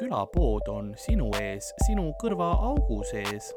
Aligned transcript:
külapood 0.00 0.68
on 0.72 0.94
sinu 0.96 1.28
ees, 1.40 1.72
sinu 1.86 2.10
kõrvaaugu 2.22 3.02
sees. 3.10 3.52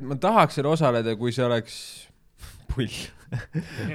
ma 0.00 0.16
tahaks 0.16 0.56
seal 0.56 0.70
osaleda, 0.70 1.12
kui 1.20 1.32
see 1.34 1.44
oleks 1.44 1.74
pull 2.70 2.94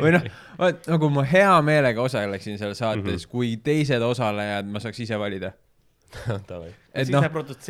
või 0.01 0.11
noh, 0.13 0.27
vot 0.59 0.89
nagu 0.91 1.09
ma 1.15 1.23
hea 1.25 1.55
meelega 1.65 2.03
osaleksin 2.03 2.59
seal 2.59 2.75
saates 2.77 3.01
mm, 3.01 3.15
-hmm. 3.15 3.31
kui 3.31 3.55
teised 3.63 4.03
osalejad 4.05 4.69
ma 4.69 4.83
saaks 4.83 4.99
ise 5.05 5.17
valida. 5.19 5.55
Et 6.93 7.11
noh 7.13 7.25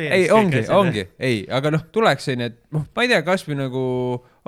ei 0.06 0.28
ongi, 0.34 0.62
ongi, 0.74 1.04
ei, 1.18 1.42
aga 1.52 1.72
noh, 1.74 1.82
tuleks 1.92 2.30
onju, 2.32 2.48
et 2.50 2.56
noh, 2.74 2.86
ma 2.96 3.04
ei 3.04 3.10
tea, 3.12 3.20
kasvõi 3.26 3.58
nagu 3.58 3.82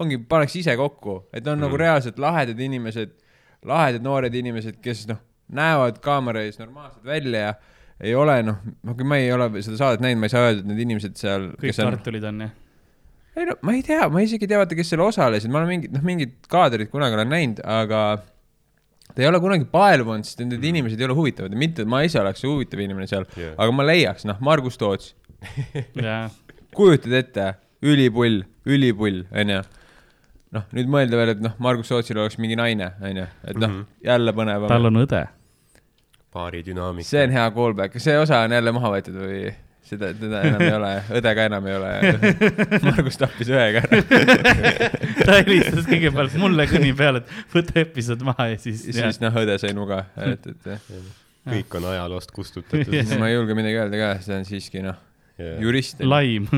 ongi, 0.01 0.21
paneks 0.29 0.57
ise 0.63 0.77
kokku, 0.81 1.23
et 1.33 1.45
on 1.47 1.59
mm. 1.59 1.67
nagu 1.67 1.81
reaalselt 1.81 2.21
lahedad 2.23 2.61
inimesed, 2.61 3.13
lahedad 3.69 4.05
noored 4.05 4.35
inimesed, 4.35 4.81
kes 4.85 5.05
noh, 5.11 5.21
näevad 5.53 6.01
kaamera 6.05 6.45
ees 6.47 6.59
normaalsed 6.61 7.05
välja 7.07 7.47
ja 7.51 7.55
ei 8.03 8.17
ole 8.19 8.41
noh, 8.47 8.59
kui 8.97 9.07
ma 9.07 9.21
ei 9.21 9.31
ole 9.35 9.49
seda 9.63 9.79
saadet 9.79 10.03
näinud, 10.03 10.23
ma 10.23 10.29
ei 10.29 10.35
saa 10.35 10.49
öelda, 10.49 10.65
et 10.65 10.71
need 10.73 10.83
inimesed 10.87 11.21
seal, 11.21 11.53
kõik 11.55 11.71
kes 11.71 11.83
on, 11.85 11.93
kartulid 11.93 12.27
on 12.27 12.45
jah. 12.47 12.55
ei 13.37 13.49
no 13.49 13.57
ma 13.63 13.77
ei 13.77 13.85
tea, 13.87 14.09
ma 14.11 14.25
isegi 14.25 14.49
ei 14.49 14.53
tea, 14.55 14.61
vaata, 14.63 14.79
kes 14.79 14.93
seal 14.93 15.05
osalesid, 15.05 15.53
ma 15.53 15.61
olen 15.61 15.75
mingit, 15.77 15.95
noh, 15.95 16.05
mingid 16.07 16.35
kaadrid 16.51 16.91
kunagi 16.93 17.19
olen 17.19 17.31
näinud, 17.31 17.63
aga 17.63 18.03
ta 19.15 19.23
ei 19.23 19.29
ole 19.29 19.41
kunagi 19.43 19.67
paelunud, 19.73 20.25
sest 20.27 20.41
need 20.45 20.65
inimesed 20.73 21.01
ei 21.01 21.09
ole 21.09 21.17
huvitavad 21.19 21.53
ja 21.53 21.59
mitte, 21.61 21.85
et 21.85 21.91
ma 21.91 22.03
ise 22.07 22.21
oleks 22.21 22.43
see 22.43 22.51
huvitav 22.51 22.81
inimene 22.81 23.09
seal 23.11 23.27
yeah., 23.37 23.53
aga 23.59 23.75
ma 23.77 23.87
leiaks, 23.87 24.27
noh, 24.29 24.41
Margus 24.45 24.79
Toots 24.81 25.13
jaa, 26.07 26.25
kujutad 26.77 27.15
ette, 27.19 27.47
ülipull, 27.83 28.43
ülipull, 28.69 29.23
onju. 29.35 29.61
noh, 30.57 30.67
nüüd 30.77 30.91
mõelda 30.93 31.21
veel, 31.21 31.35
et 31.35 31.43
noh, 31.45 31.57
Margus 31.63 31.91
Sootsil 31.93 32.21
oleks 32.23 32.39
mingi 32.43 32.59
naine, 32.59 32.93
onju, 33.03 33.27
et 33.45 33.59
noh 33.59 33.69
mm. 33.69 33.81
-hmm. 33.81 34.09
jälle 34.09 34.37
põnevam 34.39 34.73
tal. 34.73 34.89
on 34.91 35.03
õde. 35.03 35.27
paari 36.33 36.63
dünaamika. 36.65 37.09
see 37.09 37.27
on 37.27 37.37
hea 37.37 37.51
callback, 37.51 37.93
kas 37.93 38.09
see 38.09 38.19
osa 38.19 38.45
on 38.47 38.57
jälle 38.57 38.73
maha 38.73 38.95
võetud 38.97 39.19
või 39.19 39.53
seda, 39.87 40.11
teda 40.17 40.43
enam 40.49 40.65
ei 40.65 40.75
ole, 40.77 40.91
õde 41.19 41.33
ka 41.39 41.47
enam 41.51 41.67
ei 41.69 41.77
ole. 41.79 41.93
Margus 42.87 43.19
tappis 43.21 43.51
õega 43.53 43.83
ära. 43.87 44.03
ta 45.27 45.41
helistas 45.41 45.89
kõigepealt 45.89 46.37
mulle 46.41 46.67
kõni 46.71 46.93
peale, 46.99 47.23
et 47.23 47.57
võta 47.57 47.81
episood 47.83 48.23
maha 48.27 48.53
ja 48.53 48.61
siis. 48.63 48.85
siis 48.89 49.21
noh, 49.23 49.41
õde 49.43 49.59
sai 49.63 49.75
nuga, 49.77 50.05
et, 50.29 50.47
et 50.55 50.71
kõik 51.49 51.79
on 51.79 51.89
ajaloost 51.93 52.31
kustutatud 52.35 52.95
Jah. 52.95 53.17
ma 53.19 53.31
ei 53.31 53.37
julge 53.37 53.57
midagi 53.59 53.81
öelda 53.83 53.99
ka, 53.99 54.13
see 54.25 54.39
on 54.39 54.47
siiski 54.49 54.85
noh, 54.85 54.99
jurist, 55.63 55.99
ta 55.99 56.09
laim, 56.09 56.49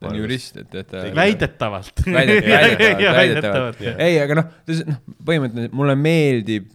on 0.00 0.16
jurist, 0.16 0.56
et, 0.62 0.74
et 0.80 0.88
ta 0.88 1.04
väidetavalt. 1.16 2.04
Väidetavalt, 2.06 2.78
väidetavalt, 2.80 3.16
väidetavalt. 3.20 3.82
Ei, 4.06 4.20
aga 4.22 4.38
noh, 4.40 4.52
noh, 4.88 5.00
põhimõtteliselt 5.28 5.76
mulle 5.76 5.96
meeldib 6.00 6.70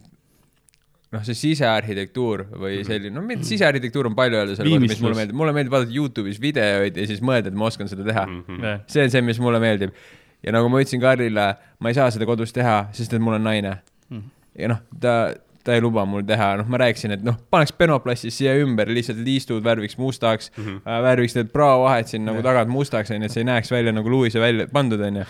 noh, 1.16 1.24
see 1.26 1.34
sisearhitektuur 1.40 2.44
või 2.60 2.82
selline, 2.86 3.14
no 3.16 3.22
mitte 3.26 3.48
sisearhitektuur 3.48 4.10
on 4.10 4.14
palju 4.18 4.38
öelda 4.42 4.56
selle 4.58 4.68
kohta, 4.76 4.84
mis 4.92 5.00
mulle 5.02 5.16
meeldib, 5.22 5.38
mulle 5.40 5.56
meeldib 5.56 5.74
vaadata 5.74 5.96
Youtube'is 5.96 6.38
videoid 6.42 7.00
ja 7.00 7.06
siis 7.10 7.24
mõelda, 7.24 7.50
et 7.52 7.58
ma 7.58 7.66
oskan 7.72 7.88
seda 7.90 8.04
teha. 8.06 8.26
Mhm. 8.28 8.84
see 8.92 9.02
on 9.08 9.10
see, 9.16 9.24
mis 9.32 9.40
mulle 9.42 9.60
meeldib. 9.62 9.96
ja 10.46 10.52
nagu 10.54 10.68
ma 10.70 10.78
ütlesin 10.84 11.00
Karlile, 11.02 11.46
ma 11.80 11.88
ei 11.90 11.94
saa 11.96 12.10
seda 12.14 12.26
kodus 12.28 12.52
teha, 12.54 12.76
sest 12.94 13.12
et 13.16 13.20
mul 13.24 13.34
on 13.40 13.42
naine. 13.48 13.78
Mhm. 14.12 14.22
ja 14.58 14.68
noh, 14.68 14.78
ta, 15.00 15.14
ta 15.66 15.74
ei 15.74 15.80
luba 15.82 16.04
mul 16.06 16.22
teha, 16.22 16.52
noh, 16.60 16.68
ma 16.70 16.78
rääkisin, 16.78 17.10
et 17.16 17.24
noh, 17.26 17.34
paneks 17.50 17.72
penoplastis 17.74 18.36
siia 18.38 18.52
ümber 18.62 18.86
lihtsalt 18.86 19.18
liistud 19.26 19.64
värviks 19.66 19.98
mustaks 19.98 20.52
mm, 20.56 20.62
Mhm. 20.62 20.76
-hmm. 20.84 21.02
värviks 21.08 21.34
need 21.34 21.50
praovahed 21.52 22.06
siin 22.06 22.24
nagu 22.24 22.42
tagant 22.42 22.70
mustaks, 22.70 23.10
onju, 23.10 23.24
et 23.26 23.32
see 23.34 23.40
ei 23.42 23.48
näeks 23.50 23.70
välja 23.74 23.92
nagu 23.92 24.08
luise 24.10 24.38
välja 24.40 24.68
pandud, 24.72 25.00
onju. 25.00 25.24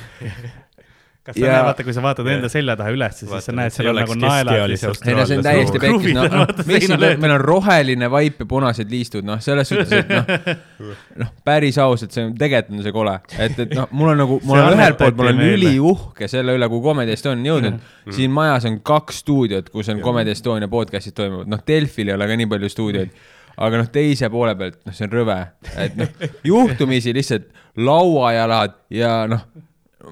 Kas 1.26 1.34
sa 1.37 1.42
Ja- 1.42 1.53
näed, 1.53 1.64
vaata, 1.66 1.84
kui 1.87 1.94
sa 1.97 2.03
vaatad 2.04 2.28
enda 2.31 2.48
selja 2.53 2.76
taha 2.78 2.92
üles, 2.94 3.16
siis 3.20 3.31
Vaata, 3.31 3.44
sa 3.48 3.54
näed, 3.59 3.75
seal 3.75 3.91
on 3.91 3.98
nagu 4.00 4.16
naelad 4.22 4.72
ei 4.75 5.16
no 5.16 5.26
see 5.26 5.38
on 5.38 5.44
täiesti 5.47 5.81
pekkis, 5.82 6.14
noh, 6.14 6.47
seina 6.62 6.98
siin 7.00 7.20
meil 7.25 7.34
on 7.37 7.44
roheline 7.44 8.10
vaip 8.12 8.41
ja 8.44 8.47
punased 8.50 8.91
liistud, 8.92 9.26
noh, 9.26 9.41
selles 9.44 9.69
suhtes, 9.72 9.92
et 9.98 10.12
noh, 10.15 10.31
noh, 11.25 11.32
päris 11.47 11.78
ausalt, 11.82 12.15
see 12.15 12.25
on, 12.28 12.34
tegelikult 12.38 12.78
on 12.78 12.86
see 12.86 12.94
kole, 12.97 13.16
et, 13.38 13.59
et 13.66 13.75
noh, 13.76 13.88
mul 13.91 14.12
on 14.15 14.20
nagu, 14.25 14.41
mul 14.44 14.60
See 14.60 14.66
on 14.70 14.78
ühelt 14.78 15.00
poolt, 15.03 15.19
mul 15.19 15.31
on 15.31 15.34
annetati 15.34 15.53
meile. 15.53 15.72
üliuhke 15.75 16.28
selle 16.32 16.56
üle, 16.59 16.69
kuhu 16.72 16.84
Comedy 16.91 17.16
Estonia 17.16 17.41
on 17.42 17.48
jõudnud. 17.50 17.81
siin 18.16 18.34
majas 18.34 18.69
on 18.70 18.78
kaks 18.86 19.22
stuudiot, 19.25 19.70
kus 19.75 19.91
on 19.92 20.00
Comedy 20.04 20.32
Estonia 20.36 20.69
podcast'id 20.72 21.16
toimuvad, 21.19 21.50
noh, 21.50 21.62
Delfil 21.66 22.12
ei 22.12 22.15
ole 22.19 22.28
ka 22.31 22.38
nii 22.38 22.50
palju 22.54 22.70
stuudioid. 22.72 23.10
aga 23.56 23.78
noh, 23.81 23.86
teise 23.88 24.28
poole 24.31 24.53
pealt, 24.54 24.78
noh, 24.84 24.92
see 24.94 25.06
on 25.09 25.15
rõve, 25.16 25.36
et 25.81 25.94
noh, 25.97 26.10
juhtumisi 26.44 27.15
lihtsalt 27.16 27.47
lauajalad 27.76 28.75
ja 28.92 29.12
noh, 29.31 29.47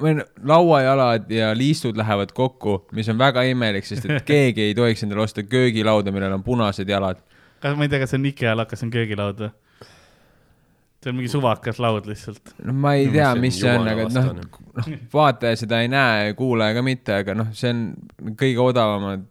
või 0.01 0.15
lauajalad 0.43 1.31
ja 1.33 1.53
liistud 1.57 1.97
lähevad 1.97 2.33
kokku, 2.35 2.85
mis 2.93 3.09
on 3.13 3.19
väga 3.19 3.45
imelik, 3.49 3.87
sest 3.87 4.09
et 4.09 4.25
keegi 4.33 4.71
ei 4.71 4.75
tohiks 4.77 5.05
endale 5.07 5.25
osta 5.25 5.45
köögilauda, 5.47 6.15
millel 6.15 6.35
on 6.37 6.47
punased 6.47 6.89
jalad. 6.89 7.21
kas 7.63 7.77
ma 7.77 7.87
ei 7.87 7.93
tea, 7.93 8.03
kas 8.03 8.15
see 8.15 8.21
on 8.21 8.31
IKEA 8.33 8.57
laud, 8.57 8.71
kas 8.71 8.83
see 8.83 8.89
on 8.89 8.95
köögilaud 8.95 9.45
või? 9.45 9.53
see 11.05 11.13
on 11.13 11.19
mingi 11.19 11.29
suvakas 11.29 11.79
laud 11.85 12.09
lihtsalt. 12.09 12.55
no 12.65 12.73
ma 12.73 12.95
ei 12.99 13.11
tea, 13.13 13.35
mis 13.41 13.61
see 13.61 13.71
on, 13.71 13.89
aga 13.93 14.09
noh 14.15 14.33
noh, 14.41 14.91
vaataja 15.13 15.61
seda 15.65 15.83
ei 15.85 15.93
näe, 15.93 16.33
kuulaja 16.39 16.79
ka 16.79 16.85
mitte, 16.87 17.21
aga 17.25 17.37
noh, 17.39 17.53
see 17.57 17.73
on 17.75 17.87
kõige 18.41 18.63
odavamad 18.65 19.29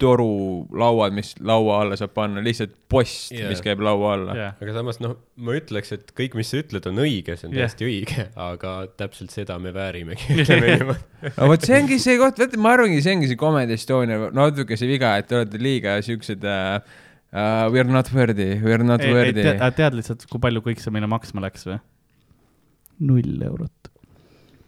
torulauad, 0.00 1.14
mis 1.14 1.32
laua 1.44 1.80
alla 1.84 1.98
saab 1.98 2.14
panna, 2.16 2.42
lihtsalt 2.44 2.72
post 2.90 3.32
yeah., 3.34 3.50
mis 3.50 3.62
käib 3.64 3.82
laua 3.84 4.14
alla 4.16 4.34
yeah.. 4.36 4.56
aga 4.62 4.74
samas 4.76 4.98
noh, 5.02 5.14
ma 5.36 5.54
ütleks, 5.58 5.92
et 5.94 6.10
kõik, 6.18 6.34
mis 6.38 6.50
sa 6.50 6.60
ütled, 6.62 6.88
on 6.90 7.00
õige, 7.04 7.36
see 7.38 7.48
on 7.48 7.54
Jah. 7.54 7.68
täiesti 7.68 7.88
õige, 7.88 8.26
aga 8.46 8.74
täpselt 8.98 9.34
seda 9.34 9.58
me 9.62 9.74
väärimegi, 9.76 10.28
ütleme 10.42 10.74
niimoodi. 10.74 11.32
no 11.36 11.48
vot, 11.52 11.66
see 11.68 11.78
ongi 11.78 12.00
see 12.02 12.18
koht, 12.20 12.42
vaata, 12.42 12.60
ma 12.66 12.74
arvangi, 12.74 13.00
see 13.04 13.16
ongi 13.16 13.30
see 13.30 13.40
Comedy 13.40 13.78
Estonia 13.78 14.30
natuke 14.34 14.78
see 14.80 14.90
viga, 14.90 15.14
et 15.20 15.30
te 15.30 15.38
olete 15.40 15.62
liiga 15.62 15.96
siuksed 16.04 16.46
uh, 16.48 16.78
uh, 17.30 17.70
we 17.70 17.82
are 17.82 17.88
not 17.88 18.10
worthy, 18.14 18.54
we 18.58 18.74
are 18.74 18.84
not 18.84 19.04
ei, 19.04 19.14
worthy. 19.14 19.46
tead, 19.46 19.64
tead 19.78 19.98
lihtsalt, 20.00 20.26
kui 20.30 20.42
palju 20.42 20.64
kõik 20.66 20.82
see 20.82 20.94
meile 20.94 21.10
maksma 21.10 21.44
läks 21.46 21.68
või? 21.70 21.78
null 23.04 23.42
eurot. 23.42 23.93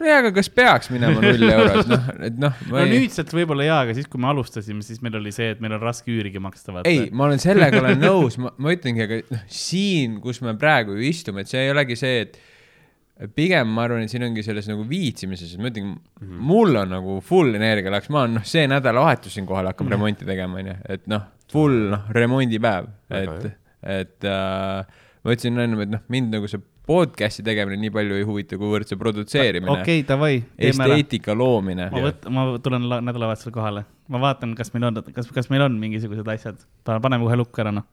nojah, 0.01 0.19
aga 0.23 0.33
kas 0.37 0.51
peaks 0.53 0.91
minema 0.93 1.23
null 1.23 1.47
eurot, 1.49 1.91
noh, 1.91 2.11
et 2.29 2.41
noh, 2.41 2.65
no 2.71 2.81
ei, 2.83 2.91
nüüdselt 2.93 3.33
võib-olla 3.37 3.69
jaa, 3.69 3.79
aga 3.87 3.95
siis, 3.97 4.09
kui 4.11 4.21
me 4.23 4.29
alustasime, 4.31 4.85
siis 4.87 5.01
meil 5.05 5.17
oli 5.21 5.33
see, 5.35 5.53
et 5.55 5.63
meil 5.65 5.77
on 5.79 5.83
raske 5.85 6.13
üürigi 6.13 6.43
maksta, 6.43 6.75
vaata. 6.75 6.91
ei, 6.91 7.09
ma 7.13 7.29
olen 7.29 7.43
sellega 7.43 7.81
olen 7.83 8.03
nõus, 8.03 8.37
ma, 8.43 8.53
ma 8.63 8.75
ütlengi, 8.75 9.07
aga 9.07 9.23
noh, 9.33 9.47
siin, 9.53 10.19
kus 10.25 10.43
me 10.45 10.57
praegu 10.61 10.99
ju 10.99 11.09
istume, 11.09 11.45
et 11.45 11.53
see 11.53 11.65
ei 11.65 11.73
olegi 11.73 11.99
see, 12.01 12.27
et 12.27 13.33
pigem 13.37 13.71
ma 13.73 13.87
arvan, 13.87 14.05
et 14.05 14.13
siin 14.13 14.27
ongi 14.27 14.45
selles 14.45 14.69
nagu 14.69 14.85
viitsimises, 14.89 15.55
et 15.55 15.63
ma 15.63 15.71
ütlen 15.71 15.95
mm. 15.95 16.03
-hmm. 16.21 16.45
mul 16.51 16.77
on 16.83 16.93
nagu 16.93 17.19
full 17.25 17.57
energia 17.57 17.93
läks, 17.93 18.11
ma 18.13 18.27
olen 18.27 18.37
noh, 18.41 18.45
see 18.45 18.67
nädalavahetus 18.69 19.39
siinkohal 19.39 19.71
hakkab 19.71 19.87
mm 19.87 19.93
-hmm. 19.93 19.97
remonti 19.97 20.29
tegema, 20.29 20.61
onju, 20.61 20.77
et 20.93 21.07
noh, 21.09 21.25
full 21.53 21.79
noh, 21.95 22.11
remondipäev, 22.13 22.91
et, 23.11 23.47
et 23.97 24.29
äh, 24.29 25.05
ma 25.25 25.33
ütlesin 25.33 25.57
ennem, 25.59 25.87
et 25.87 25.95
noh, 25.97 26.05
mind 26.13 26.37
nagu 26.37 26.51
see 26.51 26.61
podcast'i 26.87 27.43
tegemine 27.47 27.81
nii 27.83 27.91
palju 27.95 28.19
ei 28.21 28.27
huvita, 28.29 28.59
kuivõrd 28.61 28.87
see 28.91 28.99
produtseerimine 29.01 29.73
okay., 29.73 29.83
okei, 29.83 30.05
davai, 30.09 30.33
teeme 30.55 30.85
ära. 30.87 30.97
esteetika 30.97 31.35
loomine 31.35 31.89
ma 31.91 32.03
võt-, 32.09 32.29
ma 32.31 32.47
tulen 32.63 32.87
la- 32.91 33.01
nädalavahetusel 33.05 33.55
kohale, 33.55 33.85
ma 34.13 34.21
vaatan, 34.23 34.53
kas 34.59 34.71
meil 34.75 34.87
on, 34.87 34.99
kas, 35.15 35.27
kas 35.35 35.49
meil 35.51 35.65
on 35.65 35.77
mingisugused 35.81 36.29
asjad, 36.31 36.61
paneme 36.87 37.25
kohe 37.27 37.39
lukku 37.41 37.63
ära, 37.63 37.73
noh. 37.75 37.87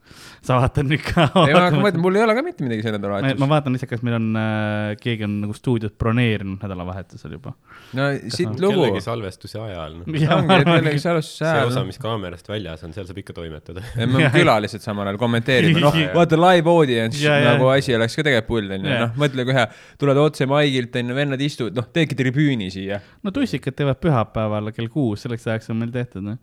sa 0.44 0.60
vaatad 0.60 0.86
nüüd 0.86 1.02
ka. 1.02 1.26
ei, 1.42 1.54
ma 1.54 1.64
hakkan 1.64 1.80
mõtlema, 1.82 2.02
mul 2.04 2.18
ei 2.18 2.22
ole 2.22 2.36
ka 2.38 2.44
mitte 2.46 2.66
midagi 2.66 2.84
see 2.84 2.92
ma, 2.92 2.98
nädalavahetus 3.00 3.42
ma. 3.42 3.48
vaatan 3.50 3.74
lihtsalt, 3.74 3.90
kas 3.90 4.04
meil 4.06 4.16
on 4.20 4.28
äh,, 4.38 4.92
keegi 5.00 5.26
on 5.26 5.34
nagu 5.42 5.56
stuudiot 5.58 5.96
broneerinud 5.98 6.62
nädalavahetusel 6.62 7.34
juba. 7.34 7.54
no 7.98 8.06
siit 8.28 8.46
on 8.52 8.60
lugu. 8.62 8.84
kellegi 8.84 9.02
salvestuse 9.08 9.58
ajal, 9.64 9.96
ongi, 10.04 10.22
et 10.60 10.70
millegi 10.70 11.02
salvestuse 11.02 11.40
see 11.40 11.50
ajal 11.50 11.72
osa, 11.72 11.80
noh. 11.80 11.88
mis 11.90 12.00
kaamerast 12.04 12.52
väljas 12.52 12.86
on, 12.86 12.94
seal 12.94 13.08
saab 13.10 13.20
ikka 13.24 13.36
toimetada. 13.40 13.82
me 14.14 14.30
külalised 14.36 14.86
samal 14.86 15.10
ajal 15.10 15.18
kommenteerime, 15.24 15.82
noh, 15.82 15.98
vaata 16.14 16.38
live 16.38 16.70
audience 16.70 17.18
Ja, 17.24 17.40
ja. 17.40 17.54
nagu 17.54 17.66
asi 17.72 17.94
oleks 17.96 18.14
ka 18.14 18.26
tegelikult 18.26 18.50
pull, 18.52 18.70
onju, 18.78 18.90
Ja. 18.94 19.02
noh, 19.08 19.18
mõtle 19.18 19.46
kui 19.48 19.54
hea, 19.56 19.66
tuled 19.98 20.18
otse 20.20 20.46
maigilt, 20.46 20.94
onju, 21.00 21.16
vennad 21.16 21.42
istuvad, 21.42 21.74
noh, 21.74 21.90
teedki 21.90 22.14
tribüüni 22.18 22.70
siia. 22.70 23.00
no 23.24 23.32
tussikad 23.34 23.74
teevad 23.74 23.98
pühapäeval 24.02 24.70
kell 24.76 24.90
kuus, 24.92 25.24
selleks 25.24 25.48
ajaks 25.48 25.72
on 25.72 25.80
meil 25.82 26.03
tehtud, 26.04 26.24
noh. 26.26 26.38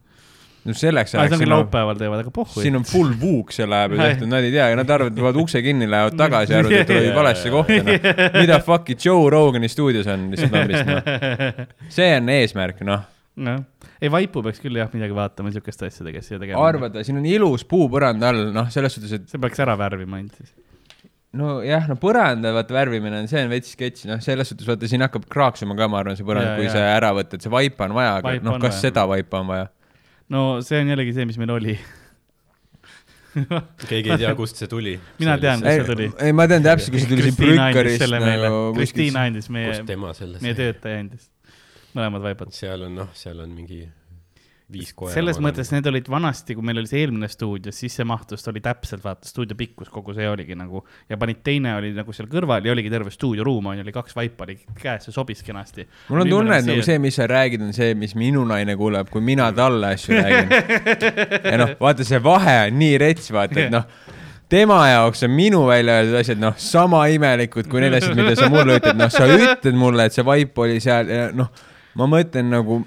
no 0.68 0.76
selleks 0.78 1.14
see 1.14 1.22
ajaks 1.22 1.38
siin 1.40 1.48
on, 1.48 1.56
laupäeval 1.56 2.00
teevad, 2.00 2.24
aga 2.26 2.34
pohhu. 2.36 2.64
siin 2.64 2.78
on 2.80 2.86
full 2.88 3.14
vuuk 3.22 3.54
seal 3.56 3.72
läheb 3.72 3.96
Ai. 3.96 4.12
tehtud, 4.12 4.32
nad 4.32 4.48
ei 4.48 4.54
tea, 4.54 4.68
nad 4.78 4.94
arvavad, 4.98 5.16
tulevad 5.18 5.40
ukse 5.44 5.64
kinni, 5.66 5.90
lähevad 5.90 6.18
tagasi, 6.20 6.58
arvavad, 6.58 6.84
et 6.84 6.92
tulid 6.92 7.16
valesse 7.18 7.52
kohta, 7.56 7.80
noh. 7.88 8.10
mida 8.38 8.60
fuck'i 8.66 8.98
Joe 9.06 9.30
Rogani 9.34 9.72
stuudios 9.72 10.10
on 10.12 10.30
lihtsalt 10.34 10.58
lambist, 10.58 10.92
noh. 10.92 11.62
see 12.00 12.10
on 12.18 12.34
eesmärk, 12.36 12.84
noh. 12.88 13.06
noh, 13.48 13.62
ei 14.02 14.12
vaipu 14.14 14.44
peaks 14.46 14.62
küll 14.64 14.82
jah 14.82 14.92
midagi 14.94 15.16
vaatama 15.18 15.54
siukeste 15.56 15.88
asjadega 15.90 16.26
siia 16.26 16.42
tegema. 16.42 16.66
arvada, 16.68 17.06
siin 17.08 17.22
on 17.22 17.30
ilus 17.30 17.66
puupõrand 17.70 18.28
all, 18.28 18.50
noh, 18.56 18.70
selles 18.74 18.98
suhtes, 18.98 19.18
et 19.18 19.32
see 19.32 19.42
peaks 19.42 19.64
ära 19.64 19.78
värvima 19.80 20.20
ainult 20.20 20.38
siis. 20.42 20.54
nojah, 21.38 21.88
no 21.88 21.96
põranda 22.00 22.52
vaata 22.56 22.76
värvimine 22.76 23.22
on, 23.22 23.30
see 23.32 23.40
on 23.46 23.52
veits 23.52 23.72
sketš, 23.76 24.06
noh, 24.10 24.20
selles 24.24 24.52
suhtes 24.52 24.68
vaata 24.68 24.90
siin 24.92 25.04
hakkab 25.06 25.28
kraaksuma 25.32 25.78
ka, 25.80 25.88
ma 25.92 26.02
arvan, 26.02 26.18
see 26.20 26.28
põrand 26.28 26.58
kui 26.60 26.68
see 26.72 26.84
ära 26.84 27.14
võtta, 27.16 27.40
et 27.40 27.46
see 27.46 27.54
vaipa 27.54 27.88
on 27.88 27.96
vaja, 27.98 28.18
aga 28.20 28.36
noh, 28.44 28.60
kas 28.60 28.76
vaja. 28.76 28.84
seda 28.90 29.06
vaipa 29.10 29.40
on 29.40 29.50
vaja? 29.54 29.72
no 30.32 30.44
see 30.66 30.82
on 30.84 30.92
jällegi 30.92 31.16
see, 31.16 31.28
mis 31.30 31.40
meil 31.40 31.56
oli. 31.56 31.78
keegi 33.88 34.12
ei 34.12 34.20
tea, 34.26 34.34
kust 34.42 34.60
see 34.60 34.68
tuli. 34.72 34.98
Mina 35.22 35.38
tean, 35.40 35.64
kust 35.64 35.72
ei 35.72 35.80
see 35.80 35.90
tuli., 35.94 36.10
ei 36.28 36.36
ma 36.36 36.50
tean 36.52 36.68
täpselt, 36.68 36.92
kui 36.96 37.04
see 37.04 37.14
tuli 37.14 37.30
siin 37.30 37.40
Brükkarist 37.40 38.08
nagu, 38.12 38.62
Kristiina 38.76 39.26
andis 39.30 39.48
meie 39.54 39.80
kust, 39.80 40.38
meie 40.44 40.58
töötaja 40.60 41.06
andis. 41.06 41.32
mõlemad 41.96 42.28
vaipad. 42.28 42.52
seal 42.56 42.90
on 42.90 43.00
noh, 43.04 43.12
seal 43.16 43.40
on 43.40 43.56
mingi 43.56 43.86
viis 44.74 44.94
koera. 44.98 45.14
selles 45.14 45.40
mõttes 45.44 45.72
need 45.74 45.88
olid 45.92 46.08
vanasti, 46.12 46.56
kui 46.58 46.66
meil 46.66 46.82
oli 46.82 46.90
see 46.90 47.04
eelmine 47.04 47.30
stuudio, 47.32 47.74
siis 47.76 47.96
see 48.00 48.08
mahtus, 48.08 48.44
ta 48.44 48.52
oli 48.54 48.64
täpselt 48.64 49.04
vaata 49.04 49.30
stuudio 49.30 49.58
pikkus, 49.60 49.92
kogu 49.94 50.16
see 50.18 50.30
oligi 50.30 50.58
nagu 50.58 50.84
ja 51.10 51.20
panid 51.22 51.42
teine 51.46 51.76
oli 51.80 51.92
nagu 51.98 52.16
seal 52.16 52.30
kõrval 52.32 52.66
ja 52.66 52.76
oligi 52.76 52.92
terve 52.94 53.14
stuudioruum 53.14 53.72
on 53.72 53.80
ju, 53.80 53.86
oli 53.86 53.96
kaks 53.96 54.18
vaipa 54.18 54.48
oli 54.48 54.58
käes 54.82 55.10
ja 55.10 55.16
sobis 55.16 55.44
kenasti. 55.46 55.88
mul 56.10 56.26
on 56.26 56.34
tunne, 56.36 56.62
et 56.62 56.70
nagu 56.70 56.86
see, 56.86 57.02
mis 57.04 57.20
sa 57.20 57.28
räägid, 57.32 57.66
on 57.66 57.76
see, 57.76 57.94
mis 57.98 58.16
minu 58.20 58.46
naine 58.48 58.78
kuuleb, 58.80 59.12
kui 59.12 59.24
mina 59.26 59.52
talle 59.56 59.94
asju 59.96 60.18
räägin. 60.18 60.56
ja 61.52 61.62
noh, 61.62 61.76
vaata 61.82 62.08
see 62.08 62.22
vahe 62.24 62.58
on 62.68 62.82
nii 62.82 62.98
rets, 63.02 63.32
vaata, 63.34 63.66
et 63.66 63.74
noh, 63.74 63.88
tema 64.52 64.82
jaoks 64.90 65.24
on 65.28 65.36
minu 65.36 65.66
välja 65.70 66.00
öeldud 66.02 66.20
asjad 66.22 66.42
noh, 66.42 66.56
sama 66.60 67.06
imelikud 67.14 67.70
kui 67.72 67.84
need 67.84 67.96
asjad, 67.98 68.18
mida 68.20 68.36
sa 68.40 68.50
mulle 68.52 68.80
ütled, 68.82 68.98
noh, 69.00 69.12
sa 69.14 69.28
ütled 69.28 69.78
mulle, 69.80 70.08
et 70.08 70.16
see 70.16 70.26
vaip 70.28 70.58
oli 70.60 70.82
seal 70.84 71.12
ja 71.12 71.30
noh, 71.36 71.52
ma 72.00 72.08
mõtlen 72.12 72.52
nagu 72.52 72.82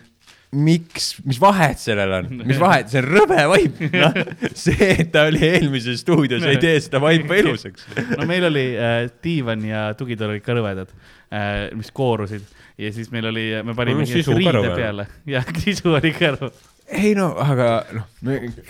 miks, 0.55 1.11
mis 1.27 1.39
vahet 1.43 1.81
sellel 1.81 2.17
on, 2.21 2.29
mis 2.47 2.61
vahet, 2.61 2.91
see 2.93 3.03
on 3.03 3.09
rõve 3.11 3.47
vaip, 3.51 3.81
noh. 3.95 4.19
see, 4.51 4.91
et 4.95 5.13
ta 5.15 5.27
oli 5.31 5.43
eelmises 5.47 6.03
stuudios, 6.05 6.45
ei 6.49 6.61
tee 6.63 6.77
seda 6.85 7.01
vaipa 7.03 7.39
ilusaks. 7.41 7.89
no 8.15 8.29
meil 8.31 8.49
oli 8.51 8.67
äh, 8.79 8.99
diivan 9.25 9.65
ja 9.69 9.87
tugitool 9.99 10.35
olid 10.35 10.45
ka 10.45 10.57
rõvedad 10.59 10.93
äh,, 10.95 11.71
mis 11.77 11.91
koorusid 11.95 12.47
ja 12.79 12.93
siis 12.95 13.11
meil 13.15 13.29
oli, 13.31 13.49
me 13.67 13.75
panime 13.77 14.07
riide 14.07 14.71
peale 14.75 15.09
ja 15.31 15.45
sisu 15.65 15.95
oli 15.95 16.15
ka 16.17 16.35
rõve. 16.37 16.53
Ei 16.95 17.13
no, 17.17 17.27
aga 17.41 17.69
noh, 17.95 18.07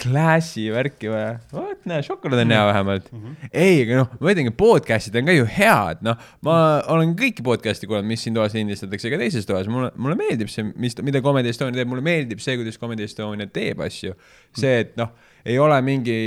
klassi 0.00 0.67
värki 0.73 1.11
vaja, 1.12 1.35
vot 1.53 1.87
näe, 1.88 2.03
šokolaad 2.06 2.44
on 2.44 2.55
hea 2.55 2.62
vähemalt. 2.69 3.06
Mm. 3.12 3.21
-hmm. 3.23 3.50
ei, 3.53 3.82
aga 3.85 4.00
noh, 4.00 4.15
ma 4.21 4.32
ütlengi, 4.32 4.53
podcast'id 4.59 5.19
on 5.21 5.29
ka 5.29 5.37
ju 5.37 5.47
head, 5.56 6.03
noh, 6.06 6.26
ma 6.47 6.56
olen 6.94 7.15
kõiki 7.19 7.44
podcast'e 7.47 7.88
kuulanud, 7.91 8.09
mis 8.09 8.25
siin 8.25 8.37
toas 8.37 8.56
lindistatakse, 8.56 9.12
ka 9.12 9.21
teises 9.21 9.49
toas, 9.49 9.69
mulle, 9.71 9.93
mulle 9.97 10.19
meeldib 10.19 10.53
see, 10.53 10.67
mis, 10.81 10.97
mida 11.06 11.23
Comedy 11.25 11.53
Estonia 11.53 11.81
teeb, 11.81 11.91
mulle 11.93 12.05
meeldib 12.05 12.43
see, 12.44 12.56
kuidas 12.61 12.81
Comedy 12.81 13.06
Estonia 13.09 13.47
teeb 13.47 13.81
asju. 13.85 14.17
see, 14.56 14.75
et 14.87 14.97
noh, 15.00 15.15
ei 15.44 15.59
ole 15.59 15.81
mingi, 15.85 16.19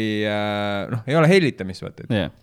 noh, 0.92 1.06
ei 1.08 1.16
ole 1.18 1.30
hellitamist, 1.32 1.86
vaata, 1.86 2.08
et 2.08 2.18
jah, 2.24 2.34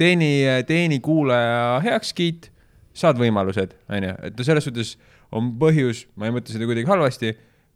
teeni, 0.00 0.32
teeni 0.68 1.00
kuulaja 1.04 1.80
heakskiit, 1.84 2.50
saad 2.96 3.18
võimalused, 3.20 3.72
onju, 3.88 4.18
et 4.28 4.36
no 4.36 4.46
selles 4.46 4.68
suhtes 4.68 4.96
on 5.32 5.54
põhjus, 5.60 6.06
ma 6.16 6.28
ei 6.28 6.34
mõtle 6.34 6.52
seda 6.52 6.68
kuidagi 6.68 6.90
halvasti, 6.90 7.32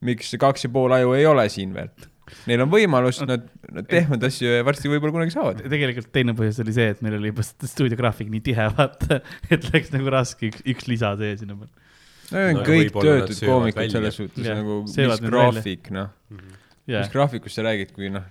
miks 0.06 0.32
see 0.32 0.40
kaks 0.42 0.66
ja 0.66 0.70
pool 0.72 0.94
aju 0.96 1.16
ei 1.16 1.26
ole 1.28 1.48
siin 1.52 1.74
veel. 1.76 1.90
Neil 2.50 2.62
on 2.64 2.70
võimalus, 2.70 3.20
nad, 3.22 3.44
nad 3.74 3.86
teevad 3.86 4.24
asju 4.26 4.50
ja 4.50 4.66
varsti 4.66 4.90
võib-olla 4.90 5.14
kunagi 5.14 5.34
saavad. 5.34 5.62
tegelikult 5.70 6.10
teine 6.14 6.34
põhjus 6.38 6.58
oli 6.64 6.74
see, 6.74 6.88
et 6.94 7.02
meil 7.06 7.18
oli 7.20 7.30
juba 7.30 7.44
stuudiograafik 7.46 8.30
nii 8.32 8.42
tihe, 8.48 8.66
vaata, 8.74 9.20
et 9.54 9.66
läks 9.70 9.92
nagu 9.94 10.10
raske 10.14 10.50
üks, 10.50 10.64
üks 10.74 10.88
lisa 10.90 11.12
see 11.20 11.36
sinna 11.42 11.58
peale. 11.60 11.70
no 12.56 12.64
kõik 12.66 12.96
töötud 12.96 13.42
koomikud 13.46 13.94
selles 13.94 14.18
suhtes 14.18 14.48
Jah, 14.48 14.58
nagu, 14.58 14.80
mis 14.88 15.22
graafik, 15.28 15.92
noh, 15.94 16.10
jah 16.90 17.06
mis, 17.06 17.12
graafikust 17.14 17.60
sa 17.60 17.68
räägid, 17.68 17.94
kui 17.94 18.10
noh, 18.10 18.26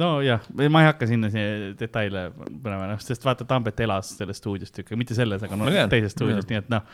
nojah, 0.00 0.48
ma 0.56 0.84
ei 0.86 0.88
hakka 0.88 1.10
sinna 1.10 1.28
siia 1.32 1.74
detaile 1.76 2.26
panema, 2.32 2.88
noh, 2.94 3.04
sest 3.04 3.24
vaata, 3.26 3.44
Tambet 3.48 3.84
elas 3.84 4.14
sellest 4.16 4.40
stuudiost 4.40 4.80
ikka, 4.80 4.96
mitte 5.00 5.16
selles, 5.18 5.44
aga 5.44 5.60
no, 5.60 5.68
teisest 5.92 6.16
stuudiost, 6.16 6.48
nii 6.48 6.62
et 6.62 6.72
noh, 6.72 6.88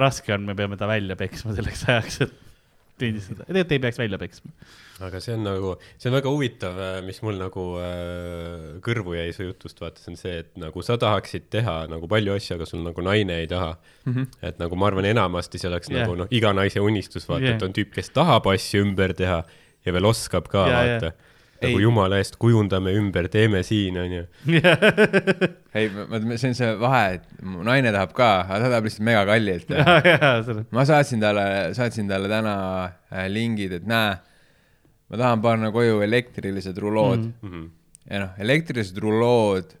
raske 0.00 0.32
on, 0.36 0.48
me 0.48 0.56
peame 0.56 0.80
ta 0.80 0.88
välja 0.88 1.20
peksma 1.20 1.52
selleks 1.56 1.84
ajaks, 1.90 2.20
et 2.24 2.45
lindistada, 3.02 3.44
tegelikult 3.44 3.74
ei 3.76 3.82
peaks 3.84 3.98
välja 4.00 4.18
peksma. 4.20 4.52
aga 5.06 5.20
see 5.20 5.34
on 5.36 5.44
nagu, 5.44 5.72
see 6.00 6.08
on 6.10 6.16
väga 6.16 6.32
huvitav, 6.32 6.80
mis 7.04 7.20
mul 7.26 7.36
nagu 7.40 7.66
äh, 7.82 8.78
kõrvu 8.84 9.16
jäi 9.18 9.28
su 9.36 9.46
jutust, 9.48 9.82
vaata, 9.82 10.00
see 10.02 10.14
on 10.14 10.20
see, 10.20 10.34
et 10.44 10.50
nagu 10.60 10.84
sa 10.86 10.96
tahaksid 11.00 11.50
teha 11.52 11.76
nagu 11.92 12.08
palju 12.10 12.36
asju, 12.38 12.56
aga 12.56 12.68
sul 12.68 12.82
nagu 12.86 13.04
naine 13.04 13.40
ei 13.42 13.50
taha 13.50 13.74
mm. 13.74 14.12
-hmm. 14.12 14.40
et 14.50 14.58
nagu 14.62 14.80
ma 14.80 14.90
arvan, 14.90 15.08
enamasti 15.12 15.60
see 15.60 15.70
oleks 15.70 15.92
yeah. 15.92 16.04
nagu 16.04 16.16
noh, 16.22 16.30
iga 16.30 16.52
naise 16.56 16.80
unistus, 16.80 17.28
vaata 17.28 17.44
yeah., 17.44 17.60
et 17.60 17.68
on 17.68 17.76
tüüp, 17.76 17.92
kes 17.94 18.12
tahab 18.16 18.48
asju 18.54 18.84
ümber 18.86 19.14
teha 19.16 19.42
ja 19.86 19.92
veel 19.92 20.08
oskab 20.08 20.48
ka, 20.50 20.66
Jaa, 20.70 20.84
vaata. 20.84 21.12
Nagu 21.66 21.80
jumala 21.82 22.18
eest 22.22 22.38
kujundame 22.42 22.94
ümber, 22.98 23.28
teeme 23.32 23.62
siin, 23.66 23.98
onju. 24.02 24.22
ei, 25.76 25.88
see 25.90 26.50
on 26.50 26.56
see 26.58 26.70
vahe, 26.80 27.18
et 27.18 27.42
mu 27.44 27.64
naine 27.66 27.92
tahab 27.94 28.14
ka, 28.16 28.30
aga 28.46 28.60
ta 28.62 28.70
tahab 28.74 28.88
lihtsalt 28.88 29.06
megakallilt 29.08 29.72
seda, 30.48 30.64
ma 30.76 30.86
saatsin 30.88 31.22
talle, 31.22 31.46
saatsin 31.76 32.10
talle 32.10 32.30
täna 32.32 32.54
äh, 32.86 33.26
lingid, 33.32 33.76
et 33.80 33.88
näe, 33.88 34.14
ma 35.10 35.20
tahan 35.22 35.42
panna 35.44 35.72
koju 35.74 36.00
elektrilised 36.06 36.78
rulood 36.82 37.20
mm. 37.24 37.34
Mhm. 37.50 37.66
ja 38.10 38.22
noh, 38.24 38.38
elektrilised 38.42 38.98
rulood 39.02 39.76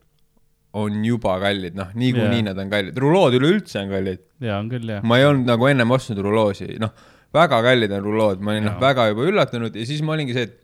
on 0.76 1.00
juba 1.04 1.38
kallid, 1.40 1.76
noh, 1.78 1.92
niikuinii 1.96 2.42
Jaa. 2.42 2.48
nad 2.50 2.58
on 2.60 2.70
kallid, 2.72 2.98
rulood 3.00 3.36
üleüldse 3.38 3.80
on 3.80 3.92
kallid. 3.94 4.20
ja 4.44 4.58
on 4.60 4.68
küll 4.72 4.90
jah. 4.92 5.04
ma 5.06 5.20
ei 5.20 5.24
olnud 5.28 5.48
nagu 5.48 5.70
ennem 5.70 5.94
ostnud 5.96 6.20
ruloosi, 6.24 6.74
noh, 6.82 6.92
väga 7.36 7.62
kallid 7.64 7.94
on 7.96 8.04
rulood, 8.04 8.42
ma 8.44 8.52
olin 8.52 8.68
noh, 8.68 8.76
Jaa. 8.76 8.84
väga 8.90 9.08
juba 9.12 9.26
üllatunud 9.30 9.76
ja 9.76 9.88
siis 9.88 10.04
ma 10.04 10.16
olingi 10.16 10.36
see, 10.36 10.48
et 10.50 10.62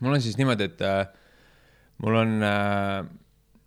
mul 0.00 0.16
on 0.16 0.22
siis 0.24 0.38
niimoodi, 0.40 0.70
et 0.70 0.80
äh, 0.84 1.04
mul 2.02 2.16
on 2.22 2.32
äh, 2.42 3.04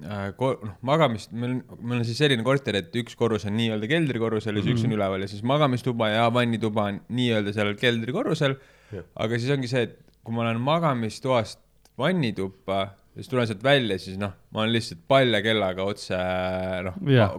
äh, 0.08 0.26
ko- 0.40 0.58
noh, 0.66 0.76
magamist, 0.88 1.32
meil 1.32 1.56
on, 1.58 1.62
meil 1.82 2.02
on 2.02 2.06
siis 2.08 2.20
selline 2.22 2.44
korter, 2.48 2.76
et 2.82 2.96
üks 3.02 3.16
korrus 3.20 3.46
on 3.50 3.56
nii-öelda 3.60 3.88
keldrikorrusel 3.92 4.58
ja 4.60 4.64
siis 4.66 4.76
üks 4.76 4.86
on 4.90 4.98
üleval 4.98 5.24
ja 5.26 5.30
siis 5.32 5.44
magamistuba 5.48 6.10
ja 6.14 6.28
vannituba 6.34 6.90
on 6.92 7.00
nii-öelda 7.10 7.54
seal 7.56 7.74
keldrikorrusel. 7.80 8.58
aga 9.16 9.40
siis 9.40 9.52
ongi 9.56 9.68
see, 9.72 9.88
et 9.90 9.98
kui 10.24 10.36
ma 10.36 10.44
lähen 10.48 10.62
magamistoast 10.64 11.60
vannituppa, 11.98 12.94
siis 13.18 13.28
tulen 13.32 13.48
sealt 13.50 13.64
välja, 13.66 13.98
siis 14.00 14.20
noh, 14.22 14.34
ma 14.54 14.62
olen 14.64 14.76
lihtsalt 14.76 15.00
palja 15.10 15.40
kellaga 15.42 15.84
otse 15.90 16.18
noh 16.86 16.98
Jah., 17.12 17.34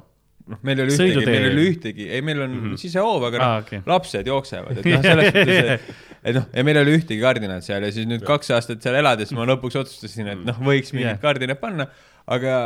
noh, 0.48 0.60
meil 0.66 0.80
ei 0.80 0.86
ole 0.86 0.96
ühtegi, 0.96 1.24
meil 1.26 1.46
ei 1.46 1.52
ole 1.52 1.64
ühtegi, 1.72 2.08
ei, 2.08 2.24
meil 2.24 2.42
on 2.44 2.50
mm 2.50 2.64
-hmm. 2.64 2.82
sisehoov, 2.82 3.28
aga 3.28 3.40
noh 3.40 3.48
ah, 3.48 3.62
okay., 3.62 3.82
lapsed 3.86 4.30
jooksevad, 4.32 4.80
et 4.80 4.88
noh, 4.94 5.02
selles 5.04 5.32
suhtes, 5.32 5.72
et 5.76 6.04
et 6.28 6.34
noh, 6.34 6.48
ja 6.52 6.64
meil 6.66 6.80
ei 6.80 6.86
ole 6.86 6.96
ühtegi 6.98 7.20
kardinat 7.22 7.66
seal 7.66 7.84
ja 7.86 7.92
siis 7.94 8.08
nüüd 8.10 8.24
kaks 8.26 8.50
aastat 8.56 8.82
seal 8.84 8.98
elades 8.98 9.32
ma 9.36 9.46
lõpuks 9.48 9.78
otsustasin, 9.82 10.32
et 10.34 10.44
noh, 10.48 10.60
võiks 10.64 10.92
mingid 10.94 11.12
yeah. 11.12 11.22
kardinad 11.22 11.60
panna, 11.62 11.88
aga 12.26 12.58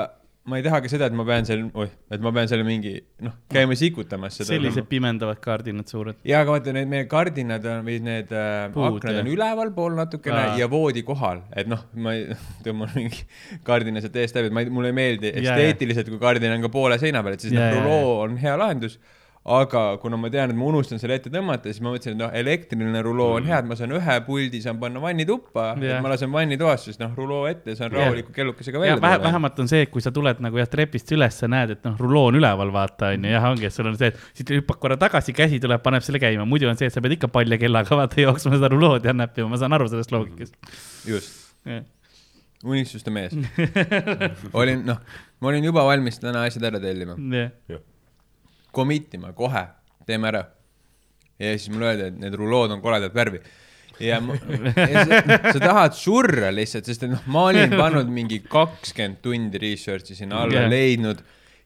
ma 0.44 0.58
ei 0.58 0.64
taha 0.66 0.80
ka 0.82 0.90
seda, 0.90 1.06
et 1.06 1.14
ma 1.14 1.22
pean 1.26 1.46
seal, 1.46 1.60
oih, 1.78 1.90
et 2.10 2.22
ma 2.24 2.32
pean 2.34 2.48
seal 2.50 2.64
mingi 2.66 2.96
noh, 3.22 3.34
käima 3.52 3.76
sikutamas 3.78 4.40
seda. 4.40 4.48
sellised 4.48 4.88
pimendavad 4.90 5.38
kardinad 5.42 5.86
suured. 5.92 6.18
ja 6.26 6.40
aga 6.42 6.56
vaata, 6.56 6.74
need 6.74 6.90
meie 6.90 7.06
kardinad 7.10 7.66
on 7.70 7.84
või 7.86 8.00
need 8.02 8.32
äh, 8.34 8.66
Puud, 8.74 8.98
aknad 8.98 9.20
on 9.22 9.30
ülevalpool 9.30 9.94
natukene 10.00 10.40
Aa. 10.40 10.58
ja 10.58 10.66
voodi 10.72 11.04
kohal, 11.06 11.44
et 11.54 11.70
noh, 11.70 11.84
ma 11.94 12.16
tõmban 12.66 12.90
mingi 12.98 13.22
kardina 13.66 14.02
sealt 14.02 14.18
eest 14.18 14.38
läbi, 14.38 14.50
et 14.50 14.56
ma 14.58 14.66
ei, 14.66 14.72
mulle 14.74 14.90
ei 14.90 14.98
meeldi 14.98 15.30
esteetiliselt, 15.44 16.10
kui 16.10 16.22
kardin 16.22 16.56
on 16.56 16.66
ka 16.66 16.72
poole 16.74 16.98
seina 17.02 17.22
peal, 17.22 17.38
et 17.38 17.46
siis 17.46 17.54
Ja, 17.54 17.70
noh, 17.70 17.84
ruloo 17.86 18.14
on 18.24 18.36
hea 18.42 18.56
lahendus. 18.58 18.98
Aga 19.42 19.96
kuna 19.98 20.16
ma 20.20 20.28
tean, 20.30 20.52
et 20.52 20.56
ma 20.58 20.68
unustan 20.68 21.00
selle 21.02 21.16
ette 21.18 21.30
tõmmata, 21.32 21.66
siis 21.72 21.82
ma 21.82 21.90
mõtlesin, 21.90 22.14
et 22.14 22.20
noh, 22.20 22.30
elektriline 22.38 23.00
ruloo 23.02 23.40
on 23.40 23.46
hea, 23.48 23.56
et 23.58 23.66
ma 23.66 23.74
saan 23.78 23.90
ühe 23.96 24.14
puldi 24.26 24.60
saan 24.62 24.78
panna 24.78 25.00
vannituppa 25.02 25.64
yeah., 25.82 25.98
ma 26.04 26.12
lasen 26.12 26.30
vannitoas, 26.30 26.84
siis 26.86 27.00
noh, 27.00 27.10
ruloo 27.18 27.48
ette, 27.50 27.74
saan 27.74 27.90
Jah. 27.90 28.06
rahuliku 28.06 28.30
kellukesega 28.36 28.78
ja 28.78 28.94
välja 28.94 29.00
tulla. 29.00 29.24
vähemalt 29.26 29.58
on 29.64 29.70
see, 29.72 29.82
et 29.82 29.90
kui 29.90 30.04
sa 30.04 30.12
tuled 30.14 30.38
nagu 30.46 30.60
jah, 30.62 30.70
trepist 30.70 31.10
üles, 31.16 31.40
sa 31.42 31.50
näed, 31.50 31.74
et 31.74 31.88
noh, 31.88 31.96
ruloo 31.98 32.28
on 32.30 32.38
üleval, 32.38 32.70
vaata 32.74 33.10
onju, 33.16 33.32
jah, 33.34 33.48
ongi, 33.50 33.66
et 33.66 33.74
sul 33.74 33.90
on 33.90 33.98
see, 33.98 34.12
et 34.14 34.20
siit 34.38 34.52
hüppad 34.60 34.78
korra 34.84 34.98
tagasi, 35.00 35.34
käsi 35.34 35.58
tuleb, 35.62 35.82
paneb 35.82 36.06
selle 36.06 36.22
käima, 36.22 36.46
muidu 36.46 36.70
on 36.70 36.78
see, 36.78 36.86
et 36.92 36.94
sa 36.94 37.02
pead 37.02 37.16
ikka 37.18 37.32
palja 37.34 37.58
kellaga 37.58 37.98
vaata 37.98 38.22
jooksma 38.22 38.54
seda 38.60 38.70
rulood 38.70 39.10
ja 39.10 39.16
näppima, 39.16 39.50
ma 39.50 39.58
saan 39.58 39.74
aru 39.74 39.90
sellest 39.90 40.14
loogikast. 40.14 40.54
just, 41.08 41.34
unistuste 42.62 43.10
mees. 43.10 43.34
olin, 44.60 44.86
noh, 44.86 45.02
ma 45.42 45.50
olin 45.50 45.66
juba 45.66 45.82
valmis 45.88 46.22
täna 46.22 46.46
asjad 46.46 46.70
ära 46.70 46.78
tellima. 46.82 47.18
Commit 48.74 49.14
ima 49.14 49.32
kohe, 49.36 49.64
teeme 50.06 50.30
ära. 50.32 50.44
ja 51.38 51.52
siis 51.56 51.72
mulle 51.72 51.92
öeldi, 51.92 52.08
et 52.12 52.22
need 52.22 52.34
rulood 52.38 52.70
on 52.70 52.82
koledat 52.82 53.14
värvi. 53.14 53.42
ja, 54.00 54.20
ma, 54.20 54.36
ja 54.92 55.04
sa, 55.04 55.38
sa 55.52 55.58
tahad 55.60 55.96
surra 55.98 56.52
lihtsalt, 56.54 56.88
sest 56.88 57.06
et 57.06 57.12
noh, 57.12 57.22
ma 57.32 57.48
olin 57.50 57.76
pannud 57.76 58.10
mingi 58.12 58.42
kakskümmend 58.48 59.20
tundi 59.24 59.60
research'i 59.62 60.16
sinna 60.18 60.44
alla 60.46 60.64
yeah., 60.64 60.72
leidnud 60.72 61.22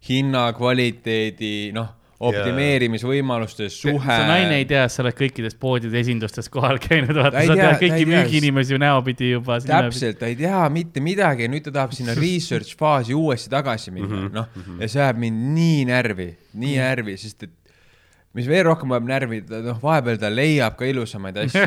hinna, 0.08 0.48
kvaliteedi, 0.56 1.72
noh, 1.74 1.94
optimeerimisvõimaluste 2.18 3.68
suhe. 3.72 3.98
su 3.98 4.28
naine 4.30 4.60
ei 4.60 4.66
tea, 4.68 4.86
sa 4.92 5.02
oled 5.04 5.16
kõikides 5.18 5.58
poodide 5.60 6.00
esindustes 6.00 6.48
kohal 6.52 6.80
käinud, 6.82 7.12
vaata, 7.16 7.44
sa 7.44 7.56
tea, 7.58 7.68
tead 7.76 7.82
kõiki 7.82 8.08
müügiinimesi 8.08 8.76
ju 8.76 8.80
näopidi 8.80 9.30
juba. 9.34 9.58
täpselt, 9.64 10.20
ta 10.22 10.30
ei 10.30 10.38
tea 10.38 10.62
mitte 10.72 11.02
midagi 11.04 11.46
ja 11.46 11.52
nüüd 11.52 11.66
ta 11.68 11.74
tahab 11.74 11.92
sinna 11.96 12.16
research 12.26 12.78
faasi 12.80 13.16
uuesti 13.16 13.52
tagasi 13.52 13.92
minna, 13.94 14.26
noh, 14.32 14.66
ja 14.80 14.88
see 14.88 15.04
ajab 15.04 15.20
mind 15.26 15.46
nii 15.58 15.84
närvi, 15.92 16.30
nii 16.56 16.80
närvi, 16.80 17.18
sest 17.20 17.48
et 17.48 17.54
mis 18.36 18.48
veel 18.50 18.66
rohkem 18.68 18.92
ajab 18.92 19.06
närvi, 19.08 19.40
noh, 19.64 19.78
vahepeal 19.82 20.18
ta 20.20 20.30
leiab 20.32 20.76
ka 20.78 20.88
ilusamaid 20.88 21.38
asju. 21.44 21.64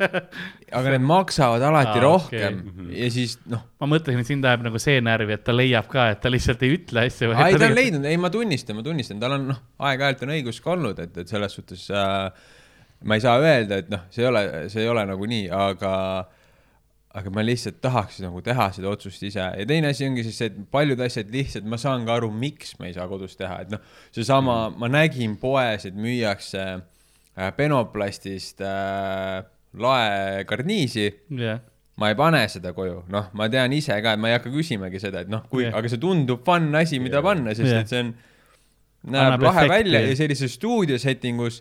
aga 0.78 0.94
need 0.94 1.06
maksavad 1.06 1.62
alati 1.68 1.94
ah, 2.00 2.02
rohkem 2.02 2.58
okay. 2.64 2.88
ja 2.98 3.10
siis 3.14 3.36
noh, 3.50 3.62
ma 3.82 3.90
mõtlesin, 3.94 4.24
et 4.24 4.30
sind 4.30 4.48
ajab 4.48 4.66
nagu 4.66 4.82
see 4.82 4.98
närvi, 5.04 5.36
et 5.38 5.46
ta 5.46 5.54
leiab 5.54 5.88
ka, 5.92 6.08
et 6.14 6.22
ta 6.24 6.32
lihtsalt 6.32 6.64
ei 6.66 6.74
ütle 6.78 7.06
asju. 7.06 7.30
ei 7.34 7.58
ta 7.60 7.70
on 7.70 7.78
leidnud, 7.78 8.10
ei 8.10 8.18
ma 8.20 8.32
tunnistan, 8.34 8.78
ma 8.78 8.86
tunnistan, 8.86 9.22
tal 9.22 9.38
on 9.38 9.48
noh, 9.52 9.62
aeg-ajalt 9.86 10.26
on 10.26 10.34
õigus 10.36 10.60
ka 10.64 10.74
olnud, 10.74 11.02
et, 11.06 11.22
et 11.22 11.30
selles 11.30 11.54
suhtes 11.54 11.86
äh, 11.94 12.52
ma 13.04 13.18
ei 13.18 13.24
saa 13.24 13.38
öelda, 13.42 13.82
et 13.82 13.92
noh, 13.92 14.06
see 14.12 14.24
ei 14.24 14.30
ole, 14.30 14.44
see 14.72 14.82
ei 14.84 14.90
ole 14.90 15.04
nagu 15.08 15.28
nii, 15.30 15.46
aga 15.54 15.92
aga 17.14 17.30
ma 17.30 17.44
lihtsalt 17.46 17.78
tahaks 17.84 18.18
nagu 18.24 18.40
teha 18.42 18.70
seda 18.74 18.90
otsust 18.90 19.22
ise 19.22 19.42
ja 19.42 19.66
teine 19.70 19.92
asi 19.92 20.06
ongi 20.08 20.24
siis 20.26 20.40
see, 20.40 20.50
et 20.50 20.56
paljud 20.74 21.00
asjad 21.04 21.30
lihtsalt 21.30 21.68
ma 21.70 21.78
saan 21.80 22.06
ka 22.08 22.16
aru, 22.18 22.30
miks 22.34 22.74
me 22.80 22.90
ei 22.90 22.96
saa 22.96 23.06
kodus 23.10 23.36
teha, 23.38 23.60
et 23.62 23.70
noh, 23.74 23.82
seesama, 24.14 24.56
ma 24.74 24.90
nägin 24.90 25.36
poes, 25.42 25.86
et 25.86 25.94
müüakse 25.94 26.64
äh, 26.74 27.52
penoplastist 27.54 28.64
äh, 28.66 29.44
lae 29.78 30.42
karniisi, 30.50 31.06
jah, 31.38 31.62
ma 32.02 32.10
ei 32.10 32.18
pane 32.18 32.42
seda 32.50 32.74
koju, 32.74 33.04
noh, 33.14 33.30
ma 33.38 33.46
tean 33.52 33.74
ise 33.76 33.94
ka, 34.02 34.16
et 34.16 34.22
ma 34.22 34.32
ei 34.32 34.38
hakka 34.38 34.50
küsimagi 34.54 35.02
seda, 35.02 35.22
et 35.22 35.30
noh, 35.30 35.46
kui 35.50 35.68
yeah., 35.68 35.76
aga 35.78 35.90
see 35.92 36.02
tundub 36.02 36.42
fun 36.46 36.72
asi, 36.80 36.98
mida 37.02 37.20
Jah. 37.20 37.26
panna, 37.28 37.54
sest 37.54 37.70
Jah. 37.70 37.84
et 37.84 37.94
see 37.94 38.02
on, 38.06 38.14
Annab 39.04 39.36
näeb 39.36 39.42
lahe 39.44 39.66
efekti. 39.66 39.74
välja 39.74 40.00
ja 40.00 40.12
sellises 40.16 40.54
stuudio 40.56 40.96
setting 40.98 41.42
us 41.44 41.60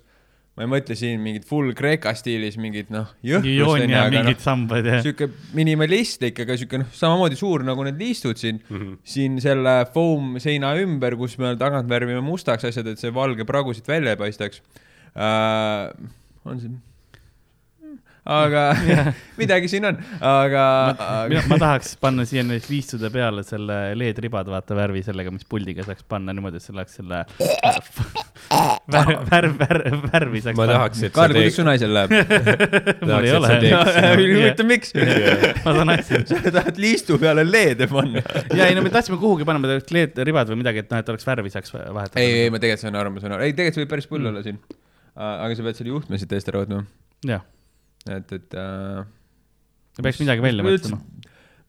ma 0.54 0.66
ei 0.66 0.70
mõtle 0.70 0.96
siin 0.98 1.22
mingit 1.24 1.48
full 1.50 1.74
Kreeka 1.78 2.12
stiilis 2.18 2.60
mingit 2.62 2.92
noh, 2.94 3.10
jõhkrust 3.26 3.58
joon 3.58 3.90
ja 3.90 4.04
aga 4.06 4.22
mingid 4.22 4.44
noh, 4.46 5.00
sihuke 5.02 5.30
minimalistlik, 5.58 6.44
aga 6.46 6.58
sihuke 6.60 6.84
noh, 6.84 6.92
samamoodi 6.94 7.40
suur 7.40 7.66
nagu 7.66 7.86
need 7.88 7.98
liistud 7.98 8.38
siin 8.38 8.60
mm, 8.62 8.78
-hmm. 8.78 8.96
siin 9.16 9.42
selle 9.42 9.76
foam 9.96 10.38
seina 10.44 10.76
ümber, 10.78 11.18
kus 11.18 11.40
me 11.42 11.56
tagant 11.58 11.90
värvime 11.90 12.22
mustaks 12.22 12.70
asjad, 12.70 12.92
et 12.94 13.02
see 13.02 13.14
valge 13.14 13.48
pragu 13.50 13.74
siit 13.74 13.90
välja 13.90 14.14
ei 14.14 14.22
paistaks 14.22 14.62
uh,. 15.18 15.90
on 16.46 16.62
see? 16.62 16.78
Aga 18.24 18.62
midagi 19.42 19.68
siin 19.68 19.84
on, 19.90 19.98
aga, 20.24 20.64
aga 20.96 21.42
ma 21.52 21.58
tahaks 21.60 21.98
panna 22.00 22.24
siia 22.28 22.44
nüüd 22.48 22.64
liistude 22.72 23.10
peale 23.12 23.44
selle 23.44 23.78
LED-ribad, 24.00 24.48
vaata 24.48 24.78
värvi 24.78 25.02
sellega, 25.04 25.32
mis 25.34 25.44
puldiga 25.48 25.84
saaks 25.84 26.06
panna 26.08 26.36
niimoodi, 26.36 26.62
et 26.62 26.64
see 26.64 26.76
oleks 26.76 26.96
selle 27.02 27.24
värv, 28.94 29.26
värv, 29.28 29.58
värv, 29.60 29.98
värvi 30.14 30.44
saaks 30.46 30.60
ma 30.60 30.68
tahaks, 30.72 31.04
et 31.10 31.16
Kaarel, 31.16 31.42
kuidas 31.42 31.60
su, 31.60 31.66
naisel 31.68 31.92
läheb? 31.98 32.16
mul 33.10 33.28
ei 33.28 33.36
ole 33.36 33.52
huvitav, 34.38 34.70
miks? 34.72 34.96
ma 35.66 35.76
saan 35.80 35.96
asju. 35.98 36.24
sa 36.32 36.40
tahad 36.48 36.80
liistu 36.80 37.20
peale 37.20 37.44
LED-e 37.48 37.90
panna? 37.92 38.24
ja 38.56 38.70
ei 38.70 38.78
no 38.78 38.86
me 38.86 38.94
tahtsime 38.94 39.20
kuhugi 39.20 39.48
panna, 39.50 39.60
me 39.64 39.74
tahaks 39.74 39.92
LED-ribad 39.96 40.54
või 40.54 40.62
midagi, 40.64 40.86
et 40.86 40.96
noh, 40.96 41.04
et 41.04 41.12
oleks 41.12 41.28
värvi 41.28 41.52
saaks 41.52 41.76
vahetada. 41.76 42.24
ei, 42.24 42.46
ei, 42.46 42.54
ma 42.54 42.64
tegelikult 42.64 42.88
saan 42.88 43.02
aru, 43.04 43.12
ma 43.18 43.26
saan 43.26 43.36
aru, 43.36 43.50
ei, 43.50 43.58
tegelikult 43.58 43.84
võib 43.84 43.94
päris 43.98 44.08
pull 44.08 44.32
olla 44.32 44.46
siin. 44.46 44.64
aga 45.20 45.52
sa 45.60 45.68
pead 45.68 45.82
selle 45.82 45.92
juhtme 45.98 46.22
siit 46.22 46.40
eest 46.40 46.54
ära 46.54 46.64
võtma, 46.64 46.86
jah, 47.28 47.44
et, 48.10 48.34
et 48.36 48.58
äh,. 48.60 49.06
peaks 50.02 50.22
midagi 50.24 50.44
välja 50.44 50.66
mõtlema. 50.66 51.00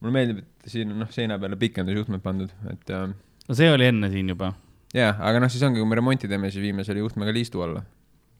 mulle 0.01 0.15
meeldib, 0.17 0.43
et 0.43 0.73
siin 0.73 0.93
on 0.95 1.05
noh, 1.05 1.11
seina 1.15 1.39
peale 1.41 1.59
pikendusjuhtmed 1.61 2.25
pandud, 2.25 2.53
et 2.73 2.95
äh, 2.95 3.07
no 3.49 3.59
see 3.59 3.71
oli 3.73 3.89
enne 3.91 4.11
siin 4.13 4.33
juba. 4.35 4.53
jaa, 4.97 5.15
aga 5.29 5.45
noh, 5.45 5.53
siis 5.53 5.65
ongi, 5.67 5.83
kui 5.83 5.91
me 5.91 6.01
remonti 6.01 6.31
teeme, 6.31 6.51
siis 6.55 6.65
viime 6.65 6.87
selle 6.87 7.05
juhtme 7.05 7.29
ka 7.29 7.35
liistu 7.37 7.65
alla. 7.67 7.85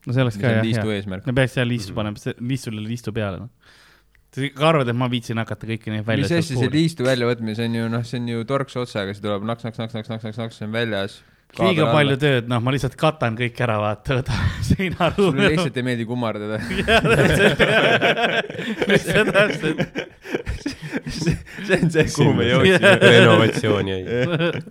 no 0.07 0.17
see 0.17 0.27
oleks 0.27 0.41
ka 0.41 0.57
jah, 0.59 0.65
jah. 0.67 1.27
me 1.27 1.37
peaks 1.37 1.59
seal 1.59 1.71
liistu 1.71 1.97
panema, 1.97 2.37
liistule 2.41 2.85
liistu 2.85 3.15
peale, 3.17 3.45
noh. 3.45 3.77
sa 4.35 4.49
ikka 4.49 4.71
arvad, 4.73 4.91
et 4.91 4.99
ma 4.99 5.11
viitsin 5.13 5.39
hakata 5.43 5.71
kõiki 5.71 5.95
neid 5.95 6.09
välja 6.09 6.27
mis 6.27 6.35
asja 6.41 6.59
see 6.59 6.73
liistu 6.73 7.07
väljavõtmine, 7.07 7.55
see 7.59 7.71
on 7.71 7.79
ju 7.79 7.93
noh, 7.93 8.09
see 8.09 8.23
on 8.23 8.33
ju 8.33 8.49
torks 8.49 8.81
otsaga, 8.81 9.15
see 9.15 9.25
tuleb 9.25 9.47
naks, 9.47 9.67
naks, 9.69 9.81
naks, 9.83 9.95
naks, 10.01 10.11
naks, 10.11 10.27
naks, 10.31 10.43
naks, 10.43 10.61
see 10.61 10.69
on 10.69 10.75
väljas. 10.75 11.21
Liiga 11.63 11.89
palju 11.93 12.17
tööd, 12.21 12.49
noh, 12.51 12.63
ma 12.65 12.73
lihtsalt 12.75 12.97
katan 12.99 13.37
kõik 13.39 13.61
ära, 13.65 13.77
vaata, 13.83 14.19
võta 14.21 14.39
seinaruumi. 14.71 15.31
sulle 15.31 15.51
lihtsalt 15.53 15.79
ei 15.81 15.87
meeldi 15.87 16.07
kummardada. 16.09 16.61
jah, 16.79 17.09
täpselt, 17.11 17.63
lihtsalt 18.93 19.33
täpselt. 19.37 19.85
see 21.19 21.79
on 21.79 21.93
see, 21.95 22.07
kuhu 22.17 22.33
me 22.39 22.49
jõudsime. 22.49 22.95
renovatsioon 23.05 23.93
jäi. 23.93 24.03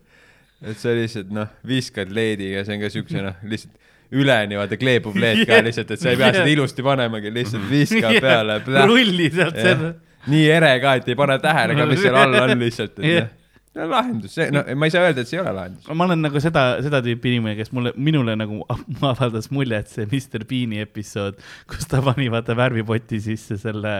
et 0.72 0.80
sa 0.80 0.96
lihtsalt 0.98 1.32
noh, 1.36 1.52
viskad 1.68 2.12
LED-iga, 2.14 2.66
see 2.68 2.78
on 2.78 2.84
ka 2.86 2.92
siukse 2.94 3.24
noh, 3.24 3.40
lihtsalt 3.48 3.80
üleni 4.14 4.58
vaata 4.60 4.78
kleepub 4.78 5.16
LED 5.18 5.46
ka 5.50 5.62
lihtsalt, 5.66 5.94
et 5.96 6.02
sa 6.02 6.12
ei 6.12 6.20
pea 6.20 6.34
seda 6.36 6.50
ilusti 6.52 6.86
panemagi, 6.86 7.32
lihtsalt 7.34 7.64
viskad 7.70 8.20
peale. 8.22 8.60
rulli 8.86 9.30
sealt 9.34 9.58
selle. 9.58 9.94
nii 10.30 10.44
ere 10.54 10.76
ka, 10.84 10.98
et 11.00 11.08
ei 11.10 11.18
pane 11.20 11.40
tähele 11.42 11.78
ka, 11.80 11.88
mis 11.90 12.04
seal 12.04 12.20
all 12.20 12.38
on 12.44 12.54
lihtsalt, 12.62 13.00
et 13.00 13.18
noh, 13.24 13.32
lahendus, 13.74 14.36
see, 14.38 14.52
no 14.54 14.62
ma 14.78 14.86
ei 14.86 14.94
saa 14.94 15.08
öelda, 15.08 15.24
et 15.24 15.30
see 15.30 15.40
ei 15.40 15.42
ole 15.42 15.52
lahendus. 15.56 15.88
ma 15.98 16.06
olen 16.06 16.22
nagu 16.22 16.42
seda, 16.44 16.64
seda 16.86 17.00
tüüpi 17.06 17.32
inimene, 17.32 17.56
kes 17.58 17.72
mulle, 17.74 17.94
minule 17.98 18.36
nagu 18.38 18.60
avaldas 19.12 19.50
mulje, 19.54 19.80
et 19.82 19.90
see 19.90 20.06
Mr 20.06 20.46
Bean'i 20.50 20.82
episood, 20.84 21.40
kus 21.70 21.88
ta 21.90 22.02
pani 22.06 22.28
vaata 22.34 22.54
värvipoti 22.58 23.18
sisse 23.24 23.58
selle 23.62 23.94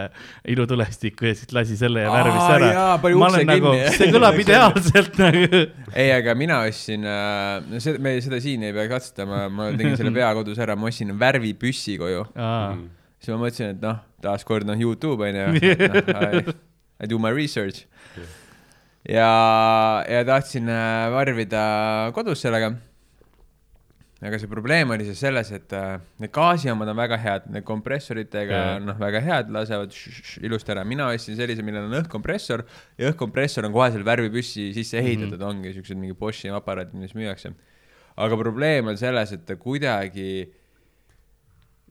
ilutulestiku 0.54 1.26
ja 1.26 1.34
siis 1.38 1.54
lasi 1.56 1.78
selle 1.80 2.04
ja 2.06 2.12
värvis 2.14 2.46
ära 2.54 2.70
ma 3.18 3.30
olen 3.32 3.50
nagu 3.50 3.72
see 3.96 4.10
kõlab 4.14 4.38
ideaalselt 4.44 5.18
nagu. 5.18 5.62
ei, 5.90 6.12
aga 6.14 6.36
mina 6.38 6.60
ostsin 6.68 7.08
äh,, 7.10 7.58
no 7.66 7.82
seda, 7.82 8.02
me 8.04 8.14
seda 8.22 8.38
siin 8.44 8.62
ei 8.68 8.76
pea 8.76 8.86
katsetama, 8.92 9.46
ma 9.50 9.72
tegin 9.74 9.98
selle 9.98 10.14
pea 10.14 10.30
kodus 10.38 10.60
ära, 10.62 10.78
ma 10.78 10.92
ostsin 10.92 11.10
värvipüssi 11.18 11.98
koju. 11.98 12.28
siis 13.18 13.34
ma 13.34 13.40
mõtlesin, 13.42 13.74
et 13.74 13.82
noh, 13.82 13.98
taaskord 14.22 14.70
noh, 14.70 14.78
Youtube 14.78 15.26
on 15.26 15.42
ju 15.42 15.74
no,, 16.14 16.54
I 17.00 17.06
do 17.06 17.18
my 17.18 17.30
research. 17.30 17.84
ja, 19.08 20.04
ja 20.08 20.24
tahtsin 20.24 20.68
äh, 20.68 21.12
värvida 21.12 21.62
kodus 22.16 22.42
sellega. 22.44 22.72
aga 24.24 24.38
see 24.40 24.48
probleem 24.48 24.88
oli 24.94 25.04
siis 25.04 25.20
selles, 25.20 25.50
et 25.52 25.72
äh, 25.76 25.98
need 26.22 26.32
gaasijaamad 26.32 26.88
on 26.88 26.96
väga 26.96 27.18
head, 27.20 27.50
need 27.52 27.66
kompressoritega 27.68 28.60
Jaa. 28.62 28.78
noh, 28.80 28.96
väga 29.00 29.20
head, 29.20 29.52
lasevad 29.52 29.92
ilusti 30.40 30.72
ära. 30.72 30.84
mina 30.88 31.10
ostsin 31.12 31.36
sellise, 31.36 31.64
millel 31.66 31.90
on 31.90 31.98
õhkkompressor 32.00 32.64
ja 32.98 33.12
õhkkompressor 33.12 33.68
on 33.68 33.76
kohe 33.76 33.90
selle 33.92 34.08
värvipüssi 34.08 34.70
sisse 34.76 34.98
ehitatud 35.02 35.36
mm, 35.36 35.42
-hmm. 35.42 35.50
ongi 35.50 35.74
siuksed 35.76 36.00
mingi 36.00 36.16
Boschi 36.16 36.48
aparaadid, 36.48 36.96
mis 36.96 37.12
müüakse. 37.12 37.52
aga 38.16 38.36
probleem 38.40 38.88
on 38.88 38.96
selles, 38.96 39.32
et 39.32 39.44
ta 39.44 39.56
kuidagi, 39.60 40.48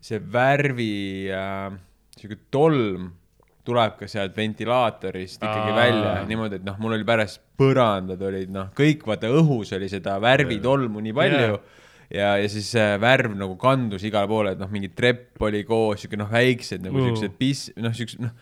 see 0.02 0.20
värvi 0.20 1.30
äh, 1.30 1.78
sihuke 2.18 2.42
tolm 2.50 3.12
tuleb 3.68 3.96
ka 4.00 4.10
sealt 4.12 4.36
ventilaatorist 4.38 5.40
ikkagi 5.40 5.72
Aa. 5.72 5.78
välja 5.78 6.12
niimoodi, 6.28 6.60
et 6.60 6.66
noh, 6.68 6.76
mul 6.84 6.98
oli 6.98 7.08
pärast 7.08 7.42
põrandad 7.60 8.22
olid 8.28 8.52
noh, 8.52 8.72
kõik 8.76 9.06
vaata 9.08 9.32
õhus 9.32 9.72
oli 9.78 9.88
seda 9.92 10.18
värvitolmu 10.24 11.04
nii 11.06 11.16
palju 11.16 11.42
yeah. 11.46 11.60
ja, 12.12 12.32
ja 12.44 12.50
siis 12.52 12.74
äh, 12.80 12.96
värv 13.02 13.38
nagu 13.40 13.56
kandus 13.62 14.04
igale 14.08 14.28
poole, 14.32 14.56
et 14.56 14.62
noh, 14.62 14.72
mingi 14.74 14.92
trepp 14.96 15.42
oli 15.48 15.64
koos, 15.68 16.04
siuke 16.04 16.20
noh, 16.20 16.32
väiksed 16.32 16.84
nagu 16.84 17.00
Uh. 17.00 17.12
siuksed 17.12 17.38
pis-, 17.40 17.70
noh, 17.80 17.96
siuksed 17.96 18.26
noh. 18.26 18.34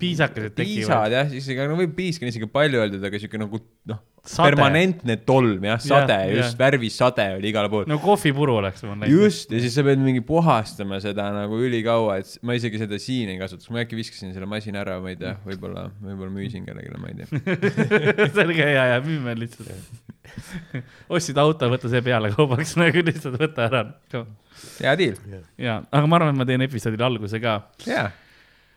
piisakesed 0.00 0.56
tekivad. 0.56 0.74
piisad 0.74 1.18
jah, 1.18 1.36
isegi, 1.42 1.68
no 1.70 1.78
võib 1.78 1.94
piisk 1.98 2.24
on 2.24 2.32
isegi 2.32 2.50
palju 2.50 2.82
öeldud, 2.82 3.04
aga 3.06 3.22
siuke 3.22 3.40
nagu 3.40 3.62
noh, 3.90 4.02
Sade. 4.22 4.52
permanentne 4.52 5.16
tolm 5.26 5.64
jah, 5.66 5.80
sade 5.82 6.14
Jah, 6.14 6.28
just 6.30 6.52
jah. 6.52 6.58
värvisade 6.60 7.24
oli 7.40 7.48
igal 7.50 7.66
pool 7.72 7.88
no 7.90 7.96
kohvipuru 7.98 8.54
oleks 8.60 8.84
mul 8.86 9.00
läinud. 9.00 9.10
just, 9.10 9.50
ja 9.50 9.58
siis 9.64 9.74
sa 9.74 9.82
pead 9.82 9.98
mingi 9.98 10.22
puhastama 10.26 11.00
seda 11.02 11.26
nagu 11.34 11.58
ülikaua, 11.58 12.20
et 12.22 12.36
ma 12.46 12.54
isegi 12.54 12.78
seda 12.84 13.00
siin 13.02 13.32
ei 13.34 13.40
kasutaks, 13.40 13.72
ma 13.74 13.82
äkki 13.82 13.98
viskasin 13.98 14.30
selle 14.30 14.46
masina 14.46 14.84
ära, 14.84 15.00
ma 15.02 15.10
ei 15.10 15.18
tea, 15.18 15.34
võib-olla, 15.42 15.88
võib-olla 15.98 16.30
müüsin 16.36 16.68
kellelegi, 16.68 17.02
ma 17.02 17.10
ei 17.10 17.18
tea. 17.18 18.30
ka 18.62 18.70
hea 18.70 18.86
ja 18.92 19.02
müüme 19.02 19.34
lihtsalt. 19.42 19.74
ostsid 21.12 21.38
auto, 21.42 21.68
võta 21.72 21.90
see 21.90 22.02
peale 22.06 22.30
kaubaks 22.34 22.76
nagu 22.82 23.02
lihtsalt 23.02 23.38
võta 23.40 23.66
ära. 23.68 23.82
hea 24.78 24.94
deal. 25.00 25.18
ja, 25.58 25.80
aga 25.90 26.06
ma 26.06 26.20
arvan, 26.20 26.34
et 26.36 26.42
ma 26.44 26.46
teen 26.48 26.62
episoodile 26.68 27.08
alguse 27.10 27.40
ka 27.42 27.58
jaa, 27.86 28.06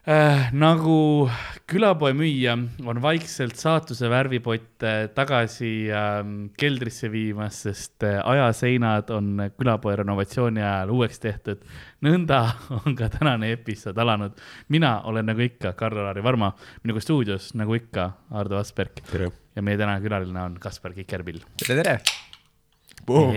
äh,. 0.07 0.50
nagu 0.53 1.29
külapoe 1.69 2.13
müüja 2.13 2.53
on 2.85 3.00
vaikselt 3.01 3.57
saatuse 3.57 4.09
värvipotte 4.09 4.91
tagasi 5.15 5.71
äh, 5.89 6.19
keldrisse 6.59 7.09
viimas, 7.12 7.63
sest 7.65 8.05
äh, 8.05 8.19
ajaseinad 8.21 9.09
on 9.15 9.47
külapoe 9.57 9.95
renovatsiooni 10.01 10.62
ajal 10.62 10.93
uueks 10.97 11.19
tehtud. 11.24 11.65
nõnda 12.05 12.43
on 12.81 12.95
ka 12.95 13.09
tänane 13.09 13.51
episood 13.55 13.97
alanud. 13.97 14.38
mina 14.69 15.00
olen 15.09 15.25
nagu 15.31 15.41
ikka 15.41 15.74
Karl-Lari 15.74 16.24
Varma, 16.24 16.53
minuga 16.83 17.01
stuudios 17.01 17.53
nagu 17.55 17.75
ikka 17.75 18.12
Ardo 18.31 18.62
Asperg 18.62 19.01
ja 19.55 19.62
meie 19.62 19.77
tänane 19.77 20.01
külaline 20.05 20.41
on 20.41 20.59
Kaspar 20.59 20.93
Kikerpill. 20.93 21.41
tere, 21.65 21.81
tere. 21.83 22.00
Boom. 23.06 23.36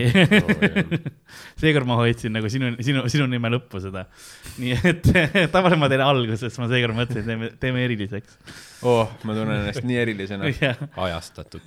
seekord 1.61 1.89
ma 1.89 1.99
hoidsin 2.01 2.33
nagu 2.33 2.49
sinu, 2.49 2.71
sinu, 2.81 3.03
sinu 3.13 3.27
nime 3.29 3.51
lõppu 3.53 3.83
seda. 3.85 4.07
nii 4.57 4.79
et 4.79 5.11
tavaliselt 5.55 5.83
ma 5.83 5.91
teen 5.93 6.05
alguses, 6.05 6.57
ma 6.63 6.71
seekord 6.71 6.97
mõtlesin, 6.97 7.21
et 7.21 7.29
teeme, 7.29 7.51
teeme 7.61 7.85
eriliseks. 7.85 8.39
oh, 8.87 9.11
ma 9.27 9.35
tunnen 9.35 9.63
ennast 9.63 9.87
nii 9.87 9.99
erilisena. 9.99 10.49
ajastatud. 11.07 11.65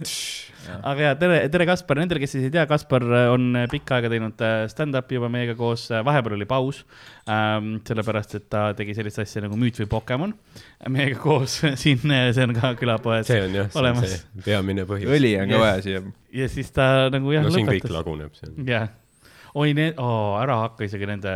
aga 0.88 1.04
ja 1.04 1.16
tere, 1.20 1.40
tere 1.52 1.68
Kaspar, 1.70 2.00
nendele, 2.02 2.22
kes 2.24 2.36
siis 2.36 2.46
ei 2.48 2.54
tea, 2.54 2.64
Kaspar 2.70 3.06
on 3.34 3.58
pikka 3.72 3.98
aega 3.98 4.12
teinud 4.14 4.44
äh, 4.46 4.56
stand-up'i 4.72 5.18
juba 5.18 5.32
meiega 5.34 5.56
koos, 5.60 5.88
vahepeal 5.92 6.38
oli 6.38 6.48
paus 6.50 6.84
ähm,. 7.26 7.74
sellepärast, 7.88 8.38
et 8.40 8.48
ta 8.54 8.64
tegi 8.78 8.96
sellist 8.98 9.22
asja 9.24 9.44
nagu 9.46 9.60
Müüt 9.60 9.82
või 9.84 9.90
Pokemon 9.92 10.36
meiega 10.94 11.20
koos 11.22 11.60
siin, 11.82 12.02
see 12.06 12.48
on 12.48 12.56
ka 12.58 12.74
külapoes 12.80 13.28
see 13.30 13.44
on 13.48 13.60
jah, 13.60 13.70
see 13.72 13.80
on 13.80 13.86
olemas 13.86 14.16
see 14.16 14.48
peamine 14.48 14.88
põhjus. 14.90 15.12
õli 15.18 15.36
on 15.42 15.56
ka 15.56 15.62
vaja 15.66 15.86
siia. 15.88 16.04
ja 16.42 16.50
siis 16.52 16.74
ta 16.76 16.92
nagu 17.14 17.36
jah 17.36 17.46
no 17.46 17.54
siin 17.54 17.68
kõik 17.70 17.86
lõpetas. 17.86 17.98
laguneb, 17.98 18.68
jah, 18.70 18.92
oi 19.60 19.74
need 19.76 19.98
oh,, 20.00 20.38
ära 20.40 20.56
hakka 20.66 20.86
isegi 20.88 21.08
nende, 21.10 21.32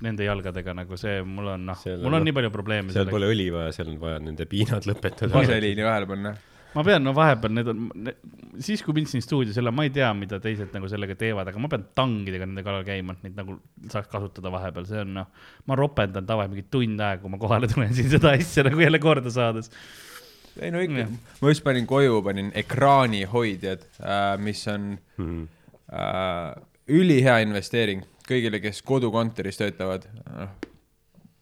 nende 0.00 0.24
jalgadega 0.24 0.72
nagu 0.78 0.96
see, 1.00 1.18
mul 1.26 1.50
on 1.56 1.66
noh, 1.68 1.80
mul 2.00 2.06
on- 2.14 2.20
on 2.20 2.24
nii 2.28 2.36
palju 2.38 2.50
probleeme 2.54 2.94
seal 2.94 3.10
pole 3.12 3.28
õli 3.34 3.50
vaja, 3.52 3.72
seal 3.76 3.90
on 3.92 3.98
vaja 4.00 4.20
nende 4.24 4.46
piinad 4.48 4.86
lõpetada. 4.88 5.32
vaseliini 5.34 5.84
vahele 5.84 6.06
panna. 6.08 6.32
ma 6.74 6.84
pean, 6.86 7.02
no 7.04 7.12
vahepeal 7.12 7.52
need 7.52 7.68
on, 7.68 7.88
siis 8.62 8.80
kui 8.86 8.94
mind 8.96 9.08
siin 9.10 9.24
stuudios 9.26 9.56
ei 9.58 9.64
ole, 9.64 9.72
ma 9.74 9.82
ei 9.84 9.90
tea, 9.92 10.08
mida 10.14 10.38
teised 10.40 10.70
nagu 10.72 10.88
sellega 10.88 11.16
teevad, 11.18 11.48
aga 11.50 11.58
ma 11.60 11.68
pean 11.72 11.84
tangidega 11.98 12.46
nende 12.46 12.62
kallal 12.64 12.84
käima, 12.86 13.16
et 13.18 13.24
neid 13.26 13.36
nagu 13.42 13.56
saaks 13.90 14.08
kasutada 14.12 14.52
vahepeal, 14.54 14.86
see 14.88 15.00
on 15.02 15.12
noh, 15.18 15.26
ma 15.66 15.76
ropendan 15.80 16.24
tavaliselt 16.28 16.54
mingi 16.54 16.68
tund 16.70 17.02
aega, 17.02 17.20
kui 17.24 17.32
ma 17.34 17.40
kohale 17.42 17.68
tulen 17.72 17.90
siin 17.98 18.08
seda 18.14 18.36
asja 18.38 18.64
nagu 18.70 18.80
jälle 18.86 19.02
korda 19.02 19.32
saades. 19.34 19.68
ei 20.62 20.70
no 20.70 20.80
ikka 20.86 21.08
ma 21.42 21.50
just 21.52 21.62
panin 21.66 21.86
koju, 21.90 22.22
panin 22.26 22.52
ekraanihoidjad 22.64 23.84
äh,, 24.00 24.38
mis 24.38 24.62
on 24.70 24.92
Mhm. 25.18 25.44
äh, 25.92 26.54
ülihea 26.90 27.38
investeering 27.44 28.04
kõigile, 28.30 28.60
kes 28.62 28.82
kodukontoris 28.86 29.58
töötavad. 29.60 30.06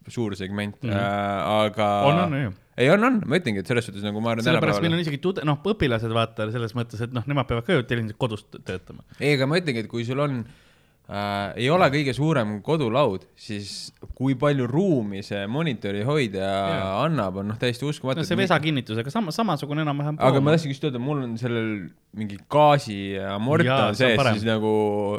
suursegment 0.08 0.78
mm, 0.82 0.88
-hmm. 0.88 1.64
aga. 1.66 1.86
on, 2.08 2.18
on 2.22 2.42
ju. 2.42 2.52
ei, 2.80 2.86
on, 2.90 3.02
on, 3.04 3.18
ma 3.28 3.36
ütlengi, 3.36 3.60
et 3.60 3.68
selles 3.68 3.84
suhtes 3.84 4.06
nagu 4.06 4.22
ma 4.24 4.30
arvan 4.32 4.46
sellepärast 4.46 4.80
meil 4.80 4.94
on. 4.96 5.02
isegi 5.02 5.18
tude-, 5.20 5.44
noh, 5.44 5.58
õpilased 5.60 6.14
vaata 6.16 6.46
selles 6.54 6.72
mõttes, 6.78 7.02
et 7.04 7.12
noh, 7.12 7.26
nemad 7.28 7.44
peavad 7.50 7.66
ka 7.66 7.76
ju 7.76 7.84
tihti 7.84 8.16
kodus 8.16 8.46
töötama. 8.56 9.04
ei, 9.20 9.34
aga 9.34 9.50
ma 9.50 9.60
ütlengi, 9.60 9.84
et 9.84 9.90
kui 9.92 10.06
sul 10.08 10.24
on 10.24 10.38
äh,, 10.40 10.67
ei 11.08 11.70
ole 11.72 11.86
kõige 11.88 12.12
suurem 12.12 12.58
kodulaud, 12.64 13.22
siis 13.40 13.94
kui 14.16 14.34
palju 14.36 14.66
ruumi 14.68 15.22
see 15.24 15.40
monitori 15.48 16.02
hoidja 16.04 16.44
yeah. 16.44 16.88
annab, 17.06 17.38
on 17.40 17.48
noh, 17.48 17.56
täiesti 17.60 17.86
uskumatu 17.88 18.20
no 18.20 18.28
see. 18.28 18.36
vesakinnitusega 18.36 19.12
sama, 19.14 19.32
samasugune 19.32 19.86
enam-vähem. 19.86 20.18
aga 20.20 20.42
ma 20.44 20.52
tahtsingi 20.52 20.76
just 20.76 20.84
öelda, 20.84 21.00
mul 21.00 21.22
on 21.24 21.32
sellel 21.40 21.70
mingi 22.18 22.36
gaasiamort 22.52 23.64
Jaa, 23.64 23.78
on 23.86 23.96
see 23.96 24.10
on 24.12 24.20
sees, 24.20 24.34
siis 24.42 24.44
nagu 24.50 24.74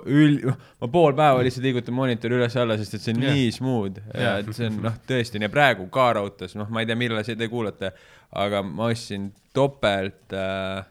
ül-, 0.06 0.54
ma 0.54 0.92
pool 0.94 1.18
päeva 1.18 1.42
lihtsalt 1.48 1.66
liigutan 1.66 1.98
monitori 1.98 2.38
üles-alla, 2.38 2.78
sest 2.78 3.00
et 3.00 3.08
see 3.08 3.18
on 3.18 3.26
Jah. 3.26 3.40
nii 3.40 3.50
smooth 3.58 4.14
ja 4.14 4.38
et 4.44 4.54
see 4.54 4.70
on 4.70 4.80
noh, 4.86 5.02
tõesti, 5.10 5.42
ja 5.42 5.50
praegu 5.50 5.90
ka 5.90 6.12
raudtees, 6.20 6.54
noh, 6.60 6.70
ma 6.70 6.86
ei 6.86 6.92
tea, 6.92 7.00
millal 7.02 7.26
seda 7.26 7.50
kuulate, 7.50 7.96
aga 8.46 8.62
ma 8.62 8.92
ostsin 8.94 9.32
topelt 9.58 10.38
äh, 10.38 10.86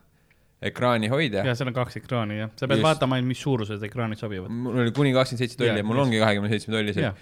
ekraanihoidja. 0.62 1.44
ja 1.46 1.54
seal 1.54 1.68
on 1.70 1.74
kaks 1.76 1.96
ekraani 2.02 2.38
jah, 2.42 2.50
sa 2.58 2.66
pead 2.66 2.80
Just. 2.80 2.86
vaatama 2.88 3.18
ainult, 3.18 3.28
mis 3.34 3.42
suurused 3.46 3.82
ekraanid 3.90 4.18
sobivad. 4.18 4.50
mul 4.50 4.80
oli 4.84 4.90
kuni 4.96 5.12
kakskümmend 5.14 5.44
seitse 5.46 5.58
tolli 5.60 5.78
ja 5.78 5.84
mul 5.86 6.00
ongi 6.06 6.18
kahekümne 6.22 6.50
seitsme 6.54 6.74
tolli 6.74 6.94
see 6.96 7.12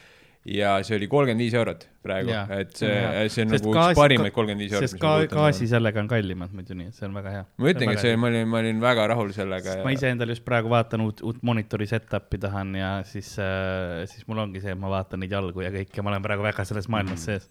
ja 0.47 0.77
see 0.87 0.95
oli 0.95 1.09
kolmkümmend 1.11 1.43
viis 1.43 1.55
eurot 1.59 1.85
praegu 2.07 2.31
et 2.55 2.77
see 2.79 2.89
see 3.35 3.43
on 3.43 3.51
Sest 3.51 3.65
nagu 3.67 3.73
gaasi- 3.75 3.93
üks 3.97 3.99
parimaid 3.99 4.33
kolmkümmend 4.37 4.63
viis 4.63 4.73
eurot. 4.77 4.89
sest 4.93 5.01
ka 5.03 5.15
gaasi 5.33 5.67
sellega 5.73 5.99
on 6.05 6.09
kallimad 6.13 6.53
muidu, 6.55 6.77
nii 6.79 6.87
et 6.93 6.95
see 6.95 7.09
on 7.09 7.17
väga 7.19 7.33
hea. 7.35 7.45
ma 7.59 7.73
ütlengi, 7.73 7.97
et 7.99 8.05
see, 8.05 8.15
ma 8.17 8.31
olin, 8.31 8.47
ma 8.49 8.61
olin 8.63 8.81
väga 8.85 9.07
rahul 9.11 9.33
sellega 9.35 9.75
ma 9.85 9.91
ise 9.97 10.07
endale 10.15 10.37
just 10.37 10.45
praegu 10.47 10.71
vaatan 10.71 11.03
uut, 11.09 11.21
uut 11.27 11.43
monitori 11.43 11.89
setup'i 11.91 12.39
tahan 12.47 12.75
ja 12.79 12.93
siis 13.05 13.33
äh,, 13.43 14.07
siis 14.13 14.23
mul 14.31 14.39
ongi 14.47 14.63
see, 14.63 14.71
et 14.77 14.79
ma 14.79 14.89
vaatan 14.95 15.21
neid 15.27 15.35
jalgu 15.35 15.67
ja 15.67 15.73
kõike, 15.75 16.03
ma 16.07 16.15
olen 16.15 16.23
praegu 16.31 16.47
väga 16.47 16.65
selles 16.65 16.87
maailmas 16.89 17.19
Mm. 17.21 17.25
sees. 17.27 17.51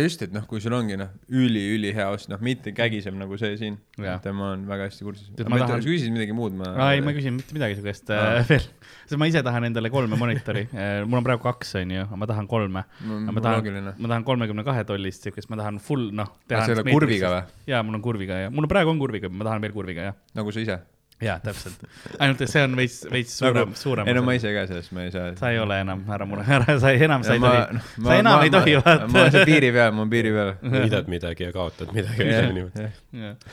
just, 0.00 0.22
et 0.24 0.32
noh, 0.32 0.44
kui 0.48 0.60
sul 0.64 0.72
ongi 0.72 0.96
noh, 0.96 1.10
üli-ülihea 1.28 2.06
ost, 2.14 2.30
noh, 2.32 2.40
mitte 2.44 2.72
kägisem 2.76 3.16
nagu 3.20 3.36
see 3.40 3.58
siin, 3.60 3.76
Jaa. 4.00 4.16
et 4.16 4.28
ma 4.32 4.50
olen 4.52 4.64
väga 4.68 4.86
hästi 4.88 5.04
kursis. 5.04 5.28
Ma 5.36 5.60
tahan... 5.60 5.82
sa 5.82 5.84
küsisid 5.84 6.14
midagi 6.14 6.36
muud, 6.36 6.56
ma. 6.56 6.70
ei, 6.94 7.02
ma 7.04 7.12
ei 7.12 7.18
küsinud 7.18 7.42
mitte 7.42 7.56
midagi 7.56 7.76
siukest 7.76 8.12
Aa. 8.14 8.40
äh, 8.40 8.48
veel, 8.48 8.64
sest 9.04 9.20
ma 9.20 9.28
ise 9.28 9.44
tahan 9.44 9.68
endale 9.68 9.92
kolme 9.92 10.16
monitori, 10.20 10.64
mul 11.08 11.20
on 11.20 11.28
praegu 11.28 11.44
kaks, 11.44 11.76
onju, 11.82 12.06
aga 12.06 12.20
ma 12.22 12.30
tahan 12.32 12.50
kolme. 12.50 12.86
ma 12.86 13.44
tahan 13.44 13.92
ma 13.92 14.08
tahan 14.08 14.26
kolmekümne 14.26 14.64
kahe 14.66 14.88
tollist 14.88 15.28
siukest, 15.28 15.52
ma 15.52 15.60
tahan 15.60 15.82
full, 15.84 16.08
noh. 16.16 16.32
selle 16.48 16.86
kurviga 16.88 17.34
või? 17.36 17.62
jaa, 17.74 17.84
mul 17.84 18.00
on 18.00 18.04
kurviga 18.08 18.46
ja, 18.46 18.52
mul 18.54 18.70
praegu 18.72 18.94
on 18.94 19.02
kurviga, 19.02 19.28
ma 19.32 19.50
tahan 19.50 19.64
veel 19.68 19.76
kurviga, 19.76 20.10
jah. 20.10 20.20
nagu 20.38 20.56
sa 20.56 20.64
ise? 20.64 20.80
jaa, 21.22 21.36
täpselt. 21.40 21.84
ainult, 22.20 22.42
et 22.44 22.52
see 22.52 22.62
on 22.66 22.76
veits, 22.78 22.98
veits 23.12 23.36
suurem, 23.40 23.72
suurem. 23.78 24.04
Nagu- 24.04 24.12
ei 24.12 24.18
no 24.18 24.24
ma 24.26 24.34
ise 24.36 24.52
ka 24.54 24.66
sellest, 24.68 24.92
ma 24.96 25.06
ei 25.06 25.12
saa. 25.14 25.30
sa 25.38 25.52
ei 25.54 25.60
ole 25.62 25.78
enam, 25.84 26.02
ära 26.12 26.28
mure, 26.28 26.44
ära, 26.58 26.76
sa 26.82 26.92
enam, 26.92 27.24
sa 27.26 27.36
ei 27.36 27.42
ma, 27.42 27.52
tohi, 27.54 27.80
ma, 27.80 28.10
sa 28.10 28.18
enam 28.20 28.38
ma, 28.38 28.44
ei 28.44 28.52
tohi 28.54 28.76
ma, 28.76 28.82
ma 28.84 28.92
olen 28.92 29.16
vaata 29.16 29.34
seal. 29.38 29.48
piiri 29.48 29.72
peal, 29.78 29.96
ma 29.96 30.04
olen 30.04 30.12
piiri 30.12 30.34
peal. 30.36 30.52
võidad 30.76 31.10
midagi 31.12 31.48
ja 31.48 31.54
kaotad 31.56 31.96
midagi. 31.96 32.86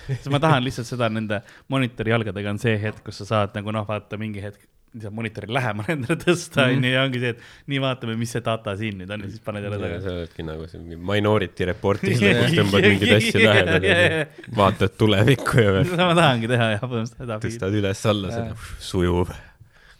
sest 0.09 0.31
ma 0.33 0.43
tahan 0.43 0.67
lihtsalt 0.67 0.91
seda 0.91 1.09
nende 1.13 1.41
monitori 1.71 2.15
jalgadega 2.15 2.55
on 2.55 2.61
see 2.63 2.75
hetk, 2.83 3.03
kus 3.07 3.23
sa 3.23 3.29
saad 3.31 3.57
nagu 3.57 3.75
noh, 3.75 3.87
vaata 3.87 4.19
mingi 4.19 4.43
hetk 4.43 4.67
saad 5.01 5.13
monitori 5.17 5.47
lähemale 5.53 5.93
endale 5.95 6.17
tõsta, 6.21 6.67
Mhm. 6.67 6.77
onju, 6.77 6.91
ja 6.93 7.03
ongi 7.07 7.21
see, 7.23 7.31
et 7.33 7.39
nii 7.73 7.79
vaatame, 7.81 8.15
mis 8.19 8.33
see 8.35 8.43
data 8.45 8.75
siin 8.77 8.99
nüüd 9.01 9.13
on 9.15 9.23
ja 9.25 9.29
siis 9.31 9.41
paned 9.45 9.65
jälle 9.65 9.79
sa 9.79 9.85
tagasi. 9.87 10.11
oledki 10.13 10.45
nagu 10.45 10.67
see 10.69 10.81
mingi 10.83 10.99
Minority 11.11 11.65
Reportis 11.71 12.21
Jaa, 12.25 12.35
kus 12.43 12.53
tõmbad 12.59 12.87
mingeid 12.91 13.15
asju 13.17 13.41
jaa, 13.41 13.55
ja 13.63 14.27
vaatad 14.59 14.93
tulevikku 15.01 15.63
ja 15.65 15.73
seda 15.87 16.09
ma 16.11 16.13
tahangi 16.19 16.51
teha 16.51 16.69
jah, 16.75 16.83
põhimõtteliselt 16.85 17.23
seda. 17.25 17.39
tõstad 17.47 17.79
üles-alla 17.81 18.31
seda, 18.35 18.55
sujuv. 18.91 19.33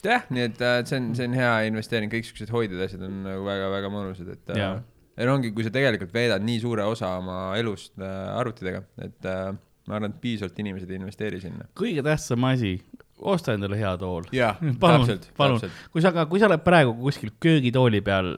jah, 0.06 0.26
nii 0.36 0.46
et 0.52 0.62
äh, 0.62 0.80
see 0.86 1.00
on, 1.02 1.12
see 1.18 1.28
on 1.32 1.38
hea 1.42 1.52
investeering, 1.72 2.12
kõik 2.14 2.28
siuksed 2.30 2.52
hoidjad 2.54 2.86
asjad 2.88 3.06
on 3.08 3.22
nagu 3.26 3.46
väga-väga 3.48 3.92
mõnusad, 3.94 4.30
et 4.36 4.54
äh, 4.56 4.62
ja 5.18 5.28
no 5.30 5.36
ongi, 5.38 5.52
kui 5.56 5.66
sa 5.66 5.72
tegelikult 5.74 6.14
veedad 6.14 6.42
nii 6.46 6.60
suure 6.64 6.86
osa 6.90 7.16
oma 7.20 7.38
elust 7.60 7.94
äh, 8.02 8.34
arvutidega, 8.38 8.82
et 9.06 9.30
ma 9.30 9.98
arvan, 9.98 10.14
et 10.14 10.22
piisavalt 10.24 10.58
inimesed 10.64 10.90
ei 10.92 10.98
investeeri 11.02 11.42
sinna. 11.44 11.66
kõige 11.78 12.04
tähtsam 12.06 12.46
asi, 12.50 12.78
osta 13.20 13.54
endale 13.54 13.78
hea 13.80 13.92
tool. 13.98 14.26
palun 14.80 15.20
palun, 15.38 15.62
kui 15.92 16.04
sa, 16.04 16.14
kui 16.26 16.42
sa 16.42 16.50
oled 16.50 16.64
praegu 16.66 16.96
kuskil 17.00 17.34
köögitooli 17.44 18.02
peal, 18.06 18.34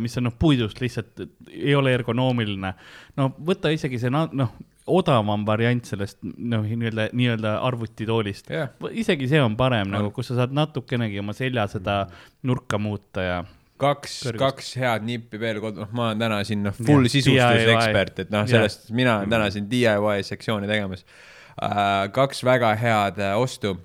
mis 0.00 0.18
on 0.20 0.28
noh, 0.30 0.36
puidust 0.38 0.80
lihtsalt 0.80 1.24
ei 1.50 1.74
ole 1.76 1.94
ergonoomiline, 1.94 2.74
no 3.18 3.32
võta 3.44 3.72
isegi 3.74 4.00
see 4.00 4.12
noh, 4.12 4.52
odavam 4.86 5.46
variant 5.46 5.86
sellest 5.86 6.18
noh, 6.22 6.64
nii-öelda, 6.66 7.08
nii-öelda 7.14 7.56
arvutitoolist. 7.66 8.50
jah, 8.50 8.70
isegi 8.90 9.28
see 9.30 9.42
on 9.42 9.56
parem 9.58 9.88
On. 9.90 9.98
nagu, 9.98 10.12
kus 10.14 10.32
sa 10.32 10.42
saad 10.42 10.54
natukenegi 10.56 11.20
oma 11.22 11.34
selja 11.36 11.68
seda 11.70 12.04
nurka 12.48 12.80
muuta 12.82 13.26
ja 13.26 13.42
kaks, 13.82 14.16
kaks 14.38 14.74
head 14.80 15.06
nippi 15.06 15.40
veel 15.42 15.60
noh, 15.62 15.90
ma 15.94 16.10
olen 16.10 16.24
täna 16.24 16.40
siin 16.46 16.64
noh, 16.66 16.74
full 16.76 17.08
sisustusekspert, 17.10 18.24
et 18.24 18.34
noh, 18.34 18.46
sellest 18.48 18.90
mina 18.94 19.20
olen 19.20 19.32
täna 19.32 19.50
siin 19.54 19.68
DIY 19.70 20.26
sektsiooni 20.26 20.70
tegemas 20.70 21.04
uh,. 21.06 22.10
kaks 22.14 22.44
väga 22.46 22.74
head 22.80 23.22
uh, 23.22 23.38
ostu. 23.42 23.76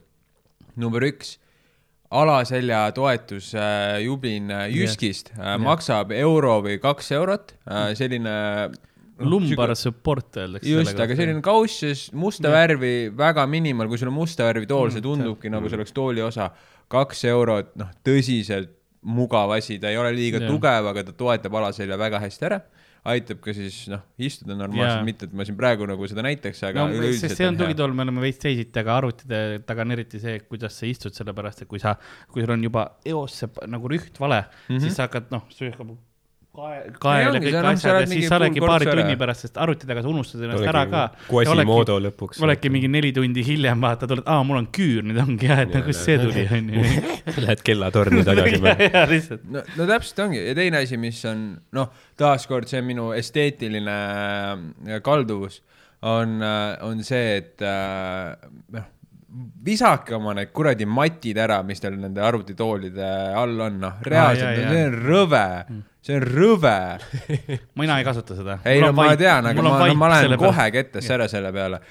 Number 0.78 1.04
üks, 1.08 1.36
alaselja 2.14 2.86
toetus 2.96 3.50
uh, 3.58 3.98
Jubin 4.04 4.52
uh, 4.54 4.66
Jyskist 4.72 5.34
uh, 5.36 5.42
Jah. 5.44 5.58
maksab 5.60 6.14
euro 6.16 6.60
või 6.64 6.78
kaks 6.84 7.12
eurot 7.18 7.52
uh,, 7.68 7.90
selline 8.00 8.36
noh, 8.72 9.28
lumbar 9.28 9.74
sihuke- 9.74 9.82
support 9.82 10.40
öeldakse. 10.40 10.70
just, 10.72 10.96
aga 11.04 11.18
selline 11.20 11.44
kauss, 11.44 12.08
musta 12.16 12.48
Jah. 12.48 12.56
värvi, 12.62 12.94
väga 13.18 13.44
minimal, 13.52 13.90
kui 13.92 14.00
sul 14.00 14.12
on 14.14 14.18
musta 14.22 14.48
värvi 14.48 14.70
tool, 14.70 14.90
see 14.94 15.02
Mm, 15.02 15.08
tundubki 15.10 15.52
nagu 15.52 15.68
see 15.70 15.80
oleks 15.82 15.92
tooli 15.98 16.24
osa. 16.24 16.52
kaks 16.88 17.26
eurot, 17.28 17.74
noh, 17.76 17.90
tõsiselt 18.08 18.70
mugav 19.04 19.52
asi, 19.58 19.76
ta 19.80 19.90
ei 19.92 19.98
ole 20.00 20.14
liiga 20.16 20.40
Jah. 20.40 20.48
tugev, 20.50 20.88
aga 20.94 21.04
ta 21.04 21.12
toetab 21.12 21.54
alaselja 21.60 21.98
väga 22.00 22.20
hästi 22.24 22.46
ära. 22.48 22.62
Aitab 23.14 23.40
ka 23.44 23.54
siis 23.56 23.78
noh, 23.92 24.02
istuda 24.20 24.56
normaalselt 24.60 25.06
mitte 25.08 25.28
et 25.30 25.34
ma 25.38 25.46
siin 25.48 25.58
praegu 25.60 25.88
nagu 25.90 26.10
seda 26.12 26.26
näitaks, 26.26 26.64
aga 26.68 26.88
no 26.88 26.98
üleüldiselt 26.98 27.38
see 27.38 27.48
on 27.48 27.60
tugitool, 27.60 27.94
me 27.96 28.04
oleme 28.08 28.24
veits 28.26 28.42
teisiti, 28.44 28.82
aga 28.84 28.98
arvutide 29.02 29.40
taga 29.68 29.86
on 29.88 29.96
eriti 29.96 30.20
see, 30.24 30.40
kuidas 30.50 30.76
sa 30.82 30.90
istud, 30.90 31.16
sellepärast 31.18 31.64
et 31.66 31.72
kui 31.72 31.80
sa, 31.84 31.96
kui 32.34 32.44
sul 32.44 32.56
on 32.58 32.68
juba 32.68 32.88
eos 33.06 33.40
see 33.44 33.68
nagu 33.72 33.88
rüht 33.92 34.20
vale 34.20 34.42
mm, 34.44 34.52
Mhm. 34.68 34.76
-hmm. 34.76 34.84
siis 34.84 34.96
sa 35.00 35.08
hakkad 35.08 35.32
noh, 35.32 35.46
sul 35.50 35.72
hakkab 35.72 35.96
kae- 36.58 36.92
kael 37.02 37.22
ja 37.22 37.30
ongi, 37.32 37.52
kõik 37.54 37.58
sa 37.58 37.72
asjad 37.72 38.00
ja 38.02 38.10
siis 38.12 38.28
sa 38.32 38.40
oledki 38.40 38.64
paari 38.64 38.88
korps 38.88 38.94
ära. 38.94 39.04
tunni 39.06 39.20
pärast, 39.22 39.46
sest 39.46 39.60
arvuti 39.62 39.90
taga 39.90 40.04
sa 40.04 40.12
unustad 40.12 40.44
ennast 40.48 40.70
ära 40.72 40.84
ka. 40.92 41.04
Quasimodo 41.30 41.98
lõpuks. 42.08 42.42
oledki 42.48 42.72
mingi 42.74 42.90
neli 42.92 43.14
tundi 43.16 43.46
hiljem, 43.46 43.84
vaata, 43.86 44.10
tuled, 44.10 44.26
aa, 44.26 44.42
mul 44.48 44.62
on 44.64 44.68
küür, 44.74 45.06
nüüd 45.08 45.22
ongi 45.22 45.50
jah, 45.52 45.64
et 45.66 45.76
no 45.76 45.84
kust 45.86 46.02
jaa. 46.02 46.08
see 46.10 46.18
tuli, 46.24 46.48
onju. 46.58 46.84
Lähed 47.46 47.64
kellatorni 47.70 48.26
tagasi 48.28 48.58
ja, 48.58 48.64
peale. 48.66 48.92
ja 48.94 49.06
lihtsalt. 49.14 49.48
no, 49.54 49.64
no 49.78 49.90
täpselt 49.94 50.24
ongi 50.26 50.44
ja 50.44 50.58
teine 50.58 50.84
asi, 50.84 51.00
mis 51.02 51.22
on 51.30 51.48
noh, 51.78 51.94
taaskord 52.20 52.70
see 52.72 52.82
on 52.82 52.90
minu 52.90 53.10
esteetiline 53.18 53.98
äh, 53.98 55.02
kalduvus, 55.06 55.62
on, 56.08 56.40
on 56.86 57.02
see, 57.06 57.40
et 57.42 57.64
äh, 57.66 58.34
noh, 58.74 58.94
visake 59.68 60.16
oma 60.16 60.34
need 60.38 60.54
kuradi 60.56 60.88
matid 60.90 61.38
ära, 61.42 61.60
mis 61.68 61.82
teil 61.84 61.98
nende 62.00 62.24
arvutitoolide 62.24 63.10
all 63.38 63.60
on, 63.68 63.80
noh, 63.82 64.00
reaalselt 64.06 64.48
jaa, 64.48 64.56
no, 64.56 64.64
jaa. 64.64 64.74
see 64.74 64.88
on 64.88 64.98
rõve, 65.04 65.44
see 66.08 66.18
on 66.18 66.24
rõve. 66.24 66.76
mina 67.82 68.00
ei 68.00 68.08
kasuta 68.08 68.38
seda. 68.38 68.60
ei 68.66 68.82
no 68.84 68.94
ma 68.96 69.10
tean, 69.20 69.50
aga 69.52 69.64
ma, 69.64 69.78
no, 69.84 69.96
ma 70.00 70.12
lähen 70.16 70.38
kohe 70.40 70.70
kettesse 70.76 71.18
ära 71.18 71.28
selle 71.32 71.52
peale. 71.56 71.82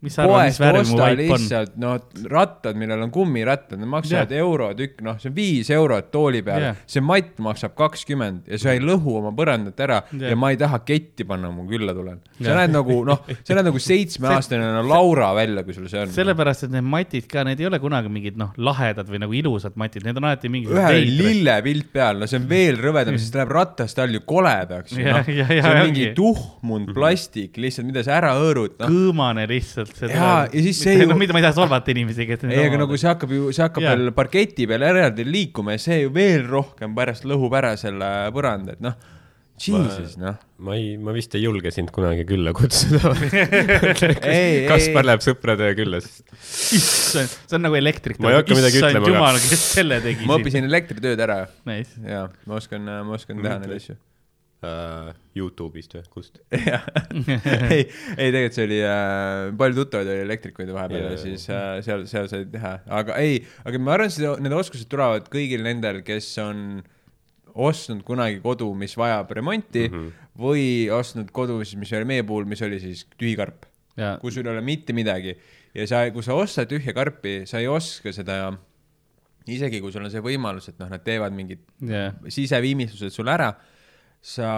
Mis 0.00 0.16
sa 0.16 0.24
arvad, 0.24 0.48
mis 0.48 0.60
värv 0.62 0.90
mu 0.90 0.98
vaip 1.00 1.12
on? 1.12 1.20
lihtsalt, 1.20 1.76
no 1.80 1.92
rattad, 2.32 2.78
millel 2.80 3.04
on 3.06 3.12
kummirattad, 3.14 3.78
need 3.80 3.90
maksavad 3.90 4.32
Jah. 4.32 4.42
euro 4.44 4.70
tükk, 4.78 5.02
noh, 5.06 5.18
see 5.20 5.30
on 5.30 5.36
viis 5.36 5.70
eurot 5.74 6.10
tooli 6.14 6.42
peal 6.46 6.64
yeah., 6.64 6.80
see 6.88 7.04
matt 7.04 7.38
maksab 7.44 7.76
kakskümmend 7.78 8.48
ja 8.50 8.60
sa 8.60 8.74
ei 8.76 8.82
lõhu 8.84 9.18
oma 9.20 9.32
põrandat 9.36 9.80
ära 9.84 10.00
yeah. 10.10 10.32
ja 10.32 10.38
ma 10.40 10.52
ei 10.54 10.60
taha 10.60 10.80
ketti 10.86 11.26
panna, 11.28 11.50
kui 11.52 11.60
ma 11.60 11.68
külla 11.70 11.96
tulen. 11.96 12.22
sa 12.40 12.48
Jah. 12.48 12.60
näed 12.62 12.74
nagu 12.74 12.98
noh, 13.06 13.22
sa 13.38 13.58
näed 13.58 13.68
nagu 13.68 13.82
seitsmeaastane 13.90 14.72
no, 14.78 14.84
Laura 14.88 15.30
välja, 15.36 15.64
kui 15.66 15.76
sul 15.76 15.90
see 15.92 16.02
on. 16.06 16.14
sellepärast, 16.16 16.66
et 16.68 16.74
need 16.74 16.88
matid 16.88 17.28
ka, 17.30 17.44
need 17.46 17.60
ei 17.60 17.68
ole 17.70 17.82
kunagi 17.82 18.12
mingid 18.12 18.40
noh, 18.40 18.54
lahedad 18.56 19.08
või 19.10 19.22
nagu 19.22 19.36
ilusad 19.36 19.76
matid, 19.80 20.06
need 20.08 20.18
on 20.18 20.30
alati 20.30 20.52
mingid. 20.52 20.72
ühel 20.74 21.12
lillepilt 21.20 21.92
peal, 21.92 22.22
no 22.22 22.30
see 22.30 22.40
on 22.40 22.48
veel 22.50 22.80
rõvedam, 22.80 23.20
sest 23.20 23.36
läheb 23.36 23.52
ratast 23.54 24.00
all 24.00 24.16
ju 24.16 24.24
koledaks. 24.24 24.96
Jah, 24.96 25.20
No, 25.20 25.34
jah, 25.34 25.48
see 25.50 25.58
jah, 25.58 25.68
on 25.70 25.88
mingi 25.90 26.08
tuhmunud 26.16 26.94
plastik 26.96 27.58
lihtsalt, 27.60 27.88
mida 27.88 28.02
sa 28.06 28.16
ära 28.18 28.32
hõõrud 28.38 28.76
no.. 28.78 28.88
kõõmane 28.90 29.46
lihtsalt. 29.50 29.89
Jaa, 30.00 30.46
ja 30.52 30.62
siis 30.64 30.80
see 30.84 30.96
ju- 31.02 31.08
no 31.10 31.16
mida 31.20 31.34
ma 31.36 31.40
ei 31.42 31.46
taha 31.48 31.56
solvata 31.60 31.92
inimesi, 31.94 32.26
kes. 32.28 32.44
ei, 32.48 32.64
aga 32.68 32.80
nagu 32.84 32.96
see 33.00 33.10
hakkab 33.10 33.32
ju, 33.36 33.50
see 33.56 33.64
hakkab 33.66 33.84
veel 33.86 34.12
parketi 34.16 34.66
peal 34.70 34.84
eraldi 34.90 35.26
liikuma 35.28 35.76
ja 35.76 35.82
see 35.82 36.02
ju 36.04 36.12
veel 36.14 36.46
rohkem 36.48 36.94
pärast 36.96 37.26
lõhub 37.28 37.56
ära 37.60 37.74
selle 37.80 38.08
põranda, 38.34 38.76
et 38.78 38.84
noh, 38.84 38.96
jesus, 39.60 40.14
noh. 40.20 40.38
ma 40.64 40.76
ei, 40.78 40.94
ma 40.96 41.12
vist 41.12 41.34
ei 41.36 41.42
julge 41.44 41.68
sind 41.74 41.90
kunagi 41.92 42.24
külla 42.28 42.54
kutsuda. 42.56 43.12
ei, 44.30 44.64
Kaspar 44.70 45.04
läheb 45.08 45.24
sõpradega 45.24 45.76
külla, 45.82 46.00
sest 46.04 46.24
issand, 46.78 47.34
see 47.44 47.58
on 47.58 47.66
nagu 47.68 47.76
elektrik. 47.76 48.20
Ma 48.24 48.32
ei 48.32 48.38
hakka 48.40 48.56
midagi 48.56 48.80
ütlema, 48.80 49.02
aga- 49.04 49.12
jumal, 49.14 49.40
kes 49.50 49.66
selle 49.76 50.00
tegi 50.04 50.28
ma 50.28 50.38
õppisin 50.40 50.68
elektritööd 50.70 51.20
ära 51.26 51.42
ja 52.08 52.22
ma 52.48 52.56
oskan, 52.60 52.88
ma 53.04 53.18
oskan 53.18 53.42
teha 53.44 53.58
neid 53.64 53.76
asju. 53.76 53.98
Uh, 54.66 55.10
Youtube'ist 55.36 55.96
või 55.96 56.04
kust? 56.12 56.40
jah, 56.70 56.86
ei, 57.70 57.86
ei 58.16 58.30
tegelikult 58.30 58.56
see 58.58 58.68
oli 58.68 58.80
äh,, 58.84 59.50
palju 59.60 59.80
tuttavaid 59.80 60.12
oli 60.14 60.24
elektrikuid 60.26 60.72
vahepeal 60.74 61.04
ja 61.04 61.12
jaa, 61.14 61.20
siis 61.24 61.48
äh, 61.52 61.68
seal, 61.86 62.06
seal 62.10 62.30
sai 62.32 62.46
teha, 62.52 62.76
aga 63.00 63.18
ei, 63.22 63.42
aga 63.64 63.82
ma 63.82 63.96
arvan, 63.96 64.12
et 64.12 64.44
need 64.44 64.56
oskused 64.56 64.90
tulevad 64.92 65.28
kõigil 65.32 65.64
nendel, 65.66 66.02
kes 66.06 66.32
on 66.44 66.82
ostnud 67.50 68.04
kunagi 68.06 68.38
kodu, 68.44 68.68
mis 68.78 68.94
vajab 68.98 69.32
remonti 69.36 69.88
mm. 69.88 69.94
-hmm. 69.94 70.28
või 70.38 70.64
ostnud 70.94 71.32
kodu, 71.34 71.58
siis 71.64 71.80
mis 71.80 71.92
oli 71.98 72.08
meie 72.12 72.26
puhul, 72.26 72.46
mis 72.48 72.62
oli 72.62 72.78
siis 72.82 73.06
tühikarp, 73.16 73.66
ja 73.98 74.16
kus 74.22 74.36
sul 74.36 74.46
ei 74.46 74.54
ole 74.54 74.64
mitte 74.64 74.94
midagi 74.96 75.34
ja 75.74 75.86
sa, 75.86 76.02
kui 76.14 76.24
sa 76.26 76.36
ostad 76.38 76.70
tühja 76.70 76.94
karpi, 76.96 77.42
sa 77.48 77.60
ei 77.62 77.68
oska 77.70 78.12
seda, 78.14 78.40
isegi 79.50 79.80
kui 79.82 79.92
sul 79.94 80.06
on 80.06 80.12
see 80.12 80.22
võimalus, 80.24 80.70
et 80.70 80.78
noh, 80.82 80.90
nad 80.90 81.02
teevad 81.06 81.34
mingid 81.34 81.62
ja 81.86 82.10
siseviimistlused 82.28 83.14
sulle 83.14 83.34
ära, 83.34 83.50
sa, 84.20 84.50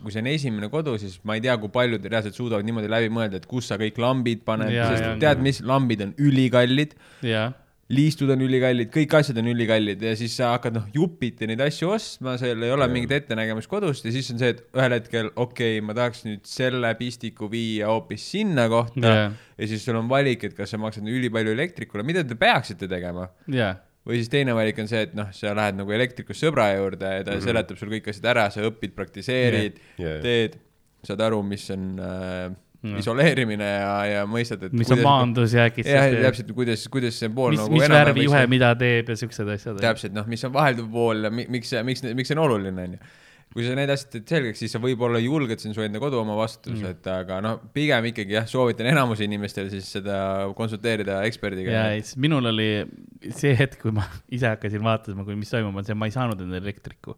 kui 0.00 0.12
see 0.12 0.22
on 0.22 0.30
esimene 0.32 0.70
kodu, 0.72 0.94
siis 1.00 1.18
ma 1.28 1.36
ei 1.36 1.42
tea, 1.44 1.56
kui 1.60 1.72
paljud 1.72 2.06
reaalselt 2.08 2.38
suudavad 2.38 2.64
niimoodi 2.64 2.88
läbi 2.88 3.10
mõelda, 3.12 3.40
et 3.40 3.48
kus 3.50 3.68
sa 3.68 3.76
kõik 3.80 4.00
lambid 4.00 4.46
paned, 4.46 4.72
sest 4.72 5.04
jaa. 5.04 5.18
tead, 5.20 5.44
mis 5.44 5.60
lambid 5.64 6.06
on 6.06 6.16
ülikallid 6.24 6.96
ja 7.26 7.50
liistud 7.92 8.30
on 8.32 8.40
ülikallid, 8.46 8.88
kõik 8.92 9.12
asjad 9.18 9.38
on 9.40 9.48
ülikallid 9.52 10.02
ja 10.02 10.14
siis 10.16 10.34
sa 10.38 10.54
hakkad 10.54 10.76
noh 10.78 10.86
jupiti 10.94 11.48
neid 11.48 11.60
asju 11.66 11.90
ostma, 11.92 12.38
seal 12.40 12.62
ei 12.64 12.72
ole 12.72 12.86
mingit 12.92 13.12
ettenägemist 13.18 13.68
kodust 13.70 14.06
ja 14.08 14.12
siis 14.14 14.30
on 14.32 14.40
see, 14.40 14.54
et 14.54 14.62
ühel 14.72 14.96
hetkel 14.96 15.28
okei 15.34 15.76
okay,, 15.76 15.84
ma 15.84 15.96
tahaks 15.96 16.24
nüüd 16.24 16.48
selle 16.48 16.94
pistiku 16.96 17.50
viia 17.52 17.90
hoopis 17.92 18.24
sinna 18.34 18.66
kohta 18.72 19.04
Jaa. 19.04 19.18
yeah. 19.18 19.34
ja 19.60 19.68
siis 19.70 19.84
sul 19.84 20.00
on 20.00 20.08
valik, 20.08 20.46
et 20.48 20.56
kas 20.56 20.72
sa 20.72 20.80
maksad 20.80 21.08
ülipalju 21.12 21.52
elektrikule, 21.52 22.06
mida 22.08 22.24
te 22.24 22.38
peaksite 22.40 22.88
tegema 22.90 23.28
ja 23.52 23.74
või 24.04 24.20
siis 24.20 24.28
teine 24.32 24.54
valik 24.56 24.78
on 24.82 24.90
see, 24.90 25.04
et 25.08 25.14
noh, 25.16 25.30
sa 25.32 25.54
lähed 25.56 25.78
nagu 25.78 25.94
elektrikust 25.96 26.44
sõbra 26.44 26.68
juurde 26.76 27.08
ja 27.18 27.22
ta 27.24 27.32
mm 27.32 27.38
-hmm. 27.38 27.46
seletab 27.48 27.80
sul 27.80 27.94
kõik 27.94 28.10
asjad 28.12 28.28
ära, 28.34 28.50
sa 28.50 28.66
õpid, 28.68 28.92
praktiseerid 28.96 29.80
Jaa. 29.80 30.04
yeah., 30.04 30.20
teed, 30.22 30.58
saad 31.04 31.20
aru, 31.24 31.42
mis 31.42 31.64
on 31.70 31.88
äh, 32.00 32.52
Jah. 32.84 32.98
isoleerimine 33.00 33.64
ja, 33.64 33.92
ja 34.04 34.22
mõistad, 34.28 34.66
et 34.66 34.72
mis 34.76 34.90
on 34.92 35.00
maandusjäägid 35.00 35.86
jah, 35.88 36.04
siis 36.10 36.20
täpselt, 36.20 36.50
kuidas, 36.52 36.82
kuidas 36.92 37.16
see 37.16 37.30
pool 37.32 37.54
mis, 37.54 37.62
nagu 37.62 37.72
mis 37.72 37.88
värvi 37.88 38.26
juhe 38.26 38.42
mida 38.52 38.74
teeb 38.76 39.08
ja 39.08 39.16
siuksed 39.16 39.48
asjad. 39.54 39.78
täpselt, 39.80 40.12
noh, 40.12 40.26
mis 40.28 40.44
on 40.44 40.52
vahelduv 40.52 40.90
pool 40.92 41.24
ja 41.24 41.30
mi- 41.32 41.46
miks 41.48 41.72
miks, 41.88 42.04
miks 42.12 42.28
see 42.28 42.36
on 42.36 42.42
oluline, 42.44 42.88
onju. 42.90 42.98
Kui 43.54 43.62
sa 43.62 43.76
need 43.78 43.90
asjad 43.94 44.10
teed 44.16 44.30
selgeks, 44.32 44.58
siis 44.64 44.72
sa 44.74 44.80
võib-olla 44.82 45.20
julged, 45.22 45.60
see 45.62 45.70
on 45.70 45.76
su 45.76 45.84
enda 45.84 46.00
kodu 46.02 46.18
oma 46.18 46.34
vastutus 46.34 46.80
mm., 46.80 46.90
et 46.90 47.08
aga 47.12 47.38
noh, 47.44 47.60
pigem 47.76 48.08
ikkagi 48.10 48.34
jah, 48.34 48.48
soovitan 48.50 48.88
enamus 48.90 49.22
inimestel 49.22 49.68
siis 49.70 49.86
seda 49.94 50.16
konsulteerida 50.58 51.20
eksperdiga. 51.28 51.70
ja 51.76 51.84
siis 52.00 52.18
minul 52.18 52.50
oli 52.50 52.68
see 53.30 53.54
hetk, 53.54 53.78
kui 53.84 53.94
ma 53.94 54.08
ise 54.36 54.50
hakkasin 54.50 54.82
vaatama, 54.82 55.26
kui 55.28 55.38
mis 55.38 55.54
toimub, 55.54 55.78
on 55.78 55.86
see, 55.86 55.94
ma 55.98 56.10
ei 56.10 56.16
saanud 56.16 56.42
endale 56.42 56.64
elektriku. 56.66 57.14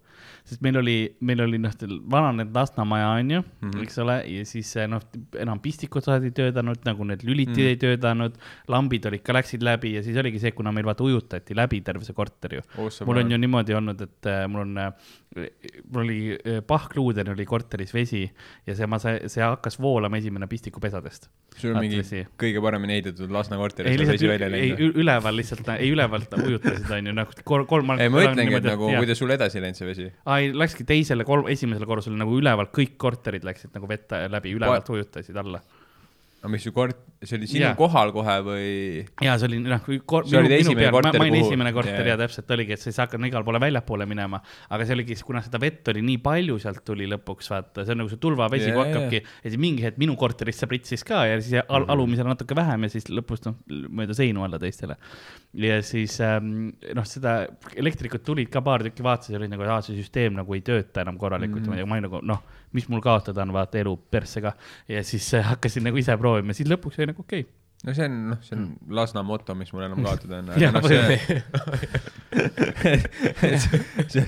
Sest 0.46 0.62
meil 0.62 0.78
oli, 0.78 0.96
meil 1.26 1.42
oli 1.42 1.58
noh, 1.58 1.74
vananenud 2.10 2.54
Lasna 2.54 2.84
maja 2.86 3.08
on 3.16 3.30
ju 3.30 3.40
mm, 3.40 3.70
-hmm. 3.70 3.82
eks 3.82 3.98
ole, 3.98 4.16
ja 4.30 4.44
siis 4.46 4.72
noh, 4.88 5.02
enam 5.42 5.60
pistikud 5.60 6.04
osad 6.04 6.24
ei 6.24 6.34
töötanud, 6.34 6.82
nagu 6.86 7.04
need 7.04 7.24
lülitid 7.26 7.56
mm 7.56 7.62
-hmm. 7.62 7.74
ei 7.74 7.76
töötanud, 7.82 8.36
lambid 8.68 9.08
olid 9.10 9.24
ka, 9.26 9.34
läksid 9.34 9.62
läbi 9.66 9.94
ja 9.96 10.02
siis 10.02 10.16
oligi 10.16 10.38
see, 10.38 10.52
kuna 10.52 10.72
meil 10.72 10.86
vaata 10.86 11.04
ujutati 11.04 11.56
läbi 11.56 11.80
terve 11.80 12.04
see 12.04 12.14
korter 12.14 12.54
ju. 12.54 12.62
mul 13.06 13.22
on 13.22 13.30
ju 13.30 13.38
niimoodi 13.38 13.74
olnud, 13.74 14.00
et 14.00 14.26
äh, 14.26 14.46
mul 14.48 14.60
on, 14.60 14.78
mul 15.92 16.02
oli 16.04 16.38
äh, 16.38 16.62
pahkluudeni 16.66 17.30
oli 17.30 17.46
korteris 17.46 17.94
vesi 17.94 18.22
ja 18.66 18.74
see, 18.74 18.86
ma, 18.86 18.98
see, 18.98 19.28
see 19.32 19.42
hakkas 19.42 19.80
voolama 19.80 20.16
esimene 20.16 20.46
pistikupesadest. 20.46 21.28
sul 21.56 21.74
on 21.74 21.80
mingi 21.80 21.98
vesi. 21.98 22.22
kõige 22.38 22.62
paremini 22.62 23.00
ehitatud 23.00 23.30
Lasna 23.30 23.56
ei 23.56 23.60
korteris 23.64 23.92
on 23.92 24.06
lihtsalt 24.06 24.54
ei, 24.54 24.72
üleval 24.94 25.36
lihtsalt, 25.36 25.68
ei 25.74 25.90
ülevalt 25.90 26.38
ujutasid 26.38 26.90
onju, 27.00 27.12
noh 27.16 27.34
kolm, 27.44 27.66
kolm. 27.66 27.90
ei, 27.98 28.08
ma 28.08 28.22
ütlengi, 28.28 28.54
et 28.60 28.70
nagu, 28.70 28.90
kuidas 28.94 29.18
sul 29.18 29.34
edasi 29.34 29.60
läinud 29.64 29.78
see 29.78 29.90
vesi? 29.90 30.08
ai, 30.36 30.50
läkski 30.54 30.86
teisele, 30.88 31.24
kolm, 31.28 31.48
esimesele 31.52 31.88
korrusele 31.88 32.18
nagu 32.20 32.36
ülevalt 32.38 32.72
kõik 32.76 32.96
korterid 33.00 33.46
läksid 33.46 33.74
nagu 33.76 33.88
vette 33.90 34.22
läbi, 34.32 34.54
ülevalt 34.56 34.88
ujutasid 34.92 35.36
alla. 35.42 35.62
Aga 36.42 36.50
mis 36.52 36.62
su 36.62 36.70
kort-, 36.70 36.98
see 37.26 37.38
oli 37.38 37.46
sinu 37.50 37.64
Jaa. 37.64 37.74
kohal 37.78 38.12
kohe 38.14 38.34
või? 38.44 38.66
ja 39.24 39.32
see 39.40 39.48
oli 39.48 39.58
noh, 39.64 39.80
kui 39.82 39.96
kor-, 40.06 40.26
See 40.28 40.38
minu 40.44 40.54
esimene 40.54 40.90
korter, 40.92 41.16
ma 41.18 41.24
olin 41.24 41.34
kuhu- 41.34 41.46
esimene 41.48 41.72
korter 41.74 42.02
jaa. 42.06 42.12
ja 42.12 42.16
täpselt 42.20 42.50
oligi, 42.54 42.74
et 42.76 42.82
siis 42.84 42.98
hakkan 43.02 43.24
igale 43.26 43.42
poole 43.46 43.58
väljapoole 43.64 44.06
minema, 44.06 44.38
aga 44.70 44.86
see 44.86 44.94
oligi, 44.98 45.16
kuna 45.26 45.40
seda 45.42 45.58
vett 45.62 45.88
oli 45.90 46.02
nii 46.06 46.18
palju, 46.22 46.58
sealt 46.62 46.84
tuli 46.86 47.08
lõpuks 47.10 47.50
vaata, 47.50 47.86
see 47.88 47.96
on 47.96 48.02
nagu 48.04 48.12
see 48.12 48.20
tulvavesi 48.22 48.68
kui 48.70 48.84
hakkabki 48.84 49.22
ja 49.22 49.46
siis 49.48 49.56
mingi 49.64 49.82
hetk 49.88 49.98
minu 49.98 50.14
korterisse 50.20 50.68
pritsis 50.70 51.02
ka 51.08 51.24
ja 51.32 51.40
siis 51.40 51.56
al 51.66 51.82
Mhm. 51.86 51.90
alumisele 51.96 52.28
natuke 52.34 52.54
vähem 52.54 52.82
ja 52.86 52.88
siis 52.94 53.08
lõpus 53.10 53.42
noh, 53.48 53.56
mööda 53.90 54.14
seinu 54.14 54.44
alla 54.44 54.58
teistele. 54.62 54.96
ja 55.56 55.80
siis 55.82 56.20
ähm, 56.20 56.70
noh, 56.94 57.04
seda 57.08 57.46
elektrikut 57.74 58.22
tulid 58.22 58.50
ka 58.52 58.60
paar 58.60 58.82
tükki, 58.84 59.02
vaatasid, 59.02 59.34
olid 59.40 59.50
nagu, 59.50 59.62
aa 59.64 59.80
see 59.82 59.96
süsteem 59.96 60.36
nagu 60.36 60.54
ei 60.54 60.60
tööta 60.60 61.00
enam 61.00 61.16
korralikult 61.18 61.64
mm, 61.66 61.72
-hmm. 61.72 61.86
ma 61.88 61.94
olin 61.96 62.02
nagu 62.10 62.20
noh, 62.22 62.42
mis 62.76 62.88
mul 62.92 63.02
kaotada 63.04 63.44
on, 63.44 63.54
vaata 63.56 63.78
elu 63.82 63.94
persse 64.10 64.42
ka. 64.44 64.56
ja 64.88 65.04
siis 65.06 65.28
äh, 65.38 65.46
hakkasin 65.52 65.86
nagu 65.86 66.00
ise 66.00 66.16
proovima, 66.20 66.56
siis 66.56 66.68
lõpuks 66.70 67.00
oli 67.00 67.12
nagu 67.12 67.22
okei 67.24 67.44
okay. 67.44 67.52
no 67.86 67.94
see 67.94 68.08
on, 68.08 68.16
noh, 68.32 68.40
see 68.44 68.56
on 68.56 68.66
Lasna 68.98 69.22
moto, 69.26 69.54
mis 69.58 69.72
mul 69.74 69.84
enam 69.86 70.02
kaotada 70.04 70.40
on. 70.40 70.52
Jaa, 70.60 70.72
noh, 70.74 70.86
see, 70.86 71.18
see, 74.14 74.24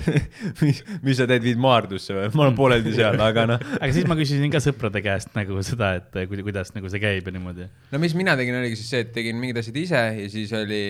mis, 0.61 0.83
mis 1.05 1.19
sa 1.19 1.27
teed, 1.29 1.43
viid 1.45 1.59
Maardusse 1.61 2.15
või? 2.15 2.29
ma 2.35 2.45
olen 2.47 2.59
pooleldi 2.59 2.93
seal, 2.95 3.19
aga 3.25 3.47
noh. 3.55 3.65
aga 3.81 3.91
siis 3.95 4.07
ma 4.09 4.17
küsisin 4.19 4.53
ka 4.53 4.61
sõprade 4.63 5.03
käest 5.05 5.33
nagu 5.37 5.59
seda, 5.65 5.95
et 5.99 6.21
kuida- 6.29 6.45
kuidas 6.45 6.73
nagu 6.77 6.91
see 6.93 7.03
käib 7.03 7.27
ja 7.27 7.35
niimoodi. 7.35 7.67
no 7.91 8.01
mis 8.01 8.15
mina 8.17 8.37
tegin, 8.39 8.61
oligi 8.61 8.79
siis 8.79 8.93
see, 8.95 9.03
et 9.07 9.11
tegin 9.15 9.39
mingid 9.41 9.59
asjad 9.63 9.83
ise 9.83 10.05
ja 10.21 10.31
siis 10.31 10.53
oli, 10.55 10.83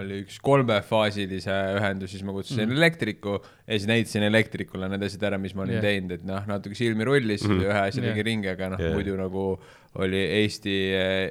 oli 0.00 0.22
üks 0.24 0.38
kolmefaasilise 0.44 1.56
ühendus, 1.78 2.14
siis 2.14 2.24
ma 2.26 2.34
kutsusin 2.36 2.66
mm. 2.66 2.78
elektriku 2.78 3.36
ja 3.40 3.76
siis 3.76 3.88
näitasin 3.90 4.26
elektrikule 4.28 4.88
need 4.92 5.06
asjad 5.06 5.28
ära, 5.30 5.40
mis 5.42 5.54
ma 5.56 5.66
olin 5.66 5.78
yeah. 5.78 5.86
teinud, 5.86 6.16
et 6.18 6.26
noh, 6.28 6.48
natuke 6.50 6.78
silmi 6.78 7.06
rullis 7.08 7.46
mm., 7.46 7.62
ühe 7.68 7.78
asja 7.84 8.02
Jah. 8.02 8.10
tegin 8.10 8.28
ringi, 8.32 8.50
aga 8.52 8.72
noh 8.74 8.82
yeah. 8.82 8.96
muidu 8.96 9.16
nagu 9.20 9.46
oli 10.00 10.20
Eesti, 10.40 10.74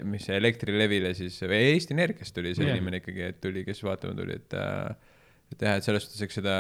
mis 0.09 0.25
see 0.27 0.35
Elektrilevile 0.35 1.13
siis, 1.15 1.37
või 1.45 1.61
Eesti 1.73 1.95
Energiast 1.95 2.35
tuli 2.35 2.51
see 2.55 2.67
yeah. 2.67 2.75
inimene 2.75 2.99
ikkagi, 3.03 3.29
et 3.31 3.39
tuli, 3.43 3.63
kes 3.67 3.83
vaatama 3.85 4.17
tuli, 4.17 4.39
et 4.39 4.57
äh, 4.59 4.89
et 5.53 5.65
jah, 5.65 5.77
et 5.79 5.85
selles 5.85 6.05
suhtes, 6.05 6.21
eks 6.25 6.39
seda 6.41 6.55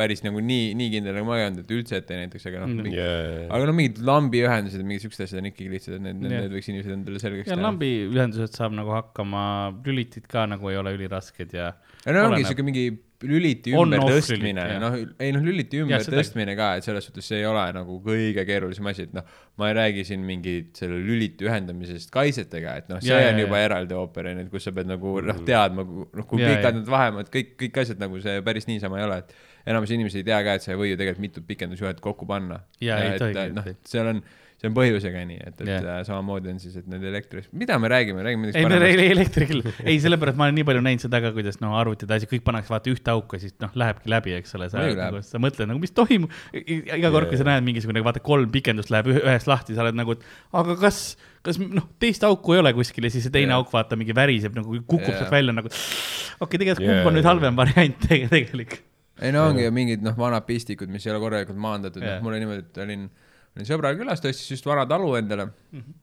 päris 0.00 0.24
nagu 0.26 0.40
nii, 0.44 0.72
nii 0.80 0.92
kindel 0.96 1.18
nagu 1.20 1.28
ma 1.28 1.38
ei 1.40 1.46
olnud, 1.50 1.64
et 1.64 1.74
üldse 1.76 2.00
ette 2.00 2.16
ei 2.16 2.24
näitaks, 2.24 2.48
aga 2.50 2.64
noh 2.64 2.70
Mm. 2.70 2.86
mm., 2.86 2.94
yeah. 2.94 3.44
aga 3.50 3.68
no 3.68 3.76
mingid 3.76 4.00
lambiühendused 4.06 4.80
ja 4.80 4.86
mingid 4.86 5.04
siuksed 5.04 5.26
asjad 5.26 5.42
on 5.42 5.50
ikkagi 5.50 5.70
lihtsad, 5.72 5.98
et 5.98 6.04
need, 6.06 6.18
need, 6.22 6.34
Jah. 6.36 6.46
need 6.46 6.56
võiks 6.56 6.70
inimesed 6.72 6.96
endale 6.96 7.22
selgeks 7.22 7.50
ja 7.52 7.60
lambiühendused 7.60 8.56
saab 8.56 8.74
nagu 8.78 8.94
hakkama, 8.94 9.44
lülitid 9.86 10.28
ka 10.30 10.46
nagu 10.50 10.72
ei 10.72 10.80
ole 10.80 10.94
ülirasked 10.98 11.54
ja. 11.56 11.72
ja 12.04 12.16
no 12.16 12.28
ongi 12.30 12.46
siuke 12.48 12.66
mingi 12.66 12.88
lüliti 13.26 13.74
ümbertõstmine 13.76 14.62
noh, 14.80 14.94
ei 15.20 15.32
noh, 15.34 15.42
lüliti 15.44 15.82
ümbertõstmine 15.82 16.54
ka, 16.56 16.70
et 16.78 16.86
selles 16.86 17.04
suhtes 17.04 17.26
see 17.28 17.42
ei 17.42 17.48
ole 17.48 17.66
nagu 17.76 17.98
kõige 18.04 18.44
keerulisem 18.48 18.88
asi, 18.90 19.04
et 19.08 19.12
noh, 19.16 19.26
ma 19.60 19.68
ei 19.68 19.76
räägi 19.76 20.06
siin 20.08 20.24
mingit 20.24 20.80
selle 20.80 20.96
lüliti 21.04 21.44
ühendamisest 21.48 22.12
kaisetega, 22.14 22.78
et 22.80 22.88
noh, 22.92 23.02
see 23.04 23.12
Jaa, 23.12 23.28
on 23.28 23.36
jaa, 23.36 23.44
juba 23.44 23.60
jaa. 23.60 23.68
eraldi 23.68 23.98
ooper, 23.98 24.30
onju, 24.32 24.46
et 24.46 24.54
kus 24.54 24.68
sa 24.68 24.72
pead 24.76 24.88
nagu 24.88 25.18
noh, 25.26 25.44
teadma, 25.48 25.84
noh, 25.84 26.28
kui 26.30 26.40
pikad 26.40 26.80
need 26.80 26.88
vahemaad, 26.96 27.28
kõik, 27.34 27.54
kõik 27.60 27.82
asjad 27.84 28.00
nagu 28.00 28.20
see 28.24 28.40
päris 28.46 28.68
niisama 28.70 29.02
ei 29.02 29.08
ole, 29.10 29.20
et 29.26 29.36
enamus 29.66 29.94
inimesi 29.96 30.22
ei 30.22 30.28
tea 30.28 30.42
ka, 30.46 30.58
et 30.58 30.66
sa 30.66 30.74
ei 30.74 30.80
või 30.80 30.92
ju 30.92 31.00
tegelikult 31.00 31.26
mitut 31.26 31.48
pikendusjuhet 31.48 32.00
kokku 32.04 32.28
panna. 32.28 32.62
Jaa, 32.80 33.00
ei 33.04 33.16
et 33.16 33.24
tohigi, 33.24 33.48
noh 33.56 33.72
seal 33.90 34.12
on, 34.14 34.22
see 34.60 34.68
on 34.68 34.74
põhjusega 34.76 35.22
nii, 35.24 35.38
et, 35.40 35.60
et 35.62 35.68
yeah. 35.70 36.00
samamoodi 36.04 36.50
on 36.52 36.58
siis, 36.60 36.74
et 36.76 36.88
need 36.90 37.04
elektris, 37.08 37.46
mida 37.56 37.78
me 37.80 37.88
räägime, 37.88 38.20
räägime 38.26 38.50
ei, 38.50 38.66
midagi 38.66 38.90
ei, 38.90 39.06
ei 39.06 39.14
elektrikil, 39.14 39.62
ei 39.88 39.96
sellepärast 40.04 40.36
ma 40.36 40.48
olen 40.48 40.58
nii 40.60 40.66
palju 40.68 40.82
näinud 40.84 41.04
seda 41.06 41.22
ka, 41.24 41.30
kuidas 41.36 41.60
noh, 41.62 41.72
arvutid 41.80 42.12
ja 42.12 42.18
asjad, 42.20 42.28
kõik 42.34 42.44
pannakse 42.44 42.72
vaata 42.74 42.92
ühte 42.92 43.14
auku, 43.14 43.40
siis 43.40 43.56
noh, 43.64 43.72
lähebki 43.80 44.12
läbi, 44.12 44.34
eks 44.36 44.52
ole, 44.58 44.68
sa, 44.72 44.84
nagu, 44.84 45.22
sa 45.24 45.40
mõtled 45.40 45.70
nagu, 45.70 45.80
mis 45.80 45.96
toimub. 45.96 46.36
iga 46.60 47.12
kord, 47.14 47.30
kui 47.32 47.40
sa 47.40 47.48
näed 47.48 47.64
mingisugune, 47.70 48.04
vaata 48.04 48.20
kolm 48.24 48.52
pikendust 48.52 48.92
läheb 48.92 49.08
ühe- 49.14 49.24
ühest 49.24 49.48
lahti, 49.48 49.78
sa 49.78 49.86
oled 49.86 49.96
nagu, 49.96 50.18
et 50.18 50.28
aga 50.60 50.76
kas, 50.84 51.00
kas 51.46 51.60
noh, 51.62 51.88
teist 52.02 52.28
auku 52.28 52.58
ei 52.58 52.60
ole 52.60 52.74
kuskil 52.76 53.08
ja 53.08 53.14
siis 53.16 53.24
see 53.30 53.32
teine 53.40 53.54
Jaa. 53.54 53.64
auk 53.64 53.72
vaata 53.72 53.96
mingi 53.96 54.12
väriseb 54.16 54.60
nagu 54.60 54.76
kukub 54.84 55.08
Jaa. 55.08 55.22
sealt 55.22 55.32
välja 55.32 55.56
nagu. 55.56 55.72
okei 55.72 56.44
okay,, 56.44 56.60
tegelikult 56.60 56.84
Jaa, 56.84 57.00
kumb 57.00 57.14
on 57.14 57.16
nüüd 57.16 57.24
jaa. 57.24 57.32
halvem 57.32 57.60
variant 57.64 58.00
tege- 58.10 58.28
tegelik? 58.28 58.80
Ei 59.20 59.32
no 59.34 59.46
ongi 59.50 59.64
ju 59.66 59.72
mingid 59.76 60.04
noh, 60.04 60.16
vanad 60.18 60.46
pistikud, 60.48 60.90
mis 60.92 61.06
ei 61.06 61.12
ole 61.14 61.22
korralikult 61.22 61.58
maandatud, 61.60 62.02
Jah. 62.04 62.18
noh 62.18 62.26
mul 62.26 62.36
oli 62.36 62.44
niimoodi, 62.44 62.66
et 62.68 62.84
olin, 62.84 63.08
olin 63.56 63.68
sõbral 63.68 63.98
külas, 63.98 64.22
ta 64.22 64.32
ostis 64.32 64.54
just 64.56 64.68
vana 64.68 64.86
talu 64.88 65.14
endale 65.18 65.48
mm. 65.50 65.80
-hmm. 65.80 65.98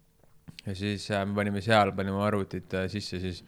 ja 0.67 0.75
siis 0.75 1.09
äh, 1.11 1.23
me 1.25 1.37
panime 1.37 1.61
seal, 1.65 1.93
panime 1.97 2.21
arvutid 2.27 2.73
äh, 2.77 2.89
sisse, 2.91 3.19
siis 3.23 3.43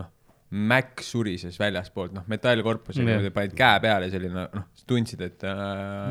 noh, 0.00 0.10
Mac 0.50 1.02
surises 1.02 1.58
väljaspoolt, 1.60 2.12
noh 2.16 2.26
metallkorpusega 2.30 3.10
Jah. 3.10 3.22
yeah., 3.28 3.34
panid 3.34 3.54
käe 3.58 3.80
peale, 3.86 4.10
selline 4.10 4.48
noh, 4.52 4.68
tundsid, 4.86 5.20
et 5.24 5.44
äh, 5.44 5.54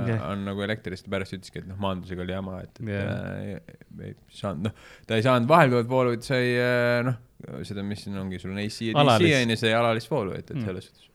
yeah. 0.08 0.24
on 0.32 0.46
nagu 0.48 0.64
elektrist 0.66 1.06
ja 1.06 1.12
pärast 1.18 1.36
ütleski, 1.38 1.60
et 1.62 1.68
noh, 1.70 1.78
maandusega 1.78 2.24
oli 2.24 2.34
jama, 2.34 2.62
et, 2.64 2.80
et 2.80 2.88
yeah. 2.88 3.60
äh, 3.60 4.10
ei 4.10 4.16
saanud, 4.30 4.70
noh, 4.70 4.92
ta 5.08 5.20
ei 5.20 5.26
saanud 5.28 5.50
vahelduvat 5.50 5.90
voolu, 5.90 6.16
vaid 6.16 6.24
sai 6.26 6.56
äh, 6.56 7.02
noh, 7.06 7.20
seda, 7.68 7.84
mis 7.84 8.06
siin 8.06 8.18
ongi, 8.18 8.40
sul 8.40 8.56
on 8.56 8.62
AC 8.64 8.82
ja 8.88 8.94
DC 8.96 9.34
on 9.44 9.50
ju, 9.54 9.58
sai 9.60 9.74
alalist 9.76 10.12
voolu, 10.12 10.38
et, 10.40 10.48
et 10.50 10.56
Mm. 10.56 10.66
selles 10.66 10.88
suhtes 10.88 11.13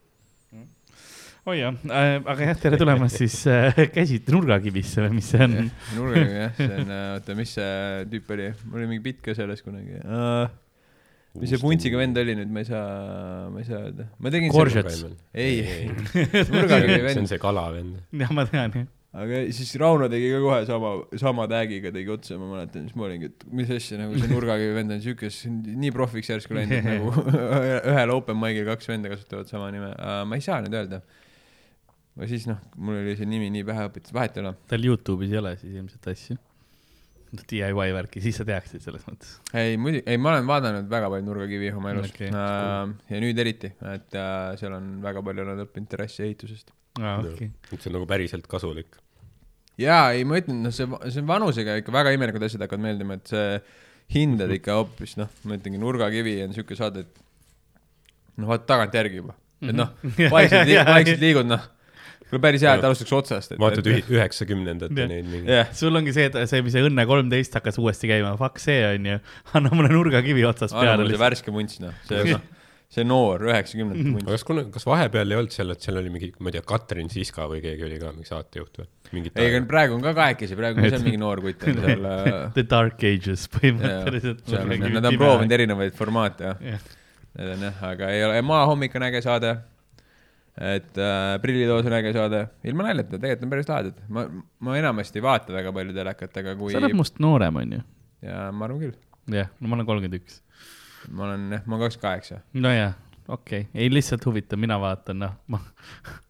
oi 1.49 1.59
jah 1.61 1.75
äh,, 1.89 2.15
aga 2.29 2.49
jah, 2.49 2.57
tere 2.61 2.77
tulemast 2.79 3.19
siis 3.21 3.41
äh, 3.49 3.77
käsite 3.95 4.33
nurgakivisse 4.35 5.05
või 5.05 5.17
mis 5.17 5.29
see 5.33 5.45
on? 5.45 5.55
nurgaga 5.97 6.43
jah, 6.43 6.57
see 6.57 6.69
on, 6.77 6.91
oota, 7.15 7.37
mis 7.39 7.53
see 7.57 7.69
tüüp 8.11 8.33
oli, 8.35 8.49
mul 8.65 8.81
oli 8.81 8.89
mingi 8.93 9.05
bitt 9.09 9.23
ka 9.25 9.35
selles 9.37 9.63
kunagi 9.65 9.97
uh,. 10.03 10.45
mis 11.39 11.53
see 11.53 11.61
vuntsiga 11.61 11.99
vend 12.01 12.19
oli 12.21 12.37
nüüd, 12.37 12.53
ma 12.53 12.63
ei 12.63 12.69
saa, 12.69 12.85
ma 13.53 13.63
ei 13.63 13.67
saa 13.67 13.81
öelda. 13.87 14.07
ma 14.19 14.33
tegin 14.35 14.53
Koržets. 14.53 15.03
ei, 15.33 15.89
see 16.13 16.47
nurgakivi 16.53 17.01
on 17.01 17.09
vend, 17.09 17.33
see 17.33 17.41
kalavend. 17.41 17.99
jah, 18.23 18.33
ma 18.35 18.45
tean 18.49 18.75
jah. 18.77 18.89
aga 19.23 19.39
siis 19.55 19.71
Rauno 19.81 20.09
tegi 20.11 20.29
ka 20.35 20.41
kohe 20.43 20.59
sama, 20.69 20.91
sama 21.21 21.47
tag'iga 21.49 21.93
tegi 21.95 22.13
otsa, 22.13 22.37
ma 22.41 22.51
mäletan, 22.51 22.85
siis 22.85 22.99
ma 22.99 23.07
olingi, 23.07 23.31
et 23.31 23.47
mis 23.61 23.71
asja, 23.73 23.97
nagu 24.03 24.19
see 24.19 24.29
nurgakivi 24.29 24.75
vend 24.75 24.97
on 24.97 25.01
siuke, 25.05 25.31
nii 25.85 25.95
profiks 25.95 26.29
järsku 26.29 26.59
läinud, 26.59 26.77
et 26.77 26.91
nagu 26.91 27.09
ühel 27.95 28.13
open 28.19 28.37
mic'il 28.37 28.69
kaks 28.69 28.91
venda 28.91 29.09
kasutavad 29.15 29.49
sama 29.49 29.71
nime 29.73 29.95
uh,, 29.95 30.21
ma 30.29 30.37
ei 30.37 30.45
saa 30.45 30.61
nüüd 30.61 30.77
öelda. 30.77 31.01
Või 32.19 32.27
siis 32.27 32.45
noh, 32.49 32.59
mul 32.83 32.99
oli 32.99 33.15
see 33.17 33.27
nimi 33.29 33.49
nii 33.53 33.65
pähe 33.67 33.87
õpitud, 33.87 34.13
vahet 34.15 34.37
ei 34.37 34.43
ole. 34.43 34.53
tal 34.69 34.85
Youtube'is 34.85 35.33
ei 35.33 35.39
ole 35.39 35.55
siis 35.61 35.75
ilmselt 35.79 36.07
asju. 36.11 36.39
DIY 37.29 37.91
värki, 37.93 38.23
siis 38.25 38.39
sa 38.39 38.45
teaksid 38.47 38.81
selles 38.81 39.03
mõttes. 39.05 39.35
ei 39.53 39.75
muidugi, 39.77 40.01
ei, 40.09 40.17
ma 40.17 40.31
olen 40.31 40.47
vaadanud 40.49 40.87
väga 40.89 41.11
palju 41.13 41.25
nurgakivi 41.27 41.69
oma 41.77 41.91
elus 41.93 42.09
okay. 42.09 42.31
äh, 42.33 42.93
ja 43.13 43.19
nüüd 43.21 43.37
eriti, 43.43 43.69
et 43.91 44.17
äh, 44.17 44.55
seal 44.57 44.73
on 44.73 44.95
väga 45.03 45.21
palju 45.27 45.45
olen 45.45 45.61
õppinud 45.67 45.91
terrassi 45.91 46.25
ehitusest. 46.25 46.73
aa, 46.97 47.19
okei. 47.21 47.51
et 47.69 47.77
see 47.77 47.91
on 47.91 47.99
nagu 47.99 48.09
päriselt 48.09 48.49
kasulik. 48.49 48.97
jaa, 49.77 50.09
ei 50.17 50.25
ma 50.25 50.41
ütlen, 50.41 50.63
noh, 50.65 50.73
see, 50.73 50.89
see 51.13 51.25
vanusega 51.29 51.77
ikka 51.83 51.93
väga 51.93 52.15
imelikud 52.17 52.49
asjad 52.49 52.65
hakkavad 52.65 52.87
meeldima, 52.87 53.19
et 53.21 53.29
see 53.35 53.61
hindad 54.17 54.49
ikka 54.57 54.79
hoopis 54.81 55.19
noh, 55.21 55.29
ma 55.45 55.59
ütlengi 55.61 55.85
nurgakivi 55.85 56.39
on 56.47 56.57
siuke 56.57 56.79
saade, 56.81 57.05
et 57.05 57.25
noh, 58.41 58.49
vaata 58.49 58.71
tagantjärgi 58.73 59.21
juba, 59.21 59.37
et 59.61 59.77
noh, 59.77 59.93
vaikselt 60.33 60.65
liigud, 60.65 60.95
vaikselt 60.95 61.27
liigud, 61.27 61.53
noh, 61.53 61.75
kuule 62.29 62.43
päris 62.43 62.63
hea, 62.65 62.75
et 62.77 62.85
alustaks 62.85 63.15
otsast, 63.17 63.55
et. 63.55 63.61
vaatad 63.61 63.89
üheksakümnendate 63.89 65.07
neid 65.09 65.27
mingi. 65.29 65.49
jah, 65.49 65.73
sul 65.75 65.95
ongi 65.97 66.13
see, 66.15 66.29
et 66.29 66.37
see, 66.51 66.61
mis 66.65 66.75
see 66.75 66.85
Õnne 66.85 67.05
kolmteist 67.09 67.57
hakkas 67.57 67.79
uuesti 67.81 68.11
käima, 68.11 68.35
fuck 68.39 68.61
see 68.61 68.79
onju, 68.93 69.17
anna 69.57 69.73
mulle 69.73 69.91
nurgakivi 69.93 70.45
otsast 70.47 70.75
anna 70.75 70.85
peale 70.85 71.03
mulle 71.03 71.09
see 71.09 71.17
lihtsalt. 71.17 71.25
värske 71.25 71.53
munts, 71.55 71.79
noh, 71.83 71.95
see, 72.09 72.37
see 72.95 73.07
noor 73.07 73.47
üheksakümnendate 73.49 74.05
aga 74.05 74.13
munts. 74.17 74.29
kas 74.35 74.45
kuna, 74.47 74.65
kas 74.75 74.85
vahepeal 74.89 75.33
ei 75.33 75.39
olnud 75.41 75.55
seal, 75.55 75.73
et 75.73 75.87
seal 75.87 76.01
oli 76.01 76.13
mingi, 76.13 76.29
ma 76.37 76.51
ei 76.51 76.57
tea, 76.59 76.65
Katrin 76.73 77.09
Siska 77.13 77.49
või 77.49 77.63
keegi 77.65 77.87
oli 77.87 77.97
ka 78.01 78.13
mingi 78.13 78.29
saatejuht 78.29 78.83
või? 78.83 78.91
ei, 79.25 79.49
aga 79.49 79.63
praegu 79.73 79.97
on 79.97 80.05
ka 80.05 80.13
kahekesi, 80.21 80.59
praegu 80.59 80.83
on 80.83 80.93
seal 80.93 81.05
mingi 81.07 81.21
noor 81.21 81.41
kutt 81.47 81.65
on 81.65 81.81
seal 81.81 82.07
äh, 82.13 82.29
The 82.53 82.67
Dark 82.69 83.01
Ages 83.09 83.49
põhimõtteliselt. 83.57 84.45
on, 84.53 84.77
nad 84.99 85.11
on 85.11 85.19
proovinud 85.21 85.59
erinevaid 85.59 85.97
formaate, 85.97 86.53
jah. 86.61 86.87
Need 87.39 87.51
on 87.53 87.67
jah, 87.69 87.83
aga 87.91 88.07
ei 88.13 88.23
ole, 88.25 88.39
Maahommik 88.45 88.95
on 88.97 89.05
äge 89.05 89.21
saade. 89.23 89.53
Et 90.59 90.97
äh, 90.99 91.39
Prillitoos 91.41 91.87
on 91.87 91.95
äge 91.95 92.11
saade, 92.15 92.41
ilma 92.67 92.89
naljata, 92.89 93.15
tegelikult 93.15 93.45
on 93.47 93.53
päris 93.53 93.69
lahedad. 93.71 93.99
ma, 94.11 94.25
ma 94.67 94.77
enamasti 94.79 95.21
ei 95.21 95.23
vaata 95.23 95.55
väga 95.55 95.71
palju 95.75 95.95
telekat, 95.95 96.39
aga 96.41 96.55
kui 96.59 96.73
sa 96.73 96.81
oled, 96.81 96.95
must 96.99 97.21
noorem 97.23 97.61
onju. 97.61 97.79
ja 98.25 98.49
ma 98.51 98.67
arvan 98.67 98.81
küll, 98.83 98.97
jah, 99.31 99.51
no 99.59 99.71
ma 99.71 99.79
olen 99.79 99.87
kolmkümmend 99.87 100.19
üks. 100.19 100.41
ma 101.07 101.29
olen 101.29 101.45
jah, 101.55 101.63
ma 101.63 101.77
olen 101.77 101.85
kakskümmend 101.85 102.07
kaheksa. 102.09 102.41
nojah, 102.67 102.97
okei 103.29 103.61
okay., 103.61 103.81
ei 103.81 103.89
lihtsalt 103.93 104.25
huvitav, 104.25 104.59
mina 104.61 104.77
vaatan, 104.81 105.19
noh, 105.21 105.33
ma, 105.53 105.59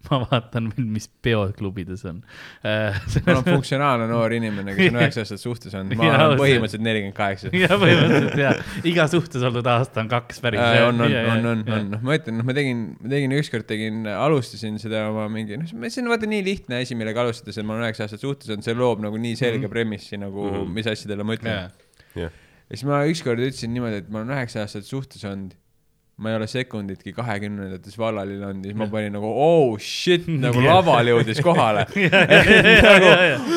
ma 0.10 0.20
vaatan, 0.26 0.70
mis 0.80 1.08
peod 1.24 1.54
klubides 1.58 2.04
on 2.10 2.20
äh,. 2.66 2.98
ma 3.26 3.36
olen 3.36 3.46
funktsionaalne 3.48 4.08
noor 4.10 4.36
inimene, 4.36 4.76
kes 4.78 4.92
on 4.92 5.00
üheksa 5.00 5.24
aastat 5.24 5.44
suhtes 5.44 5.76
olnud, 5.80 5.96
ma 6.00 6.10
olen 6.10 6.36
põhimõtteliselt 6.42 6.86
nelikümmend 6.86 7.18
kaheksa. 7.18 7.52
ja 7.64 7.70
põhimõtteliselt 7.74 8.44
ja, 8.44 8.54
iga 8.92 9.08
suhtes 9.12 9.46
oldud 9.50 9.72
aasta 9.72 10.04
on 10.04 10.12
kaks 10.12 10.44
päris. 10.44 10.64
on, 10.90 11.06
on, 11.06 11.16
on, 11.20 11.50
on, 11.54 11.64
on, 11.78 11.90
noh, 11.96 12.04
ma 12.10 12.20
ütlen, 12.20 12.40
noh, 12.42 12.50
ma 12.50 12.58
tegin, 12.58 12.84
ma 13.00 13.14
tegin 13.16 13.38
ükskord 13.40 13.70
tegin, 13.70 14.04
alustasin 14.16 14.82
seda 14.82 15.06
oma 15.14 15.30
mingi, 15.34 15.60
noh, 15.62 15.88
see 15.88 16.04
on 16.04 16.12
vaata 16.12 16.30
nii 16.30 16.44
lihtne 16.46 16.84
asi, 16.84 16.98
millega 17.00 17.24
alustades, 17.26 17.60
et 17.60 17.68
ma 17.68 17.78
olen 17.78 17.88
üheksa 17.88 18.08
aastat 18.08 18.26
suhtes 18.26 18.52
olnud, 18.52 18.68
see 18.68 18.78
loob 18.78 19.04
nagu 19.06 19.20
nii 19.20 19.40
selge 19.40 19.64
mm 19.64 19.66
-hmm. 19.66 19.78
premissi 19.78 20.20
nagu 20.20 20.46
mm, 20.46 20.60
-hmm. 20.60 20.78
mis 20.80 20.92
asjadele 20.94 21.26
ma 21.26 21.40
ütlen 21.40 21.56
jah, 21.56 21.72
jah, 22.26 22.38
ja 22.70 22.78
siis 22.78 22.86
ma 22.90 23.02
ükskord 23.10 23.42
ütlesin 23.42 23.74
niimoodi, 23.74 24.04
et 24.04 24.12
ma 24.14 24.22
olen 24.22 24.36
üheksa 24.36 24.64
aastat 24.66 24.86
suhtes 24.86 25.24
olnud, 25.26 25.56
ma 26.19 26.34
ei 26.34 26.36
ole 26.36 26.47
sekunditki 26.51 27.13
kahekümnendates 27.15 27.95
vallal 27.99 28.27
elanud 28.34 28.65
ja 28.65 28.73
siis 28.73 28.79
ma 28.79 28.88
panin 28.91 29.13
nagu 29.15 29.29
oh 29.32 29.77
shit 29.79 30.27
nagu 30.45 30.63
laval 30.65 31.08
jõudis 31.13 31.39
kohale. 31.43 31.86
nagu 32.89 33.12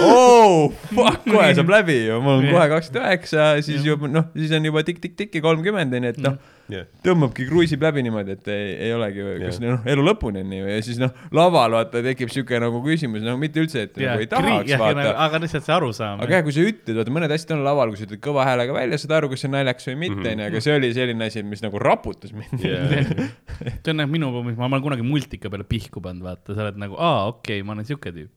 oh 0.07 0.71
fuck, 0.93 1.27
kohe 1.27 1.49
saab 1.59 1.73
läbi 1.75 1.99
ju, 2.05 2.21
mul 2.23 2.39
on 2.39 2.47
kohe 2.47 2.69
kakskümmend 2.71 3.09
üheksa, 3.09 3.49
siis 3.67 3.87
juba 3.87 4.11
noh, 4.11 4.31
siis 4.39 4.55
on 4.55 4.71
juba 4.71 4.85
tikk-tikk-tikk 4.87 5.41
ja 5.41 5.45
kolmkümmend 5.49 5.99
onju, 5.99 6.15
et 6.15 6.23
noh, 6.23 6.39
jah, 6.73 6.87
tõmbabki, 7.07 7.47
kruiisib 7.49 7.83
läbi 7.85 8.05
niimoodi, 8.07 8.37
et 8.37 8.51
ei, 8.53 8.71
ei 8.87 8.95
olegi, 8.97 9.25
kas 9.43 9.59
Jah. 9.59 9.75
noh, 9.77 9.87
elu 9.93 10.07
lõpuni 10.07 10.43
on 10.43 10.55
ju 10.57 10.71
ja 10.71 10.79
siis 10.85 10.99
noh, 11.03 11.13
laval 11.35 11.77
vaata 11.77 12.03
tekib 12.05 12.33
siuke 12.33 12.61
nagu 12.63 12.83
küsimus, 12.85 13.25
no 13.27 13.37
mitte 13.41 13.63
üldse, 13.63 13.87
et 13.89 14.01
nagu 14.01 14.25
ei 14.25 14.31
tahaks 14.31 14.75
vaata. 14.81 15.07
aga 15.27 15.43
lihtsalt 15.45 15.69
see 15.69 15.77
arusaam. 15.77 16.23
aga 16.25 16.39
jah, 16.39 16.45
kui 16.47 16.57
sa 16.57 16.67
ütled, 16.67 16.99
vaata 16.99 17.15
mõned 17.19 17.37
asjad 17.37 17.55
on 17.57 17.65
laval, 17.67 17.93
kui 17.93 18.01
sa 18.01 18.09
ütled 18.09 18.23
kõva 18.25 18.49
häälega 18.49 18.77
välja, 18.77 19.01
saad 19.03 19.17
aru, 19.21 19.33
kas 19.33 19.45
see 19.45 19.51
on 19.51 19.57
naljakas 19.59 19.89
või 19.91 19.99
mitte, 20.07 20.27
onju, 20.33 20.49
aga 20.51 20.65
see 20.67 20.77
oli 20.81 20.93
selline 20.97 21.31
asi, 21.31 21.47
mis 21.47 21.65
nagu 21.65 21.83
raputas 21.83 22.35
mind. 22.37 22.59
see 22.65 23.95
on 23.95 24.03
nagu 24.03 24.13
minu 24.13 24.33
ma 24.33 24.69
olen 24.71 24.85
kunagi 24.85 25.07
multika 25.07 25.53
peale 25.53 25.69
pihku 25.69 26.03
pannud, 26.05 26.25
vaata, 26.27 26.57
sa 26.57 26.67
oled 26.67 26.81
nagu, 26.83 26.99
aa, 26.99 27.27
okei 27.33 27.61
okay,, 27.61 27.67
ma 27.67 27.77
olen 27.77 27.89
siuke 27.89 28.15
tüüp. 28.15 28.33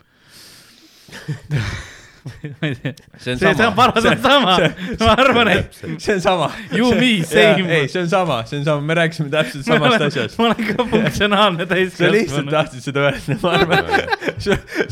ma 2.26 2.68
ei 2.68 2.76
tea, 2.76 2.94
see 3.18 3.34
on 3.34 3.40
see, 3.40 3.54
see 3.54 3.66
on 4.10 4.22
sama, 4.24 4.56
ma 5.00 5.12
arvan, 5.14 5.52
et 5.54 5.76
see 5.78 6.16
on 6.16 6.22
sama. 6.24 6.48
You 6.74 6.90
me, 6.98 7.12
same. 7.28 7.68
ei, 7.70 7.90
see 7.92 8.02
on 8.02 8.10
sama, 8.10 8.40
see 8.50 8.60
on 8.60 8.66
sama, 8.66 8.82
me 8.82 8.98
rääkisime 8.98 9.30
täpselt 9.34 9.68
samast 9.70 10.08
asjast. 10.08 10.40
ma 10.42 10.50
olen 10.50 10.72
ka 10.72 10.88
funktsionaalne 10.90 11.68
sa 11.70 11.78
lihtsalt 11.78 12.16
täiskasvanu. 12.16 12.56
tahtsid 12.56 12.88
seda 12.88 13.06
öelda, 13.10 13.38
ma 13.44 13.54
arvan. 13.60 13.94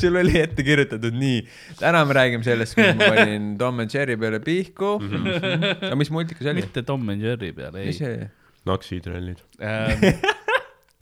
sul 0.03 0.21
oli 0.21 0.37
ette 0.43 0.67
kirjutatud 0.67 1.17
nii, 1.17 1.41
täna 1.81 2.05
me 2.09 2.19
räägime 2.19 2.45
sellest, 2.45 2.77
kuidas 2.77 2.99
ma 3.01 3.09
panin 3.17 3.49
Tom 3.57 3.81
and 3.81 3.97
Jerry 3.97 4.19
peale 4.21 4.43
pihku. 4.43 4.95
aga 5.01 5.97
mis 5.97 6.13
multika 6.13 6.45
see 6.45 6.53
oli? 6.53 6.67
mitte 6.67 6.85
Tom 6.85 7.09
and 7.09 7.25
Jerry 7.25 7.49
peale, 7.57 7.81
mis 7.81 7.97
ei. 7.97 7.99
see 8.03 8.13
oli? 8.13 8.31
naksitrallid. 8.69 9.43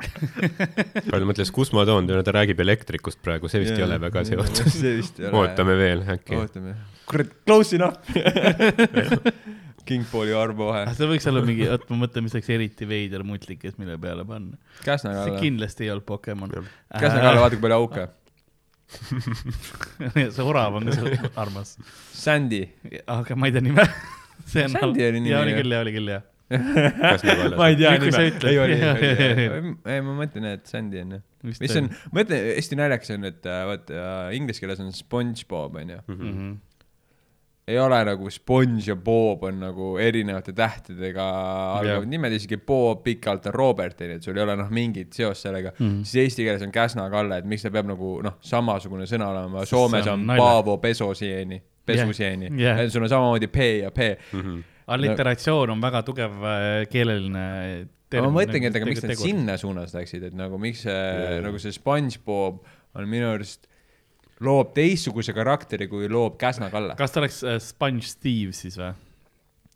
Äh, 0.41 1.07
Kalle 1.07 1.27
mõtles, 1.27 1.51
kus 1.53 1.71
ma 1.75 1.83
toon, 1.87 2.07
ta 2.09 2.33
räägib 2.33 2.59
elektrikust 2.63 3.19
praegu, 3.23 3.49
see 3.51 3.61
vist 3.63 3.75
ei 3.75 3.85
ole 3.85 3.97
väga 4.01 4.23
seotud. 4.27 4.69
see 4.73 4.95
vist 4.99 5.19
ei 5.21 5.27
ole. 5.29 5.43
ootame 5.43 5.75
veel 5.79 6.03
äkki. 6.15 6.37
ootame. 6.39 6.75
kurat, 7.09 7.33
close 7.47 7.75
enough. 7.77 7.99
Kingpooli 9.87 10.31
ja 10.31 10.41
Arvo 10.43 10.69
vahe. 10.69 10.93
see 10.95 11.09
võiks 11.09 11.27
olla 11.31 11.43
mingi, 11.45 11.65
oot 11.71 11.87
ma 11.91 12.03
mõtlen, 12.03 12.25
mis 12.27 12.35
oleks 12.37 12.49
eriti 12.53 12.87
veider 12.87 13.25
multikas, 13.27 13.77
mille 13.81 13.97
peale 14.01 14.25
panna. 14.27 14.57
See 14.85 15.35
kindlasti 15.41 15.87
ei 15.87 15.93
olnud 15.95 16.07
Pokemon. 16.07 16.53
Käsna 16.93 17.21
Kalle, 17.23 17.43
vaata 17.43 17.57
kui 17.57 17.65
palju 17.65 17.79
auke. 17.81 18.07
see 20.35 20.43
orav 20.45 20.79
on 20.79 20.89
ka 20.91 21.31
armas. 21.41 21.77
Sandy. 22.13 22.65
aga 23.07 23.37
ma 23.39 23.49
ei 23.49 23.55
tea 23.57 23.65
nime. 23.65 23.87
Sandy 24.51 25.07
oli 25.07 25.19
nimi, 25.19 25.33
jaa, 25.33 25.45
oli 25.45 25.55
küll, 25.57 25.73
jaa, 25.73 25.85
oli 25.85 25.95
küll, 25.95 26.13
jah. 26.13 26.27
Ma 27.57 27.67
ei 27.71 27.77
tea 27.79 27.93
kui 28.01 28.11
sa 28.11 28.23
nime. 28.23 28.31
ütled. 28.33 28.49
ei 28.51 28.59
oli, 28.59 28.79
oli. 28.91 29.75
ei, 29.93 30.01
ma 30.05 30.15
mõtlen, 30.23 30.49
et 30.55 30.65
Sandy 30.69 31.03
on. 31.03 31.21
Vist 31.45 31.63
mis 31.63 31.77
on 31.79 31.87
ma 32.13 32.25
ütlen, 32.25 32.49
hästi 32.57 32.77
naljakas 32.77 33.15
on, 33.15 33.29
et 33.31 33.47
äh, 33.49 33.61
vaata 33.69 34.01
äh, 34.01 34.35
inglise 34.37 34.61
keeles 34.61 34.81
on 34.83 34.91
SpongeBob 34.95 35.79
onju. 35.81 36.03
Mhm. 36.11 36.51
ei 37.71 37.77
ole 37.79 37.99
nagu 38.03 38.29
Sponge 38.33 38.83
ja 38.89 38.95
Bob 38.99 39.43
on 39.47 39.59
nagu 39.61 39.93
erinevate 40.01 40.51
tähtedega 40.57 41.23
algavad 41.77 42.09
nimed, 42.09 42.33
isegi 42.35 42.57
Bob 42.57 43.03
pikalt 43.05 43.45
on 43.47 43.53
Robert 43.55 44.01
onju, 44.01 44.17
et 44.17 44.25
sul 44.25 44.35
ei 44.35 44.43
ole 44.43 44.57
noh 44.59 44.71
mingit 44.73 45.13
seost 45.15 45.45
sellega 45.45 45.71
mm. 45.77 45.85
-hmm. 45.85 46.01
siis 46.03 46.23
eesti 46.25 46.43
keeles 46.43 46.65
on 46.65 46.73
Käsna 46.73 47.05
Kalle, 47.13 47.37
et 47.37 47.47
miks 47.47 47.63
ta 47.63 47.71
peab 47.71 47.87
nagu 47.87 48.17
noh, 48.25 48.35
samasugune 48.41 49.05
sõna 49.07 49.29
olema, 49.29 49.63
Soomes 49.65 50.09
on 50.09 50.25
on. 50.25 50.41
Paavo 50.41 50.77
Pesosieni, 50.83 51.61
Pesusieni 51.85 52.49
jah. 52.49 52.81
yeah., 52.81 52.91
sul 52.91 53.05
on 53.05 53.09
samamoodi 53.13 53.47
P 53.47 53.69
ja 53.85 53.91
P 53.91 54.11
Mhm. 54.33 54.59
Alliteratsioon 54.95 55.73
on 55.73 55.81
väga 55.83 56.03
tugev 56.07 56.45
äh, 56.45 56.69
keeleline. 56.91 57.43
aga 58.11 58.23
ma 58.27 58.33
mõtlengi, 58.41 58.69
et 58.69 58.79
aga 58.79 58.89
miks 58.89 59.05
nad 59.05 59.19
sinna 59.19 59.57
suunas 59.61 59.95
läksid, 59.95 60.29
et 60.29 60.37
nagu 60.37 60.59
miks 60.61 60.85
see 60.87 60.95
Jaa. 60.95 61.43
nagu 61.45 61.61
see 61.61 61.75
SpongeBob 61.75 62.63
on 62.97 63.07
minu 63.11 63.29
arust 63.31 63.69
loob 64.41 64.73
teistsuguse 64.75 65.35
karakteri, 65.37 65.87
kui 65.91 66.09
loob 66.11 66.37
Käsna 66.41 66.71
Kalle. 66.73 66.97
kas 66.99 67.13
ta 67.13 67.23
oleks 67.23 67.41
äh, 67.45 67.59
Sponge 67.63 68.07
Steve 68.09 68.55
siis 68.57 68.79
või? 68.79 68.93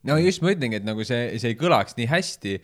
No 0.05 0.17
just 0.21 0.43
ma 0.43 0.53
ütlengi, 0.53 0.79
et 0.79 0.85
nagu 0.87 1.05
see, 1.07 1.35
see 1.41 1.53
ei 1.53 1.57
kõlaks 1.59 1.97
nii 1.97 2.07
hästi, 2.09 2.55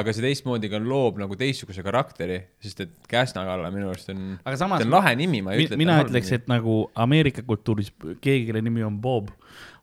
aga 0.00 0.14
see 0.14 0.24
teistmoodi 0.24 0.70
ka 0.72 0.80
loob 0.82 1.20
nagu 1.22 1.36
teistsuguse 1.38 1.84
karakteri, 1.86 2.40
sest 2.62 2.84
et 2.86 2.94
Käsna 3.10 3.44
Kalle 3.48 3.70
minu 3.74 3.90
arust 3.92 4.10
on, 4.14 4.24
see 4.46 4.70
on 4.70 4.90
lahe 4.92 5.14
nimi, 5.18 5.42
ma 5.44 5.54
ei 5.54 5.66
ütle. 5.66 5.78
mina 5.80 6.00
ütleks, 6.04 6.32
et 6.36 6.50
nagu 6.50 6.84
Ameerika 7.04 7.44
kultuuris 7.46 7.92
keegi, 8.22 8.48
kelle 8.48 8.62
nimi 8.64 8.84
on 8.86 9.00
Bob, 9.04 9.32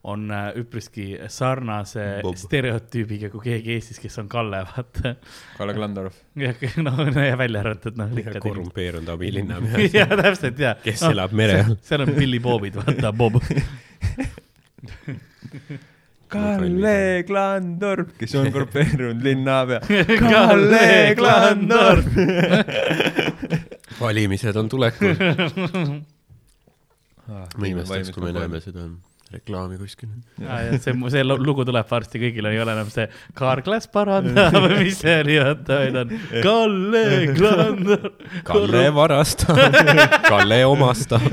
on 0.08 0.26
äh, 0.34 0.48
üpriski 0.58 1.12
sarnase 1.30 2.06
Bob. 2.24 2.34
stereotüübiga 2.40 3.30
kui 3.30 3.44
keegi 3.44 3.76
Eestis, 3.76 4.00
kes 4.02 4.18
on 4.18 4.30
Kalle, 4.32 4.64
vaata. 4.72 5.14
Kalle 5.58 5.76
Klandorf. 5.76 6.16
jah, 6.42 6.58
no 6.82 6.96
no 7.06 7.26
ja 7.28 7.38
välja 7.38 7.62
arvatud 7.62 8.00
noh, 8.00 8.10
korrumpeerunud 8.42 9.14
abilinnapea. 9.14 9.86
jah, 10.00 10.16
täpselt 10.24 10.58
ja. 10.58 10.74
Kes 10.82 11.06
elab 11.12 11.36
mere 11.38 11.62
all. 11.62 11.78
seal 11.86 12.06
on 12.06 12.14
Billy 12.18 12.42
Bobid, 12.42 12.80
vaata 12.82 13.14
Bob. 13.14 13.38
Kalle 16.36 16.96
Klandorf, 17.28 18.14
kes 18.18 18.34
on 18.40 18.50
korrupeerunud 18.54 19.22
linnapea. 19.24 19.80
Kalle 20.22 21.14
Klandorf. 21.18 22.08
valimised 24.02 24.56
on 24.56 24.68
tulekul. 24.72 25.14
Ah, 27.32 27.46
ma 27.56 27.68
imestaks, 27.70 28.10
kui 28.12 28.24
me 28.26 28.32
näeme 28.34 28.58
seda 28.60 28.82
reklaami 29.32 29.76
kuskil. 29.80 30.08
see, 30.82 30.92
see 31.14 31.22
lu- 31.24 31.38
lugu 31.40 31.62
tuleb 31.64 31.86
varsti, 31.88 32.18
kõigil 32.20 32.48
ei 32.50 32.58
ole 32.60 32.74
enam 32.74 32.90
see 32.92 33.06
Carglass 33.38 33.86
parandab 33.88 34.56
või 34.58 34.80
mis 34.88 34.98
see 35.00 35.14
oli, 35.22 35.38
vaata, 35.40 35.78
vaid 35.84 36.00
on 36.02 36.10
Kalle 36.44 37.04
Klandorf. 37.38 38.26
Kalle 38.50 38.82
varastab, 38.98 39.62
Kalle 40.26 40.58
omastab. 40.68 41.30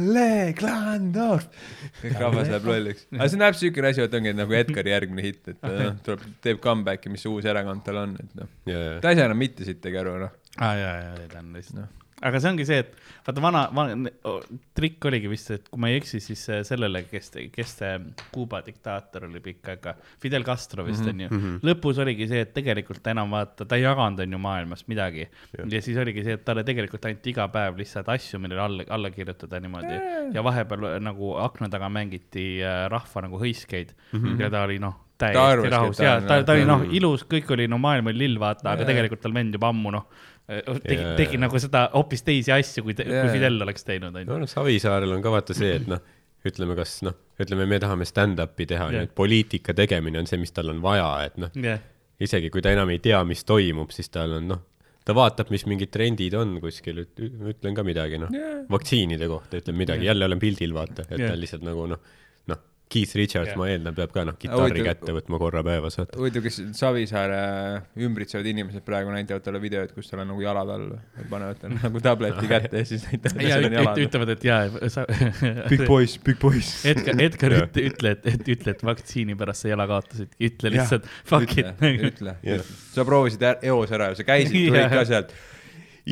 Kalle 0.00 0.54
Klandorf. 0.56 1.46
kõik 2.02 2.16
rahvas 2.16 2.50
läheb 2.50 2.68
lolliks. 2.70 3.06
aga 3.12 3.28
see 3.28 3.38
on 3.38 3.44
täpselt 3.44 3.64
siukene 3.66 3.92
asi, 3.92 4.04
et 4.06 4.16
ongi 4.16 4.32
et 4.32 4.38
nagu 4.38 4.56
Edgari 4.56 4.94
järgmine 4.94 5.24
hitt, 5.26 5.42
et 5.52 5.60
ta 5.60 5.72
noh, 5.76 5.96
tuleb, 6.06 6.26
teeb 6.44 6.60
comeback'i, 6.64 7.12
mis 7.12 7.26
uus 7.28 7.48
erakond 7.50 7.84
tal 7.86 8.02
on, 8.04 8.16
et 8.20 8.36
noh. 8.40 8.52
ja, 8.70 8.84
ta 9.04 9.12
ei 9.12 9.20
saa 9.20 9.28
enam 9.28 9.40
mitte 9.40 9.68
sittagi 9.68 10.00
aru, 10.00 10.16
noh. 10.24 10.36
aa, 10.58 10.74
jaa, 10.78 10.94
jaa, 11.04 11.26
ta 11.26 11.44
on 11.44 11.56
lihtsalt 11.56 11.80
Noh. 11.80 11.96
Aga 12.22 12.40
see 12.40 12.52
ongi 12.52 12.66
see, 12.68 12.78
et 12.84 12.94
vaata 13.26 13.44
vana, 13.44 13.66
vana, 13.74 14.10
trikk 14.76 15.10
oligi 15.10 15.30
vist, 15.30 15.50
et 15.56 15.68
kui 15.68 15.80
ma 15.80 15.90
ei 15.90 15.98
eksi, 16.00 16.20
siis 16.22 16.42
äh, 16.52 16.62
sellele, 16.66 17.04
kes, 17.10 17.32
kes 17.52 17.76
see 17.82 17.92
Kuuba 18.30 18.60
diktaator 18.66 19.26
oli 19.28 19.42
pikka 19.44 19.74
aega, 19.76 19.96
Fidel 20.22 20.44
Castro 20.46 20.84
vist 20.86 21.00
Mhm, 21.00 21.10
onju 21.10 21.28
mm, 21.30 21.40
-hmm. 21.40 21.60
lõpus 21.66 22.00
oligi 22.02 22.28
see, 22.28 22.40
et 22.44 22.52
tegelikult 22.54 23.02
ta 23.02 23.14
enam 23.14 23.30
vaata, 23.30 23.64
ta 23.64 23.76
ei 23.76 23.82
jaganud 23.82 24.20
onju 24.20 24.38
maailmas 24.38 24.86
midagi 24.88 25.26
ja. 25.26 25.64
ja 25.64 25.82
siis 25.82 25.98
oligi 25.98 26.24
see, 26.24 26.36
et 26.38 26.44
talle 26.44 26.64
tegelikult 26.64 27.04
anti 27.04 27.30
iga 27.34 27.48
päev 27.48 27.78
lihtsalt 27.80 28.08
asju, 28.08 28.40
millele 28.40 28.60
alla, 28.60 28.86
alla 28.88 29.10
kirjutada 29.10 29.60
niimoodi 29.60 30.00
ja 30.34 30.44
vahepeal 30.44 30.88
äh, 30.94 30.98
nagu 31.00 31.34
akna 31.40 31.68
taga 31.68 31.88
mängiti 31.88 32.48
äh, 32.62 32.88
rahva 32.92 33.26
nagu 33.26 33.40
hõiskeid 33.40 33.94
mm 34.12 34.20
-hmm. 34.20 34.40
ja 34.40 34.50
ta 34.50 34.62
oli 34.68 34.78
noh, 34.78 34.98
täiesti 35.20 35.70
rahus 35.70 36.00
ja 36.00 36.20
ta, 36.20 36.42
ta 36.44 36.56
oli 36.56 36.64
noh 36.64 36.80
Mm., 36.80 36.96
ilus, 36.96 37.24
kõik 37.28 37.50
oli 37.52 37.66
no 37.68 37.78
maailm 37.78 38.06
oli 38.10 38.22
lill, 38.24 38.38
vaata, 38.40 38.72
aga 38.72 38.86
tegelikult 38.88 39.20
tal 39.20 39.34
vend 39.36 39.54
juba 39.54 39.68
ammu 39.68 39.90
noh, 39.92 40.06
tegi 40.84 41.04
tegi 41.18 41.40
nagu 41.40 41.60
seda 41.62 41.86
hoopis 41.94 42.24
teisi 42.26 42.54
asju, 42.54 42.84
kui, 42.86 42.96
kui 42.98 43.28
Fidel 43.34 43.60
oleks 43.62 43.86
teinud, 43.86 44.14
no 44.14 44.22
onju. 44.22 44.40
noh, 44.44 44.50
Savisaarel 44.50 45.14
on 45.16 45.22
ka 45.24 45.32
vaata 45.34 45.56
see, 45.56 45.76
et 45.78 45.86
noh, 45.90 46.02
ütleme, 46.46 46.76
kas 46.78 47.00
noh, 47.06 47.16
ütleme, 47.40 47.66
me 47.68 47.78
tahame 47.82 48.08
stand-up'i 48.08 48.66
teha 48.70 48.88
yeah., 48.90 49.04
nüüd 49.04 49.14
poliitika 49.16 49.76
tegemine 49.76 50.22
on 50.22 50.30
see, 50.30 50.40
mis 50.40 50.54
tal 50.56 50.72
on 50.72 50.82
vaja, 50.84 51.10
et 51.28 51.38
noh, 51.40 51.52
jah, 51.60 51.82
isegi 52.20 52.50
kui 52.52 52.64
ta 52.64 52.72
enam 52.74 52.90
ei 52.92 53.00
tea, 53.04 53.20
mis 53.28 53.44
toimub, 53.48 53.92
siis 53.94 54.10
tal 54.12 54.38
on 54.38 54.48
noh, 54.54 54.64
ta 55.06 55.16
vaatab, 55.16 55.50
mis 55.54 55.64
mingid 55.68 55.92
trendid 55.94 56.34
on 56.38 56.58
kuskil, 56.62 57.02
ütlen 57.02 57.76
ka 57.76 57.84
midagi, 57.86 58.20
noh 58.20 58.32
Jaa. 58.34 58.64
vaktsiinide 58.70 59.28
kohta 59.30 59.60
ütlen 59.60 59.78
midagi, 59.78 60.04
Jah. 60.04 60.14
jälle 60.14 60.28
olen 60.28 60.42
pildil, 60.42 60.74
vaata, 60.76 61.06
et 61.08 61.18
Jah. 61.18 61.32
ta 61.32 61.38
lihtsalt 61.40 61.64
nagu 61.66 61.86
noh, 61.94 62.02
Keith 62.90 63.14
Richards 63.14 63.52
Jah. 63.52 63.58
ma 63.60 63.68
eeldan, 63.70 63.94
peab 63.94 64.10
ka 64.14 64.24
noh, 64.26 64.34
kitarri 64.40 64.72
Huvitav- 64.80 64.88
kätte 64.88 65.12
võtma 65.14 65.38
korra 65.38 65.62
päevas, 65.66 65.96
huvitav, 66.16 66.42
kes 66.42 66.56
Savisaare 66.74 67.38
ümbritsevad 68.02 68.48
inimesed 68.50 68.82
praegu 68.86 69.12
näitavad 69.14 69.44
talle 69.46 69.60
videot, 69.62 69.92
kus 69.94 70.10
tal 70.10 70.24
on 70.24 70.32
nagu 70.32 70.42
jalad 70.42 70.72
all, 70.74 70.88
panevad 71.30 71.60
talle 71.62 71.78
nagu 71.84 72.02
tableti 72.02 72.48
kätte 72.54 72.82
ja 72.82 72.88
siis 72.90 73.04
näitavad, 73.06 73.44
ja 73.46 73.60
et 73.60 73.76
jalad. 73.78 74.02
ütlevad, 74.06 74.32
et 74.34 74.46
jaa, 74.48 74.88
sa. 74.90 75.04
Big 75.70 75.84
boys, 75.86 76.16
big 76.26 76.40
boys. 76.42 76.72
Edgar, 76.90 77.20
Edgar 77.22 77.56
ütle, 77.60 77.86
ütle, 77.92 78.14
et, 78.16 78.26
et 78.34 78.50
ütle, 78.56 78.74
et 78.74 78.82
vaktsiini 78.90 79.38
pärast 79.38 79.64
sa 79.66 79.70
jala 79.72 79.86
kaotasid, 79.90 80.34
ütle 80.50 80.74
lihtsalt 80.74 81.06
fuck 81.30 81.54
it. 81.62 81.70
ütle, 81.78 82.34
Jah. 82.42 82.58
ütle, 82.58 82.66
sa 82.96 83.06
proovisid 83.06 83.46
eos 83.70 83.94
ära, 83.94 84.10
sa 84.18 84.26
käisid, 84.26 84.56
tulid 84.72 84.90
ka 84.98 85.06
sealt 85.08 85.32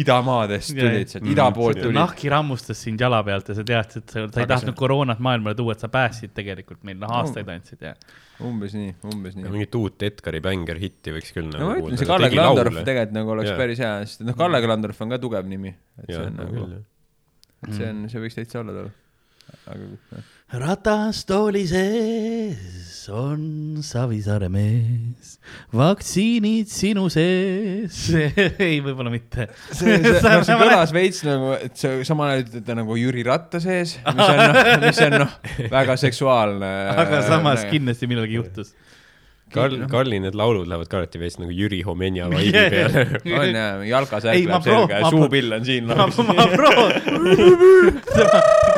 idamaadest, 0.02 0.70
tulid 0.76 1.10
sealt 1.10 1.24
Mm. 1.24 1.32
ida 1.32 1.46
poolt 1.56 1.80
tulid. 1.82 1.94
nahki 1.96 2.30
rammustas 2.32 2.78
sind 2.86 3.00
jala 3.00 3.18
pealt 3.26 3.48
ja 3.50 3.54
sa 3.58 3.64
teadsid, 3.66 4.02
et 4.04 4.10
sa, 4.14 4.24
sa 4.30 4.40
ei 4.44 4.46
tahtnud 4.52 4.74
see- 4.74 4.78
koroonat 4.80 5.18
maailmale 5.18 5.54
tuua, 5.58 5.72
et 5.74 5.80
sa 5.84 5.88
päästsid 5.92 6.32
tegelikult 6.36 6.84
meil, 6.86 6.98
noh 7.02 7.10
aastaid 7.18 7.48
andsid 7.54 7.82
ja. 7.82 7.94
umbes 8.40 8.74
nii, 8.78 8.94
umbes 9.12 9.34
nii. 9.36 9.48
mingit 9.50 9.74
uut 9.74 10.02
Edgari 10.06 10.40
Bänger 10.44 10.78
hitti 10.78 11.10
võiks 11.16 11.32
küll 11.34 11.48
no 11.50 11.58
nagu 11.58 11.70
ma 11.72 11.78
ütlen, 11.88 11.98
see 11.98 12.06
Kalle 12.12 12.30
Klandorf 12.30 12.78
tegelikult 12.86 13.16
nagu 13.18 13.34
oleks 13.34 13.50
päris 13.58 13.78
hea, 13.82 13.92
sest 14.06 14.22
noh, 14.28 14.36
Kalle 14.38 14.60
Klandorf 14.62 15.02
on 15.02 15.10
ka 15.16 15.18
tugev 15.18 15.46
nimi, 15.50 15.74
et 16.02 16.12
see 16.14 16.22
on 16.22 16.36
nagu, 16.38 16.66
et 17.66 17.74
see 17.74 17.88
on, 17.90 18.04
see 18.12 18.22
võiks 18.22 18.38
täitsa 18.38 18.60
olla 18.62 18.76
tal. 18.78 18.90
aga 19.74 19.88
noh. 19.90 20.34
Ratastooli 20.56 21.66
sees 21.68 23.08
on 23.12 23.78
Savisaare 23.84 24.48
mees, 24.52 25.36
vaktsiinid 25.76 26.68
sinu 26.72 27.06
sees. 27.12 28.00
ei, 28.66 28.80
võib-olla 28.84 29.12
mitte. 29.12 29.48
see, 29.72 29.96
see, 29.96 30.18
noh, 30.24 30.44
see 30.44 30.58
kõlas 30.60 30.92
veits 30.96 31.22
nagu, 31.24 31.54
et 31.56 31.76
see 31.80 32.04
samal 32.08 32.32
ajal 32.32 32.44
ütled 32.46 32.66
ta 32.68 32.76
nagu 32.76 32.98
Jüri 33.00 33.24
Ratta 33.28 33.60
sees, 33.64 33.96
mis 34.18 34.26
on 34.26 34.42
noh, 34.42 34.60
mis 34.84 35.00
on 35.06 35.16
noh, 35.24 35.38
väga 35.72 35.96
seksuaalne. 36.00 36.74
aga 37.04 37.22
samas. 37.28 37.64
kindlasti 37.72 38.10
millalgi 38.10 38.40
juhtus. 38.40 38.76
Karl, 39.48 39.78
Karli 39.88 40.18
need 40.20 40.34
laulud 40.36 40.68
lähevad 40.68 40.90
ka 40.92 40.98
alati 40.98 41.20
veits 41.22 41.38
nagu 41.40 41.52
Jüri 41.56 41.78
Homenja 41.86 42.26
vaibi 42.28 42.52
peale. 42.74 43.04
on 43.24 43.56
jah, 43.56 43.84
jalkasärk 43.88 44.44
läheb 44.44 44.66
selga 44.66 44.98
ja 45.00 45.12
suupill 45.12 45.56
on 45.56 45.64
siin 45.64 45.88
ma, 45.88 45.96
no.. 45.96 46.08
ma 46.28 46.44
proovin. 46.52 47.08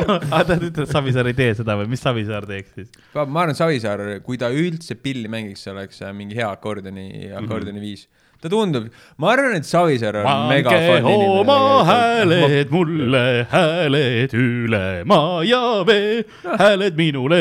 aga 0.35 0.43
ta 0.47 0.57
ütleb, 0.57 0.81
et 0.85 0.93
Savisaar 0.93 1.29
ei 1.31 1.37
tee 1.37 1.51
seda 1.57 1.75
või 1.79 1.89
mis 1.91 2.03
Savisaar 2.03 2.47
teeks 2.49 2.73
siis? 2.77 2.91
ma 3.15 3.43
arvan, 3.43 3.57
Savisaar, 3.57 4.03
kui 4.25 4.39
ta 4.41 4.51
üldse 4.53 4.97
pilli 4.99 5.31
mängiks, 5.31 5.65
see 5.65 5.73
oleks 5.73 6.01
äh, 6.05 6.13
mingi 6.15 6.37
hea 6.39 6.49
akordioni, 6.51 7.07
akordioni 7.37 7.83
viis. 7.83 8.07
Ta 8.41 8.49
tundub, 8.49 8.87
ma 9.21 9.29
arvan, 9.35 9.53
et 9.59 9.67
Savisaar 9.69 10.15
on 10.23 10.47
mega 10.49 10.71
pange 10.73 11.01
fun 11.05 11.25
oma 11.41 11.57
inimene. 11.57 11.85
hääled 11.91 12.71
mulle, 12.73 13.21
hääled 13.51 14.33
üle 14.37 14.81
maa 15.09 15.43
ja 15.45 15.59
vee, 15.87 16.23
hääled 16.59 16.97
minule, 16.97 17.39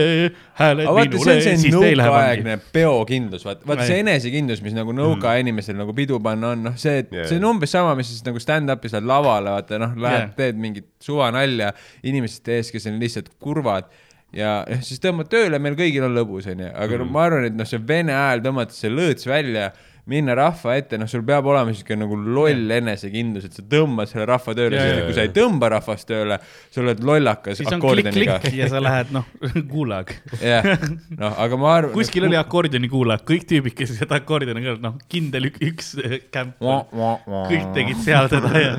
hääled 0.61 0.85
aga 0.87 0.97
vaata, 0.99 1.11
see 1.11 1.17
minule, 1.17 1.37
on 1.37 1.43
see 1.47 1.57
siis 1.65 1.77
teil 1.79 1.97
läheb 2.01 2.13
nõukaaegne 2.13 2.59
peokindlus, 2.77 3.47
vaata, 3.49 3.67
vaata 3.71 3.87
see 3.89 4.03
enesekindlus, 4.05 4.61
mis 4.65 4.77
nagu 4.77 4.93
nõukaaja 4.97 5.41
inimestel 5.47 5.79
nagu 5.81 5.95
pidu 5.97 6.21
panna 6.25 6.53
on, 6.55 6.67
noh, 6.69 6.77
see, 6.81 7.01
Jaa, 7.11 7.25
see 7.31 7.41
on 7.41 7.49
umbes 7.55 7.73
sama, 7.75 7.97
mis 7.99 8.13
siis 8.13 8.25
nagu 8.29 8.41
stand-up'is 8.43 8.95
lähed 8.97 9.09
lavale, 9.09 9.57
vaata 9.57 9.81
noh, 9.81 9.97
lähed 9.97 10.27
Jaa. 10.29 10.37
teed 10.37 10.61
mingit 10.61 10.91
suvanalja 11.03 11.73
inimeste 12.07 12.59
ees, 12.61 12.71
kes 12.75 12.87
on 12.93 13.01
lihtsalt 13.01 13.33
kurvad 13.41 13.89
ja 14.37 14.61
noh, 14.69 14.83
siis 14.87 15.01
tõmbad 15.03 15.27
tööle, 15.33 15.59
meil 15.59 15.75
kõigil 15.79 16.05
on 16.07 16.13
lõbus, 16.15 16.47
onju, 16.53 16.69
aga 16.71 16.93
Mhm. 16.93 17.01
no 17.03 17.09
ma 17.17 17.25
arvan, 17.27 17.49
et 17.49 17.57
noh, 17.59 17.67
see 17.67 17.81
vene 17.89 18.13
hääl 18.15 18.45
tõmmata 18.45 18.77
see 18.77 18.93
lõõts 18.93 19.27
välja, 19.27 19.73
minna 20.11 20.35
rahva 20.39 20.75
ette, 20.79 20.99
noh, 21.01 21.09
sul 21.11 21.23
peab 21.27 21.47
olema 21.51 21.75
siuke 21.77 21.97
nagu 21.99 22.17
loll 22.19 22.75
enesekindlus, 22.77 23.47
et 23.49 23.57
sa 23.57 23.65
tõmbad 23.75 24.11
selle 24.11 24.27
rahva 24.31 24.55
tööle, 24.59 24.81
sest 24.81 25.05
kui 25.07 25.17
sa 25.17 25.27
ei 25.27 25.33
tõmba 25.35 25.71
rahvast 25.77 26.09
tööle, 26.11 26.41
sa 26.71 26.83
oled 26.83 27.03
lollakas 27.07 27.61
siis 27.61 27.71
on 27.71 27.79
akordioniga. 27.79 28.39
ja 28.61 28.71
sa 28.73 28.83
lähed 28.83 29.13
noh, 29.15 29.29
gulag. 29.73 30.15
jah, 30.43 30.71
noh, 31.15 31.37
aga 31.47 31.61
ma 31.61 31.75
arvan. 31.79 31.95
kuskil 31.97 32.27
oli 32.29 32.39
akordioni 32.41 32.91
gulag, 32.91 33.25
kõik 33.29 33.47
tüübid, 33.51 33.77
kes 33.79 33.95
seda 34.01 34.21
akordioni 34.21 34.65
kõrval, 34.65 34.83
noh, 34.89 34.99
kindel 35.11 35.51
ük, 35.51 35.61
üks 35.71 35.95
kämp. 36.35 36.59
kõik 36.61 37.71
tegid 37.77 38.03
seal 38.05 38.31
seda 38.33 38.55
ja 38.59 38.75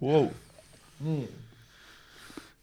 wow.. 0.00 0.30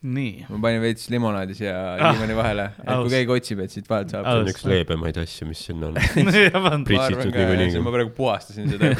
nii. 0.04 0.46
ma 0.50 0.60
panin 0.66 0.82
veits 0.84 1.08
limonaadi 1.12 1.56
siia 1.58 1.74
Ah, 1.94 2.12
liimani 2.12 2.36
vahele, 2.36 2.66
et 2.84 2.90
kui 2.90 3.12
keegi 3.14 3.34
otsib, 3.38 3.62
et 3.64 3.72
siit 3.72 3.88
vahelt 3.90 4.12
saab. 4.12 4.28
see 4.28 4.42
on 4.42 4.52
üks 4.52 4.66
leebemaid 4.68 5.20
asju, 5.22 5.48
mis 5.48 5.62
siin 5.68 5.86
on. 5.88 5.96
ma 6.66 6.74
Pritsitud 6.88 7.32
niikuinii. 7.32 7.82
ma 7.86 7.94
praegu 7.96 8.12
puhastasin 8.18 8.68
seda. 8.74 8.92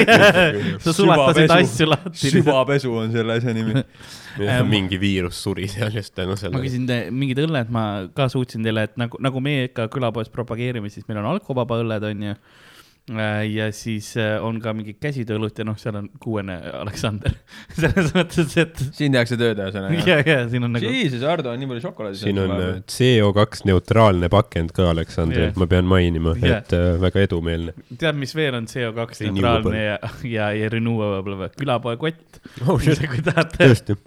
sa 0.84 0.94
sulatasid 0.96 1.54
asju 1.58 1.88
lahti. 1.90 2.32
süvapesu 2.32 2.94
on 3.02 3.12
selle 3.14 3.36
asja 3.36 3.54
nimi. 3.56 3.84
mingi 4.72 5.00
viirus 5.02 5.42
suri 5.44 5.68
seal 5.68 5.92
just 5.92 6.14
tänu 6.16 6.32
ma 6.32 6.40
sellele. 6.40 6.64
küsin 6.64 6.88
te, 6.88 6.98
mingid 7.12 7.42
õlled, 7.44 7.72
ma 7.74 7.86
ka 8.16 8.30
suutsin 8.32 8.64
teile, 8.64 8.88
et 8.88 8.96
nagu, 9.00 9.20
nagu 9.22 9.44
meie 9.44 9.68
ikka 9.68 9.90
külapoes 9.92 10.32
propageerime, 10.32 10.88
siis 10.92 11.04
meil 11.10 11.20
on 11.22 11.28
alkovaba 11.34 11.82
õlled, 11.84 12.08
onju. 12.12 12.36
Ja 13.10 13.66
siis 13.74 14.12
äh, 14.16 14.36
on 14.44 14.60
ka 14.62 14.70
mingid 14.76 15.00
käsitööõlut 15.02 15.56
ja 15.58 15.64
noh, 15.66 15.74
seal 15.80 15.96
on 15.98 16.06
kuuene 16.22 16.54
Aleksander. 16.78 17.34
selles 17.80 18.12
mõttes, 18.14 18.54
et 18.62 18.78
siin 18.94 19.16
tehakse 19.16 19.38
tööd 19.40 19.58
ühesõnaga. 19.58 20.04
ja, 20.10 20.20
ja 20.22 20.36
siin 20.52 20.68
on 20.68 20.76
nagu, 20.76 20.92
Jesus, 20.94 21.24
Ardo 21.26 21.50
on 21.50 21.58
nii 21.58 21.70
palju 21.72 21.84
šokolaadi 21.88 22.20
siin 22.20 22.38
on 22.44 22.54
äh, 22.54 22.70
CO2 22.86 23.66
neutraalne 23.72 24.30
pakend 24.32 24.70
ka 24.76 24.86
Aleksandril 24.92 25.48
Jah. 25.48 25.58
ma 25.58 25.68
pean 25.72 25.90
mainima, 25.90 26.36
Jah. 26.38 26.62
et 26.62 26.76
äh, 26.78 26.92
väga 27.02 27.26
edumeelne. 27.26 27.74
tead, 27.90 28.20
mis 28.22 28.36
veel 28.38 28.60
on 28.60 28.70
CO2 28.70 28.94
Renewable. 28.94 29.34
neutraalne 29.34 29.82
ja, 29.82 29.98
ja, 30.36 30.48
ja 30.62 30.70
renewable 30.72 31.40
või? 31.42 31.50
külapoe 31.58 31.98
kott. 32.00 32.40
Oh, 32.68 32.78
kui 32.78 33.26
tahate, 33.26 33.66
tõesti, 33.66 33.98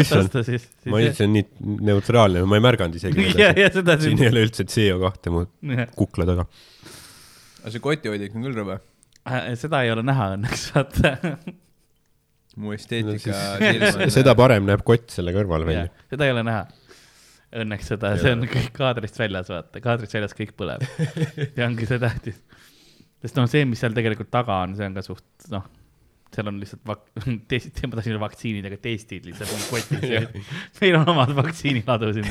Issand. 0.00 0.40
ma 0.88 1.04
ütlesin 1.04 1.36
nii 1.36 1.78
neutraalne, 1.92 2.44
ma 2.48 2.56
ei 2.56 2.64
märganud 2.64 2.96
isegi 2.96 3.28
ja, 3.28 3.52
seda. 3.52 3.60
ja 3.60 3.70
seda 3.74 4.00
siin 4.00 4.14
siin 4.16 4.28
ei. 4.28 4.32
ole 4.32 4.46
üldse 4.48 4.66
CO2 4.68 5.34
mu 5.34 5.44
kukla 5.98 6.26
taga. 6.28 6.46
Aga 7.64 7.72
see 7.74 7.82
kotihoidlik 7.84 8.34
on 8.36 8.44
küll 8.46 8.56
rõve. 8.60 8.78
seda 9.58 9.80
ei 9.86 9.90
ole 9.94 10.04
näha 10.04 10.30
õnneks, 10.36 10.66
vaata. 10.76 11.14
mu 12.60 12.74
esteetika 12.76 13.34
No 13.58 14.02
on. 14.04 14.10
seda 14.14 14.34
parem 14.38 14.66
näeb 14.68 14.84
kott 14.86 15.08
selle 15.14 15.32
kõrval 15.34 15.64
välja. 15.66 15.86
seda 16.12 16.28
ei 16.28 16.34
ole 16.36 16.44
näha. 16.46 16.66
Õnneks 17.54 17.86
seda, 17.92 18.16
see 18.18 18.32
on 18.34 18.42
kõik 18.50 18.72
kaadrist 18.74 19.18
väljas, 19.20 19.46
vaata, 19.52 19.78
kaadrist 19.82 20.14
väljas 20.16 20.34
kõik 20.34 20.52
põleb. 20.58 20.82
ja 21.56 21.68
ongi 21.68 21.86
see 21.86 22.00
tähtis. 22.02 22.40
sest 23.22 23.38
noh, 23.38 23.46
see, 23.50 23.64
mis 23.70 23.80
seal 23.80 23.94
tegelikult 23.96 24.30
taga 24.34 24.60
on, 24.66 24.74
see 24.78 24.86
on 24.90 24.96
ka 24.98 25.04
suht, 25.06 25.24
noh, 25.54 25.64
seal 26.34 26.50
on 26.50 26.58
lihtsalt 26.62 26.82
vak-, 26.88 27.06
testid, 27.50 27.80
ma 27.86 27.98
tahtsin 27.98 28.14
öelda 28.14 28.22
vaktsiinid, 28.24 28.68
aga 28.68 28.78
testid 28.82 29.28
lihtsalt 29.28 29.54
on 29.54 29.64
kotis. 29.70 30.44
meil 30.80 30.98
on 30.98 31.10
omad 31.14 31.34
vaktsiiniladu 31.38 32.10
siin. 32.16 32.28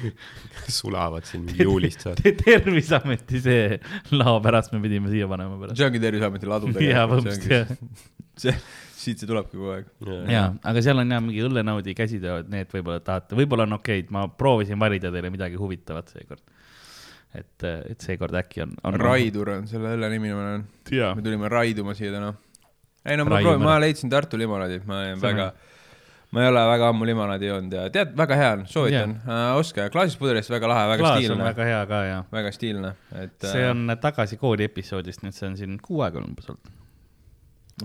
sulavad 0.80 1.26
siin 1.28 1.48
juulist 1.58 2.06
saati. 2.06 2.34
terviseameti 2.44 3.42
see 3.44 3.64
lao 4.14 4.38
pärast 4.44 4.74
me 4.74 4.82
pidime 4.84 5.12
siia 5.12 5.28
panema 5.30 5.58
pärast. 5.60 5.78
see 5.78 5.88
ongi 5.88 6.02
Terviseameti 6.02 6.50
ladu 6.50 6.70
jaa, 6.70 6.78
tegelikult. 6.78 7.10
põhimõtteliselt 7.10 7.50
jah. 7.54 8.06
see, 8.44 8.54
siit 9.00 9.22
see 9.22 9.30
tulebki 9.30 9.58
kogu 9.58 9.74
aeg. 9.76 9.90
jaa, 10.32 10.46
aga 10.72 10.84
seal 10.84 11.02
on 11.02 11.16
jah 11.16 11.24
mingi 11.24 11.44
õllenaudi 11.46 11.96
käsitööd, 11.98 12.50
need 12.52 12.72
võib-olla 12.74 13.02
tahate, 13.04 13.38
võib-olla 13.38 13.68
on 13.68 13.78
okeid, 13.80 14.10
ma 14.14 14.26
proovisin 14.30 14.80
valida 14.80 15.12
teile 15.14 15.32
midagi 15.32 15.60
huvitavat 15.60 16.12
seekord. 16.14 16.44
et, 17.34 17.66
et 17.66 18.06
seekord 18.06 18.36
äkki 18.42 18.64
on, 18.66 18.76
on. 18.84 19.00
Raidur 19.00 19.54
on 19.56 19.66
selle 19.70 19.96
õlle 19.96 20.12
nimi, 20.14 20.34
ma 20.36 20.54
jaa 20.90 21.14
me, 21.16 21.26
tulime 21.26 21.50
raiduma 21.52 21.96
siia 21.98 22.14
täna. 22.16 22.34
Ei 23.04 23.16
no 23.16 23.26
ma 23.28 23.40
proovin, 23.40 23.64
ma 23.64 23.76
leidsin 23.80 24.10
Tartu 24.12 24.38
limonaadi, 24.40 24.80
ma 24.88 25.02
See 25.04 25.12
on 25.16 25.22
väga, 25.24 25.46
ma 26.30 26.42
ei 26.44 26.50
ole 26.52 26.64
väga 26.70 26.90
ammu 26.92 27.06
limonaadi 27.08 27.48
joonud 27.48 27.76
ja 27.78 27.86
tead, 27.92 28.10
väga 28.18 28.40
hea 28.40 28.50
on, 28.58 28.66
soovitan 28.70 29.14
yeah., 29.22 29.54
ostke, 29.58 29.88
klaasist 29.94 30.20
pudelist 30.20 30.52
väga 30.52 30.68
lahe, 30.70 30.90
väga 30.92 31.06
klaas 31.06 31.22
stiilne, 31.22 31.46
väga 31.48 31.70
hea 31.70 31.86
ka 31.90 32.02
ja 32.06 32.18
väga 32.32 32.52
stiilne, 32.56 32.92
et 33.22 33.48
see 33.48 33.64
on 33.70 33.96
tagasi 34.02 34.38
kooli 34.40 34.68
episoodist, 34.68 35.24
nüüd 35.24 35.36
see 35.36 35.48
on 35.48 35.56
siin 35.58 35.80
kuu 35.82 36.04
aega 36.04 36.20
umbes 36.20 36.52
olnud. 36.52 36.76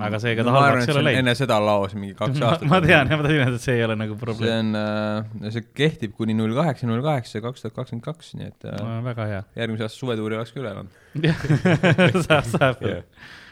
aga 0.06 0.20
seega 0.20 0.44
no, 0.44 0.52
ta 0.52 0.60
arvan, 0.60 0.68
halvaks 0.68 0.84
ei 0.84 0.90
see 0.92 0.98
ole 0.98 1.06
läinud. 1.08 1.22
enne 1.24 1.36
seda 1.40 1.62
laos 1.64 1.96
mingi 1.96 2.18
kaks 2.20 2.44
aastat. 2.50 2.68
ma 2.74 2.82
tean 2.84 3.16
ja 3.16 3.22
ma 3.22 3.26
tean, 3.30 3.56
et 3.56 3.64
see 3.64 3.78
ei 3.80 3.88
ole 3.88 3.96
nagu 4.02 4.20
see 4.20 4.26
probleem. 4.26 4.76
on, 4.76 5.48
see 5.56 5.66
kehtib 5.80 6.14
kuni 6.20 6.36
null 6.36 6.54
kaheksa, 6.60 6.92
null 6.92 7.06
kaheksa, 7.06 7.40
kaks 7.46 7.64
tuhat 7.64 7.80
kakskümmend 7.80 8.06
kaks, 8.12 8.36
nii 8.36 8.52
et 8.52 8.70
äh, 8.76 8.86
väga 9.08 9.32
hea. 9.32 9.42
järgmise 9.64 9.88
aasta 9.88 10.04
suvetuuri 10.04 10.38
oleks 10.38 10.54
ka 10.54 10.62
üle 10.62 10.76
elanud. 10.76 11.02
saab, 12.28 12.52
saab 12.52 12.86
Jah.. 12.86 13.02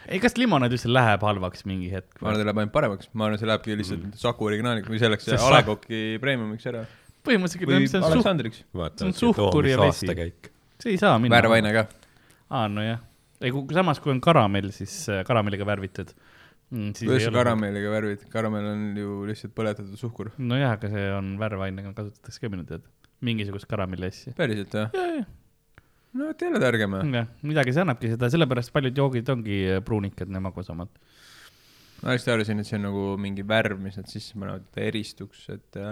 ei, 0.08 0.20
kas 0.24 0.36
limonaad 0.40 0.74
üldse 0.76 0.92
läheb 0.92 1.24
halvaks 1.28 1.66
mingi 1.70 1.90
hetk 1.94 2.20
ma 2.20 2.32
arvan, 2.32 2.42
ta 2.42 2.48
läheb 2.50 2.62
ainult 2.64 2.76
paremaks, 2.76 3.10
ma 3.14 3.30
arvan, 3.30 3.42
see 3.42 3.50
lähebki 3.50 3.78
lihtsalt 3.80 4.04
mm. 4.04 4.20
Saku 4.20 4.50
originaaliks 4.50 4.92
või 4.92 5.02
selleks 5.02 5.28
See 5.30 5.40
A 5.40 5.54
Le 5.54 5.64
Coq'i 5.68 6.04
premiumiks 6.24 6.70
ära. 6.72 6.84
põhimõtteliselt 7.28 7.72
või 7.72 7.90
see 7.92 8.02
on 8.02 8.08
Aleksandriks. 8.10 8.64
See 8.64 9.08
on 9.08 9.18
suhkur 9.18 9.70
ja 9.70 9.80
vesi. 9.82 10.10
see 10.84 10.96
ei 10.96 11.02
saa 11.02 11.18
minna. 11.22 11.40
värvaine 11.40 11.74
ka. 11.76 11.88
aa, 12.50 12.68
nojah. 12.72 13.04
ei, 13.42 13.54
kui 13.56 13.78
samas, 13.78 14.02
kui 14.04 14.14
on 14.16 14.22
karamell, 14.24 14.72
siis 14.76 14.98
äh, 15.12 15.24
karamelliga 15.28 15.68
värvitud 15.68 16.16
mm,. 16.74 16.98
kuidas 17.04 17.30
karamelliga 17.34 17.94
värvid, 17.94 18.26
karamell 18.34 18.74
on 18.74 18.90
ju 18.98 19.22
lihtsalt 19.30 19.56
põletatud 19.58 20.00
suhkur. 20.00 20.34
nojah, 20.38 20.76
aga 20.78 20.92
see 20.92 21.08
on 21.16 21.38
värvainega 21.42 21.96
kasutatakse 21.98 22.44
ka 22.44 22.52
minu 22.54 22.68
teada. 22.70 22.90
mingisugust 23.24 23.70
karamelli 23.72 24.12
asja. 24.12 24.36
päriselt 24.38 24.76
või? 24.76 25.24
No 26.14 26.30
vot 26.30 26.42
jälle 26.46 26.62
targem. 26.62 26.98
jah, 27.18 27.30
midagi 27.42 27.76
see 27.76 27.84
annabki 27.86 28.14
seda, 28.14 28.30
sellepärast 28.34 28.74
paljud 28.76 29.04
joogid 29.04 29.30
ongi 29.34 29.60
äh, 29.76 29.84
pruunikad 29.86 30.32
ja 30.32 30.42
magusamad. 30.44 30.92
ma 32.04 32.16
hästi 32.16 32.34
arvasin, 32.34 32.60
et 32.60 32.70
see 32.70 32.80
on 32.80 32.88
nagu 32.90 33.06
mingi 33.22 33.46
värv, 33.48 33.80
mis 33.82 33.98
nad 34.00 34.10
sisse 34.12 34.36
panevad, 34.38 34.66
et 34.66 34.76
ta 34.76 34.84
eristuks, 34.90 35.48
et 35.54 35.84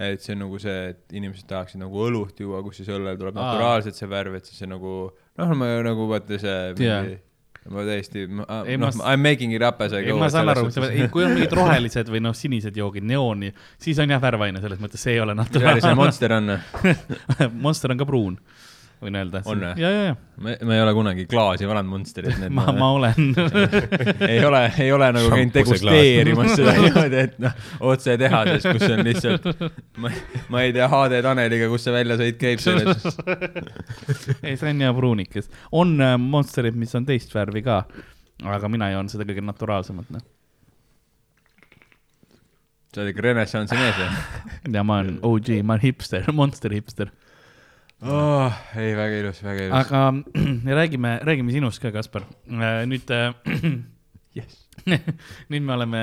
et 0.00 0.22
see 0.22 0.36
on 0.36 0.44
nagu 0.44 0.60
see, 0.62 0.76
et 0.92 1.16
inimesed 1.18 1.48
tahaksid 1.50 1.80
nagu 1.80 2.04
õlut 2.06 2.38
juua, 2.40 2.60
kus 2.64 2.80
siis 2.80 2.92
õllel 2.92 3.18
tuleb 3.18 3.36
Aa. 3.36 3.48
naturaalselt 3.48 3.98
see 3.98 4.08
värv, 4.08 4.36
et 4.38 4.46
siis 4.48 4.62
see 4.62 4.70
nagu 4.70 4.94
noh, 5.10 5.52
ma 5.58 5.74
nagu 5.84 6.06
vaata 6.08 6.38
see 6.40 6.54
mingi, 6.78 7.18
ma 7.74 7.84
täiesti, 7.88 8.24
Ei, 8.64 8.78
noh 8.80 8.94
I 9.02 9.18
m 9.18 9.24
making 9.26 9.52
it 9.56 9.64
up 9.66 9.82
as 9.84 9.92
I 9.92 10.04
ei, 10.04 10.10
go. 10.12 10.16
ma 10.22 10.30
saan 10.32 10.48
aru, 10.52 10.68
kui 11.12 11.26
on 11.26 11.34
mingid 11.36 11.52
rohelised 11.60 12.08
või 12.12 12.22
noh, 12.24 12.36
sinised 12.36 12.76
joogid, 12.76 13.04
neooni, 13.10 13.52
siis 13.82 14.00
on 14.00 14.14
jah 14.14 14.22
värvaine, 14.22 14.62
selles 14.62 14.80
mõttes 14.80 15.02
see 15.04 15.18
ei 15.18 15.20
ole 15.24 15.36
naturaalne. 15.36 15.94
Monster 15.98 16.36
on, 16.38 16.54
Monster 17.66 17.92
on 17.92 18.00
ka 18.00 18.08
pruun, 18.08 18.38
võin 19.00 19.16
öelda. 19.16 19.40
On 19.48 19.62
või? 19.62 19.70
ja, 19.80 19.90
ja, 19.90 20.02
ja, 20.10 20.16
ma 20.40 20.54
ma 20.66 20.74
ei 20.76 20.82
ole 20.82 20.92
kunagi 20.96 21.24
klaasi 21.30 21.68
valanud 21.68 21.90
Monsterit, 21.94 22.40
ma, 22.52 22.66
ma 22.76 22.90
olen 22.96 23.30
ei 24.32 24.40
ole, 24.44 24.62
ei 24.80 24.90
ole 24.92 25.10
nagu 25.16 25.30
käinud 25.32 25.54
degusteerimas 25.56 26.52
seda 26.58 26.74
niimoodi, 26.78 27.22
et 27.24 27.38
noh, 27.42 27.54
otse 27.92 28.16
tehases, 28.20 28.66
kus 28.66 28.84
on 28.88 29.04
lihtsalt, 29.06 29.48
ma, 30.00 30.12
ma 30.52 30.64
ei 30.66 30.74
tea, 30.76 30.88
HD 30.92 31.22
Taneliga, 31.24 31.70
kus 31.72 31.86
see 31.86 31.94
väljasõit 31.94 32.40
käib 32.40 32.64
sellest. 32.64 33.22
ei, 34.46 34.56
see 34.56 34.72
on 34.72 34.84
hea 34.84 34.92
pruunikas. 34.96 35.48
on 35.72 35.96
äh, 36.04 36.16
Monsterid, 36.20 36.76
mis 36.80 36.92
on 36.98 37.08
teist 37.08 37.32
värvi 37.34 37.64
ka, 37.66 37.82
aga 38.56 38.72
mina 38.72 38.90
joon 38.94 39.08
seda 39.12 39.26
kõige 39.28 39.44
naturaalsemat, 39.44 40.12
noh. 40.12 40.28
sa 42.90 43.00
oled 43.00 43.14
ikka 43.14 43.24
renessansi 43.30 43.80
mees 43.80 43.96
või 43.96 44.76
ja 44.76 44.84
ma 44.84 45.00
olen 45.04 45.18
OG, 45.24 45.56
ma 45.64 45.78
olen 45.78 45.88
hipster, 45.88 46.28
Monster 46.36 46.76
hipster. 46.76 47.12
oh,? 48.02 48.60
ei, 48.78 48.92
väga 48.96 49.20
ilus, 49.20 49.40
väga 49.44 49.68
ilus. 49.68 49.78
aga 49.80 50.02
räägime, 50.80 51.18
räägime 51.26 51.54
sinust 51.54 51.82
ka, 51.82 51.92
Kaspar. 51.94 52.26
nüüd 52.48 53.10
äh, 53.14 53.32
Yes. 54.30 54.60
nüüd 55.50 55.64
me 55.66 55.74
oleme 55.74 56.00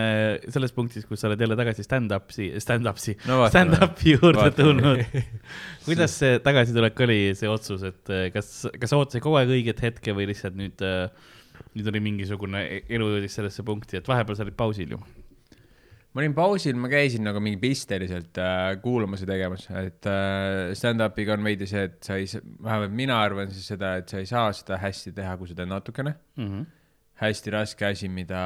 selles 0.51 0.73
punktis, 0.75 1.05
kus 1.07 1.21
sa 1.23 1.29
oled 1.29 1.39
jälle 1.39 1.55
tagasi 1.55 1.85
stand-up'i, 1.85 2.49
stand-up'i 2.59 3.15
No 3.23 3.45
stand-up'i 3.47 4.17
juurde 4.17 4.41
Vaata. 4.41 4.65
tulnud. 4.67 4.99
kuidas 5.87 6.17
see 6.19 6.41
tagasitulek 6.43 6.99
oli, 7.07 7.21
see 7.39 7.47
otsus, 7.49 7.85
et 7.87 8.11
äh, 8.11 8.27
kas, 8.35 8.51
kas 8.75 8.91
sa 8.91 8.99
ootasid 8.99 9.23
kogu 9.23 9.39
aeg 9.39 9.53
õiget 9.55 9.79
hetke 9.85 10.15
või 10.17 10.27
lihtsalt 10.33 10.59
nüüd, 10.59 10.83
nüüd 11.77 11.87
oli 11.93 12.03
mingisugune 12.03 12.65
e- 12.67 12.83
elu 12.99 13.07
jõudis 13.15 13.39
sellesse 13.39 13.63
punkti, 13.65 14.01
et 14.01 14.11
vahepeal 14.11 14.37
sa 14.37 14.45
olid 14.45 14.59
pausil 14.59 14.91
ju? 14.97 14.99
Ma 16.17 16.23
olin 16.23 16.33
pausil, 16.33 16.73
ma 16.81 16.89
käisin 16.89 17.21
nagu 17.27 17.37
mingi 17.45 17.59
pisteliselt 17.61 18.39
äh, 18.41 18.71
kuulamas 18.81 19.21
ja 19.21 19.27
tegemas, 19.29 19.67
et 19.77 20.07
äh, 20.09 20.71
stand-up'iga 20.73 21.35
on 21.35 21.45
veidi 21.45 21.67
see, 21.69 21.83
et 21.91 21.99
sa 22.01 22.17
ei, 22.17 22.25
vähemalt 22.65 22.95
mina 22.97 23.19
arvan 23.21 23.53
siis 23.53 23.67
seda, 23.69 23.91
et 24.01 24.09
sa 24.09 24.23
ei 24.23 24.25
saa 24.25 24.47
seda 24.57 24.79
hästi 24.81 25.13
teha, 25.13 25.35
kui 25.37 25.51
sa 25.51 25.59
teed 25.59 25.69
natukene. 25.69 26.15
hästi 27.21 27.53
raske 27.53 27.85
asi, 27.85 28.09
mida 28.09 28.41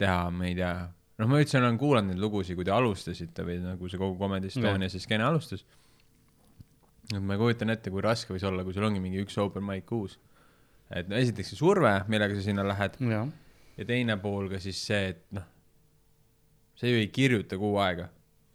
teha, 0.00 0.30
ma 0.32 0.48
ei 0.48 0.56
tea. 0.56 0.72
noh, 1.20 1.28
ma 1.28 1.44
üldse 1.44 1.60
olen 1.60 1.76
kuulanud 1.80 2.14
neid 2.14 2.24
lugusid, 2.24 2.56
kui 2.56 2.64
te 2.64 2.72
alustasite 2.72 3.44
või 3.44 3.60
nagu 3.60 3.92
see 3.92 4.00
kogu 4.00 4.16
Comedy 4.24 4.48
Estonia 4.48 4.88
see 4.88 5.04
skeene 5.04 5.28
alustas. 5.28 5.66
et 7.12 7.20
ma 7.20 7.36
kujutan 7.36 7.76
ette, 7.76 7.92
kui 7.92 8.00
raske 8.04 8.32
võis 8.32 8.48
olla, 8.48 8.64
kui 8.64 8.72
sul 8.72 8.88
ongi 8.88 9.04
mingi 9.04 9.20
üks 9.20 9.36
open 9.36 9.68
mic 9.68 9.84
kuus. 9.84 10.16
et 10.88 11.12
no 11.12 11.20
esiteks 11.20 11.52
see 11.52 11.60
surve, 11.60 11.98
millega 12.08 12.40
sa 12.40 12.48
sinna 12.48 12.64
lähed 12.64 12.96
ja 13.76 13.84
teine 13.84 14.16
pool 14.16 14.48
ka 14.48 14.64
siis 14.64 14.80
see, 14.80 15.12
et 15.12 15.26
noh, 15.36 15.50
sa 16.84 16.90
ju 16.92 17.00
ei 17.00 17.08
kirjuta 17.12 17.56
kuu 17.60 17.78
aega. 17.80 18.10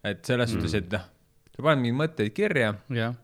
et 0.06 0.22
selles 0.24 0.54
suhtes, 0.54 0.76
et 0.78 0.92
noh, 0.94 1.02
sa 1.50 1.64
paned 1.66 1.82
mingeid 1.82 1.98
mõtteid 1.98 2.30
kirja, 2.36 2.70
jah. 2.94 3.16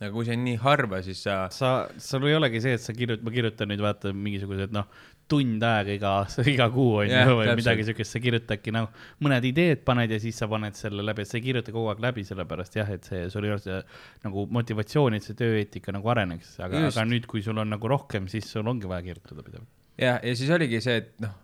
aga 0.00 0.10
kui 0.14 0.24
see 0.26 0.36
on 0.38 0.44
nii 0.46 0.60
harva, 0.62 1.02
siis 1.04 1.20
sa 1.26 1.34
sa, 1.52 1.72
sul 2.00 2.24
ei 2.30 2.38
olegi 2.38 2.62
see, 2.64 2.78
et 2.78 2.82
sa 2.82 2.94
kirjutad, 2.96 3.26
ma 3.26 3.34
kirjutan 3.34 3.68
nüüd 3.70 3.82
vaata 3.84 4.14
mingisugused 4.16 4.72
noh, 4.74 4.88
tund 5.30 5.62
aega 5.64 5.94
iga 5.96 6.14
iga 6.54 6.68
kuu 6.72 7.02
on 7.02 7.10
Jah, 7.10 7.28
ju, 7.28 7.36
või 7.38 7.46
täpselt. 7.46 7.60
midagi 7.60 7.86
siukest, 7.88 8.16
sa 8.16 8.22
kirjutadki 8.24 8.74
nagu 8.74 8.88
mõned 9.24 9.46
ideed 9.52 9.84
paned 9.86 10.10
ja 10.12 10.18
siis 10.22 10.40
sa 10.40 10.48
paned 10.50 10.76
selle 10.78 11.04
läbi, 11.06 11.26
et 11.26 11.30
sa 11.30 11.38
ei 11.38 11.44
kirjuta 11.44 11.74
kogu 11.74 11.92
aeg 11.92 12.02
läbi, 12.06 12.24
sellepärast 12.28 12.80
jah, 12.80 12.90
et 12.96 13.06
see, 13.08 13.22
sul 13.32 13.46
ei 13.46 13.54
ole 13.54 13.62
see 13.62 13.78
nagu 14.26 14.46
motivatsiooni, 14.58 15.20
et 15.20 15.28
see 15.28 15.38
tööeetika 15.38 15.94
nagu 15.94 16.12
areneks, 16.14 16.56
aga, 16.66 16.86
aga 16.90 17.06
nüüd, 17.08 17.28
kui 17.30 17.44
sul 17.44 17.60
on 17.62 17.72
nagu 17.76 17.92
rohkem, 17.94 18.28
siis 18.32 18.48
sul 18.50 18.68
ongi 18.72 18.90
vaja 18.90 19.06
kirjutada 19.12 19.44
pidevalt. 19.44 19.70
ja, 20.00 20.18
ja 20.18 20.36
siis 20.40 20.50
oligi 20.56 20.82
see, 20.84 20.98
et 21.04 21.14
noh, 21.22 21.36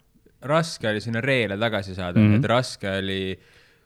raske 0.43 0.89
oli 0.91 1.01
sinna 1.03 1.21
reele 1.25 1.59
tagasi 1.59 1.95
saada 1.95 2.19
mm, 2.19 2.25
Mhm. 2.25 2.35
-hmm. 2.35 2.45
et 2.45 2.51
raske 2.51 2.91
oli 2.99 3.39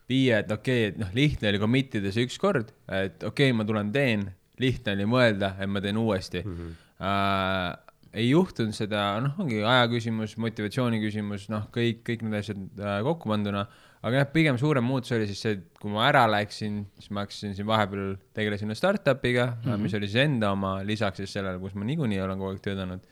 viia, 0.09 0.39
et 0.39 0.51
okei 0.51 0.89
okay,, 0.89 0.93
et 0.93 0.99
noh, 0.99 1.13
lihtne 1.15 1.49
oli 1.49 1.59
commit 1.59 1.95
ida 1.95 2.13
see 2.13 2.27
ükskord, 2.27 2.73
et 2.89 3.23
okei 3.23 3.51
okay,, 3.51 3.57
ma 3.57 3.65
tulen 3.65 3.93
teen, 3.93 4.27
lihtne 4.59 4.93
oli 4.93 5.07
mõelda, 5.09 5.55
et 5.61 5.71
ma 5.71 5.81
teen 5.81 5.97
uuesti 5.97 6.43
mm. 6.45 6.57
-hmm. 6.57 6.81
Uh, 7.03 7.73
ei 8.15 8.29
juhtunud 8.29 8.77
seda, 8.77 9.21
noh, 9.25 9.33
ongi 9.43 9.57
aja 9.67 9.89
küsimus, 9.91 10.37
motivatsiooni 10.39 11.01
küsimus, 11.03 11.49
noh, 11.51 11.65
kõik, 11.75 12.05
kõik 12.07 12.21
need 12.23 12.37
asjad 12.39 12.61
uh, 12.79 13.01
kokku 13.03 13.27
panduna, 13.33 13.65
aga 14.03 14.21
jah, 14.21 14.29
pigem 14.31 14.59
suurem 14.61 14.85
muutus 14.87 15.11
oli 15.17 15.27
siis 15.27 15.41
see, 15.43 15.57
et 15.57 15.81
kui 15.81 15.91
ma 15.91 16.05
ära 16.07 16.29
läksin, 16.31 16.85
siis 16.95 17.11
ma 17.11 17.25
hakkasin 17.25 17.57
siin 17.57 17.67
vahepeal, 17.67 18.15
tegelesin 18.37 18.71
startup'iga 18.79 19.47
mm, 19.57 19.67
-hmm. 19.67 19.83
mis 19.83 19.95
oli 19.99 20.07
siis 20.07 20.23
enda 20.23 20.53
oma, 20.53 20.77
lisaks 20.87 21.17
siis 21.17 21.33
sellele, 21.33 21.59
kus 21.59 21.75
ma 21.75 21.89
niikuinii 21.89 22.21
olen 22.21 22.39
kogu 22.39 22.53
aeg 22.53 22.63
töötanud 22.63 23.03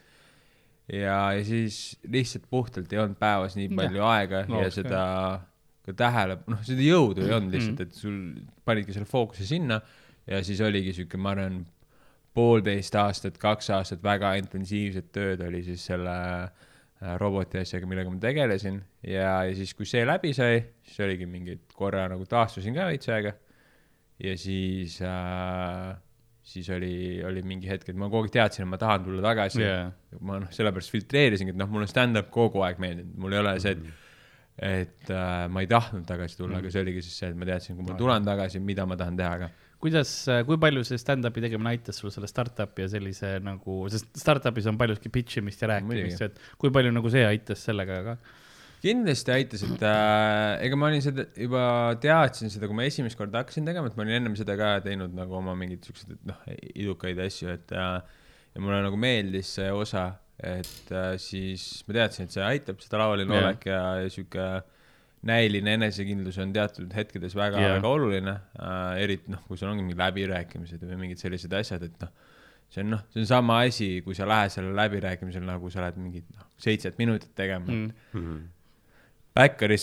ja, 0.93 1.19
ja 1.37 1.45
siis 1.47 1.99
lihtsalt 2.09 2.49
puhtalt 2.51 2.93
ei 2.93 3.03
olnud 3.03 3.19
päevas 3.21 3.57
nii 3.59 3.71
palju 3.75 4.03
ja. 4.03 4.13
aega 4.17 4.45
No, 4.49 4.57
no, 4.57 4.63
ja 4.67 4.75
seda 4.75 5.03
ka 5.87 5.97
tähele, 5.97 6.39
noh, 6.51 6.63
seda 6.67 6.85
jõudu 6.85 7.25
ei 7.25 7.35
olnud 7.37 7.57
lihtsalt, 7.57 7.85
et 7.87 7.97
sul 7.97 8.17
panidki 8.69 8.95
selle 8.97 9.09
fookuse 9.09 9.47
sinna 9.49 9.81
ja 10.29 10.41
siis 10.47 10.61
oligi 10.65 10.95
sihuke, 10.97 11.21
ma 11.21 11.35
arvan, 11.35 11.63
poolteist 12.37 12.95
aastat, 12.99 13.39
kaks 13.43 13.71
aastat 13.75 14.03
väga 14.05 14.35
intensiivset 14.41 15.11
tööd 15.15 15.43
oli 15.43 15.63
siis 15.67 15.83
selle 15.91 16.13
äh, 16.15 17.15
roboti 17.21 17.59
asjaga, 17.61 17.89
millega 17.91 18.13
ma 18.13 18.21
tegelesin. 18.23 18.79
Ja, 19.03 19.41
ja 19.49 19.55
siis, 19.57 19.75
kui 19.75 19.89
see 19.89 20.05
läbi 20.07 20.33
sai, 20.37 20.61
siis 20.87 21.01
oligi 21.07 21.27
mingi 21.31 21.59
korra 21.75 22.07
nagu 22.13 22.27
taastusin 22.31 22.77
ka 22.77 22.87
veits 22.91 23.11
aega. 23.11 23.35
Ja 24.21 24.37
siis 24.39 24.99
äh, 25.03 25.97
siis 26.51 26.69
oli, 26.75 26.93
oli 27.27 27.43
mingi 27.47 27.71
hetk, 27.71 27.93
et 27.93 27.99
ma 27.99 28.09
kogu 28.11 28.27
aeg 28.27 28.35
teadsin, 28.35 28.67
et 28.67 28.73
ma 28.73 28.79
tahan 28.81 29.07
tulla 29.07 29.23
tagasi 29.31 29.63
Jaa. 29.63 29.89
ma 30.27 30.41
noh, 30.43 30.53
sellepärast 30.55 30.93
filtreerisingi, 30.95 31.55
et 31.55 31.61
noh, 31.61 31.71
mulle 31.71 31.89
stand-up 31.91 32.31
kogu 32.35 32.65
aeg 32.67 32.81
meeldinud, 32.83 33.17
mul 33.23 33.37
ei 33.37 33.43
ole 33.45 33.57
see, 33.63 33.77
et 33.77 33.99
et 34.61 35.09
äh, 35.09 35.47
ma 35.49 35.63
ei 35.65 35.69
tahtnud 35.71 36.05
tagasi 36.05 36.37
tulla 36.37 36.51
mm, 36.51 36.55
-hmm. 36.57 36.67
aga 36.67 36.71
see 36.75 36.83
oligi 36.85 37.03
siis 37.07 37.19
see, 37.23 37.29
et 37.33 37.37
ma 37.39 37.47
teadsin, 37.49 37.77
kui 37.79 37.87
ma 37.87 37.95
tulen 37.97 38.27
tagasi, 38.27 38.61
mida 38.61 38.85
ma 38.87 38.97
tahan 39.01 39.17
teha 39.17 39.39
ka. 39.41 39.49
kuidas, 39.81 40.11
kui 40.47 40.59
palju 40.61 40.83
see 40.85 41.01
stand-up'i 41.01 41.41
tegemine 41.41 41.71
aitas 41.71 42.03
sul 42.03 42.13
selle 42.13 42.29
startup'i 42.29 42.85
ja 42.85 42.91
sellise 42.93 43.31
nagu, 43.41 43.79
sest 43.89 44.11
startup'is 44.21 44.69
on 44.69 44.77
paljuski 44.81 45.09
pitch 45.09 45.41
imist 45.41 45.63
ja 45.63 45.71
rääkimist, 45.73 46.27
et 46.27 46.43
kui 46.61 46.75
palju 46.75 46.93
nagu 46.93 47.13
see 47.15 47.25
aitas 47.25 47.65
sellega 47.71 48.03
ka? 48.11 48.17
Kindlasti 48.81 49.33
aitas, 49.35 49.63
et 49.67 49.83
äh, 49.85 50.55
ega 50.67 50.79
ma 50.81 50.89
olin 50.89 51.03
seda 51.05 51.27
juba 51.37 51.63
teadsin 52.01 52.53
seda, 52.53 52.69
kui 52.71 52.79
ma 52.79 52.87
esimest 52.89 53.19
korda 53.19 53.43
hakkasin 53.43 53.69
tegema, 53.69 53.91
et 53.91 53.99
ma 53.99 54.07
olin 54.07 54.19
ennem 54.21 54.37
seda 54.39 54.57
ka 54.61 54.73
teinud 54.85 55.15
nagu 55.17 55.37
oma 55.37 55.55
mingeid 55.59 55.85
siukseid, 55.85 56.17
noh, 56.29 56.41
idukaid 56.73 57.21
asju, 57.27 57.53
et 57.59 57.75
äh, 57.77 58.19
ja 58.55 58.63
mulle 58.65 58.81
nagu 58.87 58.99
meeldis 59.01 59.53
see 59.59 59.71
osa, 59.75 60.09
et 60.41 60.93
äh, 60.97 61.15
siis 61.21 61.85
ma 61.87 61.99
teadsin, 62.01 62.29
et 62.29 62.37
see 62.37 62.45
aitab, 62.47 62.81
seda 62.85 63.03
lavaline 63.03 63.37
Jah. 63.37 63.49
olek 63.51 63.67
ja, 63.69 63.81
ja 64.01 64.13
sihuke 64.13 64.47
näiline 65.29 65.75
enesekindlus 65.77 66.39
on 66.41 66.55
teatud 66.57 66.95
hetkedes 66.97 67.35
väga 67.37 67.59
Jah. 67.61 67.67
yeah., 67.67 67.77
väga 67.77 67.91
oluline 67.99 68.35
äh,, 68.57 69.03
eriti 69.05 69.35
noh, 69.35 69.43
kui 69.49 69.61
sul 69.61 69.69
ongi 69.69 69.85
mingid 69.85 70.01
läbirääkimised 70.01 70.87
või 70.89 71.03
mingid 71.03 71.21
sellised 71.21 71.53
asjad, 71.59 71.85
et 71.91 71.99
noh, 72.07 72.15
see 72.73 72.81
on 72.87 72.95
noh, 72.95 73.03
see 73.13 73.21
on 73.21 73.29
sama 73.29 73.59
asi, 73.67 73.91
kui 74.07 74.17
sa 74.17 74.25
lähed 74.31 74.55
sellele 74.55 74.79
läbirääkimisele 74.81 75.45
nagu 75.45 75.69
sa 75.75 75.85
lähed 75.85 76.01
mingit 76.01 76.25
noh, 76.33 76.49
seitset 76.57 76.97
minutit 77.03 77.37
tegema 77.37 77.69
mm., 77.69 77.93
Mm. 78.17 78.41
Backeris 78.41 78.60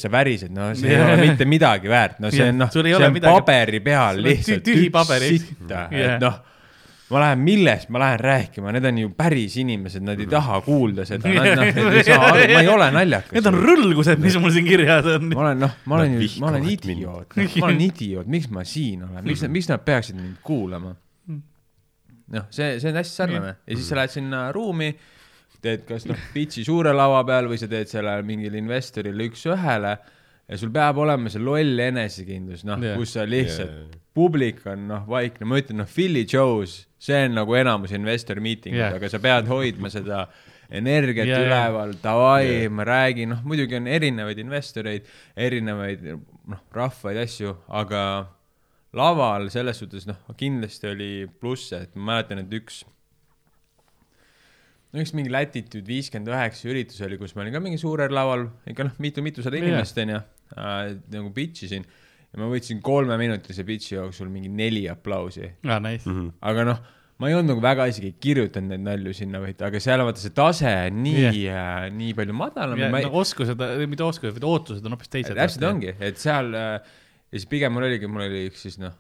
sa 0.04 0.10
värised, 0.12 0.52
no 0.52 0.74
see 0.76 0.92
Jah. 0.92 1.08
ei 1.08 1.14
ole 1.14 1.30
mitte 1.30 1.46
midagi 1.48 1.88
väärt, 1.92 2.20
no 2.20 2.30
see 2.32 2.44
Jah, 2.44 2.50
on 2.54 2.58
noh, 2.66 2.70
see 2.74 2.82
ole 2.98 3.08
on 3.08 3.14
midagi- 3.16 3.40
paberi 3.46 3.80
peal 3.86 4.22
lihtsalt 4.26 4.62
tü- 4.62 4.76
tühi 4.76 4.90
paber 4.92 5.24
sitta, 5.24 5.88
Jah. 5.92 6.16
et 6.18 6.22
noh, 6.22 6.36
ma 7.10 7.22
lähen, 7.24 7.40
millest 7.40 7.88
ma 7.96 8.02
lähen 8.04 8.20
rääkima, 8.20 8.74
need 8.76 8.86
on 8.90 8.98
ju 9.00 9.10
päris 9.16 9.56
inimesed, 9.62 10.04
nad 10.04 10.20
ei 10.20 10.28
taha 10.28 10.60
kuulda 10.66 11.06
seda, 11.08 11.32
nad 11.32 11.54
noh, 11.56 11.72
nad 11.80 11.96
ei 11.96 12.04
saa 12.04 12.20
aru, 12.34 12.44
ma 12.52 12.60
ei 12.66 12.68
ole 12.74 12.90
naljakas. 12.92 13.32
Need 13.38 13.48
on 13.48 13.60
rõlgused, 13.64 14.20
mis 14.20 14.36
mul 14.44 14.52
siin 14.52 14.68
kirjas 14.68 15.08
on. 15.16 15.30
ma 15.32 15.46
olen, 15.46 15.60
noh, 15.64 15.78
ma 15.88 15.96
olen 16.02 16.18
Nad 16.18 16.26
ju, 16.28 16.30
ma 16.44 16.52
olen 16.52 16.68
idioot, 16.76 17.38
ma 17.40 17.66
olen 17.72 17.82
idioot, 17.88 18.28
miks 18.36 18.50
ma 18.52 18.66
siin 18.68 19.08
olen, 19.08 19.24
miks, 19.24 19.46
miks 19.48 19.72
nad 19.72 19.86
peaksid 19.88 20.20
mind 20.20 20.42
kuulama? 20.44 20.92
noh, 22.28 22.44
see, 22.52 22.74
see 22.84 22.90
on 22.92 22.98
hästi 23.00 23.16
sarnane. 23.22 23.54
Ja 23.64 23.76
siis 23.78 23.88
sa 23.88 23.96
lähed 24.02 24.12
sinna 24.12 24.50
ruumi, 24.52 24.90
teed 25.64 25.86
kas 25.88 26.06
noh, 26.10 26.20
pitch'i 26.34 26.66
suure 26.68 26.94
lava 26.96 27.24
peal 27.28 27.50
või 27.52 27.60
sa 27.62 27.70
teed 27.72 27.90
selle 27.92 28.14
mingile 28.28 28.60
investorile 28.60 29.28
üks-ühele 29.30 29.94
ja 30.48 30.60
sul 30.60 30.72
peab 30.74 31.00
olema 31.04 31.32
see 31.32 31.44
loll 31.44 31.80
enesekindlus, 31.88 32.64
noh 32.68 32.84
yeah., 32.84 33.00
kus 33.00 33.16
sa 33.18 33.26
lihtsalt 33.28 33.72
yeah., 33.74 34.04
publik 34.18 34.64
on 34.70 34.88
noh, 34.90 35.04
vaikne, 35.10 35.48
ma 35.50 35.60
ütlen 35.62 35.82
noh, 35.84 35.90
Philly 35.92 36.24
Joe's, 36.30 36.80
see 37.02 37.20
on 37.28 37.36
nagu 37.38 37.58
enamus 37.58 37.94
investor 37.96 38.40
meeting 38.44 38.78
Jah. 38.78 38.88
yeah., 38.88 39.00
aga 39.00 39.12
sa 39.12 39.22
pead 39.24 39.50
hoidma 39.52 39.92
seda 39.94 40.24
energiat 40.68 41.30
yeah, 41.30 41.44
üleval, 41.46 41.94
davai 42.04 42.48
yeah., 42.48 42.72
ma 42.74 42.88
räägin, 42.88 43.36
noh 43.36 43.44
muidugi 43.48 43.78
on 43.80 43.92
erinevaid 43.92 44.40
investoreid, 44.44 45.08
erinevaid 45.36 46.08
noh, 46.08 46.64
rahvaid, 46.76 47.20
asju, 47.28 47.54
aga 47.82 48.02
laval 48.98 49.52
selles 49.54 49.84
suhtes 49.84 50.08
noh, 50.10 50.20
kindlasti 50.40 50.92
oli 50.94 51.12
plusse, 51.40 51.84
et 51.86 51.98
ma 52.00 52.14
mäletan, 52.14 52.46
et 52.46 52.56
üks 52.56 52.86
üks 55.04 55.14
mingi 55.18 55.32
Latitude 55.34 55.88
viiskümmend 55.88 56.32
üheksa 56.32 56.68
üritus 56.72 57.00
oli, 57.06 57.20
kus 57.22 57.36
ma 57.36 57.46
olin 57.46 57.56
ka 57.56 57.62
mingi 57.64 57.80
suurel 57.82 58.14
laval, 58.14 58.48
ikka 58.70 58.90
noh, 58.90 59.00
mitu-mitusada 59.04 59.60
inimest 59.60 59.98
onju 60.04 60.20
äh,, 60.20 60.92
nagu 61.14 61.32
pitch 61.36 61.68
isin 61.68 61.88
ja 61.88 62.42
ma 62.42 62.50
võtsin 62.52 62.84
kolmeminutilise 62.84 63.66
pitch'i 63.68 63.98
jooksul 63.98 64.30
mingi 64.32 64.52
neli 64.52 64.86
aplausi, 64.92 65.50
aa, 65.68 65.80
nice. 65.84 66.14
aga 66.52 66.66
noh, 66.68 66.82
ma 67.18 67.32
ei 67.32 67.38
olnud 67.38 67.56
nagu 67.56 67.64
väga 67.64 67.88
isegi 67.92 68.14
kirjutanud 68.22 68.74
neid 68.74 68.86
nalju 68.86 69.16
sinna, 69.18 69.42
vaid, 69.42 69.62
aga 69.66 69.82
seal 69.84 70.04
vaata 70.06 70.22
see 70.22 70.36
tase 70.38 70.74
on 70.90 71.02
nii 71.06 71.26
yeah., 71.42 71.88
nii 71.94 72.14
palju 72.18 72.36
madalam 72.38 72.82
ma 72.84 73.02
ei 73.02 73.08
nagu 73.08 73.22
oskused, 73.24 73.64
mitte 73.90 74.06
oskused, 74.06 74.36
vaid 74.38 74.48
ootused 74.48 74.86
on 74.86 74.98
hoopis 74.98 75.14
teised. 75.14 75.38
täpselt. 75.38 75.68
ongi, 75.70 75.96
et 75.98 76.22
seal 76.22 76.52
äh, 76.58 76.96
ja 77.32 77.40
siis 77.40 77.50
pigem 77.50 77.74
mul 77.76 77.88
oligi, 77.88 78.10
mul 78.12 78.28
oli 78.28 78.46
üks 78.52 78.68
siis 78.68 78.78
noh 78.82 78.94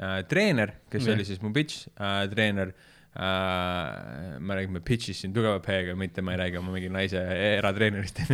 äh,, 0.00 0.22
treener, 0.30 0.78
kes 0.92 1.04
yeah. 1.04 1.18
oli 1.18 1.26
siis 1.28 1.42
mu 1.44 1.52
pitch 1.54 1.90
äh, 1.98 2.22
treener 2.32 2.72
äh,. 3.18 4.38
me 4.38 4.54
räägime 4.54 4.80
pitch'ist 4.80 5.24
siin 5.24 5.32
tugeva 5.34 5.58
P-ga, 5.62 5.94
mitte 5.98 6.22
ma 6.22 6.32
ei 6.34 6.38
räägi 6.42 6.60
oma 6.60 6.72
mingi 6.74 6.90
naise 6.92 7.22
eratreenerist 7.58 8.20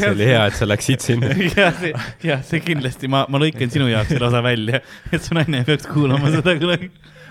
see 0.00 0.10
oli 0.10 0.26
hea, 0.28 0.42
et 0.46 0.58
sa 0.58 0.68
läksid 0.68 1.00
sinna. 1.04 1.30
jah, 1.56 1.72
see, 1.80 1.94
jah, 2.26 2.44
see 2.46 2.60
kindlasti, 2.64 3.08
ma, 3.12 3.24
ma 3.32 3.40
lõikan 3.42 3.72
sinu 3.72 3.88
jaoks 3.90 4.12
selle 4.14 4.28
osa 4.28 4.42
välja, 4.44 4.82
et 5.10 5.24
su 5.24 5.36
naine 5.38 5.62
ei 5.62 5.68
peaks 5.68 5.88
kuulama 5.88 6.32
seda 6.34 6.56
kunagi. 6.60 6.90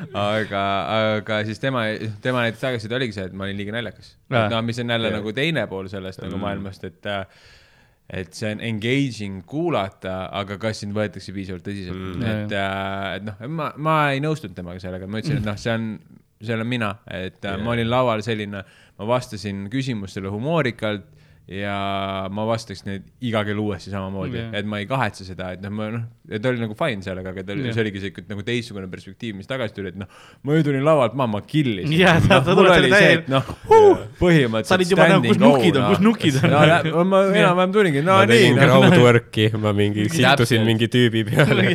aga, 0.10 0.64
aga 1.20 1.40
siis 1.48 1.62
tema, 1.62 1.86
tema 2.24 2.48
näiteks 2.48 2.66
tagasiside 2.66 2.98
oligi 2.98 3.14
see, 3.20 3.30
et 3.30 3.36
ma 3.38 3.46
olin 3.48 3.58
liiga 3.60 3.76
naljakas 3.76 4.16
no 4.30 4.62
mis 4.66 4.80
on 4.82 4.90
jälle 4.96 5.10
Jah. 5.12 5.20
nagu 5.20 5.34
teine 5.36 5.68
pool 5.70 5.90
sellest 5.92 6.22
nagu 6.24 6.40
maailmast, 6.42 6.86
et 6.88 7.10
äh, 7.10 7.26
et 8.10 8.34
see 8.34 8.50
on 8.56 8.62
engaging 8.66 9.44
kuulata, 9.46 10.30
aga 10.34 10.58
kas 10.62 10.80
sind 10.82 10.96
võetakse 10.98 11.34
piisavalt 11.36 11.66
tõsiselt 11.68 12.00
Mm. 12.18 12.24
et 12.26 12.56
äh,, 12.58 13.16
et 13.20 13.28
noh, 13.28 13.44
ma, 13.54 13.70
ma 13.78 13.98
ei 14.16 14.24
nõustunud 14.24 14.56
temaga 14.58 14.82
sellega, 14.82 15.08
ma 15.08 15.22
ütlesin, 15.22 15.44
et 15.44 15.46
noh, 15.46 15.58
see 15.62 15.76
on, 15.76 15.88
see 16.42 16.56
olen 16.56 16.68
mina, 16.68 16.94
et 17.06 17.38
äh, 17.46 17.54
Jah. 17.54 17.62
ma 17.64 17.76
olin 17.76 17.90
laval 17.92 18.24
selline, 18.26 18.64
ma 18.98 19.06
vastasin 19.14 19.68
küsimustele 19.70 20.32
humoorikalt 20.34 21.06
ja 21.50 22.28
ma 22.30 22.44
vastaks 22.46 22.84
neid 22.86 23.08
iga 23.26 23.42
kell 23.48 23.58
uuesti 23.58 23.90
samamoodi 23.90 24.38
Jah. 24.38 24.52
et 24.60 24.68
ma 24.70 24.78
ei 24.84 24.86
kahetse 24.90 25.26
seda, 25.26 25.48
et 25.56 25.64
noh, 25.64 25.72
ma 25.74 25.88
noh, 25.96 26.04
et 26.30 26.44
ta 26.44 26.52
oli 26.52 26.62
nagu 26.62 26.76
fine 26.78 27.02
sellega, 27.02 27.32
aga 27.34 27.44
ta 27.48 27.56
oli, 27.56 27.66
Jah. 27.66 27.74
see 27.78 27.84
oligi 27.86 28.04
siuke 28.04 28.24
nagu 28.30 28.44
teistsugune 28.46 28.90
perspektiiv, 28.92 29.38
mis 29.40 29.50
tagasi 29.50 29.74
tuli, 29.74 29.90
et 29.90 29.98
noh, 29.98 30.10
ma 30.46 30.58
ju 30.60 30.68
tulin 30.68 30.86
lavalt 30.86 31.16
maha, 31.18 31.32
ma 31.38 31.42
killisin. 31.42 31.96
Sa- 32.28 32.44
sa 32.46 32.54
mul 32.58 32.70
oli 32.70 32.92
see, 32.94 33.16
et 33.18 33.32
noh, 33.34 33.50
põhimõtteliselt. 34.20 34.70
Sa 34.70 34.78
olid 34.78 34.94
juba 34.94 35.08
nagu, 35.10 35.26
kus 35.26 35.42
nukid 35.42 35.80
on, 35.80 35.88
kus 35.96 36.04
nukid 36.06 36.38
on. 36.44 36.54
no,. 36.54 37.06
ma 37.10 37.24
enam-vähem 37.32 37.74
tulingi, 37.80 38.04
no 38.06 38.20
ma 38.20 38.28
nii 38.30 38.36
tegin, 38.36 38.60
noh, 38.60 38.76
crowdwork'i, 38.76 39.48
ma 39.58 39.74
mingi 39.80 40.06
Täpselt. 40.06 40.44
situsin 40.44 40.70
mingi 40.70 40.92
tüübi 40.94 41.26
peale. 41.32 41.74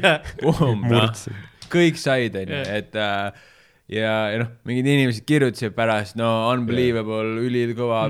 kõik 1.74 1.98
said, 1.98 2.38
onju, 2.38 2.62
et 2.78 2.94
äh, 2.94 3.50
ja, 3.92 4.12
ja 4.32 4.40
noh, 4.40 4.50
mingid 4.68 4.88
inimesed 4.88 5.26
kirjutasid 5.28 5.74
pärast, 5.76 6.16
no 6.16 6.30
unbelievable, 6.52 7.36
ülikõva, 7.44 8.06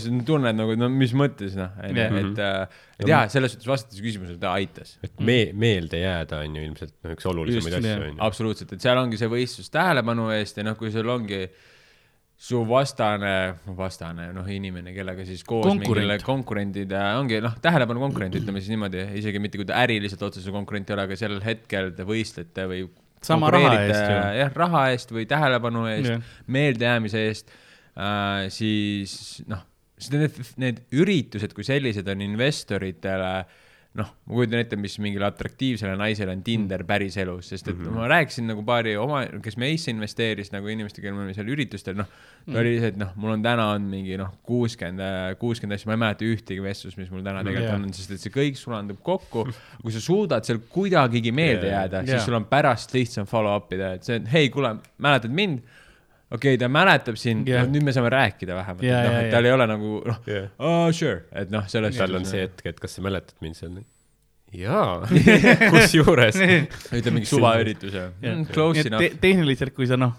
siis 0.00 0.08
tunned 0.28 0.56
nagu, 0.56 0.76
no 0.80 0.88
mis 0.92 1.12
mõttes 1.16 1.56
noh, 1.58 1.74
Jah. 1.92 2.16
et 2.22 2.40
äh, 2.40 2.82
et 2.96 3.10
jaa, 3.10 3.26
selles 3.32 3.52
suhtes 3.52 3.68
vastates 3.68 4.00
küsimusele 4.00 4.40
ta 4.40 4.54
aitas. 4.56 4.96
et 5.04 5.12
me-, 5.20 5.52
meelde 5.52 6.00
jääda 6.00 6.40
on 6.46 6.56
ju 6.56 6.66
ilmselt 6.70 6.94
noh, 6.96 7.12
üks 7.16 7.28
olulisemaid 7.28 7.78
asju 7.82 7.96
on 7.96 8.12
ju. 8.14 8.18
absoluutselt, 8.30 8.72
et 8.72 8.84
seal 8.88 9.00
ongi 9.02 9.20
see 9.20 9.32
võistlus 9.32 9.72
tähelepanu 9.74 10.30
eest 10.38 10.62
ja 10.62 10.64
noh, 10.66 10.78
kui 10.80 10.92
sul 10.94 11.12
ongi 11.12 11.44
su 12.36 12.58
vastane, 12.68 13.36
vastane, 13.78 14.26
noh, 14.36 14.48
inimene, 14.52 14.92
kellega 14.92 15.24
siis 15.24 15.40
koos 15.44 15.64
Konkurent. 15.64 15.88
mingile 15.88 16.18
konkurendid 16.24 16.90
äh, 16.92 17.14
ongi 17.20 17.40
noh, 17.44 17.54
tähelepanu 17.64 18.02
konkurent, 18.02 18.36
ütleme 18.36 18.60
siis 18.60 18.72
niimoodi, 18.74 19.06
isegi 19.20 19.40
mitte 19.40 19.60
kui 19.60 19.68
ta 19.68 19.78
äriliselt 19.84 20.24
otseselt 20.24 20.56
konkurent 20.56 20.88
ei 20.88 20.96
ole, 20.96 21.06
aga 21.08 21.16
sellel 21.20 21.40
hetkel 21.44 21.94
te 21.96 22.04
võistlete 22.08 22.68
või 22.68 22.84
Sama 23.26 23.50
raha 23.52 23.76
eest 23.82 24.02
ju. 24.02 24.18
jah, 24.40 24.50
raha 24.62 24.82
eest 24.94 25.14
või 25.14 25.26
tähelepanu 25.30 25.86
eest 25.92 26.12
Jah., 26.12 26.34
meeldejäämise 26.56 27.24
eest 27.28 27.50
äh,, 27.52 28.46
siis 28.54 29.16
noh, 29.50 29.64
need, 30.12 30.42
need 30.62 30.82
üritused 30.96 31.54
kui 31.56 31.66
sellised 31.66 32.08
on 32.12 32.24
investoritele 32.26 33.32
noh, 33.96 34.08
ma 34.26 34.36
kujutan 34.36 34.60
ette, 34.60 34.76
mis 34.80 34.96
mingile 35.02 35.26
atraktiivsele 35.28 35.94
naisele 35.98 36.34
on 36.36 36.42
Tinder 36.46 36.84
päriselus, 36.86 37.50
sest 37.52 37.68
et 37.68 37.76
mm 37.76 37.86
-hmm. 37.86 37.96
ma 37.96 38.08
rääkisin 38.10 38.46
nagu 38.50 38.62
paari 38.66 38.96
oma, 39.00 39.24
kes 39.42 39.56
meisse 39.56 39.90
investeeris 39.90 40.52
nagu 40.52 40.68
inimestega, 40.68 41.12
me 41.12 41.24
olime 41.24 41.34
seal 41.34 41.48
üritustel, 41.52 41.96
noh, 41.96 42.10
ta 42.46 42.58
oli 42.60 42.76
see, 42.80 42.92
et 42.92 43.00
noh, 43.00 43.14
mul 43.16 43.36
on 43.36 43.42
täna 43.42 43.70
on 43.74 43.88
mingi 43.90 44.18
noh, 44.20 44.34
kuuskümmend, 44.46 45.38
kuuskümmend 45.40 45.78
asja, 45.78 45.90
ma 45.90 45.96
ei 45.96 46.02
mäleta 46.04 46.28
ühtegi 46.28 46.62
vestlust, 46.62 47.00
mis 47.00 47.10
mul 47.10 47.24
täna 47.24 47.44
tegelikult 47.44 47.64
Jaa. 47.64 47.78
yeah. 47.78 47.88
on, 47.88 47.96
sest 47.96 48.10
et 48.16 48.20
see 48.20 48.34
kõik 48.34 48.60
sulandub 48.60 49.00
kokku. 49.02 49.46
kui 49.82 49.92
sa 49.92 50.00
suudad 50.00 50.44
seal 50.44 50.60
kuidagigi 50.68 51.32
meelde 51.32 51.70
Jaa. 51.70 51.80
jääda, 51.80 52.04
Jaa. 52.04 52.06
siis 52.12 52.28
sul 52.28 52.38
on 52.38 52.44
pärast 52.44 52.94
lihtsam 52.94 53.26
follow 53.26 53.56
up 53.56 53.72
ida, 53.72 53.94
et 53.96 54.04
see, 54.04 54.20
et 54.20 54.32
hei, 54.32 54.50
kuule, 54.50 54.76
mäletad 54.98 55.32
mind? 55.32 55.64
Okei 56.30 56.54
okay,, 56.54 56.60
ta 56.60 56.68
mäletab 56.72 57.18
sind 57.20 57.48
yeah., 57.50 57.66
nüüd 57.70 57.84
me 57.86 57.94
saame 57.94 58.10
rääkida 58.14 58.56
vähemalt 58.58 58.86
yeah,, 58.86 59.04
noh, 59.06 59.12
jaa, 59.14 59.26
et 59.26 59.34
tal 59.34 59.46
ei 59.46 59.54
ole 59.54 59.66
nagu 59.70 59.92
noh 60.06 60.30
Jah. 60.30 60.48
oh,, 60.58 60.88
sure, 60.96 61.20
et 61.32 61.52
noh, 61.54 61.66
selles 61.70 61.98
tal 62.00 62.18
on 62.18 62.26
see 62.28 62.42
hetk, 62.46 62.64
et 62.72 62.80
kas 62.82 62.98
sa 62.98 63.04
mäletad 63.06 63.36
mind 63.44 63.58
seal? 63.58 63.76
jaa, 64.56 65.02
kusjuures. 65.74 66.38
ütleb 66.38 67.12
mingi 67.14 67.30
suvaürituse 67.30 68.08
mm,, 68.10 68.46
close 68.54 68.82
te, 68.82 68.90
enough. 68.90 69.20
tehniliselt, 69.22 69.74
kui 69.76 69.88
sa 69.90 69.98
noh, 70.00 70.16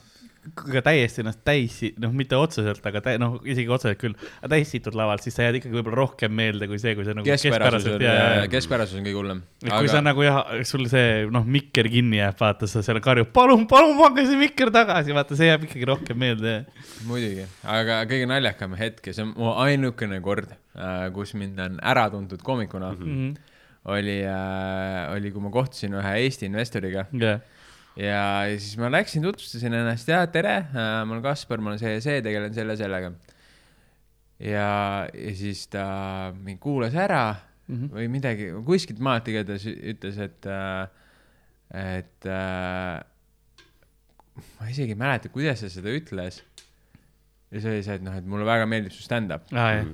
ka 0.56 0.82
täiesti 0.86 1.22
ennast 1.24 1.40
täis, 1.48 1.78
noh, 2.02 2.12
mitte 2.16 2.38
otseselt, 2.38 2.84
aga 2.88 3.02
tä, 3.04 3.16
noh, 3.22 3.38
isegi 3.48 3.72
otseselt 3.74 4.00
küll, 4.02 4.16
täis 4.52 4.70
situd 4.72 4.96
lavalt, 4.98 5.24
siis 5.26 5.36
sa 5.38 5.48
jääd 5.48 5.60
ikkagi 5.60 5.76
võib-olla 5.76 6.00
rohkem 6.00 6.34
meelde 6.38 6.70
kui 6.70 6.80
see, 6.82 6.94
kui 6.98 7.08
sa 7.08 7.16
nagu 7.18 7.28
keskpärasus 7.28 7.88
on 7.96 8.06
ja, 8.06 8.14
ja, 8.14 8.28
ja, 8.42 8.46
keskpärasus 8.52 9.00
on 9.00 9.08
kõige 9.08 9.20
hullem. 9.20 9.42
et 9.64 9.72
kui 9.74 9.92
sa 9.92 10.04
nagu 10.06 10.24
jah, 10.26 10.40
sul 10.68 10.86
see 10.92 11.26
noh, 11.34 11.48
mikker 11.58 11.90
kinni 11.92 12.22
jääb, 12.22 12.38
vaata, 12.40 12.70
sa 12.70 12.84
seal 12.86 13.02
karjud, 13.04 13.32
palun, 13.36 13.66
palun 13.70 13.98
pange 14.00 14.28
see 14.30 14.40
mikker 14.40 14.72
tagasi, 14.76 15.16
vaata, 15.18 15.40
see 15.40 15.50
jääb 15.50 15.68
ikkagi 15.68 15.90
rohkem 15.90 16.22
meelde. 16.22 16.56
muidugi, 17.10 17.50
aga 17.68 18.00
kõige 18.10 18.30
naljakam 18.30 18.78
hetk 18.80 19.12
ja 19.12 19.18
see 19.18 19.28
on 19.28 19.36
mu 19.36 19.54
ainukene 19.66 20.22
kord, 20.26 20.54
kus 21.18 21.36
mind 21.38 21.60
on 21.64 21.78
ära 21.82 22.08
tuntud 22.14 22.44
koomikuna 22.46 22.94
mm. 22.94 23.04
-hmm. 23.04 23.54
oli 23.94 24.20
äh,, 24.26 25.14
oli, 25.16 25.32
kui 25.34 25.42
ma 25.42 25.54
kohtusin 25.54 25.98
ühe 25.98 26.18
Eesti 26.24 26.46
investoriga 26.52 27.08
jah, 27.14 27.42
ja 27.98 28.22
siis 28.58 28.78
ma 28.80 28.92
läksin, 28.94 29.26
tutvustasin 29.26 29.74
ennast 29.80 30.10
ja 30.12 30.22
tere, 30.32 30.60
ma 30.74 31.08
olen 31.08 31.24
Kaspar, 31.26 31.62
ma 31.64 31.74
olen 31.74 31.82
see 31.82 31.96
ja 31.96 32.04
see, 32.04 32.22
tegelen 32.26 32.54
selle 32.56 32.76
ja 32.76 32.82
sellega. 32.84 33.12
ja, 34.40 34.70
ja 35.12 35.36
siis 35.38 35.66
ta 35.74 35.86
mind 36.38 36.62
kuulas 36.64 36.96
ära 36.96 37.36
mm. 37.68 37.76
-hmm. 37.76 37.94
või 37.98 38.10
midagi, 38.14 38.50
kuskilt 38.66 39.02
maalt 39.04 39.28
igatahes 39.28 39.66
ütles, 39.68 40.20
et, 40.22 40.50
et 41.74 42.30
äh, 42.30 43.00
ma 44.60 44.70
isegi 44.70 44.94
ei 44.94 45.00
mäleta, 45.00 45.34
kuidas 45.34 45.66
ta 45.66 45.72
seda 45.74 45.90
ütles. 45.90 46.44
ja 47.52 47.62
see 47.62 47.78
oli 47.78 47.84
see, 47.84 47.98
et 47.98 48.06
noh, 48.06 48.14
et 48.18 48.26
mulle 48.28 48.46
väga 48.46 48.66
meeldib 48.70 48.94
su 48.94 49.02
stand-up 49.06 49.50
aa 49.56 49.72
jah, 49.80 49.90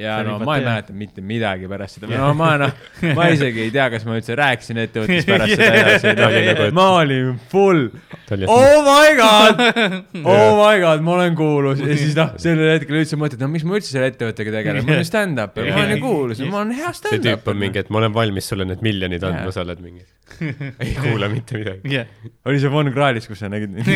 ja 0.00 0.16
no 0.24 0.38
ma 0.42 0.56
ei 0.58 0.64
mäleta 0.64 0.94
mitte 0.96 1.20
midagi 1.24 1.68
pärast 1.70 1.98
seda, 1.98 2.08
no 2.14 2.30
ma 2.38 2.50
noh, 2.60 2.72
ma 3.18 3.26
isegi 3.34 3.66
ei 3.66 3.72
tea, 3.74 3.88
kas 3.92 4.06
ma 4.08 4.16
üldse 4.18 4.36
rääkisin 4.38 4.80
ettevõttes 4.84 5.28
pärast 5.28 5.54
seda 5.56 5.82
edasi, 5.82 6.12
oli 6.14 6.42
nagu, 6.46 6.66
et- 6.68 6.76
ma 6.80 6.86
olin 7.00 7.34
full. 7.52 7.82
Oh 8.46 8.80
my 8.86 9.08
god, 9.18 9.60
oh 10.34 10.48
my 10.60 10.76
god, 10.82 11.02
ma 11.04 11.16
olen 11.18 11.34
kuulus. 11.38 11.82
Ja 11.82 11.96
siis 11.98 12.14
noh, 12.18 12.32
sellel 12.40 12.76
hetkel 12.76 13.00
üldse 13.02 13.18
mõtled, 13.20 13.42
no 13.42 13.50
miks 13.52 13.66
ma 13.66 13.76
üldse 13.80 13.92
selle 13.94 14.10
ettevõttega 14.12 14.54
tegelen, 14.54 14.84
ma 14.86 14.96
olen 14.98 15.08
stand-up 15.08 15.58
ja 15.60 15.66
ma 15.70 15.82
olen 15.84 15.96
ju 15.96 16.02
kuulus, 16.04 16.42
ma 16.46 16.62
olen 16.62 16.74
hea 16.78 16.92
see 16.94 17.10
tüüp 17.10 17.20
stand-up. 17.20 17.52
on. 17.52 17.60
mingi, 17.66 17.82
et 17.84 17.90
ma 17.92 18.02
olen 18.04 18.14
valmis 18.16 18.50
sulle 18.52 18.66
need 18.70 18.84
miljonid 18.86 19.26
andma 19.26 19.52
sa 19.54 19.64
oled 19.66 19.82
mingi. 19.84 20.06
ei 20.84 20.94
kuula 20.96 21.28
mitte 21.32 21.58
midagi. 21.60 21.94
jah, 21.94 22.06
oli 22.48 22.60
see 22.62 22.70
Von 22.72 22.90
Krahlis, 22.94 23.26
kus 23.30 23.42
sa 23.42 23.50
nägid 23.52 23.72
mind? 23.74 23.90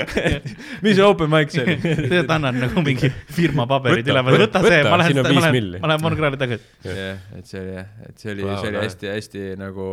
mis 0.84 0.96
see 0.98 1.06
open 1.06 1.30
mic 1.32 1.54
see 1.54 1.64
oli? 1.64 1.76
tegelikult 1.80 2.34
annan 2.36 2.60
nagu 2.64 2.84
mingi 2.86 3.12
firma 3.36 3.66
paberid 3.70 4.02
Võta, 4.02 4.16
üleval, 4.16 4.38
võta 4.44 4.64
see, 4.66 4.82
ma 4.86 5.00
lähen 5.02 5.22
ma 5.22 5.44
lähen 5.46 5.70
ma 5.76 5.92
lähen 5.92 6.04
Mongraali 6.04 6.40
tagasi. 6.40 6.68
jah, 6.86 7.22
et 7.38 7.50
see 7.50 7.62
oli 7.62 7.76
jah, 7.78 7.94
et 8.08 8.24
see 8.24 8.34
oli, 8.34 8.48
see 8.50 8.72
oli 8.72 8.82
hästi-hästi 8.84 9.46
nagu 9.60 9.86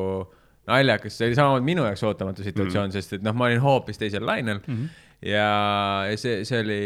naljakas, 0.68 1.20
see 1.20 1.30
oli 1.30 1.40
samamoodi 1.40 1.70
minu 1.70 1.86
jaoks 1.88 2.04
ootamatu 2.08 2.44
situatsioon 2.46 2.90
mm. 2.90 2.92
-hmm. 2.92 2.98
sest 3.00 3.20
et 3.20 3.24
noh, 3.26 3.36
ma 3.38 3.48
olin 3.50 3.64
hoopis 3.64 4.02
teisel 4.02 4.26
lainel 4.26 4.60
mm. 4.60 4.76
-hmm. 4.76 4.88
ja, 5.30 5.48
ja 6.12 6.18
see, 6.20 6.44
see 6.48 6.62
oli 6.66 6.82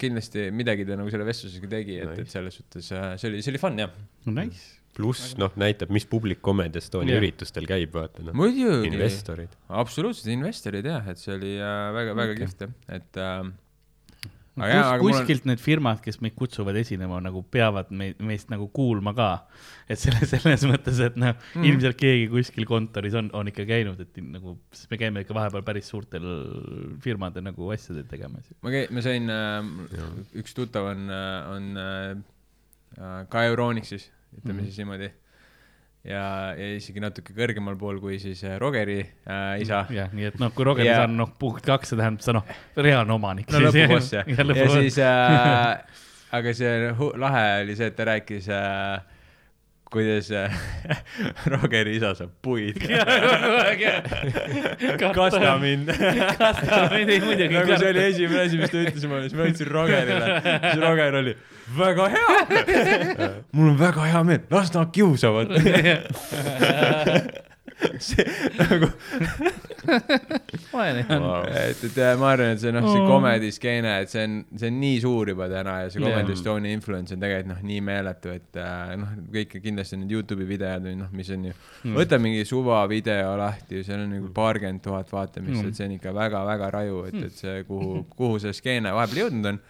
kindlasti 0.00 0.50
midagi 0.54 0.86
ta 0.86 0.98
nagu 0.98 1.10
selle 1.12 1.26
vestlusega 1.26 1.70
tegi, 1.70 1.98
et, 2.02 2.18
et 2.22 2.30
selles 2.30 2.60
suhtes 2.60 2.92
äh, 2.94 3.14
see 3.20 3.30
oli, 3.32 3.42
see 3.42 3.52
oli 3.54 3.62
fun 3.62 3.78
jah. 3.80 3.90
no 4.26 4.36
nice. 4.36 4.79
Pluss 4.96 5.34
noh, 5.38 5.52
näitab, 5.60 5.92
mis 5.94 6.06
publik 6.10 6.42
Comedy 6.44 6.80
Estonia 6.82 7.14
Jah. 7.14 7.22
üritustel 7.22 7.66
käib, 7.70 7.92
vaata 7.94 8.24
noh. 8.26 8.34
muidugi, 8.36 8.90
investorid. 8.90 9.54
absoluutselt 9.68 10.32
investorid 10.34 10.86
jah, 10.90 11.06
et 11.12 11.20
see 11.22 11.34
oli 11.36 11.56
äh, 11.56 11.82
väga, 11.96 12.14
väga 12.18 12.36
Okei. 12.36 12.44
kihvt 12.46 12.64
jah, 12.66 12.78
et 12.98 13.20
äh, 13.20 13.50
Kus, 14.50 14.64
Aga 14.66 14.74
jaa, 14.74 14.88
mul 14.98 15.12
on- 15.12 15.14
kuskilt 15.14 15.44
need 15.46 15.60
firmad, 15.62 16.00
kes 16.04 16.18
meid 16.20 16.34
kutsuvad 16.36 16.76
esinema, 16.76 17.20
nagu 17.22 17.40
peavad 17.54 17.92
meid, 17.96 18.18
meist 18.18 18.50
nagu 18.50 18.66
kuulma 18.74 19.14
ka. 19.16 19.28
et 19.88 19.96
selle, 19.98 20.26
selles 20.26 20.64
mõttes, 20.68 20.98
et 21.06 21.14
noh 21.16 21.32
mm., 21.32 21.64
ilmselt 21.70 21.96
keegi 21.96 22.26
kuskil 22.32 22.66
kontoris 22.68 23.14
on, 23.16 23.30
on 23.32 23.48
ikka 23.48 23.64
käinud, 23.70 24.02
et 24.02 24.18
nagu, 24.20 24.56
sest 24.74 24.90
me 24.90 24.98
käime 25.00 25.22
ikka 25.24 25.36
vahepeal 25.38 25.64
päris 25.64 25.88
suurtel 25.88 26.26
firmadel 27.00 27.46
nagu 27.46 27.70
asjade 27.72 28.02
tegemas. 28.10 28.50
ma 28.60 28.74
käin, 28.74 28.90
ma 28.92 29.06
sain 29.06 29.30
äh,, 29.32 29.70
üks 30.42 30.58
tuttav 30.58 30.90
on, 30.92 31.06
on 31.54 31.70
äh, 31.86 33.24
ka 33.30 33.46
Euronixis, 33.48 34.10
ütleme 34.38 34.52
mm. 34.52 34.58
-hmm. 34.58 34.64
siis 34.64 34.78
niimoodi. 34.78 35.10
ja, 36.04 36.22
ja 36.56 36.68
isegi 36.76 37.00
natuke 37.00 37.34
kõrgemal 37.36 37.76
pool 37.78 38.00
kui 38.00 38.18
siis 38.18 38.44
äh, 38.44 38.58
Rogeri 38.58 39.00
äh, 39.00 39.60
isa. 39.60 39.84
jah, 39.90 40.12
nii 40.12 40.30
et 40.30 40.38
noh, 40.40 40.52
kui 40.54 40.64
Roger 40.64 40.86
Ja- 40.86 41.02
on 41.04 41.16
noh, 41.16 41.32
punkt 41.38 41.66
kaks, 41.66 41.92
see 41.92 42.00
tähendab, 42.00 42.24
sa 42.24 42.32
noh, 42.32 42.44
reaalne 42.76 43.12
omanik. 43.12 43.50
no 43.52 43.60
lõpuboss 43.66 44.12
jah, 44.14 44.28
ja, 44.28 44.44
ja 44.56 44.68
siis 44.78 44.98
äh, 44.98 45.80
aga 46.38 46.54
see 46.54 46.92
lahe 47.18 47.46
oli 47.62 47.76
see, 47.76 47.90
et 47.90 47.96
ta 47.96 48.06
rääkis 48.08 48.48
äh, 48.48 49.00
kuidas 49.90 50.30
äh, 50.30 50.50
Rogeri 51.52 51.96
isa 51.96 52.14
saab 52.14 52.30
puid. 52.42 52.78
kasta 55.14 55.58
mind. 55.58 55.90
kasta 56.38 56.88
mind, 56.94 57.10
ei 57.10 57.20
muidugi. 57.20 57.54
nagu 57.54 57.78
see 57.78 57.90
oli 57.90 58.04
esimene 58.04 58.44
asi, 58.46 58.60
mis 58.60 58.70
ta 58.70 58.84
ütles 58.84 59.06
mulle, 59.10 59.26
siis 59.26 59.34
ma 59.38 59.48
ütlesin 59.50 59.72
Rogerile, 59.74 60.36
siis 60.44 60.78
Roger 60.84 61.18
oli 61.22 61.34
väga 61.78 62.08
hea. 62.14 62.32
mul 63.56 63.68
on 63.74 63.78
väga 63.80 64.08
hea 64.10 64.22
meel, 64.24 64.42
las 64.50 64.72
nad 64.74 64.90
kiusavad. 64.94 65.48
see 68.04 68.24
nagu, 68.58 68.90
vaene 70.72 71.04
on. 71.16 71.46
et, 71.48 71.80
et 71.86 71.96
äh, 71.96 72.10
ma 72.20 72.34
arvan, 72.34 72.50
et 72.52 72.60
see 72.60 72.72
noh, 72.74 72.84
see 72.84 73.00
Oo. 73.00 73.06
comedy 73.08 73.48
skeene, 73.56 73.94
et 74.04 74.12
see 74.12 74.24
on, 74.26 74.34
see 74.60 74.68
on 74.68 74.76
nii 74.82 74.98
suur 75.00 75.30
juba 75.32 75.46
täna 75.48 75.78
ja 75.86 75.88
see. 75.92 76.02
Comedy 76.04 76.34
Estonia 76.36 76.74
influence 76.76 77.16
on 77.16 77.22
tegelikult 77.24 77.54
noh, 77.54 77.62
nii 77.70 77.80
meeletu, 77.88 78.34
et 78.36 78.60
äh, 78.60 78.92
noh, 79.00 79.14
kõik 79.32 79.56
kindlasti 79.64 79.96
need 80.02 80.12
Youtube'i 80.12 80.48
videod 80.50 80.84
või 80.90 80.98
noh, 81.00 81.08
mis 81.16 81.32
on 81.36 81.48
ju 81.50 81.56
Mm. 81.80 81.94
võta 81.96 82.18
mingi 82.20 82.42
suva 82.44 82.82
video 82.90 83.30
lahti, 83.40 83.78
seal 83.86 84.02
on 84.02 84.10
nagu 84.12 84.26
paarkümmend 84.36 84.82
tuhat 84.84 85.08
vaatamist 85.14 85.54
Mm. 85.56 85.62
mm., 85.64 85.68
et 85.72 85.78
see 85.78 85.86
on 85.88 85.94
ikka 85.94 86.12
väga-väga 86.12 86.66
raju, 86.74 86.98
et, 87.08 87.14
et 87.30 87.32
see, 87.40 87.62
kuhu, 87.64 88.02
kuhu 88.12 88.36
see 88.42 88.52
skeene 88.52 88.92
vahepeal 88.92 89.22
jõudnud 89.24 89.48
on 89.54 89.60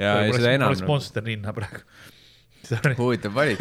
ja, 0.00 0.14
ja 0.26 0.32
seda 0.36 0.54
enam 0.56 0.72
oleks 0.72 0.82
nagu, 0.84 0.92
Monster 0.92 1.26
linna 1.26 1.54
praegu. 1.56 1.84
Huvitav 3.00 3.34
valik. 3.34 3.58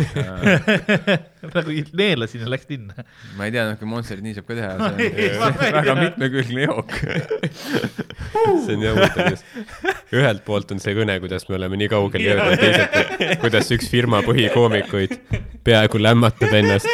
praegu 1.53 1.75
neelasin 1.97 2.43
ja 2.43 2.49
läks 2.51 2.67
linna. 2.69 3.05
ma 3.37 3.47
ei 3.47 3.53
tea, 3.55 3.63
noh, 3.69 3.77
kui 3.79 3.89
Monsterit 3.89 4.25
nii 4.25 4.35
saab 4.37 4.49
ka 4.49 4.57
teha, 4.57 4.71
on 4.77 5.57
väga 5.79 5.95
mitmekülgne 5.99 6.65
jook. 6.67 6.95
see 6.99 8.75
on 8.75 8.85
jah 8.85 8.97
huvitav, 8.97 9.31
just 9.33 10.13
ühelt 10.13 10.43
poolt 10.45 10.73
on 10.75 10.83
see 10.83 10.93
kõne, 10.97 11.17
kuidas 11.23 11.47
me 11.49 11.57
oleme 11.59 11.79
nii 11.81 11.91
kaugele 11.91 12.33
jõudnud, 12.33 12.61
teiselt, 12.61 13.39
kuidas 13.43 13.71
üks 13.77 13.89
firma 13.91 14.21
põhikoomikuid 14.27 15.17
peaaegu 15.65 16.01
lämmatab 16.01 16.53
ennast 16.61 16.89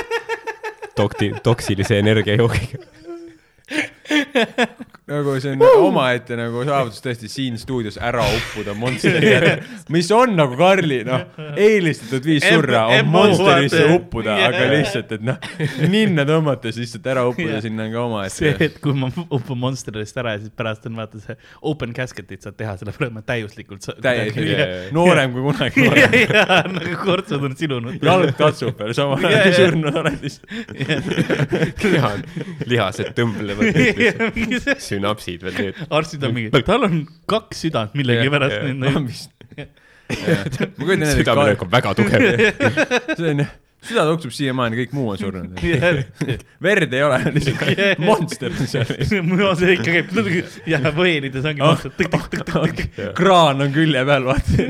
tokti-, 0.95 1.33
toksilise 1.43 1.99
energiajoogiga. 1.99 2.83
Nagu 5.05 5.35
see 5.37 5.51
on 5.53 5.61
omaette 5.85 6.33
nagu 6.33 6.63
saavutus 6.65 7.03
tõesti 7.05 7.27
siin 7.29 7.59
stuudios 7.61 7.99
ära 8.01 8.23
uppuda 8.25 8.73
Monsteri 8.73 9.29
järgi, 9.29 9.67
mis 9.93 10.07
on 10.15 10.31
nagu 10.33 10.55
Karli, 10.57 11.03
noh, 11.05 11.27
eelistatud 11.61 12.25
viis 12.25 12.41
surra 12.41 12.87
on 12.89 13.11
Monsterisse 13.13 13.83
uppuda, 13.93 14.33
Jaa. 14.39 14.47
aga 14.49 14.63
lihtsalt, 14.71 15.13
et 15.13 15.27
noh, 15.27 15.37
ninna 15.93 16.25
tõmmates 16.25 16.79
lihtsalt 16.81 17.05
ära 17.13 17.25
uppuda, 17.29 17.59
sinna 17.61 17.85
on 17.85 17.93
ka 17.93 17.99
see, 18.33 18.49
omaette. 18.49 18.69
et 18.71 18.79
kui 18.81 18.95
ma 18.97 19.11
upun 19.27 19.59
Monsterist 19.61 20.17
ära 20.23 20.33
ja 20.39 20.41
siis 20.41 20.55
pärast 20.57 20.89
on 20.89 20.97
vaata 20.97 21.21
see 21.21 21.37
open 21.69 21.93
casket'it 21.93 22.49
saad 22.49 22.57
teha, 22.57 22.73
sellepärast 22.81 23.13
ma 23.13 23.21
täiuslikult. 23.29 23.85
täiesti 24.01 24.47
Jaa. 24.49 24.67
noorem 24.97 25.37
kui 25.37 25.45
kunagi 25.51 25.85
varem. 25.85 26.17
jaa, 26.33 26.59
nagu 26.79 26.97
kortsud 27.03 27.45
on 27.45 27.53
silunud. 27.61 28.01
jalg 28.01 28.33
katsub 28.41 28.81
veel, 28.81 28.97
samal 28.97 29.21
ajal 29.21 29.51
jaa. 29.51 29.53
surnud 29.61 30.01
oled 30.01 30.25
lihtsalt. 30.25 31.85
liha, 31.93 32.13
lihased 32.73 33.13
tõmblevad, 33.21 33.69
sünapsid 34.95 35.43
veel 35.45 35.59
need. 35.59 35.81
arstid 35.89 36.23
on 36.27 36.35
mingi, 36.35 36.63
tal 36.67 36.87
on 36.87 37.03
kaks 37.29 37.65
südant 37.67 37.95
millegipärast. 37.97 39.29
ma 40.05 40.85
kujutan 40.85 41.05
ette, 41.07 41.19
südamelöök 41.19 41.61
on 41.65 41.71
väga 41.71 41.93
tugev. 41.97 42.25
see 43.17 43.31
on 43.31 43.45
jah, 43.45 43.53
süda 43.85 44.05
tuksub 44.09 44.33
siiamaani, 44.35 44.77
kõik 44.79 44.93
muu 44.95 45.11
on 45.13 45.19
surnud. 45.19 45.61
verd 46.65 46.93
ei 46.95 47.03
ole, 47.05 47.19
lihtsalt 47.35 48.01
monster 48.03 48.53
on 48.59 48.69
seal. 48.69 48.93
no 49.29 49.51
see 49.59 49.75
ikka 49.75 49.95
käib, 49.97 50.13
ja 50.69 50.79
võenides 50.95 51.45
ongi 51.49 51.63
monster. 51.63 53.11
kraan 53.17 53.65
on 53.65 53.73
külje 53.75 54.05
peal, 54.09 54.27
vaata. 54.29 54.67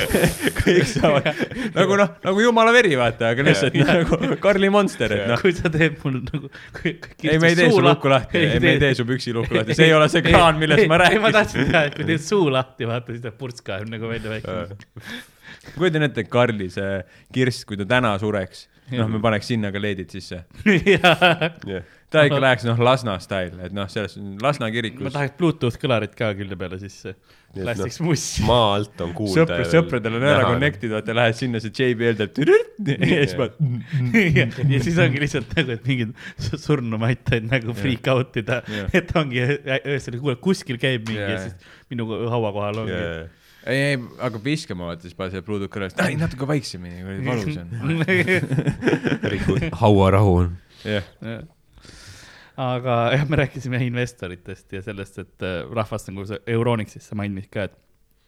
kõik 0.60 0.88
saavad, 0.90 1.44
nagu 1.76 2.00
noh, 2.00 2.16
nagu 2.26 2.44
jumala 2.46 2.74
veri, 2.74 2.94
vaata, 2.98 3.32
aga 3.34 3.46
lihtsalt 3.46 3.78
nagu 3.82 4.32
Karli 4.42 4.72
monster, 4.72 5.14
et 5.16 5.30
noh. 5.30 5.40
kui 5.42 5.54
sa 5.56 5.70
teed 5.72 6.00
mul 6.02 6.20
nagu. 6.22 6.52
ei, 6.82 7.38
me 7.42 7.52
ei 7.52 7.58
tee 7.58 7.70
su 7.70 7.84
lukku 7.84 8.12
lahti, 8.12 8.42
ei, 8.42 8.60
me 8.62 8.74
ei 8.74 8.82
tee 8.82 8.98
su 8.98 9.06
püksi 9.08 9.36
lukku 9.36 9.60
lahti, 9.60 9.78
see 9.78 9.90
ei 9.90 9.96
ole 9.96 10.10
see 10.12 10.24
kraan, 10.26 10.60
millest 10.60 10.86
ma 10.90 11.00
ei, 11.06 11.20
ma 11.22 11.32
rääkisin. 11.32 11.38
tahtsin 11.38 11.70
teha, 11.70 11.86
et 11.90 11.96
kui 11.98 12.10
teed 12.10 12.26
suu 12.26 12.50
lahti, 12.52 12.88
vaata, 12.88 13.14
siis 13.14 13.24
ta 13.24 13.34
purts 13.36 13.64
kaeb 13.66 13.88
nagu 13.92 14.10
välja 14.10 14.36
väike. 14.36 15.34
Kujutan 15.76 16.06
ette, 16.08 16.24
et 16.26 16.30
Karli 16.32 16.70
see 16.72 17.02
kirst, 17.34 17.66
kui 17.68 17.76
ta 17.80 17.86
täna 17.96 18.14
sureks, 18.22 18.66
noh, 18.94 19.08
me 19.10 19.18
paneks 19.22 19.48
sinna 19.52 19.72
ka 19.74 19.82
leedid 19.82 20.12
sisse. 20.14 20.42
ta 22.12 22.22
ikka 22.26 22.38
läheks 22.42 22.64
noh, 22.68 22.78
Lasna 22.86 23.16
style, 23.22 23.58
et 23.66 23.74
noh, 23.74 23.88
selles 23.90 24.14
Lasna 24.42 24.68
ma 24.68 24.72
kirikus 24.74 25.12
tahaks 25.14 25.34
Bluetooth 25.38 25.78
kõlarit 25.82 26.14
ka 26.18 26.30
külje 26.38 26.58
peale 26.58 26.78
sisse. 26.80 27.16
Nii 27.56 27.62
et 27.64 27.68
lastiks 27.70 27.98
mussi. 28.04 28.42
maa 28.46 28.74
alt 28.76 29.00
on 29.00 29.14
kuulda. 29.16 29.40
sõpr, 29.40 29.62
sõpradel 29.72 30.18
on 30.18 30.26
ära. 30.28 30.42
connect'id, 30.50 30.92
vaata, 30.92 31.14
lähed 31.16 31.38
sinna, 31.38 31.60
see 31.64 31.72
JBL 31.72 32.18
teeb 32.20 32.34
tüdürt 32.36 32.90
ja 32.92 32.98
siis 33.24 33.34
paned. 33.38 33.56
ja, 34.74 34.80
siis 34.84 35.00
ongi 35.02 35.22
lihtsalt 35.24 35.54
nagu, 35.56 35.72
et 35.78 35.88
mingid 35.88 36.12
su- 36.46 36.60
surnumaitaid 36.66 37.48
nagu 37.50 37.74
freak 37.78 38.10
out 38.12 38.36
ida 38.42 38.60
et 38.92 39.10
ongi 39.18 39.42
öösel, 39.80 40.20
kuule 40.20 40.36
kuskil 40.42 40.78
käib 40.82 41.08
mingi 41.08 41.24
ja 41.24 41.40
siis 41.46 41.56
minu 41.90 42.06
haua 42.30 42.52
kohal 42.54 42.84
ongi. 42.84 43.00
ei, 43.66 43.82
ei, 43.92 43.98
hakkab 44.20 44.44
viskama, 44.46 44.90
vaata, 44.90 45.06
siis 45.06 45.16
paned 45.18 45.34
selle 45.34 45.46
Bluetooth 45.46 45.72
kõrvale, 45.72 46.08
ei 46.10 46.18
natuke 46.20 46.48
vaiksemini, 46.48 47.02
kui 47.02 47.18
valus 47.26 47.56
on. 47.62 47.68
hauarahu 49.82 50.34
on. 50.42 50.52
jah, 50.86 51.08
aga 52.56 52.98
jah, 53.16 53.24
me 53.30 53.40
rääkisime 53.42 53.80
investoritest 53.86 54.78
ja 54.78 54.84
sellest, 54.84 55.18
et 55.24 55.46
äh, 55.46 55.58
rahvast 55.76 56.12
nagu 56.12 56.26
see 56.28 56.38
Euronixis 56.56 57.10
sa 57.10 57.18
mainisid 57.18 57.50
ka, 57.52 57.66
et 57.70 57.76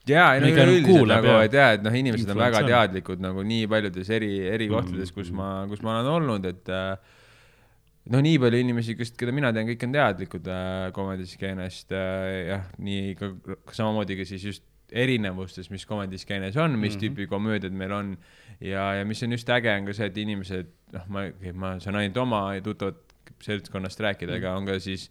jaa, 0.09 0.33
ei 0.35 0.43
no 0.43 0.49
Mikä 0.49 0.65
üleüldiselt 0.65 0.91
kuulab, 0.91 1.23
nagu, 1.23 1.31
jah. 1.35 1.47
et 1.47 1.57
jaa, 1.59 1.69
et 1.77 1.87
noh, 1.87 2.01
inimesed 2.03 2.35
on 2.35 2.43
väga 2.43 2.65
teadlikud 2.67 3.23
nagu 3.23 3.45
nii 3.47 3.69
paljudes 3.71 4.11
eri, 4.19 4.33
eri 4.49 4.69
kohtades, 4.73 5.15
kus 5.15 5.31
ma, 5.35 5.53
kus 5.71 5.85
ma 5.85 5.99
olen 5.99 6.11
olnud, 6.17 6.49
et 6.51 6.73
äh, 6.73 7.17
noh, 8.13 8.25
nii 8.25 8.41
palju 8.43 8.63
inimesi, 8.65 8.97
kes, 8.99 9.13
keda 9.19 9.35
mina 9.37 9.53
tean, 9.55 9.69
kõik 9.71 9.87
on 9.87 9.95
teadlikud 9.97 10.51
äh, 10.53 10.89
comedy 10.97 11.29
skeenest 11.29 11.95
äh,, 11.97 12.33
jah, 12.55 12.67
nii 12.83 13.15
ka 13.19 13.33
ka 13.69 13.77
samamoodi 13.77 14.19
ka 14.19 14.29
siis 14.29 14.49
just 14.51 14.68
erinevustes, 14.93 15.71
mis 15.71 15.87
comedy 15.87 16.19
skeenes 16.19 16.57
on, 16.57 16.79
mis 16.79 16.97
mm 16.97 16.99
Mhm. 16.99 17.05
-hmm. 17.05 17.17
tüüpi 17.19 17.27
komöödiad 17.29 17.73
meil 17.73 17.93
on 17.93 18.17
ja, 18.61 18.95
ja 18.95 19.05
mis 19.05 19.23
on 19.23 19.33
just 19.33 19.49
äge, 19.49 19.77
on 19.79 19.87
ka 19.87 19.93
see, 19.93 20.07
et 20.07 20.17
inimesed, 20.17 20.67
noh, 20.93 21.07
ma, 21.09 21.21
ma 21.55 21.79
saan 21.81 21.97
ainult 21.97 22.17
oma 22.17 22.61
tuttavat 22.65 22.97
seltskonnast 23.43 24.01
rääkida, 24.01 24.35
aga 24.37 24.57
on 24.57 24.67
ka 24.67 24.79
siis 24.79 25.11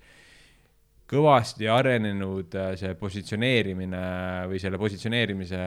kõvasti 1.08 1.70
arenenud 1.72 2.56
äh, 2.60 2.74
see 2.76 2.94
positsioneerimine 3.00 4.02
või 4.52 4.60
selle 4.60 4.78
positsioneerimise 4.82 5.60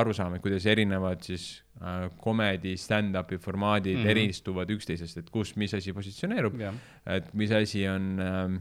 arusaam, 0.00 0.34
et 0.34 0.42
kuidas 0.42 0.66
erinevad 0.66 1.22
siis 1.22 1.62
äh, 1.80 2.08
comedy, 2.24 2.74
stand-up'i 2.76 3.38
formaadid 3.38 3.94
mm 3.94 4.00
Mhm. 4.00 4.06
-hmm. 4.06 4.10
eristuvad 4.10 4.70
üksteisest, 4.70 5.16
et 5.18 5.30
kus, 5.30 5.54
mis 5.56 5.74
asi 5.74 5.92
positsioneerub, 5.92 6.54
et 7.06 7.32
mis 7.34 7.50
asi 7.50 7.86
on 7.88 8.18
ähm, 8.20 8.56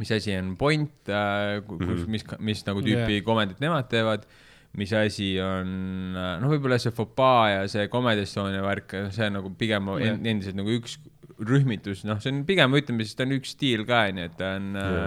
mis 0.00 0.10
asi 0.14 0.34
on 0.38 0.54
point 0.60 1.10
äh,, 1.10 1.60
kus 1.66 1.80
mm. 1.80 1.94
-hmm. 1.94 2.10
mis, 2.16 2.26
mis 2.40 2.64
nagu 2.66 2.82
tüüpi 2.84 3.20
yeah. 3.20 3.26
komedit 3.26 3.62
nemad 3.62 3.88
teevad, 3.90 4.26
mis 4.74 4.92
asi 4.98 5.34
on, 5.42 6.14
noh, 6.14 6.48
võib-olla 6.50 6.80
see 6.82 6.94
Fopaa 6.94 7.50
ja 7.50 7.66
see 7.70 7.86
Comedy 7.92 8.24
Estonia 8.26 8.62
värk, 8.64 8.96
see 9.14 9.28
on 9.28 9.38
nagu 9.38 9.52
pigem 9.58 9.92
yeah. 10.00 10.18
endiselt 10.18 10.58
nagu 10.58 10.72
üks 10.74 10.98
rühmitus, 11.38 12.04
noh, 12.06 12.18
see 12.22 12.32
on 12.32 12.42
pigem, 12.48 12.74
ütleme 12.78 13.06
siis, 13.06 13.16
ta 13.18 13.26
on 13.26 13.36
üks 13.36 13.54
stiil 13.56 13.86
ka, 13.88 14.04
onju, 14.10 14.26
et 14.28 14.36
ta 14.38 14.54
on 14.58 14.68
äh, 14.78 15.00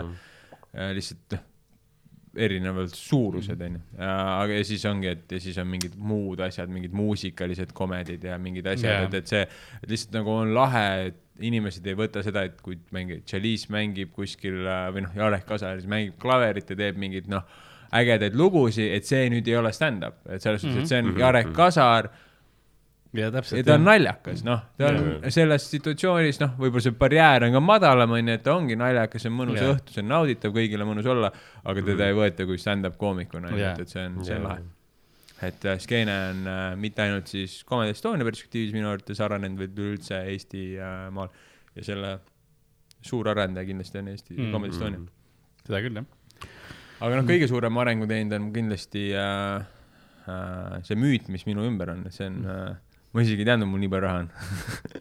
äh, 0.75 0.91
lihtsalt 0.97 1.37
noh, 1.37 1.45
erinevad 2.37 2.91
suurused 2.93 3.61
onju, 3.67 3.83
aga 3.99 4.57
ja 4.59 4.65
siis 4.67 4.83
ongi, 4.89 5.11
et 5.13 5.37
ja 5.37 5.39
siis 5.41 5.57
on 5.61 5.69
mingid 5.71 5.95
muud 5.97 6.41
asjad, 6.45 6.71
mingid 6.71 6.95
muusikalised 6.97 7.73
komedid 7.77 8.25
ja 8.27 8.37
mingid 8.41 8.67
asjad 8.73 8.91
yeah., 8.91 9.07
et, 9.07 9.15
et 9.21 9.31
see 9.33 9.45
et 9.81 9.89
lihtsalt 9.91 10.19
nagu 10.19 10.35
on 10.35 10.53
lahe, 10.55 10.85
et 11.09 11.23
inimesed 11.47 11.85
ei 11.85 11.97
võta 11.97 12.23
seda, 12.25 12.43
et 12.47 12.59
kui 12.65 12.79
mingi 12.95 13.21
Chalice 13.29 13.71
mängib 13.73 14.13
kuskil 14.15 14.63
äh, 14.65 14.87
või 14.93 15.05
noh, 15.05 15.17
Jarek 15.17 15.45
Kasar 15.49 15.77
siis 15.77 15.89
mängib 15.89 16.17
klaverit 16.21 16.69
ja 16.73 16.77
teeb 16.79 16.97
mingeid 17.01 17.29
noh, 17.31 17.45
ägedaid 17.97 18.35
lugusid, 18.35 18.89
et 18.97 19.07
see 19.07 19.27
nüüd 19.31 19.47
ei 19.47 19.57
ole 19.59 19.71
stand-up, 19.75 20.19
et 20.27 20.43
selles 20.43 20.63
suhtes, 20.63 20.83
et 20.83 20.91
see 20.91 21.03
on 21.03 21.13
Jarek 21.19 21.53
Kasar 21.55 22.09
ja 22.09 22.26
ja 23.17 23.31
täpselt. 23.33 23.65
ta 23.65 23.75
on 23.77 23.85
naljakas, 23.87 24.43
noh, 24.47 24.63
ta 24.77 24.91
on 24.91 24.97
Jaa. 25.01 25.31
selles 25.33 25.67
situatsioonis, 25.71 26.39
noh, 26.43 26.55
võib-olla 26.59 26.85
see 26.85 26.95
barjäär 26.99 27.47
on 27.47 27.57
ka 27.57 27.61
madalam, 27.63 28.15
onju, 28.17 28.37
et 28.37 28.45
ta 28.45 28.55
ongi 28.55 28.77
naljakas, 28.79 29.25
see 29.25 29.31
on 29.31 29.37
mõnus 29.39 29.59
Jaa. 29.61 29.75
õhtu, 29.75 29.95
see 29.95 30.03
on 30.05 30.09
nauditav, 30.13 30.55
kõigil 30.55 30.85
on 30.85 30.91
mõnus 30.93 31.09
olla, 31.13 31.31
aga 31.63 31.85
teda 31.91 32.09
ei 32.11 32.17
võeta 32.17 32.47
kui 32.49 32.61
stand-up 32.61 32.97
koomikuna, 33.01 33.53
et, 33.57 33.83
et 33.85 33.93
see 33.93 34.05
on, 34.05 34.17
see 34.27 34.37
on 34.37 34.47
lahe. 34.47 34.65
et 35.49 35.67
äh, 35.69 35.77
skeene 35.83 36.15
on 36.31 36.47
äh, 36.53 36.63
mitte 36.81 37.05
ainult 37.05 37.29
siis 37.29 37.59
Comedy 37.67 37.93
Estonia 37.93 38.25
perspektiivis 38.25 38.73
minu 38.73 38.89
arvates 38.89 39.21
arenenud, 39.21 39.59
vaid 39.61 39.77
üleüldse 39.77 40.23
Eesti 40.33 40.63
äh, 40.81 40.97
maal 41.13 41.29
ja 41.77 41.85
selle 41.85 42.17
suur 43.05 43.29
arendaja 43.29 43.67
kindlasti 43.67 44.01
on 44.01 44.07
Eesti 44.13 44.33
Mm. 44.33 44.45
mm. 44.45 44.51
Comedy 44.55 44.73
Estonia. 44.73 44.99
seda 45.67 45.81
küll, 45.85 45.99
jah. 46.01 46.49
aga 47.05 47.19
noh, 47.19 47.27
kõige 47.29 47.47
suurem 47.51 47.77
arengu 47.83 48.07
teinud 48.09 48.33
on 48.39 48.49
kindlasti 48.55 49.03
äh, 49.13 49.65
äh, 50.27 50.81
see 50.87 50.97
müüt, 50.99 51.29
mis 51.33 51.45
minu 51.45 51.65
ümber 51.67 51.93
on, 51.93 52.05
see 52.13 52.29
on 52.31 52.41
äh,, 52.45 52.75
ma 53.15 53.23
isegi 53.23 53.43
ei 53.43 53.47
teadnud, 53.47 53.69
mul 53.71 53.81
nii 53.81 53.91
palju 53.91 54.03
raha 54.03 54.19
on. 54.23 54.29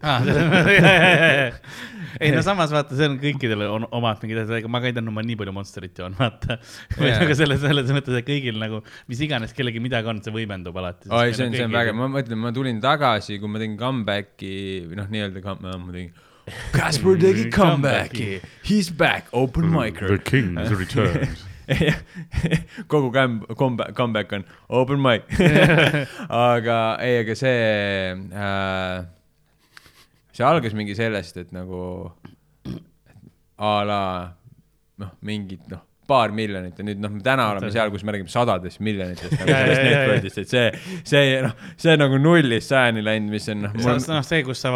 ei 2.23 2.31
no 2.33 2.41
samas 2.45 2.71
vaata, 2.73 2.95
see 2.97 3.07
on 3.09 3.17
kõikidel 3.21 3.63
on 3.67 3.87
omad 3.95 4.21
mingid 4.23 4.41
asjad, 4.43 4.57
ega 4.61 4.71
ma 4.71 4.81
ka 4.81 4.89
ei 4.89 4.95
teadnud, 4.95 5.15
ma 5.15 5.23
nii 5.25 5.37
palju 5.39 5.53
Monsterit 5.55 5.99
joon, 6.01 6.15
vaata. 6.17 6.57
Jaa. 6.97 7.17
nagu 7.21 7.37
selles, 7.37 7.61
selles 7.63 7.91
mõttes, 7.95 8.19
et 8.19 8.27
kõigil 8.27 8.59
nagu, 8.61 8.81
mis 9.11 9.23
iganes 9.25 9.53
kellelgi 9.57 9.83
midagi 9.83 10.11
on, 10.11 10.21
see 10.25 10.35
võimendub 10.35 10.77
alati. 10.81 11.11
oi, 11.11 11.33
see 11.37 11.49
on, 11.49 11.57
see 11.57 11.67
on 11.67 11.75
vägev, 11.75 11.97
ma 11.99 12.09
mõtlen, 12.13 12.41
ma 12.45 12.53
tulin 12.55 12.79
tagasi, 12.83 13.41
kui 13.41 13.51
ma 13.51 13.61
tegin 13.61 13.77
comeback'i 13.81 14.55
või 14.87 15.01
noh, 15.01 15.11
nii-öelda 15.13 15.43
come-, 15.45 15.75
ma 15.83 15.97
tegin. 15.97 16.15
Kaspar 16.71 17.19
tegi 17.19 17.49
comeback'i, 17.57 18.31
he's 18.63 18.89
back, 18.89 19.29
open 19.33 19.69
micer. 19.73 20.17
king 20.23 20.55
has 20.57 20.71
returned. 20.73 21.46
kogu 22.91 23.11
cam-, 23.11 23.43
comeback, 23.57 23.93
comeback 23.93 24.33
on 24.33 24.45
open 24.69 25.01
mic. 25.01 25.23
aga 26.29 26.79
ei, 27.03 27.19
aga 27.23 27.35
see 27.35 27.59
äh,, 28.15 29.05
see 30.31 30.47
algas 30.47 30.75
mingi 30.77 30.95
sellest, 30.97 31.37
et 31.37 31.51
nagu 31.55 31.81
a 33.57 33.73
la 33.87 34.01
noh, 35.01 35.11
mingid 35.25 35.65
noh, 35.71 35.83
paar 36.07 36.33
miljonit 36.35 36.77
ja 36.79 36.85
nüüd 36.85 37.01
noh, 37.03 37.15
täna 37.23 37.49
oleme 37.53 37.69
seal, 37.73 37.91
kus 37.93 38.03
me 38.07 38.15
räägime 38.15 38.31
sadadest 38.31 38.81
miljonitest 38.83 39.35
nagu 39.35 39.51
sellest 39.53 39.83
networth'ist, 39.85 40.39
et 40.43 40.53
see, 40.53 40.95
see 41.11 41.35
noh, 41.43 41.53
see 41.79 41.97
nagu 41.99 42.19
nullist 42.21 42.71
sajani 42.71 43.03
läinud, 43.05 43.33
mis 43.33 43.47
on 43.53 43.65
noh, 43.65 43.75
see 43.77 43.93
on 43.93 44.01
noh, 44.15 44.25
see, 44.27 44.41
kus 44.47 44.63
sa 44.63 44.73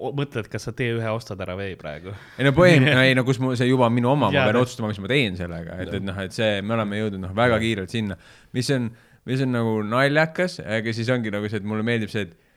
mõtled, 0.00 0.50
kas 0.52 0.68
sa 0.68 0.74
T1 0.76 1.04
ostad 1.12 1.40
ära 1.44 1.56
või 1.58 1.74
praegu. 1.80 2.14
ei 2.38 2.48
no 2.48 2.54
põhim-, 2.56 2.88
ei 3.04 3.16
no 3.18 3.24
kus 3.28 3.40
mu 3.42 3.52
see 3.58 3.70
juba 3.70 3.88
on 3.90 3.96
minu 3.96 4.12
oma, 4.14 4.32
ma 4.32 4.48
pean 4.48 4.60
otsustama, 4.62 4.92
mis 4.92 5.02
ma 5.04 5.12
teen 5.12 5.38
sellega, 5.40 5.80
et, 5.84 5.94
et 6.00 6.06
noh, 6.06 6.20
et 6.24 6.36
see, 6.36 6.60
me 6.64 6.76
oleme 6.78 7.04
jõudnud 7.04 7.26
noh, 7.28 7.34
väga 7.36 7.60
kiirelt 7.62 7.92
sinna, 7.92 8.18
mis 8.56 8.70
on, 8.76 8.90
mis 9.28 9.44
on 9.44 9.52
nagu 9.54 9.80
naljakas, 9.86 10.60
aga 10.64 10.96
siis 10.96 11.12
ongi 11.12 11.32
nagu 11.34 11.50
see, 11.50 11.60
et 11.62 11.68
mulle 11.68 11.86
meeldib 11.86 12.12
see, 12.12 12.28
et 12.28 12.49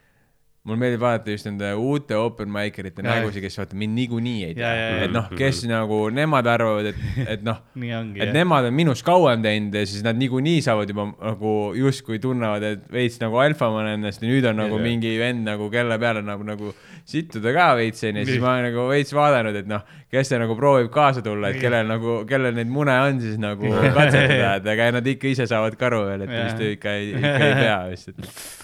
mulle 0.64 0.80
meeldib 0.80 1.02
vaadata 1.04 1.34
just 1.34 1.48
nende 1.50 1.74
uute 1.76 2.16
open 2.16 2.48
micerite 2.48 3.04
Jaa. 3.04 3.18
nägusid, 3.18 3.44
kes 3.44 3.58
vaata 3.60 3.76
mind 3.76 3.98
niikuinii 3.98 4.46
ei 4.48 4.54
tea, 4.56 4.70
et 5.04 5.12
noh, 5.12 5.26
kes 5.36 5.60
nagu 5.68 5.98
nemad 6.16 6.48
arvavad, 6.48 6.88
et, 6.94 7.02
et 7.36 7.44
noh, 7.44 7.60
et 8.24 8.32
nemad 8.32 8.70
on 8.70 8.78
minust 8.78 9.04
kauem 9.04 9.44
teinud 9.44 9.76
ja 9.76 9.84
siis 9.84 10.06
nad 10.08 10.16
niikuinii 10.22 10.62
saavad 10.64 10.94
juba 10.94 11.10
nagu 11.12 11.52
justkui 11.76 12.22
tunnevad, 12.24 12.64
et 12.70 12.88
veits 12.96 13.20
nagu 13.20 13.42
alfa 13.44 13.68
ma 13.74 13.84
olen 13.84 13.98
ennast 13.98 14.24
ja 14.24 14.32
nüüd 14.32 14.48
on 14.54 14.62
nagu 14.64 14.80
Jaa. 14.80 14.88
mingi 14.88 15.14
vend 15.20 15.44
nagu, 15.52 15.68
kelle 15.74 16.00
peale 16.00 16.24
nagu, 16.24 16.48
nagu 16.48 16.72
sittuda 17.04 17.52
ka 17.60 17.68
veits 17.82 18.08
onju, 18.08 18.24
siis 18.32 18.40
ma 18.40 18.56
olen 18.56 18.70
nagu 18.72 18.88
veits 18.94 19.12
vaadanud, 19.20 19.60
et 19.66 19.68
noh, 19.68 19.84
kes 20.16 20.32
see 20.32 20.40
nagu 20.40 20.56
proovib 20.56 20.88
kaasa 20.96 21.28
tulla, 21.28 21.52
et 21.52 21.60
kellel 21.60 21.92
nagu, 21.92 22.22
kellel 22.30 22.56
neid 22.56 22.72
mune 22.72 22.96
on 23.04 23.20
siis 23.20 23.36
nagu 23.36 23.68
katsetada, 24.00 24.56
et 24.62 24.76
aga 24.78 24.94
nad 25.02 25.16
ikka 25.18 25.34
ise 25.36 25.52
saavad 25.52 25.76
ka 25.76 25.92
aru 25.92 26.06
veel, 26.08 26.24
et 26.24 26.38
vist 26.40 26.68
ikka 26.72 27.00
ei, 27.02 27.16
ikka 27.20 27.40
ei 27.52 27.58
pea 27.66 27.80
vist, 27.92 28.14
et 28.16 28.30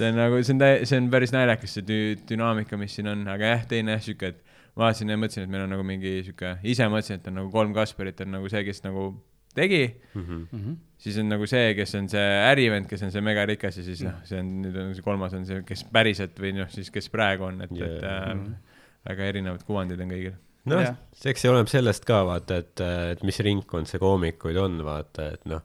see 0.00 0.08
on 0.10 0.16
nagu, 0.18 0.40
see 0.42 0.54
on 0.56 0.62
täi-, 0.64 0.84
see 0.88 0.98
on 1.00 1.08
päris 1.12 1.32
naljakas, 1.36 1.76
see 1.78 1.84
dü- 1.86 2.20
dünaamika, 2.30 2.78
mis 2.80 2.94
siin 2.98 3.10
on, 3.12 3.26
aga 3.30 3.54
jah, 3.54 3.66
teine 3.70 3.94
jah, 3.98 4.02
sihuke, 4.08 4.32
et 4.34 4.40
vaatasin 4.80 5.12
ja 5.12 5.18
mõtlesin, 5.20 5.44
et 5.46 5.52
meil 5.52 5.66
on 5.66 5.74
nagu 5.76 5.84
mingi 5.86 6.16
sihuke, 6.24 6.54
ise 6.72 6.86
mõtlesin, 6.90 7.20
et 7.20 7.28
on 7.28 7.36
nagu 7.42 7.50
kolm 7.52 7.74
Kasparit 7.76 8.20
on 8.24 8.32
nagu 8.38 8.48
see, 8.52 8.64
kes 8.66 8.82
nagu 8.86 9.10
tegi 9.54 9.82
Mhm. 10.14 10.74
siis 11.00 11.16
on 11.18 11.28
nagu 11.32 11.46
see, 11.50 11.72
kes 11.74 11.94
on 11.98 12.06
see 12.08 12.26
ärivend, 12.52 12.86
kes 12.88 13.02
on 13.02 13.10
see 13.10 13.20
megarikas 13.24 13.76
ja 13.80 13.82
siis 13.82 14.02
noh, 14.06 14.20
see 14.24 14.38
on 14.38 14.50
nüüd 14.62 14.76
on 14.78 14.92
see 14.94 15.02
kolmas 15.02 15.34
on 15.34 15.44
see, 15.48 15.62
kes 15.66 15.82
päriselt 15.92 16.38
või 16.38 16.52
noh, 16.54 16.68
siis 16.70 16.90
kes 16.94 17.08
praegu 17.10 17.48
on, 17.48 17.58
et 17.66 17.72
yeah., 17.74 17.96
et 17.96 18.04
äh, 18.06 18.76
väga 19.10 19.26
erinevad 19.32 19.64
kuvandid 19.66 20.00
on 20.04 20.12
kõigil. 20.14 20.36
noh 20.70 20.84
Jah., 20.84 20.94
eks 21.26 21.42
see 21.42 21.50
oleneb 21.50 21.68
sellest 21.72 22.04
ka 22.06 22.20
vaata, 22.28 22.60
et, 22.62 22.80
et 23.16 23.22
mis 23.26 23.40
ringkond 23.42 23.88
see 23.90 23.98
koomikuid 23.98 24.56
on, 24.60 24.78
vaata, 24.86 25.32
et 25.34 25.44
noh, 25.50 25.62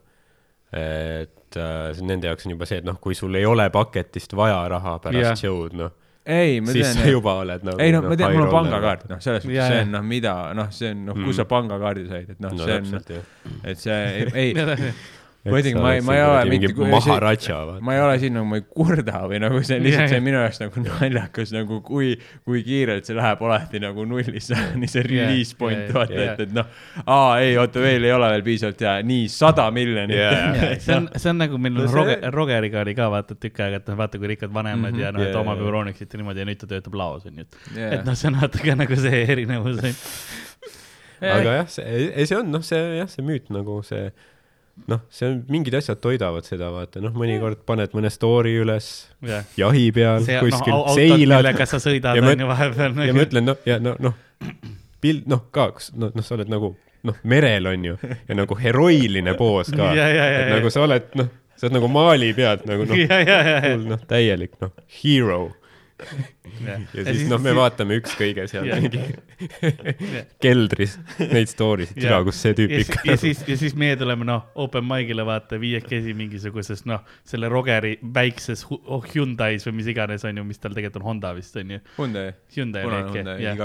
et 0.74 1.58
äh, 1.60 2.02
nende 2.02 2.28
jaoks 2.32 2.46
on 2.48 2.56
juba 2.56 2.66
see, 2.70 2.78
et 2.82 2.88
noh, 2.88 2.98
kui 3.02 3.16
sul 3.16 3.36
ei 3.36 3.46
ole 3.46 3.70
paketist 3.74 4.34
vaja 4.36 4.64
raha 4.72 4.98
pärast 5.04 5.44
show'd, 5.46 5.76
noh, 5.78 5.92
ei, 6.26 6.58
ma 6.62 6.74
siis 6.74 6.88
tean 6.88 7.04
sa. 7.04 7.10
juba 7.12 7.36
oled 7.44 7.62
nagu 7.68 7.78
ei 7.86 7.92
no 7.94 8.02
ma 8.02 8.16
tean, 8.18 8.34
mul 8.34 8.48
on 8.48 8.54
pangakaart, 8.56 9.04
noh, 9.12 9.20
selles 9.22 9.46
mõttes 9.46 9.70
see 9.70 9.82
on 9.86 9.92
noh, 9.94 10.02
mida, 10.10 10.34
noh, 10.58 10.72
see 10.74 10.90
on 10.96 11.04
noh, 11.12 11.20
kus 11.22 11.36
Mm. 11.36 11.38
sa 11.38 11.46
pangakaardi 11.52 12.08
said, 12.10 12.30
et 12.34 12.40
noh 12.42 12.56
no 12.58 12.66
see 12.66 12.80
on, 12.80 13.22
et 13.64 13.78
see 13.84 14.00
ei, 14.10 14.26
ei, 14.34 14.56
ma 15.46 15.60
ütlengi, 15.62 15.78
ma 15.78 15.92
ei, 15.94 16.02
ma 16.02 16.16
ei 16.16 16.24
ole 16.26 16.46
mingi 16.50 16.70
maharatša, 16.74 17.58
ma 17.86 17.94
ei 17.94 18.02
ole 18.02 18.14
siin 18.22 18.34
nagu, 18.34 18.48
ma 18.50 18.58
ei 18.58 18.64
kurda 18.66 19.20
või 19.30 19.40
nagu 19.44 19.60
see 19.62 19.78
on 19.78 19.84
lihtsalt 19.86 20.10
see 20.10 20.18
jah. 20.18 20.24
minu 20.26 20.40
jaoks 20.42 20.60
nagu 20.64 20.84
naljakas 20.86 21.52
nagu 21.54 21.78
kui, 21.86 22.16
kui 22.48 22.64
kiirelt 22.66 23.06
see 23.06 23.18
läheb 23.18 23.44
alati 23.46 23.82
nagu 23.84 24.08
nullisse, 24.10 24.58
nii 24.82 24.90
see 24.90 25.06
release 25.06 25.58
point 25.60 25.84
jah, 25.84 25.94
vaata, 26.00 26.18
jah. 26.18 26.34
et, 26.34 26.44
et 26.48 26.56
noh, 26.56 26.82
aa 27.06 27.38
ei, 27.44 27.54
oota 27.62 27.84
veel 27.84 28.10
ei 28.10 28.16
ole 28.16 28.32
veel 28.34 28.46
piisavalt 28.48 28.84
hea, 28.88 28.96
nii 29.12 29.30
sada 29.36 29.68
miljonit 29.76 30.18
Jaa. 30.18 30.52
see 30.88 30.98
on, 30.98 31.10
see 31.14 31.34
on 31.34 31.42
nagu 31.46 31.62
meil 31.62 31.78
No 31.78 31.88
Roger, 31.92 32.30
Rogeriga 32.34 32.82
oli 32.82 32.98
ka 32.98 33.12
vaata 33.14 33.38
tükk 33.38 33.62
aega, 33.68 33.84
et 33.84 33.90
noh, 33.92 34.02
vaata 34.02 34.22
kui 34.22 34.34
rikkad 34.34 34.54
vanemad 34.54 34.96
mm 34.96 34.98
-hmm. 34.98 35.06
ja 35.06 35.14
noh, 35.14 35.22
et 35.22 35.34
Jaa, 35.34 35.42
oma 35.42 35.58
ja 35.94 36.08
niimoodi 36.16 36.42
ja 36.42 36.50
nüüd 36.50 36.62
ta 36.64 36.74
töötab 36.74 36.98
laos 36.98 37.26
onju, 37.30 37.46
et 37.46 37.58
Jaa. 37.78 37.92
et 38.00 38.06
noh, 38.08 38.18
see 38.18 38.34
on 38.34 38.42
ka 38.42 38.80
nagu 38.82 39.02
see 39.06 39.26
erinevus 39.30 39.84
on. 39.84 39.98
aga 41.22 41.60
jah, 41.62 41.68
see, 41.70 42.26
see 42.26 42.38
on 42.38 42.50
noh, 42.52 42.64
see 42.66 42.82
jah, 42.98 43.12
see 43.12 43.26
müüt 43.26 43.54
nagu 43.54 43.84
see 43.86 44.10
noh, 44.92 45.00
see 45.10 45.28
on, 45.30 45.38
mingid 45.50 45.76
asjad 45.80 46.00
toidavad 46.04 46.46
seda, 46.48 46.68
vaata 46.74 47.00
noh, 47.04 47.14
mõnikord 47.16 47.62
paned 47.68 47.94
mõne 47.96 48.10
story 48.14 48.56
üles 48.62 48.90
jah, 49.26 49.46
jahi 49.58 49.86
peal 49.96 50.24
see 50.26 50.40
kuskil 50.44 50.74
noh, 50.76 50.82
autod, 50.84 51.00
seilad. 51.00 51.22
millega 51.24 51.66
sa 51.70 51.80
sõidad 51.82 52.18
Ja 52.20 52.26
ma- 52.26 52.34
onju 52.36 52.50
vahepeal 52.52 52.90
ja 52.92 52.96
nagu. 53.00 53.16
ma 53.18 53.24
ütlen 53.28 53.48
noh, 53.52 53.62
ja 53.66 53.80
no 53.80 53.96
noh, 54.04 54.18
pilt 55.02 55.28
noh 55.32 55.46
ka, 55.56 55.70
noh, 55.96 56.12
noh, 56.16 56.26
sa 56.28 56.36
oled 56.38 56.52
nagu 56.52 56.74
noh, 57.06 57.18
merel 57.24 57.72
on 57.72 57.84
ju 57.92 57.96
ja 58.04 58.36
nagu 58.38 58.58
heroiline 58.60 59.34
poos 59.40 59.72
ka, 59.72 59.94
Ja, 59.96 60.08
ja, 60.12 60.26
ja, 60.28 60.40
et 60.44 60.50
ja. 60.52 60.56
nagu 60.60 60.70
sa 60.74 60.84
oled 60.86 61.12
noh, 61.22 61.32
sa 61.56 61.68
oled 61.70 61.78
nagu 61.80 61.90
maali 61.96 62.34
pealt 62.38 62.66
nagu 62.68 62.86
noh, 62.90 62.96
ja, 63.06 63.20
ja, 63.24 63.40
ja, 63.48 63.58
ja. 63.72 63.76
noh 63.80 64.02
täielik 64.10 64.60
noh, 64.62 64.74
hero 65.02 65.42
ja 66.66 66.78
ja 66.94 67.06
siis 67.10 67.26
noh, 67.32 67.42
me 67.42 67.56
vaatame 67.58 68.00
ükskõige 68.02 68.48
seal 68.52 68.68
Jah. 68.70 68.82
mingi 68.82 69.02
keldris 70.44 70.98
neid 71.20 71.52
story 71.52 71.88
sid, 71.90 72.02
tea, 72.06 72.20
kus 72.28 72.42
see 72.46 72.56
tüüp 72.58 72.76
ja, 72.76 72.82
ikka 72.86 73.04
ja 73.10 73.18
siis, 73.20 73.44
ja 73.50 73.58
siis 73.60 73.76
meie 73.80 73.98
tuleme 74.00 74.28
noh, 74.28 74.46
open 74.66 74.86
mic'ile 74.88 75.26
vaata 75.28 75.60
viiekesi 75.62 76.16
mingisuguses 76.18 76.86
noh, 76.90 77.04
selle 77.28 77.50
Rogeri 77.52 77.96
väikses 78.16 78.66
oh, 78.70 79.04
Hyundai's 79.14 79.68
või 79.68 79.80
mis 79.82 79.92
iganes 79.92 80.26
on 80.28 80.42
ju, 80.42 80.48
mis 80.48 80.62
tal 80.62 80.76
tegelikult 80.76 81.02
on 81.04 81.10
Honda 81.10 81.34
vist 81.36 81.56
on 81.60 81.76
ju. 81.76 81.82
Hyundai, 81.98 82.30
Hyundai 82.56 82.86
oli 82.88 83.00
äkki 83.02 83.24
jah 83.44 83.60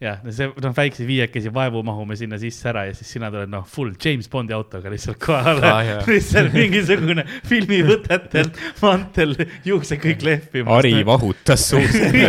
jah, 0.00 0.22
see 0.30 0.48
noh, 0.62 0.74
väikse 0.76 1.06
viiekesi 1.08 1.52
vaevu 1.54 1.82
mahume 1.86 2.16
sinna 2.18 2.38
sisse 2.40 2.70
ära 2.70 2.86
ja 2.88 2.94
siis 2.96 3.10
sina 3.16 3.30
tuled 3.32 3.50
noh, 3.52 3.66
full 3.68 3.94
James 4.02 4.28
Bondi 4.30 4.54
autoga 4.56 4.90
lihtsalt 4.92 5.20
kohale 5.22 5.66
jaa. 5.66 6.00
lihtsalt 6.10 6.54
mingisugune 6.56 7.24
filmivõtetel, 7.48 8.50
mantel, 8.82 9.36
juuksed 9.66 10.00
kõik 10.02 10.24
lehvimas. 10.26 10.78
Ari 10.80 10.94
vahutas 11.06 11.68
suus. 11.70 11.96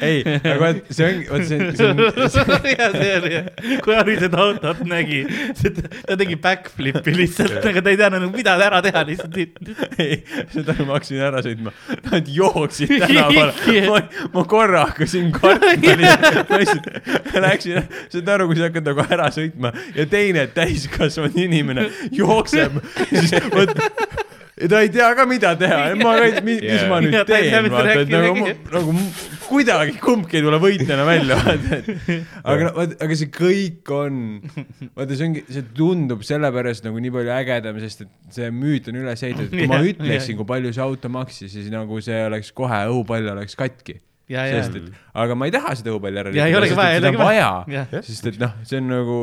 ei, 0.00 0.22
ei, 0.26 0.34
aga 0.40 0.56
vaat 0.60 0.88
see 0.90 1.06
ongi, 1.06 1.26
vot 1.30 1.44
see 1.46 1.58
on, 1.60 1.72
see 1.78 1.86
on, 1.86 1.98
ja 2.72 2.88
see 2.94 3.12
oli, 3.20 3.32
kui 3.84 3.94
Harri 3.96 4.16
seda 4.20 4.40
autot 4.42 4.82
nägi, 4.88 5.22
ta 6.08 6.16
tegi 6.18 6.38
backflip'i 6.42 7.14
lihtsalt, 7.16 7.58
aga 7.70 7.82
ta 7.84 7.92
ei 7.92 8.00
teadnud 8.00 8.34
mida 8.34 8.56
ära 8.66 8.82
teha, 8.84 9.04
lihtsalt. 9.08 9.38
Ei, 10.02 10.18
seda 10.52 10.76
ma 10.82 10.96
hakkasin 10.96 11.22
ära 11.28 11.42
sõitma, 11.44 11.74
nad 12.10 12.30
jooksid 12.36 12.94
tänavale, 13.04 14.02
ma, 14.34 14.44
korra 14.48 14.86
hakkasin 14.90 15.32
kartma, 15.36 15.96
ma 16.50 16.60
lihtsalt 16.62 17.40
läksin, 17.46 17.82
saad 18.12 18.32
aru, 18.36 18.50
kui 18.50 18.60
sa 18.60 18.70
hakkad 18.70 18.90
nagu 18.90 19.06
ära 19.06 19.30
sõitma. 19.34 19.74
Ja 19.96 20.06
teine 20.10 20.46
täiskasvanud 20.56 21.36
inimene 21.46 21.90
jookseb, 22.14 22.80
siis 23.10 23.36
vot 23.52 23.76
ta 24.56 24.80
ei 24.80 24.88
tea 24.88 25.08
ka, 25.12 25.26
mida 25.28 25.50
teha, 25.60 25.80
ma 26.00 26.14
ka 26.16 26.28
ei, 26.30 26.40
mis 26.46 26.62
Jaa. 26.64 26.86
ma 26.88 27.00
nüüd 27.04 27.28
teen, 27.28 27.66
vaata, 27.68 27.96
et 28.00 28.12
nagu 28.12 28.46
nagu 28.72 28.94
kuidagi 29.46 29.98
kumbki 30.00 30.38
ei 30.40 30.44
tule 30.46 30.60
võitjana 30.62 31.04
välja, 31.08 31.36
vaata, 31.44 31.80
et 31.82 31.90
aga, 32.54 32.70
aga 33.04 33.18
see 33.20 33.28
kõik 33.34 33.92
on, 33.92 34.22
vaata, 34.96 35.10
see 35.12 35.28
ongi, 35.28 35.44
see 35.52 35.66
tundub 35.76 36.24
sellepärast 36.26 36.88
nagu 36.88 37.04
nii 37.04 37.12
palju 37.18 37.34
ägedam, 37.36 37.82
sest 37.84 38.06
et 38.06 38.14
see 38.38 38.48
müüt 38.54 38.88
on 38.92 39.00
üles 39.02 39.26
ehitatud, 39.28 39.52
kui 39.52 39.68
ma 39.68 39.82
ütleksin, 39.84 40.40
kui 40.40 40.48
palju 40.48 40.72
see 40.72 40.86
auto 40.86 41.12
maksis, 41.12 41.52
siis 41.52 41.68
nagu 41.74 42.00
see 42.04 42.24
oleks 42.30 42.54
kohe 42.56 42.80
õhupall 42.88 43.28
oleks 43.36 43.58
katki. 43.60 44.00
ja, 44.32 44.42
ja, 44.50 44.62
sest 44.64 44.76
et, 44.80 44.86
aga 45.14 45.36
ma 45.38 45.46
ei 45.46 45.52
taha 45.54 45.74
seda 45.78 45.92
õhupalli 45.92 46.18
ära 46.22 46.32
ei 46.34 46.98
seda 46.98 47.10
on 47.12 47.18
vaja. 47.20 47.50
sest 48.02 48.26
et 48.32 48.38
noh, 48.42 48.54
see 48.66 48.80
on 48.82 48.88
nagu 48.90 49.18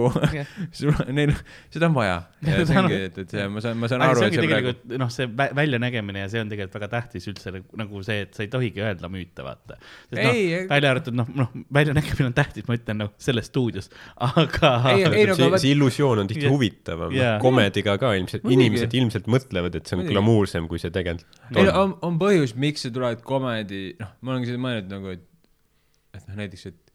neil, 1.17 1.33
seda 1.73 1.89
on 1.89 1.97
vaja. 1.97 2.15
ja 2.43 2.53
Ja 2.53 2.65
see 2.67 2.79
ongi, 2.79 2.97
et, 3.09 3.17
et 3.23 3.33
see, 3.33 3.45
ma 3.51 3.63
saan, 3.63 3.77
ma 3.81 3.89
saan 3.91 4.03
aga 4.05 4.13
aru, 4.13 4.21
see 4.23 4.29
et 4.29 4.33
ongi 4.33 4.39
see 4.39 4.49
praegu 4.51 4.71
tegelikult 4.73 5.01
noh, 5.03 5.11
see 5.13 5.27
vä- 5.41 5.49
väljanägemine 5.59 6.23
ja 6.23 6.29
see 6.31 6.43
on 6.43 6.51
tegelikult 6.51 6.77
väga 6.79 6.89
tähtis 6.95 7.27
üldse 7.31 7.53
nagu- 7.55 7.79
nagu 7.83 8.03
see, 8.07 8.19
et 8.27 8.37
sa 8.37 8.45
ei 8.45 8.51
tohigi 8.53 8.83
öelda 8.83 9.09
müüte, 9.11 9.45
vaata. 9.45 9.77
noh 10.13 10.31
ei-, 10.31 10.63
välja 10.71 10.93
arvatud 10.93 11.17
noh, 11.19 11.29
noh, 11.43 11.51
väljanägemine 11.73 12.29
on 12.29 12.37
tähtis, 12.37 12.67
ma 12.69 12.77
ütlen 12.79 13.01
noh, 13.03 13.11
selles 13.23 13.49
stuudios, 13.51 13.89
aga 14.29 14.73
Ei, 14.93 15.03
ei, 15.07 15.27
no 15.29 15.37
see, 15.39 15.51
see 15.65 15.73
illusioon 15.75 16.23
on 16.23 16.31
tihti 16.31 16.47
Jah. 16.47 16.53
huvitavam 16.55 17.15
yeah., 17.15 17.37
komediga 17.43 17.97
ka 18.01 18.13
ilmselt, 18.19 18.47
inimesed 18.51 18.93
ilmselt 18.99 19.29
mõtlevad, 19.31 19.75
et 19.79 19.89
see 19.89 19.99
on 19.99 20.07
glamuursem, 20.07 20.67
kui 20.71 20.81
see 20.81 20.93
tegelikult 20.93 21.43
on 21.53 21.67
no 21.67 21.97
on, 22.07 22.19
põhjus, 22.21 22.55
miks 22.59 22.85
sa 22.85 22.91
tuled 22.93 23.23
komedi, 23.27 23.83
noh, 23.99 24.13
ma 24.21 24.35
olengi 24.35 24.51
seda 24.51 24.61
mõelnud 24.63 24.92
nagu, 24.93 25.13
et, 25.17 25.25
et 26.13 26.27
noh, 26.29 26.39
näiteks, 26.43 26.65
et 26.71 26.93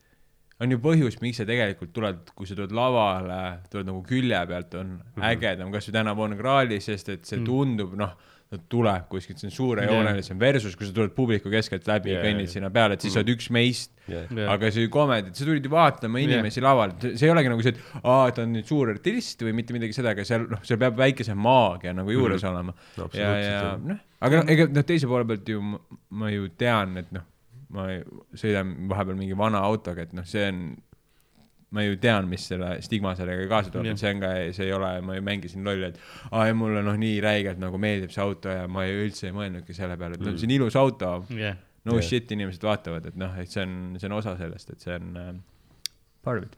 on 0.59 0.73
ju 0.75 0.79
põhjus, 0.83 1.21
miks 1.23 1.39
sa 1.39 1.45
tegelikult 1.47 1.93
tuled, 1.95 2.33
kui 2.35 2.47
sa 2.49 2.57
tuled 2.59 2.73
lavale, 2.75 3.43
tuled 3.71 3.87
nagu 3.87 4.01
külje 4.07 4.41
pealt, 4.51 4.75
on 4.75 4.87
mm 4.87 4.97
Mhm. 4.97 5.21
-hmm. 5.21 5.29
ägedam, 5.35 5.71
kasvõi 5.75 5.93
täna 6.01 6.17
Von 6.17 6.35
Krahli, 6.41 6.81
sest 6.81 7.09
et 7.15 7.25
see 7.27 7.45
tundub, 7.47 7.95
noh, 7.99 8.17
ta 8.49 8.57
tuleb 8.73 9.09
kuskilt, 9.11 9.37
see 9.39 9.47
on 9.51 9.53
suurejoonelisem 9.53 10.39
versus, 10.41 10.75
kui 10.75 10.87
sa 10.89 10.93
tuled 10.97 11.11
publiku 11.13 11.51
keskelt 11.53 11.85
läbi 11.87 12.11
ja 12.15 12.17
Jaa, 12.17 12.25
kõnnid 12.25 12.47
jaa. 12.49 12.53
sinna 12.55 12.71
peale, 12.73 12.95
et 12.97 13.01
siis 13.05 13.13
sa 13.13 13.21
oled 13.21 13.29
üks 13.35 13.51
meist 13.53 13.93
yeah.. 14.09 14.25
Jah. 14.33 14.53
aga 14.55 14.71
see 14.73 14.89
komedi, 14.89 15.35
sa 15.37 15.45
tulid 15.45 15.65
ju 15.69 15.71
vaatama 15.71 16.19
inimesi 16.19 16.63
laval, 16.65 16.95
see 17.03 17.27
ei 17.29 17.31
olegi 17.35 17.49
nagu 17.53 17.63
see, 17.67 17.75
et 17.77 18.01
aa, 18.03 18.31
ta 18.33 18.43
on 18.47 18.55
nüüd 18.57 18.65
suur 18.65 18.89
artist 18.95 19.43
või 19.45 19.53
mitte 19.53 19.77
midagi 19.77 19.93
seda, 19.93 20.15
aga 20.17 20.25
seal, 20.25 20.47
noh, 20.49 20.63
seal 20.65 20.81
peab 20.81 20.97
väikese 20.97 21.35
maagia 21.37 21.93
nagu 21.93 22.11
juures 22.11 22.43
mm 22.43 22.49
-hmm. 22.49 22.55
olema 22.57 22.75
No 22.97 23.11
ja, 23.13 23.37
ja 23.37 23.79
noh, 23.85 23.99
aga 24.21 24.37
noh, 24.41 24.49
ega 24.57 24.67
noh, 24.73 24.83
teise 24.95 25.07
poole 25.07 25.25
pealt 25.29 25.49
ju 25.49 25.61
ma, 25.61 25.79
ma 26.11 26.31
ju 26.31 26.49
tean, 26.57 26.97
et 26.97 27.13
noh, 27.13 27.23
ma 27.75 27.89
sõidan 28.39 28.75
vahepeal 28.91 29.17
mingi 29.19 29.37
vana 29.39 29.61
autoga, 29.67 30.07
et 30.07 30.13
noh, 30.17 30.25
see 30.29 30.45
on, 30.49 30.61
ma 31.77 31.83
ju 31.85 31.99
tean, 32.01 32.29
mis 32.31 32.47
selle 32.49 32.71
stigma 32.85 33.13
sellega 33.19 33.45
kaasa 33.51 33.73
tuleb 33.75 33.99
see 34.01 34.13
on 34.15 34.23
ka, 34.23 34.31
see 34.57 34.69
ei 34.71 34.73
ole, 34.73 34.93
ma 35.05 35.19
ei 35.19 35.25
mängi 35.25 35.51
siin 35.53 35.67
lolli, 35.69 35.91
et 35.91 35.99
aa, 36.31 36.47
ja 36.49 36.55
mulle 36.57 36.81
noh, 36.87 36.97
nii 36.97 37.19
räigelt 37.25 37.61
nagu 37.61 37.77
meeldib 37.83 38.15
see 38.15 38.23
auto 38.25 38.55
ja 38.55 38.63
ma 38.73 38.87
ei, 38.89 38.95
üldse 39.05 39.29
ei 39.29 39.35
mõelnudki 39.37 39.77
selle 39.77 39.99
peale, 40.01 40.17
et 40.17 40.25
noh, 40.25 40.39
see 40.41 40.49
on 40.49 40.55
ilus 40.57 40.79
auto, 40.81 41.11
jah, 41.37 41.59
no 41.85 41.99
Jah. 41.99 42.07
shit, 42.09 42.33
inimesed 42.33 42.65
vaatavad, 42.65 43.11
et 43.13 43.19
noh, 43.21 43.37
et 43.41 43.53
see 43.53 43.67
on, 43.67 43.75
see 44.01 44.09
on 44.09 44.17
osa 44.17 44.33
sellest, 44.41 44.73
et 44.73 44.87
see 44.89 44.97
on 44.97 45.21
äh, 45.21 45.29
part 46.25 46.41
of 46.41 46.49
it. 46.49 46.57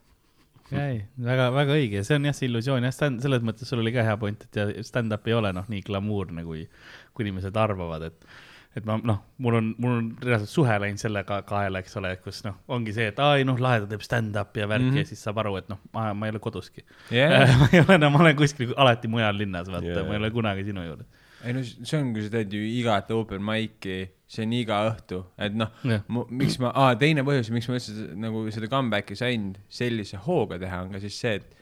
ja 0.71 0.85
ei, 0.93 1.01
väga, 1.27 1.49
väga 1.59 1.75
õige, 1.81 2.05
see 2.07 2.21
on 2.21 2.31
jah, 2.31 2.37
see 2.39 2.47
illusioon 2.47 2.87
jah, 2.87 2.95
stand, 2.95 3.19
selles 3.25 3.43
mõttes 3.43 3.67
sul 3.67 3.83
oli 3.83 3.91
ka 3.97 4.07
hea 4.07 4.15
point, 4.23 4.47
et 4.47 4.61
ja 4.63 4.69
stand-up 4.87 5.27
ei 5.27 5.35
ole 5.35 5.51
noh, 5.59 5.67
nii 5.75 5.83
glamuurne, 5.91 6.47
kui, 6.47 6.63
kui 7.11 7.27
inimesed 7.27 7.59
arvavad, 7.59 8.07
et 8.13 8.31
et 8.77 8.85
ma 8.87 8.97
noh, 9.03 9.16
mul 9.43 9.55
on, 9.59 9.68
mul 9.83 9.93
on 9.99 10.09
reaalselt 10.23 10.51
suhe 10.53 10.75
läinud 10.83 11.01
sellega 11.03 11.41
kaela, 11.49 11.81
eks 11.83 11.97
ole, 11.99 12.12
kus 12.23 12.45
noh, 12.47 12.55
ongi 12.68 12.93
see, 12.95 13.09
et 13.11 13.18
aa 13.18 13.37
ei 13.41 13.45
noh, 13.49 13.59
lahe 13.59 13.81
ta 13.83 13.89
teeb 13.91 14.05
stand-up'i 14.07 14.62
ja 14.62 14.68
värki 14.71 14.85
mm 14.85 14.91
Mhm. 14.91 14.97
-hmm. 14.97 15.07
ja 15.07 15.11
siis 15.11 15.23
saab 15.27 15.39
aru, 15.43 15.57
et 15.59 15.68
noh, 15.73 15.79
ma, 15.93 16.12
ma 16.14 16.27
ei 16.27 16.31
ole 16.35 16.39
koduski 16.39 16.85
jah, 17.11 17.51
ma 17.61 17.68
ei 17.73 17.81
ole, 17.83 17.99
no 17.99 18.11
ma 18.11 18.21
olen 18.23 18.37
kuskil 18.37 18.75
alati 18.77 19.09
mujal 19.09 19.37
linnas, 19.39 19.68
vaata 19.68 19.87
yeah., 19.87 20.07
ma 20.07 20.14
ei 20.14 20.23
ole 20.23 20.31
kunagi 20.31 20.64
sinu 20.64 20.85
juures. 20.87 21.07
ei 21.45 21.53
no 21.57 21.62
see 21.64 21.99
on, 22.01 22.12
kui 22.14 22.23
sa 22.23 22.31
teed 22.37 22.53
ju 22.53 22.61
igat 22.79 23.11
open 23.11 23.43
mic'i, 23.43 23.97
see 24.31 24.45
on 24.47 24.53
iga 24.53 24.79
õhtu, 24.93 25.25
et 25.39 25.55
noh 25.55 25.71
Jah., 25.85 26.03
miks 26.31 26.59
ma, 26.62 26.71
aa, 26.75 26.95
teine 27.01 27.23
põhjus, 27.27 27.51
miks 27.51 27.66
ma 27.68 27.75
üldse 27.81 28.14
nagu 28.14 28.45
seda 28.55 28.68
comeback'i 28.71 29.16
sain 29.18 29.57
sellise 29.68 30.16
hooga 30.27 30.59
teha, 30.62 30.83
on 30.85 30.93
ka 30.95 31.01
siis 31.03 31.18
see, 31.21 31.35
et 31.41 31.57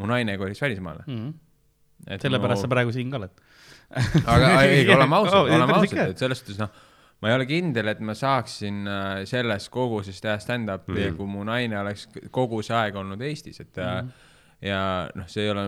mu 0.00 0.06
naine 0.10 0.34
kolis 0.40 0.60
välismaale. 0.62 1.04
Mm 1.06 1.20
-hmm. 1.28 2.18
sellepärast 2.22 2.62
sa 2.62 2.68
praegu 2.68 2.92
siin 2.92 3.10
ka 3.10 3.16
oled. 3.20 3.30
Aga 3.90 4.54
ei, 4.68 4.86
oleme 4.96 5.16
ausad 5.18 5.36
Oh, 5.40 5.50
oleme 5.56 5.76
ausad 5.80 6.00
et 6.12 6.22
selles 6.22 6.40
suhtes 6.42 6.58
noh, 6.62 6.70
ma 7.20 7.30
ei 7.30 7.36
ole 7.36 7.46
kindel, 7.50 7.90
et 7.92 8.00
ma 8.06 8.14
saaksin 8.16 8.80
äh, 8.88 9.12
selles 9.28 9.68
koguses 9.72 10.20
teha 10.22 10.38
stand-up'i 10.42 10.96
mm., 11.10 11.16
kui 11.18 11.28
mu 11.30 11.44
naine 11.48 11.78
oleks 11.82 12.08
kogu 12.32 12.62
see 12.66 12.76
aeg 12.78 12.98
olnud 13.00 13.22
Eestis, 13.28 13.60
et 13.64 13.80
mm. 13.82 14.10
ja 14.70 14.82
noh, 15.18 15.28
see 15.30 15.44
ei 15.46 15.52
ole, 15.54 15.66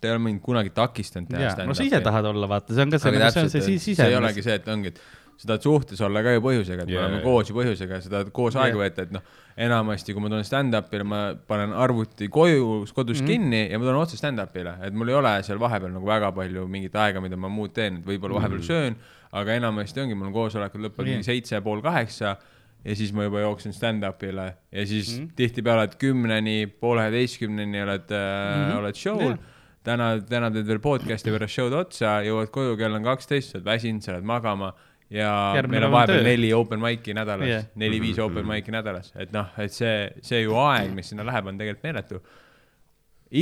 ta 0.00 0.08
ei 0.08 0.16
ole 0.16 0.24
mind 0.28 0.42
kunagi 0.44 0.72
takistanud 0.74 1.30
teha 1.30 1.52
stand-up'i. 1.52 1.70
no 1.70 1.78
sa 1.78 1.88
ise 1.88 2.02
tahad 2.04 2.30
olla, 2.32 2.48
vaata, 2.50 2.74
see 2.74 2.86
on 2.86 2.94
ka 2.94 3.02
see, 3.02 3.18
see 3.18 3.44
on 3.46 3.52
see 3.52 3.62
et 3.62 3.84
si- 3.84 3.96
see 3.98 4.08
ei 4.10 4.18
olegi 4.18 4.44
see, 4.44 4.58
et 4.60 4.72
ongi, 4.72 4.94
et 4.94 5.04
sa 5.42 5.48
tahad 5.50 5.64
suhtes 5.66 6.00
olla 6.06 6.22
ka 6.22 6.36
ju 6.36 6.42
põhjusega, 6.44 6.84
et 6.84 6.90
me 6.90 6.94
Jaa, 6.94 7.06
oleme 7.06 7.18
jaa. 7.18 7.24
koos 7.26 7.48
ju 7.50 7.56
põhjusega, 7.56 7.98
sa 8.04 8.12
tahad 8.12 8.28
koos 8.34 8.54
Jaa. 8.54 8.68
aega 8.68 8.78
veeta, 8.78 9.06
et 9.06 9.14
noh, 9.16 9.24
enamasti, 9.66 10.14
kui 10.14 10.22
ma 10.22 10.30
tulen 10.30 10.46
stand-up'ile, 10.46 11.06
ma 11.08 11.22
panen 11.50 11.74
arvuti 11.74 12.28
koju, 12.32 12.84
kodus 12.94 13.20
mm. 13.20 13.26
-hmm. 13.26 13.32
kinni 13.32 13.62
ja 13.72 13.80
ma 13.80 13.88
tulen 13.88 14.00
otse 14.04 14.20
stand-up'ile, 14.20 14.76
et 14.86 14.94
mul 14.94 15.10
ei 15.10 15.18
ole 15.18 15.34
seal 15.42 15.58
vahepeal 15.60 15.90
nagu 15.96 16.06
väga 16.06 16.30
palju 16.36 16.68
mingit 16.70 16.94
aega, 16.94 17.20
mida 17.20 17.36
ma 17.36 17.50
muud 17.50 17.74
teen, 17.74 17.98
et 17.98 18.06
võib-olla 18.06 18.38
vahepeal 18.38 18.60
mm 18.60 18.62
-hmm. 18.62 18.94
söön, 18.94 18.96
aga 19.32 19.58
enamasti 19.58 20.00
ongi, 20.00 20.14
mul 20.14 20.30
on 20.30 20.36
koosolekud 20.36 20.86
lõpevad 20.86 21.10
mingi 21.10 21.26
seitse, 21.26 21.60
pool 21.60 21.82
kaheksa 21.82 22.36
ja 22.84 22.96
siis 22.96 23.10
ma 23.12 23.26
juba 23.26 23.42
jooksen 23.42 23.74
stand-up'ile 23.74 24.52
ja 24.72 24.86
siis 24.86 25.18
mm. 25.18 25.24
-hmm. 25.24 25.32
tihtipeale 25.36 25.86
oled 25.86 25.98
kümneni, 25.98 26.66
poole 26.66 27.08
üheteistkümneni 27.08 27.82
oled 27.82 28.10
äh, 28.10 28.22
mm. 28.22 28.70
-hmm. 28.70 28.78
oled 28.78 28.94
show'l 28.94 29.34
Jah. 29.34 29.38
täna, 29.82 30.08
täna 30.28 30.50
teed 30.50 30.66
veel 30.66 30.78
podcast'i 30.78 31.34
pärast 31.34 31.58
show'd 31.58 31.74
otsa, 31.74 32.20
jõuad 32.22 32.50
koju, 32.54 32.76
kell 32.76 32.94
on 32.94 33.04
kaksteist, 33.04 33.50
sa 33.50 33.58
oled 33.58 33.66
väsinud, 33.66 34.02
sa 34.02 34.12
lähed 34.12 34.26
magama 34.26 34.72
ja 35.12 35.30
Järgmine 35.56 35.80
meil 35.80 35.88
on 35.88 35.94
vahepeal 35.94 36.22
töö. 36.22 36.28
neli 36.30 36.52
open 36.56 36.80
mic'i 36.82 37.14
nädalas 37.16 37.48
yeah., 37.48 37.66
neli-viis 37.78 38.20
open 38.22 38.46
mic'i 38.48 38.72
nädalas, 38.74 39.12
et 39.20 39.32
noh, 39.34 39.50
et 39.60 39.74
see, 39.74 39.96
see 40.24 40.42
ju 40.44 40.56
aeg, 40.58 40.92
mis 40.96 41.12
sinna 41.12 41.26
läheb, 41.28 41.50
on 41.50 41.60
tegelikult 41.60 41.86
meeletu. 41.88 42.20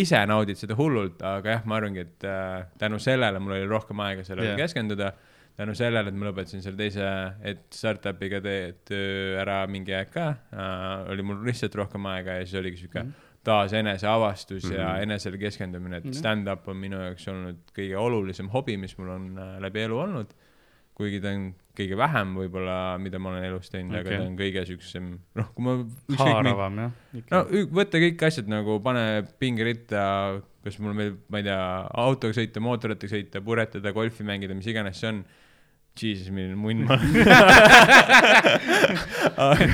ise 0.01 0.21
naudid 0.31 0.59
seda 0.59 0.77
hullult, 0.79 1.23
aga 1.27 1.57
jah, 1.57 1.67
ma 1.67 1.79
arvangi, 1.81 2.07
et 2.07 2.27
äh, 2.29 2.67
tänu 2.79 2.99
sellele 3.03 3.43
mul 3.43 3.57
oli 3.59 3.71
rohkem 3.71 4.03
aega 4.07 4.27
sellele 4.27 4.53
yeah. 4.53 4.61
keskenduda. 4.61 5.13
tänu 5.61 5.75
sellele, 5.77 6.09
et 6.09 6.17
ma 6.17 6.31
lõpetasin 6.31 6.63
selle 6.65 6.79
teise, 6.79 7.07
et 7.45 7.67
startup'iga 7.75 8.39
töö 8.41 9.41
ära 9.43 9.65
mingi 9.69 9.93
aeg 9.93 10.13
ka 10.15 10.29
äh,, 10.31 11.11
oli 11.13 11.27
mul 11.27 11.43
lihtsalt 11.45 11.75
rohkem 11.75 12.07
aega 12.07 12.39
ja 12.39 12.47
siis 12.47 12.61
oligi 12.63 12.85
sihuke 12.85 13.03
mm. 13.03 13.27
taas 13.45 13.73
eneseavastus 13.73 14.65
mm 14.65 14.71
-hmm. 14.71 14.79
ja 14.79 14.95
enesele 15.03 15.39
keskendumine, 15.39 15.97
et 15.97 16.05
Mhm. 16.05 16.13
stand-up 16.13 16.69
on 16.69 16.77
minu 16.77 17.03
jaoks 17.03 17.29
olnud 17.29 17.75
kõige 17.77 17.97
olulisem 17.97 18.49
hobi, 18.49 18.77
mis 18.77 18.97
mul 18.99 19.09
on 19.09 19.39
äh, 19.39 19.59
läbi 19.61 19.81
elu 19.81 19.99
olnud. 19.99 20.33
Kuigi 21.01 21.21
ta 21.25 21.33
on 21.35 21.51
kõige 21.81 21.97
vähem 21.99 22.37
võib-olla, 22.37 22.77
mida 23.01 23.21
ma 23.23 23.33
olen 23.33 23.47
elus 23.49 23.73
teinud 23.73 23.95
okay., 23.95 24.05
aga 24.05 24.21
ta 24.21 24.29
on 24.29 24.39
kõige 24.39 24.65
siuksem, 24.69 25.11
noh, 25.39 25.51
kui 25.57 25.67
ma 25.67 25.77
haaravam 26.21 26.81
jah. 26.85 26.95
no 27.33 27.43
võtta 27.81 28.01
kõik 28.03 28.25
asjad 28.29 28.51
nagu 28.51 28.79
pane 28.85 29.05
pingeritta, 29.41 30.01
kas 30.65 30.81
mulle 30.83 30.97
meeldib, 30.99 31.21
ma 31.33 31.41
ei 31.41 31.47
tea, 31.47 31.61
autoga 32.05 32.37
sõita, 32.37 32.65
mootorrattaga 32.65 33.15
sõita, 33.15 33.45
puretada, 33.45 33.95
golfi 33.97 34.27
mängida, 34.27 34.57
mis 34.57 34.69
iganes 34.71 35.01
see 35.01 35.15
on. 35.15 35.23
Jesus, 36.01 36.31
milline 36.33 36.55
munn 36.57 36.85
ma 36.87 36.95
olen. 36.97 37.27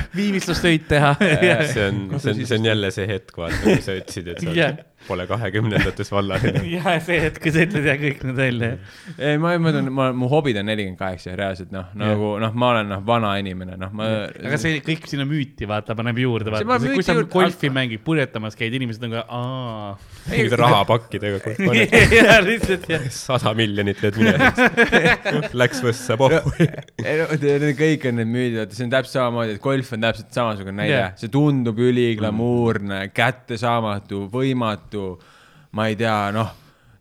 viimistlustöid 0.17 0.87
teha. 0.89 1.11
see 1.21 1.83
on, 1.85 1.99
see 2.17 2.33
on, 2.33 2.41
see 2.41 2.57
on 2.57 2.65
jälle 2.65 2.89
see 2.91 3.05
hetk, 3.07 3.37
vaata, 3.37 3.59
kui 3.61 3.77
sa 3.85 3.95
ütlesid, 3.99 4.31
et 4.33 4.41
sa 4.41 4.49
Jah. 4.57 4.57
yeah. 4.57 4.96
Pole 5.07 5.27
kahekümnendates 5.29 6.11
vallaline. 6.11 6.63
ja 6.75 6.97
see 7.03 7.19
hetk, 7.21 7.39
kui 7.43 7.53
sa 7.53 7.63
ütled 7.65 7.85
ja 7.87 7.95
kõik 7.99 8.23
need 8.27 8.37
välja. 8.39 8.69
ei, 9.17 9.37
ma, 9.41 9.53
ma 9.61 9.71
ütlen, 9.71 9.89
ma, 9.93 10.07
mu 10.15 10.29
hobid 10.31 10.57
on 10.59 10.67
nelikümmend 10.69 10.99
kaheksa 10.99 11.35
reaalselt 11.37 11.71
noh, 11.75 11.91
nagu 11.97 12.33
noh, 12.41 12.55
ma 12.57 12.71
olen 12.73 12.91
noh, 12.91 13.03
vana 13.07 13.33
inimene, 13.41 13.77
noh, 13.79 13.93
ma. 13.95 14.09
aga 14.31 14.59
see 14.61 14.81
kõik 14.85 15.07
sinna 15.09 15.27
müüti, 15.29 15.67
vaata, 15.69 15.95
paneb 15.97 16.19
juurde, 16.21 16.51
See 16.55 16.69
vaata 16.69 16.91
kui 16.91 17.05
sa 17.05 17.15
juurde, 17.17 17.29
golfi 17.33 17.71
mängid, 17.73 18.01
purjetamas 18.07 18.57
käid, 18.57 18.75
inimesed 18.79 19.05
on 19.07 19.15
ka, 19.17 19.23
aa. 19.37 19.93
mingi 20.31 20.61
rahapakkidega 20.63 21.55
ja 22.17 22.39
lihtsalt 22.43 22.89
jah. 22.91 23.07
sada 23.13 23.53
miljonit 23.57 24.01
lööd 24.03 24.19
minema. 24.21 24.51
Läks 25.57 25.83
võssa, 25.85 26.17
pohhu. 26.19 26.41
ei 27.03 27.21
no 27.21 27.29
need 27.37 27.77
kõik 27.79 28.09
on 28.09 28.19
need 28.21 28.31
müüdid, 28.33 28.59
vaata 28.63 28.77
see 28.77 28.87
on 28.87 28.93
täpselt 28.97 29.19
samamoodi, 29.19 29.55
et 29.57 29.63
golf 29.63 29.93
on 29.95 30.03
täpselt 30.07 30.33
samasugune 30.35 30.77
näide 30.81 30.95
yeah., 30.97 31.15
see 31.19 31.31
tundub 31.31 31.79
üliglamuurne, 31.81 32.99
kättesaamatu, 33.15 34.25
võimatu, 34.33 34.86
ma 35.77 35.87
ei 35.91 35.95
tea, 35.99 36.31
noh, 36.35 36.53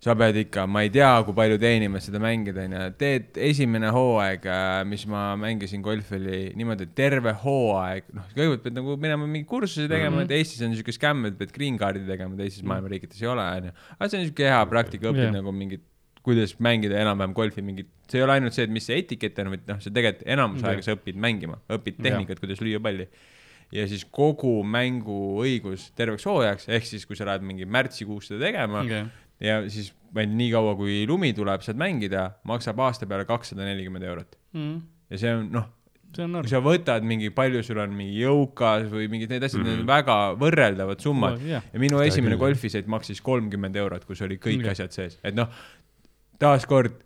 sa 0.06 0.14
pead 0.14 0.36
ikka, 0.38 0.66
ma 0.70 0.82
ei 0.84 0.90
tea, 0.94 1.08
kui 1.26 1.34
palju 1.34 1.56
teenima 1.58 1.98
seda 2.02 2.20
mängida, 2.22 2.66
onju, 2.66 2.82
teed 3.00 3.38
esimene 3.48 3.88
hooaeg, 3.94 4.44
mis 4.86 5.06
ma 5.10 5.22
mängisin 5.40 5.82
golfi, 5.82 6.14
oli 6.18 6.40
niimoodi, 6.58 6.86
et 6.86 6.94
terve 6.98 7.32
hooaeg, 7.42 8.12
noh, 8.14 8.28
kõigepealt 8.36 8.62
pead 8.66 8.78
nagu 8.78 8.96
minema 9.02 9.26
mingi 9.26 9.48
kursuse 9.48 9.88
tegema 9.88 10.10
mm, 10.10 10.16
Mhm. 10.16 10.28
-hmm. 10.28 10.30
et 10.30 10.38
Eestis 10.38 10.62
on 10.62 10.76
siuke 10.76 10.92
skämm, 10.92 11.26
et 11.26 11.38
pead 11.38 11.52
green 11.52 11.78
card'i 11.78 12.06
tegema, 12.06 12.36
teistes 12.36 12.62
maailma 12.62 12.88
riikides 12.88 13.22
ei 13.22 13.28
ole, 13.28 13.42
onju. 13.60 13.72
aga 13.98 14.08
see 14.08 14.20
on 14.20 14.26
siuke 14.30 14.48
hea 14.50 14.64
praktika, 14.66 15.10
õpid 15.10 15.26
yeah. 15.28 15.36
nagu 15.40 15.52
mingit 15.52 15.82
kuidas 16.26 16.56
mängida 16.58 16.98
enam-vähem 16.98 17.34
golfi 17.34 17.62
mingit, 17.62 17.86
see 18.10 18.18
ei 18.18 18.24
ole 18.26 18.32
ainult 18.34 18.54
see, 18.56 18.64
et 18.66 18.70
mis 18.74 18.86
see 18.88 18.98
etikett 18.98 19.38
on, 19.38 19.52
vaid 19.54 19.66
noh, 19.70 19.78
sa 19.82 19.90
tegelikult 19.94 20.26
enamus 20.34 20.64
aega 20.66 20.82
sa 20.82 20.96
õpid 20.96 21.18
mängima, 21.22 21.60
õpid 21.70 22.00
tehnikat, 22.02 22.40
kuidas 22.42 22.62
lüüa 22.64 22.80
palli. 22.82 23.06
Ja 23.74 23.86
siis 23.90 24.04
kogu 24.14 24.60
mänguõigus 24.66 25.90
terveks 25.98 26.26
hooajaks, 26.28 26.68
ehk 26.72 26.86
siis 26.86 27.06
kui 27.06 27.18
sa 27.18 27.26
lähed 27.28 27.46
mingi 27.46 27.66
märtsikuus 27.66 28.30
seda 28.30 28.46
tegema 28.46 28.82
okay. 28.84 29.06
ja 29.42 29.62
siis 29.72 29.92
vaid 30.16 30.32
nii 30.32 30.50
kaua, 30.54 30.76
kui 30.78 31.00
lumi 31.08 31.32
tuleb, 31.36 31.64
saad 31.64 31.80
mängida, 31.80 32.28
maksab 32.48 32.78
aasta 32.86 33.08
peale 33.10 33.26
kakssada 33.28 33.66
nelikümmend 33.66 34.06
eurot. 34.06 34.38
Mm. 34.56 34.78
ja 35.10 35.20
see 35.20 35.34
on 35.34 35.48
noh, 35.52 35.66
see 36.14 36.24
on 36.24 36.38
kui 36.40 36.52
sa 36.52 36.62
võtad 36.64 37.04
mingi, 37.06 37.32
palju 37.34 37.62
sul 37.66 37.82
on 37.82 37.92
mingi 37.96 38.22
jõukas 38.22 38.86
või 38.92 39.10
mingid 39.12 39.34
need 39.34 39.44
asjad 39.44 39.60
mm, 39.60 39.66
-hmm. 39.66 39.74
need 39.74 39.84
on 39.84 39.90
väga 39.90 40.18
võrreldavad 40.40 41.02
summad 41.02 41.40
Oh, 41.40 41.48
jah. 41.56 41.66
ja 41.72 41.82
minu 41.82 42.00
Seda 42.00 42.12
esimene 42.12 42.38
golfisett 42.40 42.86
maksis 42.86 43.20
kolmkümmend 43.20 43.76
eurot, 43.76 44.06
kus 44.08 44.22
oli 44.24 44.38
kõik 44.38 44.62
Jah. 44.64 44.72
asjad 44.76 44.94
sees, 44.94 45.18
et 45.24 45.36
noh, 45.36 45.50
taaskord 46.40 47.02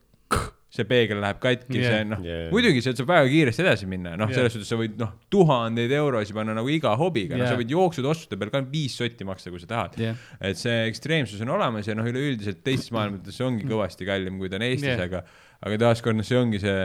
see 0.70 0.84
peegel 0.86 1.18
läheb 1.18 1.40
katki 1.42 1.80
yeah., 1.80 1.90
see 1.96 2.04
noh 2.06 2.20
Yeah. 2.22 2.44
yeah., 2.44 2.50
muidugi 2.54 2.78
sealt 2.84 3.00
saab 3.00 3.08
väga 3.10 3.26
kiiresti 3.32 3.64
edasi 3.64 3.88
minna, 3.90 4.12
noh 4.14 4.28
yeah. 4.30 4.36
selles 4.38 4.54
suhtes 4.54 4.68
sa 4.70 4.76
võid 4.78 4.94
noh, 5.00 5.12
tuhandeid 5.34 5.90
eurosid 5.98 6.36
panna 6.36 6.54
nagu 6.54 6.70
iga 6.70 6.92
hobiga 7.00 7.34
yeah., 7.34 7.42
no 7.42 7.50
sa 7.50 7.58
võid 7.58 7.74
jooksud 7.74 8.06
ostude 8.06 8.38
peal 8.38 8.52
ka 8.54 8.62
viis 8.70 8.94
sotti 9.00 9.26
maksta, 9.26 9.50
kui 9.50 9.58
sa 9.62 9.66
tahad 9.74 9.98
jah, 9.98 10.16
et 10.40 10.56
see 10.60 10.76
ekstreemsus 10.86 11.42
on 11.42 11.50
olemas 11.56 11.90
ja 11.90 11.96
noh, 11.98 12.06
üleüldiselt 12.06 12.62
teistes 12.62 12.92
maailmades 12.94 13.34
see 13.34 13.46
ongi 13.48 13.66
kõvasti 13.66 14.06
kallim, 14.06 14.38
kui 14.38 14.48
ta 14.52 14.60
on 14.60 14.66
Eestis 14.68 14.92
yeah., 14.94 15.06
aga, 15.10 15.24
aga 15.66 15.80
taaskord 15.88 16.16
noh, 16.20 16.26
see 16.28 16.38
ongi 16.38 16.60
see, 16.62 16.84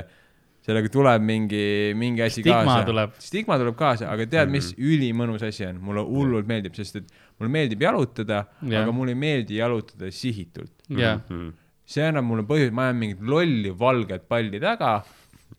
sellega 0.66 0.90
tuleb 0.90 1.22
mingi, 1.22 1.62
mingi 1.94 2.24
asi 2.26 2.42
Stigma 2.42 2.64
kaasa. 2.66 2.86
tuleb. 2.90 3.12
stigma 3.22 3.58
tuleb 3.62 3.76
kaasa, 3.78 4.08
aga 4.10 4.26
tead, 4.32 4.50
mis 4.50 4.72
ülimõnus 4.82 5.44
asi 5.46 5.68
on, 5.68 5.78
mulle 5.78 6.02
hullult 6.08 6.50
meeldib, 6.50 6.74
sest 6.74 6.98
et 7.04 7.14
mulle 7.38 7.52
meeldib 7.54 7.86
jalutada 7.86 8.40
Jah. 8.66 8.82
aga 8.82 8.96
mulle 8.98 9.14
ei 9.14 9.20
meeldi 9.28 9.60
jalutada 9.62 10.10
sihitult. 10.10 10.74
jah, 10.90 11.22
Mhm. 11.30 11.54
See 11.86 12.06
annab 12.06 12.26
mulle 12.28 12.46
põhjust, 12.50 12.74
ma 12.76 12.90
ajan 12.90 13.00
mingit 13.02 13.22
lolli 13.22 13.72
valget 13.78 14.26
palli 14.30 14.60
taga, 14.62 14.98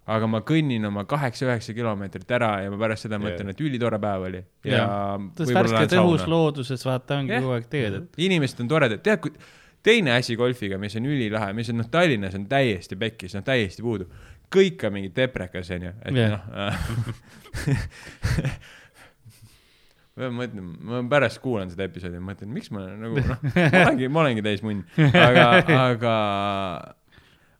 aga 0.06 0.28
ma 0.30 0.40
kõnnin 0.46 0.86
oma 0.86 1.04
kaheksa-üheksa 1.08 1.74
kilomeetrit 1.74 2.30
ära 2.36 2.52
ja 2.64 2.70
ma 2.70 2.78
pärast 2.80 3.06
seda 3.06 3.18
mõtlen, 3.22 3.50
et 3.50 3.60
ülitore 3.62 3.98
päev 4.02 4.26
oli. 4.28 4.42
Jah. 4.66 5.18
sest 5.38 5.54
värskes 5.54 5.96
õhus, 5.98 6.26
looduses 6.30 6.86
vaata 6.86 7.20
ongi 7.20 7.34
Jah. 7.34 7.42
kogu 7.42 7.56
aeg 7.56 7.68
teed, 7.72 8.00
et 8.00 8.20
inimesed 8.28 8.62
on 8.62 8.70
toredad, 8.70 9.02
tead, 9.06 9.22
kui 9.24 9.34
teine 9.86 10.16
asi 10.16 10.36
golfiga, 10.38 10.78
mis 10.82 10.96
on 10.98 11.06
ülilahe, 11.10 11.52
mis 11.54 11.70
on 11.70 11.78
noh, 11.82 11.90
Tallinnas 11.90 12.34
on 12.38 12.46
täiesti 12.50 12.98
pekkis, 12.98 13.34
noh 13.38 13.44
täiesti 13.46 13.84
puudu, 13.86 14.08
kõik 14.52 14.82
on 14.86 14.94
mingi 14.98 15.12
teprekas 15.14 15.70
onju, 15.74 15.94
et 16.06 16.18
Jah. 16.22 16.50
noh 16.50 16.74
ma 20.16 20.30
mõtlen, 20.32 20.68
ma 20.88 21.02
pärast 21.12 21.40
kuulan 21.44 21.72
seda 21.72 21.86
episoodi 21.88 22.16
ja 22.16 22.24
mõtlen, 22.24 22.52
miks 22.54 22.70
ma 22.72 22.86
nagu 22.88 23.20
noh, 23.20 23.42
ma 23.74 23.82
olengi, 23.82 24.08
ma 24.12 24.22
olengi 24.24 24.44
täis 24.46 24.64
munn, 24.64 24.86
aga, 24.96 25.48
aga 25.76 26.14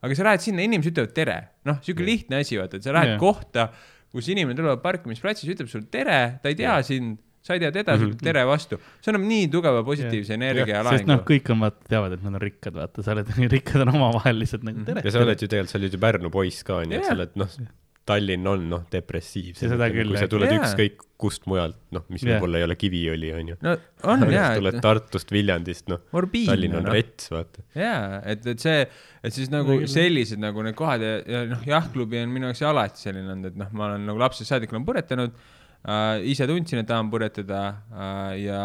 aga 0.06 0.16
sa 0.16 0.26
lähed 0.30 0.44
sinna, 0.44 0.64
inimesed 0.64 0.94
ütlevad 0.94 1.14
tere, 1.16 1.36
noh, 1.68 1.78
siuke 1.84 2.04
lihtne 2.06 2.40
asi, 2.42 2.58
vaata, 2.60 2.80
et 2.80 2.86
sa 2.86 2.94
lähed 2.96 3.14
Jah. 3.14 3.20
kohta, 3.20 3.68
kus 4.14 4.28
inimene 4.32 4.56
tuleb 4.58 4.82
parkimisplatsis, 4.84 5.52
ütleb 5.52 5.70
sulle 5.70 5.88
tere, 5.92 6.20
ta 6.42 6.52
ei 6.52 6.58
tea 6.58 6.76
sind, 6.86 7.18
sa 7.46 7.56
ei 7.56 7.62
tea 7.62 7.72
teda, 7.74 7.96
sa 7.96 8.06
ütled 8.08 8.22
tere 8.26 8.44
vastu, 8.48 8.78
see 9.04 9.12
annab 9.12 9.26
nii 9.28 9.48
tugeva 9.52 9.82
positiivse 9.86 10.36
energia 10.36 10.80
ja 10.80 10.84
sest 10.88 11.06
noh, 11.06 11.18
laengu. 11.18 11.26
kõik 11.28 11.50
on 11.54 11.64
vaata, 11.66 11.90
teavad, 11.92 12.16
et 12.16 12.24
nad 12.24 12.34
on 12.34 12.42
rikkad, 12.42 12.76
vaata, 12.76 13.04
sa 13.06 13.16
oled, 13.16 13.32
rikkad 13.56 13.84
on 13.86 13.94
omavahel 13.94 14.40
lihtsalt 14.42 14.66
nagu 14.66 14.86
tere. 14.86 15.04
ja 15.06 15.14
sa 15.14 15.24
oled 15.24 15.42
ju 15.44 15.50
tegelikult, 15.50 15.74
sa 15.74 15.80
oled 15.82 15.98
ju 15.98 16.02
Pärnu 16.06 16.32
poiss 16.34 16.66
ka 16.66 16.80
onju, 16.82 17.00
et 17.00 17.08
sa 17.08 17.16
oled 17.18 17.36
noh, 17.42 17.58
Tallinn 18.06 18.46
on 18.46 18.68
noh, 18.70 18.84
depressiivsem. 18.92 19.70
Seda 19.72 19.88
küll, 19.90 20.12
kui 20.12 20.20
sa 20.20 20.28
tuled 20.30 20.50
Jaa. 20.52 20.60
ükskõik 20.62 21.00
kust 21.18 21.46
mujalt, 21.50 21.78
noh, 21.96 22.04
mis 22.12 22.22
Jah. 22.22 22.36
võib-olla 22.36 22.60
ei 22.60 22.66
ole 22.68 22.76
Kiviõli 22.78 23.32
onju. 23.34 23.56
no 23.64 23.74
on 24.12 24.24
jaa, 24.30 24.52
tuled 24.60 24.78
Tartust, 24.84 25.32
Viljandist, 25.34 25.88
noh, 25.90 26.04
Tallinn 26.12 26.78
on 26.78 26.86
noh. 26.86 26.94
rets, 26.94 27.30
vaata. 27.32 27.64
jaa, 27.74 28.20
et, 28.28 28.46
et 28.52 28.62
see, 28.62 28.86
et 29.26 29.34
siis 29.34 29.50
nagu 29.52 29.80
No 29.80 29.90
sellised 29.90 30.40
nagu 30.42 30.62
need 30.64 30.76
kohad 30.78 31.02
ja, 31.02 31.16
ja 31.26 31.42
noh, 31.50 31.64
jahtklubi 31.66 32.20
on 32.22 32.32
minu 32.32 32.50
jaoks 32.50 32.62
alati 32.68 33.08
selline 33.08 33.32
olnud, 33.32 33.50
et 33.50 33.60
noh, 33.64 33.72
ma 33.74 33.90
olen 33.90 34.06
nagu 34.12 34.22
lapsest 34.22 34.52
saadik 34.52 34.74
olen 34.76 34.86
puretanud 34.86 35.34
äh,, 35.84 36.22
ise 36.30 36.46
tundsin, 36.48 36.80
et 36.82 36.88
tahan 36.88 37.10
puretada 37.12 37.60
äh, 37.92 38.32
ja 38.44 38.60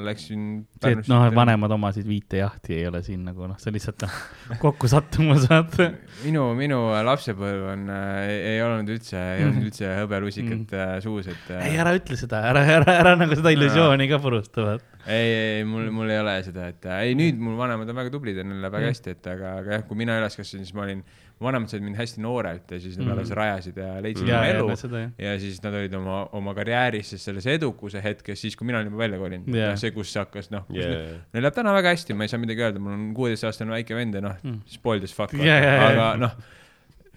läksin 0.00 0.44
see, 0.80 0.92
et 0.94 1.10
noh, 1.10 1.26
vanemad 1.36 1.72
omasid 1.76 2.08
viite 2.08 2.40
jahti 2.40 2.76
ei 2.78 2.88
ole 2.90 3.02
siin 3.06 3.22
nagu 3.28 3.48
noh, 3.50 3.58
see 3.60 3.74
lihtsalt 3.74 4.04
noh, 4.06 4.18
kokkusattumus, 4.62 5.46
vaata. 5.52 5.90
minu, 6.24 6.48
minu 6.58 6.80
lapsepõlv 7.06 7.70
on 7.74 7.86
äh,, 7.94 8.34
ei 8.54 8.62
olnud 8.64 8.92
üldse, 8.96 9.22
ei 9.38 9.46
olnud 9.46 9.70
üldse 9.70 9.94
hõbelusikat 10.00 10.76
äh, 10.76 10.94
suus, 11.04 11.30
et 11.32 11.54
äh, 11.54 11.70
ei, 11.70 11.80
ära 11.80 11.94
ütle 11.98 12.18
seda, 12.20 12.42
ära, 12.50 12.64
ära, 12.78 12.98
ära 13.04 13.16
nagu 13.20 13.38
seda 13.38 13.54
illusiooni 13.56 14.10
ka 14.10 14.20
purusta, 14.22 14.66
vaata. 14.72 15.00
ei, 15.06 15.32
ei, 15.38 15.64
mul, 15.68 15.88
mul 15.94 16.12
ei 16.12 16.20
ole 16.22 16.36
seda, 16.46 16.70
et 16.74 16.90
äh, 16.90 17.06
ei 17.08 17.18
nüüd 17.18 17.40
mul 17.40 17.58
vanemad 17.60 17.90
on 17.90 18.02
väga 18.02 18.14
tublid 18.16 18.40
ja 18.40 18.46
neil 18.46 18.62
läheb 18.64 18.78
väga 18.78 18.92
hästi, 18.94 19.16
et 19.16 19.32
aga, 19.34 19.56
aga 19.64 19.78
jah, 19.78 19.88
kui 19.88 20.00
mina 20.00 20.18
üles 20.20 20.38
kasvasin, 20.38 20.66
siis 20.66 20.76
ma 20.76 20.88
olin, 20.88 21.04
vanemad 21.40 21.70
said 21.72 21.82
mind 21.82 21.96
hästi 21.96 22.20
noorelt 22.20 22.70
ja 22.70 22.78
siis 22.80 22.98
nad 22.98 23.06
Mhm. 23.06 23.12
alles 23.14 23.30
rajasid 23.36 23.76
ja 23.80 23.94
leidsid 24.04 24.28
ja, 24.28 24.36
oma 24.38 24.46
ja 24.46 24.54
elu 24.58 24.68
jah. 25.00 25.10
ja 25.18 25.38
siis 25.40 25.62
nad 25.64 25.74
olid 25.74 25.94
oma, 25.94 26.18
oma 26.36 26.54
karjääris 26.54 27.10
siis 27.14 27.24
selles 27.24 27.46
edukuse 27.46 28.02
hetkes, 28.04 28.40
siis 28.44 28.56
kui 28.56 28.66
mina 28.68 28.78
olin 28.78 28.90
juba 28.92 28.98
välja 29.04 29.18
kolinud 29.18 29.48
yeah., 29.54 29.76
see, 29.80 29.90
kus 29.96 30.12
see 30.12 30.20
hakkas, 30.20 30.50
noh 30.50 30.64
yeah., 30.74 30.90
Yeah. 30.90 31.18
neil 31.32 31.42
läheb 31.46 31.54
täna 31.56 31.72
väga 31.74 31.94
hästi, 31.96 32.14
ma 32.14 32.24
ei 32.24 32.28
saa 32.28 32.40
midagi 32.42 32.60
öelda, 32.66 32.78
mul 32.82 32.92
on 32.92 33.10
kuueteistaastane 33.16 33.70
väike 33.72 33.96
vend 33.96 34.14
ja 34.14 34.20
noh 34.20 34.36
Mm. 34.44 34.60
spoiled 34.66 35.04
as 35.04 35.14
fuck 35.14 35.32
Ja, 35.32 35.44
ja, 35.44 35.56
ja, 35.74 35.86
aga 35.88 36.08
ja. 36.10 36.16
noh, 36.16 36.36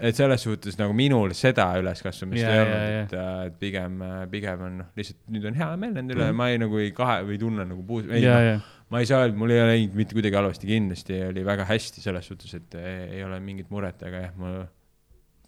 et 0.04 0.18
selles 0.20 0.42
suhtes 0.44 0.76
nagu 0.80 0.94
minul 0.98 1.32
seda 1.38 1.70
üleskasvamist 1.80 2.44
Ja, 2.44 2.52
ei 2.54 2.62
olnud, 2.64 2.78
ja. 2.84 3.02
et, 3.06 3.16
et 3.48 3.58
pigem, 3.62 3.98
pigem 4.34 4.64
on 4.68 4.78
noh, 4.84 4.92
lihtsalt 5.00 5.20
nüüd 5.32 5.48
on 5.50 5.58
hea 5.62 5.72
meel 5.80 5.94
nende 5.96 6.18
üle 6.18 6.28
mm., 6.32 6.38
ma 6.42 6.50
ei 6.52 6.60
nagu 6.62 6.80
ei 6.84 6.92
kahe 6.98 7.22
või 7.30 7.40
tunne 7.42 7.66
nagu 7.70 7.84
puus, 7.88 8.08
ei 8.12 8.24
ja, 8.26 8.36
noh, 8.36 8.46
ja, 8.50 8.56
ma 8.94 9.02
ei 9.04 9.08
saa 9.10 9.24
öelda, 9.26 9.40
mul 9.40 9.54
ei 9.56 9.62
ole 9.64 9.74
läinud 9.78 9.96
mitte 10.02 10.18
kuidagi 10.18 10.36
halvasti, 10.42 10.70
kindlasti 10.70 11.20
oli 11.32 11.46
väga 11.48 11.66
hästi 11.72 12.04
selles 12.04 12.28
suhtes, 12.30 12.54
et 12.60 12.76
ei, 12.82 12.98
ei 13.20 13.24
ole 13.26 13.40
mingit 13.44 13.72
muret, 13.74 14.02
aga 14.10 14.26
jah, 14.28 14.34
ma 14.42 14.54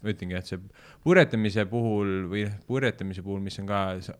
ma 0.04 0.12
ütlengi, 0.12 0.36
et 0.36 0.46
see 0.46 0.58
purjetamise 1.02 1.64
puhul 1.70 2.10
või 2.30 2.42
noh, 2.46 2.56
purjetamise 2.68 3.22
puhul, 3.24 3.40
mis 3.42 3.56
on 3.62 3.68
ka, 3.70 3.78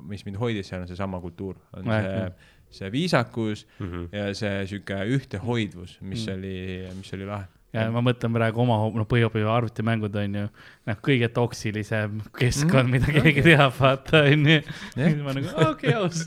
mis 0.09 0.25
mind 0.27 0.39
hoidis 0.41 0.71
seal, 0.73 0.83
on 0.87 0.89
seesama 0.91 1.21
kultuur, 1.23 1.59
on 1.77 1.85
Jah, 1.93 2.07
see 2.07 2.53
see 2.77 2.89
viisakus 2.91 3.61
Mhm. 3.79 4.09
ja 4.11 4.25
see 4.35 4.65
sihuke 4.67 4.97
ühtehoidvus, 5.17 5.99
mis 6.03 6.25
Mm. 6.27 6.33
mm. 6.33 6.39
oli, 6.39 6.97
mis 6.99 7.13
oli 7.15 7.29
lahe. 7.29 7.47
Ja 7.75 7.87
ma 7.93 8.01
mõtlen 8.05 8.33
praegu 8.35 8.63
oma, 8.63 8.77
noh, 8.95 9.07
põhiõpiva 9.09 9.51
arvutimängud 9.59 10.15
on 10.21 10.37
ju, 10.39 10.45
noh, 10.89 10.99
kõige 11.05 11.29
toksilisem 11.35 12.21
keskkond, 12.39 12.91
mida 12.93 13.11
keegi 13.13 13.43
teab, 13.45 13.75
vaata, 13.77 14.23
on 14.31 14.47
ju. 14.51 14.59
Jah. 14.97 15.17
ma 15.25 15.35
nagu, 15.37 15.51
okei, 15.67 15.95
aus. 15.99 16.23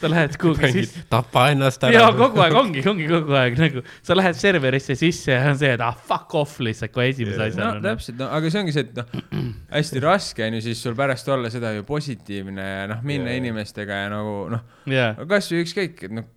sa 0.00 0.10
lähed 0.10 0.38
kuhugi 0.40 0.70
sisse. 0.74 1.04
tapa 1.12 1.46
ennast 1.52 1.84
ära. 1.86 2.06
kogu 2.16 2.42
aeg 2.44 2.58
ongi, 2.58 2.84
ongi 2.90 3.08
kogu 3.10 3.36
aeg 3.38 3.58
nagu, 3.60 3.84
sa 4.06 4.16
lähed 4.18 4.38
serverisse 4.40 4.96
sisse 4.98 5.34
ja 5.34 5.42
on 5.50 5.60
see, 5.60 5.74
et 5.76 5.84
ah 5.84 5.94
fuck 5.94 6.34
off 6.40 6.56
lihtsalt 6.64 6.94
kohe 6.94 7.10
esimese 7.12 7.38
Jah. 7.38 7.52
asjana 7.52 7.70
no. 7.78 7.84
täpselt, 7.84 8.18
no 8.22 8.30
aga 8.38 8.52
see 8.54 8.64
ongi 8.64 8.76
see, 8.76 8.88
et 8.88 9.02
noh, 9.02 9.52
hästi 9.74 10.04
raske 10.04 10.48
on 10.48 10.58
ju 10.58 10.64
siis 10.70 10.82
sul 10.86 10.96
pärast 10.98 11.28
olla 11.34 11.52
seda 11.52 11.74
ju 11.76 11.86
positiivne 11.88 12.70
ja 12.70 12.88
noh, 12.90 13.04
minna 13.04 13.30
Jaa. 13.30 13.36
yeah. 13.36 13.44
inimestega 13.44 14.00
ja 14.04 14.10
nagu 14.16 14.38
noh, 14.54 14.64
jaa, 14.90 15.12
kasvõi 15.28 15.62
ükskõik, 15.66 16.08
et 16.08 16.18
noh, 16.22 16.32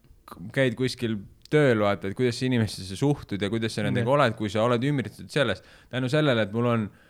käid 0.54 0.76
kuskil 0.78 1.18
tööl, 1.54 1.80
vaata, 1.80 2.08
et 2.12 2.16
kuidas 2.18 2.36
sa 2.39 2.45
inimestesse 2.50 2.95
suhtud 3.00 3.41
ja 3.41 3.50
kuidas 3.50 3.74
sa 3.78 3.84
nendega 3.86 4.10
oled, 4.12 4.34
kui 4.39 4.50
sa 4.52 4.64
oled 4.68 4.84
ümbritsetud 4.84 5.30
sellest, 5.32 5.64
tänu 5.93 6.10
sellele, 6.12 6.43
et 6.48 6.52
mul 6.56 6.66
on 6.74 6.88
noh 6.88 7.04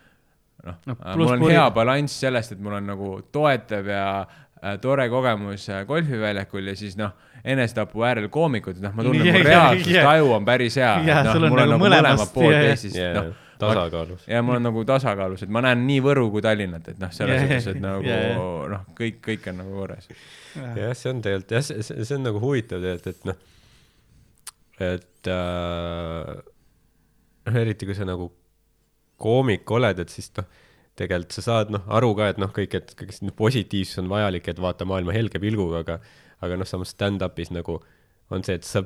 Noh, 0.67 0.75
no,, 0.89 0.95
pluss 0.97 1.17
mul 1.29 1.33
on 1.35 1.39
puri- 1.45 1.53
hea 1.53 1.63
balanss 1.71 2.15
sellest, 2.23 2.51
et 2.55 2.59
mul 2.65 2.73
on 2.79 2.87
nagu 2.89 3.09
toetav 3.31 3.85
ja 3.93 4.05
äh, 4.25 4.77
tore 4.81 5.05
kogemus 5.09 5.67
äh, 5.69 5.83
golfiväljakul 5.85 6.65
ja 6.71 6.75
siis 6.79 6.95
noh, 6.97 7.11
enesetapu 7.45 8.01
äärel 8.07 8.25
koomikud, 8.33 8.79
noh, 8.81 8.95
ma 8.97 9.05
tunnen, 9.05 9.25
Jaa, 9.27 9.37
mu 9.37 9.49
reaalsustaju 9.49 10.31
on 10.39 10.47
päris 10.49 10.77
hea, 10.81 10.93
Jaa, 11.05 11.19
noh, 11.27 11.35
mul 11.45 11.45
on 11.45 11.53
nagu 11.61 11.75
nagu 11.75 11.83
mõlemast- 11.85 12.07
mõlemad 12.07 12.33
pooled 12.33 12.57
jaa. 12.57 12.71
Eestist, 12.71 12.97
Yeah, 12.97 13.13
noh, 13.19 13.43
tasakaalus. 13.61 14.25
ja 14.29 14.41
mul 14.45 14.57
on 14.59 14.65
nagu 14.67 14.83
tasakaalus, 14.89 15.43
et 15.45 15.49
ma 15.53 15.61
näen 15.65 15.85
nii 15.87 16.01
Võru 16.05 16.25
kui 16.33 16.41
Tallinnat, 16.45 16.89
et 16.93 16.99
noh, 17.01 17.09
selles 17.13 17.41
suhtes, 17.45 17.67
et 17.75 17.79
nagu 17.81 18.17
noh, 18.73 18.83
kõik, 18.97 19.21
kõik 19.29 19.47
on 19.53 19.61
nagu 19.61 19.77
korras. 19.83 20.09
jah, 20.57 20.93
see 20.97 21.13
on 21.13 21.21
tegelikult 21.25 21.53
jah, 21.57 21.69
see 21.85 22.17
on 22.17 22.25
nagu 22.31 22.41
huvitav 22.43 22.81
tegelikult, 22.81 23.13
et 23.13 23.29
noh, 23.29 23.39
et 24.79 25.27
äh, 25.31 26.33
noh, 27.47 27.59
eriti 27.63 27.87
kui 27.89 27.95
sa 27.97 28.05
nagu 28.07 28.29
koomik 29.21 29.69
oled, 29.73 29.99
et 30.03 30.13
siis 30.13 30.29
noh, 30.37 30.45
tegelikult 30.97 31.33
sa 31.37 31.43
saad 31.45 31.71
noh 31.73 31.85
aru 31.97 32.11
ka, 32.17 32.31
et 32.33 32.41
noh, 32.41 32.51
kõik, 32.53 32.75
et 32.77 32.93
kõik 32.97 33.13
see 33.15 33.33
positiivsus 33.37 34.01
on 34.03 34.11
vajalik, 34.11 34.47
et 34.53 34.61
vaata 34.61 34.85
maailma 34.89 35.15
helge 35.15 35.41
pilguga, 35.41 35.83
aga 35.85 35.99
aga 36.45 36.59
noh, 36.61 36.69
samas 36.69 36.91
stand-up'is 36.93 37.49
nagu 37.55 37.79
on 38.29 38.43
see, 38.45 38.57
et 38.59 38.65
sa 38.67 38.83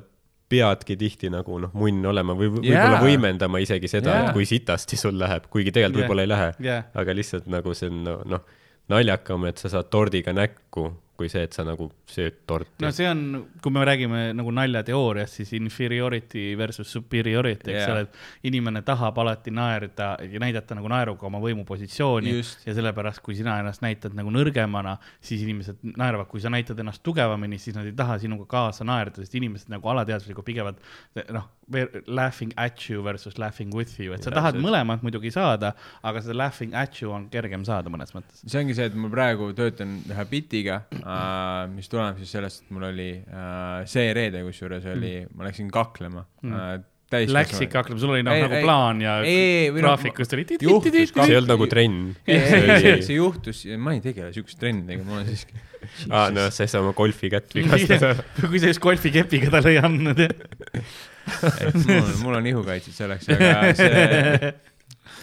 peadki 0.51 0.95
tihti 0.99 1.29
nagu 1.31 1.57
noh, 1.63 1.71
munn 1.75 2.05
olema 2.07 2.35
või 2.35 2.49
või- 2.51 2.63
võib-olla 2.65 2.97
Jaa. 2.99 3.03
võimendama 3.03 3.59
isegi 3.63 3.87
seda 3.91 4.11
yeah., 4.11 4.25
et 4.29 4.35
kui 4.35 4.47
sitasti 4.47 4.99
sul 4.99 5.15
läheb, 5.19 5.47
kuigi 5.51 5.71
tegelikult 5.71 6.01
Jah. 6.03 6.07
võib-olla 6.09 6.25
ei 6.27 6.31
lähe 6.31 6.49
jaa, 6.67 6.81
aga 7.03 7.15
lihtsalt 7.15 7.47
nagu 7.51 7.73
see 7.75 7.87
on 7.91 8.01
no- 8.07 8.17
noh, 8.35 8.43
naljakam, 8.91 9.45
et 9.47 9.59
sa 9.63 9.71
saad 9.71 9.87
tordiga 9.91 10.33
näkku, 10.35 10.89
kui 11.21 11.29
see, 11.31 11.43
et 11.45 11.55
sa 11.55 11.65
nagu 11.67 11.87
sööd 12.09 12.41
torti 12.49 12.83
no 12.83 12.91
see 12.95 13.07
on, 13.09 13.21
kui 13.61 13.73
me 13.73 13.85
räägime 13.87 14.23
nagu 14.37 14.53
naljateooriast, 14.57 15.41
siis 15.41 15.53
inferiority 15.57 16.51
versus 16.59 16.91
superiority, 16.91 17.71
eks 17.71 17.83
Jaa. 17.83 17.93
ole, 17.93 18.07
et 18.07 18.49
inimene 18.51 18.81
tahab 18.87 19.21
alati 19.21 19.53
naerda 19.53 20.13
ja 20.25 20.41
näidata 20.41 20.77
nagu 20.77 20.89
naeruga 20.91 21.27
oma 21.29 21.41
võimupositsiooni 21.43 22.35
Just. 22.35 22.65
ja 22.67 22.75
sellepärast, 22.77 23.21
kui 23.25 23.37
sina 23.37 23.59
ennast 23.61 23.83
näitad 23.85 24.15
nagu 24.17 24.33
nõrgemana, 24.33 24.97
siis 25.21 25.45
inimesed 25.45 25.81
naeravad, 25.93 26.29
kui 26.31 26.43
sa 26.43 26.51
näitad 26.53 26.79
ennast 26.81 27.03
tugevamini, 27.05 27.59
siis 27.61 27.77
nad 27.77 27.87
ei 27.89 27.95
taha 27.97 28.17
sinuga 28.21 28.47
kaasa 28.49 28.87
naerda, 28.87 29.21
sest 29.21 29.37
inimesed 29.39 29.71
nagu 29.71 29.93
alateadvuslikult 29.93 30.47
pigem 30.47 30.73
noh, 31.31 31.49
laughing 32.07 32.53
at 32.57 32.89
you 32.89 33.03
versus 33.03 33.37
laughing 33.37 33.71
with 33.75 33.99
you, 33.99 34.13
et 34.13 34.23
sa 34.23 34.31
tahad 34.33 34.55
Täpselt. 34.55 34.65
mõlemat 34.65 35.03
muidugi 35.05 35.31
saada, 35.33 35.73
aga 36.03 36.23
seda 36.23 36.35
laughing 36.37 36.75
at 36.77 36.97
you 37.01 37.11
on 37.15 37.27
kergem 37.31 37.63
saada 37.67 37.91
mõnes 37.93 38.13
mõttes. 38.15 38.43
see 38.45 38.59
ongi 38.61 38.75
see, 38.77 38.89
et 38.91 38.97
ma 38.97 39.09
praegu 39.11 39.51
töötan 39.57 39.99
ühe 40.09 40.25
bitiga 40.31 40.81
äh,, 41.11 41.65
mis 41.75 41.91
tuleneb 41.91 42.21
siis 42.21 42.31
sellest, 42.37 42.63
et 42.65 42.71
mul 42.75 42.87
oli 42.91 43.09
äh, 43.19 43.81
see 43.89 44.13
reede, 44.17 44.43
kusjuures 44.47 44.87
oli 44.93 45.17
mm., 45.23 45.35
ma 45.37 45.49
läksin 45.49 45.69
kaklema 45.73 46.25
Mm. 46.41 46.49
mm. 46.49 46.57
äh, 46.57 46.87
täiskasvanud. 47.11 47.35
Läks 47.35 47.61
ikka 47.65 47.81
hakkama, 47.81 47.99
sul 47.99 48.13
oli 48.15 48.23
noh 48.23 48.35
Ei, 48.35 48.43
nagu 48.45 48.55
ei, 48.55 48.63
plaan 48.63 49.01
ja 49.03 49.17
noh, 49.19 49.79
graafikust 49.81 50.35
oli. 50.37 50.45
juhtus 50.63 51.11
see 51.11 51.25
ei 51.27 51.37
olnud 51.39 51.51
nagu 51.51 51.67
trenn. 51.71 52.13
see, 52.23 53.17
juhtus, 53.17 53.63
ma 53.81 53.95
ei 53.97 54.01
tegele 54.03 54.31
siukeste 54.35 54.63
trendidega, 54.63 55.03
ma 55.07 55.17
olen 55.19 55.27
siiski. 55.27 55.59
aa, 56.07 56.29
noh, 56.33 56.47
sa 56.53 56.63
ei 56.65 56.71
saa 56.71 56.83
oma 56.85 56.93
golfi 56.97 57.31
kätt 57.33 57.51
vigastada. 57.57 58.13
kui 58.47 58.61
sa 58.63 58.71
just 58.71 58.83
golfikepiga 58.83 59.51
talle 59.57 59.75
ei 59.75 59.81
andnud. 59.83 60.23
mul 61.83 61.97
on, 61.99 62.11
mul 62.23 62.39
on 62.39 62.51
ihukaitset 62.53 62.95
selleks, 62.97 63.27
aga 63.35 63.73
see, 63.77 64.53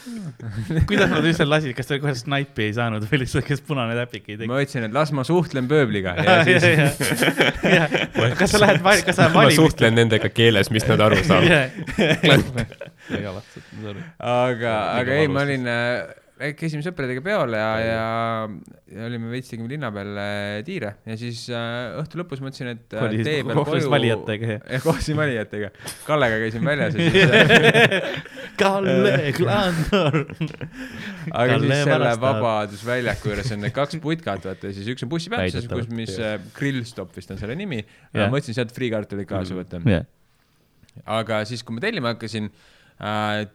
kuidas 0.88 1.11
nad 1.11 1.24
üldse 1.26 1.46
lasid, 1.46 1.74
kas 1.76 1.88
ta 1.90 1.99
kohe 2.03 2.14
snaipi 2.16 2.68
ei 2.68 2.74
saanud 2.76 3.07
või 3.09 3.22
lihtsalt, 3.22 3.46
kes 3.49 3.62
punane 3.66 3.96
täpik 3.99 4.26
ei 4.26 4.36
teinud? 4.36 4.53
ma 4.53 4.61
ütlesin, 4.64 4.86
et 4.88 4.94
las 4.96 5.12
ma 5.16 5.24
suhtlen 5.28 5.70
pööbliga. 5.70 6.16
Ja 6.28 6.42
siis 6.44 6.62
kas 8.38 8.53
sa 8.53 8.61
lähed, 8.61 8.80
kas 9.07 9.16
sa 9.16 9.28
ma 9.28 9.40
valimistele? 9.40 9.57
suhtlen 9.57 9.96
nendega 9.96 10.28
keeles, 10.32 10.70
mis 10.74 10.84
nad 10.88 11.01
aru 11.03 11.20
saavad. 11.26 11.70
aga, 14.18 14.74
aga 14.99 15.18
ei, 15.22 15.30
ma 15.32 15.44
olin, 15.46 15.68
käisime 16.39 16.84
sõpradega 16.84 17.22
peol 17.24 17.55
ja, 17.57 17.66
ja, 17.82 18.03
ja 18.93 19.07
olime 19.09 19.30
veits 19.32 19.51
tegime 19.51 19.70
linna 19.70 19.91
peal 19.95 20.18
äh, 20.20 20.61
tiire 20.66 20.93
ja 21.09 21.16
siis 21.18 21.45
äh, 21.51 21.97
õhtu 21.99 22.20
lõpus 22.20 22.43
mõtlesin, 22.45 22.70
et 22.76 22.95
äh, 22.95 23.16
tee 23.26 23.43
peal 23.47 23.62
koju. 23.66 23.91
valijatega, 23.91 24.51
jah? 24.53 24.62
jah, 24.74 24.84
kohtusin 24.84 25.18
valijatega. 25.18 25.70
Kallega 26.07 26.39
käisin 26.45 26.68
väljas 26.68 26.99
ja 26.99 27.09
siis 27.09 27.34
äh, 27.34 28.22
Kalle 28.62 29.16
Klandor. 29.39 30.20
aga 31.32 31.53
Kalle 31.53 31.74
siis 31.74 31.91
selle. 31.91 32.14
Vabadusväljaku 32.22 33.32
juures 33.32 33.53
on 33.57 33.64
need 33.66 33.76
kaks 33.76 34.01
putkat, 34.03 34.49
vaata, 34.51 34.72
siis 34.76 34.95
üks 34.95 35.07
on 35.07 35.12
bussipeatuses, 35.12 35.68
kus, 35.72 35.91
mis 35.91 36.14
äh, 36.22 36.39
Grillstop 36.57 37.14
vist 37.18 37.34
on 37.34 37.43
selle 37.43 37.59
nimi. 37.59 37.82
Jah. 38.14 38.30
mõtlesin 38.32 38.57
sealt 38.61 38.74
friikartuleid 38.74 39.28
kaasa 39.28 39.59
võtta. 39.59 39.82
aga 41.18 41.45
siis, 41.51 41.66
kui 41.66 41.76
ma 41.76 41.82
tellima 41.82 42.14
hakkasin 42.14 42.51
äh,, 42.51 42.78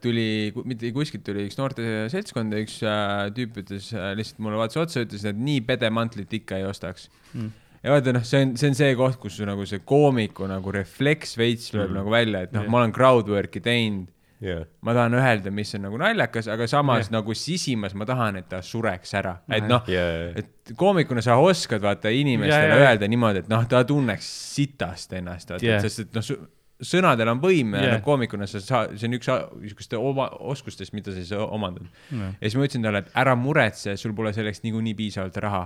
tuli, 0.03 0.53
mitte 0.63 0.91
kuskilt 0.95 1.23
tuli 1.27 1.47
üks 1.49 1.57
noorte 1.59 2.05
seltskond 2.13 2.53
ja 2.55 2.61
üks 2.63 2.77
äh, 2.87 3.25
tüüp 3.35 3.57
ütles 3.63 3.89
äh, 3.95 4.13
lihtsalt 4.15 4.39
mulle 4.45 4.61
vaatas 4.61 4.79
otsa, 4.85 5.03
ütles, 5.03 5.25
et 5.27 5.35
nii 5.39 5.61
pedemantlit 5.67 6.31
ikka 6.41 6.61
ei 6.61 6.65
ostaks 6.69 7.09
Mm. 7.33 7.49
ja 7.83 7.89
vaata 7.91 8.11
noh, 8.13 8.21
see 8.23 8.43
on, 8.45 8.51
see 8.61 8.69
on 8.69 8.75
see 8.77 8.91
koht, 8.95 9.15
kus 9.19 9.39
nagu 9.43 9.65
see 9.65 9.79
koomiku 9.89 10.45
nagu 10.47 10.71
refleks 10.71 11.33
veits 11.39 11.71
lööb 11.73 11.89
Mm. 11.89 11.97
nagu 11.99 12.11
välja, 12.13 12.43
et 12.45 12.53
noh 12.53 12.61
Jah. 12.63 12.71
ma 12.71 12.83
olen 12.83 12.93
crowdwork'i 12.93 13.59
teinud, 13.65 14.07
jah, 14.43 14.61
ma 14.85 14.93
tahan 14.93 15.17
öelda, 15.17 15.51
mis 15.51 15.73
on 15.75 15.81
nagu 15.87 15.97
naljakas, 15.97 16.47
aga 16.53 16.67
samas 16.69 17.07
Jah. 17.09 17.15
nagu 17.17 17.33
sisimas 17.33 17.95
ma 17.97 18.05
tahan, 18.05 18.37
et 18.43 18.47
ta 18.53 18.61
sureks 18.61 19.13
ära, 19.17 19.37
et 19.49 19.65
noh, 19.67 19.81
ja, 19.89 20.03
et 20.39 20.73
koomikuna 20.77 21.23
sa 21.25 21.35
oskad 21.41 21.81
vaata 21.83 22.11
inimestele 22.13 22.69
ja, 22.69 22.77
ja. 22.77 22.91
öelda 22.93 23.09
niimoodi, 23.09 23.41
et 23.43 23.49
noh, 23.51 23.65
ta 23.67 23.81
tunneks 23.83 24.29
sitast 24.55 25.13
ennast, 25.17 25.49
vaata 25.55 25.65
yeah., 25.65 25.81
sest 25.81 26.05
et 26.05 26.13
noh, 26.13 26.37
sõnadel 26.83 27.29
on 27.31 27.41
võim 27.43 27.75
Jah. 27.77 27.93
noh, 27.95 28.01
koomikuna 28.05 28.47
sa 28.49 28.59
saad, 28.63 28.95
see 28.99 29.07
on 29.09 29.17
üks 29.19 29.29
niisuguste 29.61 29.99
oma 29.99 30.29
oskustest, 30.53 30.93
mida 30.97 31.11
sa 31.13 31.19
siis 31.21 31.31
omandad. 31.37 31.85
ja 32.11 32.31
siis 32.47 32.55
ma 32.59 32.65
ütlesin 32.67 32.83
talle, 32.87 33.03
et 33.05 33.13
ära 33.23 33.35
muretse, 33.39 33.95
sul 33.99 34.15
pole 34.17 34.33
selleks 34.35 34.63
niikuinii 34.65 34.95
piisavalt 34.97 35.37
raha. 35.43 35.63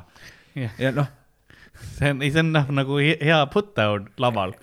ja 0.55 0.91
noh, 0.95 1.08
see 1.97 2.12
on, 2.12 2.22
see 2.26 2.39
on 2.43 2.51
noh, 2.53 2.70
nagu 2.82 2.99
he- 3.01 3.18
hea 3.22 3.39
put 3.53 3.74
down 3.78 4.08
laval. 4.22 4.53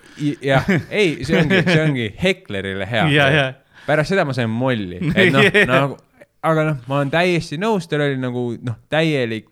jah, 0.41 0.67
ei, 0.91 1.17
see 1.25 1.39
ongi, 1.41 1.61
see 1.67 1.81
ongi 1.83 2.09
Heklerile 2.21 2.87
hea 2.89 3.07
ja, 3.15 3.29
ja, 3.33 3.45
pärast 3.87 4.13
seda 4.13 4.25
ma 4.27 4.33
sain 4.37 4.49
molli, 4.51 5.01
et 5.15 5.31
noh 5.33 5.49
nagu 5.71 5.97
aga 6.45 6.63
noh, 6.67 6.81
ma 6.85 6.99
olen 7.01 7.09
täiesti 7.09 7.57
nõus, 7.57 7.87
tal 7.89 8.03
oli 8.05 8.19
nagu 8.21 8.41
noh, 8.61 8.75
täielik. 8.93 9.47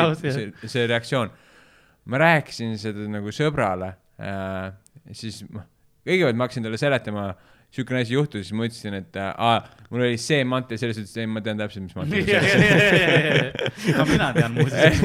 Laus, 0.00 0.24
jah. 0.26 0.34
see, 0.34 0.68
see 0.72 0.86
reaktsioon. 0.90 1.30
ma 2.10 2.18
rääkisin 2.20 2.74
seda 2.80 3.06
nagu 3.08 3.30
sõbrale 3.32 3.92
äh,, 4.20 4.72
siis 5.12 5.42
noh, 5.50 5.64
kõigepealt 6.04 6.36
ma 6.38 6.44
hakkasin 6.46 6.64
talle 6.66 6.78
seletama, 6.80 7.22
siukene 7.74 8.00
asi 8.04 8.14
juhtus, 8.14 8.42
siis 8.46 8.54
ma 8.56 8.62
ütlesin, 8.68 8.94
et 9.00 9.12
aa, 9.18 9.56
mul 9.90 10.00
oli 10.06 10.18
see 10.20 10.42
mantel, 10.46 10.78
selles 10.80 10.96
suhtes, 10.98 11.16
et 11.18 11.28
ma 11.30 11.40
tean 11.44 11.58
täpselt, 11.58 11.84
mis 11.88 11.96
mantel 11.98 12.18
see 12.28 12.38
on. 12.38 12.44
ka 13.96 14.02
mina 14.12 14.26
tean 14.36 14.52
muuseas, 14.54 14.96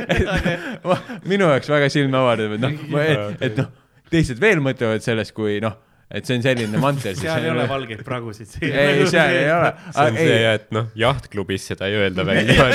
minu 1.30 1.44
jaoks 1.52 1.68
väga 1.70 1.86
silme 1.92 2.16
avardav, 2.18 2.50
et 2.56 2.62
noh, 2.64 2.72
et, 3.04 3.18
et 3.50 3.54
noh, 3.62 3.68
teised 4.10 4.38
veel 4.42 4.60
mõtlevad 4.64 5.00
sellest, 5.06 5.32
kui 5.36 5.52
noh, 5.62 5.74
et 6.10 6.26
see 6.26 6.36
on 6.40 6.42
selline 6.42 6.78
mantel. 6.82 7.14
seal 7.18 7.44
ei 7.46 7.50
ole 7.52 7.64
valgeid 7.70 8.02
pragusid. 8.06 8.48
ei, 8.66 9.06
seal 9.06 9.30
ei 9.36 9.50
ole. 9.54 9.70
see 9.94 10.06
on 10.08 10.14
see, 10.18 10.40
et 10.56 10.66
noh, 10.74 10.86
jahtklubis 10.98 11.62
seda 11.70 11.84
ei 11.90 11.94
öelda 12.02 12.22
välja. 12.26 12.66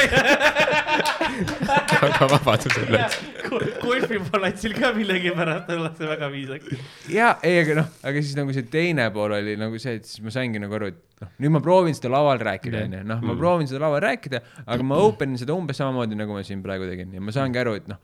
aga 1.95 2.27
vabadusel 2.31 2.89
üldse. 2.89 3.69
golfipallatsil 3.83 4.75
ka 4.77 4.91
millegipärast 4.95 5.71
ollakse 5.75 6.09
väga 6.09 6.29
viisakas. 6.33 6.83
ja 7.11 7.35
ei, 7.45 7.59
aga 7.61 7.79
noh, 7.81 7.91
aga 8.03 8.23
siis 8.23 8.35
nagu 8.37 8.55
see 8.55 8.67
teine 8.71 9.07
pool 9.15 9.35
oli 9.37 9.55
nagu 9.59 9.79
see, 9.81 9.97
et 9.99 10.09
siis 10.09 10.23
ma 10.25 10.33
saingi 10.33 10.61
nagu 10.61 10.77
aru, 10.77 10.91
et 10.93 11.23
noh, 11.23 11.31
nüüd 11.43 11.55
ma 11.55 11.63
proovin 11.63 11.97
seda 11.97 12.11
laval 12.15 12.41
rääkida, 12.49 12.83
onju, 12.89 13.05
noh, 13.13 13.23
ma 13.29 13.37
proovin 13.39 13.71
seda 13.71 13.83
laval 13.85 14.03
rääkida, 14.05 14.43
aga 14.65 14.89
ma 14.91 14.99
open 15.05 15.35
in 15.35 15.41
seda 15.41 15.55
umbes 15.55 15.79
samamoodi, 15.81 16.19
nagu 16.19 16.35
ma 16.35 16.43
siin 16.45 16.61
praegu 16.65 16.89
tegin. 16.89 17.15
Ja 17.15 17.23
ma 17.23 17.33
saangi 17.35 17.61
aru, 17.61 17.75
et 17.79 17.89
noh, 17.91 18.01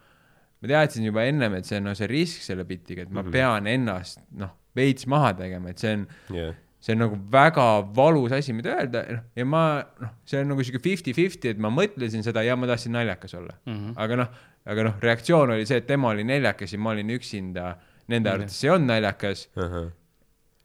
ma 0.62 0.74
teadsin 0.74 1.08
juba 1.08 1.26
ennem, 1.30 1.60
et 1.60 1.68
see 1.68 1.80
on 1.82 1.90
no, 1.90 1.96
see 1.98 2.10
risk 2.12 2.46
selle 2.46 2.66
bitiga, 2.70 3.08
et 3.08 3.14
ma 3.14 3.26
pean 3.28 3.70
ennast 3.72 4.24
noh, 4.40 4.54
veits 4.78 5.08
maha 5.12 5.34
tegema, 5.40 5.74
et 5.74 5.82
see 5.82 5.96
on, 5.98 6.06
jah, 6.38 6.54
see 6.82 6.96
on 6.96 7.04
nagu 7.04 7.18
väga 7.34 7.68
valus 7.96 8.34
asi, 8.36 8.56
mida 8.58 8.74
öelda, 8.76 9.04
noh, 9.18 9.24
ja 9.38 9.46
ma 9.46 9.64
noh, 10.02 10.14
see 10.28 10.42
on 10.42 10.52
nagu 10.54 10.66
sihuke 10.66 10.82
fifty-fifty, 10.84 11.54
et 11.54 11.62
ma 11.62 11.70
mõtlesin 11.74 12.26
seda 12.26 12.44
ja 12.46 12.58
ma 12.58 12.70
tahtsin 12.70 12.96
naljakas 12.98 13.38
olla 13.38 13.54
mm. 13.54 13.72
Mhm. 13.72 13.88
-hmm. 13.88 13.96
aga 14.06 14.20
noh, 14.24 14.36
aga 14.74 14.86
noh, 14.90 15.00
reaktsioon 15.08 15.56
oli 15.58 15.66
see, 15.70 15.82
et 15.82 15.90
tema 15.90 16.12
oli 16.14 16.26
naljakas 16.28 16.74
ja 16.74 16.80
ma 16.82 16.96
olin 16.96 17.18
üksinda, 17.18 17.74
nende 18.12 18.34
arvates 18.34 18.60
see 18.60 18.72
on 18.74 18.88
naljakas 18.90 19.48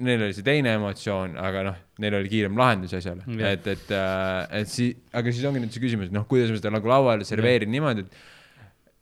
neil 0.06 0.22
oli 0.26 0.36
see 0.36 0.44
teine 0.44 0.74
emotsioon, 0.76 1.36
aga 1.40 1.62
noh, 1.70 1.76
neil 2.04 2.18
oli 2.18 2.32
kiirem 2.32 2.56
lahendus 2.58 2.96
asjale 2.98 3.24
Jah. 3.26 3.36
yeah., 3.40 3.52
et, 3.52 3.66
et, 3.66 3.92
et 4.60 4.68
siis, 4.68 4.96
aga 5.12 5.32
siis 5.32 5.44
ongi 5.48 5.62
nüüd 5.62 5.72
see 5.72 5.84
küsimus, 5.84 6.10
et 6.10 6.16
noh, 6.16 6.26
kuidas 6.28 6.52
ma 6.52 6.58
seda 6.60 6.72
nagu 6.74 6.90
lauale 6.90 7.28
serveerin 7.28 7.68
yeah. 7.68 7.78
niimoodi, 7.78 8.04
et 8.04 8.34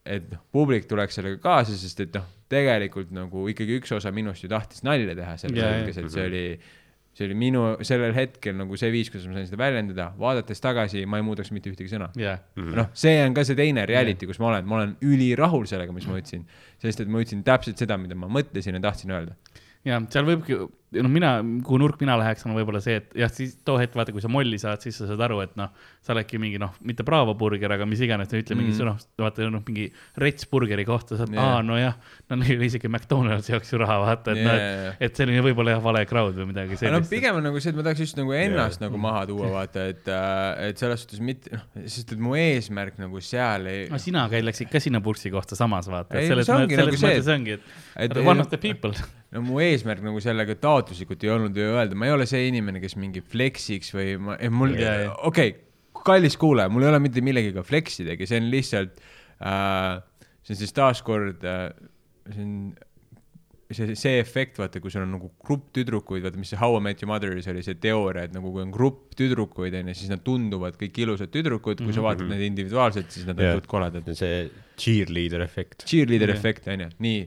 et 0.05 0.25
noh, 0.29 0.41
publik 0.53 0.87
tuleks 0.89 1.17
sellega 1.19 1.41
kaasa, 1.43 1.77
sest 1.81 2.03
et 2.05 2.17
noh, 2.19 2.27
tegelikult 2.53 3.13
nagu 3.15 3.47
ikkagi 3.51 3.79
üks 3.81 3.95
osa 3.97 4.13
minust 4.15 4.45
ju 4.45 4.51
tahtis 4.53 4.85
nalja 4.87 5.17
teha 5.17 5.37
selles 5.41 5.61
Jaa, 5.63 5.77
hetkes, 5.79 6.01
et 6.03 6.13
see 6.13 6.27
oli, 6.29 6.43
see 7.15 7.29
oli 7.29 7.37
minu 7.39 7.63
sellel 7.87 8.15
hetkel 8.17 8.57
nagu 8.59 8.79
see 8.79 8.91
viis, 8.95 9.11
kuidas 9.13 9.29
ma 9.31 9.39
sain 9.39 9.47
seda 9.49 9.61
väljendada, 9.61 10.09
vaadates 10.19 10.63
tagasi 10.63 11.05
ma 11.07 11.21
ei 11.21 11.27
muudaks 11.27 11.53
mitte 11.55 11.71
ühtegi 11.71 11.93
sõna. 11.93 12.11
jah, 12.19 12.43
noh, 12.59 12.91
see 12.99 13.21
on 13.23 13.37
ka 13.37 13.47
see 13.47 13.59
teine 13.59 13.87
reality, 13.91 14.27
kus 14.31 14.41
ma 14.43 14.51
olen, 14.51 14.67
ma 14.71 14.81
olen 14.81 14.97
ülirahul 15.07 15.69
sellega, 15.71 15.95
mis 15.95 16.09
ma 16.11 16.19
ütlesin, 16.19 16.43
sest 16.83 17.05
et 17.05 17.11
ma 17.11 17.23
ütlesin 17.23 17.45
täpselt 17.47 17.79
seda, 17.81 17.99
mida 18.01 18.19
ma 18.19 18.31
mõtlesin 18.33 18.79
ja 18.79 18.83
tahtsin 18.83 19.15
öelda. 19.15 19.39
Ja 19.85 20.01
seal 20.13 20.25
võibki, 20.29 20.57
noh, 20.95 21.11
mina, 21.11 21.31
kuhu 21.67 21.79
nurk 21.83 21.99
mina 22.01 22.15
läheks, 22.21 22.45
on 22.47 22.55
võib-olla 22.57 22.81
see, 22.83 23.01
et 23.01 23.15
jah, 23.19 23.31
siis 23.33 23.57
too 23.67 23.77
hetk 23.81 23.97
vaata, 23.99 24.13
kui 24.15 24.23
sa 24.23 24.31
molli 24.33 24.59
saad, 24.61 24.83
siis 24.85 24.97
sa 25.01 25.09
saad 25.09 25.21
aru, 25.27 25.41
et 25.45 25.55
noh, 25.59 25.73
sa 26.05 26.15
oledki 26.15 26.39
mingi 26.41 26.61
noh, 26.61 26.73
mitte 26.87 27.05
Bravo 27.07 27.35
burger, 27.39 27.75
aga 27.77 27.87
mis 27.89 28.03
iganes, 28.05 28.31
ütle 28.33 28.57
mingi 28.59 28.75
Mm. 28.75 28.89
noh, 28.89 29.03
vaata 29.21 29.49
noh, 29.51 29.63
mingi 29.67 29.89
rets 30.21 30.47
burgeri 30.51 30.87
kohta 30.89 31.19
saad 31.19 31.33
yeah., 31.35 31.59
aa 31.59 31.63
nojah, 31.67 31.99
no 32.31 32.39
neil 32.41 32.63
isegi 32.67 32.89
McDonalds 32.89 33.51
jaoks 33.51 33.73
ju 33.73 33.81
raha 33.83 33.99
vaata, 34.03 34.33
et 34.35 34.41
yeah. 34.41 34.49
noh, 34.49 34.95
et, 34.95 35.05
et 35.09 35.21
selline 35.21 35.43
võib-olla 35.45 35.77
jah, 35.77 35.83
vale 35.85 36.05
crowd 36.11 36.39
või 36.39 36.49
midagi 36.51 36.79
no 36.79 36.81
sellist. 36.81 37.13
pigem 37.13 37.41
on 37.41 37.47
nagu 37.49 37.61
see, 37.63 37.75
et 37.75 37.79
ma 37.79 37.87
tahaks 37.87 38.05
just 38.07 38.19
nagu 38.19 38.35
ennast 38.39 38.81
Jaa. 38.81 38.87
nagu 38.87 39.01
maha 39.05 39.27
tuua, 39.31 39.51
vaata, 39.59 39.87
et, 39.93 40.11
et 40.71 40.81
selles 40.81 41.05
suhtes 41.05 41.23
mitte, 41.25 41.53
noh, 41.55 41.67
sest 41.85 42.15
et 42.17 42.25
mu 42.25 42.39
eesmärk 42.39 42.99
nagu 43.03 43.23
seal 43.25 43.69
ei 43.71 43.85
no 43.93 44.01
sina 44.03 44.25
käid, 44.33 44.47
läksid 44.49 44.73
ka 44.73 44.83
sinna 44.83 45.03
burssi 45.05 45.33
kohta 45.35 45.59
samas 45.59 45.91
vaata, 45.93 46.23
selles 46.25 46.49
mõttes, 46.49 46.79
nagu 46.79 46.81
selles 46.81 47.05
mõttes 47.05 47.33
ongi, 47.37 47.59
et 47.59 48.11
et 48.11 48.19
one 48.25 48.41
of 48.43 48.51
the 48.51 48.59
people. 48.61 48.95
No 49.35 49.43
mu 49.45 49.61
eesmärk 49.63 50.03
nagu 50.05 50.23
sellega 50.23 50.57
taotluslikult 50.63 51.27
ei 51.27 51.35
olnud 51.35 51.59
ju 51.59 51.69
öelda, 51.75 51.99
ma 51.99 52.09
ei 52.09 52.15
ole 52.15 52.27
see 52.31 52.49
inimene, 52.51 52.83
kes 52.83 52.97
mingi 53.01 53.23
flexiks 53.35 53.93
või 53.97 54.17
ma, 54.23 54.39
mul 54.55 54.77
Jaa, 54.79 54.97
jaa., 55.07 55.21
okei 55.31 55.55
kallis 56.05 56.37
kuulaja, 56.41 56.71
mul 56.73 56.85
ei 56.85 56.93
ole 56.93 57.01
mitte 57.03 57.23
millegagi 57.25 57.65
flex 57.67 58.03
idagi, 58.05 58.29
see 58.29 58.41
on 58.43 58.51
lihtsalt 58.53 58.99
äh,, 59.41 60.01
see 60.45 60.55
on 60.55 60.61
siis 60.61 60.75
taaskord 60.77 61.47
äh,, 61.49 61.71
see 62.31 62.45
on 62.45 62.59
see, 63.75 63.95
see 63.99 64.19
efekt, 64.21 64.59
vaata, 64.61 64.81
kui 64.83 64.93
sul 64.93 65.05
on 65.05 65.15
nagu 65.17 65.31
grupp 65.45 65.71
tüdrukuid, 65.77 66.25
vaata, 66.25 66.41
mis 66.41 66.53
see 66.53 66.61
How 66.61 66.77
I 66.79 66.83
Met 66.85 67.03
Your 67.03 67.11
Mother'is 67.13 67.49
oli 67.51 67.65
see 67.67 67.79
teooria, 67.81 68.27
et 68.29 68.35
nagu 68.37 68.53
kui 68.55 68.63
on 68.65 68.73
grupp 68.75 69.15
tüdrukuid, 69.19 69.77
onju, 69.81 69.97
siis 69.99 70.13
nad 70.13 70.23
tunduvad 70.27 70.79
kõik 70.81 71.01
ilusad 71.05 71.33
tüdrukud, 71.35 71.81
kui 71.85 71.97
sa 71.97 72.05
vaatad 72.05 72.29
neid 72.31 72.45
individuaalselt, 72.51 73.11
siis 73.15 73.27
nad 73.29 73.41
on 73.41 73.49
yeah. 73.49 73.65
koledad. 73.71 74.13
see 74.19 74.45
cheerleader 74.81 75.45
efekt. 75.45 75.87
cheerleader 75.89 76.33
Jah. 76.33 76.41
efekt 76.41 76.69
onju, 76.75 76.91
nii. 77.05 77.25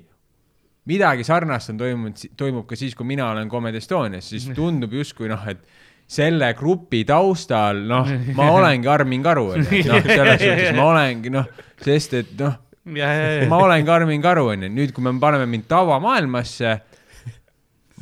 Midagi 0.87 1.25
sarnast 1.27 1.73
on 1.73 1.81
toimunud, 1.81 2.21
toimub 2.39 2.67
ka 2.69 2.77
siis, 2.79 2.95
kui 2.95 3.07
mina 3.07 3.31
olen 3.33 3.49
Comedy 3.51 3.81
Estonias, 3.81 4.29
siis 4.31 4.47
tundub 4.55 4.93
justkui 4.95 5.29
noh, 5.31 5.43
et 5.49 5.63
selle 6.07 6.53
grupi 6.55 7.03
taustal, 7.07 7.81
noh, 7.89 8.07
ma 8.37 8.51
olengi 8.59 8.87
Armin 8.91 9.25
Karu, 9.25 9.49
onju, 9.57 9.81
noh, 9.89 10.07
selles 10.07 10.39
suhtes 10.43 10.71
ma 10.77 10.87
olengi 10.93 11.33
noh, 11.33 11.49
sest 11.83 12.15
et 12.21 12.31
noh, 12.39 12.55
ma 12.87 13.59
olengi 13.65 13.91
Armin 13.91 14.23
Karu, 14.23 14.47
onju, 14.53 14.71
nüüd, 14.71 14.95
kui 14.95 15.03
me 15.03 15.15
paneme 15.21 15.49
mind 15.51 15.67
tavamaailmasse, 15.71 16.73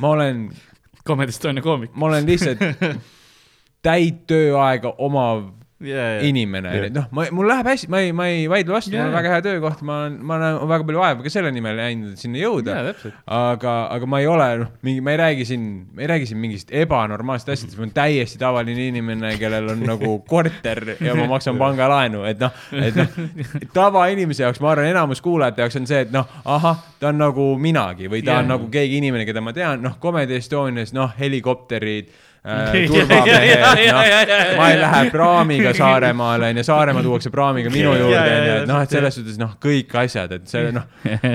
ma 0.02 0.14
olen, 0.14 0.46
Comedy 1.06 1.34
Estonia 1.34 1.62
koomik. 1.62 1.92
ma 1.94 2.08
olen 2.08 2.26
lihtsalt 2.26 2.62
täit 3.86 4.24
tööaega 4.30 4.90
omav 5.02 5.44
inimene 5.76 6.70
Jah. 6.70 6.76
onju, 6.78 6.88
et 6.88 6.94
noh, 6.96 7.08
ma, 7.12 7.26
mul 7.36 7.50
läheb 7.50 7.66
hästi, 7.68 7.88
ma 7.92 7.98
ei, 8.00 8.12
ma 8.16 8.26
ei 8.32 8.46
vaidle 8.48 8.72
vastu, 8.72 8.94
mul 8.94 9.10
on 9.10 9.12
väga 9.12 9.32
hea 9.34 9.42
töökoht, 9.44 9.82
ma 9.84 9.96
olen, 10.06 10.14
ma 10.24 10.38
olen 10.38 10.70
väga 10.70 10.86
palju 10.88 11.02
vaeva 11.02 11.24
ka 11.26 11.32
selle 11.34 11.50
nimel 11.52 11.76
läinud, 11.76 12.14
et 12.14 12.22
sinna 12.22 12.40
jõuda 12.40 12.76
täpselt. 12.86 13.18
aga, 13.36 13.74
aga 13.92 14.08
ma 14.08 14.20
ei 14.22 14.28
ole 14.32 14.46
noh, 14.62 14.70
mingi, 14.86 15.02
ma 15.04 15.12
ei 15.12 15.20
räägi 15.20 15.44
siin, 15.50 15.66
ma 15.92 16.06
ei 16.06 16.08
räägi 16.14 16.30
siin 16.30 16.40
mingist 16.40 16.72
ebanormaalsest 16.72 17.52
asjadest, 17.52 17.76
ma 17.76 17.84
olen 17.84 17.92
täiesti 17.98 18.40
tavaline 18.40 18.88
inimene, 18.88 19.34
kellel 19.40 19.68
on 19.74 19.84
nagu 19.84 20.14
korter 20.32 20.94
ja 20.96 21.16
ma 21.18 21.28
maksan 21.34 21.60
pangalaenu, 21.60 22.24
et 22.30 22.40
noh, 22.40 22.56
et 22.80 22.96
noh, 22.96 23.18
tavainimese 23.76 24.46
jaoks, 24.46 24.62
ma 24.64 24.72
arvan, 24.72 24.88
enamus 24.94 25.20
kuulajate 25.24 25.66
jaoks 25.66 25.76
on 25.82 25.90
see, 25.92 26.06
et 26.06 26.14
noh, 26.14 26.24
ahah, 26.56 26.80
ta 27.02 27.12
on 27.12 27.20
nagu 27.20 27.50
minagi 27.60 28.08
või 28.08 28.24
ta 28.24 28.38
on 28.40 28.46
Jah. 28.46 28.54
nagu 28.54 28.70
keegi 28.72 28.96
inimene, 29.02 29.28
keda 29.28 29.44
ma 29.44 29.52
tean, 29.52 29.84
noh, 29.84 30.00
Comedy 30.00 30.40
Estonias, 30.40 30.96
noh, 30.96 31.12
helikopterid 31.20 32.08
turvamehed, 32.46 33.46
ja, 33.50 33.70
ja, 33.80 33.92
noh 33.92 34.56
ma 34.60 34.70
ei 34.70 34.80
lähe 34.80 35.02
praamiga 35.14 35.72
Saaremaale 35.76 36.50
onju, 36.52 36.64
Saaremaa 36.66 37.04
tuuakse 37.06 37.32
praamiga 37.34 37.72
minu 37.74 37.94
juurde 37.98 38.20
onju, 38.22 38.56
et 38.62 38.68
noh, 38.70 38.82
et 38.86 38.96
selles 38.96 39.18
suhtes 39.18 39.38
noh, 39.40 39.56
kõik 39.62 39.94
asjad, 40.04 40.36
et 40.38 40.50
see 40.50 40.72
noh, 40.74 40.86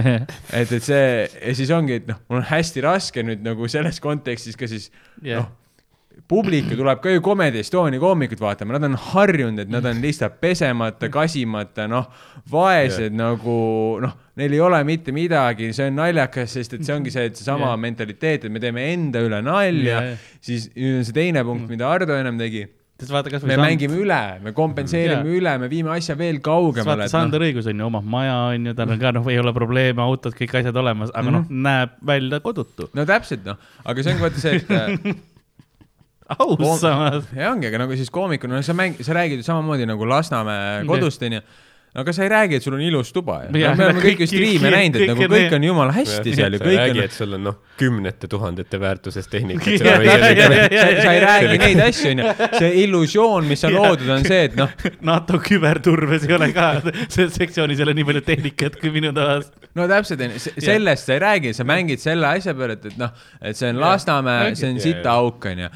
et, 0.59 0.71
et 0.71 0.77
see 0.79 1.07
ja 1.25 1.55
siis 1.57 1.73
ongi, 1.75 2.01
et 2.01 2.11
noh, 2.11 2.21
mul 2.29 2.41
on 2.41 2.47
hästi 2.51 2.85
raske 2.85 3.25
nüüd 3.27 3.43
nagu 3.45 3.67
selles 3.71 3.99
kontekstis 4.03 4.59
ka 4.59 4.69
siis 4.71 4.89
Jah. 5.19 5.43
noh, 5.43 5.49
publik 6.31 6.71
ju 6.71 6.79
tuleb 6.79 7.01
ka 7.03 7.11
ju 7.11 7.21
Comedy 7.23 7.59
Estonia 7.59 7.99
koomikut 7.99 8.39
vaatama, 8.39 8.77
nad 8.77 8.87
on 8.87 8.97
harjunud, 9.11 9.59
et 9.65 9.71
nad 9.71 9.85
on 9.87 9.99
lihtsalt 10.03 10.39
pesemata, 10.43 11.09
kasimata, 11.11 11.87
noh, 11.91 12.07
vaesed 12.51 13.09
yeah. 13.09 13.17
nagu 13.25 13.57
noh, 14.03 14.15
neil 14.39 14.53
ei 14.55 14.61
ole 14.63 14.83
mitte 14.87 15.13
midagi, 15.15 15.71
see 15.75 15.89
on 15.91 15.97
naljakas, 15.99 16.57
sest 16.57 16.77
et 16.77 16.85
see 16.87 16.95
ongi 16.95 17.13
see, 17.13 17.29
et 17.31 17.39
seesama 17.39 17.67
yeah. 17.71 17.81
mentaliteet, 17.87 18.45
et 18.47 18.53
me 18.53 18.61
teeme 18.63 18.85
enda 18.93 19.23
üle 19.25 19.41
nalja 19.45 19.97
jah. 19.97 20.29
siis 20.43 20.69
nüüd 20.75 21.01
on 21.01 21.09
see 21.09 21.17
teine 21.17 21.43
punkt, 21.47 21.67
mida 21.71 21.89
Ardo 21.91 22.15
ennem 22.17 22.39
tegi 22.41 22.67
sest 23.01 23.13
vaata 23.13 23.31
kasvõi 23.33 23.49
me 23.49 23.57
mängime 23.61 23.97
üle, 23.97 24.19
me 24.45 24.53
kompenseerime 24.55 25.25
Jaa. 25.25 25.37
üle, 25.39 25.55
me 25.63 25.69
viime 25.71 25.91
asja 25.95 26.15
veel 26.19 26.37
kaugemale 26.43 27.07
vaata, 27.07 27.09
Sander 27.11 27.45
õigus 27.47 27.69
on 27.71 27.81
ju, 27.81 27.87
omab 27.89 28.05
maja 28.13 28.35
on 28.51 28.69
ju, 28.69 28.75
tal 28.77 28.93
on 28.93 29.01
ka 29.01 29.13
noh, 29.17 29.25
ei 29.31 29.41
ole 29.41 29.53
probleeme, 29.55 30.03
autod, 30.05 30.35
kõik 30.37 30.53
asjad 30.61 30.77
olemas, 30.77 31.13
aga 31.17 31.33
noh, 31.33 31.47
näeb 31.49 31.97
välja 32.11 32.41
kodutu. 32.45 32.91
no 32.97 33.05
täpselt 33.09 33.47
noh, 33.47 33.59
aga 33.85 34.05
see 34.05 34.13
ongi 34.13 34.25
vaata 34.27 34.43
see, 34.43 34.61
et 34.61 34.71
äh, 34.77 35.17
aus 36.37 36.83
samas. 36.83 37.27
ja 37.35 37.49
ongi, 37.55 37.71
aga 37.71 37.83
nagu 37.85 37.97
siis 37.97 38.13
koomikuna, 38.13 38.59
no 38.59 38.65
sa 38.65 38.77
mäng-, 38.77 38.99
sa 39.01 39.17
räägid 39.17 39.41
ju 39.41 39.49
samamoodi 39.49 39.89
nagu 39.89 40.07
Lasnamäe 40.07 40.85
kodust 40.89 41.25
onju. 41.25 41.41
no 41.41 41.69
aga 41.93 42.13
sa 42.15 42.23
ei 42.23 42.29
räägi, 42.31 42.55
et 42.55 42.63
sul 42.63 42.75
on 42.77 42.81
ilus 42.81 43.09
tuba 43.11 43.41
ju. 43.43 43.49
Me 43.51 43.65
oleme 43.67 43.99
kõik 43.99 44.21
ju 44.21 44.25
kõik- 44.25 44.29
striime 44.31 44.69
näinud, 44.71 44.95
et 45.01 45.09
nagu 45.11 45.25
kõik 45.33 45.55
on 45.57 45.63
jumala 45.67 45.95
hästi 45.95 46.33
seal 46.37 46.55
ju, 46.55 46.59
sa 46.61 46.69
ei 46.71 46.77
räägi, 46.79 47.01
et 47.03 47.15
sul 47.15 47.35
on 47.35 47.43
noh, 47.49 47.57
kümnete 47.79 48.29
tuhandete 48.31 48.79
väärtuses 48.79 49.27
tehnikat. 49.27 49.81
Sa 49.81 51.11
ei 51.11 51.19
räägi 51.23 51.57
neid 51.59 51.81
asju 51.83 52.11
onju, 52.13 52.27
see 52.55 52.69
illusioon, 52.83 53.47
mis 53.49 53.63
on 53.67 53.75
loodud, 53.75 54.07
on 54.15 54.23
see, 54.23 54.45
et 54.47 54.55
noh, 54.59 54.71
NATO 55.11 55.39
küberturbes 55.43 56.27
ei 56.29 56.35
ole 56.37 56.51
ka, 56.55 56.69
selles 57.11 57.35
sektsioonis 57.35 57.81
ei 57.81 57.87
ole 57.87 57.95
nii 57.97 58.07
palju 58.07 58.21
tehnikat 58.27 58.77
kui 58.79 58.93
minu 58.93 59.11
toas. 59.15 59.49
no 59.75 59.87
täpselt 59.91 60.23
onju, 60.27 60.39
sellest 60.61 61.09
sa 61.09 61.17
ei 61.17 61.23
räägi, 61.25 61.53
sa 61.57 61.65
mängid 61.67 61.99
selle 62.03 62.29
asja 62.29 62.55
peale, 62.55 62.77
et, 62.79 62.87
et 62.93 63.01
noh, 63.01 63.11
et 63.41 63.57
see 63.59 63.71
on 63.73 63.81
Lasnamäe, 63.83 64.53
see 64.55 64.69
on 64.69 64.79
Jaa, 64.79 64.85
sita 64.85 65.09
jaa. 65.09 65.17
auk 65.25 65.49
onju. 65.51 65.71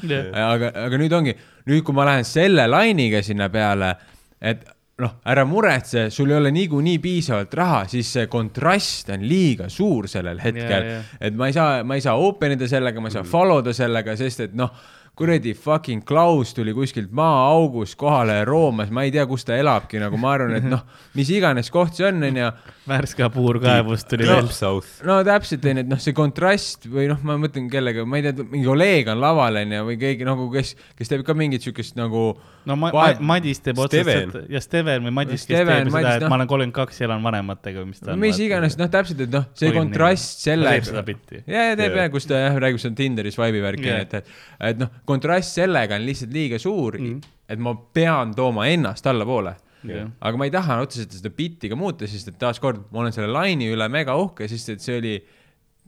Aga, 0.46 0.72
aga 0.86 1.02
nüüd 1.02 1.18
ongi, 1.18 1.36
nüüd 1.68 1.84
kui 1.84 1.96
ma 1.96 2.08
lähen 2.08 2.24
selle 2.28 2.64
lainiga 2.70 3.20
sinna 3.26 3.50
peale, 3.52 3.92
et 4.40 4.64
noh, 5.02 5.16
ära 5.28 5.44
muretse, 5.44 6.06
sul 6.10 6.30
ei 6.32 6.38
ole 6.38 6.50
niikuinii 6.56 6.98
piisavalt 7.04 7.54
raha, 7.54 7.80
siis 7.90 8.08
see 8.16 8.28
kontrast 8.32 9.10
on 9.12 9.26
liiga 9.28 9.68
suur 9.72 10.08
sellel 10.08 10.40
hetkel. 10.40 10.86
Et 11.20 11.36
ma 11.36 11.50
ei 11.50 11.56
saa, 11.56 11.82
ma 11.84 11.98
ei 11.98 12.04
saa 12.04 12.16
open 12.16 12.56
ida 12.56 12.68
sellega, 12.70 13.00
ma 13.00 13.10
ei 13.10 13.16
saa 13.18 13.26
follow 13.28 13.60
da 13.64 13.74
sellega, 13.76 14.16
sest 14.16 14.46
et 14.46 14.56
noh, 14.56 14.72
kuradi 15.16 15.54
fucking 15.56 16.04
Klaus 16.04 16.54
tuli 16.56 16.72
kuskilt 16.76 17.12
maaaugust 17.16 17.96
kohale 18.00 18.42
roomas, 18.48 18.90
ma 18.92 19.04
ei 19.04 19.12
tea, 19.12 19.26
kus 19.28 19.44
ta 19.48 19.56
elabki, 19.56 20.00
nagu 20.00 20.16
ma 20.20 20.32
arvan, 20.36 20.56
et 20.60 20.68
noh, 20.68 20.84
mis 21.16 21.30
iganes 21.32 21.70
koht 21.72 21.96
see 21.96 22.08
on, 22.08 22.24
onju 22.30 22.50
Värska 22.86 23.26
puurkaevust 23.34 24.06
tuli 24.10 24.26
No. 24.28 24.36
veel. 24.36 24.48
South. 24.54 25.00
no 25.06 25.16
täpselt 25.26 25.64
onju, 25.66 25.82
et 25.82 25.88
noh, 25.90 25.98
see 26.02 26.14
kontrast 26.16 26.86
või 26.90 27.08
noh, 27.10 27.18
ma 27.26 27.34
mõtlen 27.40 27.66
kellega, 27.72 28.04
ma 28.06 28.20
ei 28.20 28.26
tea, 28.28 28.44
mingi 28.46 28.66
kolleeg 28.68 29.08
on 29.10 29.18
laval 29.22 29.58
onju 29.62 29.80
või 29.88 29.96
keegi 30.00 30.28
nagu, 30.28 30.46
kes, 30.54 30.74
kes 30.98 31.10
teeb 31.10 31.24
ka 31.26 31.34
mingit 31.34 31.66
siukest 31.66 31.96
nagu 31.98 32.22
no 32.66 32.76
ma, 32.78 32.92
ma, 32.94 33.08
Madis 33.34 33.60
teeb 33.64 33.80
Steven. 33.88 34.30
otseselt 34.30 34.54
ja 34.54 34.62
Steven 34.62 35.02
või 35.08 35.14
Madis, 35.18 35.42
kes 35.46 35.50
teeb 35.50 35.66
ju 35.66 35.74
seda, 35.74 35.90
Madis, 35.96 36.12
et 36.14 36.22
noh. 36.26 36.30
ma 36.30 36.38
olen 36.40 36.50
kolmkümmend 36.54 36.76
kaks 36.78 37.00
ja 37.02 37.08
elan 37.10 37.26
vanematega 37.26 37.82
või 37.82 37.90
mis 37.90 38.00
ta 38.04 38.12
on. 38.14 38.22
mis 38.22 38.38
iganes, 38.46 38.78
noh, 38.78 38.90
täpselt, 38.94 39.20
et 39.26 39.34
noh, 39.34 39.46
see 39.58 39.74
kontrast 39.74 40.38
nii. 40.38 40.46
selle 40.46 40.70
Ta 40.70 40.76
teeb 40.78 40.88
seda 40.92 41.04
bitti. 41.10 41.42
ja, 41.46 41.66
ja 41.72 41.76
teeb 41.82 41.98
ja, 42.00 42.08
kus 42.14 42.30
ta 42.30 42.40
jah 42.46 42.58
räägib 42.66 42.82
seal 42.86 42.94
Tinderis 43.02 43.38
vaibi 43.42 43.62
värki 43.66 43.90
Jaa. 43.90 43.98
yeah., 43.98 44.06
et, 44.06 44.14
et, 44.14 44.42
et 44.72 44.78
noh, 44.84 44.94
kontrast 45.10 45.58
sellega 45.58 45.98
on 45.98 46.06
lihtsalt 46.06 46.32
liiga 46.34 46.58
suur 46.62 46.98
mm., 47.02 47.20
et 47.50 47.58
ma 47.62 47.74
pean 47.94 48.32
tooma 48.34 48.70
ennast 48.70 49.06
allapoole 49.06 49.52
Jah. 49.94 50.12
aga 50.20 50.40
ma 50.40 50.48
ei 50.48 50.54
taha 50.54 50.80
otseselt 50.84 51.16
seda 51.18 51.32
bitti 51.32 51.70
ka 51.72 51.78
muuta, 51.78 52.08
sest 52.10 52.32
et 52.32 52.38
taaskord 52.40 52.86
ma 52.90 53.04
olen 53.04 53.16
selle 53.16 53.32
laine 53.32 53.70
üle 53.72 53.88
mega 53.92 54.16
uhke, 54.18 54.48
sest 54.50 54.74
et 54.74 54.84
see 54.84 55.00
oli 55.00 55.16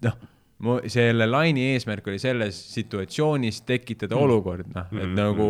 noh, 0.07 0.19
mu 0.65 0.81
selle 0.91 1.27
laine 1.29 1.73
eesmärk 1.75 2.07
oli 2.11 2.19
selles 2.23 2.59
situatsioonis 2.75 3.63
tekitada 3.69 4.17
mm. 4.17 4.27
olukord, 4.27 4.69
noh, 4.75 4.91
et 4.91 4.97
mm 4.97 5.05
-hmm. 5.05 5.17
nagu 5.19 5.49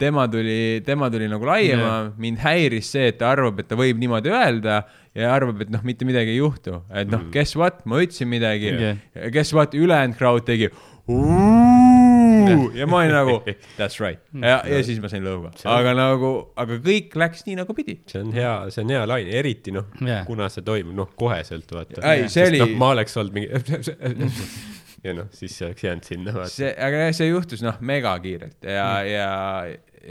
tema 0.00 0.28
tuli, 0.28 0.80
tema 0.84 1.10
tuli 1.10 1.28
nagu 1.28 1.44
laiema 1.44 1.90
yeah., 1.90 2.12
mind 2.16 2.40
häiris 2.40 2.92
see, 2.94 3.10
et 3.12 3.18
ta 3.20 3.34
arvab, 3.34 3.60
et 3.60 3.68
ta 3.68 3.76
võib 3.76 4.00
niimoodi 4.00 4.32
öelda 4.32 4.82
ja 5.14 5.34
arvab, 5.34 5.60
et 5.60 5.70
noh, 5.74 5.84
mitte 5.84 6.08
midagi 6.08 6.32
ei 6.36 6.40
juhtu, 6.40 6.80
et 6.88 7.10
noh 7.10 7.20
mm., 7.20 7.30
guess 7.34 7.56
what, 7.56 7.84
ma 7.84 8.00
ütlesin 8.00 8.30
midagi 8.32 8.72
yeah., 8.72 8.96
guess 9.28 9.52
what, 9.56 9.76
ülejäänud 9.76 10.16
crowd 10.16 10.48
tegi 10.48 10.70
ja 12.78 12.88
ma 12.90 13.02
olin 13.02 13.14
nagu 13.14 13.36
that's 13.78 14.00
right 14.02 14.20
ja, 14.34 14.60
ja 14.68 14.80
siis 14.86 15.00
ma 15.02 15.10
sain 15.12 15.24
lõuga, 15.26 15.52
aga 15.70 15.94
nagu, 15.98 16.32
aga 16.60 16.78
kõik 16.84 17.16
läks 17.20 17.46
nii 17.48 17.58
nagu 17.60 17.76
pidi. 17.76 17.98
see 18.10 18.22
on 18.24 18.34
hea, 18.36 18.54
see 18.74 18.84
on 18.84 18.94
hea 18.94 19.04
laine, 19.08 19.34
eriti 19.42 19.74
noh 19.74 19.88
yeah., 20.02 20.24
kuna 20.28 20.50
see 20.52 20.66
toimub, 20.66 20.96
noh, 20.96 21.10
koheselt 21.18 21.70
vaata. 21.74 22.02
Ei, 22.12 22.28
see 22.32 22.48
oli- 22.50 22.62
noh, 22.62 22.74
ma 22.80 22.92
oleks 22.96 23.16
olnud 23.20 23.36
mingi 23.36 23.50
ja 25.06 25.14
noh, 25.16 25.30
siis 25.34 25.56
see 25.56 25.68
oleks 25.68 25.86
jäänud 25.86 26.08
sinna 26.08 26.48
see, 26.52 26.72
aga 26.72 27.06
jah, 27.06 27.14
see 27.16 27.30
juhtus 27.30 27.64
noh, 27.64 27.78
megakiirelt 27.92 28.68
ja 28.68 28.88
mm., 29.00 29.10
ja, 29.10 29.30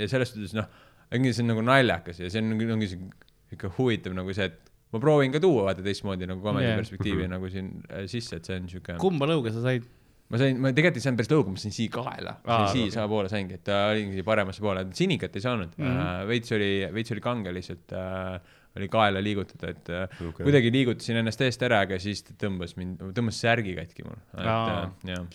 ja 0.04 0.10
selles 0.12 0.34
suhtes 0.34 0.56
noh, 0.58 0.70
ongi 1.14 1.34
see 1.34 1.46
on 1.46 1.54
nagu 1.54 1.66
naljakas 1.66 2.24
ja 2.24 2.32
see 2.32 2.42
on, 2.44 2.56
ongi 2.78 2.90
see 2.90 3.10
ikka 3.56 3.72
huvitav 3.78 4.16
nagu 4.18 4.34
see, 4.36 4.50
et 4.50 4.70
ma 4.94 5.02
proovin 5.02 5.34
ka 5.34 5.42
tuua 5.44 5.68
vaata 5.70 5.86
teistmoodi 5.86 6.28
nagu 6.30 6.42
komedi 6.44 6.68
yeah. 6.68 6.78
perspektiivi 6.80 7.24
-hmm. 7.24 7.34
nagu 7.36 7.50
siin 7.50 7.72
äh, 7.90 8.06
sisse, 8.10 8.40
et 8.40 8.46
see 8.46 8.58
on 8.58 8.70
siuke. 8.70 8.98
kumba 9.02 9.30
lõuga 9.30 9.54
sa 9.54 9.62
said? 9.66 9.86
Ma 10.30 10.40
sain, 10.42 10.62
ma 10.62 10.72
tegelikult 10.76 11.00
ei 11.00 11.06
saanud 11.06 11.20
päris 11.20 11.32
lõuga, 11.32 11.54
ma 11.54 11.62
sain 11.62 11.74
siia 11.74 11.94
kaela, 11.94 12.36
Aa, 12.46 12.70
siia 12.70 12.86
okei. 12.86 12.94
saama 12.96 13.26
saingi, 13.32 13.58
et 13.58 13.66
ta 13.66 13.82
oligi 13.94 14.24
paremasse 14.28 14.64
poole, 14.64 14.86
sinikat 14.98 15.36
ei 15.36 15.46
saanud 15.46 15.76
mm. 15.78 15.92
-hmm. 15.92 16.30
veits 16.30 16.56
oli, 16.58 16.72
veits 16.94 17.16
oli 17.16 17.24
kange 17.26 17.54
lihtsalt 17.56 17.96
äh,, 17.98 18.58
oli 18.78 18.90
kaela 18.94 19.22
liigutada, 19.24 19.74
et 19.74 19.90
äh, 19.90 20.04
okay. 20.30 20.44
kuidagi 20.46 20.72
liigutasin 20.74 21.22
ennast 21.24 21.42
eest 21.42 21.64
ära, 21.66 21.84
aga 21.88 21.98
siis 22.02 22.22
ta 22.28 22.36
tõmbas 22.46 22.76
mind, 22.78 23.02
tõmbas 23.18 23.40
särgi 23.42 23.74
katki 23.78 24.06
mul, 24.06 24.20
et 24.38 24.46
äh, 24.46 25.16
jah. 25.16 25.26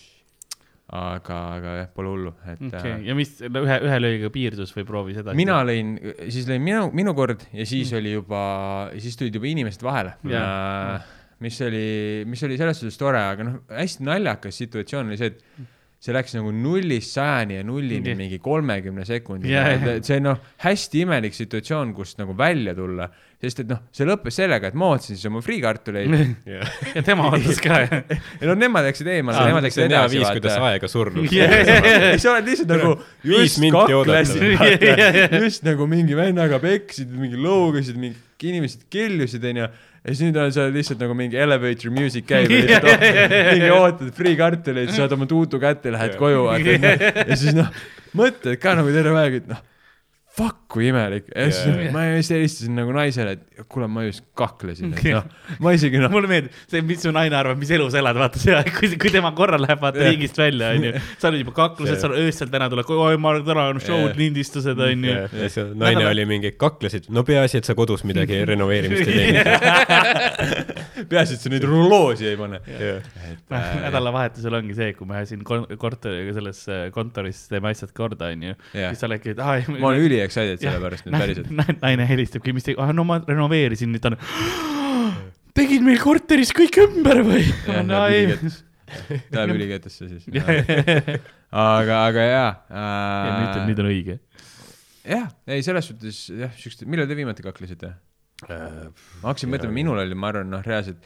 aga, 0.95 1.41
aga 1.57 1.75
jah, 1.81 1.91
pole 1.97 2.13
hullu, 2.13 2.31
et 2.45 2.55
okei 2.55 2.69
okay. 2.71 2.93
okay., 2.93 3.09
ja 3.09 3.17
mis 3.19 3.35
ühe, 3.43 3.79
ühe 3.89 3.99
lõiga 3.99 4.31
piirdus 4.31 4.71
või 4.77 4.87
proovis 4.87 5.19
edasi? 5.19 5.41
mina 5.41 5.59
lõin, 5.67 5.97
siis 6.29 6.47
lõin 6.47 6.63
minu, 6.63 6.87
minu 6.95 7.15
kord 7.17 7.43
ja 7.51 7.67
siis 7.67 7.91
mm. 7.91 7.99
oli 7.99 8.15
juba, 8.15 8.41
siis 8.95 9.19
tulid 9.19 9.35
juba 9.35 9.51
inimesed 9.51 9.83
vahele 9.83 10.15
yeah.. 10.23 11.03
Mis 11.43 11.61
oli, 11.65 11.85
mis 12.29 12.43
oli 12.47 12.57
selles 12.59 12.79
suhtes 12.79 12.99
tore, 12.99 13.21
aga 13.33 13.47
noh, 13.47 13.63
hästi 13.75 14.05
naljakas 14.07 14.61
situatsioon 14.63 15.11
oli 15.11 15.19
see, 15.19 15.33
et 15.33 15.71
see 16.05 16.13
läks 16.13 16.35
nagu 16.37 16.51
nullist 16.53 17.15
sajani 17.15 17.57
ja 17.57 17.65
nullini 17.65 18.11
Jah. 18.11 18.17
mingi 18.19 18.37
kolmekümne 18.43 19.05
sekundiga 19.07 19.53
yeah. 19.53 19.85
jah.. 19.87 20.01
see 20.05 20.19
noh, 20.21 20.41
hästi 20.61 21.01
imelik 21.05 21.33
situatsioon, 21.33 21.95
kust 21.97 22.19
nagu 22.21 22.35
välja 22.37 22.75
tulla, 22.77 23.07
sest 23.41 23.63
et 23.63 23.71
noh, 23.71 23.81
see 23.95 24.05
lõppes 24.07 24.37
sellega, 24.37 24.69
et 24.69 24.77
ma 24.77 24.91
ootasin 24.93 25.17
siis 25.17 25.29
oma 25.31 25.41
friikartuleid 25.45 26.13
ja 26.97 27.03
tema 27.05 27.31
ootas 27.31 27.61
ka, 27.63 27.79
jah? 27.87 28.13
ja 28.41 28.51
no 28.51 28.57
nemad 28.59 28.85
läksid 28.89 29.09
eemale, 29.15 29.39
Aa, 29.41 29.49
nemad 29.49 29.65
läksid 29.65 29.81
see 29.81 29.87
on 29.87 29.95
hea 29.95 30.03
edasi 30.03 30.21
viis, 30.21 30.29
kuidas 30.37 30.67
aega 30.69 30.91
surnud. 30.91 31.33
ja 31.39 31.49
sa 32.21 32.35
oled 32.35 32.51
lihtsalt 32.51 32.75
nagu 32.75 32.93
just 33.31 33.65
kaklesid 33.79 35.41
just 35.41 35.65
nagu 35.65 35.89
mingi 35.89 36.17
vennaga 36.17 36.61
peksid, 36.61 37.09
mingi 37.17 37.39
lõugasid, 37.39 37.97
mingi 37.97 38.21
inimesed 38.45 38.85
killusid, 38.93 39.45
onju. 39.49 39.67
Ja 40.05 40.13
siis 40.13 40.23
nüüd 40.27 40.37
on 40.37 40.51
seal 40.53 40.73
lihtsalt 40.75 41.01
nagu 41.01 41.15
mingi 41.17 41.39
elevator 41.41 41.93
music 41.93 42.27
käib 42.29 42.51
ja 42.53 42.61
lihtsalt 42.67 42.89
oh, 42.91 43.47
mingi 43.51 43.71
ootad 43.73 44.11
friikartuleid, 44.17 44.93
saad 44.93 45.15
oma 45.17 45.27
tuutu 45.29 45.59
kätte, 45.61 45.93
lähed 45.95 46.17
koju, 46.21 46.45
vaata. 46.45 46.97
ja 47.25 47.39
siis 47.39 47.57
noh, 47.57 47.71
mõtled 48.17 48.61
ka 48.61 48.75
nagu 48.77 48.93
terve 48.93 49.23
aeg, 49.23 49.39
et 49.41 49.49
noh, 49.49 49.63
fuck 50.35 50.65
kui 50.75 50.89
imelik. 50.89 51.29
ja 51.31 51.45
siis 51.47 51.63
Jah. 51.79 51.91
ma 51.95 52.01
just 52.09 52.31
helistasin 52.35 52.73
nagu 52.75 52.91
naisele, 52.95 53.37
et 53.37 53.61
kuule, 53.71 53.87
ma 53.87 54.01
just 54.03 54.25
kaklesin, 54.35 54.91
et 54.97 55.05
noh, 55.15 55.23
ma 55.63 55.71
isegi 55.75 56.01
noh, 56.01 56.09
mulle 56.11 56.27
meeldib 56.27 56.51
see, 56.67 56.81
mis 56.83 56.99
su 57.05 57.13
naine 57.15 57.37
arvab, 57.39 57.55
mis 57.61 57.71
elu 57.71 57.85
sa 57.93 58.01
elad, 58.01 58.17
vaata 58.19 58.41
see 58.41 58.57
kui, 58.75 58.89
kui 58.99 59.13
tema 59.13 59.31
korra 59.37 59.55
läheb 59.61 59.79
vaata 59.79 60.01
Jah. 60.03 60.09
riigist 60.11 60.35
välja, 60.41 60.73
onju. 60.75 60.91
sa 61.21 61.29
oled 61.31 61.39
juba 61.45 61.53
kaklused, 61.55 62.01
sa 62.03 62.09
öösel 62.11 62.51
täna 62.51 62.67
tuleb, 62.73 62.91
oi, 62.91 63.15
ma 63.21 63.31
täna 63.47 63.69
on 63.71 63.79
show'd 63.83 64.09
Jah., 64.11 64.19
lindistused, 64.19 64.81
onju. 64.89 65.13
ja 65.13 65.23
ja 65.45 65.49
see 65.53 65.69
naine 65.71 66.01
Nädala- 66.01 66.11
oli 66.17 66.27
mingi, 66.33 66.51
kaklesid, 66.59 67.07
no 67.15 67.23
peaasi, 67.27 67.61
et 67.63 67.69
sa 67.71 67.77
kodus 67.79 68.03
midagi 68.07 68.41
renoveerimist 68.51 69.07
ei 69.07 69.21
teinud. 69.21 69.47
peaasi, 71.13 71.37
et 71.39 71.45
sa 71.45 71.53
neid 71.53 71.63
rulloosi 71.69 72.27
ei 72.33 72.35
pane. 72.39 72.59
nädalavahetusel 73.49 74.59
ongi 74.59 74.75
see, 74.77 74.91
kui 74.97 75.07
me 75.09 75.23
siin 75.29 75.43
korteriga 75.45 76.35
selles 76.35 76.61
äh, 76.71 76.85
kontoris 76.95 77.45
teeme 77.51 77.71
asjad 77.71 77.91
korda, 77.95 78.31
onju. 78.35 78.55
Siis 78.75 78.99
sa 79.01 79.07
oledki, 79.09 79.33
et 79.35 79.41
aa, 79.43 79.57
ma 79.79 79.91
olen 79.93 80.03
excited 80.27 80.61
selle 80.61 80.81
pärast 80.83 81.07
nüüd 81.07 81.17
päriselt. 81.17 81.81
naine 81.81 82.07
helistabki, 82.09 82.53
mis 82.55 82.67
te, 82.67 82.75
ah 82.81 82.91
no 82.95 83.05
ma 83.07 83.19
renoveerisin, 83.23 83.91
nüüd 83.93 84.03
ta 84.03 84.13
on. 84.13 84.19
tegid 85.57 85.85
meil 85.85 85.99
korteris 86.01 86.53
kõik 86.55 86.79
ümber 86.85 87.23
või? 87.25 87.43
No 87.87 88.05
ei. 88.11 88.37
ta 89.31 89.41
läheb 89.41 89.55
üliketesse 89.57 90.09
siis. 90.11 90.27
aga, 91.49 92.01
aga 92.05 92.29
jaa 92.29 92.49
nüüd, 92.69 93.61
nüüd 93.71 93.79
äh,. 93.79 93.83
on 93.85 93.91
õige. 93.91 94.17
jah, 95.15 95.29
ei 95.49 95.65
selles 95.65 95.91
suhtes 95.91 96.25
jah, 96.33 96.53
siukest, 96.59 96.85
millal 96.89 97.09
te 97.09 97.17
viimati 97.17 97.45
kaklesite? 97.45 97.95
Äh, 98.45 98.89
ma 99.21 99.31
hakkasin 99.31 99.49
mõtlema, 99.53 99.73
minul 99.73 100.01
oli, 100.01 100.17
ma 100.19 100.33
arvan, 100.33 100.51
noh, 100.51 100.65
reaalselt 100.65 101.05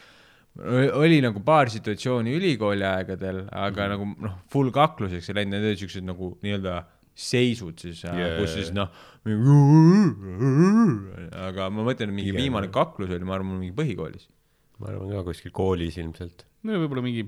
oli 0.98 1.20
nagu 1.24 1.40
paar 1.46 1.70
situatsiooni 1.72 2.34
ülikooli 2.36 2.84
aegadel, 2.84 3.46
aga 3.52 3.70
mm 3.70 3.86
-hmm. 3.86 3.90
nagu 3.90 4.28
noh, 4.28 4.38
full 4.52 4.72
kakluseks 4.72 5.30
ei 5.30 5.36
läinud, 5.36 5.54
need 5.54 5.68
olid 5.70 5.80
siuksed 5.84 6.04
nagu 6.04 6.38
nii-öelda 6.44 6.84
seisud 7.20 7.80
siis 7.82 8.04
yeah., 8.08 8.18
Jaa, 8.20 8.36
kus 8.40 8.54
siis 8.56 8.74
noh, 8.76 8.90
aga 11.48 11.70
ma 11.74 11.86
mõtlen, 11.88 12.14
mingi 12.14 12.32
Pigem, 12.32 12.46
viimane 12.46 12.70
kaklus 12.74 13.12
oli, 13.12 13.26
ma 13.28 13.38
arvan, 13.40 13.58
mingi 13.60 13.76
põhikoolis. 13.76 14.30
ma 14.80 14.94
arvan 14.94 15.12
ka 15.18 15.26
kuskil 15.28 15.52
koolis 15.56 15.98
ilmselt. 16.00 16.46
no 16.68 16.76
võib-olla 16.82 17.04
mingi 17.04 17.26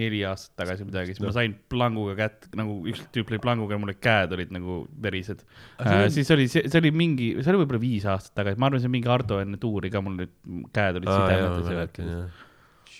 neli 0.00 0.22
aastat 0.28 0.56
tagasi 0.60 0.84
midagi, 0.88 1.14
siis 1.14 1.22
No. 1.22 1.28
ma 1.30 1.36
sain 1.36 1.54
planguga 1.72 2.16
kätt, 2.18 2.48
nagu 2.56 2.78
üks 2.90 3.04
tüüp 3.14 3.32
lõi 3.32 3.40
planguga 3.44 3.76
ja 3.76 3.80
mul 3.80 3.92
olid 3.92 4.00
käed 4.04 4.32
olid 4.36 4.50
nagu 4.52 4.80
verised 5.06 5.44
see 5.44 6.00
äh,. 6.00 6.08
siis 6.12 6.32
oli, 6.34 6.48
see 6.52 6.80
oli 6.80 6.92
mingi, 6.92 7.30
see 7.40 7.52
oli 7.52 7.62
võib-olla 7.62 7.84
viis 7.84 8.08
aastat 8.08 8.34
tagasi, 8.42 8.60
ma 8.60 8.68
arvan, 8.68 8.82
see 8.82 8.90
on 8.90 8.96
mingi 8.96 9.12
Ardo 9.12 9.40
enne 9.44 9.60
tuuri 9.60 9.92
ka, 9.92 10.04
mul 10.04 10.18
need 10.20 10.34
käed 10.76 11.00
olid 11.00 11.08
sidemed 11.12 11.70
ja 11.76 11.86
see 11.94 12.18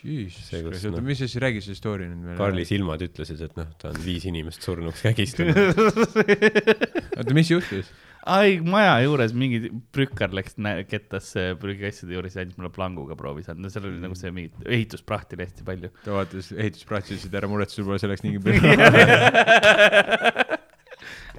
See, 0.04 0.28
Christ, 0.28 0.84
oota, 0.84 0.98
noh, 0.98 1.04
mis 1.06 1.16
sa 1.16 1.24
siis 1.24 1.40
räägi 1.40 1.62
selle 1.64 1.78
story 1.78 2.04
nüüd 2.10 2.26
meile. 2.26 2.36
Karli 2.36 2.66
silmad 2.68 3.00
ütlesid, 3.06 3.40
et 3.46 3.54
noh, 3.56 3.70
ta 3.80 3.88
on 3.88 3.96
viis 4.04 4.26
inimest 4.28 4.66
surnuks 4.66 5.00
kägistanud. 5.00 5.78
oota, 7.16 7.36
mis 7.36 7.52
juhtus? 7.54 7.88
ai, 8.24 8.56
maja 8.64 8.94
juures 9.04 9.34
mingi 9.36 9.68
prükkar 9.92 10.32
läks, 10.36 10.54
kettas 10.88 11.36
äh, 11.40 11.50
prügiasjade 11.60 12.14
juures 12.16 12.36
ja 12.36 12.40
andis 12.44 12.56
mulle 12.60 12.70
planguga 12.72 13.16
proovis 13.20 13.48
anda, 13.52 13.68
seal 13.72 13.88
oli 13.88 14.00
nagu 14.00 14.16
see 14.16 14.30
mingi 14.32 14.64
ehitusprahti 14.64 15.36
oli 15.38 15.46
hästi 15.48 15.62
palju. 15.68 15.88
ta 16.04 16.10
vaatas 16.18 16.46
ehituspraatsi, 16.52 17.18
ütles, 17.18 17.28
et 17.28 17.38
ära 17.40 17.48
muretse, 17.52 17.74
sul 17.78 17.88
pole 17.88 18.00
selleks 18.00 18.22
nii 18.28 18.38
palju. 18.44 18.62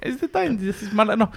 ja 0.02 0.12
siis 0.12 0.32
ta 0.32 0.42
andis 0.44 0.68
ja 0.70 0.76
siis 0.76 0.92
ma 0.96 1.06
noh, 1.08 1.32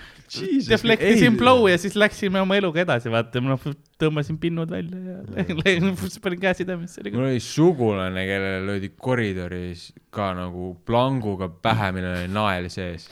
deflektisin 0.70 1.32
ei. 1.32 1.38
blow 1.40 1.68
ja 1.70 1.78
siis 1.82 1.96
läksime 2.00 2.42
oma 2.44 2.58
eluga 2.60 2.84
edasi, 2.84 3.12
vaata, 3.14 3.42
ma 3.44 3.56
noh, 3.56 3.66
tõmbasin 4.02 4.40
pinnud 4.42 4.72
välja 4.72 5.00
ja 5.16 5.46
panin 6.24 6.42
käe 6.42 6.54
sidemesse. 6.58 7.04
mul 7.14 7.30
oli 7.30 7.42
sugulane, 7.44 8.26
kellele 8.28 8.62
löödi 8.68 8.92
koridoris 8.98 9.90
ka 10.14 10.32
nagu 10.38 10.74
planguga 10.86 11.50
pähe, 11.50 11.92
millel 11.96 12.24
oli 12.24 12.32
nael 12.34 12.72
sees. 12.74 13.10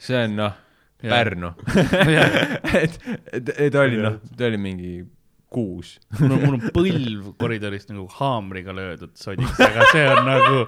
see 0.00 0.22
on 0.22 0.40
noh. 0.42 0.62
Pärnu. 0.96 1.50
et, 2.82 2.94
et, 3.32 3.50
et 3.66 3.74
oli 3.78 4.00
noh, 4.00 4.16
ta 4.32 4.48
oli 4.48 4.58
mingi 4.58 4.94
kuus. 5.52 5.98
mul 6.18 6.32
on, 6.32 6.40
mul 6.42 6.56
on 6.56 6.72
põlv 6.74 7.28
koridoris 7.40 7.86
nagu 7.90 8.08
haamriga 8.16 8.74
löödud 8.76 9.14
sodiks, 9.20 9.60
aga 9.60 9.86
see 9.92 10.08
on 10.10 10.24
nagu, 10.26 10.64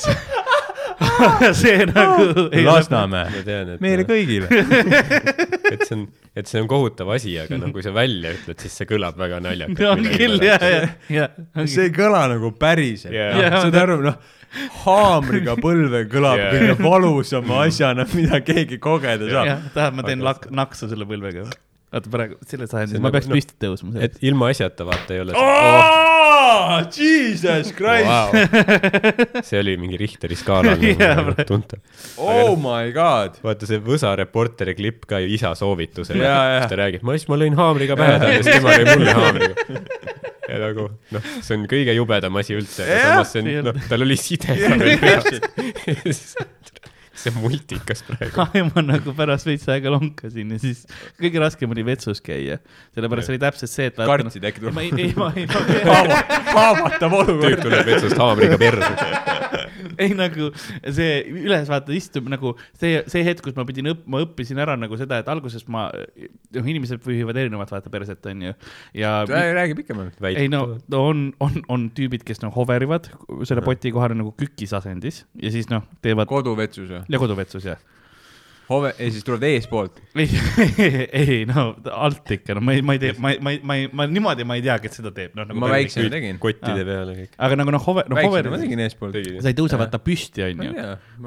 see 0.00 0.43
nagu. 1.94 2.44
Lasnamäe, 2.66 3.30
ma 3.32 3.42
tean, 3.46 3.72
et 3.74 3.82
meile 3.84 4.06
kõigile. 4.08 4.48
et 5.72 5.84
see 5.86 5.96
on, 5.96 6.06
et 6.36 6.50
see 6.50 6.62
on 6.62 6.70
kohutav 6.70 7.10
asi, 7.14 7.34
aga 7.40 7.58
no 7.60 7.70
kui 7.74 7.84
sa 7.84 7.92
välja 7.94 8.34
ütled, 8.36 8.60
siis 8.62 8.78
see 8.80 8.88
kõlab 8.90 9.18
väga 9.20 9.40
naljakalt. 9.44 9.84
on 9.90 10.08
küll 10.14 10.38
ja, 10.44 10.58
ja, 10.60 10.86
ja. 11.12 11.28
see 11.66 11.88
ei 11.88 11.92
kõla 11.94 12.24
nagu 12.34 12.52
päriselt 12.58 13.14
yeah.. 13.14 13.58
saad 13.60 13.78
aru, 13.82 14.00
noh, 14.04 14.18
haamriga 14.84 15.56
põlve 15.60 16.04
kõlab 16.10 16.40
yeah. 16.40 16.54
kõige 16.54 16.78
valusama 16.84 17.62
asjana, 17.66 18.06
mida 18.14 18.40
keegi 18.44 18.80
kogeda 18.82 19.30
saab. 19.30 19.50
jah, 19.50 19.68
tahad, 19.76 19.98
ma 19.98 20.06
teen 20.06 20.20
Aga- 20.22 20.30
lak-, 20.30 20.50
naksu 20.62 20.90
selle 20.90 21.08
põlvega. 21.10 21.46
oota, 21.94 22.10
praegu 22.10 22.40
selles 22.46 22.70
See 22.74 22.98
on 22.98 22.98
ma 22.98 23.08
nagu- 23.08 23.18
peaks 23.18 23.30
no- 23.30 23.38
püsti 23.38 23.58
tõusma. 23.66 23.96
et 24.06 24.18
ilma 24.26 24.52
asjata 24.54 24.86
vaata 24.88 25.16
ei 25.16 25.24
ole 25.26 25.38
Oh, 26.34 26.80
Jesus 26.90 27.70
Christ 27.76 28.08
wow. 28.08 28.32
see 29.46 29.58
oli 29.60 29.74
mingi 29.80 29.96
Richteri 30.00 30.36
skaalal 30.38 30.80
Jaa, 30.82 31.14
nagu 31.20 31.34
tuntav. 31.46 31.78
oh 32.18 32.56
my 32.58 32.90
god. 32.96 33.36
vaata 33.44 33.68
see 33.70 33.78
Võsa 33.84 34.14
reporteri 34.18 34.74
klipp 34.78 35.04
ka 35.10 35.16
isa 35.22 35.52
soovitusel, 35.58 36.18
Jaa, 36.24 36.42
jaa. 36.54 36.60
kus 36.64 36.72
ta 36.74 36.78
räägib, 36.80 37.02
ma 37.06 37.10
siis, 37.18 37.28
ma 37.30 37.36
lõin 37.40 37.54
haamriga 37.58 37.94
pähe 38.00 38.16
talle, 38.22 38.40
siis 38.42 38.56
tema 38.58 38.68
lõi 38.74 38.84
mulle 38.96 39.12
haamriga. 39.20 39.54
ja 40.48 40.56
nagu 40.64 40.84
noh, 41.14 41.22
see 41.44 41.54
on 41.58 41.62
kõige 41.70 41.92
jubedam 41.96 42.34
asi 42.42 42.52
üldse, 42.58 42.82
aga 42.88 42.98
samas 43.04 43.28
see 43.36 43.42
on, 43.44 43.48
noh, 43.70 43.76
tal 43.90 44.00
oli 44.08 44.16
side. 44.20 44.50
see 47.24 47.32
on 47.32 47.40
multikas 47.42 48.04
praegu. 48.06 48.46
ma 48.74 48.84
nagu 48.84 49.16
pärast 49.16 49.48
veits 49.48 49.66
aega 49.72 49.92
lonkasin 49.94 50.54
ja 50.54 50.60
siis 50.62 50.84
kõige 51.20 51.42
raskem 51.42 51.72
oli 51.74 51.86
vetsus 51.86 52.20
käia, 52.24 52.60
sellepärast 52.96 53.32
oli 53.32 53.40
täpselt 53.42 53.72
see, 53.72 53.88
et. 53.90 53.98
kartsid 53.98 54.44
äkki 54.50 54.64
ma 54.68 54.74
tuleb 54.74 54.84
ei, 54.84 55.08
ei, 55.08 55.16
ma 55.18 55.32
ei, 55.34 55.48
ma 55.48 56.20
haavatav 56.58 57.14
tüüp 57.14 57.20
olukord. 57.22 57.62
tuleb 57.62 57.86
vetsust 57.88 58.18
haamriga 58.18 58.58
perre. 58.60 58.90
ei 60.04 60.14
nagu 60.16 60.50
see 60.56 61.20
üles 61.30 61.68
vaata 61.70 61.94
istub 61.94 62.28
nagu 62.32 62.54
see, 62.80 63.02
see 63.10 63.22
hetk, 63.26 63.44
kus 63.44 63.56
ma 63.58 63.66
pidin 63.68 63.92
õpp-, 63.92 64.06
ma 64.10 64.22
õppisin 64.24 64.60
ära 64.62 64.76
nagu 64.80 64.98
seda, 65.00 65.20
et 65.22 65.30
alguses 65.30 65.66
ma, 65.70 65.86
noh, 65.92 66.70
inimesed 66.74 67.02
pühivad 67.04 67.38
erinevat 67.40 67.70
vaata 67.74 67.92
perset, 67.92 68.24
onju. 68.30 68.54
ja 68.98 69.14
räägi 69.28 69.78
pikemalt. 69.78 70.18
ei 70.32 70.48
no, 70.52 70.64
no 70.90 71.04
on, 71.10 71.24
on, 71.44 71.60
on 71.70 71.88
tüübid, 71.94 72.24
kes 72.26 72.42
noh 72.44 72.54
hoverivad 72.54 73.10
selle 73.46 73.64
poti 73.64 73.92
kohal 73.94 74.16
nagu 74.18 74.34
kükis 74.38 74.74
asendis 74.76 75.24
ja 75.40 75.52
siis 75.54 75.70
noh, 75.72 75.84
teevad 76.04 76.30
koduvetsus 76.30 76.90
või? 76.90 77.04
Ja 77.14 77.20
koduvetsus 77.22 77.66
jah. 77.66 77.82
hove, 78.64 78.94
ja 78.96 79.06
siis 79.12 79.24
tulevad 79.26 79.44
eespoolt. 79.44 79.98
ei, 80.22 81.08
ei 81.12 81.40
no 81.48 81.66
alt 81.92 82.30
ikka, 82.32 82.54
no 82.56 82.62
ma 82.64 82.72
ei, 82.72 82.84
ma 82.86 82.94
ei 82.96 83.00
tee, 83.02 83.12
ma 83.20 83.34
ei, 83.34 83.40
ma 83.44 83.52
ei, 83.52 83.58
ma 83.60 83.76
ei, 83.76 83.90
ma 83.92 84.06
niimoodi 84.08 84.46
ma 84.48 84.56
ei 84.56 84.64
tea, 84.64 84.78
kes 84.80 84.96
seda 85.00 85.12
teeb, 85.14 85.34
noh 85.36 85.44
nagu. 85.50 85.60
ma 85.60 85.68
väiksena 85.74 86.08
tegin. 86.12 86.38
kottide 86.40 86.86
peale 86.88 87.16
kõik. 87.18 87.34
aga 87.48 87.58
nagu 87.60 87.74
noh, 87.76 87.84
hover, 87.84 88.08
noh 88.08 88.20
hover 88.24 88.48
ma, 88.54 88.60
tegin 88.62 88.80
eespoolt. 88.86 89.18
sa 89.44 89.52
ei 89.52 89.58
tõuse 89.58 89.80
vaata 89.80 90.00
püsti, 90.00 90.46
onju. 90.46 90.72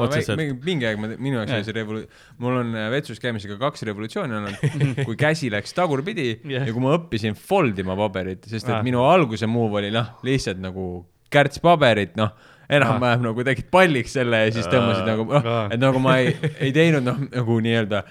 Otseselt. 0.07 0.41
mingi 0.65 0.89
aeg 0.89 1.03
ma, 1.03 1.11
minu 1.13 1.41
jaoks 1.41 1.59
oli 1.59 1.69
see 1.69 1.77
revolu-, 1.77 2.03
mul 2.41 2.57
on 2.63 2.73
äh, 2.73 2.89
vetsus 2.95 3.21
käimisega 3.21 3.59
kaks 3.61 3.85
revolutsiooni 3.91 4.39
olnud, 4.41 4.81
kui 5.07 5.19
käsi 5.19 5.53
läks 5.53 5.77
tagurpidi 5.77 6.31
Jah. 6.41 6.65
ja 6.65 6.73
kui 6.73 6.83
ma 6.83 6.97
õppisin 6.97 7.37
fold 7.37 7.77
ima 7.85 7.99
paberit, 7.99 8.49
sest 8.49 8.65
et 8.71 8.81
minu 8.87 9.05
alguse 9.05 9.45
move 9.49 9.83
oli 9.83 9.93
noh, 9.93 10.15
lihtsalt 10.25 10.57
nagu 10.63 10.89
kärts 11.33 11.61
paberit, 11.63 12.15
noh, 12.17 12.33
enam-vähem 12.69 13.25
nagu 13.29 13.45
tegid 13.47 13.69
palliks 13.71 14.15
selle 14.17 14.43
ja 14.45 14.53
siis 14.55 14.67
tõmbasid 14.71 15.07
nagu, 15.07 15.27
noh 15.31 15.73
et 15.73 15.81
nagu 15.81 16.01
ma 16.03 16.17
ei, 16.23 16.33
ei 16.59 16.73
teinud 16.75 17.05
noh, 17.05 17.19
nagu 17.31 17.59
nii-öelda, 17.63 18.03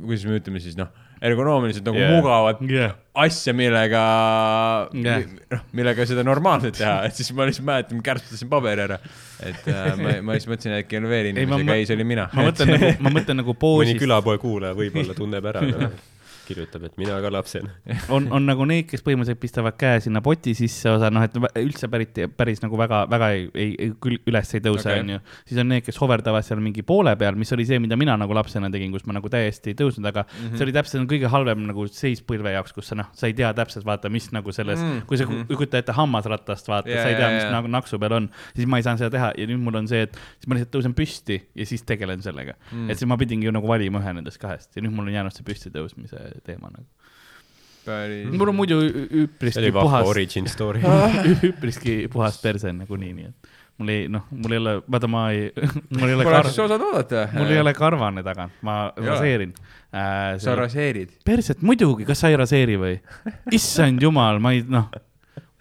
kuidas 0.00 0.26
me 0.26 0.40
ütleme 0.40 0.62
siis 0.62 0.78
noh, 0.78 0.90
ergonoomiliselt 1.22 1.86
nagu 1.86 2.00
yeah. 2.00 2.12
mugavat 2.12 2.58
jah, 2.68 2.96
asja, 3.16 3.54
millega 3.56 4.02
Jah. 5.06 5.22
noh, 5.52 5.62
millega 5.76 6.06
seda 6.08 6.24
normaalselt 6.26 6.76
teha, 6.76 6.98
et 7.08 7.16
siis 7.16 7.30
ma 7.36 7.46
lihtsalt 7.48 7.68
mäletan, 7.68 8.02
kärpstasin 8.04 8.50
paberi 8.52 8.84
ära. 8.84 8.98
et 9.40 9.70
äh, 9.72 9.94
ma, 10.00 10.18
ma 10.26 10.36
siis 10.36 10.50
mõtlesin, 10.50 10.74
et 10.76 10.84
äkki 10.84 11.00
Elveri 11.00 11.32
Ei, 11.32 11.38
ma 11.38 11.46
inimese 11.46 11.62
mõ- 11.62 11.72
käis 11.72 11.94
oli 11.94 12.08
mina. 12.08 12.28
ma 12.34 12.50
mõtlen 12.50 12.74
nagu, 12.74 12.92
ma 13.06 13.14
mõtlen 13.14 13.40
nagu 13.42 13.54
mõni 13.54 13.62
poosis, 13.62 14.02
külapoe 14.02 14.42
kuulaja 14.42 14.76
võib-olla 14.76 15.16
tunneb 15.16 15.48
ära, 15.52 15.64
kirjutab, 16.46 16.86
et 16.88 16.96
mina 17.00 17.18
ka 17.22 17.32
lapsena. 17.32 17.74
on, 18.16 18.28
on 18.34 18.48
nagu 18.48 18.66
need, 18.68 18.88
kes 18.90 19.04
põhimõtteliselt 19.06 19.42
pistavad 19.42 19.78
käe 19.80 20.00
sinna 20.04 20.22
poti 20.24 20.54
sisse 20.58 20.90
osa, 20.94 21.10
noh, 21.12 21.26
et 21.26 21.36
üldse 21.60 21.90
pärit, 21.92 22.22
päris 22.36 22.62
nagu 22.64 22.80
väga, 22.80 23.04
väga 23.12 23.30
ei, 23.36 23.46
ei, 23.54 23.92
küll 24.02 24.18
üles 24.26 24.54
ei 24.56 24.64
tõuse, 24.64 24.88
Okei. 24.88 25.04
onju. 25.04 25.20
siis 25.44 25.62
on 25.62 25.70
need, 25.74 25.84
kes 25.86 26.00
hoverdavad 26.02 26.46
seal 26.46 26.62
mingi 26.64 26.86
poole 26.86 27.16
peal, 27.20 27.36
mis 27.38 27.52
oli 27.56 27.68
see, 27.68 27.80
mida 27.82 27.98
mina 28.00 28.16
nagu 28.18 28.34
lapsena 28.36 28.70
tegin, 28.72 28.94
kus 28.94 29.06
ma 29.06 29.18
nagu 29.18 29.30
täiesti 29.32 29.74
ei 29.74 29.78
tõusnud, 29.78 30.06
aga 30.08 30.24
mm 30.24 30.36
-hmm. 30.38 30.56
see 30.56 30.68
oli 30.68 30.76
täpselt 30.76 31.10
kõige 31.10 31.30
halvem 31.30 31.66
nagu 31.68 31.86
seis 31.92 32.22
põlve 32.22 32.56
jaoks, 32.56 32.72
kus 32.72 32.90
sa 32.90 32.98
noh, 32.98 33.12
sa 33.12 33.28
ei 33.28 33.34
tea 33.36 33.52
täpselt 33.54 33.86
vaata, 33.86 34.08
mis 34.12 34.30
nagu 34.32 34.52
selles 34.52 34.80
mm, 34.80 34.86
Mm, 34.86 35.00
-hmm. 35.00 35.06
kui 35.06 35.16
sa 35.18 35.24
mhm. 35.24 35.46
kujuta 35.46 35.78
ette 35.78 35.92
hammasratast, 35.92 36.68
vaata 36.68 36.90
Jaa, 36.90 37.02
sa 37.02 37.08
ei 37.08 37.16
tea, 37.16 37.30
mis 37.30 37.42
jaa. 37.42 37.52
nagu 37.52 37.68
naksu 37.68 37.98
peal 37.98 38.12
on, 38.12 38.28
siis 38.54 38.68
ma 38.68 38.78
ei 38.78 38.82
saanud 38.86 39.02
seda 39.02 39.10
teha 39.10 39.32
ja 39.38 39.46
nüüd 39.50 39.62
mul 39.62 39.74
on 39.80 39.88
see, 39.88 40.02
et 40.06 40.14
siis 40.14 40.48
ma 40.48 40.56
lihtsalt 40.56 40.72
tõusen 40.76 40.94
püsti 40.96 41.40
ja 41.54 41.66
siis 41.66 41.82
tegelen 41.82 42.22
sellega 42.22 42.54
mm.. 42.54 42.78
Mm. 42.78 42.90
et 42.90 42.98
siis 42.98 43.08
ma 43.08 43.18
pidingi 43.20 43.48
ju 43.48 43.52
nagu 43.54 43.68
valima 43.68 44.00
ühe 44.02 44.14
nendest 44.18 44.40
kahest 44.42 44.76
ja 44.76 44.84
nüüd 44.84 44.94
mul 44.94 45.10
on 45.10 45.16
jäänud 45.16 45.36
see 45.36 45.46
püsti 45.46 45.72
tõusmise 45.74 46.22
teema 46.44 46.70
nagu. 46.72 46.86
päris. 47.86 48.32
mul 48.32 48.50
on 48.50 48.58
muidu 48.58 48.80
üpriski 49.24 49.72
puhas, 49.72 50.08
origin 50.08 50.48
story. 50.50 50.82
üpriski 51.50 52.06
puhas 52.12 52.40
perse 52.42 52.72
nagunii, 52.72 53.12
nii 53.16 53.30
et 53.30 53.54
mul 53.76 53.92
ei, 53.92 54.04
noh, 54.08 54.24
mul 54.30 54.54
ei 54.56 54.60
ole, 54.60 54.74
vaata, 54.92 55.08
ma 55.10 55.26
ei, 55.34 55.50
mul 55.98 56.08
ei 56.08 56.16
ole 56.16 56.28
siis, 56.48 56.60
osad 56.64 56.80
oodata. 56.80 57.26
mul 57.36 57.50
ei 57.52 57.60
ole 57.60 57.74
karvane 57.76 58.24
tagant, 58.24 58.54
ma 58.66 58.76
ole. 58.88 59.10
raseerin 59.10 59.52
äh,. 59.92 60.36
sa 60.42 60.54
raseerid. 60.56 61.18
perset 61.24 61.62
muidugi, 61.66 62.06
kas 62.08 62.24
sa 62.24 62.32
ei 62.32 62.38
raseeri 62.40 62.78
või? 62.80 62.94
issand 63.52 64.02
jumal, 64.02 64.40
ma 64.42 64.54
ei, 64.56 64.64
noh, 64.68 64.88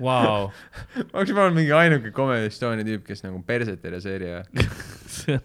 vau. 0.01 0.47
ma 1.11 1.19
oleks 1.19 1.33
võib-olla 1.33 1.55
mingi 1.55 1.75
ainuke 1.75 2.13
Comedy 2.15 2.51
Estonia 2.51 2.87
tüüp, 2.87 3.03
kes 3.07 3.25
nagu 3.27 3.41
perset 3.47 3.83
ei 3.83 3.95
raseeri 3.97 4.31
on, 4.37 5.43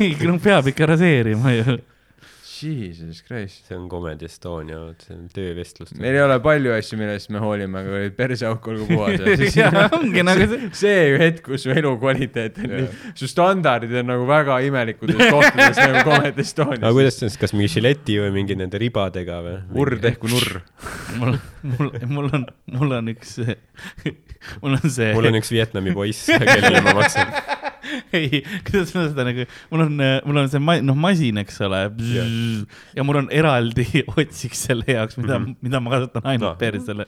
ei, 0.00 0.14
no 0.24 0.38
peab 0.42 0.72
ikka 0.72 0.88
raseerima 0.94 1.52
ju. 1.56 1.78
Jesus 2.62 3.22
Christ. 3.22 3.66
see 3.68 3.76
on 3.76 3.88
Comedy 3.88 4.26
Estonia, 4.26 4.78
see 5.02 5.14
on 5.16 5.26
töövestlus. 5.32 5.92
meil 6.00 6.16
ei 6.16 6.22
ole 6.24 6.38
palju 6.44 6.72
asju, 6.76 6.98
millest 7.00 7.30
me 7.34 7.42
hoolime, 7.42 7.82
aga 7.82 8.02
perseauk 8.16 8.68
olgu 8.72 8.86
puhas. 8.90 9.20
ongi 9.98 10.24
nagu 10.26 10.48
see, 10.50 10.70
see 10.80 11.02
hetk, 11.20 11.42
kus 11.50 11.66
su 11.66 11.74
elukvaliteet 11.74 12.60
on 12.62 12.72
nii, 12.72 12.86
su 13.18 13.28
standardid 13.30 13.94
on 14.02 14.10
nagu 14.12 14.28
väga 14.28 14.58
imelikutes 14.68 15.20
kohtades 15.20 15.80
nagu 15.82 16.04
Comedy 16.06 16.32
aga 16.32 16.46
Estonias. 16.46 16.96
kuidas 16.98 17.20
see 17.20 17.30
on, 17.30 17.36
kas 17.44 17.56
mingi 17.56 17.72
žileti 17.76 18.18
või 18.22 18.32
mingi 18.40 18.58
nende 18.58 18.80
ribadega 18.80 19.40
või? 19.44 19.56
urr 19.82 19.98
tehku 20.02 20.32
nurr. 20.32 20.60
mul, 21.20 21.38
mul, 21.74 21.92
mul 22.16 22.32
on, 22.32 22.48
mul 22.78 22.98
on 23.00 23.12
üks, 23.12 23.36
mul 24.62 24.78
on 24.78 24.88
see. 24.88 25.12
mul 25.16 25.30
on 25.32 25.40
üks 25.42 25.52
Vietnami 25.54 25.94
poiss, 25.96 26.28
kellele 26.32 26.84
ma 26.86 26.96
maksan. 27.00 27.36
ei, 28.16 28.42
kuidas 28.66 28.92
ma 28.94 29.06
seda 29.08 29.26
nagu, 29.26 29.46
mul 29.70 29.84
on, 29.86 30.00
mul 30.26 30.40
on 30.42 30.50
see 30.52 30.62
ma,, 30.62 30.76
noh, 30.84 30.98
masin, 30.98 31.40
eks 31.42 31.60
ole. 31.66 31.82
Ja 32.96 33.02
mul 33.06 33.16
on 33.24 33.28
eraldi 33.34 33.86
otsiks 34.16 34.60
selle 34.70 34.86
jaoks, 34.88 35.16
mida 35.20 35.34
mm. 35.38 35.44
-hmm. 35.46 35.56
mida 35.68 35.76
ma 35.80 35.88
kasutan 35.96 36.22
ainult 36.32 36.44
No. 36.46 36.50
persele. 36.60 37.04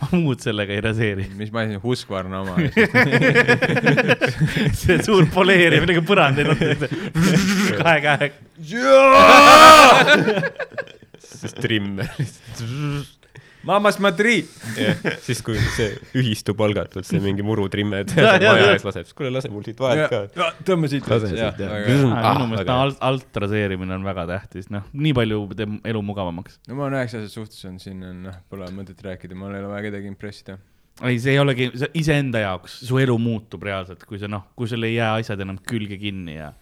ma 0.00 0.06
muud 0.12 0.40
sellega 0.44 0.72
ei 0.76 0.80
raseeri. 0.84 1.24
mis 1.36 1.50
ma 1.52 1.60
siin, 1.64 1.80
Husqvarna 1.82 2.36
oma. 2.44 2.54
see 4.80 4.98
suur 5.06 5.24
poleerimine, 5.32 5.92
nagu 5.94 6.02
põrand 6.08 6.36
ei 6.42 6.46
nutta, 6.50 6.86
kahe 7.80 7.98
käega. 8.04 8.34
siis 11.36 11.54
trimmer. 11.60 12.08
Mamas 13.66 13.98
Madrid. 14.02 14.46
siis, 15.26 15.40
kui 15.44 15.58
see 15.74 15.88
ühistub 16.18 16.60
algatult, 16.62 17.06
see 17.08 17.18
mingi 17.22 17.44
murutrimme 17.46 18.04
maja 18.14 18.38
ja. 18.44 18.54
ees 18.72 18.84
laseb, 18.86 19.08
siis 19.08 19.16
kuule, 19.16 19.32
lase 19.34 19.50
mul 19.52 19.64
siit 19.66 19.80
vahelt 19.82 20.12
ka. 20.12 20.50
tõmba 20.66 20.90
siit. 20.92 21.08
Lase 21.10 21.32
siit, 21.32 21.40
jah. 21.40 21.74
minu 21.88 22.12
Ah, 22.14 22.38
meelest 22.44 22.70
alt, 22.72 23.02
alt 23.04 23.40
raseerimine 23.46 23.96
on 23.96 24.06
väga 24.06 24.26
tähtis, 24.30 24.70
noh, 24.72 24.86
nii 24.94 25.14
palju 25.16 25.42
teeb 25.58 25.76
elu 25.92 26.02
mugavamaks. 26.06 26.60
no 26.68 26.78
ma 26.78 26.86
olen 26.86 27.00
üheksa 27.00 27.20
aastat 27.20 27.34
suhtes 27.34 27.66
olnud, 27.68 27.82
siin 27.82 28.06
on, 28.06 28.22
noh, 28.28 28.38
pole 28.52 28.68
mõtet 28.76 29.02
rääkida, 29.06 29.38
mul 29.38 29.54
ei 29.54 29.64
ole 29.64 29.72
vaja 29.72 29.88
kedagi 29.88 30.10
impressida. 30.12 30.58
ei, 31.02 31.18
see 31.22 31.34
ei 31.34 31.42
olegi, 31.42 31.70
see 31.74 31.90
iseenda 32.02 32.44
jaoks, 32.44 32.80
su 32.86 33.02
elu 33.02 33.18
muutub 33.20 33.66
reaalselt, 33.66 34.06
kui 34.08 34.20
sa 34.22 34.30
noh, 34.30 34.46
kui 34.58 34.70
sul 34.70 34.86
ei 34.86 34.96
jää 34.96 35.12
asjad 35.18 35.42
enam 35.46 35.58
külge 35.66 35.98
kinni 36.00 36.38
ja 36.38 36.52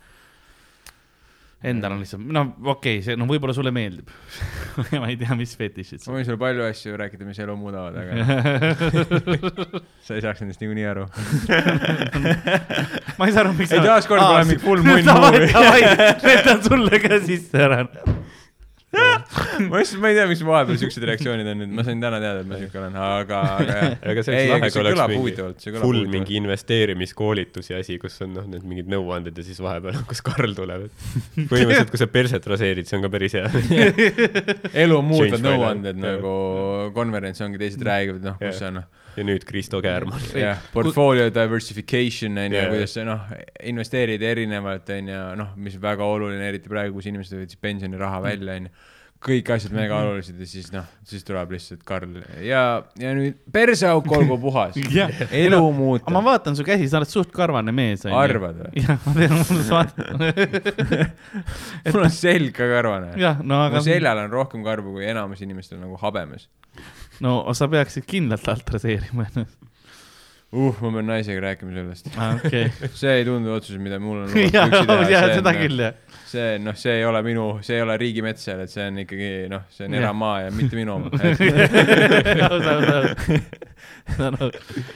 endal 1.65 1.95
on 1.95 2.03
lihtsalt, 2.03 2.25
no 2.29 2.43
okei 2.61 2.99
okay,, 2.99 3.03
see 3.07 3.17
no 3.19 3.27
võib-olla 3.29 3.55
sulle 3.57 3.73
meeldib 3.75 4.11
ma 5.01 5.09
ei 5.11 5.17
tea, 5.21 5.37
mis 5.39 5.55
fetišid 5.59 6.03
ma 6.03 6.05
sul. 6.05 6.17
võin 6.19 6.27
sulle 6.29 6.41
palju 6.41 6.67
asju 6.67 6.99
rääkida, 7.01 7.29
mis 7.29 7.41
elu 7.45 7.57
muudavad, 7.59 7.97
aga 8.03 8.11
sa 10.07 10.19
ei 10.19 10.25
saaks 10.25 10.45
nendest 10.45 10.61
niikuinii 10.63 10.89
aru. 10.91 11.07
ma 13.19 13.29
ei 13.29 13.33
saa 13.35 13.45
aru, 13.47 13.55
miks 13.57 13.73
Ei, 13.73 13.85
taaskord 13.85 14.25
pole 14.25 14.45
mingi 14.51 14.61
full 14.65 14.85
munn 14.85 15.09
movie. 15.09 15.49
jätan 16.35 16.63
sulle 16.67 17.01
ka 17.03 17.23
sisse 17.25 17.65
ära. 17.65 17.85
ma 19.71 19.81
just, 19.83 19.97
ma 20.03 20.11
ei 20.11 20.17
tea, 20.19 20.27
miks 20.31 20.43
vahepeal 20.47 20.79
siuksed 20.81 21.05
reaktsioonid 21.09 21.49
on 21.51 21.61
nüüd, 21.63 21.73
ma 21.77 21.85
sain 21.87 22.03
täna 22.03 22.21
teada, 22.23 22.43
et 22.45 22.49
ma 22.51 22.59
siuke 22.61 22.81
olen, 22.81 22.97
aga, 23.05 23.41
aga 23.59 23.77
jah. 23.79 23.95
aga 24.13 24.25
see 24.27 24.41
oleks 24.41 24.51
lahe, 24.55 24.71
kui 24.71 24.83
oleks 24.85 25.13
mingi 25.13 25.35
kõlab 25.37 25.85
full 25.85 26.11
mingi 26.15 26.39
investeerimiskoolitusi 26.41 27.77
asi, 27.79 27.99
kus 28.03 28.19
on 28.27 28.35
noh, 28.39 28.49
need 28.51 28.67
mingid 28.69 28.91
nõuanded 28.93 29.39
ja 29.41 29.47
siis 29.47 29.61
vahepeal, 29.65 30.01
kus 30.11 30.25
Karl 30.27 30.57
tuleb, 30.57 30.89
et 30.89 31.49
põhimõtteliselt, 31.51 31.95
kui 31.95 32.03
sa 32.03 32.11
perset 32.11 32.51
raseerid, 32.55 32.91
see 32.91 32.99
on 32.99 33.07
ka 33.07 33.13
päris 33.15 33.39
hea. 33.39 33.49
elu 34.85 35.01
muutvad 35.05 35.39
Change 35.39 35.45
my 35.45 35.55
nõuanded 35.55 36.03
nagu 36.03 36.35
konverents 36.97 37.43
ongi, 37.45 37.61
teised 37.63 37.85
räägivad, 37.87 38.25
noh, 38.27 38.39
kus 38.41 38.63
on, 38.67 38.83
noh, 38.83 39.04
ja 39.17 39.27
nüüd 39.27 39.45
Kristo 39.49 39.81
Käärmann. 39.85 40.25
jah, 40.39 40.63
portfolio 40.73 41.29
diversification 41.35 42.39
on 42.39 42.57
ju 42.57 42.61
Jaa., 42.61 42.73
kuidas 42.73 42.97
sa 42.97 43.07
noh, 43.09 43.29
investeerid 43.63 44.23
erinevalt 44.23 44.91
on 44.97 45.13
ju, 45.15 45.23
noh, 45.41 45.55
mis 45.57 45.79
on 45.79 45.85
väga 45.85 46.11
oluline, 46.17 46.49
eriti 46.49 46.73
praegu, 46.73 46.99
kus 46.99 47.11
inimesed 47.13 47.39
võtsid 47.43 47.63
pensioniraha 47.65 48.21
välja 48.25 48.59
on 48.59 48.69
ju 48.71 48.77
kõik 49.25 49.49
asjad 49.55 49.73
mega 49.75 49.99
olulised 50.03 50.39
ja 50.41 50.47
siis 50.49 50.69
noh, 50.73 50.85
siis 51.09 51.25
tuleb 51.25 51.55
lihtsalt 51.55 51.83
Karl 51.87 52.19
ja, 52.45 52.65
ja 53.01 53.13
nüüd 53.17 53.39
perseauk 53.55 54.09
olgu 54.13 54.37
puhas. 54.43 54.77
Elu 55.45 55.61
ma 55.63 55.71
muuta. 55.77 56.23
vaatan 56.29 56.59
su 56.59 56.67
käsi, 56.67 56.89
sa 56.91 57.01
oled 57.01 57.11
suht 57.11 57.33
karvane 57.35 57.73
mees. 57.75 58.05
arvad 58.09 58.61
või? 58.67 58.85
jah, 58.85 59.01
ma 59.07 59.15
tean, 59.17 59.37
ma 59.39 59.63
vaatan. 59.71 60.27
mul 61.95 62.05
on 62.05 62.15
selg 62.15 62.53
ka 62.57 62.69
karvane. 62.75 63.15
jah, 63.21 63.41
no 63.41 63.63
mu 63.63 63.69
aga, 63.71 63.85
seljal 63.87 64.25
on 64.27 64.33
rohkem 64.35 64.67
karvu 64.67 64.99
kui 64.99 65.09
enamus 65.09 65.41
inimestel 65.45 65.81
nagu 65.81 65.99
habemes. 66.03 66.49
No 67.23 67.45
sa 67.55 67.69
peaksid 67.71 68.05
kindlalt 68.11 68.49
alt 68.51 68.67
raseerima 68.75 69.23
ennast. 69.31 69.61
uh, 70.55 70.75
ma 70.83 70.91
pean 70.95 71.07
naisega 71.11 71.41
rääkima 71.43 71.73
sellest. 71.77 72.07
okei. 72.15 72.67
see 73.01 73.13
ei 73.21 73.25
tundu 73.29 73.49
otsus, 73.55 73.79
mida 73.83 73.99
mul 74.03 74.19
on 74.25 74.31
jah, 74.55 74.67
lubatud 74.71 75.03
üksi 75.05 75.13
teha. 75.15 75.27
seda 75.39 75.53
küll 75.59 75.79
jah. 75.87 75.95
see 76.35 76.49
noh, 76.63 76.77
see 76.79 76.95
ei 77.01 77.05
ole 77.09 77.21
minu, 77.27 77.45
see 77.67 77.77
ei 77.79 77.83
ole 77.87 77.95
riigimets 78.01 78.43
seal, 78.49 78.61
et 78.67 78.71
see 78.73 78.85
on 78.91 78.97
ikkagi 79.05 79.31
noh, 79.53 79.63
see 79.75 79.85
on 79.89 79.93
eramaa 80.01 80.37
ja 80.47 80.51
mitte 80.55 80.75
minu 80.79 80.91
oma. 80.99 81.09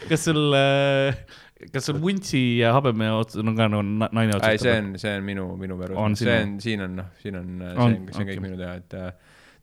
kas 0.08 0.24
sul, 0.24 0.54
kas 1.72 1.86
sul 1.88 1.98
vuntsi 2.02 2.40
ja 2.60 2.72
habeme 2.76 3.06
ots- 3.18 3.38
on 3.40 3.54
ka 3.56 3.68
nagu 3.70 3.82
na- 3.86 4.10
naine 4.12 4.32
ei, 4.36 4.40
see 4.58 4.62
otsustab? 4.72 4.78
on, 4.78 4.86
see 5.00 5.14
on 5.16 5.22
minu, 5.26 5.44
minu 5.60 5.74
sinu? 5.82 5.94
see 6.22 6.36
on, 6.42 6.50
siin 6.64 6.80
on 6.86 6.92
noh, 7.02 7.08
siin 7.22 7.34
on, 7.40 7.46
see 7.62 7.76
On, 7.86 7.90
see 8.12 8.22
on 8.22 8.26
kõik 8.32 8.42
minu 8.44 8.56
teha, 8.60 8.72
et 8.82 8.90
äh, 8.98 9.10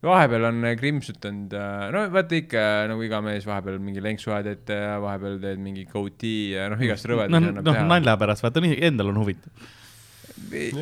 vahepeal 0.04 0.44
on 0.50 0.66
krimpsutanud, 0.78 1.54
no 1.94 2.02
vaata 2.12 2.36
ikka 2.36 2.60
nagu 2.90 3.02
iga 3.06 3.22
mees 3.24 3.46
vahepeal 3.48 3.78
mingi 3.82 4.02
lenksuajad 4.04 4.50
ette 4.50 4.76
ja 4.76 4.98
vahepeal 5.02 5.40
teed 5.42 5.62
mingi 5.62 5.86
goatee 5.88 6.56
ja 6.56 6.68
noh, 6.72 6.82
igast 6.84 7.08
rõvedusi 7.08 7.32
noh, 7.32 7.50
annab 7.52 7.64
noh 7.64 7.78
teha. 7.78 7.88
nalja 7.88 8.16
pärast, 8.20 8.44
vaata 8.44 8.62
nii 8.64 8.78
endal 8.90 9.12
on 9.14 9.20
huvitav. 9.22 9.66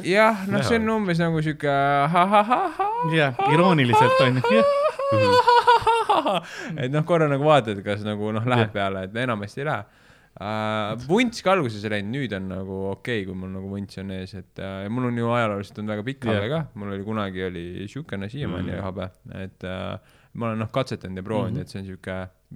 jah, 0.04 0.44
noh, 0.50 0.64
see 0.66 0.80
on 0.82 0.94
umbes 0.96 1.22
nagu 1.22 1.42
sihuke 1.46 1.74
ha-ha-ha-ha. 2.14 2.88
jah, 3.14 3.38
irooniliselt 3.54 4.24
on 4.26 4.42
ju, 4.42 4.64
et 6.82 6.90
noh, 6.90 7.04
korra 7.06 7.30
nagu 7.30 7.46
vaatad, 7.46 7.84
kas 7.86 8.02
nagu 8.06 8.34
noh, 8.34 8.50
läheb 8.50 8.74
peale, 8.74 9.06
et 9.08 9.22
enamasti 9.24 9.62
ei 9.62 9.70
lähe 9.70 10.03
uh,. 10.40 10.94
vunts 11.08 11.44
ka 11.44 11.54
alguses 11.54 11.84
ei 11.84 11.96
läinud, 11.96 12.14
nüüd 12.16 12.34
on 12.38 12.50
nagu 12.50 12.80
okei 12.90 13.22
okay,, 13.22 13.28
kui 13.28 13.38
mul 13.38 13.54
nagu 13.54 13.70
vunts 13.70 14.00
on 14.02 14.12
ees, 14.16 14.34
et 14.40 14.62
ja 14.62 14.90
mul 14.90 15.10
on 15.10 15.22
ju 15.22 15.30
ajalooliselt 15.36 15.80
on 15.82 15.94
väga 15.94 16.06
pikk 16.10 16.28
Jah. 16.28 16.40
habe 16.40 16.50
ka, 16.52 16.60
mul 16.80 16.96
oli 16.96 17.06
kunagi 17.06 17.46
oli 17.48 17.64
siukene, 17.90 18.30
siiamaani 18.32 18.74
mm. 18.74 18.84
habe, 18.88 19.10
et 19.44 19.68
uh, 19.68 20.20
ma 20.34 20.50
olen 20.50 20.64
noh, 20.64 20.70
katsetanud 20.74 21.20
ja 21.20 21.24
proovinud 21.26 21.54
mm, 21.54 21.58
-hmm. 21.58 21.62
et 21.62 21.74
see 21.74 21.80
on 21.80 21.86
siuke 21.86 22.14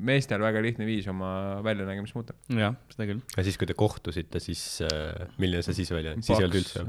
meestel 0.08 0.42
väga 0.42 0.60
lihtne 0.62 0.86
viis 0.86 1.06
oma 1.10 1.30
väljanägemist 1.64 2.14
muuta. 2.14 2.34
jah, 2.54 2.74
seda 2.92 3.06
küll. 3.10 3.20
ja 3.36 3.44
siis, 3.46 3.56
kui 3.58 3.66
te 3.70 3.74
kohtusite, 3.78 4.40
siis 4.42 4.62
äh, 4.86 5.26
milline 5.38 5.62
sa 5.66 5.74
siis 5.76 5.90
välja, 5.94 6.10
siis 6.20 6.38
ei 6.38 6.46
olnud 6.46 6.58
üldse? 6.60 6.78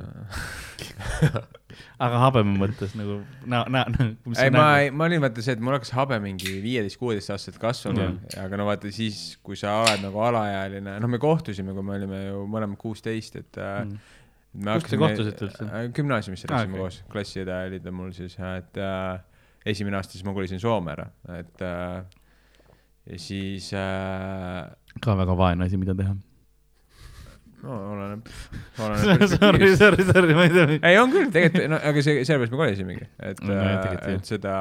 aga 2.05 2.21
habeme 2.25 2.55
mõttes 2.59 2.91
nagu, 2.99 3.19
na-, 3.49 3.65
na-, 3.71 3.87
ei, 4.35 4.53
ma 4.53 4.67
ei, 4.81 4.91
ma 4.93 5.07
olin 5.09 5.23
vaata 5.25 5.45
see, 5.45 5.53
et 5.57 5.63
mul 5.63 5.77
hakkas 5.77 5.93
habe 5.97 6.19
mingi 6.23 6.51
viieteist-kuueteist 6.65 7.33
aastaselt 7.35 7.59
kasvama 7.61 8.05
Jah. 8.05 8.45
aga 8.45 8.53
no 8.61 8.69
vaata 8.69 8.93
siis, 8.93 9.17
kui 9.45 9.57
sa 9.59 9.79
oled 9.85 10.05
nagu 10.05 10.17
alaealine, 10.29 10.97
noh, 11.01 11.11
me 11.11 11.21
kohtusime, 11.21 11.71
kui 11.77 11.85
me 11.85 11.97
olime 11.97 12.19
ju 12.27 12.45
mõlemad 12.49 12.81
kuusteist, 12.81 13.33
et 13.41 13.53
mm. 13.61 13.95
me 14.65 14.77
Kus 14.81 14.93
te 14.93 15.01
kohtusite 15.01 15.49
üldse? 15.49 15.63
äh, 15.69 15.87
gümnaasiumisse 15.95 16.49
Aa, 16.49 16.63
läksime 16.63 16.77
okei. 16.77 16.85
koos, 16.85 17.01
klassiõde 17.13 17.57
oli 17.69 17.81
ta 17.85 17.89
mul 17.95 18.13
siis, 18.17 18.37
et 18.53 18.81
äh, 18.81 19.17
esimene 19.65 19.97
aasta 19.99 20.15
siis 20.15 20.23
ma 20.27 20.33
kolisin 20.35 20.59
Soome 20.61 20.93
ära, 20.95 21.07
et 21.39 21.61
äh, 21.65 22.03
ja 23.09 23.19
siis 23.19 23.71
äh, 23.73 24.69
ka 25.03 25.15
väga 25.19 25.35
vaene 25.39 25.65
asi, 25.67 25.77
mida 25.81 25.95
teha. 25.97 26.15
no 27.63 27.79
oleneb, 27.93 28.29
oleneb 28.85 29.25
Sorry, 29.33 29.73
sorry, 29.75 30.03
sorry, 30.07 30.33
ma 30.37 30.45
ei 30.47 30.53
tea. 30.53 30.77
ei, 30.79 30.97
on 31.01 31.11
küll, 31.11 31.27
tegelikult, 31.33 31.67
no 31.73 31.81
aga 31.91 32.03
see, 32.05 32.21
sellepärast 32.27 32.53
me 32.55 32.61
kolisimegi, 32.63 33.09
et 33.31 33.41
No, 33.43 33.57
jah. 33.59 33.97
et 34.15 34.29
seda 34.31 34.53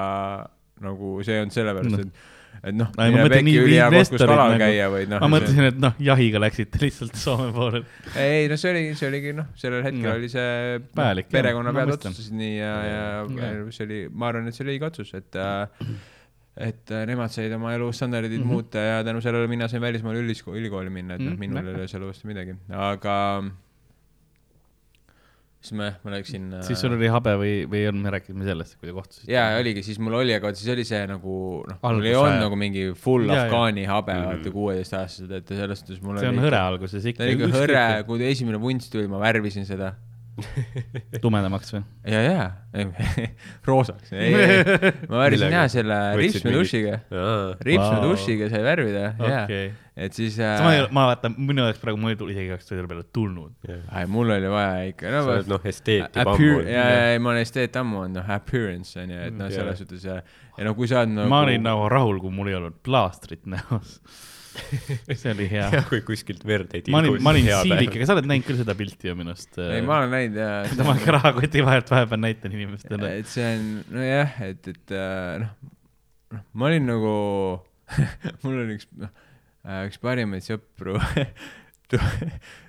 nagu 0.83 1.13
see 1.27 1.39
on 1.45 1.55
sellepärast 1.55 1.95
no., 1.95 2.03
et, 2.09 2.27
et 2.59 2.75
noh, 2.75 2.89
Ei, 2.99 3.13
ma 3.15 3.19
nagu- 3.19 3.29
noh. 5.13 5.21
ma 5.23 5.29
mõtlesin, 5.37 5.67
et 5.71 5.79
noh, 5.79 5.95
jahiga 6.03 6.41
läksite 6.43 6.81
lihtsalt 6.83 7.15
Soome 7.17 7.53
poole. 7.55 7.85
ei, 8.17 8.49
no 8.51 8.57
see 8.61 8.73
oli, 8.75 8.85
see 8.99 9.09
oligi 9.13 9.33
noh, 9.39 9.47
sellel 9.55 9.85
hetkel 9.87 10.09
no, 10.09 10.15
oli 10.19 10.29
see 10.33 10.81
vajalik, 10.99 11.29
perekonna 11.31 11.73
pead 11.77 11.95
otsustasid 11.95 12.35
nii 12.41 12.57
ja, 12.59 12.73
ja 12.89 13.03
Jah. 13.39 13.59
see 13.77 13.87
oli, 13.87 14.01
ma 14.11 14.33
arvan, 14.33 14.49
et 14.51 14.59
see 14.59 14.67
oli 14.67 14.75
õige 14.79 14.89
otsus, 14.91 15.15
et 15.15 15.39
äh, 15.39 15.87
et 16.59 16.91
äh, 16.91 17.05
nemad 17.07 17.31
said 17.31 17.53
oma 17.55 17.71
elustandardid 17.77 18.33
mm. 18.41 18.43
-hmm. 18.43 18.51
muuta 18.59 18.79
ja 18.83 19.05
tänu 19.07 19.21
sellele 19.23 19.47
mina 19.47 19.69
sain 19.71 19.81
välismaale 19.83 20.19
üliskooli, 20.25 20.59
ülikooli 20.59 20.91
minna, 20.91 21.15
et 21.15 21.21
noh, 21.23 21.31
Mhm, 21.37 21.39
minul 21.39 21.69
ei 21.69 21.75
ole 21.75 21.89
selle 21.89 22.07
vastu 22.11 22.27
midagi, 22.27 22.57
aga 22.75 23.45
siis 25.69 25.77
ma, 25.79 25.91
ma 26.05 26.15
läksin 26.17 26.49
äh, 26.59 26.63
siis 26.67 26.81
sul 26.83 26.97
oli 26.97 27.11
habe 27.13 27.35
või, 27.41 27.53
või 27.69 27.83
ei 27.85 27.89
olnud, 27.93 28.03
me 28.09 28.13
rääkisime 28.17 28.49
sellest, 28.49 28.79
kui 28.81 28.89
te 28.91 28.97
kohtusite. 28.97 29.29
jaa, 29.33 29.55
oligi, 29.61 29.85
siis 29.87 30.01
mul 30.03 30.17
oli, 30.23 30.35
aga 30.35 30.53
siis 30.57 30.73
oli 30.75 30.85
see 30.89 31.03
nagu 31.11 31.37
noh, 31.69 31.79
mul 31.85 32.09
ei 32.09 32.17
olnud 32.19 32.43
nagu 32.47 32.59
mingi 32.59 32.89
full 32.99 33.29
jaa. 33.29 33.45
afgaani 33.47 33.85
habe 33.91 34.17
Mhm. 34.19 34.27
vaata 34.33 34.51
kuueteistaastased, 34.57 35.31
et 35.43 35.49
selles 35.55 35.85
suhtes 35.85 36.01
mul 36.03 36.19
see 36.19 36.29
on 36.33 36.39
oli 36.39 36.47
hõre 36.49 36.59
alguses 36.65 37.03
ta 37.05 37.09
ikka. 37.13 37.23
oli 37.29 37.37
ikka 37.39 37.53
hõre, 37.55 37.85
kui 38.09 38.25
esimene 38.33 38.59
vunst 38.63 38.91
tuli, 38.93 39.07
ma 39.11 39.21
värvisin 39.23 39.67
seda. 39.69 39.95
tumedamaks 41.25 41.73
või? 41.75 41.83
ja, 42.09 42.21
ja, 42.23 42.45
roosaks, 43.69 44.13
ei, 44.13 44.33
ei, 44.35 44.63
ma 45.09 45.21
värvisin 45.25 45.49
Millega? 45.49 45.65
ja 45.65 45.73
selle 45.73 45.99
Võtsid 45.99 46.23
ripsme 46.23 46.51
mingi- 46.51 46.59
dušiga, 46.63 46.95
aa, 47.11 47.43
ripsme 47.69 47.99
Vau. 47.99 48.09
dušiga 48.13 48.49
sai 48.53 48.63
värvida, 48.67 49.03
ja, 49.19 49.41
okei. 49.49 49.71
et 50.07 50.19
siis 50.19 50.39
ma 50.39 50.73
ei 50.77 50.83
äh,, 50.85 50.93
ma 50.95 51.07
vaatan, 51.11 51.35
minu 51.51 51.65
jaoks 51.67 51.83
praegu 51.83 52.01
mul 52.01 52.15
ei 52.15 52.21
tule 52.21 52.35
isegi 52.37 52.55
oleks 52.55 52.71
selle 52.71 52.87
peale 52.91 53.05
tulnud. 53.15 53.55
ai, 53.91 54.07
mul 54.11 54.35
oli 54.37 54.53
vaja 54.53 54.87
ikka, 54.93 55.11
no 55.15 55.25
sa 55.27 55.35
oled 55.39 55.53
noh, 55.55 55.69
esteet 55.73 56.21
juba 56.23 56.37
ammu 56.37 56.63
ja, 56.69 56.87
ja 57.15 57.21
ma 57.25 57.35
olen 57.35 57.45
esteet 57.47 57.81
ammu 57.83 58.03
olnud, 58.05 58.21
noh, 58.21 58.33
appearance 58.39 58.99
on 59.03 59.15
ju, 59.17 59.21
et 59.29 59.37
noh, 59.39 59.51
Jaa. 59.51 59.59
selles 59.63 59.83
suhtes 59.85 60.07
ja, 60.09 60.21
ja 60.59 60.69
no 60.69 60.75
kui 60.79 60.89
sa 60.91 61.03
oled 61.05 61.17
nagu 61.17 61.33
ma 61.33 61.43
olin 61.47 61.65
nagu 61.67 61.89
rahul, 61.93 62.21
kui 62.23 62.35
mul 62.35 62.53
ei 62.53 62.59
olnud 62.61 62.79
plaastrit 62.87 63.47
näos. 63.51 63.99
see 65.21 65.33
oli 65.33 65.49
hea. 65.51 65.69
ja 65.73 65.83
kui 65.89 66.01
kuskilt 66.07 66.45
verd 66.49 66.75
ei 66.77 66.85
ma 66.93 67.03
olin, 67.03 67.19
ma 67.25 67.33
olin 67.35 67.49
hea 67.49 67.61
siilik, 67.65 67.95
aga 67.99 68.09
sa 68.09 68.17
oled 68.17 68.29
näinud 68.31 68.47
küll 68.49 68.61
seda 68.61 68.77
pilti 68.79 69.11
ju 69.11 69.17
minu 69.19 69.35
arust. 69.35 69.59
ei, 69.63 69.83
ma 69.87 70.01
olen 70.03 70.15
näinud 70.17 70.39
ja 70.43 70.87
ma 70.89 70.97
ikka 70.99 71.17
rahakoti 71.19 71.65
vahelt 71.67 71.93
vahepeal 71.95 72.23
näitan 72.25 72.55
inimestele. 72.59 73.15
et 73.23 73.33
see 73.33 73.49
on, 73.55 73.67
nojah, 73.97 74.39
et, 74.49 74.71
et 74.75 74.95
äh, 74.95 75.33
noh, 75.45 75.73
noh, 76.37 76.47
ma 76.53 76.71
olin 76.71 76.89
nagu, 76.93 77.17
mul 78.45 78.63
oli 78.65 78.79
üks, 78.79 78.89
noh, 79.01 79.13
üks 79.89 80.01
parimaid 80.03 80.47
sõpru 80.47 80.99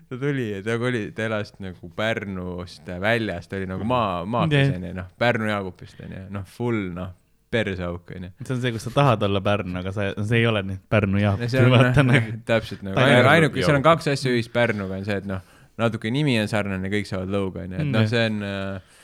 ta 0.10 0.18
tuli 0.18 0.50
ja 0.52 0.62
ta 0.66 0.76
oli, 0.80 1.04
ta 1.16 1.28
elas 1.28 1.54
nagu 1.62 1.90
Pärnust 1.96 2.88
väljas, 3.02 3.48
ta 3.48 3.60
oli 3.60 3.68
nagu 3.70 3.86
maa, 3.88 4.24
maakes 4.26 4.58
Jah. 4.58 4.76
onju, 4.80 4.94
noh, 4.98 5.10
Pärnu 5.22 5.50
Jaagupist 5.52 6.02
onju, 6.06 6.26
noh, 6.34 6.46
full 6.50 6.90
noh, 6.96 7.14
perseauk 7.52 8.12
onju. 8.16 8.32
see 8.44 8.56
on 8.56 8.62
see, 8.62 8.74
kus 8.76 8.86
sa 8.88 8.94
tahad 8.96 9.24
olla 9.26 9.42
Pärnu, 9.46 9.80
aga 9.82 9.94
sa, 9.96 10.10
see 10.20 10.42
ei 10.42 10.48
ole 10.50 10.64
nüüd 10.66 10.84
Pärnu 10.90 11.22
vaata 11.22 12.06
noh 12.06 12.14
nagu, 12.14 12.38
täpselt 12.48 12.86
nagu, 12.86 13.00
ainuke, 13.00 13.64
seal 13.64 13.80
on 13.80 13.86
kaks 13.86 14.12
asja 14.14 14.34
ühist 14.34 14.54
Pärnuga 14.56 15.00
on 15.00 15.08
see, 15.08 15.18
et 15.24 15.28
noh, 15.30 15.44
natuke 15.80 16.12
nimi 16.14 16.38
on 16.42 16.50
sarnane, 16.52 16.92
kõik 16.92 17.10
saavad 17.10 17.34
lõuga 17.34 17.66
onju, 17.66 17.82
et 17.82 17.92
noh, 17.92 18.06
Jah. 18.06 18.12
see 18.12 18.26
on 18.30 18.48
äh, 18.48 18.98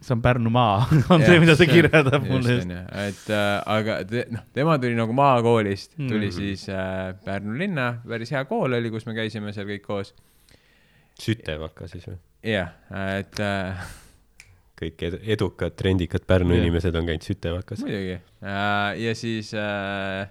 see 0.00 0.14
on 0.16 0.22
Pärnumaa, 0.22 0.86
on 1.14 1.24
see, 1.24 1.38
mida 1.42 1.56
see 1.58 1.68
kirjeldab 1.70 2.26
mulle 2.28 2.56
just. 2.58 2.72
et 3.02 3.34
äh, 3.34 3.50
aga 3.76 3.98
te, 4.08 4.24
noh, 4.34 4.46
tema 4.56 4.78
tuli 4.82 4.96
nagu 4.98 5.16
maakoolist, 5.16 5.94
tuli 5.96 6.28
mm 6.28 6.30
-hmm. 6.30 6.36
siis 6.36 6.68
äh, 6.68 7.14
Pärnu 7.24 7.58
linna, 7.58 7.94
päris 8.08 8.32
hea 8.34 8.44
kool 8.44 8.78
oli, 8.78 8.90
kus 8.90 9.06
me 9.06 9.14
käisime 9.14 9.52
seal 9.52 9.68
kõik 9.68 9.86
koos. 9.86 10.14
Sütevaka 11.20 11.88
siis 11.88 12.08
või? 12.08 12.18
jah, 12.44 12.74
et 13.18 13.40
äh, 13.40 13.86
kõik 14.76 15.04
ed- 15.08 15.20
edukad, 15.36 15.76
trendikad 15.78 16.26
Pärnu 16.28 16.54
Jah. 16.54 16.64
inimesed 16.64 16.96
on 16.98 17.08
käinud 17.08 17.24
Sütevakas. 17.26 17.84
muidugi 17.84 18.18
äh, 18.18 18.90
ja 19.00 19.14
siis 19.16 19.52
äh, 19.56 20.26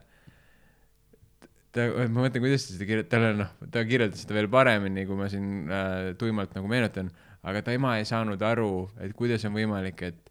ta, 1.76 1.88
ma 2.08 2.26
mõtlen, 2.26 2.44
kuidas 2.44 2.68
ta 2.68 2.76
seda 2.76 2.90
kirjutab, 2.90 3.12
talle 3.16 3.32
noh, 3.40 3.54
ta 3.72 3.84
kirjeldas 3.88 4.24
seda 4.26 4.38
veel 4.38 4.50
paremini, 4.52 5.06
kui 5.08 5.20
ma 5.20 5.30
siin 5.32 5.50
äh, 5.70 6.12
tuimalt 6.20 6.56
nagu 6.58 6.70
meenutan, 6.72 7.10
aga 7.46 7.64
ta 7.66 7.76
ema 7.76 7.98
ei 8.00 8.08
saanud 8.08 8.42
aru, 8.46 8.72
et 9.04 9.16
kuidas 9.18 9.46
on 9.48 9.56
võimalik, 9.58 10.04
et 10.08 10.22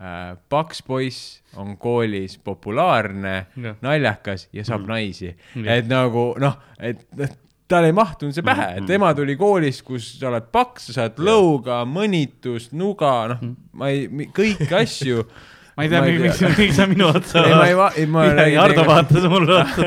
äh, 0.00 0.32
paks 0.52 0.82
poiss 0.86 1.42
on 1.58 1.76
koolis 1.80 2.38
populaarne, 2.44 3.36
naljakas 3.84 4.48
ja 4.54 4.64
saab 4.66 4.84
mm. 4.84 4.94
naisi. 4.94 5.34
Et 5.64 5.90
nagu 5.90 6.30
noh, 6.40 6.58
et 6.80 7.04
noh, 7.18 7.36
tal 7.68 7.84
ei 7.88 7.94
mahtunud 7.96 8.36
see 8.36 8.46
pähe, 8.46 8.68
et 8.80 8.88
tema 8.88 9.12
tuli 9.16 9.36
koolist, 9.38 9.84
kus 9.86 10.14
sa 10.18 10.30
oled 10.30 10.48
paks, 10.54 10.88
sa 10.88 10.96
saad 11.02 11.20
lõuga, 11.20 11.82
mõnitust, 11.88 12.72
nuga, 12.78 13.12
noh, 13.34 13.54
ma 13.76 13.92
ei, 13.92 14.28
kõiki 14.34 14.68
asju. 14.78 15.24
ma 15.78 15.84
ei 15.86 15.92
tea, 15.92 16.00
miks, 16.02 16.40
miks 16.58 16.74
sa 16.74 16.88
minu 16.90 17.06
otsa 17.06 17.44
ei, 17.46 17.52
ma 17.54 17.66
ei 17.68 17.76
va-, 17.78 17.92
ei 17.94 18.06
ma 18.10 18.24
ei, 18.26 18.32
räägin 18.34 18.58
Hardo 18.64 18.86
vaatas 18.88 19.28
mulle 19.30 19.60
otsa. 19.60 19.84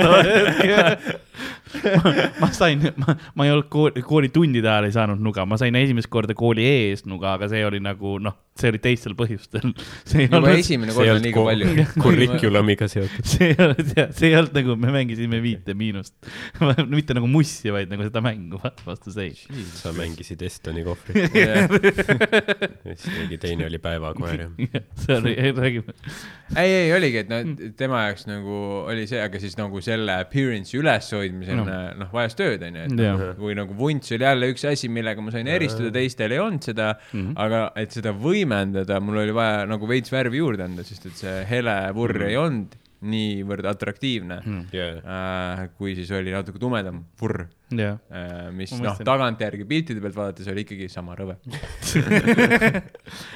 ma, 2.03 2.13
ma 2.39 2.51
sain, 2.55 2.85
ma, 3.01 3.17
ma 3.35 3.47
ei 3.47 3.51
olnud 3.51 3.67
kooli, 3.73 4.05
koolitundide 4.07 4.71
ajal 4.71 4.87
ei 4.87 4.95
saanud 4.95 5.25
nuga, 5.25 5.43
ma 5.49 5.59
sain 5.59 5.75
esimest 5.81 6.07
korda 6.13 6.37
kooli 6.37 6.63
ees 6.63 7.03
nuga, 7.09 7.35
aga 7.35 7.49
see 7.51 7.65
oli 7.67 7.81
nagu 7.83 8.15
noh, 8.23 8.37
see 8.59 8.71
oli 8.71 8.81
teistel 8.83 9.15
põhjustel. 9.17 9.71
see 10.09 10.25
ei 10.25 10.27
juba 10.27 10.41
olnud, 10.41 10.59
esimene 10.59 10.95
kord 10.95 11.07
ei 11.07 11.13
on 11.13 11.23
liiga 11.23 11.45
palju. 11.47 11.85
kurrikulumiga 12.03 12.89
seotud. 12.91 13.29
see 13.31 13.51
ei 13.53 13.57
olnud, 13.65 13.93
see 14.17 14.27
ei 14.29 14.37
olnud 14.39 14.59
nagu, 14.59 14.75
me 14.81 14.93
mängisime 14.97 15.39
viite 15.43 15.75
miinust. 15.77 16.15
mitte 16.95 17.15
nagu 17.17 17.29
mussi, 17.31 17.71
vaid 17.73 17.91
nagu 17.91 18.05
seda 18.07 18.23
mängu 18.25 18.59
vastu 18.85 19.13
seis. 19.15 19.45
sa 19.77 19.93
mängisid 19.95 20.41
Estoni 20.45 20.83
kohvrit 20.85 21.35
ja 21.37 21.65
siis 21.69 23.07
keegi 23.07 23.37
teine 23.41 23.67
oli 23.69 23.79
päevakoer 23.81 24.43
ja 24.43 24.83
see 24.99 25.17
oli, 25.17 25.35
räägime. 25.55 25.95
ei, 26.55 26.73
ei 26.81 26.93
oligi, 26.95 27.23
et 27.23 27.31
noh, 27.31 27.71
tema 27.79 28.05
jaoks 28.07 28.27
nagu 28.29 28.57
oli 28.91 29.07
see, 29.09 29.21
aga 29.23 29.41
siis 29.41 29.57
nagu 29.59 29.81
selle 29.83 30.19
appearance'i 30.25 30.81
üleshoidmisel 30.81 31.61
No. 31.61 31.65
noh 31.67 31.99
no,, 31.99 32.07
vajas 32.13 32.35
tööd 32.37 32.63
onju, 32.65 32.85
et 32.87 33.01
Jah. 33.03 33.19
noh, 33.19 33.33
kui 33.39 33.55
nagu 33.57 33.75
vunts 33.77 34.13
oli 34.15 34.25
jälle 34.25 34.49
üks 34.53 34.63
asi, 34.69 34.89
millega 34.91 35.23
ma 35.23 35.33
sain 35.33 35.49
eristuda, 35.51 35.91
teistel 35.95 36.33
ei 36.35 36.41
olnud 36.41 36.65
seda 36.65 36.93
mm. 36.95 37.19
-hmm. 37.19 37.33
aga 37.43 37.61
et 37.81 37.97
seda 37.97 38.13
võimendada, 38.41 38.99
mul 39.03 39.21
oli 39.23 39.33
vaja 39.35 39.65
nagu 39.69 39.89
veits 39.89 40.13
värvi 40.13 40.41
juurde 40.41 40.65
anda, 40.65 40.85
sest 40.87 41.09
et 41.09 41.25
see 41.25 41.41
hele 41.49 41.75
vurr 41.97 42.17
mm 42.17 42.29
ei 42.31 42.37
olnud 42.39 42.77
niivõrd 43.01 43.65
atraktiivne 43.65 44.35
mm, 44.45 44.57
-hmm. 44.69 44.97
äh, 45.09 45.61
kui 45.77 45.95
siis 45.97 46.11
oli 46.13 46.33
natuke 46.33 46.59
tumedam 46.61 46.99
vurr 47.17 47.47
jah. 47.73 47.97
äh,, 48.13 48.51
mis 48.53 48.75
noh, 48.77 48.99
tagantjärgi 49.01 49.65
piltide 49.65 50.03
pealt 50.03 50.19
vaadates 50.19 50.49
oli 50.53 50.61
ikkagi 50.67 50.89
sama 50.91 51.15
rõve. 51.17 51.39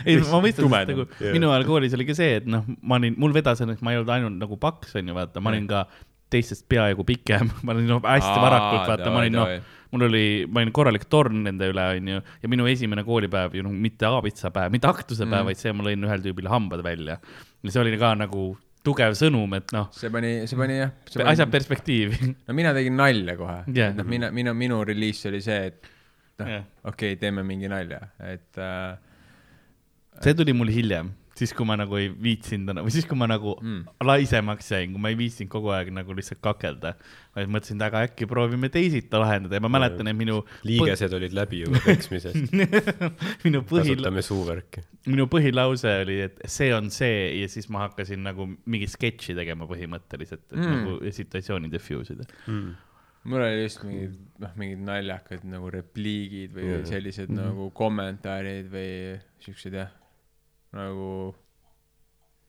ei, 0.05 0.19
ma 0.21 0.41
mõistan, 0.43 0.67
Tumedam. 0.67 0.91
nagu 0.91 1.07
Jah. 1.17 1.33
minu 1.33 1.49
ajal 1.49 1.65
koolis 1.65 1.97
oli 1.97 2.05
ka 2.05 2.17
see, 2.17 2.37
et 2.43 2.49
noh, 2.49 2.67
ma 2.81 2.99
olin, 2.99 3.17
mul 3.17 3.33
vedas, 3.33 3.63
et 3.65 3.81
ma 3.81 3.95
ei 3.95 4.01
olnud 4.01 4.13
ainult 4.13 4.37
nagu 4.43 4.59
paks, 4.61 4.93
onju, 5.01 5.17
vaata, 5.17 5.41
ma 5.41 5.55
olin 5.55 5.65
ka 5.71 5.87
teistest 6.29 6.67
peaaegu 6.69 7.07
pikem, 7.07 7.49
ma 7.65 7.73
olin 7.73 7.89
no, 7.89 7.97
hästi 8.05 8.35
Aa, 8.35 8.45
varakult, 8.45 8.85
vaata, 8.91 9.09
ma 9.09 9.25
olin 9.25 9.41
noh 9.41 9.55
mul 9.95 10.09
oli, 10.09 10.25
ma 10.51 10.61
olin 10.61 10.73
korralik 10.75 11.07
torn 11.11 11.45
nende 11.47 11.71
üle, 11.71 11.87
onju, 11.95 12.19
ja 12.43 12.51
minu 12.51 12.67
esimene 12.67 13.05
koolipäev 13.07 13.55
ju 13.55 13.63
noh, 13.65 13.73
mitte 13.87 14.07
aabitsapäev, 14.09 14.73
mitte 14.75 14.91
aktusepäev 14.91 15.45
Mm. 15.45 15.49
vaid 15.49 15.59
see, 15.61 15.73
ma 15.73 15.87
lõin 15.87 16.03
ühel 16.07 16.23
tüübil 16.23 16.51
hambad 16.51 16.83
välja. 16.85 17.17
ja 17.63 17.71
see 17.71 17.81
oli 17.81 17.97
ka 18.01 18.13
nagu 18.19 18.45
tugev 18.85 19.15
sõnum, 19.17 19.55
et 19.57 19.71
noh, 19.73 19.87
see 19.95 20.11
pani, 20.13 20.31
see 20.49 20.59
pani 20.59 20.77
jah. 20.77 20.91
asjad 21.25 21.49
perspektiivi. 21.53 22.35
no 22.47 22.53
mina 22.57 22.73
tegin 22.77 22.95
nalja 22.99 23.35
kohe 23.39 23.57
Jah. 23.73 23.95
noh, 23.97 24.05
mina, 24.05 24.29
mina, 24.35 24.53
minu 24.53 24.83
reliis 24.85 25.23
oli 25.31 25.41
see, 25.41 25.71
et 25.71 25.89
noh 26.41 26.51
Jah. 26.51 26.65
okei 26.83 27.15
okay,, 27.15 27.19
teeme 27.21 27.43
mingi 27.47 27.71
nalja, 27.71 28.01
et 28.21 28.59
äh, 28.61 28.97
see 30.21 30.35
tuli 30.37 30.53
mul 30.53 30.69
hiljem, 30.73 31.09
siis 31.35 31.51
kui 31.53 31.65
ma 31.67 31.75
nagu 31.75 31.97
ei 31.99 32.07
viitsinud 32.09 32.69
enam 32.71 32.85
või 32.87 32.93
siis, 32.95 33.05
kui 33.09 33.17
ma 33.19 33.27
nagu 33.27 33.55
Mm. 33.61 33.67
mm. 33.81 33.95
laisemaks 34.07 34.69
jäin, 34.71 34.93
kui 34.95 35.01
ma 35.03 35.09
ei 35.11 35.17
viitsinud 35.19 35.49
kogu 35.51 35.69
aeg 35.75 35.89
nagu 35.91 36.15
lihtsalt 36.15 36.39
kakelda, 36.43 36.93
vaid 37.35 37.49
mõtlesin, 37.51 37.75
et 37.81 37.85
aga 37.89 38.03
äkki 38.07 38.27
proovime 38.31 38.69
teisiti 38.71 39.19
lahendada 39.19 39.57
ja 39.59 39.63
ma 39.65 39.71
mäletan, 39.73 40.07
et 40.07 40.15
minu 40.15 40.37
liigesed 40.63 41.13
olid 41.17 41.35
läbi 41.35 41.59
juba 41.65 41.81
peksmisest. 41.85 42.53
minu 43.45 43.61
põhi, 43.67 43.91
kasutame 43.95 44.23
suuvärki. 44.25 44.85
minu 45.11 45.27
põhilause 45.31 45.91
oli, 46.05 46.21
et 46.29 46.39
see 46.49 46.71
on 46.75 46.89
see 46.93 47.41
ja 47.41 47.47
siis 47.51 47.67
ma 47.69 47.83
hakkasin 47.85 48.23
nagu 48.25 48.47
mingi 48.65 48.87
sketši 48.87 49.35
tegema 49.37 49.67
põhimõtteliselt, 49.69 50.45
et 50.51 50.55
Mm. 50.55 50.65
mm. 50.65 50.81
nagu 50.85 51.11
situatsiooni 51.19 51.71
diffuse 51.71 52.15
ida. 52.15 52.25
mul 53.25 53.41
oli 53.41 53.63
just 53.63 53.83
mingid, 53.83 54.15
noh, 54.39 54.51
mingid 54.55 54.81
naljakad 54.85 55.43
nagu 55.49 55.69
repliigid 55.73 56.53
või 56.53 56.71
Jaa. 56.71 56.85
sellised 56.85 57.29
Mhm. 57.29 57.39
nagu 57.41 57.71
kommentaarid 57.73 58.67
või 58.71 59.19
siuksed 59.41 59.73
jah, 59.73 59.89
nagu 60.75 61.33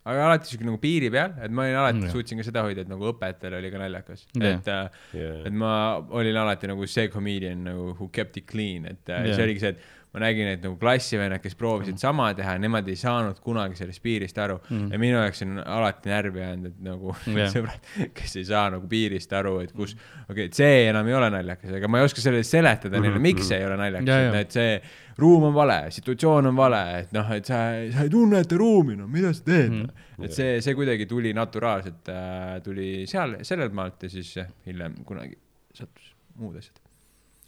aga 0.07 0.23
alati 0.28 0.47
siuke 0.53 0.62
nagu 0.69 0.78
piiri 0.78 1.09
peal, 1.11 1.32
et 1.43 1.51
ma 1.51 1.65
olin 1.66 1.78
alati 1.81 2.05
Jah. 2.05 2.12
suutsin 2.15 2.39
ka 2.39 2.44
seda 2.47 2.62
hoida, 2.62 2.85
et 2.86 2.90
nagu 2.93 3.09
õpetajal 3.11 3.57
oli 3.59 3.70
ka 3.73 3.81
naljakas, 3.82 4.27
Jah. 4.39 4.53
et 4.53 4.69
äh, 4.70 5.01
Yeah. 5.19 5.40
et 5.48 5.53
ma 5.65 5.73
olin 6.20 6.36
alati 6.44 6.70
nagu 6.70 6.86
see 6.86 7.09
comedian 7.11 7.65
nagu 7.66 7.89
who 7.98 8.09
kept 8.15 8.36
it 8.39 8.47
clean, 8.47 8.86
et 8.86 9.03
yeah. 9.09 9.24
Jah. 9.27 9.35
see 9.40 9.47
oligi 9.48 9.65
see, 9.65 9.74
et 9.74 10.06
ma 10.15 10.23
nägin, 10.23 10.49
et 10.55 10.62
nagu 10.65 10.77
klassivennad, 10.81 11.43
kes 11.43 11.57
proovisid 11.59 11.99
sama 12.01 12.31
teha, 12.37 12.55
nemad 12.62 12.87
ei 12.89 12.97
saanud 12.97 13.41
kunagi 13.45 13.77
sellest 13.77 14.01
piirist 14.05 14.39
aru 14.41 14.59
mm. 14.62 14.93
ja 14.95 15.01
minu 15.03 15.19
jaoks 15.19 15.43
on 15.45 15.59
alati 15.61 16.12
närvi 16.12 16.41
jäänud, 16.41 16.70
et 16.70 16.78
nagu 16.87 17.15
yeah. 17.35 17.51
sõbrad, 17.53 17.91
kes 18.16 18.37
ei 18.41 18.47
saa 18.49 18.70
nagu 18.73 18.89
piirist 18.91 19.35
aru, 19.37 19.59
et 19.66 19.74
kus, 19.77 19.97
okei 20.27 20.47
okay,, 20.47 20.53
see 20.57 20.87
enam 20.91 21.11
ei 21.11 21.19
ole 21.19 21.28
naljakas, 21.35 21.74
aga 21.81 21.91
ma 21.93 22.01
ei 22.01 22.09
oska 22.09 22.24
sellele 22.24 22.47
seletada 22.49 23.03
neile, 23.03 23.20
miks 23.23 23.51
see 23.51 23.61
ei 23.61 23.69
ole 23.69 23.77
naljakas 23.81 24.07
Ja,, 24.07 24.23
et, 24.23 24.33
ja. 24.33 24.45
et 24.47 24.57
see 24.57 25.20
ruum 25.20 25.49
on 25.51 25.55
vale, 25.57 25.78
situatsioon 25.97 26.51
on 26.51 26.57
vale, 26.57 26.83
et 27.03 27.12
noh, 27.16 27.31
et 27.37 27.49
sa, 27.49 27.61
sa 27.93 28.05
ei 28.05 28.12
tunneta 28.12 28.59
ruumi, 28.61 28.97
no 28.99 29.09
mida 29.11 29.33
sa 29.37 29.45
teed 29.47 29.70
Mhm. 29.77 29.87
mm.. 30.19 30.24
et 30.24 30.33
see, 30.37 30.59
see 30.65 30.74
kuidagi 30.78 31.07
tuli 31.11 31.33
naturaalselt 31.37 32.09
äh,, 32.12 32.57
tuli 32.65 32.91
seal, 33.11 33.39
sellelt 33.47 33.77
maalt 33.77 34.03
ja 34.07 34.12
siis 34.12 34.33
hiljem 34.66 35.01
kunagi 35.09 35.37
sattus 35.77 36.12
muud 36.41 36.57
asjad 36.61 36.81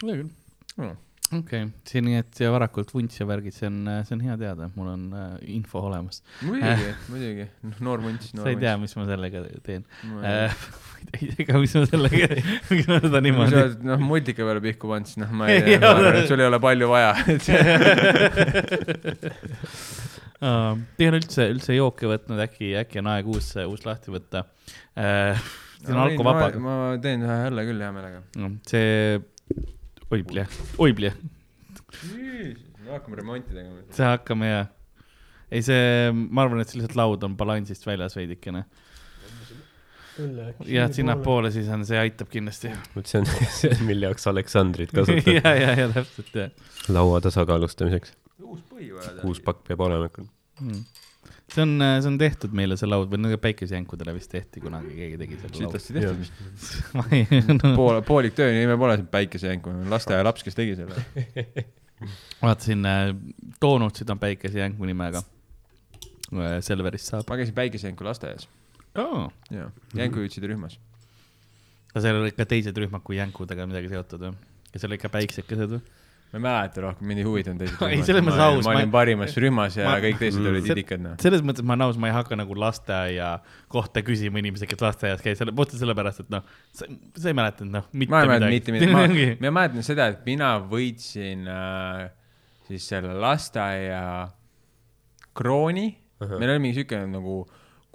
hea 0.05 0.17
küll. 0.21 0.31
mm.. 0.77 0.97
Okei 1.29 1.63
okay., 1.67 1.73
see 1.89 2.01
nii, 2.05 2.19
et 2.23 2.41
varakult 2.53 2.93
vunts 2.95 3.19
ja 3.21 3.27
värgid, 3.29 3.55
see 3.57 3.69
on, 3.69 3.79
see 4.09 4.15
on 4.17 4.23
hea 4.25 4.37
teada, 4.41 4.69
mul 4.77 4.89
on 4.95 5.03
äh, 5.13 5.25
info 5.55 5.83
olemas. 5.89 6.23
muidugi, 6.41 6.93
muidugi, 7.13 7.47
noh, 7.69 7.81
noor 7.89 8.05
vunts, 8.05 8.31
noor 8.37 8.49
sa 8.49 8.53
ei 8.55 8.61
tea, 8.63 8.75
vunts. 8.79 8.85
mis 8.87 8.97
ma 9.01 9.07
sellega 9.11 9.43
teen. 9.67 9.85
Ma 10.09 10.23
ei- 10.23 10.49
ma 11.05 11.21
ei 11.21 11.29
tea 11.35 11.49
ka, 11.51 11.61
mis 11.63 11.77
ma 11.77 11.85
sellega, 11.93 12.31
miks 12.71 12.89
ma 12.89 12.99
seda 12.99 13.05
kui 13.05 13.13
sa 13.13 13.23
niimoodi. 13.29 13.59
oled 13.61 13.87
noh 13.91 14.05
multika 14.09 14.49
peale 14.49 14.65
pihku 14.65 14.93
pannud, 14.93 15.11
siis 15.11 15.21
noh, 15.25 15.37
ma 15.37 15.51
ei 15.53 15.63
tea, 15.69 15.79
ma 15.85 15.93
arvan, 15.95 16.21
et 16.23 16.33
sul 16.33 16.45
ei 16.45 16.51
ole 16.51 16.63
palju 16.65 16.91
vaja, 16.95 17.13
et 17.35 17.49
see 17.49 17.61
Te 20.39 21.03
ei 21.03 21.09
ole 21.11 21.19
üldse, 21.19 21.49
üldse 21.51 21.75
jooke 21.75 22.07
võtnud, 22.07 22.39
äkki, 22.45 22.71
äkki 22.79 23.01
on 23.03 23.09
aeg 23.11 23.27
uus, 23.31 23.49
uus 23.67 23.83
lahti 23.87 24.13
võtta. 24.15 24.45
siin 24.95 25.95
on 25.97 26.05
alkovaba. 26.05 26.53
ma 26.63 26.77
teen 27.03 27.25
ühe 27.27 27.39
õlle 27.51 27.65
küll 27.67 27.83
hea 27.83 27.91
meelega. 27.97 28.23
see, 28.71 29.19
oi 30.11 30.23
plee, 30.25 30.47
oi 30.79 30.93
plee. 30.97 31.13
hakkame 32.89 33.17
remonti 33.21 33.55
tegema. 33.55 33.83
see 33.95 34.07
hakkame 34.09 34.51
ja, 34.51 34.61
ei 35.53 35.65
see, 35.65 36.13
ma 36.13 36.45
arvan, 36.47 36.63
et 36.63 36.71
see 36.71 36.81
lihtsalt 36.81 36.97
laud 36.99 37.27
on 37.29 37.37
balansist 37.41 37.85
väljas 37.89 38.17
veidikene. 38.17 38.65
ja 40.67 40.89
sinnapoole 40.93 41.53
siis 41.55 41.69
on, 41.75 41.85
see 41.89 42.01
aitab 42.01 42.33
kindlasti. 42.33 42.73
vot 42.97 43.11
see 43.11 43.21
on 43.23 43.29
see, 43.61 43.75
mille 43.89 44.09
jaoks 44.09 44.27
Aleksandrit 44.33 44.95
kasutad 44.97 45.35
ja, 45.41 45.55
ja, 45.55 45.75
ja 45.83 45.91
täpselt 45.93 46.41
jah 46.43 46.95
laua 46.95 47.21
tasakaalustamiseks. 47.25 48.17
uus 48.43 48.65
põhi 48.73 48.91
vaja 48.97 49.29
uus 49.29 49.45
pakk 49.45 49.67
peab 49.69 49.85
olema 49.89 50.09
ikka. 50.11 50.25
mm.. 50.65 50.83
See 51.49 51.65
on, 51.65 51.73
see 51.81 52.11
on 52.11 52.19
tehtud 52.21 52.55
meile 52.57 52.77
see 52.81 52.89
laud 52.89 53.09
või 53.13 53.23
no 53.23 53.41
päikesejänkudele 53.41 54.15
vist 54.17 54.31
tehti 54.33 54.63
kunagi, 54.65 54.93
keegi 54.99 55.19
tegi 55.23 55.41
selle 55.41 55.65
lauda. 55.65 55.81
sitasti 55.81 55.97
tehtud. 55.97 56.29
ma 56.99 57.07
ei, 57.17 57.25
no 57.55 57.73
pool, 57.79 58.03
poolik 58.07 58.37
töö 58.39 58.53
nime 58.55 58.77
pole 58.81 58.99
see 59.01 59.09
päikesejänk, 59.17 59.73
lasteaialaps, 59.93 60.45
kes 60.47 60.59
tegi 60.59 60.77
selle. 60.79 61.03
vaatasin, 62.45 62.85
Doonutsid 63.63 64.11
on 64.15 64.21
päikesejänku 64.23 64.89
nimega. 64.89 65.25
Selverist 66.61 67.09
saab 67.09 67.31
ma 67.31 67.39
käisin 67.41 67.57
päikesejänku 67.57 68.05
lasteaias 68.05 68.45
oh.. 69.01 69.31
ja 69.51 69.71
jänkujutside 69.97 70.51
rühmas. 70.51 70.79
aga 71.89 72.03
seal 72.05 72.21
olid 72.21 72.37
ka 72.37 72.45
teised 72.49 72.77
rühmad 72.77 73.01
kui 73.05 73.17
jänkudega 73.17 73.65
midagi 73.69 73.89
seotud 73.93 74.27
või? 74.27 74.35
ja 74.75 74.83
seal 74.83 74.93
olid 74.93 75.03
ka 75.03 75.11
päiksekesed 75.15 75.73
või? 75.77 75.81
Ma 76.29 76.37
ei 76.37 76.43
mäleta 76.45 76.83
rohkem, 76.85 77.09
mind 77.09 77.23
ei 77.23 77.25
huvitanud 77.25 77.63
teised 77.63 77.83
Ei, 77.89 78.03
selles 78.05 78.25
mõttes 78.27 78.43
aus, 78.45 78.67
ma 78.67 78.75
olin 78.75 78.91
parimas 78.93 79.37
rühmas 79.41 79.79
ja 79.79 79.87
ma- 79.89 80.01
kõik 80.03 80.19
teised 80.21 80.45
olid 80.51 80.67
idikad 80.75 81.01
noh. 81.01 81.15
selles 81.23 81.45
mõttes 81.47 81.65
ma 81.65 81.73
olen 81.73 81.87
nõus, 81.87 82.01
ma 82.01 82.11
ei 82.11 82.15
hakka 82.19 82.37
nagu 82.37 82.59
lasteaia 82.59 83.31
kohta 83.73 84.03
küsima 84.05 84.43
inimesi, 84.43 84.69
kes 84.69 84.85
lasteaias 84.85 85.25
käis, 85.25 85.41
selle, 85.41 85.55
puhtalt 85.57 85.81
sellepärast, 85.81 86.27
et 86.27 86.35
noh, 86.35 86.45
sa, 86.77 86.89
sa 87.17 87.33
ei 87.33 87.39
mäletanud 87.39 87.79
noh, 87.79 87.89
mitte 87.97 88.13
ma 88.13 88.25
midagi. 88.29 88.59
mitte 88.59 88.77
midagi, 88.77 89.29
ma 89.41 89.49
ma 89.49 89.55
mäletan 89.63 89.87
seda, 89.89 90.11
et 90.13 90.29
mina 90.29 90.53
võitsin 90.69 91.49
äh, 91.49 92.05
siis 92.69 92.91
selle 92.93 93.17
lasteaia 93.17 94.03
krooni, 95.39 95.89
meil 96.35 96.53
oli 96.53 96.61
mingi 96.67 96.83
siuke 96.83 97.01
nagu 97.09 97.41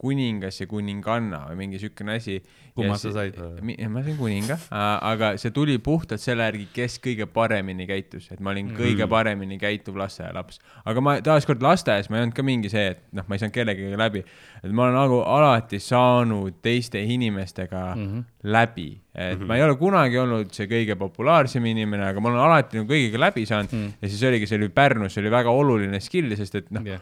kuningas 0.03 0.57
ja 0.59 0.67
kuninganna 0.67 1.45
või 1.51 1.59
mingi 1.63 1.79
siukene 1.79 2.17
asi. 2.19 2.39
Kumma 2.73 2.95
sa 2.97 3.11
said? 3.13 3.35
ma 3.61 4.01
sain 4.01 4.15
kuninga, 4.17 4.57
aga 4.73 5.33
see 5.37 5.53
tuli 5.53 5.75
puhtalt 5.83 6.21
selle 6.21 6.47
järgi, 6.47 6.65
kes 6.73 6.95
kõige 7.03 7.27
paremini 7.29 7.85
käitus, 7.85 8.31
et 8.33 8.41
ma 8.41 8.49
olin 8.49 8.71
kõige 8.73 9.05
paremini 9.09 9.59
käituv 9.61 9.99
lasteaialaps. 10.01 10.57
aga 10.89 11.03
ma 11.05 11.13
taaskord 11.21 11.61
lasteaias 11.61 12.09
ma 12.09 12.17
ei 12.17 12.25
olnud 12.25 12.37
ka 12.37 12.45
mingi 12.45 12.71
see, 12.73 12.95
et 12.95 13.03
noh, 13.13 13.27
ma 13.29 13.37
ei 13.37 13.43
saanud 13.43 13.53
kellegagi 13.53 13.99
läbi, 14.01 14.23
et 14.63 14.73
ma 14.73 14.87
olen 14.87 14.97
nagu 14.97 15.19
alati 15.35 15.77
saanud 15.83 16.57
teiste 16.65 17.03
inimestega 17.03 17.83
mm 17.93 18.07
-hmm. 18.07 18.25
läbi, 18.57 18.89
et 19.13 19.37
mm 19.37 19.43
-hmm. 19.43 19.47
ma 19.47 19.59
ei 19.59 19.63
ole 19.67 19.77
kunagi 19.77 20.17
olnud 20.23 20.53
see 20.53 20.65
kõige 20.67 20.97
populaarsem 20.97 21.65
inimene, 21.65 22.07
aga 22.09 22.19
ma 22.19 22.29
olen 22.29 22.41
alati 22.47 22.81
nagu 22.81 22.89
kõigiga 22.89 23.21
läbi 23.27 23.45
saanud 23.45 23.69
mm 23.71 23.93
ja 24.01 24.09
siis 24.09 24.23
oligi, 24.23 24.47
see 24.47 24.57
oli 24.57 24.69
Pärnus, 24.69 25.13
see 25.13 25.21
oli 25.21 25.31
väga 25.31 25.51
oluline 25.51 25.99
skill, 25.99 26.35
sest 26.35 26.55
et 26.55 26.71
noh, 26.71 26.81
Jah. 26.85 27.01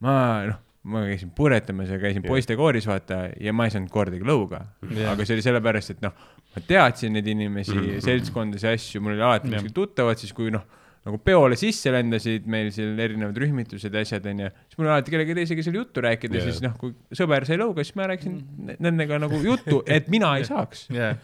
ma 0.00 0.44
noh, 0.46 0.63
ma 0.84 1.02
käisin 1.08 1.32
purjetamas 1.36 1.90
ja 1.90 1.98
käisin 2.00 2.24
poistekooris, 2.26 2.86
vaata, 2.88 3.24
ja 3.40 3.52
ma 3.56 3.68
ei 3.68 3.72
saanud 3.72 3.92
kordagi 3.92 4.26
lõuga 4.28 4.60
yeah.. 4.90 5.12
aga 5.14 5.24
see 5.24 5.38
oli 5.38 5.44
sellepärast, 5.46 5.94
et 5.94 6.02
noh, 6.04 6.14
ma 6.54 6.62
teadsin 6.68 7.14
neid 7.16 7.28
inimesi 7.30 7.72
mm, 7.72 7.84
-hmm. 7.86 8.04
seltskondasid, 8.04 8.74
asju, 8.76 9.04
mul 9.04 9.16
oli 9.16 9.24
alati 9.24 9.48
Jah. 9.48 9.62
kuskil 9.62 9.76
tuttavad, 9.76 10.20
siis 10.20 10.34
kui 10.36 10.52
noh, 10.52 10.66
nagu 11.04 11.20
peole 11.24 11.56
sisse 11.60 11.92
lendasid 11.92 12.46
meil 12.48 12.70
seal 12.72 13.00
erinevad 13.00 13.40
rühmitused 13.40 13.96
ja 13.96 14.04
asjad 14.04 14.28
onju, 14.28 14.50
siis 14.68 14.78
mul 14.78 14.88
oli 14.88 14.94
alati 14.98 15.14
kellegi 15.14 15.38
teisega 15.40 15.64
seal 15.66 15.80
juttu 15.80 16.04
rääkida 16.04 16.40
yeah., 16.40 16.50
siis 16.50 16.64
noh, 16.64 16.76
kui 16.80 16.92
sõber 17.16 17.48
sai 17.48 17.60
lõuga, 17.60 17.84
siis 17.84 17.96
ma 18.00 18.10
rääkisin 18.12 18.76
nendega 18.84 19.20
nagu 19.24 19.40
juttu, 19.44 19.80
et 19.88 20.12
mina 20.12 20.36
ei 20.40 20.48
saaks. 20.48 20.88
jah, 20.92 21.16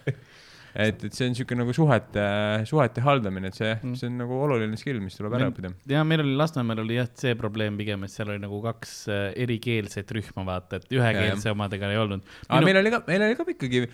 et, 0.75 1.03
et 1.05 1.17
see 1.17 1.29
on 1.31 1.35
siuke 1.39 1.57
nagu 1.59 1.75
suhete, 1.75 2.25
suhete 2.71 3.03
haldamine, 3.05 3.51
et 3.51 3.59
see, 3.59 3.73
Mm. 3.81 3.97
see 3.99 4.07
on 4.11 4.19
nagu 4.21 4.37
oluline 4.45 4.77
skill, 4.79 5.01
mis 5.01 5.17
tuleb 5.19 5.35
ära 5.39 5.51
õppida. 5.51 5.73
ja 5.91 6.05
meil 6.05 6.23
oli 6.25 6.37
Lasnamäel 6.39 6.85
oli 6.85 6.99
jah 6.99 7.09
see 7.15 7.35
probleem 7.39 7.77
pigem, 7.81 8.05
et 8.05 8.11
seal 8.15 8.31
oli 8.31 8.43
nagu 8.43 8.61
kaks 8.63 8.95
äh, 9.09 9.27
erikeelset 9.45 10.11
rühma, 10.17 10.45
vaata, 10.47 10.81
et 10.81 10.97
ühekeelse 10.97 11.51
omadega 11.51 11.91
ei 11.91 12.01
olnud. 12.01 12.25
aga 12.49 12.65
meil 12.65 12.81
oli 12.83 12.95
ka, 12.95 13.03
meil 13.09 13.27
oli 13.29 13.39
ka 13.39 13.47
ikkagi, 13.55 13.85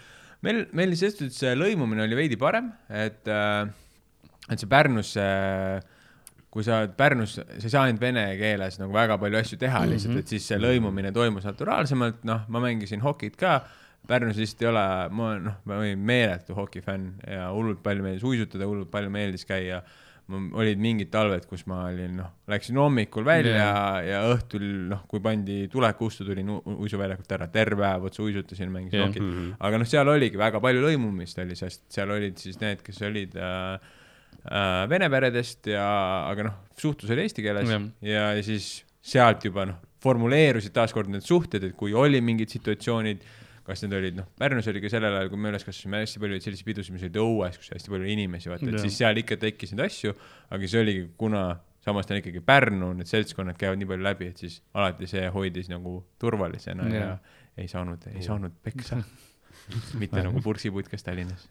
meil, 0.47 0.65
meil 0.77 0.95
selles 0.97 1.19
suhtes 1.19 1.57
lõimumine 1.57 2.05
oli 2.07 2.19
veidi 2.19 2.37
parem, 2.41 2.73
et, 2.91 3.29
et 4.51 4.59
see 4.61 4.69
Pärnus, 4.71 5.15
kui 6.57 6.65
sa 6.65 6.81
oled 6.83 6.95
Pärnus, 6.97 7.35
sa 7.37 7.45
ei 7.61 7.73
saa 7.73 7.87
ainult 7.87 8.01
vene 8.01 8.27
keeles 8.41 8.79
nagu 8.81 8.95
väga 8.95 9.19
palju 9.21 9.41
asju 9.41 9.59
teha 9.61 9.83
lihtsalt 9.89 10.13
mm, 10.13 10.21
-hmm. 10.21 10.25
et 10.25 10.37
siis 10.37 10.47
see 10.53 10.61
lõimumine 10.61 11.13
toimus 11.13 11.45
naturaalsemalt, 11.45 12.23
noh, 12.25 12.47
ma 12.49 12.63
mängisin 12.65 13.03
hokit 13.05 13.37
ka. 13.37 13.59
Pärnus 14.07 14.39
lihtsalt 14.41 14.63
ei 14.65 14.69
ole, 14.71 14.83
ma 15.19 15.29
noh, 15.43 15.61
ma 15.67 15.79
olin 15.83 16.03
meeletu 16.09 16.55
hokifänn 16.57 17.15
ja 17.27 17.49
hullult 17.55 17.83
palju 17.85 18.05
meeldis 18.05 18.27
uisutada, 18.27 18.69
hullult 18.69 18.91
palju 18.93 19.11
meeldis 19.13 19.47
käia. 19.49 19.83
olid 20.29 20.81
mingid 20.83 21.07
talved, 21.13 21.45
kus 21.47 21.61
ma 21.71 21.85
olin, 21.87 22.17
noh, 22.19 22.31
läksin 22.51 22.79
hommikul 22.83 23.23
välja 23.25 23.53
yeah. 23.55 23.99
ja 24.03 24.23
õhtul, 24.33 24.65
noh, 24.91 25.05
kui 25.07 25.21
pandi 25.23 25.69
tulekustu, 25.71 26.25
tulin 26.27 26.49
u- 26.51 26.63
uisuväljakult 26.83 27.31
ära, 27.37 27.47
terve 27.47 27.79
päev 27.85 28.09
otse 28.09 28.25
uisutasin, 28.25 28.73
mängisin 28.75 28.99
yeah. 28.99 29.07
hokit. 29.13 29.55
aga 29.69 29.79
noh, 29.79 29.87
seal 29.87 30.11
oligi 30.11 30.41
väga 30.41 30.59
palju 30.65 30.83
lõimumist 30.83 31.39
oli, 31.45 31.55
sest 31.55 31.85
seal 31.95 32.11
olid 32.11 32.43
siis 32.43 32.59
need, 32.59 32.83
kes 32.83 32.99
olid 33.07 33.39
äh, 33.39 33.79
äh, 34.51 34.83
vene 34.91 35.11
peredest 35.15 35.71
ja, 35.71 35.87
aga 36.27 36.49
noh, 36.49 36.59
suhtlus 36.75 37.15
oli 37.15 37.23
eesti 37.29 37.47
keeles 37.47 37.71
Jah. 37.71 37.87
ja, 38.03 38.29
ja 38.35 38.43
siis 38.51 38.81
sealt 39.07 39.47
juba 39.47 39.69
noh, 39.71 39.79
formuleerusid 40.03 40.75
taaskord 40.75 41.11
need 41.11 41.23
suhted, 41.23 41.71
et 41.71 41.79
kui 41.79 41.95
oli 41.95 42.19
mingid 42.25 42.51
situatsioonid, 42.51 43.23
kas 43.67 43.83
need 43.83 43.95
olid 43.99 44.19
noh, 44.21 44.27
Pärnus 44.39 44.69
oli 44.71 44.83
ka 44.83 44.91
sellel 44.93 45.17
ajal, 45.19 45.31
kui 45.33 45.41
me 45.43 45.51
üles 45.53 45.65
kasvasime, 45.67 46.03
hästi 46.05 46.23
palju 46.23 46.37
olid 46.37 46.45
selliseid 46.47 46.69
pidusid, 46.69 46.95
mis 46.95 47.07
olid 47.07 47.21
õues, 47.23 47.59
kus 47.61 47.73
hästi 47.75 47.93
palju 47.93 48.07
oli 48.07 48.15
inimesi, 48.15 48.51
vaata, 48.53 48.69
et 48.71 48.85
siis 48.85 49.01
seal 49.03 49.23
ikka 49.23 49.39
tekkis 49.43 49.75
neid 49.75 49.87
asju, 49.89 50.15
aga 50.55 50.71
see 50.71 50.83
oligi, 50.85 51.07
kuna 51.19 51.47
samas 51.87 52.07
ta 52.07 52.15
on 52.15 52.23
ikkagi 52.23 52.43
Pärnu, 52.47 52.93
need 52.99 53.11
seltskonnad 53.11 53.59
käivad 53.61 53.81
nii 53.81 53.91
palju 53.93 54.07
läbi, 54.07 54.31
et 54.33 54.43
siis 54.43 54.61
alati 54.75 55.11
see 55.11 55.27
hoidis 55.35 55.71
nagu 55.73 55.99
turvalisena 56.23 56.89
ja, 56.91 57.03
ja 57.03 57.11
ei 57.63 57.71
saanud, 57.71 58.07
ei 58.15 58.23
saanud 58.27 58.55
peksa. 58.63 59.01
mitte 60.01 60.23
nagu 60.23 60.39
purksiputkas 60.45 61.03
Tallinnas 61.03 61.49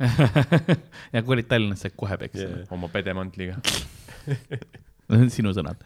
ja 1.13 1.23
kui 1.23 1.35
olid 1.35 1.49
Tallinnas, 1.51 1.83
said 1.83 1.95
kohe 1.99 2.15
peksa 2.21 2.45
yeah.. 2.45 2.67
oma 2.71 2.87
pedemantliga. 2.93 3.59
Need 5.13 5.25
on 5.27 5.31
sinu 5.33 5.51
sõnad. 5.53 5.81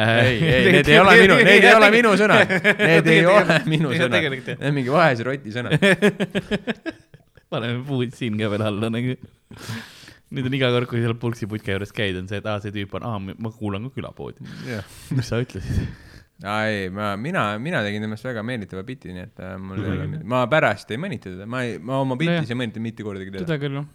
ei, 0.00 0.36
ei, 0.40 0.68
need 0.78 0.88
ei 0.88 0.98
ole 1.00 1.16
minu, 1.20 1.34
need 1.44 1.66
ei 1.66 1.74
ole 1.76 1.88
minu 1.92 2.12
sõnad, 2.16 2.52
need 2.80 3.10
ei 3.12 3.26
ole 3.28 3.58
minu 3.68 3.90
sõnad, 3.92 4.24
jah. 4.24 4.36
need 4.36 4.68
on 4.70 4.76
mingi 4.78 4.94
vahese 4.94 5.26
roti 5.28 5.52
sõnad. 5.52 5.76
paneme 7.52 7.82
puud 7.84 8.14
siin 8.16 8.38
ka 8.40 8.48
veel 8.54 8.64
alla 8.64 8.88
nagu. 8.94 9.18
nüüd 10.32 10.48
on 10.48 10.56
iga 10.56 10.72
kord, 10.72 10.88
kui 10.88 11.02
seal 11.04 11.18
pulksiputka 11.20 11.76
juures 11.76 11.92
käid, 11.92 12.16
on 12.16 12.30
see, 12.30 12.40
et 12.40 12.48
aa, 12.48 12.62
see 12.64 12.72
tüüp 12.72 12.96
on, 12.96 13.04
aa, 13.04 13.20
ma 13.20 13.52
kuulan 13.52 13.90
ka 13.90 13.98
külapoodi. 13.98 14.48
mis 15.12 15.28
sa 15.28 15.42
ütlesid? 15.44 15.92
aa 16.48 16.62
ei, 16.72 16.88
ma, 16.90 17.12
mina, 17.20 17.50
mina 17.62 17.84
tegin 17.84 18.08
temast 18.08 18.24
väga 18.24 18.40
meelditava 18.46 18.86
biti, 18.88 19.12
nii 19.12 19.28
et 19.28 19.44
äh, 19.44 19.58
mul 19.60 19.84
ei 19.84 19.92
ole 19.92 20.22
ma 20.24 20.46
pärast 20.50 20.90
ei 20.90 20.98
mõnita 20.98 21.28
teda, 21.28 21.44
ma 21.44 21.60
ei, 21.68 21.76
ma 21.76 22.00
oma 22.02 22.16
bitis 22.16 22.40
Nojah. 22.40 22.54
ei 22.56 22.62
mõnita 22.64 22.82
mitte 22.88 23.04
kordagi 23.06 23.34
teda. 23.34 23.44
seda 23.44 23.60
küll, 23.60 23.76
noh 23.76 23.90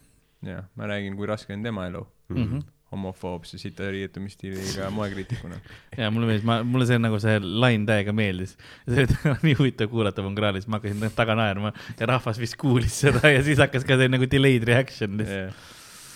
jah, 0.45 0.65
ma 0.77 0.87
räägin, 0.87 1.15
kui 1.17 1.27
raske 1.27 1.53
on 1.53 1.63
tema 1.63 1.87
elu 1.89 2.05
mm 2.29 2.43
-hmm.. 2.43 2.61
Homofoobse 2.91 3.57
sita 3.59 3.89
riietumisstiiliga 3.91 4.89
moekriitikuna. 4.95 5.59
ja 5.99 6.11
mulle 6.13 6.29
meeldis, 6.31 6.45
ma, 6.47 6.59
mulle 6.63 6.87
see 6.87 6.99
nagu 7.01 7.19
see 7.19 7.39
lain 7.43 7.87
täiega 7.87 8.13
meeldis. 8.15 8.55
see 8.87 9.03
oli 9.03 9.33
nii 9.49 9.57
huvitav 9.59 9.91
kuulata 9.91 10.23
Vongraalis, 10.23 10.69
ma 10.71 10.79
hakkasin 10.79 11.15
taga 11.17 11.35
naerma 11.39 11.73
ja 11.99 12.11
rahvas 12.13 12.39
vist 12.39 12.55
kuulis 12.61 13.01
seda 13.03 13.33
ja 13.33 13.41
siis 13.43 13.59
hakkas 13.63 13.87
ka 13.87 13.99
see 13.99 14.11
nagu 14.11 14.29
delayed 14.31 14.67
reaction 14.69 15.19
lihtsalt. 15.19 15.65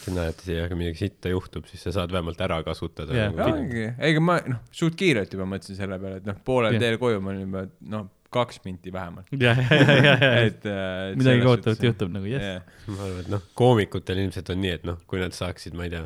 sa 0.02 0.16
näed, 0.16 0.46
aga 0.64 0.78
midagi 0.80 1.04
sitta 1.04 1.30
juhtub, 1.34 1.68
siis 1.70 1.84
sa 1.86 1.94
saad 2.00 2.14
vähemalt 2.16 2.40
ära 2.42 2.62
kasutada 2.66 3.14
Jah. 3.14 3.36
nagu, 3.36 3.60
ongi, 3.60 3.84
ega 4.08 4.24
ma 4.24 4.40
noh, 4.48 4.64
suht 4.74 4.96
kiirelt 4.98 5.36
juba 5.36 5.46
mõtlesin 5.52 5.78
selle 5.78 6.00
peale, 6.02 6.24
et 6.24 6.32
noh, 6.32 6.40
poolel 6.48 6.80
Jah. 6.80 6.88
teel 6.88 6.98
koju 7.04 7.22
ma 7.22 7.36
olin 7.36 7.44
juba, 7.46 7.68
noh, 7.92 8.08
kaks 8.32 8.62
minti 8.64 8.94
vähemalt. 8.96 9.28
ja, 9.46 9.54
ja, 9.60 9.76
ja, 9.76 10.00
ja, 10.00 10.16
ja, 10.16 10.32
et 10.48 10.66
äh, 10.66 11.12
midagi 11.20 11.44
kohutavat 11.44 11.84
juhtub 11.84 12.16
nagu, 12.16 12.32
jess. 12.32 12.48
jah, 12.48 12.88
ma 12.88 13.04
arvan, 13.04 13.22
et 13.26 13.32
noh, 13.36 13.46
koomikutel 13.60 14.24
ilmselt 14.24 14.50
on 14.56 14.62
nii, 14.64 14.74
et 14.80 14.88
noh, 14.88 15.04
kui 15.12 15.22
nad 15.22 15.36
saaksid, 15.36 15.76
ma 15.78 15.86
ei 15.86 15.94
tea, 15.94 16.06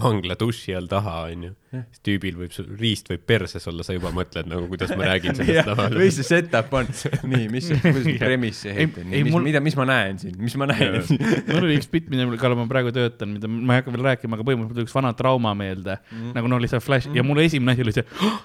vangla 0.00 0.34
duši 0.38 0.74
all 0.74 0.88
taha, 0.90 1.12
onju, 1.30 1.52
siis 1.70 2.02
tüübil 2.06 2.38
võib, 2.38 2.54
riist 2.80 3.10
võib 3.12 3.22
perses 3.28 3.62
olla, 3.70 3.84
sa 3.86 3.94
juba 3.94 4.10
mõtled 4.14 4.48
nagu, 4.50 4.66
kuidas 4.70 4.90
ma 4.98 5.06
räägin 5.06 5.36
sellest 5.38 5.68
laval. 5.70 5.94
või 6.00 6.08
see 6.14 6.26
setup 6.26 6.72
on, 6.74 6.90
nii, 7.30 7.46
mis, 7.52 7.68
kuidas 7.84 8.00
see 8.02 8.16
premise 8.18 8.72
Ei- 8.72 8.80
ehitab, 8.88 9.04
ei, 9.06 9.22
mis 9.26 9.34
mul-, 9.34 9.46
mida, 9.46 9.62
mis 9.64 9.78
ma 9.78 9.86
näen 9.90 10.18
siin, 10.22 10.34
mis 10.42 10.56
ma 10.58 10.68
näen 10.72 10.98
siin. 11.06 11.22
mul 11.52 11.68
oli 11.68 11.78
üks 11.78 11.90
bitt, 11.92 12.10
mille 12.10 12.40
kallal 12.42 12.58
ma 12.58 12.66
praegu 12.70 12.94
töötan, 12.94 13.36
mida 13.36 13.50
ma 13.50 13.76
ei 13.76 13.84
hakka 13.84 13.94
veel 13.94 14.08
rääkima, 14.10 14.38
aga 14.38 14.48
põhimõtteliselt 14.50 14.88
üks 14.88 14.96
vana 14.98 15.14
trauma 15.18 15.54
meelde 15.58 16.00
mm., 16.00 16.34
nagu 16.34 16.50
no 16.50 16.58
lihtsalt 16.62 16.84
flash 16.84 17.10
mm. 17.10 17.20
ja 17.20 17.26
mulle 17.26 17.46
esimene 17.46 17.76
asi 17.76 17.86
oli 17.86 17.94
see 17.94 18.08
oh,, 18.18 18.40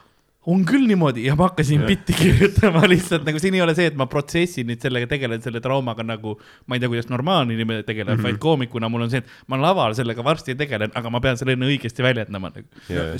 on 0.49 0.63
küll 0.67 0.87
niimoodi 0.89 1.25
ja 1.27 1.35
ma 1.37 1.49
hakkasin 1.49 1.83
bitti 1.87 2.15
kirjutama 2.17 2.83
lihtsalt 2.89 3.25
nagu 3.27 3.41
siin 3.41 3.55
ei 3.57 3.63
ole 3.63 3.75
see, 3.77 3.89
et 3.91 3.97
ma 3.99 4.07
protsessin 4.09 4.67
nüüd 4.69 4.81
sellega, 4.83 5.09
tegelen 5.11 5.43
selle 5.43 5.61
traumaga 5.63 6.05
nagu, 6.05 6.35
ma 6.67 6.77
ei 6.77 6.83
tea, 6.83 6.91
kuidas 6.91 7.09
normaalne 7.11 7.55
inimene 7.55 7.83
tegeleb 7.87 8.15
mm, 8.15 8.19
-hmm. 8.19 8.27
vaid 8.29 8.39
koomikuna 8.41 8.89
mul 8.89 9.05
on 9.05 9.13
see, 9.13 9.21
et 9.23 9.51
ma 9.51 9.59
laval 9.61 9.95
sellega 9.97 10.23
varsti 10.25 10.55
tegelen, 10.59 10.93
aga 10.95 11.11
ma 11.13 11.21
pean 11.23 11.37
selle 11.39 11.55
enne 11.57 11.69
õigesti 11.69 12.05
väljendama 12.05 12.51
nagu.. 12.55 12.67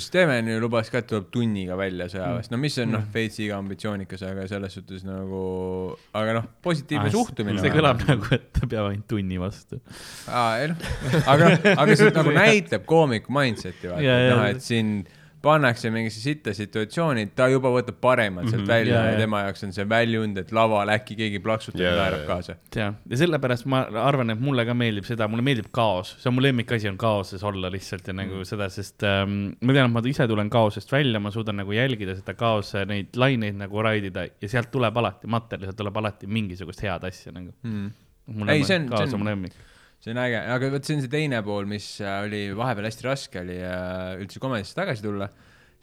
Steven 0.02 0.48
ju 0.50 0.60
lubas 0.64 0.90
ka, 0.90 1.04
et 1.04 1.10
tuleb 1.10 1.30
tunniga 1.34 1.76
välja 1.78 2.08
sõjaväest, 2.12 2.54
no 2.54 2.60
mis 2.62 2.78
on 2.82 2.94
noh, 2.96 3.06
veits 3.14 3.38
liiga 3.42 3.60
ambitsioonikas, 3.60 4.24
aga 4.30 4.48
selles 4.50 4.74
suhtes 4.78 5.06
nagu, 5.06 5.44
aga 6.16 6.40
noh, 6.40 6.50
positiivne 6.62 7.12
suhtumine. 7.14 7.58
Ah, 7.60 7.66
see 7.66 7.74
kõlab 7.74 8.04
nagu, 8.08 8.26
et 8.34 8.50
ta 8.56 8.66
peab 8.66 8.90
ainult 8.90 9.08
tunni 9.10 9.40
vastu. 9.40 9.80
aa, 10.28 10.58
ei 10.62 10.72
noh, 10.72 10.90
aga, 11.26 11.54
aga 11.76 11.96
see 11.96 12.12
nagu 12.16 12.34
näitab 12.34 12.86
koomiku 12.88 13.34
mindset'i 13.34 13.92
vaata 13.92 14.20
noh, 14.34 14.44
et 14.50 14.64
siin 14.64 15.00
pannakse 15.42 15.88
mingisse 15.90 16.20
sitta 16.20 16.52
situatsiooni, 16.56 17.22
ta 17.36 17.46
juba 17.48 17.70
võtab 17.72 17.96
paremat 18.04 18.48
sealt 18.52 18.66
välja 18.68 18.94
Jaa, 18.98 19.04
ja, 19.06 19.12
ja 19.14 19.20
tema 19.22 19.38
jaoks 19.46 19.64
on 19.64 19.70
see 19.72 19.86
väljund, 19.88 20.36
et 20.42 20.50
laval 20.52 20.90
äkki 20.92 21.16
keegi 21.16 21.40
plaksutab 21.44 21.80
ja 21.80 21.94
Jaa, 21.94 21.98
naerab 22.02 22.26
kaasa. 22.28 22.56
jah, 22.76 22.94
ja 23.08 23.16
sellepärast 23.22 23.64
ma 23.72 23.80
arvan, 24.02 24.34
et 24.34 24.40
mulle 24.44 24.66
ka 24.68 24.74
meeldib 24.76 25.08
seda, 25.08 25.28
mulle 25.32 25.44
meeldib 25.46 25.70
kaos, 25.72 26.12
see 26.20 26.28
on 26.28 26.36
mu 26.36 26.44
lemmikasi 26.44 26.90
on 26.92 26.98
kaoses 27.00 27.44
olla 27.48 27.70
lihtsalt 27.72 28.06
ja 28.12 28.16
nagu 28.20 28.36
Mm. 28.40 28.44
seda, 28.52 28.68
sest 28.68 29.02
ähm, 29.08 29.38
ma 29.64 29.72
tean, 29.72 29.88
et 29.88 29.96
ma 29.96 30.02
ise 30.12 30.26
tulen 30.28 30.50
kaosest 30.52 30.92
välja, 30.92 31.20
ma 31.20 31.30
suudan 31.34 31.56
nagu 31.62 31.72
jälgida 31.72 32.14
seda 32.20 32.34
kaose 32.34 32.84
neid 32.86 33.16
laineid 33.16 33.56
nagu 33.64 33.82
raidida 33.82 34.26
ja 34.28 34.48
sealt 34.48 34.70
tuleb 34.70 34.96
alati, 35.00 35.26
materjalilt 35.26 35.76
tuleb 35.80 35.96
alati 35.96 36.26
mingisugust 36.28 36.82
head 36.84 37.04
asja 37.08 37.32
nagu. 37.32 37.52
Ei, 38.48 38.62
see 38.62 38.76
on- 38.78 38.88
kaos 38.92 39.08
see 39.08 39.16
on 39.16 39.24
mu 39.24 39.26
lemmik. 39.26 39.52
See 40.00 40.14
on 40.14 40.20
äge, 40.22 40.40
aga 40.54 40.70
vot 40.72 40.86
see 40.86 40.96
on 40.96 41.02
see 41.04 41.12
teine 41.12 41.40
pool, 41.46 41.68
mis 41.68 41.86
äh, 42.00 42.20
oli 42.24 42.42
vahepeal 42.56 42.88
hästi 42.88 43.06
raske 43.06 43.42
oli 43.42 43.58
äh, 43.60 44.20
üldse 44.22 44.40
komedisse 44.42 44.76
tagasi 44.78 45.04
tulla, 45.04 45.28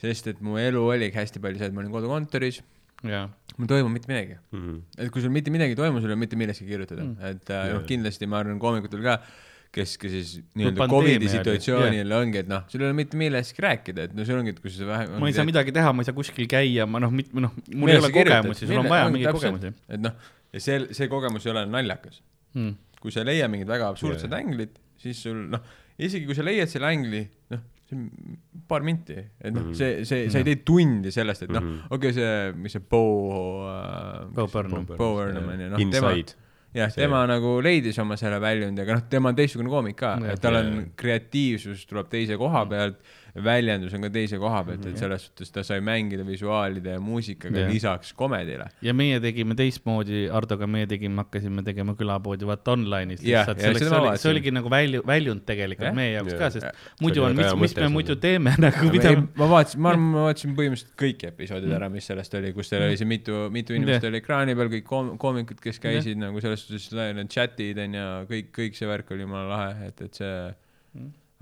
sest 0.02 0.32
et 0.34 0.42
mu 0.46 0.58
elu 0.62 0.82
oligi 0.94 1.18
hästi 1.18 1.42
palju 1.44 1.62
see, 1.62 1.70
et 1.70 1.76
ma 1.76 1.84
olin 1.84 1.94
kodukontoris, 1.94 2.62
jaa, 3.06 3.28
mul 3.58 3.68
ei 3.68 3.74
toimu 3.76 3.92
mitte 3.94 4.10
midagi. 4.10 4.40
Mhm. 4.56 4.80
et 4.98 5.12
kui 5.14 5.26
sul 5.26 5.34
mitte 5.34 5.54
midagi 5.54 5.78
ei 5.78 5.82
toimu, 5.82 6.02
sul 6.02 6.10
ei 6.10 6.18
ole 6.18 6.24
mitte 6.24 6.40
millestki 6.40 6.66
kirjutada 6.70 7.06
mm., 7.06 7.30
et 7.30 7.54
äh, 7.54 7.68
noh, 7.76 7.86
kindlasti 7.90 8.30
ma 8.30 8.42
arvan 8.42 8.58
koomikutel 8.62 9.06
ka, 9.06 9.20
kes 9.78 9.94
ka 10.02 10.10
siis 10.10 10.32
nii-öelda 10.58 10.80
pandeemia 10.80 11.20
Covidi 11.20 11.30
situatsioonil 11.36 12.16
ongi, 12.18 12.42
et 12.42 12.50
noh, 12.50 12.66
sul 12.72 12.82
ei 12.82 12.90
ole 12.90 12.98
mitte 12.98 13.20
millestki 13.22 13.62
rääkida, 13.68 14.08
et 14.10 14.18
no 14.18 14.26
sul 14.26 14.40
ongi, 14.40 14.56
et 14.56 14.64
kui 14.64 14.74
sa 14.74 14.88
vähe. 14.90 15.12
ma 15.14 15.30
ei 15.30 15.38
saa 15.38 15.46
midagi 15.46 15.76
teha, 15.76 15.94
ma 15.94 16.02
ei 16.02 16.10
saa 16.10 16.18
kuskil 16.18 16.50
käia, 16.50 16.88
ma 16.90 17.04
noh, 17.04 17.14
noh, 17.14 17.54
mul 17.76 17.94
ei 17.94 18.02
ole 18.02 18.10
kogemusi, 18.16 18.66
sul 18.66 18.82
on 18.82 18.90
vaja 18.90 19.12
mingeid 19.14 19.38
kogemusi. 19.38 19.76
et 19.94 20.02
noh, 20.02 20.34
ja 20.56 20.64
see, 20.64 20.82
see 20.98 21.12
kogemus 21.12 21.46
ei 21.46 21.54
ole 21.54 21.68
naljakas. 21.70 22.24
Mm. 22.58 22.74
Kui 23.08 23.16
sa 23.16 23.24
ei 23.24 23.32
leia 23.32 23.48
mingit 23.52 23.70
väga 23.72 23.88
absurdsed 23.94 24.28
Jaa. 24.30 24.38
yeah. 24.38 24.46
änglit, 24.46 24.78
siis 25.02 25.24
sul 25.24 25.42
noh, 25.56 25.64
isegi 25.98 26.28
kui 26.30 26.36
sa 26.38 26.44
leiad 26.46 26.70
selle 26.72 26.92
ängli, 26.94 27.24
noh, 27.56 27.64
see 27.88 27.96
on 27.96 28.08
paar 28.68 28.84
minti, 28.84 29.16
et 29.16 29.54
noh, 29.56 29.70
see, 29.78 30.02
see, 30.08 30.26
sa 30.34 30.42
ei 30.42 30.48
tee 30.50 30.58
tundi 30.68 31.12
sellest, 31.16 31.46
et 31.48 31.54
noh 31.56 31.62
mm 31.64 31.70
Mhm. 31.72 31.78
-hmm. 31.86 31.96
okei 31.96 32.10
okay,, 32.12 32.18
see, 32.20 32.52
mis 32.66 32.76
see 32.76 32.84
Bo 32.84 33.04
äh,, 33.72 34.26
Bo 34.36 34.48
Burnham. 34.52 34.86
Bo 34.86 35.16
Burnham 35.16 35.48
on 35.54 35.60
ju, 35.64 35.70
noh, 35.72 35.92
tema, 35.96 36.12
jah, 36.76 36.92
tema 36.94 37.22
nagu 37.30 37.54
leidis 37.64 37.98
oma 38.04 38.18
selle 38.20 38.42
väljundi, 38.44 38.82
aga 38.84 39.00
noh, 39.00 39.06
tema 39.10 39.30
on 39.32 39.36
teistsugune 39.40 39.72
koomik 39.72 39.96
ka, 39.98 40.18
et 40.34 40.42
tal 40.44 40.60
on 40.60 40.92
kreatiivsus 41.00 41.86
tuleb 41.88 42.10
teise 42.12 42.36
koha 42.38 42.66
pealt, 42.70 43.00
väljendus 43.44 43.94
on 43.98 44.06
ka 44.06 44.10
teise 44.14 44.40
koha 44.42 44.62
pealt, 44.68 44.86
et 44.90 45.00
selles 45.00 45.28
suhtes 45.28 45.52
ta 45.54 45.64
sai 45.66 45.82
mängida 45.86 46.26
visuaalide 46.28 46.96
ja 46.96 47.02
muusikaga 47.04 47.64
Jah. 47.64 47.72
lisaks 47.72 48.14
komedile. 48.18 48.70
ja 48.82 48.94
meie 48.98 49.20
tegime 49.24 49.56
teistmoodi, 49.58 50.26
Hardoga 50.34 50.68
meie 50.70 50.88
tegime, 50.90 51.22
hakkasime 51.24 51.64
tegema 51.68 51.96
külapoodi 52.00 52.48
vaata 52.50 52.76
online'is 52.76 53.24
ja 53.28 53.44
seda 53.48 53.76
see 53.78 53.90
ma 53.92 54.02
oli, 54.02 54.22
see 54.22 54.32
oligi 54.32 54.54
nagu 54.56 54.72
välju, 54.72 55.04
väljund 55.08 55.46
tegelikult 55.50 55.90
Jah. 55.90 55.98
meie 55.98 56.16
jaoks 56.16 56.34
Jah. 56.34 56.42
ka, 56.42 56.52
sest 56.56 56.70
Jah. 56.70 56.88
muidu 57.04 57.22
See 57.22 57.28
on, 57.30 57.38
mis, 57.42 57.54
mis 57.64 57.78
me 57.82 57.92
muidu 57.94 58.18
teeme 58.22 58.56
nagu, 58.68 58.90
mida 58.94 59.14
ma 59.18 59.52
vaatasin, 59.54 59.84
ma 59.84 59.94
arvan, 59.94 60.10
ma 60.16 60.26
vaatasin 60.30 60.58
põhimõtteliselt 60.58 60.98
kõik 61.04 61.28
episoodid 61.32 61.78
ära, 61.80 61.92
mis 61.94 62.10
sellest 62.10 62.38
oli, 62.40 62.54
kus 62.58 62.74
teil 62.74 62.88
oli 62.88 63.00
see 63.00 63.10
mitu, 63.10 63.46
mitu 63.54 63.78
inimest 63.78 64.02
Jah. 64.02 64.12
oli 64.12 64.22
ekraani 64.24 64.58
peal, 64.58 64.74
kõik 64.78 64.90
koom-, 64.90 65.14
koomikud, 65.22 65.62
kes 65.64 65.82
käisid 65.84 66.22
nagu 66.22 66.42
selles 66.44 66.66
suhtes, 66.66 66.90
need 67.18 67.34
chat'id 67.34 67.86
on 67.86 68.00
ju, 68.02 68.10
kõik, 68.34 68.52
kõik 68.62 68.80
see 68.80 68.90
värk 68.90 69.14
oli 69.16 69.28
jumala 69.28 69.48
lahe, 69.54 69.92
et, 69.92 70.06
et 70.08 70.22
see 70.22 70.36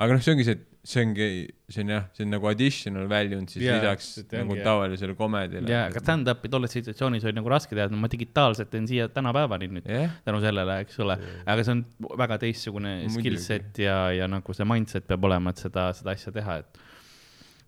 aga 0.01 0.17
noh, 0.17 0.23
see 0.23 0.35
ongi 0.35 0.45
see, 0.47 0.59
see 0.85 1.01
ongi, 1.01 1.27
see 1.71 1.81
on 1.81 1.91
jah, 1.95 2.03
see 2.13 2.25
on 2.27 2.33
nagu 2.35 2.49
additional 2.49 3.07
väljund 3.09 3.49
siis 3.49 3.65
Jaa, 3.65 3.79
lisaks 3.81 4.09
ongi, 4.21 4.37
nagu 4.37 4.57
jah. 4.59 4.65
tavalisele 4.67 5.15
komedile. 5.17 5.71
jaa, 5.71 5.87
aga 5.89 6.03
stand-up'i 6.03 6.51
tolles 6.53 6.75
situatsioonis 6.77 7.25
oli 7.25 7.35
nagu 7.39 7.51
raske 7.51 7.73
teha, 7.77 7.87
no 7.89 7.97
ma 8.01 8.09
digitaalselt 8.11 8.69
teen 8.73 8.85
siia 8.89 9.07
tänapäevani 9.13 9.69
nüüd 9.79 9.89
jah, 9.89 10.13
tänu 10.27 10.41
sellele, 10.45 10.79
eks 10.85 10.99
ole, 11.05 11.17
aga 11.45 11.65
see 11.65 11.75
on 11.77 11.85
väga 12.21 12.37
teistsugune 12.45 12.95
Muidugi. 13.01 13.17
skill 13.17 13.39
set 13.41 13.81
ja, 13.81 13.97
ja 14.13 14.29
nagu 14.29 14.57
see 14.57 14.67
mindset 14.69 15.09
peab 15.09 15.25
olema, 15.25 15.55
et 15.55 15.65
seda, 15.65 15.89
seda 15.97 16.13
asja 16.13 16.35
teha, 16.35 16.59
et 16.63 16.83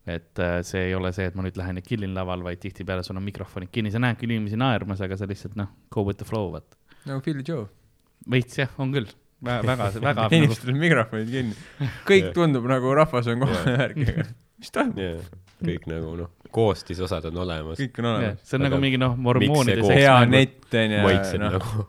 et 0.07 0.39
äh, 0.39 0.61
see 0.63 0.85
ei 0.87 0.93
ole 0.95 1.09
see, 1.11 1.25
et 1.27 1.35
ma 1.35 1.43
nüüd 1.43 1.57
lähen 1.59 1.81
ja 1.81 1.83
killin 1.83 2.13
laval, 2.15 2.45
vaid 2.45 2.61
tihtipeale 2.63 3.03
sul 3.03 3.17
on 3.19 3.25
mikrofonid 3.25 3.73
kinni, 3.75 3.91
sa 3.91 3.99
näed 3.99 4.15
küll 4.21 4.31
inimesi 4.31 4.55
naermas, 4.59 5.01
aga 5.03 5.17
sa 5.19 5.27
lihtsalt 5.27 5.57
noh, 5.59 5.73
go 5.91 6.05
with 6.07 6.21
the 6.21 6.27
flow, 6.27 6.53
vaata. 6.53 6.77
nagu 7.09 7.19
Philly 7.25 7.43
Joe. 7.43 7.65
veits 8.31 8.61
jah, 8.61 8.71
on 8.79 8.93
küll, 8.95 9.09
väga, 9.43 9.61
väga 9.67 9.89
nagu, 10.07 10.27
inimestel 10.35 10.73
on 10.73 10.79
mikrofonid 10.81 11.29
kinni. 11.31 11.55
kõik 12.09 12.31
tundub 12.35 12.67
nagu 12.69 12.93
rahvas 12.97 13.29
on 13.33 13.43
kohe 13.45 13.75
värkiga. 13.77 14.25
mis 14.61 14.73
toimub? 14.73 15.01
kõik 15.57 15.87
nagu 15.89 16.13
noh, 16.19 16.31
koostisosad 16.53 17.25
on 17.31 17.37
olemas. 17.45 17.79
kõik 17.81 17.97
on 18.01 18.09
olemas. 18.13 18.41
see 18.45 18.57
on 18.57 18.65
Aga 18.65 18.69
nagu 18.71 18.81
mingi 18.83 18.99
noh, 19.01 19.15
mormoonide 19.17 19.85
hea 19.89 20.13
nagu- 20.21 20.33
net 20.33 20.77
on 20.77 20.95
ju, 20.97 21.39
noh, 21.41 21.57
nagu. 21.57 21.87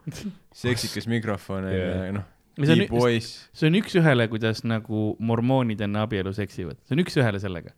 seksikas 0.56 1.08
mikrofon 1.10 1.68
on 1.70 1.76
ju 1.76 2.12
noh, 2.18 2.26
See 2.58 2.74
on- 2.74 3.20
see 3.22 3.68
on 3.68 3.76
üks-ühele, 3.78 4.24
kuidas 4.32 4.64
nagu 4.66 5.12
mormoonid 5.22 5.78
enne 5.86 6.00
abielu 6.02 6.32
seksivad, 6.34 6.74
see 6.88 6.96
on 6.96 7.04
üks-ühele 7.04 7.38
sellega. 7.38 7.70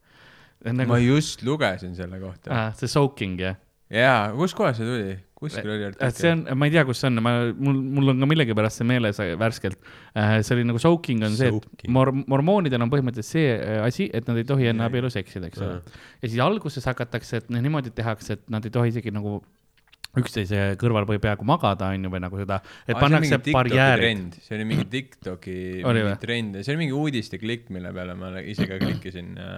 Nagu, 0.64 0.88
ma 0.88 0.96
just 1.02 1.42
lugesin 1.44 1.92
selle 1.98 2.16
kohta. 2.22 2.48
ah, 2.48 2.70
see 2.78 2.88
soaking 2.88 3.36
jah 3.40 3.58
jaa, 3.92 4.30
kus 4.38 4.54
kohas 4.56 4.78
see 4.80 4.86
tuli? 4.88 5.18
Kuskil 5.40 5.70
oli 5.72 5.86
et 5.88 5.96
see 5.96 6.30
artikkel. 6.30 6.52
on, 6.52 6.58
ma 6.60 6.68
ei 6.68 6.74
tea, 6.74 6.82
kus 6.88 7.00
see 7.00 7.08
on, 7.08 7.22
ma, 7.24 7.32
mul, 7.56 7.78
mul 7.96 8.12
on 8.12 8.24
ka 8.24 8.28
millegipärast 8.28 8.82
see 8.82 8.88
meeles 8.88 9.20
värskelt. 9.40 9.78
see 10.14 10.56
oli 10.56 10.66
nagu 10.68 10.82
soaking 10.82 11.24
on 11.26 11.38
see, 11.38 11.48
et 11.48 11.56
Soaking. 11.56 11.94
mor-, 11.96 12.12
mormoonidel 12.34 12.84
on 12.84 12.92
põhimõtteliselt 12.92 13.38
see 13.38 13.54
äh, 13.56 13.78
asi, 13.86 14.10
et 14.12 14.28
nad 14.28 14.40
ei 14.40 14.48
tohi 14.48 14.68
enne 14.72 14.84
abielu 14.84 15.12
seksida, 15.12 15.48
eks 15.48 15.64
ole. 15.64 15.80
ja 16.20 16.28
siis 16.28 16.42
alguses 16.44 16.86
hakatakse, 16.90 17.40
et 17.40 17.50
noh, 17.52 17.64
niimoodi 17.64 17.94
tehakse, 17.96 18.36
et 18.36 18.52
nad 18.52 18.68
ei 18.68 18.74
tohi 18.74 18.92
isegi 18.92 19.14
nagu 19.14 19.40
üksteise 20.20 20.72
kõrval 20.80 21.06
või 21.06 21.20
peaaegu 21.22 21.46
magada, 21.46 21.92
on 21.94 22.04
ju, 22.04 22.10
või 22.10 22.22
nagu 22.24 22.40
seda, 22.40 22.58
et 22.84 22.98
pannakse 22.98 23.38
barjäärid. 23.46 24.40
see 24.42 24.56
oli 24.58 24.66
mingi 24.72 24.88
Tiktoki 24.90 25.60
trend 26.20 26.58
see 26.60 26.74
oli 26.74 26.84
mingi 26.84 26.96
uudisteklikk, 27.04 27.70
mille 27.74 27.94
peale 27.96 28.18
ma 28.18 28.34
ise 28.42 28.66
ka 28.68 28.80
klikkisin 28.82 29.38
ja 29.38 29.54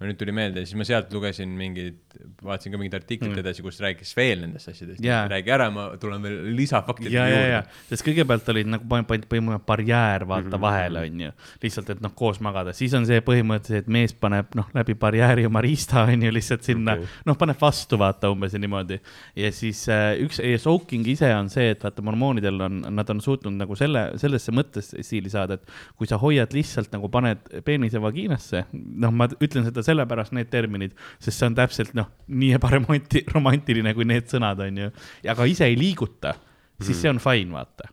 no 0.00 0.08
nüüd 0.08 0.16
tuli 0.16 0.32
meelde, 0.32 0.62
siis 0.64 0.78
ma 0.80 0.84
sealt 0.88 1.10
lugesin 1.12 1.50
mingeid, 1.58 1.98
vaatasin 2.42 2.72
ka 2.72 2.78
mingit 2.80 2.94
artiklit 2.96 3.30
Mm. 3.34 3.38
edasi, 3.42 3.62
kus 3.62 3.80
rääkis 3.84 4.14
veel 4.16 4.40
nendest 4.46 4.68
asjadest 4.72 5.04
Jaa.. 5.04 5.26
räägi 5.28 5.52
ära, 5.52 5.66
ma 5.70 5.90
tulen 6.00 6.22
veel 6.24 6.38
lisafaktidega 6.56 7.16
ja, 7.18 7.26
ja, 7.28 7.40
ja 7.40 7.58
juurde., 7.60 7.88
sest 7.90 8.06
kõigepealt 8.06 8.48
olid 8.54 8.70
nagu 8.72 8.88
pandi 8.88 9.28
põhimõtteliselt 9.28 9.66
barjäär 9.68 10.24
vaata 10.26 10.40
mm 10.40 10.48
Mhm. 10.50 10.54
-hmm. 10.54 10.60
vahele, 10.60 11.00
onju. 11.10 11.30
lihtsalt, 11.62 11.90
et 11.90 12.00
noh, 12.00 12.14
koos 12.16 12.40
magada, 12.40 12.72
siis 12.72 12.94
on 12.96 13.04
see 13.06 13.20
põhimõtteliselt, 13.20 13.84
et 13.84 13.88
mees 13.88 14.12
paneb 14.14 14.54
noh, 14.54 14.66
läbi 14.74 14.94
barjääri 14.94 15.44
oma 15.46 15.60
riista, 15.60 16.04
onju, 16.08 16.32
lihtsalt 16.32 16.62
sinna 16.64 16.92
okay., 16.96 17.06
noh, 17.26 17.36
paneb 17.36 17.60
vastu 17.60 17.98
vaata 17.98 18.30
umbes 18.32 18.52
ja 18.56 18.58
niimoodi. 18.58 19.00
ja 19.36 19.52
siis 19.52 19.84
äh, 19.88 20.16
üks, 20.24 20.40
soaking 20.62 21.06
ise 21.08 21.28
on 21.34 21.50
see, 21.52 21.70
et 21.70 21.84
vaata 21.84 22.02
mormoonidel 22.02 22.60
on, 22.60 22.80
nad 22.88 23.10
on 23.10 23.20
suutnud 23.20 23.52
nagu 23.52 23.76
selle, 23.76 24.10
sellesse 24.16 24.52
mõttesse 24.52 25.02
stiili 25.04 25.28
saada, 25.30 25.54
et 25.60 25.68
kui 25.96 26.06
sa 26.06 26.16
hoiad 26.18 26.52
lihtsalt 26.56 26.90
nagu 26.92 27.08
paned 27.12 27.38
peenise 27.64 28.00
vagiinasse, 28.00 28.64
noh, 28.72 29.12
ma 29.12 29.28
ütlen 29.40 29.64
seda 29.68 29.82
sellepärast, 29.90 30.34
need 30.36 30.50
terminid, 30.52 30.94
sest 31.18 31.36
see 31.36 31.50
on 31.50 31.58
täpselt 31.58 31.96
noh, 31.98 32.10
nii 32.30 32.54
ebaromanti-, 32.58 33.26
romantiline 33.34 33.94
kui 33.96 34.08
need 34.08 34.30
sõnad 34.30 34.62
on 34.66 34.84
ju, 34.86 34.92
aga 35.34 35.48
ise 35.50 35.68
ei 35.70 35.78
liiguta, 35.78 36.36
siis 36.80 37.02
see 37.02 37.12
on 37.12 37.20
fine, 37.22 37.50
vaata. 37.54 37.90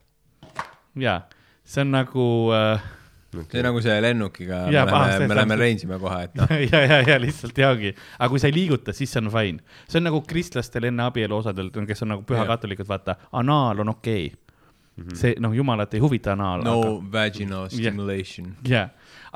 jaa, 0.98 1.19
see 1.68 1.84
on 1.84 1.98
nagu 1.98 2.28
äh, 2.56 2.94
see 3.34 3.60
on 3.60 3.68
nagu 3.68 3.82
see 3.84 4.02
lennukiga, 4.02 4.60
me 4.65 4.72
läheme, 4.74 5.28
me 5.28 5.36
läheme. 5.36 5.56
Reinsimäe 5.60 5.99
kohe, 5.99 6.24
et 6.28 6.36
noh, 6.40 6.52
ja, 6.72 6.82
ja, 6.86 6.99
ja 7.07 7.19
lihtsalt 7.22 7.57
ja 7.57 7.72
ongi, 7.74 7.94
aga 8.18 8.30
kui 8.32 8.41
sa 8.41 8.49
ei 8.49 8.56
liiguta, 8.56 8.95
siis 8.95 9.11
see 9.14 9.22
on 9.24 9.32
fine. 9.34 9.78
see 9.88 9.99
on 9.99 10.07
nagu 10.10 10.22
kristlastel 10.28 10.88
enne 10.90 11.06
abielu 11.07 11.38
osadel, 11.38 11.72
kes 11.72 12.06
on 12.06 12.14
nagu 12.15 12.26
pühakatolikud, 12.28 12.88
vaata, 12.90 13.18
anaal 13.41 13.84
on 13.84 13.94
okei 13.95 14.30
okay.. 14.32 15.18
see 15.18 15.36
noh, 15.44 15.56
jumalat 15.56 15.94
ei 15.98 16.03
huvita 16.03 16.34
anaal 16.38 16.65
no 16.65 16.80
aga..., 16.82 16.95
vaginal 17.18 17.69
stimulation. 17.74 18.56
jaa, 18.68 18.88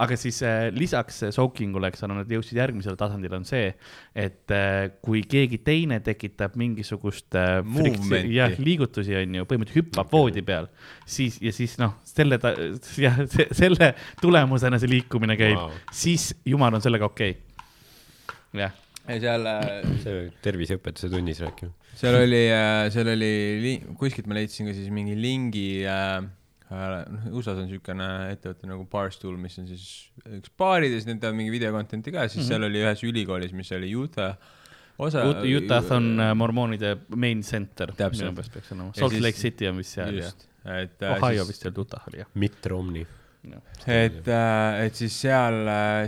aga 0.02 0.18
siis 0.20 0.40
äh, 0.46 0.70
lisaks 0.74 1.22
soaking 1.36 1.76
ule, 1.78 1.92
eks 1.92 2.04
ole, 2.06 2.18
nad 2.22 2.32
jõudsid 2.32 2.58
järgmisele 2.58 2.98
tasandile, 3.00 3.38
on 3.42 3.46
see, 3.48 3.70
et 4.18 4.54
äh, 4.56 4.90
kui 5.04 5.22
keegi 5.30 5.62
teine 5.66 6.00
tekitab 6.06 6.58
mingisugust 6.60 7.38
äh, 7.38 7.60
friksi- 7.76 8.24
jah, 8.34 8.56
liigutusi 8.62 9.16
on 9.20 9.40
ju, 9.42 9.48
põhimõtteliselt 9.50 9.92
hüppab 9.92 10.08
okay. 10.08 10.18
voodi 10.18 10.46
peal, 10.48 10.70
siis 11.06 11.38
ja 11.44 11.54
siis 11.56 11.78
noh, 11.82 11.98
selle 12.08 12.40
jah, 13.02 13.22
selle 13.62 13.92
tulemusena 14.22 14.82
see 14.82 14.96
liikumine 14.96 15.38
käib 15.40 15.60
wow., 15.60 15.78
siis 15.94 16.32
jumal 16.48 16.80
on 16.80 16.84
sellega 16.84 17.08
okei 17.12 17.36
okay.. 17.38 18.64
jah, 18.64 18.76
ja 19.06 19.22
seal 19.28 19.48
äh, 19.54 19.72
see 20.02 20.28
terviseõpetuse 20.42 21.12
tunnis 21.14 21.44
rääkima. 21.46 21.74
seal 22.02 22.18
oli, 22.24 22.44
seal 22.96 23.14
oli, 23.14 23.34
kuskilt 24.00 24.30
ma 24.32 24.40
leidsin 24.40 24.72
ka 24.72 24.78
siis 24.78 24.90
mingi 24.94 25.18
lingi 25.20 25.68
äh,. 25.86 26.22
noh, 26.72 27.28
USA-s 27.36 27.60
on 27.60 27.68
niisugune 27.68 28.08
ettevõte 28.32 28.70
nagu 28.70 28.86
Barstool, 28.92 29.36
mis 29.42 29.58
on 29.60 29.68
siis 29.70 29.86
üks 30.40 30.54
baarides, 30.60 31.08
need 31.10 31.22
teevad 31.22 31.38
mingi 31.38 31.54
videocontent'i 31.54 32.14
ka, 32.16 32.28
siis 32.28 32.42
mm 32.42 32.44
-hmm. 32.44 32.50
seal 32.54 32.68
oli 32.70 32.84
ühes 32.84 33.04
ülikoolis, 33.08 33.56
mis 33.58 33.72
oli 33.76 33.92
Utah 33.96 34.36
osa. 34.98 35.26
Utah 35.44 35.92
on 35.98 36.20
äh, 36.20 36.34
mormoonide 36.36 36.98
main 37.16 37.44
center, 37.44 37.94
Täpselt. 37.96 38.22
minu 38.24 38.36
meelest 38.38 38.54
peaks 38.54 38.72
olema, 38.72 38.92
Salt 38.96 39.12
siis- 39.12 39.24
Lake 39.24 39.38
City 39.38 39.68
on 39.68 39.78
vist 39.78 39.98
seal 39.98 40.22
just, 40.22 40.48
et 40.66 41.02
äh, 41.04 41.18
Ohio 41.18 41.44
siis, 41.44 41.48
vist 41.56 41.66
ei 41.66 41.70
olnud, 41.72 41.84
Utah 41.86 42.08
oli 42.12 42.24
jah 42.24 42.32
Mitt 42.34 42.66
Romney. 42.66 43.08
et, 43.88 44.28
et 44.86 44.96
siis 44.96 45.16
seal, 45.24 45.56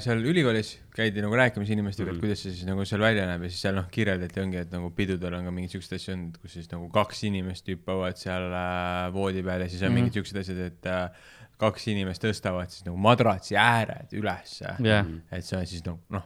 seal 0.06 0.20
ülikoolis 0.22 0.76
käidi 0.94 1.24
nagu 1.26 1.34
rääkimas 1.36 1.70
inimestega 1.74 2.12
mm, 2.12 2.18
-hmm. 2.18 2.18
Mhm. 2.18 2.18
et 2.18 2.22
kuidas 2.28 2.44
see 2.46 2.52
siis 2.54 2.66
nagu 2.70 2.86
seal 2.86 3.02
välja 3.02 3.26
näeb 3.26 3.44
ja 3.44 3.50
siis 3.50 3.62
seal 3.66 3.76
noh, 3.76 3.88
kirjeldati 3.92 4.42
ongi, 4.44 4.58
et 4.62 4.72
nagu 4.72 4.92
pidudel 4.94 5.34
on 5.34 5.46
ka 5.46 5.52
mingeid 5.52 5.72
siukseid 5.74 5.96
asju 6.00 6.14
olnud, 6.14 6.38
kus 6.42 6.54
siis 6.60 6.70
nagu 6.72 6.90
kaks 6.94 7.24
inimest 7.24 7.68
hüppavad 7.74 8.18
seal 8.22 8.46
äh, 8.54 9.14
voodi 9.14 9.42
peal 9.44 9.62
ja 9.66 9.70
siis 9.70 9.82
on 9.82 9.88
mm 9.90 9.92
Mhm. 9.92 9.98
-hmm. 9.98 10.04
mingid 10.04 10.14
siuksed 10.14 10.38
asjad, 10.44 10.58
et 10.68 10.86
äh, 10.86 11.10
kaks 11.58 11.88
inimest 11.88 12.24
tõstavad 12.24 12.70
siis 12.70 12.86
nagu 12.86 12.98
madratsi 12.98 13.56
ääred 13.58 14.14
ülesse 14.14 14.76
jah, 14.80 15.06
et 15.32 15.44
see 15.46 15.58
on 15.58 15.66
siis 15.66 15.86
nagu 15.86 16.00
noh, 16.10 16.24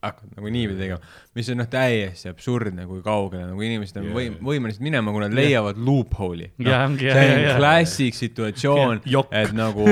hakkad 0.00 0.36
nagu 0.36 0.52
niipidi 0.52 0.78
tegema, 0.80 1.00
mis 1.36 1.50
on 1.52 1.60
noh, 1.60 1.68
täiesti 1.70 2.30
absurdne, 2.30 2.86
kui 2.88 3.02
kaugele 3.04 3.44
nagu 3.50 3.66
inimesed 3.66 3.98
on 4.00 4.08
Jaa. 4.08 4.16
võim-, 4.16 4.38
võimelised 4.50 4.84
minema, 4.84 5.12
kui 5.12 5.24
nad 5.24 5.34
leiavad 5.36 5.80
loophole'i 5.80 6.48
no,. 6.54 6.70
Ongi, 6.70 7.08
jaa, 7.08 7.18
see 7.18 7.34
on 7.34 7.42
jaa. 7.44 7.58
klassik 7.58 8.16
situatsioon 8.18 9.02
Jokk., 9.14 9.34
et 9.36 9.52
nagu 9.56 9.84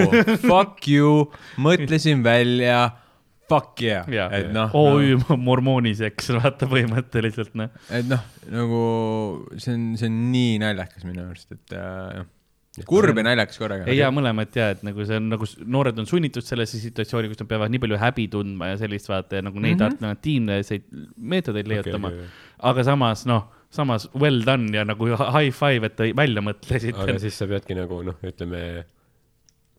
fuck 0.46 0.88
you, 0.88 1.28
mõtlesin 1.60 2.24
välja, 2.24 2.80
fuck 3.50 3.84
yeah, 3.84 4.08
Jaa. 4.12 4.30
et 4.38 4.48
noh, 4.54 4.72
OÜ 4.78 5.20
mormooniseks, 5.50 6.32
vaata 6.38 6.70
põhimõtteliselt 6.70 7.54
noh. 7.60 7.72
et 7.92 8.08
noh, 8.08 8.24
nagu 8.54 8.82
see 9.60 9.76
on, 9.76 9.86
see 10.00 10.08
on 10.08 10.18
nii 10.32 10.58
naljakas 10.64 11.04
minu 11.08 11.26
arust, 11.28 11.52
et 11.52 11.76
äh, 11.76 12.24
kurb 12.86 13.16
ja 13.18 13.24
naljakas 13.26 13.58
korraga. 13.58 13.84
ei 13.90 13.96
jaa, 13.98 14.10
mõlemat 14.14 14.54
ja, 14.56 14.70
et 14.76 14.82
nagu 14.86 15.04
see 15.08 15.16
on 15.16 15.28
nagu 15.32 15.44
noored 15.66 15.98
on 15.98 16.06
sunnitud 16.06 16.44
sellesse 16.46 16.78
situatsiooni, 16.82 17.28
kus 17.32 17.40
nad 17.42 17.48
peavad 17.48 17.70
nii 17.74 17.78
palju 17.82 17.98
häbi 17.98 18.28
tundma 18.30 18.68
ja 18.72 18.76
sellist 18.78 19.08
vaata 19.08 19.36
ja 19.40 19.42
nagu 19.42 19.58
neid 19.60 19.78
Mhm. 19.80 19.86
alternatiivseid 19.88 20.84
meetodeid 21.16 21.66
leiutama 21.68 22.08
okei. 22.12 22.28
aga 22.72 22.84
samas 22.84 23.24
noh, 23.26 23.48
samas 23.70 24.08
well 24.14 24.40
done 24.44 24.70
ja 24.76 24.84
nagu 24.84 25.06
high 25.06 25.50
five, 25.52 25.84
et 25.86 25.96
te 25.96 26.12
välja 26.16 26.40
mõtlesite 26.44 27.02
aga. 27.04 27.18
siis 27.18 27.34
sa 27.38 27.46
peadki 27.46 27.74
nagu 27.76 28.02
noh, 28.02 28.14
ütleme, 28.24 28.84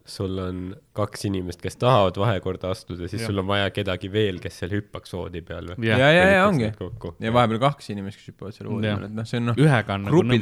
sul 0.10 0.38
on 0.42 0.62
kaks 0.98 1.26
inimest, 1.30 1.62
kes 1.62 1.76
tahavad 1.78 2.16
vahekorda 2.18 2.72
astuda, 2.74 3.08
siis 3.08 3.22
Jah. 3.22 3.30
sul 3.30 3.38
on 3.44 3.46
vaja 3.48 3.70
kedagi 3.70 4.10
veel, 4.12 4.40
kes 4.42 4.56
seal 4.64 4.72
hüppaks 4.74 5.14
voodi 5.14 5.42
peal 5.46 5.68
või? 5.70 5.86
ja, 5.86 5.98
ja, 6.02 6.08
ja, 6.12 6.24
ja 6.38 6.48
ongi. 6.48 6.72
ja 7.22 7.34
vahepeal 7.36 7.60
kaks 7.62 7.92
inimest, 7.94 8.18
kes 8.18 8.32
hüppavad 8.34 8.54
seal 8.58 8.70
voodi 8.72 8.88
peal, 8.88 9.04
et 9.06 9.14
noh, 9.20 9.28
see 9.30 9.38
on 9.38 9.46
noh, 9.52 9.60
ühega 9.62 9.94
on 10.00 10.08
nagu 10.08 10.16
grupi 10.18 10.40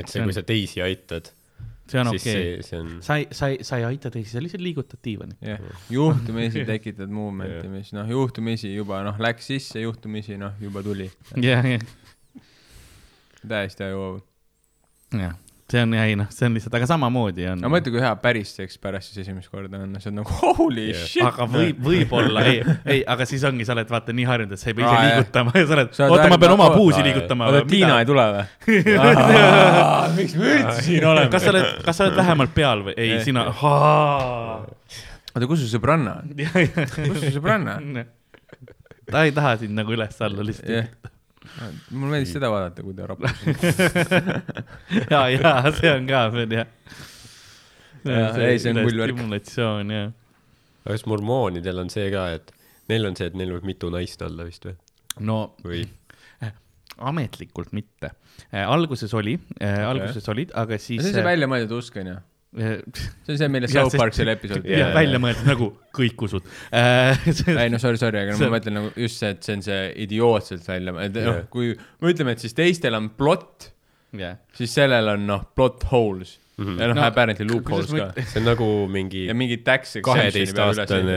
et 0.00 0.08
See 0.08 0.18
see, 0.18 0.22
on- 0.22 0.30
kui 0.30 0.36
sa 0.36 0.42
teisi 0.46 0.82
aitad, 0.84 1.30
see 1.86 2.00
on 2.00 2.10
siis 2.12 2.22
okei 2.26 2.34
okay.. 2.34 2.62
see, 2.62 2.68
see 2.70 2.80
on, 2.82 2.90
sa 3.06 3.16
ei, 3.20 3.28
sa 3.32 3.50
ei, 3.52 3.58
sa 3.66 3.80
ei 3.80 3.86
aita 3.90 4.10
teisi, 4.14 4.34
sa 4.34 4.42
lihtsalt 4.42 4.64
liigutad 4.64 5.02
diivani. 5.04 5.36
jah, 5.46 5.62
juhtumisi 5.92 6.64
tekitad 6.68 7.12
movement'i, 7.12 7.70
mis 7.72 7.92
noh, 7.96 8.08
juhtumisi 8.10 8.74
juba 8.74 9.02
noh, 9.06 9.18
läks 9.22 9.52
sisse, 9.52 9.80
juhtumisi 9.84 10.38
noh, 10.40 10.56
juba 10.60 10.82
tuli. 10.86 11.08
jah, 11.42 11.64
jah, 11.64 11.86
täiesti 13.46 13.86
ajuvabu. 13.86 14.24
jah, 15.14 15.36
see 15.66 15.82
on, 15.82 15.94
ei 15.98 16.14
noh, 16.14 16.28
see 16.30 16.46
on 16.46 16.54
lihtsalt, 16.54 16.74
aga 16.78 16.86
samamoodi 16.86 17.46
on. 17.50 17.62
aga 17.64 17.70
mõtle, 17.72 17.90
kui 17.94 18.02
hea 18.02 18.12
päris 18.22 18.52
seks 18.54 18.78
pärast 18.82 19.10
siis 19.10 19.24
esimest 19.24 19.50
korda 19.50 19.80
on, 19.82 19.96
see 19.98 20.12
on 20.12 20.20
nagu 20.20 20.36
holy 20.38 20.84
Jah. 20.92 21.00
shit. 21.10 21.24
aga 21.26 21.46
võib, 21.50 21.80
võib-olla, 21.82 22.44
ei, 22.46 22.60
ei, 22.94 23.00
aga 23.14 23.26
siis 23.26 23.42
ongi, 23.48 23.66
sa 23.66 23.74
oled 23.74 23.90
vaata 23.90 24.14
nii 24.14 24.28
harjunud, 24.28 24.54
et 24.54 24.62
sa 24.62 24.70
ei 24.70 24.76
pea 24.78 24.92
ise 24.92 25.00
liigutama 25.08 25.54
ja 25.58 25.64
sa 25.66 25.76
oled, 25.78 25.90
oota, 26.06 26.28
ma 26.30 26.38
pean 26.44 26.54
oma 26.54 26.68
puusi 26.74 27.02
liigutama. 27.06 27.48
oota, 27.50 27.64
Tiina 27.72 27.98
ei 27.98 28.06
tule 28.06 28.26
või? 28.36 28.44
miks 30.20 30.38
me 30.38 30.52
üldse 30.54 30.86
siin 30.86 31.08
oleme? 31.10 31.32
kas 31.34 31.48
sa 31.48 31.54
oled, 31.56 31.66
kas 31.88 31.98
sa 31.98 32.06
oled 32.06 32.20
vähemalt 32.22 32.54
peal 32.54 32.86
või? 32.86 32.94
ei, 33.02 33.18
sina. 33.26 33.48
oota, 33.58 35.50
kus 35.50 35.64
su 35.64 35.72
sõbranna 35.74 36.20
on? 36.22 36.46
kus 37.10 37.20
su 37.24 37.34
sõbranna 37.40 37.80
on? 37.82 38.06
ta 39.10 39.26
ei 39.26 39.34
taha 39.34 39.58
sind 39.64 39.74
nagu 39.74 39.98
üles-alla 39.98 40.46
lihtsalt 40.46 40.70
jah. 40.78 41.12
Mulle 41.90 42.12
meeldis 42.12 42.34
seda 42.36 42.50
vaadata, 42.52 42.84
kui 42.86 42.94
ta 42.96 43.08
rapub. 43.10 43.26
ja, 45.12 45.22
ja 45.32 45.52
see 45.76 45.92
on 45.92 46.08
ka 46.10 46.22
veel 46.34 46.56
jah. 46.60 46.72
Ei, 48.06 48.58
see 48.62 48.72
on 48.72 48.82
pull 48.84 49.02
värk. 49.02 49.16
stimulatsioon 49.16 49.94
jah. 49.94 50.10
aga 50.84 50.94
kas 50.94 51.06
mormoonidel 51.10 51.82
on 51.82 51.92
see 51.92 52.08
ka, 52.14 52.28
et 52.38 52.52
neil 52.92 53.08
on 53.08 53.18
see, 53.18 53.30
et 53.32 53.38
neil 53.38 53.56
võib 53.56 53.66
mitu 53.66 53.90
naist 53.90 54.22
olla 54.22 54.46
vist 54.46 54.68
või? 54.68 54.76
no 55.26 55.40
või 55.64 55.86
ametlikult 56.96 57.72
mitte. 57.76 58.12
alguses 58.52 59.12
oli, 59.14 59.36
alguses 59.60 60.28
olid, 60.32 60.52
aga 60.54 60.78
siis. 60.78 61.02
see 61.02 61.12
on 61.12 61.18
see 61.20 61.26
väljamõeldud 61.26 61.76
usk 61.78 61.98
onju. 62.00 62.16
jah, 62.54 62.80
see 63.26 63.34
on 63.34 63.38
see, 63.40 63.48
millest 63.52 63.74
South 63.74 63.96
Park 63.98 64.14
selle 64.16 64.32
episoodi 64.36 64.70
Jaa, 64.76 64.92
välja 64.94 65.18
mõeldud 65.22 65.48
nagu 65.50 65.68
kõik 65.96 66.22
usud. 66.28 66.46
Ei 66.72 67.70
no 67.72 67.80
sorry, 67.82 67.98
sorry, 68.00 68.22
aga 68.24 68.36
See- 68.38 68.48
ma 68.48 68.56
mõtlen 68.58 68.76
nagu 68.78 68.92
just 68.96 69.20
see, 69.22 69.30
et 69.34 69.42
see 69.46 69.58
on 69.58 69.64
see 69.66 69.80
idiootselt 70.06 70.66
välja, 70.68 70.94
et 71.04 71.16
noh 71.20 71.30
Jah., 71.40 71.44
kui 71.52 71.72
me 71.74 72.12
ütleme, 72.14 72.36
et 72.36 72.44
siis 72.44 72.54
teistel 72.56 72.96
on 72.98 73.10
plott, 73.18 73.70
jah, 74.16 74.38
siis 74.56 74.72
sellel 74.78 75.08
on 75.16 75.26
noh, 75.28 75.44
plot 75.56 75.88
holes 75.92 76.36
Mhm. 76.56 76.78
ja 76.80 76.86
noh 76.88 76.94
No, 76.96 77.00
no,, 77.02 77.06
apparently 77.10 77.44
loopholes 77.44 77.90
ka. 77.92 78.12
see 78.24 78.40
on 78.40 78.46
nagu 78.48 78.66
mingi 78.88 79.26
ja 79.28 79.34
mingi 79.36 79.58
tax 79.60 79.98
kaheteistaastane 80.00 81.16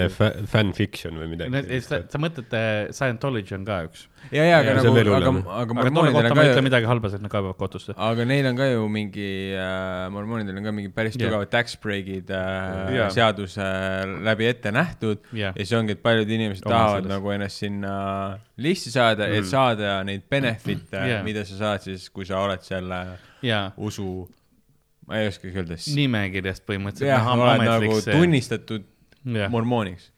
fanfiction 0.51 1.15
või 1.15 1.29
midagi 1.31 1.79
sa, 1.85 2.01
sa 2.11 2.19
mõtled, 2.19 2.51
Scientology 2.91 3.55
on 3.55 3.63
ka 3.67 3.77
üks. 3.87 4.01
ja, 4.35 4.43
ja 4.43 4.57
aga 4.59 4.73
Ja, 4.73 4.81
see 4.83 4.91
nagu 4.91 5.13
aga, 5.15 5.31
aga 5.61 5.77
mormoonidel 5.77 6.27
on 6.27 6.35
ma 6.35 6.43
ka 6.43 6.57
ju, 6.57 6.63
midagi 6.65 6.89
halba, 6.91 7.11
sest 7.13 7.23
nad 7.23 7.31
kaebavad 7.31 7.55
kohtusse. 7.61 7.95
aga 7.95 8.25
neil 8.27 8.49
on 8.51 8.59
ka 8.59 8.67
ju 8.67 8.81
mingi 8.91 9.29
äh,, 9.55 10.09
mormoonidel 10.11 10.59
on 10.59 10.67
ka 10.67 10.73
mingi 10.75 10.91
päris 10.97 11.15
tugevad 11.15 11.47
tax 11.53 11.77
break'id 11.79 12.33
äh, 12.35 12.91
Jaa. 12.97 13.07
seaduse 13.15 13.69
läbi 14.27 14.49
ette 14.49 14.73
nähtud 14.75 15.23
jah, 15.31 15.53
ja 15.55 15.63
siis 15.63 15.71
ongi, 15.79 15.95
et 15.95 16.03
paljud 16.03 16.27
inimesed 16.35 16.67
Oma 16.67 16.75
tahavad 16.75 17.05
selles. 17.05 17.13
nagu 17.15 17.31
ennast 17.37 17.63
sinna 17.63 17.93
listi 18.59 18.91
saada 18.91 19.23
mm., 19.29 19.39
et 19.39 19.47
saada 19.47 19.95
neid 20.03 20.27
benefit'e 20.27 20.99
yeah., 20.99 21.23
mida 21.23 21.45
sa 21.47 21.55
saad 21.63 21.87
siis, 21.87 22.09
kui 22.11 22.27
sa 22.27 22.43
oled 22.43 22.59
selle 22.67 22.99
ja 23.45 23.69
usu, 23.79 24.27
ma 25.09 25.19
ei 25.19 25.31
oskagi 25.31 25.57
öelda. 25.57 25.79
nimekirjast 25.97 26.65
põhimõtteliselt. 26.69 27.11
jah, 27.11 27.33
oled 27.33 27.65
nagu 27.65 27.99
tunnistatud 28.05 28.87
jah, 29.39 29.51
mormooniks. 29.53 30.11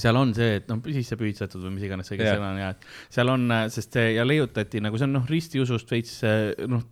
seal 0.00 0.16
on 0.16 0.32
see, 0.36 0.56
et 0.62 0.70
noh, 0.72 0.80
sisse 0.96 1.18
pühitsetud 1.20 1.66
või 1.66 1.74
mis 1.76 1.84
iganes 1.84 2.08
see 2.08 2.16
Jah. 2.16 2.38
sõna 2.38 2.54
on 2.54 2.62
ja 2.62 2.70
et 2.72 2.86
seal 3.12 3.28
on, 3.28 3.44
sest 3.74 3.98
see 3.98 4.14
ja 4.16 4.24
leiutati 4.24 4.80
nagu 4.80 4.96
see 4.96 5.08
on 5.10 5.18
noh, 5.18 5.28
ristiusust 5.28 5.92
veits 5.92 6.16
noh, 6.72 6.86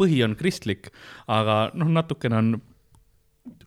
põhi 0.00 0.20
on 0.26 0.34
kristlik, 0.38 0.90
aga 1.30 1.64
noh, 1.78 1.92
natukene 2.00 2.40
on 2.40 2.52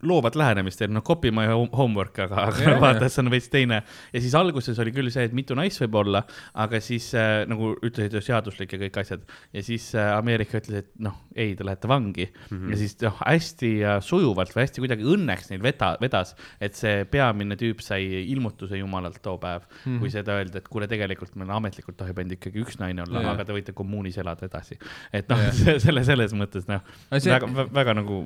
loovat 0.08 0.36
lähenemist, 0.40 0.82
et 0.86 0.92
noh, 0.92 1.04
copy 1.06 1.32
my 1.36 1.48
home- 1.52 1.72
homework, 1.76 2.20
aga, 2.26 2.48
aga 2.50 2.64
yeah, 2.64 2.80
vaata 2.82 3.10
see 3.10 3.24
on 3.24 3.32
veits 3.34 3.50
teine. 3.52 3.82
ja 4.14 4.22
siis 4.22 4.36
alguses 4.38 4.80
oli 4.82 4.94
küll 4.96 5.12
see, 5.14 5.26
et 5.28 5.36
mitu 5.36 5.58
naist 5.58 5.82
võib 5.84 6.00
olla, 6.02 6.24
aga 6.66 6.82
siis 6.84 7.12
äh, 7.18 7.44
nagu 7.50 7.74
ütlesid 7.86 8.16
ju 8.16 8.24
seaduslik 8.24 8.76
ja 8.76 8.82
kõik 8.86 9.00
asjad. 9.02 9.26
ja 9.54 9.64
siis 9.66 9.88
äh, 9.96 10.12
Ameerika 10.16 10.60
ütles, 10.62 10.86
et 10.86 10.92
noh, 11.04 11.18
ei, 11.36 11.56
te 11.56 11.68
lähete 11.68 11.90
vangi 11.92 12.28
mm. 12.28 12.58
-hmm. 12.58 12.72
ja 12.72 12.80
siis 12.80 12.98
noh, 13.02 13.18
hästi 13.22 13.72
äh, 13.84 13.98
sujuvalt 14.06 14.56
või 14.56 14.66
hästi 14.66 14.84
kuidagi 14.84 15.08
õnneks 15.16 15.52
neil 15.52 15.64
veda, 15.64 15.96
vedas, 16.02 16.36
et 16.62 16.76
see 16.76 17.06
peamine 17.12 17.58
tüüp 17.60 17.84
sai 17.84 18.08
ilmutuse 18.24 18.78
jumalalt 18.80 19.22
too 19.22 19.38
päev 19.38 19.64
mm. 19.66 19.78
-hmm. 19.86 20.00
kui 20.00 20.14
seda 20.14 20.40
öeldi, 20.40 20.58
et 20.58 20.68
kuule, 20.72 20.88
tegelikult 20.88 21.36
meil 21.36 21.52
ametlikult 21.56 21.98
tohib 21.98 22.18
ainult 22.20 22.38
ikkagi 22.40 22.64
üks 22.64 22.80
naine 22.80 23.04
olla 23.06 23.22
yeah., 23.22 23.34
aga 23.34 23.46
te 23.46 23.56
võite 23.56 23.74
kommuunis 23.74 24.18
elada 24.18 24.46
edasi. 24.46 24.80
et 25.14 25.30
noh 25.30 25.42
yeah. 25.42 25.80
selle, 25.86 26.04
selles 26.08 26.34
mõttes 26.38 26.68
noh, 26.70 26.82
väga, 27.12 27.50
väga 27.74 27.98
nagu 27.98 28.22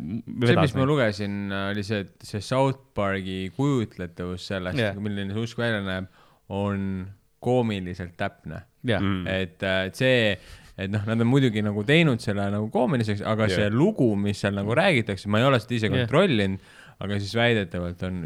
see, 0.46 0.56
mis 0.60 0.76
ma 0.78 0.86
lugesin, 0.88 1.38
oli 1.72 1.84
see, 1.86 2.04
et 2.06 2.26
see 2.26 2.41
South 2.44 2.80
Park'i 2.98 3.52
kujutletavus 3.56 4.48
sellest 4.52 4.80
yeah., 4.80 4.98
milline 5.00 5.34
see 5.36 5.46
usk 5.48 5.58
välja 5.62 5.82
näeb, 5.86 6.10
on 6.50 7.08
koomiliselt 7.40 8.16
täpne. 8.20 8.64
jah, 8.84 9.02
Mm. 9.04 9.28
et, 9.28 9.64
et 9.64 9.96
see, 9.96 10.38
et 10.80 10.91
noh, 10.91 11.04
nad 11.08 11.20
on 11.20 11.28
muidugi 11.28 11.62
nagu 11.64 11.84
teinud 11.88 12.22
selle 12.24 12.46
nagu 12.52 12.70
koomiliseks, 12.72 13.22
aga 13.28 13.48
yeah. 13.50 13.56
see 13.60 13.70
lugu, 13.76 14.14
mis 14.16 14.40
seal 14.40 14.56
nagu 14.56 14.76
räägitakse, 14.76 15.28
ma 15.32 15.40
ei 15.41 15.48
ole 15.50 15.60
seda 15.60 15.76
ise 15.76 15.90
kontrollinud 15.91 16.60
aga 17.00 17.18
siis 17.22 17.32
väidetavalt 17.38 18.02
on 18.04 18.18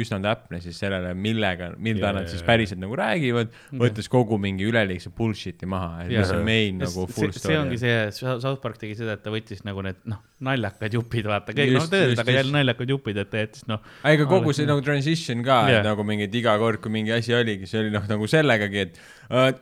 üsna 0.00 0.18
täpne 0.24 0.60
siis 0.64 0.78
sellele, 0.80 1.10
millega, 1.12 1.70
mida 1.76 2.06
Jaa, 2.06 2.12
nad 2.16 2.28
siis 2.32 2.44
päriselt 2.46 2.80
nagu 2.80 2.96
räägivad, 2.96 3.50
võttes 3.80 4.08
kogu 4.12 4.38
mingi 4.40 4.64
üleliigse 4.64 5.12
bullshit'i 5.16 5.68
maha, 5.68 6.06
et 6.06 6.12
mis 6.14 6.22
Jaa. 6.22 6.38
on 6.38 6.46
main 6.46 6.80
nagu 6.80 7.04
see, 7.04 7.16
full 7.18 7.34
see 7.34 7.42
story. 7.42 7.58
ongi 7.60 7.80
see, 7.82 7.98
South 8.16 8.56
Park 8.62 8.80
tegi 8.80 8.96
seda, 8.96 9.18
et 9.18 9.24
ta 9.24 9.32
võttis 9.34 9.60
nagu 9.68 9.84
need 9.84 10.00
noh, 10.08 10.22
naljakad 10.48 10.96
jupid, 10.96 11.28
vaata, 11.28 11.56
kõik 11.56 11.74
noh, 11.76 11.88
tõeliselt, 11.92 12.22
aga 12.24 12.38
jälle 12.38 12.54
naljakad 12.56 12.94
jupid, 12.94 13.20
et 13.20 13.30
ta 13.34 13.42
jättis 13.42 13.68
noh. 13.68 13.84
ega 14.08 14.28
kogu 14.30 14.48
Alles- 14.48 14.62
see 14.62 14.70
nagu 14.72 14.86
transition 14.86 15.44
ka 15.44 15.58
yeah., 15.68 15.84
nagu 15.84 16.06
mingi, 16.08 16.30
et 16.30 16.38
iga 16.40 16.56
kord, 16.62 16.80
kui 16.84 16.94
mingi 16.96 17.12
asi 17.16 17.36
oligi, 17.36 17.68
see 17.68 17.82
oli 17.84 17.92
noh, 17.92 18.08
nagu 18.08 18.30
sellegagi, 18.30 18.86
et 18.86 19.04
uh, 19.28 19.52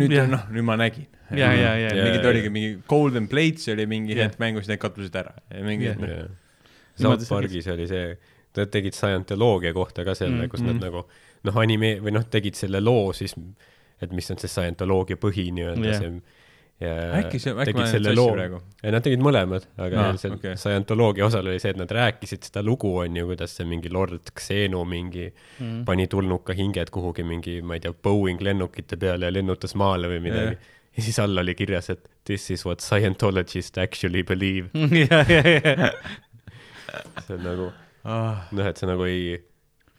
nüüd 0.00 0.16
noh, 0.32 0.48
nüüd 0.48 0.64
ma 0.64 0.78
nägin. 0.80 1.10
Ja, 1.34 1.50
ja, 1.50 1.74
ja, 1.74 1.90
ja, 1.90 2.02
mingid 2.06 2.22
ja. 2.22 2.30
oligi 2.30 2.50
mingi 2.54 2.74
Golden 2.86 3.26
Plates 3.26 3.66
oli 3.72 3.82
mingi 3.90 4.14
hetk 4.14 4.38
mängus, 4.38 4.68
need 4.70 4.78
kadusid 4.78 5.16
ära 5.18 5.34
ja 5.50 5.64
mingi 5.66 5.90
South 6.96 7.28
Parkis 7.28 7.66
oli 7.72 7.86
see, 7.90 8.16
nad 8.56 8.70
tegid 8.72 8.94
Scientoloogia 8.96 9.72
kohta 9.76 10.04
ka 10.04 10.14
selle 10.16 10.46
Mm, 10.46 10.48
kus 10.48 10.60
mm. 10.62 10.66
nad 10.72 10.86
nagu 10.88 11.04
noh, 11.44 11.54
anime- 11.62 11.98
või 12.02 12.12
noh, 12.16 12.24
tegid 12.30 12.54
selle 12.56 12.80
loo 12.80 13.12
siis, 13.12 13.34
et 14.02 14.12
mis 14.12 14.30
on 14.32 14.38
see 14.40 14.48
Scientoloogia 14.48 15.16
põhi 15.20 15.50
nii-öelda 15.52 15.86
Jah. 15.92 15.98
see 16.00 16.20
ja 16.80 16.94
äkki 17.22 17.38
see, 17.40 17.52
äkki 17.56 17.72
ma 17.72 17.84
olen 17.88 18.16
loo, 18.16 18.32
praegu. 18.34 18.58
ja 18.82 18.90
nad 18.92 19.04
tegid 19.06 19.22
mõlemad, 19.24 19.64
aga 19.80 20.02
neil 20.08 20.18
seal 20.20 20.34
okay. 20.36 20.56
Scientoloogia 20.60 21.24
osal 21.24 21.46
oli 21.48 21.60
see, 21.62 21.70
et 21.72 21.78
nad 21.80 21.88
rääkisid 21.88 22.44
seda 22.44 22.60
lugu, 22.64 22.90
on 23.00 23.16
ju, 23.16 23.24
kuidas 23.30 23.54
see 23.56 23.64
mingi 23.68 23.88
lord 23.92 24.28
Xenu 24.36 24.82
mingi 24.84 25.30
Mm. 25.60 25.84
pani 25.88 26.04
tulnuka 26.06 26.52
hinged 26.52 26.90
kuhugi 26.92 27.24
mingi, 27.24 27.62
ma 27.62 27.74
ei 27.78 27.80
tea, 27.80 27.92
Boeing 27.92 28.40
lennukite 28.44 28.96
peale 29.00 29.24
ja 29.24 29.32
lennutas 29.32 29.72
maale 29.74 30.08
või 30.12 30.20
midagi 30.28 30.52
Jah. 30.56 30.68
ja 30.98 31.02
siis 31.02 31.18
all 31.18 31.38
oli 31.38 31.54
kirjas, 31.54 31.88
et 31.90 32.04
this 32.24 32.50
is 32.50 32.64
what 32.66 32.80
Scientologists 32.84 33.78
actually 33.78 34.22
believe. 34.22 34.68
see 37.26 37.36
on 37.38 37.44
nagu 37.46 37.72
Ah, 38.06 38.46
noh, 38.54 38.62
et 38.70 38.78
sa 38.78 38.86
nagu 38.86 39.02
ei, 39.08 39.34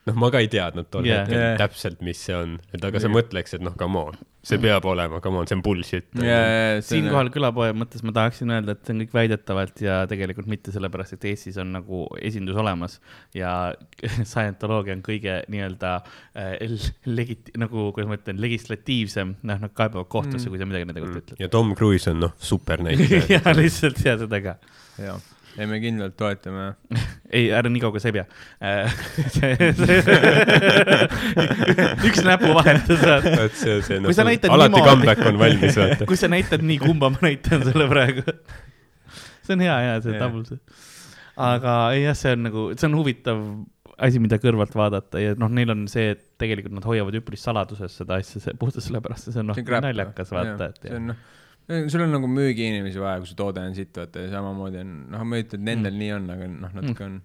noh, 0.07 0.15
ma 0.15 0.31
ka 0.31 0.39
ei 0.39 0.47
teadnud 0.51 0.87
tol 0.93 1.07
yeah. 1.07 1.25
hetkel 1.25 1.41
yeah. 1.41 1.59
täpselt, 1.59 1.99
mis 2.05 2.21
see 2.23 2.35
on, 2.37 2.55
et 2.71 2.85
aga 2.87 3.01
sa 3.03 3.11
mõtleks, 3.11 3.57
et 3.57 3.65
noh, 3.65 3.75
come 3.75 3.99
on, 3.99 4.19
see 4.47 4.61
peab 4.63 4.87
olema, 4.87 5.19
come 5.23 5.41
on, 5.41 5.49
see 5.49 5.57
on 5.57 5.63
bullshit. 5.65 6.07
siinkohal 6.87 7.27
külapoe 7.35 7.73
mõttes 7.75 8.05
ma 8.07 8.15
tahaksin 8.15 8.55
öelda, 8.55 8.77
et 8.77 8.87
see 8.87 8.95
on 8.95 9.03
kõik 9.03 9.17
väidetavalt 9.17 9.83
ja 9.83 9.99
tegelikult 10.07 10.47
mitte 10.47 10.71
sellepärast, 10.71 11.17
et 11.17 11.27
Eestis 11.33 11.59
on 11.59 11.75
nagu 11.75 12.05
esindus 12.23 12.59
olemas 12.63 12.95
ja 13.35 13.51
scientoloogia 14.31 14.95
on 14.95 15.03
kõige 15.03 15.41
nii-öelda 15.51 15.95
äh, 15.99 16.55
l- 16.63 17.11
legiti-, 17.11 17.59
nagu, 17.59 17.89
kuidas 17.91 18.07
ma 18.07 18.21
ütlen, 18.21 18.39
legislatiivsem, 18.39 19.35
noh, 19.51 19.63
nad 19.67 19.75
kaebavad 19.75 20.07
kohtusse 20.07 20.47
mm., 20.47 20.55
kui 20.55 20.63
sa 20.63 20.71
midagi 20.71 20.87
nende 20.87 21.03
kohta 21.03 21.25
ütled. 21.25 21.43
ja 21.43 21.51
Tom 21.51 21.75
Cruise 21.75 22.15
on 22.15 22.23
noh, 22.29 22.39
super 22.39 22.87
näitleja. 22.87 23.27
ja 23.41 23.57
lihtsalt 23.57 23.99
ja 24.07 24.15
seda 24.23 24.45
ka. 24.47 24.61
jah, 25.03 25.19
ei 25.57 25.65
me 25.69 25.79
kindlalt 25.81 26.15
toetame. 26.19 26.65
ei, 27.37 27.49
ära 27.55 27.69
nii 27.71 27.81
kaugele, 27.81 28.01
sa 28.03 28.11
ei 28.11 28.15
pea 28.17 28.25
äh. 28.61 28.91
üks 32.07 32.21
näpuvahetus, 32.25 33.01
vot 33.01 33.57
see, 33.57 33.79
see 33.85 34.01
Kui 34.03 34.15
sa 34.15 34.25
noh 34.25 34.31
näitad, 34.31 34.53
alati 34.53 34.75
niimoodi- 34.75 34.89
comeback 34.91 35.25
on 35.31 35.39
valmis, 35.41 35.79
vaata. 35.79 36.05
kui 36.09 36.19
sa 36.19 36.29
näitad 36.31 36.65
nii, 36.65 36.79
kumba 36.83 37.09
ma 37.13 37.23
näitan 37.25 37.65
sulle 37.65 37.87
praegu. 37.91 38.25
see 39.47 39.57
on 39.57 39.65
hea, 39.65 39.79
hea, 39.87 39.95
see 40.05 40.19
double 40.19 40.45
see. 40.47 40.59
aga 41.47 41.79
ei 41.95 42.05
jah, 42.05 42.17
see 42.19 42.35
on 42.37 42.45
nagu, 42.49 42.67
see 42.77 42.87
on 42.89 42.99
huvitav 42.99 43.41
asi, 43.97 44.21
mida 44.21 44.37
kõrvalt 44.41 44.75
vaadata 44.77 45.21
ja 45.21 45.33
noh, 45.39 45.49
neil 45.53 45.73
on 45.73 45.87
see, 45.89 46.11
et 46.13 46.21
tegelikult 46.41 46.75
nad 46.77 46.85
hoiavad 46.85 47.15
üpris 47.17 47.41
saladuses 47.47 47.97
seda 48.03 48.19
asja, 48.21 48.41
see 48.43 48.53
puhtalt 48.59 48.85
sellepärast, 48.85 49.31
see 49.31 49.41
on 49.41 49.49
noh 49.51 49.57
see 49.57 49.65
on, 49.65 49.69
crap. 49.71 49.87
naljakas 49.87 50.29
vaata, 50.35 50.69
et 50.69 50.85
see 50.85 50.99
on 50.99 51.11
noh, 51.13 51.17
sul 51.91 52.01
on 52.05 52.13
nagu 52.15 52.27
müügiinimesi 52.31 52.99
vaja, 53.03 53.19
kui 53.23 53.27
su 53.31 53.35
toode 53.39 53.59
on 53.63 53.73
sitt, 53.75 53.95
vaata 53.97 54.21
ja 54.27 54.29
samamoodi 54.37 54.83
on, 54.83 54.93
noh, 55.11 55.23
ma 55.27 55.35
ei 55.39 55.43
ütle, 55.47 55.59
et 55.59 55.65
nendel 55.67 55.93
Mm. 55.93 55.99
nii 56.03 56.11
on, 56.15 56.29
aga 56.35 56.47
noh, 56.53 56.75
natuke 56.81 57.03
on. 57.07 57.17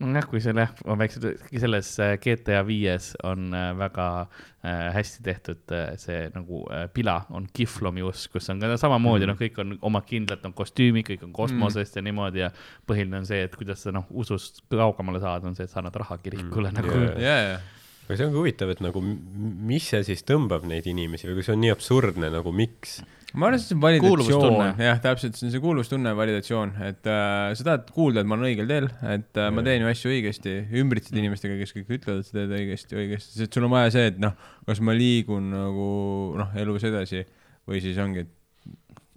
nojah, 0.00 0.24
kui 0.30 0.40
seal 0.40 0.56
jah, 0.56 0.70
on 0.88 0.96
väiksed, 0.96 1.26
selles 1.60 1.90
äh, 2.00 2.14
GTA 2.24 2.62
viies 2.64 3.10
on 3.28 3.50
äh, 3.52 3.66
väga 3.76 4.06
äh, 4.64 4.86
hästi 4.94 5.20
tehtud 5.26 5.74
see 6.00 6.22
nagu 6.32 6.62
pila 6.96 7.18
on 7.36 7.44
kihvlomiusk, 7.52 8.32
kus 8.32 8.48
on 8.48 8.62
ka 8.64 8.70
samamoodi 8.80 9.26
Mm. 9.26 9.34
noh, 9.34 9.36
kõik 9.42 9.60
on 9.60 9.74
omad 9.90 10.06
kindlad, 10.08 10.40
on 10.48 10.54
kostüümid, 10.56 11.04
kõik 11.10 11.26
on 11.28 11.34
kosmosest 11.36 11.96
ja 12.00 12.02
niimoodi 12.06 12.40
ja 12.46 12.48
põhiline 12.88 13.20
on 13.20 13.28
see, 13.28 13.42
et 13.44 13.56
kuidas 13.60 13.84
sa 13.84 13.92
noh, 13.92 14.06
usust 14.10 14.62
kaugemale 14.72 15.20
saad, 15.20 15.44
on 15.44 15.54
see, 15.58 15.68
et 15.68 15.70
sa 15.74 15.82
annad 15.84 16.00
raha 16.00 16.16
kirikule 16.24 16.72
Mm, 16.72 16.80
nagu 16.80 16.96
jaa. 16.96 17.20
ja, 17.20 17.36
ja, 17.50 17.60
aga 18.08 18.16
see 18.16 18.24
on 18.26 18.32
ka 18.32 18.40
huvitav, 18.40 18.70
et 18.72 18.80
nagu 18.80 19.04
mis 19.04 19.84
see 19.92 20.00
siis 20.08 20.24
tõmbab 20.24 20.64
neid 20.64 20.88
inimesi 20.88 21.28
või 21.28 21.36
kui 21.42 21.44
see 21.44 21.52
on 21.58 21.60
nii 21.60 21.76
absurdne 21.76 22.32
nagu 22.32 22.56
miks? 22.56 23.02
Ma 23.34 23.48
arvan, 23.48 23.58
et 23.58 23.64
see 23.64 23.76
on 23.76 23.82
validatsioon. 23.84 24.56
Jah, 24.80 25.00
täpselt, 25.04 25.38
see 25.38 25.46
on 25.48 25.54
see 25.54 25.62
kuuluvustunne, 25.62 26.14
validatsioon, 26.18 26.74
et 26.88 27.10
äh, 27.10 27.52
sa 27.58 27.66
tahad 27.68 27.92
kuulda, 27.94 28.24
et 28.24 28.30
ma 28.30 28.38
olen 28.38 28.50
õigel 28.50 28.70
teel, 28.70 28.88
et 29.12 29.40
äh, 29.40 29.52
ma 29.54 29.64
teen 29.66 29.84
ju 29.84 29.90
asju 29.90 30.12
õigesti, 30.14 30.56
ümbritsed 30.82 31.20
inimestega, 31.20 31.58
kes 31.60 31.76
kõik 31.76 31.94
ütlevad, 31.98 32.24
et 32.24 32.30
sa 32.30 32.38
teed 32.40 32.56
õigesti, 32.58 32.98
õigesti, 33.04 33.36
sest 33.42 33.56
sul 33.56 33.68
on 33.68 33.74
vaja 33.76 33.94
see, 33.94 34.10
et 34.12 34.20
noh, 34.22 34.34
kas 34.66 34.82
ma 34.84 34.96
liigun 34.96 35.50
nagu 35.54 35.88
noh, 36.40 36.52
elus 36.58 36.86
edasi 36.90 37.22
või 37.70 37.82
siis 37.84 37.98
ongi, 38.02 38.26
et 38.26 38.34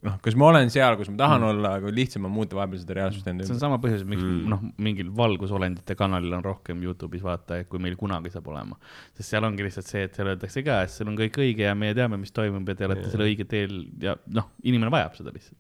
noh, 0.04 0.18
kas 0.24 0.36
ma 0.40 0.50
olen 0.52 0.72
seal, 0.74 0.96
kus 1.00 1.10
ma 1.12 1.18
tahan 1.22 1.42
mm. 1.42 1.50
olla, 1.54 1.72
aga 1.80 1.92
lihtsam 1.96 2.28
on 2.28 2.34
muuta 2.36 2.58
vahepeal 2.58 2.82
seda 2.82 2.98
reaalsust 3.00 3.28
enda 3.32 3.46
see 3.46 3.54
on 3.54 3.58
ümber. 3.58 3.64
sama 3.64 3.80
põhjus, 3.84 4.06
miks 4.08 4.24
Mm. 4.24 4.46
noh, 4.52 4.64
mingil 4.86 5.10
valgusolendite 5.16 5.96
kanalil 6.00 6.34
on 6.38 6.44
rohkem 6.46 6.82
Youtube'is 6.84 7.24
vaatajaid, 7.26 7.68
kui 7.72 7.82
meil 7.84 7.96
kunagi 8.00 8.32
saab 8.34 8.48
olema. 8.52 8.78
sest 9.18 9.34
seal 9.34 9.48
ongi 9.48 9.66
lihtsalt 9.66 9.90
see, 9.90 10.04
et 10.08 10.16
seal 10.16 10.32
öeldakse 10.34 10.64
ka, 10.66 10.82
et 10.84 10.94
seal 10.94 11.12
on 11.12 11.20
kõik 11.20 11.40
õige 11.44 11.68
ja 11.68 11.76
meie 11.76 11.96
teame, 11.98 12.20
mis 12.20 12.32
toimub 12.36 12.68
ja 12.68 12.76
te 12.80 12.88
olete 12.90 13.08
Jaa. 13.08 13.14
selle 13.16 13.30
õige 13.30 13.48
teel 13.50 13.78
ja 14.04 14.18
noh, 14.28 14.50
inimene 14.64 14.92
vajab 14.94 15.16
seda 15.20 15.34
lihtsalt. 15.36 15.60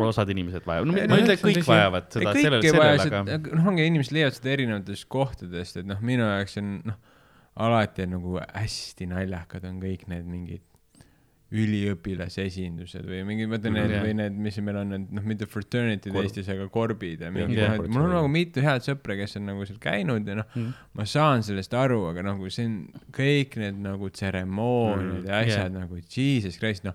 osad 0.00 0.30
inimesed 0.32 0.64
vajavad, 0.64 0.88
no 0.88 0.96
Ei, 0.96 1.08
ma 1.08 1.16
ei 1.18 1.24
ütle, 1.26 1.34
et 1.36 1.42
kõik 1.44 1.66
vajavad 1.68 2.06
seda 2.12 2.30
kõik 2.30 2.46
sellel, 2.46 2.62
ei 2.64 2.72
vaja 2.72 3.00
sellel, 3.02 3.32
aga, 3.34 3.56
noh, 3.58 3.66
ongi 3.72 3.88
inimesed 3.90 4.16
leiavad 4.16 4.38
seda 4.38 4.54
erinevatest 4.54 5.08
kohtadest, 5.12 5.80
et 5.82 5.88
noh, 5.88 6.00
minu 6.00 6.24
jaoks 6.24 6.56
on 6.62 6.70
noh, 6.88 6.96
alati 7.68 8.06
on 8.06 8.16
nagu 8.16 8.38
hästi 8.42 9.10
naljakad 9.12 9.66
on 9.68 9.82
kõik 9.82 10.08
need 10.10 10.24
mingid 10.24 10.64
üliõpilasesindused 11.54 13.04
või 13.08 13.20
mingi, 13.28 13.46
vaata 13.50 13.70
need 13.72 13.92
Jah. 13.94 14.02
või 14.04 14.14
need, 14.18 14.36
mis 14.46 14.58
meil 14.64 14.78
on 14.80 14.92
need 14.94 15.12
noh, 15.14 15.26
mitte 15.30 15.46
fraternity'd. 15.50 16.14
Eestis, 16.24 16.48
aga 16.54 16.66
korbid 16.72 17.22
ja 17.24 17.30
mingid 17.34 17.58
noh, 17.60 17.76
et 17.78 17.90
mul 17.94 18.06
on 18.08 18.14
nagu 18.18 18.30
mitu 18.32 18.64
head 18.64 18.84
sõpra, 18.86 19.16
kes 19.20 19.38
on 19.40 19.46
nagu 19.52 19.66
seal 19.68 19.80
käinud 19.82 20.26
ja 20.30 20.38
noh, 20.40 20.48
Mm. 20.54 20.72
ma 20.94 21.04
saan 21.08 21.42
sellest 21.46 21.74
aru, 21.74 22.00
aga 22.10 22.34
kui 22.38 22.50
see 22.54 22.66
on 22.66 22.76
kõik 23.14 23.56
need 23.60 23.78
nagu 23.82 24.10
tseremooniad 24.10 25.22
Mm. 25.22 25.26
ja 25.28 25.38
asjad 25.42 25.70
Yeah. 25.70 25.80
nagu 25.80 26.00
jesus 26.08 26.58
christ, 26.58 26.84
noh 26.84 26.94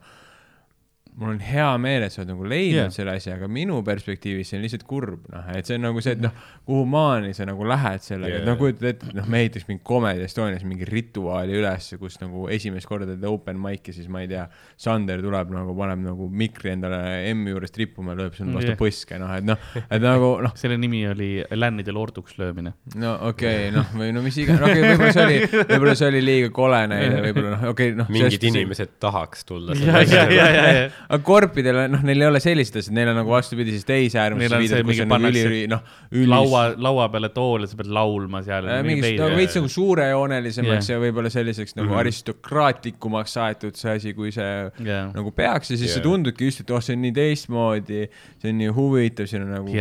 mul 1.19 1.33
on 1.33 1.39
hea 1.43 1.67
meel, 1.81 2.05
et 2.05 2.13
sa 2.13 2.21
oled 2.21 2.31
nagu 2.31 2.45
leidnud 2.47 2.77
yeah. 2.85 2.93
selle 2.93 3.13
asja, 3.17 3.35
aga 3.35 3.49
minu 3.51 3.81
perspektiivis 3.85 4.53
see 4.53 4.59
on 4.59 4.63
lihtsalt 4.63 4.85
kurb, 4.87 5.25
noh, 5.33 5.49
et 5.51 5.67
see 5.67 5.75
on 5.75 5.83
nagu 5.89 6.03
see, 6.03 6.13
et 6.15 6.21
noh, 6.23 6.35
kuhu 6.67 6.85
maani 6.87 7.33
sa 7.35 7.47
nagu 7.49 7.65
lähed 7.67 8.05
sellega 8.05 8.37
yeah., 8.37 8.43
et 8.45 8.47
noh, 8.47 8.55
kujutad 8.59 8.87
ette, 8.93 9.09
et 9.11 9.17
noh, 9.17 9.27
me 9.27 9.41
ehitaks 9.43 9.67
mingi 9.67 9.83
Comedy 9.89 10.23
Estonias 10.23 10.63
mingi 10.67 10.87
rituaali 10.87 11.57
üles, 11.59 11.89
kus 11.99 12.15
nagu 12.21 12.45
esimest 12.55 12.87
korda 12.87 13.09
teed 13.09 13.25
open 13.27 13.59
mic'i, 13.59 13.95
siis 13.95 14.07
ma 14.11 14.23
ei 14.23 14.29
tea, 14.31 14.45
Sander 14.79 15.23
tuleb 15.23 15.51
nagu, 15.51 15.75
paneb 15.75 16.05
nagu 16.05 16.29
mikri 16.31 16.71
endale 16.75 17.01
M-i 17.33 17.51
juures 17.51 17.75
trippuma, 17.75 18.15
lööb 18.15 18.37
sulle 18.37 18.55
vastu 18.55 18.71
yeah. 18.71 18.79
põske, 18.79 19.19
noh, 19.19 19.35
et 19.35 19.47
noh, 19.49 19.67
et 19.81 20.05
nagu 20.05 20.31
noh, 20.45 20.55
selle 20.59 20.79
nimi 20.79 21.03
oli 21.09 21.29
lännidel 21.51 21.99
orduks 21.99 22.39
löömine. 22.39 22.75
no 22.95 23.17
okei 23.33 23.67
okay,, 23.67 23.75
noh, 23.75 23.91
või 23.99 24.15
no 24.15 24.23
mis 24.23 24.39
iganes, 24.39 24.63
okei 24.63 24.79
okay,, 24.79 24.95
võib-olla 24.95 25.11
see 25.17 25.27
oli, 25.27 25.65
võib-olla 25.73 25.99
see 25.99 26.13
oli 26.13 26.23
liiga 26.23 26.53
kole 26.55 26.81
näide, 26.93 27.19
võib-olla 27.27 27.53
noh, 27.57 27.67
okei 27.73 27.91
okay,, 27.91 27.99
noh. 27.99 28.15
mingid 28.15 28.49
inimesed 28.53 28.95
tahaks 29.03 29.43
tulla. 29.49 29.75
ja, 29.83 29.99
ja, 30.07 30.25
ja, 30.31 30.47
ja, 30.55 30.65
ja. 30.79 30.89
Aga 31.09 31.23
korpidel 31.25 31.77
on, 31.83 31.91
noh, 31.95 32.01
neil 32.05 32.21
ei 32.21 32.27
ole 32.29 32.39
sellist 32.43 32.75
asja, 32.77 32.93
neil 32.93 33.09
on 33.09 33.15
nagu 33.17 33.31
vastupidi 33.33 33.71
siis 33.73 33.85
teise 33.87 34.19
äärmusse 34.21 34.45
on 34.45 34.61
see 34.61 34.83
viidud, 34.83 34.85
kus 34.85 34.99
on 35.01 35.25
üli, 35.31 35.63
noh, 35.71 35.79
üli 36.13 36.27
laua, 36.29 36.61
laua 36.77 37.07
peale 37.09 37.29
tool 37.33 37.65
ja 37.65 37.69
sa 37.71 37.79
pead 37.79 37.89
laulma 37.97 38.43
seal. 38.45 38.67
Äh, 38.69 38.83
mingi 38.85 39.15
nagu 39.17 39.39
veits 39.39 39.57
nagu 39.57 39.71
suurejoonelisemaks 39.73 40.89
Jah. 40.89 40.95
ja 40.95 41.01
võib-olla 41.01 41.31
selliseks 41.33 41.73
nagu 41.79 41.89
Mhm. 41.89 41.97
aristokraatlikumaks 42.03 43.33
aetud 43.41 43.75
see 43.79 43.95
asi, 43.97 44.13
kui 44.13 44.31
see 44.35 44.49
jah, 44.85 45.09
nagu 45.15 45.31
peaks 45.35 45.71
ja 45.73 45.77
siis 45.81 45.93
see 45.95 45.99
Jah. 46.01 46.05
tundubki 46.05 46.45
just, 46.49 46.61
et 46.61 46.69
oh, 46.75 46.81
see 46.83 46.93
on 46.97 47.01
nii 47.07 47.15
teistmoodi, 47.17 48.03
see 48.41 48.53
on 48.53 48.59
nii 48.61 48.73
huvitav, 48.77 49.29
siin 49.31 49.47
on 49.47 49.51
nagu 49.57 49.73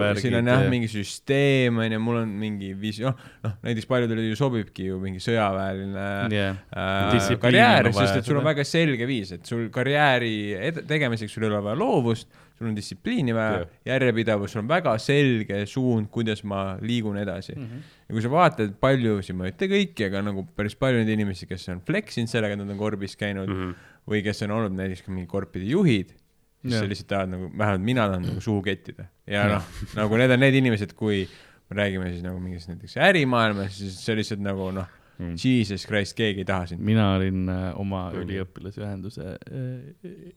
värgid 0.00 0.22
siin 0.24 0.38
on 0.40 0.50
jah 0.52 0.64
ja- 0.64 0.72
mingi 0.72 0.88
süsteem 0.92 1.80
onju, 1.84 2.00
mul 2.02 2.22
on 2.22 2.32
mingi 2.40 2.72
visioon, 2.78 3.14
noh 3.44 3.56
näiteks 3.66 3.88
paljudele 3.90 4.24
ju 4.30 4.36
sobibki 4.38 4.88
ju 4.88 4.98
mingi 5.02 5.20
sõjaväeline 5.22 6.08
jah, 6.32 6.56
äh, 6.72 7.36
karjäär 7.42 7.90
on, 7.90 7.96
sest 8.00 8.22
et 8.22 8.24
sul 8.28 8.40
on 8.40 8.46
väga 8.48 8.64
selge 8.64 9.06
viis, 9.08 9.32
et 9.36 9.44
sul 9.48 9.68
karjääri 9.74 10.21
ed- 10.22 10.82
tegemiseks 10.88 11.34
sul 11.34 11.46
ei 11.46 11.50
ole 11.50 11.60
vaja 11.64 11.78
loovust, 11.78 12.28
sul 12.58 12.68
on 12.70 12.76
distsipliini 12.76 13.34
vaja 13.36 13.66
järjepidevus, 13.88 14.54
sul 14.54 14.62
on 14.62 14.70
väga 14.70 14.94
selge 15.02 15.62
suund, 15.70 16.10
kuidas 16.14 16.44
ma 16.48 16.76
liigun 16.80 17.18
edasi 17.20 17.54
mm. 17.56 17.66
-hmm. 17.66 17.92
ja 18.08 18.16
kui 18.16 18.24
sa 18.24 18.32
vaatad 18.32 18.74
paljusid, 18.80 19.36
ma 19.38 19.48
ei 19.48 19.54
ütle 19.54 19.70
kõiki, 19.74 20.08
aga 20.08 20.24
nagu 20.28 20.46
päris 20.56 20.78
palju 20.78 21.02
neid 21.02 21.12
inimesi, 21.16 21.48
kes 21.50 21.68
on 21.74 21.82
flex 21.86 22.18
inud 22.22 22.32
sellega, 22.32 22.56
et 22.56 22.62
nad 22.62 22.74
on 22.74 22.80
korbis 22.80 23.16
käinud 23.16 23.48
mm. 23.48 23.62
-hmm. 23.62 23.92
või 24.10 24.24
kes 24.26 24.42
on 24.46 24.56
olnud 24.58 24.76
näiteks 24.78 25.06
ka 25.06 25.14
mingi 25.14 25.30
korpide 25.30 25.68
juhid, 25.70 26.14
siis 26.62 26.78
sa 26.78 26.88
lihtsalt 26.88 27.08
tahad 27.10 27.34
nagu, 27.34 27.50
vähemalt 27.58 27.86
mina 27.86 28.08
tahan 28.08 28.26
nagu 28.30 28.40
suhu 28.40 28.62
kettida 28.62 29.08
ja 29.26 29.46
noh, 29.56 29.70
nagu 29.98 30.16
need 30.20 30.30
on 30.30 30.44
need 30.46 30.58
inimesed, 30.62 30.96
kui 30.98 31.26
me 31.70 31.76
räägime 31.82 32.10
siis 32.12 32.22
nagu 32.22 32.40
mingist 32.40 32.68
näiteks 32.70 32.96
ärimaailmas, 32.96 33.78
siis 33.78 33.98
see 34.04 34.16
lihtsalt 34.18 34.44
nagu 34.44 34.70
noh 34.74 34.98
Mm. 35.22 35.36
Jesus 35.38 35.86
Christ, 35.86 36.16
keegi 36.18 36.42
ei 36.42 36.48
taha 36.48 36.66
sind. 36.72 36.82
mina 36.84 37.12
olin 37.16 37.48
äh, 37.48 37.68
oma 37.78 38.08
üliõpilasühenduse 38.18 39.36
äh, 39.38 40.32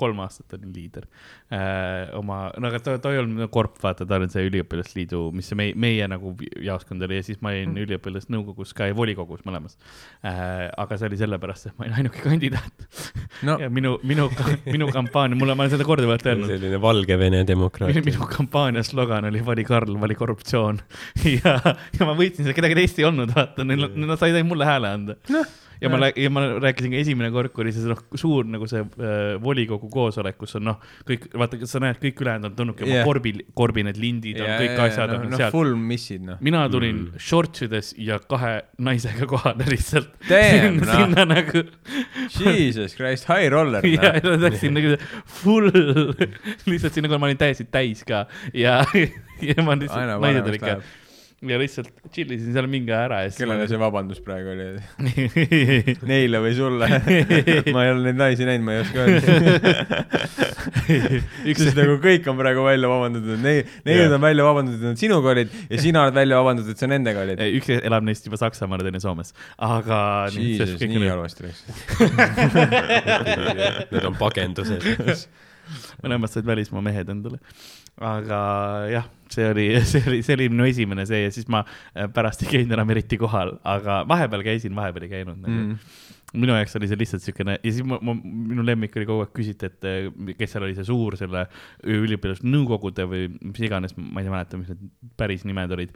kolm 0.00 0.20
aastat 0.24 0.54
olin 0.56 0.72
liider. 0.74 1.06
Äh, 1.52 2.08
oma, 2.18 2.48
no 2.58 2.70
aga 2.70 2.80
ta, 2.84 2.96
ta 3.02 3.12
ei 3.14 3.20
olnud 3.22 3.48
korp, 3.54 3.76
vaata, 3.82 4.06
ta 4.08 4.18
oli 4.18 4.28
see 4.32 4.46
üliõpilasliidu, 4.48 5.22
mis 5.36 5.50
see 5.50 5.58
meie, 5.58 5.74
meie 5.78 6.08
nagu 6.10 6.34
jaoskond 6.64 7.04
oli 7.06 7.20
ja 7.20 7.26
siis 7.26 7.40
ma 7.44 7.52
olin 7.54 7.76
üliõpilasnõukogus 7.84 8.74
ka 8.76 8.90
ja 8.90 8.96
volikogus 8.96 9.44
mõlemas. 9.48 9.78
Äh,. 10.22 10.68
aga 10.78 10.98
see 10.98 11.10
oli 11.10 11.20
sellepärast, 11.20 11.70
et 11.70 11.78
ma 11.78 11.86
olin 11.86 11.98
ainuke 12.02 12.24
kandidaat. 12.24 12.88
No. 13.46 13.58
Ja 13.60 13.70
minu, 13.72 13.96
minu, 14.06 14.28
minu 14.66 14.90
kampaania, 14.94 15.38
mulle, 15.38 15.56
ma 15.58 15.66
olen 15.66 15.74
seda 15.76 15.86
korduvalt 15.88 16.26
öelnud. 16.26 16.50
selline 16.50 16.80
Valgevene 16.82 17.42
minu, 17.42 17.48
demokraatia. 17.52 18.04
minu 18.06 18.28
kampaania 18.30 18.84
slogan 18.86 19.28
oli 19.30 19.44
vali 19.46 19.64
Karl, 19.68 19.98
vali 20.00 20.18
korruptsioon. 20.18 20.82
Ja, 21.38 21.58
ja 21.94 22.06
ma 22.08 22.14
võitsin 22.16 22.46
seda, 22.46 22.54
kedagi 22.56 22.76
teist 22.78 22.98
ei 22.98 23.04
olnud, 23.06 23.30
vaata, 23.34 23.64
neil, 23.66 23.84
nad 24.00 24.16
said 24.18 24.32
ainult 24.32 24.48
mulle 24.54 24.66
hääle 24.66 24.90
anda 24.96 25.18
ja 25.80 25.90
ma, 25.92 26.10
ja 26.10 26.30
ma 26.32 26.44
rääkisin 26.58 26.92
ka 26.92 27.00
esimene 27.00 27.30
kord, 27.34 27.52
kui 27.54 27.64
oli 27.64 27.72
see 27.74 27.88
noh, 27.90 28.00
suur 28.18 28.46
nagu 28.50 28.68
see 28.70 28.82
äh, 28.82 29.36
volikogu 29.42 29.90
koosolek, 29.92 30.38
kus 30.40 30.56
on 30.58 30.68
noh, 30.70 30.78
kõik, 31.08 31.28
vaata, 31.38 31.60
sa 31.70 31.82
näed, 31.82 32.00
kõik 32.02 32.22
ülejäänud 32.24 32.50
on 32.50 32.56
tulnudki 32.58 32.86
oma 32.86 32.98
Jah. 33.00 33.08
korbi, 33.08 33.34
korbi 33.58 33.84
need 33.86 34.00
lindid 34.02 34.40
on, 34.42 34.52
kõik 34.62 34.82
asjad 34.88 35.14
on 35.14 35.26
no, 35.32 35.40
seal. 35.40 35.54
full 35.54 35.74
missid 35.78 36.24
noh. 36.26 36.40
mina 36.44 36.64
tulin 36.72 37.04
mm. 37.04 37.24
shortsides 37.28 37.92
ja 38.02 38.20
kahe 38.22 38.54
naisega 38.84 39.28
kohale 39.30 39.68
lihtsalt. 39.70 40.10
Damn, 40.28 40.80
sinna, 40.82 40.86
noh. 40.88 41.02
sinna 41.02 41.26
nagu 41.32 41.64
Jesus 42.38 42.96
Christ, 42.98 43.28
high 43.30 43.50
roller 43.52 43.86
ja 43.94 44.14
noh. 44.18 44.30
ma 44.32 44.38
läksin 44.48 44.76
nagu 44.78 44.94
full, 45.40 45.70
lihtsalt 46.70 46.98
sinna, 46.98 47.10
kui 47.10 47.20
ma 47.20 47.30
olin 47.30 47.40
täiesti 47.40 47.68
täis 47.70 48.04
ka 48.08 48.26
ja, 48.56 48.80
ja 49.44 49.60
ma 49.62 49.78
lihtsalt, 49.78 50.18
naised 50.22 50.50
olid 50.54 50.64
ka. 50.64 50.80
Ja 51.38 51.58
lihtsalt 51.60 51.92
chill 52.10 52.32
isin 52.34 52.50
seal 52.54 52.66
mingi 52.70 52.90
aja 52.90 53.04
ära 53.06 53.18
ja 53.22 53.28
siis 53.30 53.38
kellele 53.38 53.66
see 53.70 53.78
vabandus 53.78 54.18
praegu 54.24 54.50
oli? 54.56 54.64
Neile 56.10 56.40
või 56.42 56.54
sulle? 56.56 56.88
ma 57.74 57.84
ei 57.84 57.92
ole 57.92 58.08
neid 58.08 58.18
naisi 58.18 58.48
näinud, 58.48 58.64
ma 58.66 58.74
ei 58.74 58.80
oska 58.82 59.04
öelda. 59.04 59.36
üks 61.52 61.62
sest 61.62 61.78
nagu 61.78 61.94
kõik 62.02 62.26
on 62.32 62.40
praegu 62.40 62.64
välja 62.66 62.90
vabandatud, 62.90 63.38
neid, 63.44 63.70
neid 63.86 64.16
on 64.16 64.24
välja 64.24 64.46
vabandatud, 64.48 64.82
et 64.82 64.88
nad 64.90 65.02
sinuga 65.04 65.30
olid 65.36 65.54
ja 65.68 65.80
sina 65.82 66.02
oled 66.08 66.18
välja 66.18 66.40
vabandatud, 66.42 66.74
et 66.74 66.82
sa 66.82 66.90
nendega 66.90 67.22
olid. 67.22 67.42
Ei, 67.44 67.54
üks 67.60 67.70
elab 67.76 68.08
neist 68.08 68.26
juba 68.26 68.40
Saksamaal 68.40 68.82
ja 68.82 68.88
teine 68.88 69.02
Soomes, 69.04 69.30
aga. 69.62 70.00
Jesus, 70.34 70.74
nii 70.82 71.06
halvasti 71.06 71.46
läks. 71.46 71.62
Need 73.92 74.08
on 74.08 74.18
pagendused. 74.18 74.82
mõlemad 76.02 76.32
said 76.32 76.46
välismaa 76.48 76.82
mehed 76.82 77.14
endale. 77.14 77.38
aga 78.02 78.38
jah, 78.90 79.06
see 79.34 79.48
oli, 79.52 79.66
see 79.92 80.02
oli, 80.06 80.20
see 80.26 80.34
oli 80.38 80.48
minu 80.52 80.64
esimene 80.68 81.06
see 81.08 81.22
ja 81.26 81.30
siis 81.34 81.48
ma 81.52 81.64
äh, 81.64 82.06
pärast 82.14 82.42
ei 82.44 82.52
käinud 82.52 82.72
enam 82.78 82.90
eriti 82.94 83.18
kohal, 83.20 83.56
aga 83.64 84.02
vahepeal 84.08 84.44
käisin, 84.46 84.76
vahepeal 84.78 85.08
ei 85.08 85.14
käinud 85.18 85.40
nagu 85.42 85.58
Mm. 86.28 86.40
minu 86.42 86.52
jaoks 86.52 86.76
oli 86.76 86.88
see 86.90 86.98
lihtsalt 87.00 87.22
siukene 87.24 87.54
ja 87.62 87.70
siis 87.72 87.84
ma, 87.88 87.96
ma, 88.04 88.12
minu 88.20 88.60
lemmik 88.66 88.96
oli 89.00 89.06
kogu 89.08 89.22
aeg 89.24 89.30
küsiti, 89.36 89.70
et 89.70 89.84
eh, 89.88 90.08
kes 90.36 90.52
seal 90.52 90.66
oli 90.66 90.74
see 90.76 90.84
suur 90.84 91.16
selle 91.16 91.46
üliõpilasnõukogude 91.88 93.06
või 93.08 93.28
mis 93.40 93.62
iganes, 93.64 93.94
ma 93.96 94.22
ei 94.22 94.28
mäleta, 94.32 94.58
mis 94.60 94.68
need 94.72 94.82
päris 95.18 95.44
nimed 95.48 95.72
olid. 95.76 95.94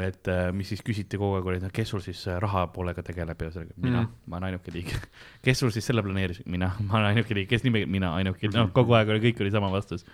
et 0.00 0.28
eh, 0.32 0.46
mis 0.56 0.70
siis 0.72 0.80
küsiti 0.84 1.18
kogu 1.20 1.36
aeg 1.36 1.48
oli, 1.50 1.56
et 1.60 1.64
no 1.66 1.70
kes 1.72 1.90
sul 1.92 2.00
siis 2.04 2.20
raha 2.40 2.66
poolega 2.72 3.02
tegeleb 3.04 3.42
ja 3.44 3.50
sellega, 3.52 3.74
mina 3.76 4.02
Mm. 4.02 4.12
ma 4.26 4.36
olen 4.38 4.46
ainuke 4.52 4.72
liige. 4.72 4.96
kes 5.44 5.58
sul 5.60 5.70
siis 5.70 5.84
selle 5.86 6.02
planeeris, 6.02 6.40
mina, 6.46 6.70
ma 6.86 6.98
olen 6.98 7.10
ainuke 7.10 7.34
liige, 7.36 7.50
kes 7.50 7.64
nimi, 7.64 7.84
mina 7.86 8.14
ainuke, 8.16 8.48
noh, 8.54 8.70
kogu 8.72 8.94
aeg 8.96 9.08
oli, 9.12 9.20
kõik 9.26 9.40
oli 9.44 9.50
sama 9.52 9.68
vastus. 9.72 10.06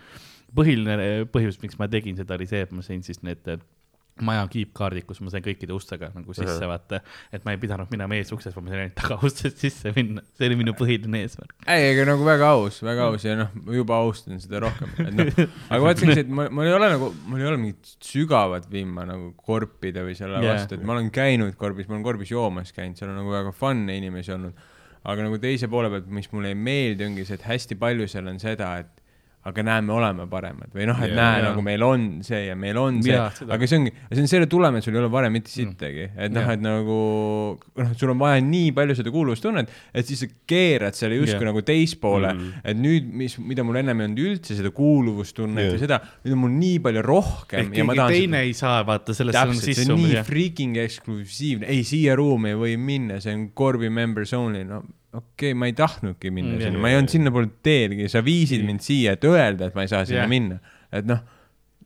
Põhiline 0.57 1.01
eh, 1.03 1.25
põhjus, 1.33 1.61
miks 1.63 1.79
ma 1.81 1.89
tegin 1.91 2.17
seda, 2.19 2.39
oli 2.39 2.49
see, 2.49 2.63
et 2.65 2.73
ma 2.75 2.85
sain 2.85 3.03
siis 3.07 3.21
need 3.27 3.49
eh, 3.51 3.61
maja 4.25 4.45
kiipkaardid, 4.51 5.05
kus 5.07 5.21
ma 5.23 5.31
sain 5.33 5.43
kõikide 5.45 5.75
ustega 5.75 6.11
nagu 6.15 6.35
sisse 6.37 6.69
vaata, 6.69 7.01
et 7.35 7.45
ma 7.47 7.55
ei 7.55 7.61
pidanud 7.63 7.91
minema 7.93 8.17
eesuksest, 8.19 8.57
vaid 8.57 8.67
ma 8.67 8.73
sain 8.73 8.83
ainult 8.85 8.97
tagaustest 8.99 9.63
sisse 9.63 9.93
minna, 9.97 10.25
see 10.39 10.49
oli 10.51 10.59
minu 10.59 10.75
põhiline 10.79 11.23
eesmärk. 11.25 11.55
ei, 11.65 11.91
aga 11.93 12.07
nagu 12.13 12.27
väga 12.27 12.51
aus, 12.57 12.81
väga 12.87 13.09
aus. 13.13 13.27
Ja 13.29 13.37
noh, 13.39 13.53
ma 13.65 13.77
juba 13.77 14.01
austan 14.03 14.43
seda 14.43 14.63
rohkem, 14.65 14.95
et 15.05 15.15
noh, 15.15 15.33
aga 15.71 15.81
vaata 15.85 16.07
see, 16.07 16.25
et 16.25 16.33
ma, 16.41 16.49
mul 16.55 16.69
ei 16.69 16.77
ole 16.77 16.91
nagu, 16.95 17.13
mul 17.31 17.45
ei 17.45 17.51
ole 17.51 17.61
mingit 17.63 17.95
sügavat 18.05 18.69
vimma 18.73 19.07
nagu 19.09 19.33
korpida 19.39 20.07
või 20.07 20.17
selle 20.19 20.43
yeah. 20.43 20.57
vastu, 20.57 20.79
et 20.79 20.87
ma 20.87 20.97
olen 20.97 21.13
käinud 21.15 21.59
korbis, 21.61 21.91
ma 21.91 21.99
olen 21.99 22.07
korbis 22.07 22.35
joomas 22.35 22.75
käinud, 22.77 22.99
seal 22.99 23.13
on 23.13 23.21
nagu 23.23 23.35
väga 23.35 23.55
fun'e 23.57 23.99
inimesi 24.03 24.35
olnud. 24.35 24.67
aga 25.09 25.25
nagu 25.25 25.39
teise 25.41 25.69
poole 25.71 25.91
pealt, 25.93 26.09
mis 26.13 26.27
mulle 26.33 26.51
ei 26.53 26.59
meeldi, 26.59 27.07
ongi 27.07 27.27
see, 27.29 27.39
et 27.39 27.47
hästi 27.47 27.79
palju 27.81 28.09
seal 28.11 28.27
on 28.29 28.41
seda, 28.43 28.75
et 28.83 28.98
aga 29.49 29.65
näe, 29.67 29.83
me 29.85 29.95
oleme 29.97 30.27
paremad 30.31 30.73
või 30.75 30.87
noh, 30.91 30.99
et 31.05 31.13
Jaa, 31.13 31.19
näe 31.19 31.41
jaa. 31.41 31.47
nagu 31.51 31.65
meil 31.67 31.85
on 31.87 32.07
see 32.27 32.45
ja 32.47 32.57
meil 32.59 32.79
on 32.81 33.03
see 33.05 33.15
seda. 33.15 33.53
aga 33.57 33.69
see 33.71 33.81
ongi, 33.81 33.95
see 34.13 34.25
on 34.25 34.31
selle 34.31 34.49
tulem, 34.51 34.79
et 34.79 34.87
sul 34.87 34.97
ei 34.97 35.03
ole 35.03 35.11
varem 35.13 35.35
mitte 35.35 35.53
sittagi, 35.53 36.09
et 36.15 36.35
noh, 36.35 36.47
Jaa. 36.47 36.57
et 36.57 36.65
nagu 36.65 36.99
noh, 37.59 37.93
sul 37.99 38.15
on 38.15 38.21
vaja 38.21 38.43
nii 38.45 38.73
palju 38.77 38.99
seda 38.99 39.13
kuuluvustunnet, 39.15 39.73
et 39.95 40.09
siis 40.09 40.25
sa 40.25 40.31
keerad 40.49 40.99
selle 40.99 41.19
justkui 41.21 41.43
Jaa. 41.43 41.51
nagu 41.53 41.65
teispoole 41.67 42.29
Mm. 42.29 42.41
mm., 42.45 42.61
et 42.71 42.79
nüüd, 42.79 43.07
mis, 43.21 43.35
mida 43.41 43.65
mul 43.67 43.79
ennem 43.81 44.01
ei 44.03 44.09
olnud 44.09 44.21
üldse 44.21 44.57
seda 44.59 44.71
kuuluvustunnet 44.75 45.65
yeah. 45.65 45.75
või 45.75 45.83
seda, 45.83 45.99
nüüd 46.25 46.35
on 46.37 46.43
mul 46.43 46.55
nii 46.59 46.79
palju 46.85 47.03
rohkem 47.07 47.69
et 47.69 47.75
keegi 47.77 48.07
teine 48.13 48.43
ei 48.47 48.55
saa 48.57 48.83
vaata 48.87 49.17
sellesse 49.17 49.39
täpselt, 49.39 49.65
see 49.65 49.77
sisse 49.79 49.93
on 49.95 50.03
nii 50.03 50.23
freaking 50.27 50.79
eksklusiivne, 50.83 51.69
ei 51.73 51.85
siia 51.89 52.17
ruumi 52.19 52.53
ei 52.53 52.59
või 52.61 52.77
minna, 52.81 53.21
see 53.25 53.35
on 53.37 53.49
Corbi 53.59 53.91
members 53.93 54.35
only, 54.37 54.65
no 54.69 54.83
okei 55.13 55.51
okay,, 55.51 55.57
ma 55.57 55.71
ei 55.71 55.75
tahtnudki 55.77 56.31
minna 56.31 56.57
Mm, 56.59 56.67
sinna, 56.67 56.83
ma 56.83 56.93
ei 56.93 56.99
olnud 56.99 57.13
sinnapoole 57.13 57.51
teelgi, 57.65 58.09
sa 58.13 58.23
viisid 58.25 58.65
mind 58.67 58.85
siia, 58.85 59.17
et 59.17 59.25
öelda, 59.25 59.71
et 59.71 59.77
ma 59.77 59.85
ei 59.87 59.91
saa 59.91 60.05
sinna 60.09 60.25
yeah. 60.25 60.31
minna, 60.31 60.59
et 60.93 61.09
noh, 61.09 61.23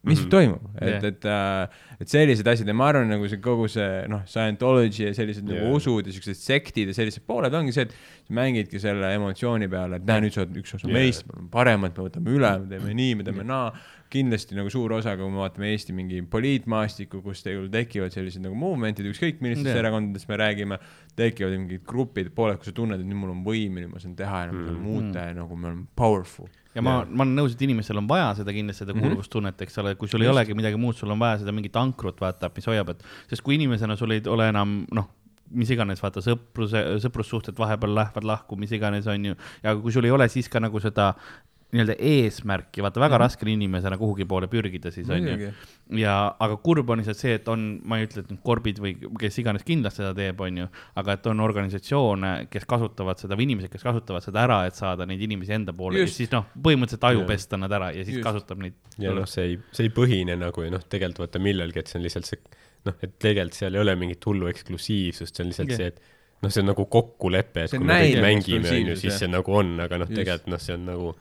mis 0.03 0.19
mm. 0.19 0.25
-hmm. 0.25 0.31
toimub, 0.31 0.65
et 0.81 0.89
yeah., 0.89 1.05
et 1.13 1.25
äh,, 1.31 1.81
et 2.03 2.11
sellised 2.11 2.49
asjad 2.51 2.67
ja 2.67 2.75
ma 2.75 2.89
arvan, 2.91 3.07
nagu 3.13 3.29
see 3.31 3.39
kogu 3.39 3.69
see 3.71 4.03
noh, 4.11 4.25
Scientology 4.27 5.07
ja 5.07 5.15
sellised 5.15 5.47
yeah. 5.47 5.63
Nagu 5.63 5.79
usud 5.79 6.07
ja 6.07 6.15
siuksed 6.17 6.41
sektid 6.41 6.91
ja 6.91 6.95
sellised 6.97 7.23
pooled 7.27 7.55
ongi 7.55 7.75
see, 7.77 7.87
et 7.87 7.95
sa 8.27 8.35
mängidki 8.35 8.83
selle 8.83 9.15
emotsiooni 9.15 9.71
peale, 9.71 10.03
et 10.03 10.09
näe, 10.09 10.25
nüüd 10.27 10.35
sa 10.35 10.43
oled 10.43 10.59
üks 10.59 10.75
osa 10.75 10.89
yeah. 10.89 10.99
meist, 10.99 11.27
paremad, 11.55 11.95
me 11.95 12.09
võtame 12.09 12.35
üle, 12.35 12.55
me 12.65 12.73
teeme 12.75 12.97
nii, 12.99 13.19
me 13.21 13.29
teeme 13.29 13.47
naa 13.47 13.71
kindlasti 14.13 14.55
nagu 14.59 14.71
suur 14.73 14.93
osa, 14.99 15.15
kui 15.17 15.29
me 15.33 15.41
vaatame 15.41 15.71
Eesti 15.73 15.95
mingi 15.97 16.21
poliitmaastikku, 16.33 17.23
kus 17.25 17.41
tegelikult 17.45 17.73
tekivad 17.75 18.13
sellised 18.15 18.43
nagu 18.45 18.57
movement'id, 18.59 19.09
ükskõik 19.11 19.41
millistest 19.45 19.79
erakondadest 19.81 20.29
me 20.31 20.37
räägime, 20.41 20.79
tekivad 21.19 21.55
mingid 21.57 21.85
grupid, 21.89 22.29
pooled, 22.37 22.59
kus 22.61 22.71
sa 22.71 22.77
tunned, 22.77 23.01
et 23.01 23.09
nüüd 23.09 23.19
mul 23.23 23.33
on 23.35 23.41
võim 23.47 23.79
nüüd 23.81 23.89
ma 23.93 24.03
saan 24.03 24.17
teha 24.19 24.45
ja 24.47 24.53
ma 24.53 24.67
saan 24.67 24.77
Mm. 24.77 24.83
muuta 24.85 25.25
ja 25.31 25.35
nagu 25.39 25.57
me 25.57 25.69
oleme 25.71 25.87
powerful. 25.97 26.49
ja 26.75 26.81
ma, 26.83 27.05
ma 27.09 27.25
olen 27.25 27.35
nõus, 27.37 27.53
et 27.57 27.63
inimesel 27.67 27.99
on 28.01 28.07
vaja 28.09 28.35
seda 28.39 28.53
kindlasti 28.53 28.85
seda 28.85 28.95
Mhm. 28.95 29.03
kuuluvustunnet, 29.03 29.61
eks 29.63 29.79
ole, 29.79 29.95
kui 29.95 30.09
sul 30.09 30.21
ei 30.23 30.27
Just. 30.29 30.37
olegi 30.39 30.55
midagi 30.55 30.77
muud, 30.81 30.95
sul 30.97 31.11
on 31.11 31.19
vaja 31.19 31.39
seda 31.43 31.53
mingit 31.53 31.75
ankrut 31.77 32.21
vaata, 32.21 32.51
mis 32.57 32.65
hoiab, 32.67 32.89
et 32.91 33.03
sest 33.29 33.43
kui 33.43 33.55
inimesena 33.57 33.97
sul 33.97 34.11
ei 34.13 34.23
ole 34.27 34.49
enam 34.49 34.87
noh, 34.93 35.09
mis 35.53 35.69
iganes, 35.69 36.01
vaata 36.01 36.21
sõpruse, 36.25 36.81
sõprussuhted 37.05 37.59
vahepeal 37.59 37.93
lähevad 37.95 38.25
lahku, 38.25 38.57
mis 38.57 38.71
iganes 38.73 39.07
on 39.07 39.25
ju, 39.25 39.35
ja 39.63 39.75
kui 39.77 39.93
sul 39.93 40.05
ei 40.05 40.11
ole 40.11 40.29
siis 40.33 40.49
ka 40.49 40.61
nagu 40.61 40.81
seda 40.81 41.15
nii-öelda 41.73 41.95
eesmärki, 41.99 42.83
vaata 42.85 43.01
väga 43.01 43.15
Mhm. 43.17 43.23
raske 43.23 43.47
on 43.47 43.49
inimesena 43.49 43.97
kuhugi 43.99 44.27
poole 44.29 44.47
pürgida 44.53 44.91
siis 44.93 45.09
on 45.09 45.17
ju 45.23 45.37
muidugi, 45.37 45.53
ja, 46.03 46.35
aga 46.39 46.57
kurb 46.61 46.91
on 46.91 46.99
lihtsalt 47.01 47.17
see, 47.17 47.35
et 47.39 47.49
on, 47.49 47.81
ma 47.89 47.97
ei 47.99 48.07
ütle, 48.07 48.21
et 48.21 48.29
nüüd 48.29 48.43
korbid 48.45 48.79
või 48.79 48.93
kes 49.19 49.39
iganes 49.41 49.65
kindlasti 49.65 50.03
seda 50.03 50.13
teeb, 50.15 50.41
on 50.45 50.57
ju, 50.63 50.67
aga 51.01 51.13
et 51.17 51.27
on 51.33 51.41
organisatsioone, 51.41 52.33
kes 52.53 52.67
kasutavad 52.69 53.19
seda 53.23 53.37
või 53.39 53.47
inimesed, 53.49 53.73
kes 53.73 53.83
kasutavad 53.87 54.23
seda 54.25 54.45
ära, 54.45 54.61
et 54.69 54.77
saada 54.77 55.07
neid 55.09 55.21
inimesi 55.25 55.53
enda 55.57 55.73
poole 55.73 55.97
ja 55.97 56.05
Just. 56.05 56.21
siis 56.21 56.31
noh, 56.35 56.45
põhimõtteliselt 56.61 57.09
aju 57.09 57.23
Jah. 57.25 57.27
pesta 57.33 57.57
nad 57.57 57.73
ära 57.73 57.89
ja 57.97 58.05
siis 58.05 58.19
Just. 58.19 58.27
kasutab 58.29 58.59
neid. 58.63 58.75
ja 58.99 59.13
noh, 59.17 59.25
see 59.27 59.45
ei, 59.55 59.59
see 59.73 59.89
ei 59.89 59.95
põhine 59.97 60.37
nagu 60.39 60.69
noh, 60.71 60.85
tegelikult 60.89 61.25
vaata 61.27 61.41
millelgi, 61.43 61.79
et 61.79 61.89
see 61.89 61.99
on 61.99 62.05
lihtsalt 62.05 62.29
see 62.29 62.39
noh, 62.85 62.95
et 63.03 63.19
tegelikult 63.19 63.55
seal 63.55 63.75
ei 63.75 63.81
ole 63.81 63.97
mingit 63.97 64.25
hullu 64.27 64.49
eksklusiivsust, 64.53 65.35
see 65.37 65.45
on 65.45 65.49
lihtsalt 65.55 65.71
Jah. 65.73 65.77
see, 65.77 65.87
et 65.87 66.01
noh, 66.43 66.51
see 66.51 66.61
on 66.61 66.67
nagu 66.75 66.85
kokkulepe, 66.85 67.65
et 67.65 67.71
See 67.71 67.79
kui 67.79 67.87
me 67.87 68.01
kõik 68.03 68.21
mängime, 68.21 68.59
on 68.59 68.65
ju, 68.67 68.69
eksklusiivsus, 68.69 69.01
siis 69.07 69.19
see 69.25 69.29
nagu 69.31 69.55
on, 69.57 69.79
aga 69.81 69.99
noh, 70.03 70.09
tegelikult 70.11 70.51
noh, 70.53 70.59
see 70.61 70.75
on 70.75 70.85
nagu 70.93 71.13
ja 71.15 71.21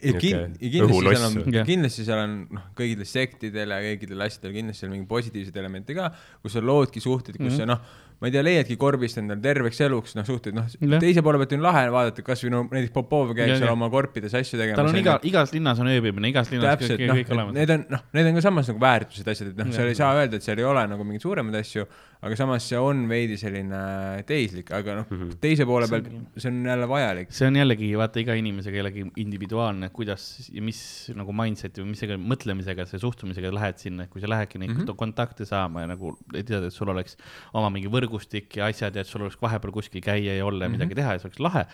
kin- 0.00 0.56
ja 0.60 0.70
kindlasti 0.70 1.06
seal 1.14 1.24
on 1.28 1.64
kindlasti 1.70 2.04
seal 2.08 2.18
on 2.24 2.36
noh, 2.50 2.62
kõigil 2.78 3.04
sektidel 3.04 3.68
ja 3.74 3.80
kõikidel 3.84 4.22
asjadel 4.26 4.54
kindlasti 4.56 4.86
on 4.86 4.94
mingi 4.96 5.06
positiivseid 5.10 5.56
elemente 5.62 5.94
ka, 5.94 6.10
kus 6.42 6.52
sa 6.56 6.60
loodki 6.64 7.00
suhteid, 7.04 7.36
kus 7.36 7.44
Mhm. 7.44 7.50
mm 7.50 7.56
-hmm. 7.56 7.56
sa 7.58 7.66
noh, 7.66 7.80
ma 8.20 8.26
ei 8.28 8.32
tea, 8.34 8.42
leiadki 8.44 8.76
korbist 8.76 9.16
endale 9.18 9.40
terveks 9.40 9.80
eluks 9.80 10.14
noh, 10.14 10.24
suhteid 10.28 10.54
noh 10.54 10.66
teise 11.00 11.22
poole 11.22 11.38
pealt 11.40 11.52
on 11.56 11.62
lahe 11.62 11.86
vaadata, 11.90 12.22
kasvõi 12.22 12.50
no 12.50 12.62
näiteks 12.70 12.92
Popov 12.92 13.30
käib 13.34 13.48
Jah, 13.48 13.56
seal 13.58 13.66
jah. 13.68 13.72
oma 13.72 13.88
korpides 13.90 14.34
asju 14.34 14.58
tegemas. 14.58 14.76
tal 14.76 14.86
on 14.88 14.96
iga, 14.96 15.18
igas 15.22 15.52
linnas 15.52 15.78
on 15.80 15.86
ööbimine, 15.86 16.28
igas 16.28 16.50
linnas 16.50 16.66
kõik, 16.68 16.78
täpselt, 16.80 17.00
kõik, 17.00 17.06
noh 17.08 17.16
kõik, 17.16 17.30
olemas. 17.32 17.54
need 17.54 17.70
on, 17.70 17.84
noh, 17.88 18.00
need 18.12 18.26
on 18.26 18.34
ka 18.34 18.40
samas 18.40 18.68
nagu 18.68 18.80
väärtused, 18.80 19.28
asjad, 19.28 19.48
et 19.48 19.56
noh, 19.56 19.72
seal 19.72 19.88
ei 19.88 19.94
saa 19.94 20.12
öelda, 20.14 20.36
et 20.36 20.42
seal 20.42 20.58
ei 20.58 20.64
ole 20.64 20.86
nagu 20.86 21.04
mingeid 21.04 21.22
suuremaid 21.22 21.54
asju, 21.60 21.86
aga 22.20 22.36
samas 22.36 22.66
see 22.68 22.80
on 22.80 23.06
veidi 23.10 23.36
selline 23.40 23.80
teislik, 24.28 24.72
aga 24.76 24.98
noh 25.00 25.06
mm. 25.08 25.20
-hmm. 25.20 25.38
teise 25.40 25.66
poole 25.68 25.86
See 25.88 25.96
on 25.96 26.04
pealt 26.08 26.40
see 26.42 26.50
on 26.52 26.66
jälle 26.72 26.88
vajalik. 26.88 27.32
see 27.32 27.48
on 27.48 27.56
jällegi 27.60 27.90
vaata 28.00 28.20
iga 28.20 28.36
inimesega 28.40 28.82
jällegi 28.82 29.06
individuaalne, 29.16 29.88
kuidas 29.88 30.50
ja 30.52 30.62
mis 30.62 30.80
nagu 31.14 31.32
mindset'i 31.32 31.84
või 31.84 31.92
mis 31.94 32.02
ega 32.08 32.18
mõtlemisega, 32.20 32.86
see 32.90 33.00
suhtumisega 33.02 33.52
lähed 33.54 33.78
sinna, 33.78 34.04
et 34.04 34.10
kui 34.10 34.20
sa 34.20 34.28
lähedki 34.28 34.58
neid 34.58 34.74
mm. 34.74 34.82
-hmm. 34.84 34.96
kontakte 34.96 35.44
saama 35.48 35.86
ja 35.86 35.92
nagu 35.94 36.16
tead, 36.32 36.64
et 36.64 36.74
sul 36.74 36.88
oleks 36.88 37.16
oma 37.54 37.70
mingi 37.70 37.88
võrgustik 37.88 38.56
ja 38.56 38.66
asjad 38.66 38.94
ja 38.94 39.00
et 39.04 39.10
sul 39.10 39.22
oleks 39.22 39.40
vahepeal 39.40 39.72
kuskil 39.72 40.04
käia 40.04 40.36
ja 40.36 40.46
olla 40.46 40.64
ja 40.64 40.70
Mhm. 40.70 40.78
midagi 40.78 40.94
teha 40.94 41.16
ja 41.16 41.18
see 41.18 41.28
oleks 41.28 41.40
lahe. 41.40 41.66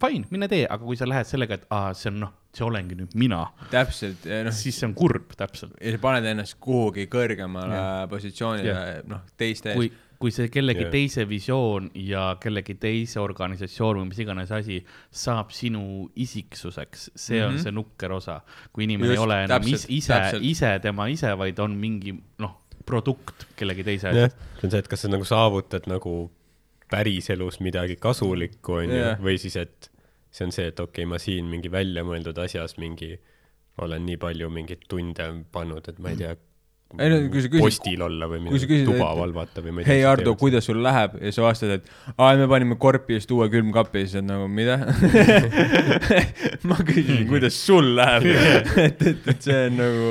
Fine, 0.00 0.26
mine 0.34 0.48
tee, 0.50 0.64
aga 0.66 0.82
kui 0.82 0.96
sa 0.98 1.06
lähed 1.06 1.28
sellega, 1.28 1.54
et 1.60 1.66
aa, 1.70 1.92
see 1.94 2.08
on 2.10 2.16
noh, 2.24 2.32
see 2.54 2.64
olengi 2.66 2.96
nüüd 2.98 3.12
mina, 3.18 3.44
täpselt, 3.70 4.24
noh, 4.26 4.54
siis 4.54 4.74
see 4.80 4.88
on 4.88 4.94
kurb, 4.98 5.36
täpselt. 5.38 5.76
ja 5.78 5.92
sa 5.94 6.00
paned 6.02 6.26
ennast 6.32 6.56
kuhugi 6.62 7.04
kõrgemale 7.12 7.76
Jah. 7.78 8.08
positsioonile, 8.10 8.74
noh, 9.10 9.22
teiste 9.38 9.70
ees 9.70 9.78
kui, 9.78 9.92
kui 10.18 10.32
see 10.34 10.48
kellegi 10.50 10.82
yeah. 10.86 10.90
teise 10.90 11.24
visioon 11.30 11.90
ja 11.94 12.24
kellegi 12.42 12.74
teise 12.82 13.20
organisatsioon 13.22 14.00
või 14.02 14.08
mis 14.10 14.18
iganes 14.24 14.50
asi 14.56 14.80
saab 15.14 15.50
sinu 15.54 16.08
isiksuseks, 16.16 17.10
see 17.14 17.38
mm 17.38 17.42
-hmm. 17.42 17.46
on 17.46 17.54
Mhm. 17.54 17.62
see 17.62 17.72
nukker 17.72 18.12
osa. 18.12 18.40
kui 18.72 18.84
inimene 18.84 19.12
Just, 19.12 19.18
ei 19.20 19.24
ole 19.24 19.44
enam 19.44 19.62
täpselt, 19.62 19.74
is, 19.74 19.86
ise 19.88 20.38
ise 20.40 20.78
tema 20.82 21.06
ise, 21.06 21.36
vaid 21.38 21.58
on 21.58 21.76
mingi 21.76 22.14
noh, 22.38 22.60
produkt 22.86 23.46
kellegi 23.56 23.84
teise 23.84 24.08
jah, 24.10 24.24
asjast. 24.26 24.36
see 24.58 24.66
on 24.66 24.70
see, 24.70 24.78
et 24.78 24.88
kas 24.88 25.00
sa 25.02 25.08
nagu 25.08 25.24
saavutad 25.24 25.86
nagu 25.86 26.30
päriselus 26.94 27.60
midagi 27.64 27.98
kasulikku, 28.00 28.80
on 28.80 28.94
ju 28.94 29.02
Jah., 29.02 29.20
või 29.22 29.36
siis, 29.42 29.58
et 29.60 29.90
see 30.34 30.48
on 30.48 30.54
see, 30.54 30.70
et 30.70 30.80
okei 30.80 31.02
okay,, 31.02 31.10
ma 31.10 31.20
siin 31.22 31.50
mingi 31.50 31.70
väljamõeldud 31.72 32.38
asjas 32.46 32.78
mingi, 32.82 33.14
olen 33.82 34.06
nii 34.06 34.18
palju 34.22 34.50
mingeid 34.54 34.86
tunde 34.90 35.26
pannud, 35.54 35.90
et 35.90 35.98
ma 36.02 36.14
ei 36.14 36.20
tea, 36.22 36.34
Ei 36.94 37.08
no 37.10 37.16
kui 37.26 37.40
sa 37.42 37.48
küsid- 37.50 37.64
postil 37.64 38.02
olla 38.06 38.28
või 38.30 38.38
midagi, 38.44 38.76
tuba 38.86 39.08
et- 39.10 39.16
valvata 39.18 39.62
või 39.64 39.72
ma 39.74 39.80
ei 39.80 39.86
tea. 39.86 39.94
hei 39.96 40.04
Ardo, 40.06 40.36
kuidas 40.38 40.62
sul 40.68 40.78
läheb? 40.84 41.16
ja 41.26 41.32
sa 41.34 41.42
vastad, 41.42 41.72
et 41.80 41.88
aa, 42.14 42.36
me 42.38 42.46
panime 42.46 42.76
korpi 42.78 43.16
just 43.16 43.32
uue 43.34 43.48
külmkapi, 43.50 44.04
siis 44.06 44.20
on 44.20 44.28
nagu 44.30 44.46
mida? 44.46 44.76
Ma 46.70 46.76
küsisin, 46.86 47.26
kuidas 47.28 47.56
sul 47.58 47.88
läheb? 47.98 48.26
Et, 48.84 49.02
et, 49.10 49.26
et 49.32 49.42
see 49.42 49.56
on 49.68 49.76
nagu, 49.78 50.10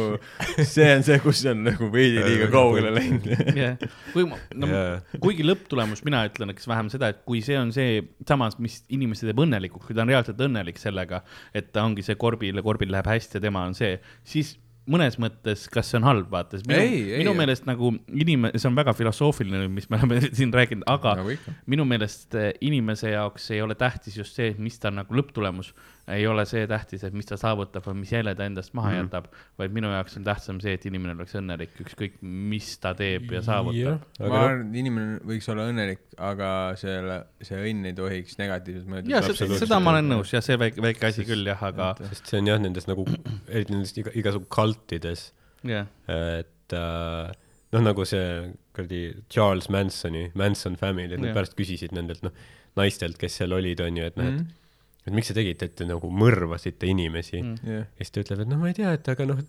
see 0.65 0.89
on 0.97 1.03
see, 1.07 1.17
kus 1.23 1.39
see 1.43 1.51
on 1.53 1.63
nagu 1.67 1.87
veidi 1.93 2.21
liiga 2.25 2.49
kaugele 2.53 2.91
läinud. 2.95 3.25
Jah, 3.61 3.77
kui 4.13 4.25
ma, 4.29 4.37
no 4.59 4.69
Jaa. 4.71 4.97
kuigi 5.23 5.45
lõpptulemus 5.47 6.03
mina 6.07 6.23
ütlen, 6.29 6.51
eks 6.53 6.67
vähem 6.69 6.89
seda, 6.93 7.13
et 7.13 7.21
kui 7.27 7.41
see 7.45 7.57
on 7.59 7.71
see 7.75 8.01
samas, 8.27 8.57
mis 8.63 8.81
inimesi 8.93 9.27
teeb 9.29 9.39
õnnelikuks, 9.45 9.87
kui 9.87 9.95
ta 9.97 10.03
on 10.05 10.11
reaalselt 10.13 10.41
õnnelik 10.47 10.79
sellega, 10.81 11.23
et 11.55 11.71
ta 11.75 11.85
ongi 11.87 12.05
see 12.05 12.17
korbil 12.19 12.59
ja 12.59 12.65
korbil 12.65 12.91
läheb 12.93 13.07
hästi 13.13 13.39
ja 13.39 13.45
tema 13.47 13.63
on 13.69 13.77
see, 13.77 13.95
siis 14.27 14.55
mõnes 14.89 15.15
mõttes, 15.21 15.65
kas 15.71 15.87
see 15.91 15.99
on 15.99 16.07
halb, 16.07 16.27
vaata, 16.31 16.57
sest 16.57 16.67
minu, 16.67 16.79
Ei, 16.83 16.97
ei, 17.13 17.21
minu 17.23 17.31
ei. 17.31 17.37
meelest 17.39 17.67
nagu 17.69 17.93
inimene, 18.11 18.59
see 18.59 18.67
on 18.69 18.75
väga 18.75 18.93
filosoofiline, 18.97 19.67
mis 19.71 19.89
me 19.91 19.99
oleme 20.01 20.19
siin 20.37 20.51
rääkinud, 20.53 20.83
aga 20.91 21.15
nagu 21.21 21.31
ikka. 21.35 21.53
minu 21.71 21.85
meelest 21.87 22.35
eh, 22.39 22.51
inimese 22.67 23.13
jaoks 23.13 23.49
ei 23.55 23.61
ole 23.63 23.75
tähtis 23.79 24.17
just 24.19 24.35
see, 24.39 24.51
mis 24.59 24.79
ta 24.83 24.91
nagu 24.91 25.15
lõpptulemus, 25.15 25.71
ei 26.11 26.25
ole 26.27 26.43
see 26.47 26.65
tähtis, 26.67 27.03
et 27.07 27.13
mis 27.15 27.27
ta 27.27 27.37
saavutab 27.39 27.85
või 27.87 28.01
mis 28.01 28.11
jälje 28.11 28.33
ta 28.35 28.47
endast 28.49 28.73
maha 28.75 28.91
mm. 28.91 28.97
jätab, 29.05 29.27
vaid 29.59 29.75
minu 29.75 29.91
jaoks 29.93 30.17
on 30.19 30.25
tähtsam 30.27 30.57
see, 30.63 30.73
et 30.75 30.87
inimene 30.89 31.15
oleks 31.15 31.35
õnnelik, 31.39 31.77
ükskõik 31.79 32.17
mis 32.21 32.73
ta 32.83 32.91
teeb 32.97 33.31
ja 33.31 33.39
saavutab. 33.45 34.01
ma 34.19 34.27
noh, 34.27 34.35
arvan, 34.39 34.65
et 34.65 34.79
inimene 34.81 35.19
võiks 35.29 35.47
olla 35.53 35.69
õnnelik, 35.71 36.01
aga 36.31 36.49
selle, 36.79 37.19
see 37.43 37.61
õnn 37.69 37.87
ei 37.87 37.95
tohiks 37.95 38.35
negatiivselt 38.41 38.89
mõjuda. 38.91 39.13
ja 39.13 39.21
seda, 39.29 39.59
seda 39.61 39.79
ma 39.83 39.93
olen 39.95 40.11
nõus, 40.11 40.33
jah, 40.35 40.43
see 40.43 40.59
väike, 40.59 40.83
väike 40.83 41.07
asi 41.07 41.27
küll 41.29 41.47
jah, 41.47 41.63
aga 41.69 41.93
sest 42.01 42.33
see 42.33 42.41
on 42.43 42.51
jah, 42.51 42.59
nendes 42.63 42.89
nagu, 42.89 43.05
eriti 43.47 43.77
nendes 43.77 43.95
iga, 44.03 44.11
igasugu 44.23 44.49
kultides, 44.51 45.29
jah, 45.69 45.87
et 46.11 46.75
äh, 46.75 47.31
noh, 47.77 47.85
nagu 47.85 48.03
see 48.09 48.51
kuradi 48.75 49.05
Charles 49.31 49.69
Mansoni, 49.71 50.27
Manson 50.35 50.75
Family, 50.79 51.15
et 51.15 51.23
nad 51.23 51.31
pärast 51.37 51.55
küsisid 51.55 51.95
nendelt 51.95 52.25
noh, 52.25 52.35
naistelt, 52.75 53.15
kes 53.21 53.39
seal 53.39 53.55
olid, 53.55 53.79
on 53.85 54.01
ju, 54.01 54.11
et 54.11 54.19
noh, 54.19 54.33
et 54.33 54.59
et 55.07 55.13
miks 55.13 55.27
te 55.31 55.33
tegite, 55.37 55.65
et 55.69 55.75
te 55.75 55.85
nagu 55.89 56.09
mõrvasite 56.09 56.87
inimesi 56.89 57.41
mm.. 57.41 57.57
Jah, 57.67 57.83
ja 57.83 58.03
siis 58.05 58.11
ta 58.15 58.23
ütleb, 58.23 58.45
et 58.45 58.51
noh, 58.51 58.61
ma 58.61 58.71
ei 58.71 58.77
tea, 58.77 58.93
et 58.97 59.09
aga 59.13 59.25
noh, 59.29 59.41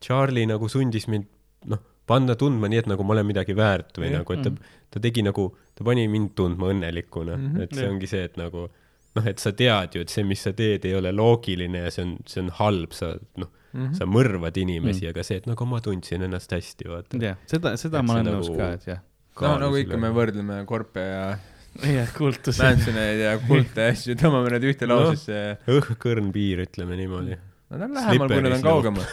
Charlie 0.00 0.46
nagu 0.48 0.68
sundis 0.72 1.06
mind 1.08 1.26
noh, 1.72 1.80
panna 2.06 2.36
tundma 2.38 2.68
nii, 2.70 2.84
et 2.84 2.88
nagu 2.90 3.04
ma 3.04 3.16
olen 3.16 3.26
midagi 3.26 3.56
väärt 3.58 3.98
või 3.98 4.10
Jah. 4.10 4.20
nagu, 4.20 4.32
et 4.36 4.42
ta 4.46 4.50
mm., 4.50 4.74
ta 4.94 5.02
tegi 5.02 5.24
nagu, 5.26 5.48
ta 5.74 5.84
pani 5.84 6.06
mind 6.08 6.34
tundma 6.38 6.70
õnnelikuna 6.72 7.36
mm. 7.36 7.46
-hmm. 7.52 7.62
et 7.66 7.74
see 7.74 7.84
Jah. 7.86 7.92
ongi 7.94 8.10
see, 8.10 8.24
et 8.28 8.36
nagu 8.40 8.68
noh, 9.16 9.26
et 9.26 9.38
sa 9.42 9.52
tead 9.56 9.96
ju, 9.96 10.04
et 10.04 10.12
see, 10.12 10.24
mis 10.28 10.42
sa 10.42 10.52
teed, 10.52 10.84
ei 10.84 10.94
ole 10.94 11.12
loogiline 11.12 11.86
ja 11.86 11.90
see 11.90 12.04
on, 12.04 12.16
see 12.28 12.42
on 12.44 12.50
halb, 12.60 12.92
sa 12.92 13.14
noh 13.40 13.48
mm. 13.72 13.86
-hmm. 13.86 13.94
sa 13.98 14.04
mõrvad 14.06 14.56
inimesi 14.60 15.02
Mm. 15.02 15.08
mm., 15.08 15.10
aga 15.16 15.22
see, 15.24 15.36
et 15.42 15.46
nagu 15.46 15.66
ma 15.66 15.80
tundsin 15.80 16.22
ennast 16.22 16.52
hästi, 16.52 16.88
vaata. 16.88 17.18
jah, 17.20 17.36
seda, 17.46 17.76
seda 17.76 17.98
Et 17.98 18.06
ma 18.06 18.14
olen 18.14 18.26
nagu- 18.30 18.40
nõus 18.44 18.56
ka, 18.56 18.72
et 18.72 18.86
jah. 18.86 19.00
no 19.40 19.58
nagu 19.58 19.76
ikka 19.76 19.96
me 19.96 20.08
võrdleme 20.14 20.64
korpe 20.66 21.00
ja 21.00 21.38
jah, 21.82 22.12
kuultusi. 22.16 22.62
Mansoneid 22.62 23.20
ja 23.24 23.34
kulte 23.42 23.90
asju, 23.90 24.16
tõmbame 24.20 24.54
need 24.54 24.66
ühte 24.72 24.88
lausesse 24.88 25.36
ja 25.36 25.52
õhkõrn 25.76 26.32
piir, 26.34 26.64
ütleme 26.66 26.98
niimoodi. 27.00 27.36
nad 27.72 27.86
on 27.88 27.96
lähemal, 27.98 28.32
kui 28.32 28.44
nad 28.46 28.56
on 28.58 28.64
kaugemal. 28.64 29.06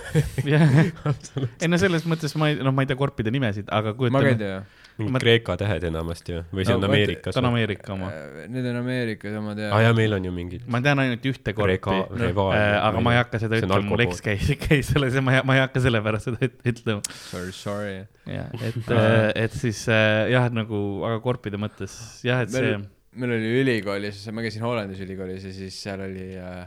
ei 1.64 1.72
no 1.72 1.82
selles 1.82 2.08
mõttes 2.10 2.36
ma 2.40 2.52
ei, 2.52 2.60
noh, 2.62 2.76
ma 2.76 2.86
ei 2.86 2.92
tea 2.92 3.00
korpide 3.00 3.34
nimesid, 3.34 3.72
aga 3.74 3.94
ma 3.94 3.98
ka 3.98 4.08
ei 4.08 4.14
kujutame, 4.14 4.38
tea. 4.42 4.83
Mingid 5.00 5.14
Ma- 5.16 5.20
Kreeka 5.24 5.56
tähed 5.58 5.84
enamasti 5.90 6.36
või, 6.36 6.44
või 6.60 6.66
see 6.68 6.74
No 6.76 6.80
on 6.80 6.88
Ameerikas 6.90 7.34
ta 7.36 7.42
on? 7.42 7.48
Ameerika 7.50 7.94
oma. 7.96 8.10
Need 8.54 8.68
on 8.72 8.80
Ameerikas 8.82 9.38
oma 9.40 9.52
aa 9.54 9.58
teada. 9.60 9.82
jaa, 9.88 9.94
meil 9.98 10.14
on 10.20 10.28
ju 10.30 10.32
mingid. 10.36 10.66
ma 10.68 10.82
tean 10.86 11.02
ainult 11.04 11.26
ühte 11.32 11.54
korpi 11.58 11.74
Rega-, 11.78 12.08
Reval- 12.22 12.54
aga 12.90 13.02
ma 13.08 13.14
ei 13.16 13.20
hakka 13.22 13.40
seda 13.44 13.58
ütlema, 13.62 13.82
mul 13.90 14.06
eks 14.06 14.22
käis, 14.26 14.52
käis 14.68 14.92
selles 14.94 15.18
ja 15.18 15.24
ma 15.26 15.34
ei, 15.38 15.42
ma 15.50 15.56
ei 15.58 15.64
hakka 15.66 15.82
sellepärast 15.88 16.30
seda 16.30 16.46
üt- 16.50 16.60
ütlema. 16.74 17.02
Sorry, 17.32 17.52
sorry. 17.58 17.96
jah, 18.30 18.52
et, 18.70 18.94
et 19.48 19.58
siis 19.58 19.84
äh, 19.90 20.30
jah, 20.36 20.50
nagu, 20.54 20.84
aga 21.10 21.20
korpide 21.26 21.58
mõttes 21.62 21.98
jah, 22.28 22.44
et 22.46 22.54
see 22.54 22.62
meil, 22.76 22.86
meil 23.26 23.36
oli 23.40 23.52
ülikoolis, 23.64 24.22
ma 24.34 24.46
käisin 24.46 24.62
Hollandis 24.66 25.02
ülikoolis 25.06 25.44
ja 25.50 25.52
siis 25.58 25.82
seal 25.84 26.02
oli 26.06 26.32
äh, 26.38 26.64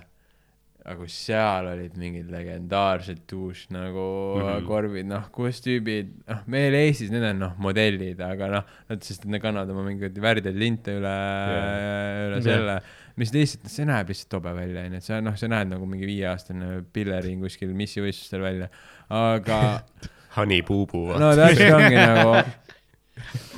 nagu 0.87 1.07
seal 1.11 1.67
olid 1.73 1.97
mingid 1.99 2.29
legendaarsed 2.31 3.25
duš 3.31 3.65
nagu 3.75 4.05
mm. 4.37 4.43
-hmm. 4.45 4.67
korbid, 4.69 5.09
noh, 5.11 5.25
kus 5.35 5.59
tüübid, 5.65 6.13
noh, 6.29 6.45
meil 6.53 6.77
Eestis 6.79 7.11
need 7.11 7.27
on 7.27 7.41
noh, 7.43 7.57
modellid, 7.63 8.21
aga 8.23 8.51
noh, 8.53 8.77
nad, 8.91 9.03
sest 9.03 9.27
nad 9.27 9.43
kannavad 9.43 9.73
oma 9.75 9.83
mingeid 9.89 10.21
värdeid 10.23 10.59
linte 10.59 10.95
üle 11.01 11.15
yeah., 11.15 12.21
üle 12.29 12.43
selle, 12.45 12.77
mis 13.19 13.35
lihtsalt, 13.35 13.67
see 13.73 13.89
näeb 13.89 14.13
lihtsalt 14.13 14.31
tobe 14.37 14.55
välja, 14.55 14.85
onju, 14.87 15.01
et 15.03 15.09
sa 15.09 15.19
noh, 15.25 15.35
sa 15.41 15.51
näed 15.51 15.73
nagu 15.73 15.89
mingi 15.91 16.07
viieaastane 16.07 16.85
pillering 16.95 17.43
kuskil 17.43 17.75
missivõistlustel 17.75 18.47
välja, 18.47 18.71
aga 19.11 19.61
Honey 20.37 20.63
Boo 20.63 20.87
Boo, 20.87 21.17
no 21.19 21.33
täpselt 21.35 21.75
ongi 21.81 21.99
nagu, 21.99 22.39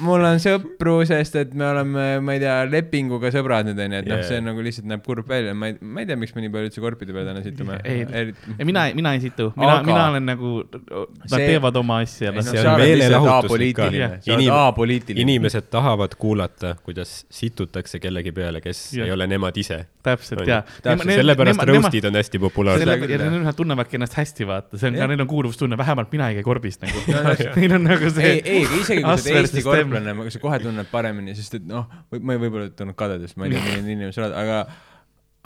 mul 0.05 0.22
on 0.24 0.39
sõpru, 0.43 0.94
sest 1.09 1.35
et 1.40 1.55
me 1.59 1.66
oleme, 1.66 2.05
ma 2.24 2.35
ei 2.36 2.43
tea, 2.43 2.56
lepinguga 2.70 3.30
sõbrad 3.35 3.66
nüüd 3.68 3.80
onju, 3.82 4.01
et 4.02 4.09
noh, 4.09 4.20
Jaa. 4.20 4.28
see 4.28 4.39
on 4.40 4.47
nagu 4.51 4.62
lihtsalt 4.64 4.86
näeb 4.90 5.02
kurb 5.06 5.28
välja, 5.30 5.55
ma 5.59 5.70
ei, 5.72 5.76
ma 5.82 6.05
ei 6.05 6.09
tea, 6.09 6.18
miks 6.20 6.35
me 6.36 6.44
nii 6.44 6.52
palju 6.55 6.70
üldse 6.70 6.85
korpide 6.85 7.14
peale 7.16 7.32
täna 7.32 7.43
situme. 7.44 7.78
Ei, 7.89 8.05
ei, 8.06 8.66
mina, 8.68 8.86
mina 8.97 9.14
ei 9.16 9.22
situ, 9.24 9.51
mina 9.59 9.78
Aga-, 9.78 9.89
mina 9.89 10.05
olen 10.12 10.28
nagu, 10.30 10.52
nad 10.62 11.35
See- 11.35 11.48
teevad 11.51 11.80
oma 11.82 12.01
asja. 12.05 12.32
no 12.35 13.39
apoliitiline 13.39 14.10
Inim- 14.28 15.24
inimesed 15.26 15.68
tahavad 15.72 16.14
kuulata, 16.18 16.76
kuidas 16.86 17.24
situtakse 17.30 17.98
kellegi 18.02 18.32
peale, 18.32 18.62
kes 18.64 18.85
Jah. 18.94 19.09
ei 19.09 19.12
ole 19.14 19.26
nemad 19.26 19.56
ise. 19.59 19.85
täpselt 20.09 20.47
ja. 20.48 20.62
Täpselt, 20.82 21.10
sellepärast 21.18 21.66
roast'id 21.68 22.06
on 22.09 22.16
hästi 22.16 22.39
populaarsed. 22.40 23.10
ja 23.10 23.30
nad 23.43 23.56
tunnevadki 23.56 23.98
ennast 23.98 24.14
hästi, 24.16 24.47
vaata, 24.48 24.78
see 24.80 24.89
on 24.89 24.97
neil 25.10 25.20
on 25.20 25.28
kuuluvustunne, 25.28 25.76
vähemalt 25.76 26.12
mina 26.14 26.30
ei 26.30 26.39
käi 26.39 26.47
korbis 26.47 26.78
nagu. 26.80 27.02
Neil 27.59 27.74
on 27.74 27.85
nagu 27.85 28.10
see 28.14 28.28
ei, 28.28 28.40
ei, 28.44 28.62
isegi 28.80 29.02
kui 29.02 29.10
sa 29.10 29.12
Asper 29.18 29.47
Eesti 29.48 29.64
korvlane, 29.66 30.14
sa 30.34 30.38
kohe 30.42 30.58
tunned 30.62 30.88
paremini, 30.92 31.34
sest 31.38 31.54
et 31.58 31.66
noh, 31.68 31.86
ma 32.20 32.36
ei 32.36 32.40
võib-olla 32.44 32.68
tulnud 32.76 32.96
kadedust, 32.98 33.36
ma 33.40 33.46
ei 33.48 33.54
tea, 33.56 33.62
milline 33.64 33.84
inimene 33.94 34.12
sa 34.16 34.24
oled, 34.26 34.36
aga 34.44 34.60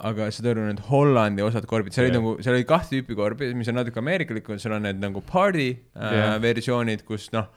aga 0.03 0.25
saad 0.35 0.47
aru, 0.51 0.63
need 0.67 0.81
Hollandi 0.89 1.43
osad 1.45 1.65
korbid, 1.69 1.93
seal 1.95 2.07
oli 2.09 2.11
Jah. 2.11 2.19
nagu, 2.19 2.31
seal 2.43 2.57
oli 2.57 2.65
kahte 2.67 2.91
tüüpi 2.97 3.15
korbi, 3.15 3.51
mis 3.55 3.69
on 3.71 3.77
natuke 3.79 4.01
ameerikalikud, 4.01 4.59
seal 4.59 4.73
on 4.75 4.83
need 4.87 4.99
nagu 4.99 5.21
party 5.23 5.67
äh, 5.95 6.15
Jah. 6.17 6.33
versioonid, 6.43 7.05
kus 7.07 7.29
noh, 7.35 7.47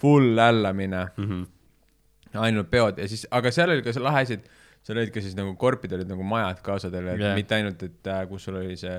full 0.00 0.38
hällamine, 0.40 1.02
Mhm. 1.20 1.42
ainult 2.40 2.70
peod 2.70 2.98
ja 3.02 3.08
siis, 3.10 3.26
aga 3.34 3.50
seal 3.52 3.72
oli 3.74 3.82
ka 3.84 3.92
see 3.92 4.02
lahe 4.04 4.22
asi, 4.24 4.38
et 4.38 4.46
seal 4.86 4.96
olid 5.02 5.10
ka 5.12 5.20
siis 5.20 5.34
nagu 5.36 5.52
korpid 5.60 5.92
olid 5.92 6.08
nagu 6.08 6.24
majad 6.24 6.62
ka 6.64 6.78
osadel, 6.78 7.08
et 7.12 7.20
yeah. 7.20 7.34
mitte 7.36 7.56
ainult, 7.58 7.82
et 7.82 8.06
äh, 8.08 8.22
kus 8.30 8.46
sul 8.48 8.56
oli 8.62 8.76
see 8.80 8.96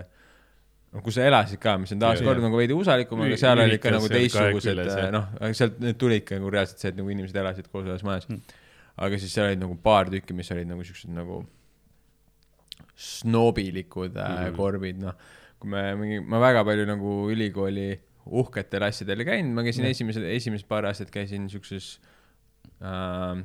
noh, 0.92 1.02
kus 1.06 1.16
sa 1.16 1.26
elasid 1.30 1.60
ka, 1.64 1.78
mis 1.80 1.92
on 1.96 2.00
taaskord 2.04 2.42
nagu 2.44 2.58
veidi 2.60 2.76
usalikum, 2.76 3.22
aga 3.26 3.38
seal 3.40 3.60
olid 3.64 3.80
ka 3.80 3.90
ürikas 3.90 3.98
nagu 3.98 4.10
teistsugused 4.12 4.82
jah. 4.90 5.12
noh, 5.16 5.30
sealt 5.56 5.80
need 5.84 5.98
tulidki 6.02 6.36
nagu 6.40 6.52
reaalselt 6.52 6.80
see, 6.84 6.92
et 6.92 7.00
nagu 7.00 7.10
inimesed 7.14 7.38
elasid 7.44 7.70
koos 7.72 7.88
ühes 7.88 8.04
majas 8.08 8.28
Mm. 8.30 8.42
aga 9.08 9.18
siis 9.18 9.32
seal 9.34 9.48
olid 9.50 9.62
nagu 9.64 9.76
paar 9.82 10.10
tükki, 10.12 10.36
mis 10.36 10.52
olid 10.52 10.68
nagu 10.68 10.84
siuksed 10.84 11.10
nagu 11.16 11.42
snobilikud 13.02 14.18
äh, 14.18 14.50
Mhm. 14.50 14.56
korbid, 14.58 15.00
noh. 15.02 15.16
kui 15.62 15.70
me 15.70 15.82
mingi, 15.96 16.20
ma 16.26 16.40
väga 16.42 16.64
palju 16.66 16.86
nagu 16.90 17.12
ülikooli 17.32 17.92
uhketel 18.26 18.82
asjadel 18.88 19.22
ei 19.22 19.26
käinud, 19.28 19.54
ma 19.54 19.62
käisin 19.66 19.86
Jah. 19.86 19.92
esimesed, 19.94 20.24
esimesed 20.26 20.68
paar 20.70 20.86
aastat 20.90 21.12
käisin 21.14 21.48
siukses 21.50 22.00
äh, 22.82 23.42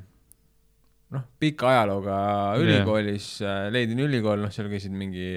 noh, 1.13 1.23
pika 1.41 1.69
ajalooga 1.75 2.17
ülikoolis 2.61 3.29
äh,, 3.45 3.69
Leideni 3.73 4.07
ülikool, 4.09 4.41
noh, 4.45 4.51
seal 4.53 4.69
käisid 4.73 4.93
mingi 4.97 5.37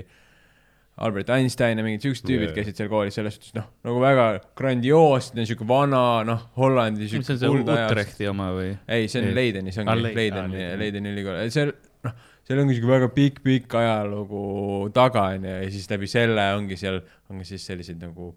Albert 1.00 1.30
Einstein 1.36 1.80
ja 1.80 1.84
mingid 1.86 2.04
siuksed 2.04 2.26
tüübid 2.28 2.50
Jah. 2.50 2.56
käisid 2.58 2.80
seal 2.80 2.90
koolis, 2.92 3.16
selles 3.16 3.38
suhtes 3.38 3.54
noh, 3.56 3.68
nagu 3.88 4.02
väga 4.04 4.26
grandioosne, 4.60 5.46
siuke 5.48 5.68
vana, 5.70 6.02
noh, 6.28 6.42
Hollandi 6.60 7.06
mis 7.08 7.16
on 7.16 7.24
siuke 7.24 7.38
see 7.40 7.78
Utrechti 7.78 8.28
oma 8.32 8.50
või? 8.56 8.74
ei, 8.88 9.08
see 9.12 9.22
on 9.24 9.30
Ei. 9.32 9.38
Leideni, 9.38 9.72
see 9.76 9.86
Ah, 9.86 9.94
ongi 9.96 10.12
Leideni 10.12 10.44
ah,, 10.44 10.52
Leiden. 10.58 10.84
Leideni 10.84 11.14
ülikool, 11.16 11.40
seal 11.56 11.72
noh, 12.06 12.20
seal 12.48 12.64
ongi 12.66 12.76
siuke 12.78 12.92
väga 12.92 13.10
pikk-pikk 13.16 13.80
ajalugu 13.80 14.44
taga 14.96 15.30
onju 15.38 15.56
ja 15.56 15.72
siis 15.72 15.88
läbi 15.92 16.12
selle 16.12 16.50
ongi 16.58 16.78
seal, 16.80 17.02
ongi 17.32 17.48
siis 17.48 17.66
selliseid 17.72 18.02
nagu 18.04 18.34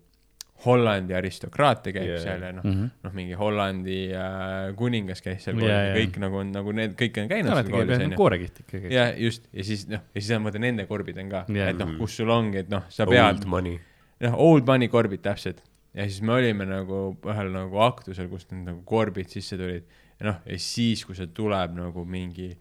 Hollandi 0.65 1.15
aristokraatia 1.19 1.93
käib 1.97 2.07
yeah. 2.07 2.21
seal 2.23 2.43
ja 2.47 2.53
noh, 2.55 2.65
Mhm. 2.69 2.91
noh 3.03 3.15
mingi 3.17 3.35
Hollandi 3.39 3.97
äh, 4.15 4.75
kuningas 4.79 5.23
käis 5.25 5.43
seal 5.47 5.57
koolis 5.59 5.71
jaa. 5.73 5.81
ja 5.89 5.95
kõik 5.97 6.19
nagu 6.23 6.39
on 6.43 6.53
nagu 6.55 6.73
need 6.79 6.95
kõik 6.99 7.19
on 7.23 7.29
käinud 7.33 7.51
seal 7.53 7.71
koolis 7.73 7.95
jah, 7.97 8.05
onju. 8.07 8.19
koorekiht 8.21 8.61
ikkagi. 8.65 8.93
ja 8.95 9.09
just 9.19 9.49
ja 9.53 9.65
siis 9.67 9.87
noh, 9.91 10.05
ja 10.15 10.21
siis 10.21 10.31
on 10.37 10.47
vaata 10.47 10.63
nende 10.63 10.87
korbid 10.91 11.19
on 11.23 11.29
ka 11.33 11.45
Jaa. 11.49 11.69
et 11.73 11.79
noh, 11.83 11.95
kus 11.99 12.17
sul 12.21 12.31
ongi, 12.31 12.63
et 12.63 12.71
noh, 12.73 12.85
sa 12.89 13.07
pead 13.11 13.25
Old 13.25 13.47
money. 13.51 13.79
noh, 14.23 14.39
old 14.39 14.67
money 14.71 14.89
korbid 14.93 15.23
täpselt. 15.27 15.63
ja 15.95 16.07
siis 16.09 16.23
me 16.23 16.33
olime 16.39 16.65
nagu 16.69 17.03
ühel 17.27 17.51
nagu 17.53 17.83
aktusel, 17.85 18.29
kus 18.33 18.47
need 18.53 18.67
nagu 18.71 18.83
korbid 18.89 19.29
sisse 19.35 19.59
tulid 19.61 19.83
ja 20.21 20.31
noh, 20.31 20.39
ja 20.47 20.59
siis, 20.63 21.03
kui 21.05 21.15
see 21.19 21.27
tuleb 21.35 21.75
nagu 21.77 22.05
mingi 22.07 22.53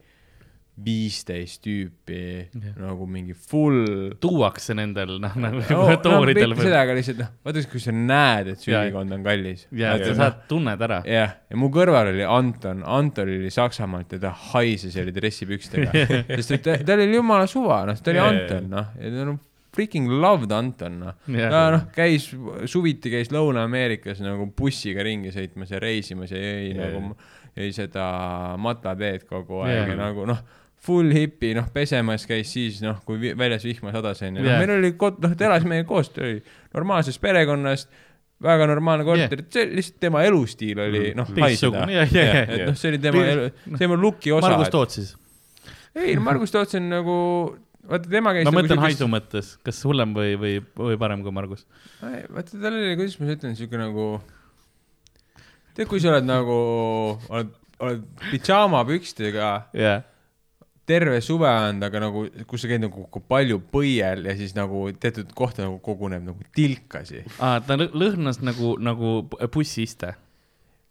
viisteist 0.85 1.61
tüüpi 1.65 2.21
Jah. 2.51 2.73
nagu 2.79 3.05
mingi 3.09 3.35
full 3.35 4.15
tuuakse 4.21 4.75
nendel, 4.77 5.17
noh, 5.21 5.35
nagu 5.39 5.61
no, 5.61 5.83
no, 5.89 5.97
tooridel 6.03 6.55
seda, 6.59 6.81
aga 6.85 6.95
lihtsalt 6.97 7.21
noh, 7.21 7.29
vaata, 7.45 7.63
kui 7.71 7.83
sa 7.83 7.93
näed, 7.95 8.51
et 8.53 8.65
Jaa. 8.65 8.81
süülikond 8.81 9.17
on 9.17 9.27
kallis. 9.27 9.67
ja 9.75 9.93
sa 10.01 10.15
saad, 10.17 10.41
tunned 10.49 10.87
ära. 10.87 11.01
jah, 11.07 11.37
ja 11.51 11.59
mu 11.59 11.71
kõrval 11.73 12.11
oli 12.13 12.25
Anton, 12.25 12.83
Anton 12.87 13.29
oli 13.29 13.53
Saksamaalt 13.53 14.17
ja 14.17 14.23
ta 14.25 14.33
haises 14.51 14.97
ja 14.97 15.05
oli 15.05 15.13
dressipükstega, 15.15 15.93
sest 16.37 16.57
et 16.57 16.67
ta, 16.67 16.77
tal 16.87 17.05
oli 17.05 17.19
jumala 17.19 17.49
suva, 17.49 17.83
noh, 17.89 18.01
ta 18.01 18.13
oli 18.13 18.21
Jaa, 18.21 18.33
Anton, 18.33 18.69
noh, 18.73 18.93
ja 18.97 19.13
ta 19.15 19.29
noh, 19.31 19.39
freaking 19.71 20.09
loved 20.21 20.51
Anton, 20.51 20.97
noh. 21.05 21.19
Ta 21.27 21.65
noh, 21.73 21.85
käis, 21.95 22.29
suviti 22.69 23.11
käis 23.13 23.31
Lõuna-Ameerikas 23.31 24.19
nagu 24.23 24.49
bussiga 24.57 25.05
ringi 25.07 25.31
sõitmas 25.33 25.71
ja 25.71 25.79
reisimas 25.81 26.33
ja 26.33 26.41
jõi 26.41 26.73
Jaa. 26.73 26.89
nagu, 26.89 27.15
jõi 27.59 27.69
seda 27.75 28.07
matlateed 28.61 29.27
kogu 29.29 29.63
aeg 29.65 29.93
ja 29.93 29.99
nagu 29.99 30.27
noh, 30.29 30.41
full 30.81 31.11
hipi, 31.13 31.51
noh, 31.53 31.67
pesemas 31.73 32.23
käis 32.25 32.49
siis 32.55 32.79
noh, 32.81 32.97
kui 33.05 33.33
väljas 33.37 33.63
vihma 33.67 33.91
sadas 33.93 34.21
onju, 34.25 34.41
noh 34.41 34.55
meil 34.63 34.71
oli 34.79 34.93
kod-, 34.97 35.19
noh, 35.21 35.35
ta 35.37 35.45
elas 35.49 35.65
meiega 35.69 35.85
koos, 35.89 36.09
ta 36.09 36.23
oli 36.25 36.39
normaalsest 36.73 37.21
perekonnast, 37.21 37.91
väga 38.41 38.65
normaalne 38.71 39.05
korter, 39.05 39.43
see 39.53 39.67
lihtsalt 39.69 39.99
tema 40.01 40.23
elustiil 40.25 40.79
oli 40.81 41.03
Mm. 41.11 41.19
noh, 41.21 41.27
haiseda 41.45 41.83
et 42.55 42.63
noh, 42.71 42.77
see 42.79 42.89
oli 42.95 43.01
tema 43.03 43.21
elu, 43.29 43.49
see 43.77 43.87
on 43.93 44.01
luki 44.01 44.31
osa. 44.33 44.49
Margus 44.49 44.71
Toots 44.73 44.97
siis. 44.97 45.11
ei, 45.93 46.15
Margus 46.17 46.49
Toots 46.55 46.73
on 46.79 46.89
nagu 46.89 47.17
vaata 47.91 48.09
tema 48.09 48.33
käis 48.33 48.45
ma 48.45 48.51
nagu 48.51 48.57
mõtlen 48.63 48.77
siukest- 48.81 48.87
haisu 48.89 49.07
mõttes, 49.13 49.53
kas 49.65 49.83
hullem 49.85 50.15
või, 50.17 50.33
või, 50.41 50.55
või 50.81 50.97
parem 50.97 51.21
kui 51.21 51.31
Margus? 51.37 51.67
Vaata 52.01 52.57
tal 52.57 52.73
oli, 52.73 52.95
kuidas 52.97 53.19
ma 53.21 53.29
ütlen, 53.35 53.53
siuke 53.59 53.77
nagu, 53.77 54.07
tead, 55.75 55.87
kui 55.89 56.01
sa 56.01 56.15
oled 56.15 56.25
nagu, 56.29 56.57
oled, 57.29 57.53
oled 57.81 58.01
pidžaamapükstega 58.31 59.51
jah, 59.77 60.01
terve 60.91 61.21
suve 61.23 61.47
olnud, 61.49 61.85
aga 61.87 62.01
nagu, 62.03 62.25
kus 62.49 62.65
sa 62.65 62.71
käid 62.71 62.83
nagu 62.83 63.05
palju 63.31 63.61
põiel 63.73 64.25
ja 64.27 64.35
siis 64.39 64.51
nagu 64.57 64.83
teatud 64.99 65.31
kohta 65.37 65.63
nagu 65.65 65.79
koguneb 65.85 66.25
nagu 66.27 66.43
tilkasi. 66.57 67.23
aa, 67.39 67.61
ta 67.63 67.79
lõ- 67.79 67.93
lõhnas 67.95 68.41
nagu, 68.43 68.75
nagu 68.83 69.21
bussiiste. 69.53 70.11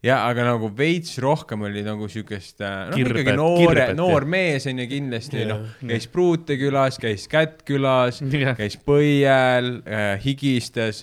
ja 0.02 0.14
aga 0.30 0.46
nagu 0.46 0.70
veits 0.76 1.18
rohkem 1.20 1.60
oli 1.68 1.82
nagu 1.84 2.06
siukest, 2.08 2.56
noh 2.62 2.94
Kirbet- 2.96 3.20
ikkagi 3.20 3.34
noore 3.36 3.88
noor 3.98 4.24
mees 4.24 4.64
on 4.70 4.78
ju 4.80 4.86
kindlasti, 4.88 5.42
Jah, 5.42 5.50
noh, 5.50 5.66
käis 5.90 6.06
Pruute 6.08 6.56
külas, 6.56 6.96
käis 7.02 7.26
Kätt 7.28 7.60
külas, 7.68 8.22
Jah. 8.32 8.56
käis 8.56 8.78
põiel 8.80 9.68
äh,, 9.84 10.14
higistas, 10.24 11.02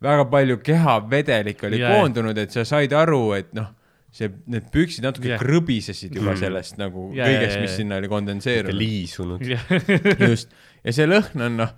väga 0.00 0.28
palju 0.30 0.60
kehavedelik 0.62 1.64
oli 1.66 1.80
Jah. 1.82 1.96
koondunud, 1.98 2.38
et 2.38 2.54
sa 2.54 2.62
said 2.64 2.94
aru, 2.94 3.32
et 3.40 3.50
noh, 3.58 3.72
see, 4.18 4.28
need 4.50 4.66
püksid 4.74 5.04
natuke 5.06 5.30
Jah. 5.34 5.38
krõbisesid 5.42 6.14
juba 6.18 6.32
Mm. 6.34 6.40
sellest 6.42 6.78
nagu 6.80 7.08
Jah, 7.14 7.28
kõigest, 7.30 7.60
mis 7.62 7.76
sinna 7.78 8.00
oli 8.02 8.08
kondenseerunud. 8.10 8.74
liisunud. 8.78 9.44
just, 10.28 10.50
ja 10.84 10.92
see 10.96 11.06
lõhn 11.06 11.44
on 11.46 11.56
noh, 11.62 11.72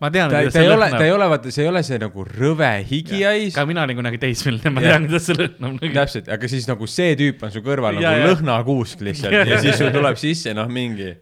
ma 0.00 0.08
tean, 0.10 0.30
ta, 0.32 0.40
kuidas 0.42 0.54
ta 0.56 0.58
see 0.60 0.64
ei 0.68 0.72
ole, 0.74 0.88
ta 0.90 1.04
ei 1.06 1.12
ole, 1.14 1.28
vaata, 1.30 1.52
see 1.54 1.62
ei 1.64 1.68
ole 1.70 1.82
see 1.86 1.98
nagu 2.02 2.24
rõve 2.26 2.70
higihais 2.88 3.54
ka 3.54 3.62
mina 3.68 3.84
olin 3.86 3.96
kunagi 4.00 4.18
teismeline, 4.22 4.72
ma 4.74 4.82
Jah. 4.82 4.96
tean, 4.96 5.06
kuidas 5.10 5.28
see 5.28 5.36
lõhnab. 5.38 5.84
täpselt, 5.94 6.28
aga 6.34 6.48
siis 6.50 6.66
nagu 6.68 6.88
see 6.90 7.12
tüüp 7.20 7.44
on 7.46 7.52
su 7.54 7.62
kõrval 7.64 8.00
Ja, 8.02 8.10
nagu 8.10 8.24
ja. 8.24 8.32
lõhnakuusk 8.32 9.04
lihtsalt 9.06 9.32
Ja, 9.36 9.44
ja 9.44 9.54
ja. 9.54 9.60
siis 9.62 9.78
sul 9.78 9.92
tuleb 9.94 10.16
sisse 10.20 10.52
noh, 10.56 10.66
mingi 10.72 11.12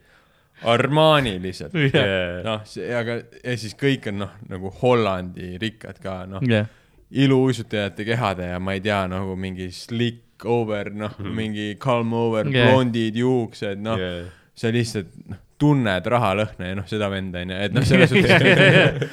Armani 0.63 1.37
lihtsalt. 1.43 1.75
jah, 1.75 2.43
noh, 2.47 2.63
aga 3.01 3.17
ja 3.43 3.57
siis 3.59 3.75
kõik 3.79 4.07
on 4.13 4.21
noh, 4.23 4.31
nagu 4.49 4.71
Hollandi 4.83 5.57
rikkad 5.59 5.99
ka 6.03 6.21
noh, 6.31 6.45
jah, 6.47 6.69
iluuisutajate 7.13 8.07
kehade 8.09 8.47
ja 8.55 8.59
ma 8.63 8.73
ei 8.77 8.81
tea 8.81 9.03
nagu 9.11 9.35
mingi 9.37 9.67
slick 9.75 10.32
over 10.45 10.91
noh 10.91 11.11
mm, 11.19 11.25
-hmm. 11.25 11.35
mingi 11.37 11.67
calm 11.79 12.13
over 12.13 12.47
Yeah. 12.49 12.71
blondid 12.71 13.17
juuksed, 13.17 13.79
noh 13.83 13.99
yeah., 13.99 14.25
sa 14.55 14.69
lihtsalt 14.69 15.09
noh, 15.29 15.37
tunned 15.59 16.07
rahalõhna 16.07 16.67
ja 16.69 16.75
noh, 16.75 16.87
seda 16.87 17.09
venda 17.11 17.39
onju, 17.41 17.55
et 17.67 17.73
noh, 17.73 17.85
selles 17.87 18.11
suhtes 18.13 19.09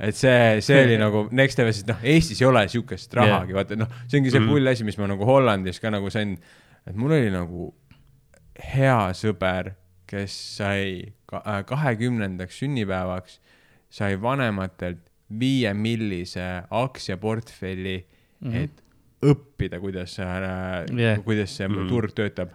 et 0.00 0.16
see, 0.16 0.60
see 0.64 0.78
oli 0.84 0.96
nagu 0.98 1.26
next 1.30 1.58
level, 1.58 1.72
sest 1.76 1.88
noh, 1.88 1.98
Eestis 2.02 2.40
ei 2.40 2.46
ole 2.48 2.62
siukest 2.72 3.12
rahagi 3.14 3.52
yeah., 3.52 3.58
vaata 3.60 3.76
noh, 3.76 3.88
see 4.08 4.20
ongi 4.20 4.30
see 4.32 4.40
pull 4.48 4.66
asi, 4.72 4.84
mis 4.84 4.96
ma 4.98 5.06
nagu 5.10 5.24
Hollandis 5.28 5.80
ka 5.80 5.90
nagu 5.92 6.10
sain, 6.10 6.38
et 6.86 6.96
mul 6.96 7.12
oli 7.12 7.30
nagu 7.30 7.74
hea 8.74 9.12
sõber, 9.16 9.74
kes 10.10 10.32
sai 10.56 11.12
äh, 11.32 11.60
kahekümnendaks 11.68 12.58
sünnipäevaks, 12.62 13.38
sai 13.90 14.16
vanematelt 14.22 15.04
viie 15.40 15.70
millise 15.74 16.62
aktsiaportfelli 16.70 17.98
mm, 17.98 18.16
Mhm. 18.40 18.52
-hmm. 18.54 18.62
et 18.64 18.82
õppida, 19.22 19.80
kuidas 19.80 20.18
Yeah. 20.18 21.20
kuidas 21.24 21.56
see 21.56 21.68
mm 21.68 21.88
turg 21.88 22.14
töötab. 22.16 22.50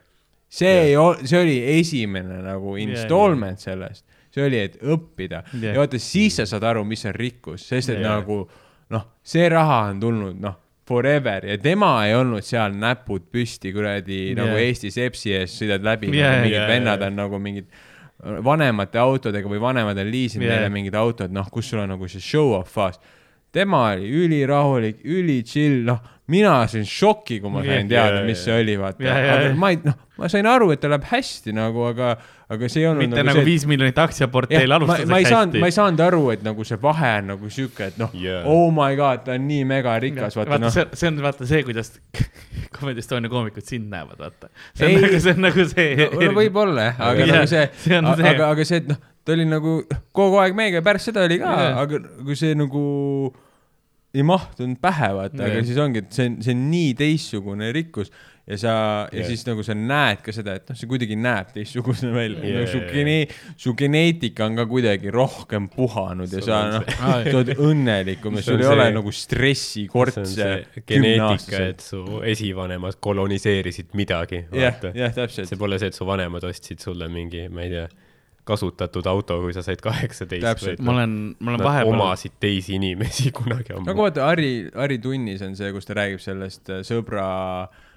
see 0.50 0.72
yeah. 0.72 0.86
ei 0.86 0.98
ol-, 0.98 1.26
see 1.26 1.40
oli 1.42 1.80
esimene 1.80 2.42
nagu 2.42 2.76
installment 2.78 3.60
yeah, 3.60 3.78
yeah. 3.78 3.94
sellest, 3.94 4.06
see 4.32 4.46
oli, 4.46 4.60
et 4.60 4.78
õppida 4.82 5.44
Yeah. 5.54 5.74
ja 5.76 5.80
vaata, 5.80 6.00
siis 6.00 6.36
sa 6.36 6.46
saad 6.46 6.64
aru, 6.64 6.84
mis 6.86 7.06
on 7.06 7.16
rikkus, 7.16 7.68
sest 7.68 7.90
et 7.90 8.00
Yeah. 8.00 8.20
nagu 8.20 8.50
noh, 8.90 9.10
see 9.24 9.50
raha 9.50 9.90
on 9.90 10.00
tulnud 10.00 10.40
noh, 10.42 10.56
forever 10.86 11.46
ja 11.50 11.58
tema 11.58 12.06
ei 12.06 12.14
olnud 12.14 12.46
seal 12.46 12.74
näpud 12.78 13.26
püsti 13.34 13.74
kuradi 13.74 14.22
yeah. 14.28 14.38
nagu 14.38 14.54
Yeah. 14.58 14.70
Eesti 14.70 14.92
sepsi 14.92 15.34
ees 15.34 15.60
sõidad 15.60 15.84
läbi 15.84 16.14
Yeah, 16.14 16.30
nagu 16.30 16.42
mingid 16.46 16.60
yeah, 16.60 16.70
vennad 16.70 17.00
yeah. 17.00 17.12
on 17.12 17.16
nagu 17.24 17.40
mingid 17.42 17.70
vanemate 18.46 18.98
autodega 18.98 19.50
või 19.50 19.60
vanemad 19.62 19.98
on 20.02 20.10
liisinud 20.10 20.48
yeah. 20.48 20.60
neile 20.60 20.72
mingid 20.74 20.96
autod, 20.98 21.34
noh, 21.36 21.50
kus 21.52 21.70
sul 21.70 21.84
on 21.84 21.92
nagu 21.94 22.08
see 22.10 22.24
show-off 22.24 22.72
faas. 22.74 23.00
tema 23.52 23.92
oli 23.94 24.10
ülirahulik, 24.12 24.98
üli 25.04 25.42
chill, 25.48 25.84
noh, 25.88 26.00
mina 26.32 26.54
sain 26.70 26.86
šoki, 26.90 27.40
kui 27.42 27.52
ma 27.54 27.62
Yeah, 27.66 27.80
sain 27.80 27.90
teada 27.92 28.20
yeah, 28.20 28.26
mis 28.28 28.42
see 28.42 28.52
yeah. 28.52 28.64
oli, 28.64 28.76
vaata 28.82 29.04
Yeah, 29.04 29.20
yeah, 29.20 29.36
aga 29.36 29.50
yeah. 29.50 29.60
ma 29.62 29.70
ei, 29.74 29.78
noh, 29.86 29.98
ma 30.18 30.30
sain 30.32 30.48
aru, 30.50 30.72
et 30.74 30.82
ta 30.82 30.90
läheb 30.90 31.06
hästi 31.10 31.54
nagu, 31.56 31.84
aga, 31.90 32.12
aga 32.56 32.70
see 32.72 32.82
ei 32.82 32.90
olnud 32.90 33.06
mitte 33.06 33.26
nagu 33.28 33.40
see, 33.42 33.46
viis 33.48 33.66
miljonit 33.70 34.02
aktsiaportfell 34.02 34.66
jah, 34.66 34.72
ma, 34.72 34.80
alustuseks 34.80 35.12
ma 35.12 35.22
ei 35.22 35.30
saanud, 35.30 35.54
hästi 35.54 35.64
ma 35.64 35.70
ei. 35.70 35.78
saanud 35.78 36.04
aru, 36.08 36.24
et 36.34 36.46
nagu 36.46 36.68
see 36.68 36.82
vahe 36.82 37.14
on 37.22 37.32
nagu 37.34 37.52
sihuke, 37.58 37.90
et 37.94 38.02
noh 38.02 38.18
yeah., 38.18 38.46
oh 38.50 38.68
my 38.74 38.98
god, 38.98 39.26
ta 39.28 39.38
on 39.38 39.48
nii 39.50 39.70
megarikas, 39.70 40.38
vaata 40.40 40.56
vaata, 40.56 40.62
noh. 40.66 40.74
see, 40.74 40.88
see 40.98 41.12
on 41.12 41.22
vaata 41.26 41.50
see, 41.52 41.64
kuidas 41.68 41.94
Comedy 42.76 43.06
Estonia 43.06 43.32
koomikud 43.32 43.66
sind 43.66 43.92
näevad, 43.94 44.18
vaata. 44.20 44.50
see 44.74 44.90
Ei. 44.90 44.98
on 44.98 45.06
nagu, 45.06 45.22
see 45.28 45.38
on 45.38 45.50
nagu 45.50 45.70
see. 45.72 46.10
no 46.26 46.36
võib-olla 46.42 46.90
jah, 46.90 47.04
aga 47.12 47.26
Jah, 47.26 47.36
nagu 47.38 47.54
see, 47.54 47.66
see 47.86 48.00
see. 48.02 48.30
aga, 48.34 48.50
aga 48.50 48.68
see, 48.68 48.82
et 48.82 48.94
noh, 48.94 49.02
ta 49.26 49.38
oli 49.38 49.46
nagu 49.50 49.80
kogu 50.16 50.42
aeg 50.42 50.58
meiega, 50.58 50.82
pärast 50.86 51.12
seda 51.12 51.26
oli 51.30 51.38
ka 51.42 51.54
yeah., 51.54 51.82
aga 51.86 52.02
kui 52.26 52.38
see 52.40 52.58
nagu 52.58 52.86
ei 54.16 54.24
mahtunud 54.26 54.80
pähe, 54.82 55.12
vaata 55.18 55.44
Jah. 55.44 55.52
aga 55.52 55.66
siis 55.68 55.82
ongi, 55.82 56.06
et 56.06 56.16
see 56.16 56.30
on, 56.30 56.40
see 56.46 56.56
on 56.56 56.64
nii 56.72 56.94
teistsugune 57.00 57.72
rikkus 57.76 58.12
ja 58.46 58.58
sa 58.62 58.74
yeah., 59.10 59.16
ja 59.18 59.26
siis 59.26 59.42
nagu 59.48 59.64
sa 59.66 59.74
näed 59.78 60.22
ka 60.26 60.34
seda, 60.36 60.56
et 60.60 60.70
noh, 60.70 60.78
see 60.78 60.90
kuidagi 60.90 61.18
näeb 61.18 61.50
teistsugune 61.56 62.12
välja 62.14 62.44
yeah., 62.46 62.68
su 62.70 62.78
jah, 62.82 62.92
gene-, 62.94 63.56
su 63.62 63.74
geneetika 63.78 64.46
on 64.46 64.60
ka 64.60 64.68
kuidagi 64.70 65.14
rohkem 65.14 65.68
puhanud 65.74 66.32
ja 66.32 66.44
sa 66.46 66.60
on 66.62 66.76
noh 66.78 66.92
sa 67.00 67.40
oled 67.40 67.54
õnnelikum 67.56 68.38
ja 68.38 68.46
sul 68.46 68.62
ei 68.62 68.70
ole 68.70 68.88
see- 68.90 68.98
nagu 69.00 69.16
see 69.16 69.22
on 69.22 69.26
stressikortse 69.26 70.50
geneetika, 70.86 71.64
et 71.74 71.86
su 71.86 72.04
esivanemad 72.22 73.00
koloniseerisid 73.02 73.96
midagi. 73.98 74.46
jah, 74.54 74.78
jah, 74.94 75.16
täpselt 75.16 75.50
see. 75.50 75.60
pole 75.60 75.82
see, 75.82 75.90
et 75.90 75.98
su 75.98 76.06
vanemad 76.08 76.46
ostsid 76.46 76.84
sulle 76.86 77.10
mingi, 77.12 77.48
ma 77.50 77.66
ei 77.66 77.74
tea, 77.74 77.88
kasutatud 78.46 79.08
auto, 79.10 79.40
kui 79.42 79.54
sa 79.56 79.64
said 79.66 79.82
kaheksateist. 79.84 80.80
Ma 80.86 80.94
olen, 80.94 81.16
ma 81.40 81.54
olen 81.54 81.66
vahepeal. 81.66 81.96
omasid 81.96 82.38
teisi 82.40 82.76
inimesi 82.78 83.32
kunagi 83.38 83.74
ammu 83.74 83.90
nagu 83.90 84.06
vaata 84.06 84.30
Harri, 84.30 84.68
Harri 84.76 85.00
Tunnis 85.02 85.42
on 85.46 85.58
see, 85.58 85.72
kus 85.76 85.90
ta 85.90 85.98
räägib 85.98 86.22
sellest 86.24 86.70
äh, 86.70 86.84
sõbra, 86.86 87.26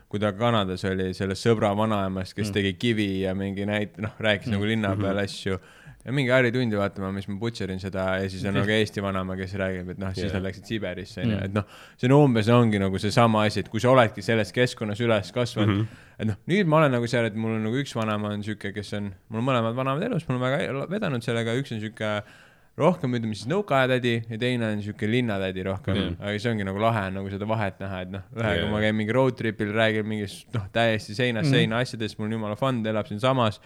kui 0.08 0.22
ta 0.22 0.32
Kanadas 0.36 0.86
oli, 0.88 1.10
sellest 1.16 1.44
sõbra 1.44 1.74
vanaemast, 1.76 2.36
kes 2.36 2.48
mm. 2.48 2.56
tegi 2.56 2.74
kivi 2.80 3.10
ja 3.26 3.34
mingi 3.36 3.68
näit-, 3.68 4.00
noh, 4.00 4.14
rääkis 4.18 4.48
mm. 4.48 4.56
nagu 4.56 4.70
linna 4.72 4.94
peal 5.00 5.20
asju. 5.24 5.60
Ja 6.08 6.14
mingi 6.16 6.32
Harri 6.32 6.50
Tundi 6.54 6.78
vaatama, 6.78 7.10
mis 7.12 7.28
ma 7.28 7.36
butcherin 7.40 7.80
seda 7.82 8.06
ja 8.22 8.32
siis 8.32 8.44
on 8.48 8.56
nagu 8.60 8.72
Eesti 8.72 9.04
vanaema, 9.04 9.36
kes 9.38 9.54
räägib, 9.60 9.92
et 9.92 10.00
noh, 10.00 10.14
siis 10.16 10.30
Jah. 10.30 10.38
nad 10.38 10.48
läksid 10.48 10.72
Siberisse 10.72 11.22
onju, 11.22 11.36
Mm. 11.38 11.44
et 11.44 11.54
noh, 11.54 11.78
see 12.00 12.08
on 12.08 12.16
umbes 12.16 12.48
ongi 12.52 12.80
nagu 12.80 12.98
seesama 13.02 13.44
asi, 13.46 13.60
et 13.60 13.68
kui 13.68 13.82
sa 13.84 13.92
oledki 13.92 14.24
selles 14.24 14.52
keskkonnas 14.56 15.00
üles 15.04 15.32
kasvanud 15.34 15.74
mm, 15.74 15.84
-hmm. 15.84 16.10
et 16.18 16.30
noh, 16.32 16.40
nüüd 16.48 16.70
ma 16.70 16.80
olen 16.80 16.96
nagu 16.96 17.06
seal, 17.06 17.28
et 17.28 17.36
mul 17.36 17.58
on 17.58 17.64
nagu 17.68 17.80
üks 17.84 17.94
vanaema 17.94 18.32
on 18.32 18.42
sihuke, 18.46 18.72
kes 18.72 18.92
on, 18.98 19.12
mul 19.28 19.42
on 19.42 19.48
mõlemad 19.52 19.76
vanemad 19.76 20.08
elus, 20.08 20.28
mul 20.28 20.40
on 20.40 20.46
väga 20.46 20.86
vedanud 20.90 21.24
sellega, 21.24 21.56
üks 21.60 21.74
on 21.76 21.82
sihuke 21.84 22.22
rohkem 22.78 23.16
ütleme 23.18 23.34
siis 23.36 23.48
nõukaajatädi 23.50 24.14
ja 24.30 24.38
teine 24.40 24.70
on 24.72 24.82
sihuke 24.82 25.08
linnatädi 25.10 25.64
rohkem 25.66 25.96
mm., 25.98 26.16
aga 26.22 26.38
see 26.38 26.52
ongi 26.52 26.66
nagu 26.66 26.80
lahe 26.82 27.04
on 27.10 27.18
nagu 27.18 27.32
seda 27.32 27.48
vahet 27.50 27.80
näha, 27.82 28.00
et 28.06 28.12
noh, 28.14 28.24
ühega 28.36 28.62
yeah. 28.62 28.70
ma 28.72 28.82
käin 28.84 28.96
mingi 28.98 29.16
road 29.16 29.36
trip'il, 29.38 29.72
räägin 29.74 30.06
mingist 30.08 30.46
noh, 30.54 30.68
täiesti 30.74 31.16
seinast 31.18 31.50
mm. 31.50 31.56
seina 31.56 31.82
asjadest, 31.82 32.18
mul 32.18 32.30
on 32.30 32.38
jumala 32.38 32.58
fun, 32.60 32.82
ta 32.84 32.92
elab 32.94 33.10
siinsamas. 33.10 33.60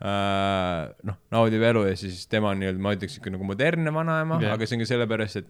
noh, 0.00 1.16
naudib 1.34 1.62
elu 1.62 1.86
ja 1.90 1.96
siis 1.98 2.26
tema 2.30 2.52
on 2.54 2.60
nii-öelda, 2.62 2.82
ma 2.82 2.92
ütleks 2.96 3.18
ikka 3.18 3.32
nagu 3.34 3.44
modernne 3.48 3.90
vanaema 3.94 4.38
yeah., 4.42 4.54
aga 4.54 4.66
see 4.68 4.76
on 4.78 4.84
ka 4.84 4.88
sellepärast, 4.92 5.40
et 5.42 5.48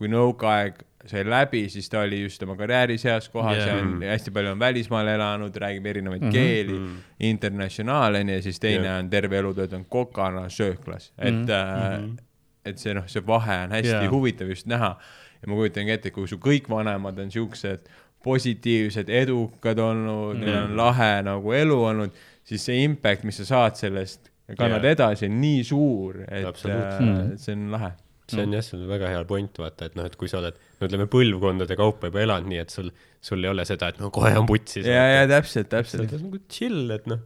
kui 0.00 0.08
nõukaaeg 0.10 0.80
sai 1.06 1.22
läbi, 1.28 1.66
siis 1.70 1.86
ta 1.92 2.00
oli 2.02 2.22
just 2.22 2.42
oma 2.42 2.56
karjääris 2.58 3.04
heas 3.06 3.28
kohas 3.30 3.58
yeah. 3.60 3.68
ja 3.76 3.82
on 3.82 4.00
hästi 4.08 4.32
palju 4.34 4.54
on 4.54 4.62
välismaal 4.62 5.10
elanud, 5.12 5.56
räägib 5.60 5.86
erinevaid 5.92 6.22
mm 6.22 6.28
Mhm. 6.28 6.36
-hmm. 6.36 6.54
keeli 6.54 6.78
Mhm. 6.78 6.96
internatsionaal 7.20 8.14
onju 8.20 8.34
ja 8.34 8.42
siis 8.42 8.60
teine 8.60 8.86
Jah. 8.88 8.98
on 8.98 9.10
terve 9.10 9.38
elu 9.38 9.54
töötanud 9.54 9.86
kokana 9.88 10.46
sööklas, 10.48 11.12
et 11.18 11.34
Mhm. 11.34 11.44
mm, 11.44 12.14
-hmm. 12.14 12.18
et 12.64 12.78
see 12.78 12.94
noh, 12.94 13.04
see 13.06 13.22
vahe 13.26 13.58
on 13.64 13.70
hästi 13.70 13.88
yeah. 13.92 14.10
huvitav 14.10 14.48
just 14.48 14.66
näha 14.66 14.96
ja 15.42 15.48
ma 15.48 15.54
kujutangi 15.54 15.90
ette, 15.92 16.10
kui 16.10 16.26
su 16.28 16.36
kõik 16.36 16.68
vanemad 16.70 17.18
on 17.18 17.30
siuksed 17.30 17.78
positiivsed, 18.24 19.08
edukad 19.22 19.78
olnud 19.84 20.36
mm, 20.38 20.44
neil 20.44 20.60
on 20.62 20.76
lahe 20.78 21.10
nagu 21.26 21.52
elu 21.56 21.76
olnud, 21.90 22.14
siis 22.48 22.64
see 22.68 22.80
impact, 22.84 23.24
mis 23.28 23.38
sa 23.42 23.46
saad 23.52 23.76
sellest 23.80 24.30
kannad 24.58 24.82
yeah. 24.84 24.92
edasi, 24.96 25.28
on 25.30 25.38
nii 25.40 25.60
suur, 25.64 26.18
et 26.28 26.44
äh, 26.44 26.98
Mhm. 27.00 27.36
see 27.40 27.54
on 27.56 27.68
lahe. 27.72 27.92
see 28.28 28.42
on 28.44 28.52
jah, 28.56 28.64
see 28.64 28.76
on 28.80 28.86
väga 28.88 29.08
hea 29.12 29.22
point, 29.28 29.58
vaata, 29.60 29.86
et 29.90 29.96
noh, 29.96 30.04
et 30.08 30.16
kui 30.20 30.28
sa 30.32 30.38
oled, 30.40 30.56
no 30.80 30.88
ütleme 30.88 31.06
põlvkondade 31.12 31.76
kaupa 31.80 32.08
juba 32.10 32.22
elanud, 32.24 32.48
nii 32.52 32.60
et 32.62 32.72
sul, 32.72 32.90
sul 33.24 33.44
ei 33.44 33.50
ole 33.52 33.64
seda, 33.68 33.88
et 33.92 34.00
no 34.00 34.10
kohe 34.12 34.32
on 34.40 34.46
putsis. 34.48 34.84
ja, 34.88 35.02
ja 35.18 35.24
täpselt, 35.28 35.68
sa 35.70 35.78
täpselt 35.78 36.04
oled. 36.06 36.22
nagu 36.26 36.40
chill, 36.52 36.84
et 36.96 37.08
noh, 37.08 37.20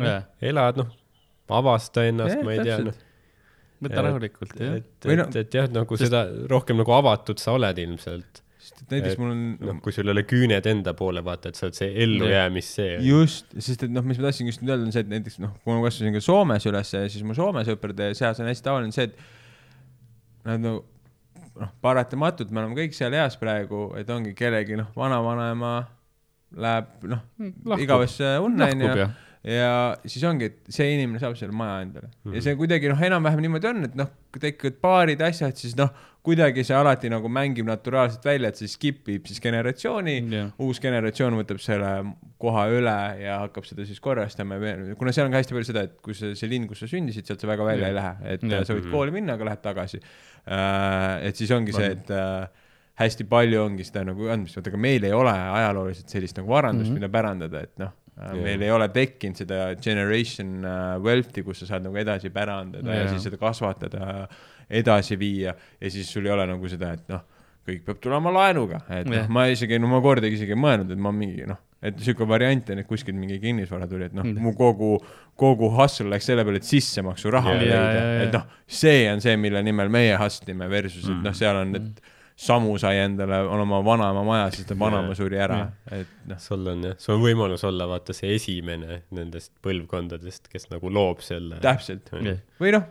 jah, 0.00 0.24
elad, 0.52 0.80
noh, 0.80 0.90
avasta 1.60 2.04
ennast 2.08 2.36
Jah, 2.38 2.44
ma 2.46 2.52
ei 2.56 2.60
tea, 2.64 2.76
täpselt. 2.78 2.92
noh. 2.92 3.06
võta 3.88 4.02
rahulikult, 4.06 4.52
jah. 4.60 4.76
et, 4.80 4.90
et 5.08 5.18
no-, 5.20 5.28
et 5.40 5.56
jah, 5.60 5.68
nagu 5.72 5.96
Sest- 6.00 6.08
seda 6.12 6.24
rohkem 6.52 6.76
nagu 6.80 6.92
avatud 6.96 7.40
sa 7.40 7.56
oled 7.56 7.80
ilmselt. 7.84 8.42
Et 8.84 8.94
näiteks 8.96 9.16
Et 9.16 9.22
mul 9.22 9.32
on 9.32 9.42
noh, 9.70 9.80
kui 9.84 9.94
sul 9.94 10.08
ei 10.08 10.14
ole 10.14 10.24
küüned 10.28 10.68
enda 10.70 10.94
poole, 10.98 11.22
vaata, 11.26 11.52
et 11.52 11.58
sa 11.58 11.66
oled 11.68 11.78
see 11.78 11.90
ellujäämis 12.04 12.70
see. 12.78 12.94
just, 13.06 13.50
sest 13.56 13.86
et 13.86 13.92
noh, 13.92 14.04
mis 14.06 14.20
ma 14.20 14.28
tahtsin 14.28 14.50
just 14.50 14.64
nüüd 14.64 14.74
öelda, 14.74 14.88
on 14.88 14.94
see, 14.96 15.04
et 15.06 15.12
näiteks 15.12 15.40
noh, 15.42 15.52
kui 15.64 15.74
ma 15.74 15.84
kasvasin 15.86 16.16
ka 16.16 16.24
Soomes 16.24 16.68
üles, 16.70 16.94
siis 16.96 17.26
mu 17.26 17.36
Soome 17.38 17.64
sõprade 17.68 18.12
seas 18.18 18.40
on 18.42 18.50
hästi 18.50 18.66
tavaline 18.66 18.96
see, 18.96 19.10
et 19.10 20.48
nad 20.48 20.62
nagu 20.64 20.84
noh, 21.60 21.72
paratamatult 21.84 22.52
me 22.52 22.62
oleme 22.62 22.78
kõik 22.78 22.94
seal 22.96 23.14
eas 23.16 23.36
praegu, 23.40 23.90
et 24.00 24.10
ongi 24.12 24.34
kellegi 24.38 24.78
noh, 24.80 24.90
vanavanaema 24.96 25.74
läheb 26.60 27.10
noh, 27.10 27.26
lahkub, 27.38 27.84
igavesse 27.84 28.36
unne 28.44 28.70
onju. 28.74 29.10
Ja 29.46 29.96
siis 30.04 30.24
ongi, 30.28 30.50
et 30.50 30.72
see 30.72 30.90
inimene 30.92 31.20
saab 31.20 31.36
selle 31.38 31.54
maja 31.56 31.80
endale 31.86 32.10
mm 32.10 32.28
-hmm. 32.28 32.34
ja 32.36 32.42
see 32.44 32.56
kuidagi 32.60 32.90
noh, 32.92 33.02
enam-vähem 33.08 33.40
niimoodi 33.40 33.68
on, 33.70 33.84
et 33.88 33.94
noh, 33.96 34.10
tekivad 34.36 34.76
paarid, 34.84 35.22
asjad, 35.24 35.56
siis 35.56 35.76
noh, 35.78 35.88
kuidagi 36.22 36.64
see 36.64 36.76
alati 36.76 37.08
nagu 37.08 37.28
mängib 37.32 37.64
naturaalselt 37.64 38.24
välja, 38.24 38.50
et 38.52 38.60
see 38.60 38.68
skip 38.68 39.08
ib 39.08 39.26
siis 39.26 39.40
generatsiooni 39.40 40.16
Jah. 40.28 40.52
uus 40.60 40.80
generatsioon 40.80 41.38
võtab 41.40 41.62
selle 41.64 41.92
koha 42.38 42.66
üle 42.68 42.98
ja 43.22 43.40
hakkab 43.46 43.64
seda 43.64 43.86
siis 43.88 44.00
korrastama 44.00 44.60
ja 44.60 44.94
kuna 45.00 45.12
seal 45.12 45.26
on 45.26 45.32
ka 45.32 45.40
hästi 45.40 45.56
palju 45.56 45.70
seda, 45.72 45.86
et 45.88 45.96
kui 46.04 46.14
see, 46.14 46.34
see 46.36 46.48
linn, 46.48 46.68
kus 46.68 46.84
sa 46.84 46.90
sündisid, 46.90 47.24
sealt 47.24 47.40
sa 47.40 47.48
väga 47.48 47.64
välja 47.64 47.88
Jah. 47.88 47.94
ei 47.94 48.00
lähe, 48.00 48.34
et 48.34 48.42
Jah. 48.44 48.66
sa 48.68 48.76
võid 48.76 48.90
kooli 48.92 49.16
minna, 49.16 49.38
aga 49.40 49.48
lähed 49.48 49.64
tagasi. 49.64 50.02
et 51.24 51.36
siis 51.36 51.50
ongi 51.50 51.72
see, 51.72 51.94
et 51.96 52.12
äh, 52.12 52.48
hästi 53.00 53.24
palju 53.30 53.62
ongi 53.62 53.84
seda 53.86 54.02
nagu 54.08 54.28
andmist, 54.32 54.58
vaata, 54.58 54.72
aga 54.72 54.80
meil 54.80 55.04
ei 55.08 55.12
ole 55.16 55.32
ajalooliselt 55.32 56.12
sellist 56.12 56.36
nagu 56.40 56.50
varandust 56.52 56.90
mm, 56.90 56.96
-hmm. 56.96 57.00
mida 57.00 57.12
pärandada, 57.12 57.62
et 57.64 57.78
noh, 57.80 57.94
Jah. 58.20 58.34
meil 58.36 58.60
ei 58.66 58.70
ole 58.74 58.88
tekkinud 58.92 59.38
seda 59.38 59.74
generation 59.80 60.64
äh, 60.66 60.96
wealth'i, 61.00 61.42
kus 61.46 61.62
sa 61.62 61.70
saad 61.74 61.86
nagu 61.86 61.96
edasi 61.96 62.28
pärandada 62.34 62.92
ja, 62.94 63.04
ja 63.06 63.08
siis 63.14 63.22
seda 63.28 63.38
kasvatada, 63.40 64.26
edasi 64.68 65.16
viia 65.20 65.54
ja 65.80 65.90
siis 65.90 66.10
sul 66.12 66.26
ei 66.28 66.32
ole 66.34 66.44
nagu 66.50 66.68
seda, 66.68 66.92
et 66.98 67.06
noh, 67.08 67.22
kõik 67.66 67.82
peab 67.86 67.98
tulema 68.02 68.32
laenuga, 68.34 68.82
et 68.92 69.08
noh 69.08 69.22
Jah., 69.22 69.28
ma 69.32 69.46
isegi, 69.52 69.78
no 69.80 69.88
ma 69.88 70.02
kordagi 70.04 70.36
isegi 70.36 70.52
ei 70.56 70.60
mõelnud, 70.60 70.92
et 70.92 71.00
ma 71.00 71.12
mingi 71.14 71.46
noh, 71.48 71.58
et 71.80 71.96
sihuke 72.04 72.26
variant 72.28 72.70
on, 72.74 72.82
et 72.82 72.88
kuskilt 72.88 73.16
mingi 73.16 73.38
kinnisvara 73.40 73.86
tuli, 73.88 74.10
et 74.10 74.16
noh, 74.16 74.26
Mm. 74.26 74.36
mu 74.44 74.52
kogu, 74.58 74.98
kogu 75.40 75.70
hustle 75.78 76.10
läks 76.12 76.26
selle 76.28 76.44
peale, 76.44 76.60
et 76.60 76.68
sissemaksu 76.68 77.30
raha 77.32 77.54
Jaa, 77.54 77.60
leida 77.62 77.74
jaa, 77.76 77.92
jaa, 77.94 78.06
jaa. 78.12 78.22
et 78.26 78.32
noh, 78.36 78.44
see 78.68 79.04
on 79.12 79.20
see, 79.24 79.36
mille 79.40 79.62
nimel 79.64 79.88
meie 79.88 80.16
hustle 80.20 80.52
ime 80.52 80.68
versus, 80.68 81.08
et 81.08 81.22
noh, 81.24 81.32
seal 81.36 81.56
on, 81.62 81.72
et 81.80 82.02
Samu 82.40 82.72
sai 82.80 83.02
endale 83.02 83.42
on 83.52 83.60
oma 83.66 83.82
vanaema 83.84 84.22
maja, 84.24 84.46
sest 84.54 84.70
ta 84.70 84.76
vanaema 84.80 85.12
suri 85.18 85.36
ära, 85.44 85.58
et 85.92 86.08
noh, 86.30 86.38
sul 86.40 86.70
on 86.72 86.86
jah, 86.88 86.94
sul 87.02 87.18
on 87.18 87.24
võimalus 87.26 87.66
olla 87.68 87.84
vaata 87.90 88.16
see 88.16 88.32
esimene 88.38 89.02
nendest 89.16 89.52
põlvkondadest, 89.64 90.48
kes 90.48 90.70
nagu 90.70 90.88
loob 90.88 91.20
selle. 91.24 91.58
täpselt. 91.60 92.08
Jah. 92.24 92.40
või 92.62 92.72
noh, 92.78 92.86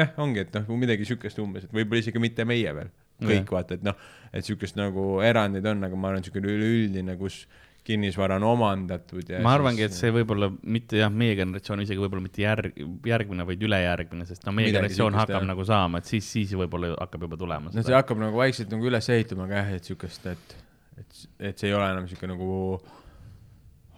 jah, 0.00 0.14
ongi, 0.24 0.46
et 0.46 0.56
noh, 0.56 0.72
midagi 0.80 1.04
siukest 1.10 1.42
umbes, 1.44 1.66
et 1.68 1.76
võib-olla 1.76 2.00
isegi 2.00 2.22
mitte 2.22 2.48
meie 2.48 2.72
veel, 2.78 2.88
kõik 3.20 3.52
vaata, 3.52 3.76
et 3.76 3.84
noh, 3.84 4.00
et 4.32 4.48
siukest 4.48 4.80
nagu 4.80 5.18
erandeid 5.26 5.68
on, 5.68 5.84
aga 5.84 6.00
ma 6.00 6.12
arvan, 6.14 6.24
siukene 6.24 6.56
üleüldine, 6.56 7.18
kus 7.20 7.42
kinnisvara 7.84 8.38
on 8.40 8.46
omandatud 8.48 9.28
ja 9.28 9.40
ma 9.44 9.52
arvangi, 9.58 9.84
et 9.86 9.96
see 9.96 10.12
võib-olla 10.14 10.48
mitte 10.62 10.98
jah, 11.02 11.12
meie 11.12 11.36
generatsioon 11.38 11.84
isegi 11.84 12.00
võib-olla 12.00 12.24
mitte 12.24 12.44
järg, 12.44 12.80
järgmine, 13.06 13.46
vaid 13.48 13.64
ülejärgmine, 13.68 14.26
sest 14.28 14.46
no 14.48 14.54
meie 14.56 14.70
Midagi 14.70 14.80
generatsioon 14.80 15.12
sihukest, 15.12 15.22
hakkab 15.22 15.42
jah. 15.42 15.48
nagu 15.52 15.66
saama, 15.68 16.00
et 16.00 16.10
siis, 16.10 16.28
siis 16.36 16.54
võib-olla 16.58 16.94
hakkab 16.96 17.28
juba 17.28 17.40
tulema 17.40 17.72
no 17.74 17.84
see 17.84 17.96
hakkab 17.96 18.22
nagu 18.24 18.40
vaikselt 18.40 18.72
nagu 18.72 18.90
üles 18.90 19.10
ehitama 19.16 19.48
ka 19.50 19.60
jah, 19.60 19.72
et 19.76 19.90
siukest, 19.90 20.28
et, 20.32 20.58
et, 21.02 21.24
et 21.50 21.60
see 21.60 21.70
ei 21.70 21.76
ole 21.76 21.90
enam 21.92 22.08
siuke 22.10 22.30
nagu 22.30 22.48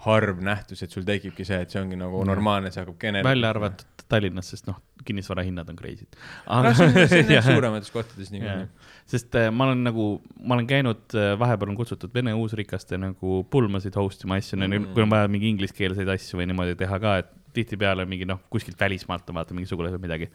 harv 0.04 0.40
nähtus, 0.44 0.82
et 0.82 0.90
sul 0.92 1.04
tekibki 1.08 1.44
see, 1.44 1.60
et 1.64 1.70
see 1.72 1.80
ongi 1.80 1.96
nagu 1.98 2.20
normaalne, 2.28 2.70
see 2.70 2.82
hakkab 2.82 2.98
genereerima. 3.00 3.30
välja 3.32 3.50
arvatud 3.54 3.86
Tallinnas, 4.08 4.50
sest 4.52 4.68
noh, 4.68 4.76
kinnisvara 5.06 5.42
hinnad 5.42 5.68
on 5.72 5.76
crazy'd. 5.78 6.14
no 6.46 6.70
see 6.74 6.86
on, 6.86 6.92
see 7.10 7.22
on 7.24 7.32
Jah. 7.36 7.42
suuremates 7.46 7.90
kohtades 7.90 8.30
niikuinii. 8.30 8.68
sest 9.10 9.34
äh, 9.34 9.48
ma 9.50 9.66
olen 9.66 9.82
nagu, 9.86 10.04
ma 10.42 10.54
olen 10.54 10.66
käinud, 10.70 11.16
vahepeal 11.38 11.72
on 11.72 11.76
kutsutud 11.80 12.14
vene 12.14 12.34
uusrikaste 12.38 12.98
nagu 13.02 13.40
pulmasid 13.50 13.96
host 13.98 14.22
ima 14.28 14.38
asju 14.38 14.58
mm, 14.58 14.66
Mm. 14.66 14.84
-hmm. 14.84 14.94
kui 14.94 15.02
on 15.02 15.10
vaja 15.10 15.28
mingi 15.28 15.48
ingliskeelseid 15.48 16.08
asju 16.08 16.38
või 16.38 16.46
niimoodi 16.52 16.76
teha 16.78 16.98
ka, 17.02 17.16
et 17.24 17.34
tihtipeale 17.56 18.04
mingi 18.04 18.26
noh, 18.28 18.38
kuskilt 18.52 18.80
välismaalt 18.80 19.30
on 19.30 19.34
vaata 19.40 19.54
mingi 19.54 19.66
sugulased 19.66 19.98
midagi. 20.00 20.28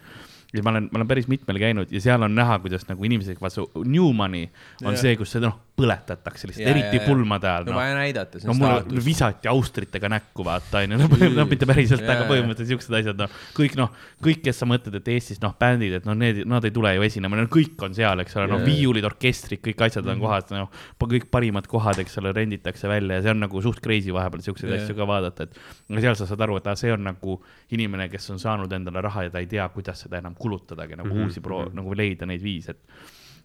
ja 0.54 0.64
ma 0.64 0.70
olen, 0.74 0.90
ma 0.92 0.98
olen 1.00 1.08
päris 1.08 1.28
mitmel 1.28 1.60
käinud 1.60 1.92
ja 1.92 2.02
seal 2.02 2.22
on 2.26 2.36
näha, 2.36 2.60
kuidas 2.60 2.88
nagu 2.90 3.04
inimesed, 3.08 3.38
vaata 3.42 3.62
see 3.62 3.84
new 3.86 4.12
money 4.14 4.48
on 4.84 4.94
Jah. 4.94 5.02
see, 5.02 5.16
kus 5.16 5.32
seda 5.32 5.48
noh, 5.52 5.60
põletatakse 5.82 6.50
lihtsalt, 6.50 6.68
eriti 6.72 6.98
jaa, 6.98 7.00
jaa. 7.00 7.08
pulmade 7.08 7.50
ajal 7.50 7.68
no 7.68 7.74
noh. 7.74 7.80
vaja 7.80 7.96
näidata, 7.98 8.42
no 8.48 8.56
mulle 8.58 9.04
visati 9.06 9.50
austritega 9.52 10.12
näkku, 10.14 10.46
vaata 10.48 10.82
onju, 10.82 11.00
no 11.02 11.30
no 11.38 11.46
mitte 11.50 11.68
päriselt, 11.70 12.04
aga 12.06 12.26
põhimõtteliselt 12.30 12.72
siuksed 12.76 12.98
asjad, 13.02 13.22
noh, 13.22 13.38
kõik 13.58 13.78
noh, 13.80 13.94
kõik, 14.26 14.42
kes 14.48 14.62
sa 14.64 14.68
mõtled, 14.70 14.98
et 15.00 15.12
Eestis 15.16 15.42
noh, 15.44 15.54
bändid, 15.60 15.98
et 16.00 16.08
noh, 16.10 16.18
need, 16.18 16.44
nad 16.50 16.66
ei 16.68 16.74
tule 16.76 16.96
ju 16.98 17.06
esinema, 17.08 17.40
no 17.40 17.48
kõik 17.52 17.86
on 17.88 17.96
seal, 17.98 18.24
eks 18.26 18.38
ole, 18.40 18.50
noh, 18.52 18.66
viiulid, 18.66 19.08
orkestrid, 19.08 19.64
kõik 19.64 19.86
asjad 19.88 20.12
on 20.12 20.22
kohas, 20.24 20.50
noh, 20.54 20.84
kõik 21.02 21.30
parimad 21.34 21.70
kohad, 21.72 22.02
eks 22.04 22.20
ole, 22.22 22.34
renditakse 22.36 22.90
välja 22.92 23.20
ja 23.20 23.26
see 23.28 23.36
on 23.36 23.42
nagu 23.46 23.64
suht 23.64 23.82
crazy 23.84 24.14
vahepeal 24.16 24.44
siukseid 24.46 24.76
asju 24.80 24.98
ka 24.98 25.08
vaadata, 25.10 25.48
et 25.48 25.92
no 25.92 26.04
seal 26.04 26.18
sa 26.20 26.28
saad 26.30 26.46
aru, 26.48 26.60
et 26.60 26.70
see 26.80 26.92
on 26.94 27.04
nagu 27.12 27.40
inimene, 27.76 28.08
kes 28.12 28.32
on 28.34 28.42
saanud 28.42 28.72
endale 28.76 29.04
raha 29.04 29.28
ja 29.28 29.34
ta 29.34 29.42
ei 29.44 29.50
tea, 29.52 29.68
kuidas 29.74 30.06
seda 30.06 30.20
enam 30.22 30.36
kulutadagi, 30.38 30.98
nagu 31.00 31.12
Mhm, 31.12 31.28
uusi 31.28 31.42
pro-, 31.42 31.70
nagu 31.74 31.96
leida 31.98 32.28
neid 32.30 32.44
viise, 32.44 32.76
et 32.76 32.80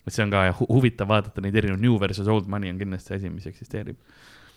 et 0.07 0.15
see 0.15 0.23
on 0.23 0.31
ka 0.31 0.47
hu 0.61 0.69
huvitav 0.71 1.11
vaadata 1.11 1.43
neid 1.45 1.57
erinevaid 1.59 1.83
new 1.83 1.99
versus 2.01 2.31
old 2.31 2.47
money 2.53 2.71
on 2.71 2.79
kindlasti 2.79 3.17
asi, 3.19 3.31
mis 3.33 3.47
eksisteerib. 3.51 3.99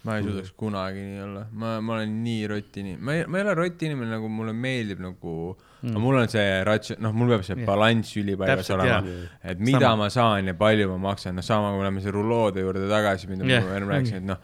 ma 0.08 0.16
ei 0.16 0.24
suudaks 0.24 0.54
kunagi 0.56 1.02
nii 1.04 1.24
olla, 1.26 1.42
ma, 1.52 1.74
ma 1.84 1.98
olen 1.98 2.14
nii 2.24 2.46
rottini, 2.48 2.94
ma 2.96 3.18
ei, 3.18 3.26
ma 3.28 3.40
ei 3.40 3.44
ole 3.44 3.56
rotinimene, 3.58 4.08
nagu 4.14 4.30
mulle 4.32 4.54
meeldib 4.56 5.02
nagu 5.04 5.34
mm., 5.82 5.98
mul 6.00 6.22
on 6.22 6.32
see 6.32 6.54
rats-, 6.68 6.96
noh, 7.04 7.12
mul 7.12 7.34
peab 7.34 7.44
see 7.44 7.58
Jah. 7.58 7.66
balanss 7.68 8.16
Täpselt, 8.16 8.78
olema 8.78 9.02
et 9.44 9.60
mida 9.60 9.90
Sama. 9.90 10.06
ma 10.06 10.08
saan 10.14 10.48
ja 10.48 10.56
palju 10.56 10.88
ma 10.94 11.02
maksan, 11.10 11.36
noh, 11.36 11.44
sama 11.44 11.74
kui 11.74 11.82
me 11.82 11.90
läheme 11.90 12.06
selle 12.06 12.16
ruloode 12.16 12.64
juurde 12.64 12.88
tagasi, 12.88 13.28
mida 13.28 13.50
Jah, 13.50 13.68
ma 13.68 13.76
enne 13.76 13.92
rääkisin, 13.92 14.24
et 14.24 14.30
noh, 14.30 14.40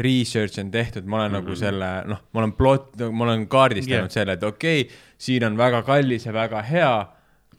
research 0.00 0.56
on 0.62 0.70
tehtud, 0.72 1.04
ma 1.04 1.20
olen 1.20 1.32
mm 1.32 1.36
-hmm. 1.36 1.44
nagu 1.50 1.56
selle, 1.56 1.92
noh, 2.08 2.24
ma 2.32 2.40
olen 2.40 2.52
plot, 2.56 2.96
ma 3.12 3.24
olen 3.24 3.48
kaardistanud 3.48 4.08
Jah. 4.08 4.10
selle, 4.10 4.40
et 4.40 4.42
okei 4.42 4.80
okay,, 4.80 4.96
siin 5.18 5.44
on 5.44 5.58
väga 5.58 5.82
kallis 5.82 6.26
ja 6.26 6.32
väga 6.32 6.62
hea, 6.62 7.08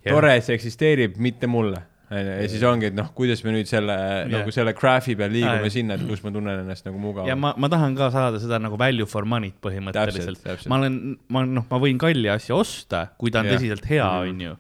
Jah. 0.02 0.16
tore, 0.16 0.42
see 0.42 0.56
eksisteerib, 0.56 1.18
mitte 1.18 1.48
mulle. 1.48 1.93
Ja 2.14 2.48
siis 2.52 2.64
ongi, 2.68 2.90
et 2.92 2.96
noh, 2.98 3.10
kuidas 3.18 3.44
me 3.46 3.54
nüüd 3.56 3.70
selle 3.70 3.96
nagu 4.32 4.54
selle 4.56 4.74
graph'i 4.78 5.16
peal 5.20 5.32
liigume 5.34 5.68
jah. 5.68 5.74
sinna, 5.74 5.98
et 6.00 6.06
kus 6.08 6.24
ma 6.26 6.32
tunnen 6.36 6.64
ennast 6.64 6.86
nagu 6.88 6.98
ja 7.00 7.04
mugavalt. 7.06 7.40
ma, 7.40 7.54
ma 7.58 7.70
tahan 7.74 7.96
ka 7.98 8.10
saada 8.14 8.40
seda 8.44 8.60
nagu 8.62 8.78
value 8.80 9.08
for 9.10 9.26
money't 9.30 9.58
põhimõtteliselt 9.64 10.68
ma 10.72 10.80
olen, 10.82 10.98
ma 11.34 11.46
noh, 11.48 11.66
ma 11.70 11.80
võin 11.84 11.98
kalli 12.02 12.30
asja 12.34 12.56
osta, 12.56 13.08
kui 13.18 13.32
ta 13.34 13.42
on 13.44 13.50
Jah. 13.52 13.58
tõsiselt 13.60 13.86
hea, 13.90 14.08
Mhm. 14.08 14.30
onju. 14.30 14.58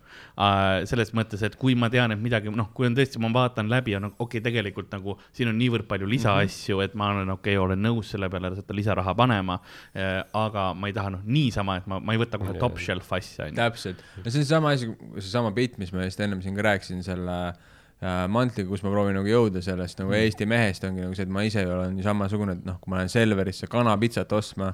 Selles 0.89 1.11
mõttes, 1.13 1.43
et 1.45 1.55
kui 1.59 1.75
ma 1.77 1.89
tean, 1.93 2.11
et 2.13 2.19
midagi, 2.19 2.49
noh, 2.53 2.71
kui 2.73 2.87
on 2.87 2.95
tõesti, 2.97 3.19
ma 3.21 3.29
vaatan 3.35 3.69
läbi 3.69 3.93
ja 3.93 3.99
noh, 4.01 4.15
okei 4.17 4.39
okay,, 4.39 4.45
tegelikult 4.47 4.89
nagu 4.93 5.17
siin 5.35 5.51
on 5.51 5.59
niivõrd 5.61 5.85
palju 5.89 6.09
lisaasju, 6.09 6.79
et 6.85 6.95
ma 6.97 7.11
olen 7.13 7.29
okei 7.35 7.53
okay,, 7.53 7.61
olen 7.61 7.83
nõus 7.85 8.09
selle 8.13 8.29
peale 8.33 8.53
seda 8.57 8.77
lisaraha 8.77 9.13
panema. 9.17 9.59
aga 9.93 10.65
ma 10.73 10.89
ei 10.89 10.95
taha 10.95 11.13
noh, 11.13 11.21
niisama, 11.25 11.77
et 11.81 11.89
ma, 11.89 11.99
ma 12.01 12.15
ei 12.15 12.21
võta 12.21 12.39
kohe 12.41 12.55
top 12.59 12.79
shelf 12.81 13.11
asja, 13.13 13.51
täpselt, 13.53 14.01
no 14.23 14.33
see 14.33 14.41
on 14.41 14.49
sama 14.49 14.73
asi, 14.73 14.89
seesama 15.19 15.53
bitt, 15.55 15.77
mis 15.81 15.93
ma 15.93 16.07
just 16.07 16.21
ennem 16.23 16.41
siin 16.41 16.57
ka 16.57 16.65
rääkisin 16.65 17.03
selle 17.05 17.37
äh, 17.51 18.25
mantliga, 18.31 18.69
kus 18.71 18.83
ma 18.85 18.91
proovin 18.93 19.17
nagu 19.19 19.29
jõuda 19.29 19.61
sellest 19.63 20.01
nagu 20.01 20.15
Eesti 20.17 20.47
mehest 20.49 20.85
ongi 20.87 21.05
nagu 21.05 21.17
see, 21.17 21.27
et 21.27 21.33
ma 21.33 21.45
ise 21.47 21.65
olen 21.67 21.99
ju 21.99 22.05
samasugune, 22.05 22.57
et 22.57 22.65
noh, 22.67 22.79
kui 22.81 22.93
ma 22.93 23.01
lähen 23.01 23.13
Selverisse 23.13 23.69
kanapitsat 23.71 24.33
ostma 24.35 24.73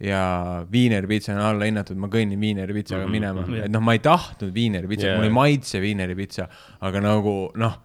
ja 0.00 0.66
viinerpitsa 0.72 1.32
on 1.32 1.40
alla 1.40 1.64
hinnatud, 1.68 1.96
ma 1.96 2.08
kõnnin 2.12 2.40
viinerpitsaga 2.40 3.06
minema 3.08 3.40
mm. 3.40 3.52
-hmm. 3.52 3.64
et 3.64 3.72
noh, 3.72 3.84
ma 3.84 3.94
ei 3.96 4.02
tahtnud 4.04 4.52
viinerpitsat 4.54 5.06
Jaa. 5.06 5.12
yeah., 5.12 5.20
mulle 5.20 5.30
ei 5.30 5.36
maitse 5.38 5.80
viinerpitsa, 5.80 6.48
aga 6.84 7.00
nagu 7.00 7.36
noh, 7.56 7.78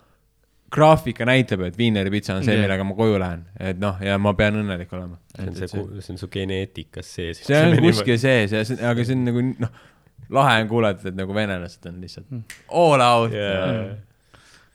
graafika 0.71 1.25
näitab, 1.27 1.63
et 1.67 1.77
viinerpitsa 1.77 2.35
on 2.35 2.43
see 2.43 2.55
yeah., 2.55 2.65
millega 2.65 2.83
ma 2.87 2.97
koju 2.99 3.21
lähen, 3.21 3.45
et 3.59 3.79
noh, 3.79 4.03
ja 4.03 4.17
ma 4.19 4.35
pean 4.35 4.59
õnnelik 4.59 4.91
olema. 4.97 5.17
see 5.37 5.47
on 5.47 5.55
see, 5.55 5.71
see 5.71 6.13
on 6.15 6.19
su 6.19 6.31
geneetikas 6.31 7.15
sees. 7.15 7.45
see 7.47 7.63
on 7.63 7.79
kuskil 7.87 8.19
sees 8.19 8.51
ja 8.57 8.65
see, 8.67 8.79
aga 8.91 9.07
see 9.07 9.15
on 9.15 9.25
nagu 9.31 9.47
noh, 9.63 9.81
lahe 10.31 10.61
on 10.65 10.71
kuulata, 10.71 11.07
et 11.07 11.15
nagu 11.15 11.35
venelased 11.35 11.87
on 11.87 12.03
lihtsalt 12.03 12.57
all 12.67 13.07
out 13.07 13.31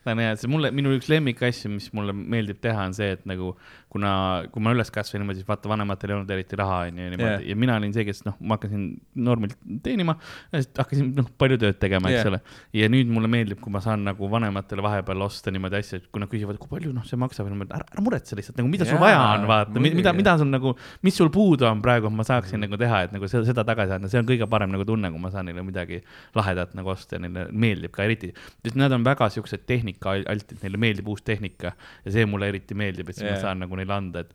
see 0.06 0.12
on 0.14 0.22
hea, 0.22 0.36
see 0.38 0.50
mulle, 0.50 0.70
minu 0.74 0.92
üks 0.96 1.08
lemmikasju, 1.10 1.70
mis 1.72 1.88
mulle 1.96 2.14
meeldib 2.16 2.60
teha, 2.62 2.86
on 2.88 2.94
see, 2.96 3.10
et 3.16 3.24
nagu 3.28 3.52
kuna, 3.92 4.10
kui 4.52 4.62
ma 4.64 4.72
üles 4.74 4.90
kasvasin 4.92 5.22
niimoodi, 5.22 5.40
siis 5.40 5.48
vaata 5.48 5.70
vanematel 5.70 6.10
ei 6.10 6.16
olnud 6.16 6.30
eriti 6.34 6.58
raha, 6.58 6.80
onju, 6.88 7.04
ja 7.04 7.12
niimoodi 7.12 7.30
yeah. 7.30 7.44
ja 7.52 7.56
mina 7.58 7.76
olin 7.78 7.92
see, 7.94 8.04
kes 8.08 8.24
noh, 8.26 8.34
ma 8.42 8.56
hakkasin 8.56 8.82
normilt 9.26 9.56
teenima, 9.84 10.16
hakkasin 10.52 11.12
noh, 11.16 11.28
palju 11.38 11.58
tööd 11.62 11.78
tegema, 11.82 12.10
eks 12.10 12.24
Jah. 12.24 12.30
ole. 12.32 12.40
ja 12.76 12.88
nüüd 12.92 13.12
mulle 13.12 13.30
meeldib, 13.30 13.60
kui 13.62 13.72
ma 13.72 13.82
saan 13.84 14.02
nagu 14.08 14.30
vanematele 14.32 14.84
vahepeal 14.84 15.22
osta 15.28 15.54
niimoodi 15.54 15.78
asju, 15.80 16.00
et 16.02 16.08
kui 16.10 16.22
nad 16.22 16.30
küsivad, 16.32 16.58
kui 16.62 16.72
palju 16.72 16.92
noh, 16.96 17.06
see 17.06 17.20
maksab, 17.20 17.48
ära, 17.68 17.86
ära 17.86 18.04
muretse 18.04 18.38
lihtsalt 18.38 18.58
nagu, 18.60 18.70
mida 18.72 18.88
sul 18.88 18.98
Jaa, 18.98 19.04
vaja 19.04 19.22
on, 19.22 19.46
vaata, 19.52 19.84
mida, 19.86 20.14
mida 20.16 20.36
sul 20.42 20.50
nagu, 20.50 20.74
mis 21.06 21.16
sul 21.22 21.30
puudu 21.34 21.68
on 21.70 21.80
praegu, 21.84 22.10
ma 22.12 22.26
saaksin 22.26 22.62
nagu 22.66 22.80
teha, 22.80 23.04
et 23.06 23.16
nagu 23.16 23.30
seda, 23.30 23.46
seda 23.48 23.64
tagasi 23.68 23.96
anda, 23.96 24.10
see 24.12 24.20
on 24.20 24.28
kõige 24.28 24.50
parem 24.50 24.74
nagu 24.74 24.88
tunne, 24.88 25.12
kui 25.14 25.22
ma 25.22 25.32
saan 25.34 25.48
neile 25.48 25.64
midagi 25.66 26.02
lahedat 26.36 26.74
nagu 26.76 26.90
osta 26.92 27.16
ja 27.16 27.24
neile 27.24 27.46
meeldib 27.54 27.94
ka 27.94 28.04
eriti, 28.04 28.32
nad 28.76 28.92
on 28.92 29.06
väga 29.06 29.30
siuksed 29.32 29.64
tehnikaaltid, 29.70 30.58
neile 30.66 30.80
meeldib 30.82 31.08
uus 31.14 31.22
tehnika 31.26 31.72
ja 31.76 32.12
see 32.12 32.26
mulle 32.28 32.50
eriti 32.52 32.76
meeldib, 32.76 33.08
et 33.10 33.18
siis 33.18 33.28
yeah. 33.28 33.36
Ma 33.36 33.42
saan 33.42 33.60
nagu 33.60 33.76
neile 33.76 33.85
anda, 33.94 34.20
et 34.26 34.32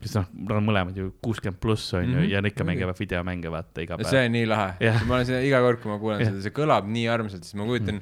sest 0.00 0.16
noh, 0.16 0.26
nad 0.46 0.56
on 0.56 0.64
mõlemad 0.70 0.96
ju 0.96 1.10
kuuskümmend 1.20 1.60
pluss 1.60 1.92
on 1.94 2.06
ju 2.06 2.16
Mhm, 2.22 2.30
ja 2.30 2.40
nad 2.40 2.50
ikka 2.52 2.64
mängivad 2.64 2.98
videomänge 2.98 3.50
vaata 3.52 3.82
iga 3.84 3.98
see 4.00 4.08
päev. 4.10 4.24
on 4.26 4.32
nii 4.38 4.46
lahe. 4.48 4.72
Jah., 4.80 5.04
ma 5.06 5.18
olen 5.18 5.26
seda 5.28 5.42
iga 5.44 5.60
kord, 5.60 5.82
kui 5.82 5.92
ma 5.92 5.98
kuulen 6.00 6.20
Jah. 6.24 6.32
seda, 6.32 6.42
see 6.48 6.56
kõlab 6.56 6.88
nii 6.88 7.06
armsalt, 7.12 7.44
siis 7.44 7.54
ma 7.60 7.66
kujutan, 7.68 8.00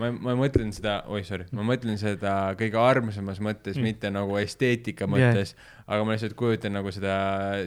ma, 0.00 0.10
ma 0.10 0.34
mõtlen 0.36 0.72
seda, 0.74 0.98
oi 1.08 1.22
sorry, 1.24 1.46
ma 1.56 1.62
mõtlen 1.62 1.96
seda 2.00 2.32
kõige 2.58 2.76
armsamas 2.82 3.38
mõttes, 3.40 3.78
mitte 3.80 4.10
nagu 4.10 4.34
esteetika 4.42 5.06
mõttes 5.06 5.54
aga 5.86 6.02
ma 6.02 6.16
lihtsalt 6.16 6.34
kujutan 6.34 6.74
nagu 6.74 6.90
seda 6.90 7.14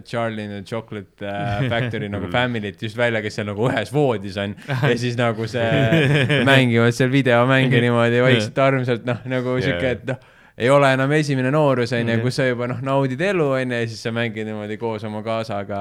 Charlie 0.03 0.43
and 0.43 0.51
the 0.57 0.63
Chocolate 0.67 1.23
äh, 1.23 1.69
Factory 1.71 2.09
nagu 2.11 2.27
family't 2.35 2.81
just 2.83 2.97
välja, 2.99 3.21
kes 3.23 3.39
seal 3.39 3.47
nagu 3.47 3.69
ühes 3.69 3.93
voodis 3.95 4.35
on. 4.37 4.57
Ja 4.67 4.97
siis 4.99 5.15
nagu 5.15 5.47
see 5.47 5.63
mängivad 6.49 6.91
seal 6.97 7.09
videomänge 7.13 7.79
niimoodi 7.79 8.19
vaikselt 8.25 8.59
armsalt, 8.59 9.07
noh, 9.07 9.23
nagu 9.31 9.55
sihuke, 9.63 9.95
et 9.95 10.03
noh, 10.11 10.19
ei 10.60 10.69
ole 10.69 10.91
enam 10.94 11.11
esimene 11.15 11.52
noorus 11.56 11.94
onju 11.95 12.10
Mhm., 12.10 12.23
kus 12.26 12.36
sa 12.40 12.45
juba 12.48 12.68
noh, 12.68 12.80
naudid 12.84 13.22
elu 13.22 13.45
onju 13.60 13.80
ja 13.80 13.88
siis 13.88 14.02
sa 14.03 14.11
mängid 14.15 14.48
niimoodi 14.48 14.77
koos 14.81 15.03
oma 15.07 15.22
kaasaga 15.23 15.80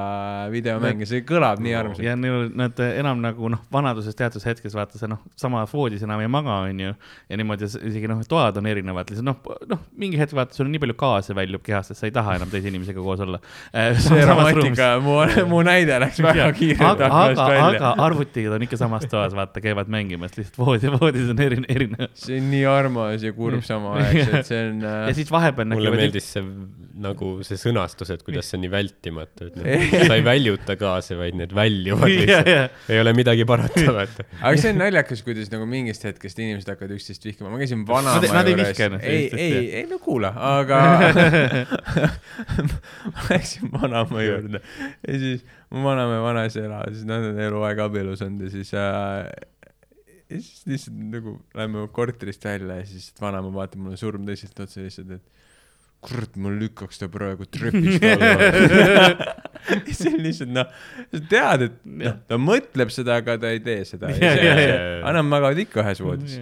videomänge, 0.52 1.06
see 1.08 1.24
kõlab 1.26 1.62
nii 1.64 1.74
armsalt. 1.78 2.04
ja 2.04 2.14
neil, 2.18 2.48
nad 2.58 2.78
enam 2.86 3.22
nagu 3.24 3.50
noh, 3.52 3.62
vanaduses 3.74 4.16
teatud 4.18 4.44
hetkes 4.44 4.76
vaata 4.78 5.00
sa 5.00 5.08
noh, 5.10 5.22
samas 5.38 5.72
voodis 5.74 6.04
enam 6.06 6.22
ei 6.22 6.30
maga, 6.30 6.60
onju. 6.68 6.94
ja 7.28 7.40
niimoodi 7.40 7.68
isegi 7.68 8.10
noh, 8.10 8.22
toad 8.28 8.60
on 8.60 8.70
erinevad, 8.70 9.10
lihtsalt 9.10 9.26
noh, 9.26 9.58
noh, 9.72 9.82
mingi 9.98 10.20
hetk 10.20 10.36
vaata, 10.38 10.56
sul 10.56 10.68
on 10.68 10.74
nii 10.76 10.82
palju 10.84 10.98
gaase 11.00 11.36
väljub 11.38 11.64
kehast, 11.66 11.94
et 11.94 12.00
sa 12.00 12.08
ei 12.08 12.14
taha 12.14 12.36
enam 12.38 12.52
teise 12.52 12.70
inimesega 12.70 13.02
koos 13.02 13.24
olla. 13.24 13.40
see 14.08 14.24
romantika, 14.28 14.90
mu, 15.02 15.18
mu 15.50 15.62
näide 15.66 15.98
läks 16.04 16.22
väga 16.24 16.50
kiirelt 16.58 16.86
aga, 16.86 17.08
aknast 17.08 17.42
aga, 17.42 17.48
välja. 17.54 17.80
aga 17.80 18.06
arvutid 18.08 18.52
on 18.54 18.66
ikka 18.68 18.80
samas 18.80 19.08
toas, 19.10 19.34
vaata, 19.36 19.62
käivad 19.64 19.90
mängimas, 19.92 20.36
lihtsalt 20.38 20.60
voodi, 20.60 20.92
voodis 20.94 21.32
on 21.32 21.42
eri, 21.42 21.60
erinev. 21.72 22.12
see 22.18 22.38
on 22.38 22.50
nii 22.52 22.64
armas 22.70 23.26
ja 23.26 23.34
kurb 23.36 23.64
samaaegselt, 23.66 24.46
see 24.48 24.62
on 24.67 24.67
ja 24.84 24.92
äh,, 25.08 25.14
siis 25.16 25.30
vahepeal 25.32 25.68
mulle 25.72 25.92
meeldis 25.94 26.26
see 26.36 26.42
nagu 26.98 27.28
see 27.46 27.58
sõnastus, 27.60 28.10
et 28.10 28.22
kuidas 28.26 28.48
see 28.50 28.56
on 28.58 28.64
nii 28.66 28.70
vältimatu, 28.72 29.46
et 29.48 29.58
noh, 29.60 29.66
sa 30.08 30.16
ei 30.18 30.24
väljuta 30.26 30.74
gaase, 30.80 31.14
vaid 31.20 31.36
need 31.38 31.52
väljuvad 31.54 32.10
ja, 32.12 32.16
lihtsalt. 32.18 32.50
ja, 32.50 32.64
ei 32.94 33.00
ole 33.04 33.12
midagi 33.14 33.44
parata, 33.48 33.84
vaata. 33.94 34.26
aga 34.48 34.54
see 34.58 34.72
on 34.74 34.80
naljakas, 34.82 35.22
kuidas 35.26 35.52
nagu 35.54 35.68
mingist 35.70 36.02
hetkest 36.08 36.40
inimesed 36.42 36.72
hakkavad 36.74 36.96
üksteist 36.96 37.28
vihkama, 37.28 37.52
ma 37.54 37.60
käisin 37.62 37.84
vanaema 37.88 38.24
ei- 38.26 38.34
nad 38.34 38.50
ei 38.50 38.56
juures. 38.56 38.72
vihka 38.72 38.88
ennast 38.90 39.06
ei, 39.06 39.28
ei 39.46 39.70
ei 39.82 39.86
no 39.90 40.00
kuula, 40.02 40.32
aga 40.56 40.80
ma 43.14 43.28
läksin 43.30 43.70
vanaema 43.72 44.22
juurde. 44.26 44.60
Ja 45.08 45.18
siis 45.22 45.44
mu 45.70 45.84
vanaema 45.86 46.18
ja 46.18 46.22
vanaisa 46.24 46.64
elavad, 46.64 46.94
siis 46.96 47.06
nad 47.08 47.24
on 47.30 47.38
eluaeg 47.46 47.78
abielus 47.86 48.22
olnud 48.26 48.46
ja 48.48 48.52
siis 48.52 48.74
äh, 48.74 49.28
ja 50.28 50.40
siis 50.40 50.64
lihtsalt 50.68 51.02
nagu 51.14 51.38
lähme 51.56 51.86
korterist 51.92 52.44
välja 52.44 52.80
ja 52.80 52.86
siis 52.86 53.12
vanaema 53.20 53.52
vaatab 53.54 53.80
mulle 53.84 54.00
surmtõsiselt 54.00 54.60
otsa 54.64 54.84
lihtsalt, 54.84 55.14
et 55.18 55.46
kurat, 56.04 56.36
ma 56.38 56.52
lükkaks 56.54 57.00
ta 57.00 57.08
praegu 57.10 57.48
trepist 57.50 58.04
alla. 58.12 59.34
see 59.98 60.12
on 60.12 60.22
lihtsalt 60.24 60.52
noh, 60.52 60.68
sa 61.12 61.20
tead, 61.30 61.64
et 61.68 61.80
noh, 62.02 62.20
ta 62.28 62.38
mõtleb 62.40 62.92
seda, 62.94 63.18
aga 63.22 63.38
ta 63.40 63.50
ei 63.54 63.62
tee 63.64 63.82
seda. 63.88 64.10
Aga 64.12 65.14
nad 65.18 65.28
magavad 65.28 65.60
ikka 65.62 65.82
ühes 65.84 66.02
voodis. 66.04 66.38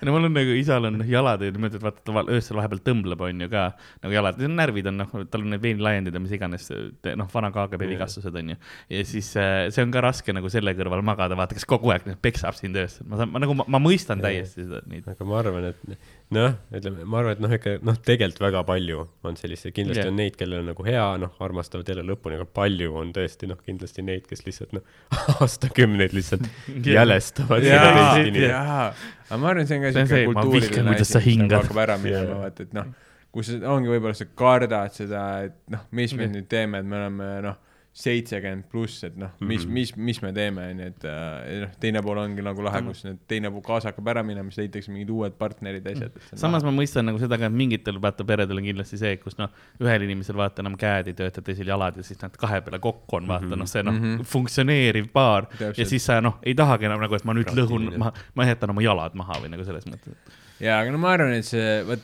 no 0.00 0.14
mul 0.14 0.28
on 0.28 0.32
nagu 0.36 0.54
isal 0.56 0.88
on 0.88 1.02
jalad 1.08 1.42
ja 1.44 1.52
niimoodi, 1.52 1.76
et 1.76 1.84
vaata 1.84 2.04
ta 2.04 2.24
öösel 2.32 2.56
vahepeal 2.56 2.80
tõmbleb, 2.86 3.24
onju 3.28 3.48
ka 3.52 3.66
nagu 4.04 4.16
jalad, 4.16 4.40
närvid 4.40 4.90
on 4.92 5.00
noh, 5.02 5.16
tal 5.32 5.44
on 5.44 5.52
need 5.52 5.64
veenilaiendid 5.64 6.16
ja 6.16 6.22
mis 6.22 6.32
iganes, 6.36 6.70
noh, 6.72 7.28
vana 7.32 7.52
KGB 7.54 7.90
vigastused 7.92 8.40
onju. 8.40 8.56
ja 8.92 9.04
siis 9.08 9.32
äh, 9.40 9.66
see 9.74 9.84
on 9.84 9.92
ka 9.94 10.04
raske 10.04 10.32
nagu 10.36 10.50
selle 10.52 10.72
kõrval 10.78 11.04
magada, 11.06 11.36
vaata, 11.38 11.58
kes 11.58 11.68
kogu 11.68 11.92
aeg 11.92 12.08
noh, 12.08 12.16
peksab 12.24 12.56
sind 12.56 12.78
öösel, 12.80 13.04
ma 13.10 13.20
saan, 13.20 13.32
ma 13.34 13.42
nagu, 13.42 13.56
ma 13.66 13.82
mõistan 13.82 14.24
täiesti 14.24 14.64
seda, 14.64 14.80
aga 15.12 15.28
ma 15.28 15.40
arvan, 15.42 15.68
et 15.74 16.14
noh, 16.34 16.54
ütleme, 16.74 17.04
ma 17.06 17.20
arvan, 17.20 17.36
et 17.36 17.42
noh, 17.44 17.52
ikka 17.54 17.76
noh, 17.86 17.98
tegelikult 18.02 18.40
väga 18.42 18.62
palju 18.66 19.02
on 19.28 19.36
selliseid, 19.38 19.74
kindlasti 19.76 20.00
Jah. 20.02 20.08
yeah. 20.08 20.14
on 20.14 20.18
neid, 20.18 20.36
kellel 20.38 20.62
on 20.64 20.70
nagu 20.72 20.86
hea, 20.86 21.04
noh, 21.22 21.34
armastavad 21.46 21.92
elu 21.94 22.02
lõpuni, 22.08 22.38
aga 22.40 22.46
palju 22.58 22.96
on 22.98 23.12
tõesti 23.14 23.50
noh, 23.50 23.60
kindlasti 23.66 24.02
neid, 24.06 24.26
kes 24.26 24.42
lihtsalt 24.46 24.74
noh, 24.74 24.86
aastakümneid 25.36 26.16
lihtsalt 26.16 26.48
jälestavad 26.96 27.62
seda 27.62 27.78
jaa 27.78 27.92
teist, 27.98 28.30
inimest. 28.32 28.48
jaa, 28.50 28.88
aga 29.28 29.40
ma 29.42 29.52
arvan, 29.52 29.70
see 29.70 29.78
on 29.78 29.86
ka 29.86 29.92
siuke 29.94 30.22
kultuuriline 30.32 30.96
asi, 30.96 31.10
sa 31.12 31.22
mis 31.22 31.38
nagu 31.44 31.60
hakkab 31.60 31.82
ära 31.84 31.98
minema, 32.02 32.40
vaata, 32.42 32.66
et 32.66 32.74
noh, 32.74 32.90
kus 33.36 33.52
ongi 33.60 33.94
võib-olla 33.94 34.18
sa 34.18 34.26
kardad 34.42 34.98
seda, 34.98 35.22
et 35.46 35.56
noh, 35.70 35.86
mis 35.94 36.16
me 36.18 36.30
nüüd 36.32 36.50
teeme, 36.50 36.82
et 36.82 36.90
me 36.90 36.98
oleme 37.04 37.30
noh, 37.46 37.62
seitsekümmend 37.96 38.66
pluss, 38.68 38.98
et 39.06 39.14
noh, 39.16 39.30
mis 39.40 39.62
Mhm., 39.64 39.72
mis, 39.72 39.90
mis 39.96 40.18
me 40.20 40.30
teeme, 40.36 40.66
onju, 40.72 40.86
et 40.90 41.04
äh, 41.08 41.60
noh, 41.62 41.70
teine 41.80 42.02
pool 42.04 42.18
ongi 42.20 42.42
nagu 42.44 42.60
lahe, 42.66 42.82
kus 42.84 43.04
need 43.06 43.22
teine 43.30 43.48
pool 43.54 43.62
kaasa 43.64 43.88
hakkab 43.88 44.10
ära 44.12 44.22
minema, 44.26 44.52
siis 44.52 44.66
leitakse 44.66 44.92
mingid 44.92 45.08
uued 45.14 45.36
partnerid, 45.40 45.86
asjad. 45.94 46.18
samas 46.36 46.66
ma 46.66 46.74
mõistan 46.76 47.08
nagu 47.08 47.16
seda 47.22 47.38
ka, 47.40 47.48
et 47.48 47.56
mingitel 47.56 47.96
vaata 48.02 48.26
peredel 48.28 48.60
on 48.60 48.66
kindlasti 48.68 48.98
see, 49.00 49.14
kus 49.22 49.38
noh, 49.40 49.48
ühel 49.80 50.04
inimesel 50.04 50.36
vaata 50.36 50.60
enam 50.64 50.76
käed 50.76 51.08
ei 51.08 51.16
tööta, 51.16 51.40
teisel 51.46 51.72
jalad 51.72 51.96
ja 51.96 52.04
siis 52.04 52.20
nad 52.20 52.36
kahe 52.36 52.60
peale 52.66 52.78
kokku 52.84 53.16
on, 53.16 53.30
vaata 53.32 53.48
Mhm. 53.48 53.58
noh, 53.64 53.70
see 53.72 53.82
noh 53.86 53.96
Mhm. 53.96 54.26
funktsioneeriv 54.28 55.08
paar 55.16 55.48
ja 55.56 55.70
Täpselt. 55.72 55.88
siis 55.88 56.04
sa 56.04 56.20
noh, 56.20 56.36
ei 56.44 56.52
tahagi 56.54 56.84
enam 56.90 57.00
nagu, 57.00 57.14
et 57.16 57.24
ma 57.24 57.32
nüüd 57.32 57.48
lõhun, 57.56 57.96
ma, 57.96 58.12
ma 58.34 58.44
jätan 58.44 58.70
oma 58.76 58.82
jalad 58.84 59.14
maha 59.16 59.40
või 59.40 59.48
nagu 59.56 59.64
selles 59.64 59.86
mõttes. 59.88 60.12
jaa, 60.60 60.82
aga 60.82 60.90
no 60.92 60.98
ma 60.98 61.14
arvan, 61.16 61.32
et 61.32 61.44
see, 61.48 61.80
vot 61.88 62.00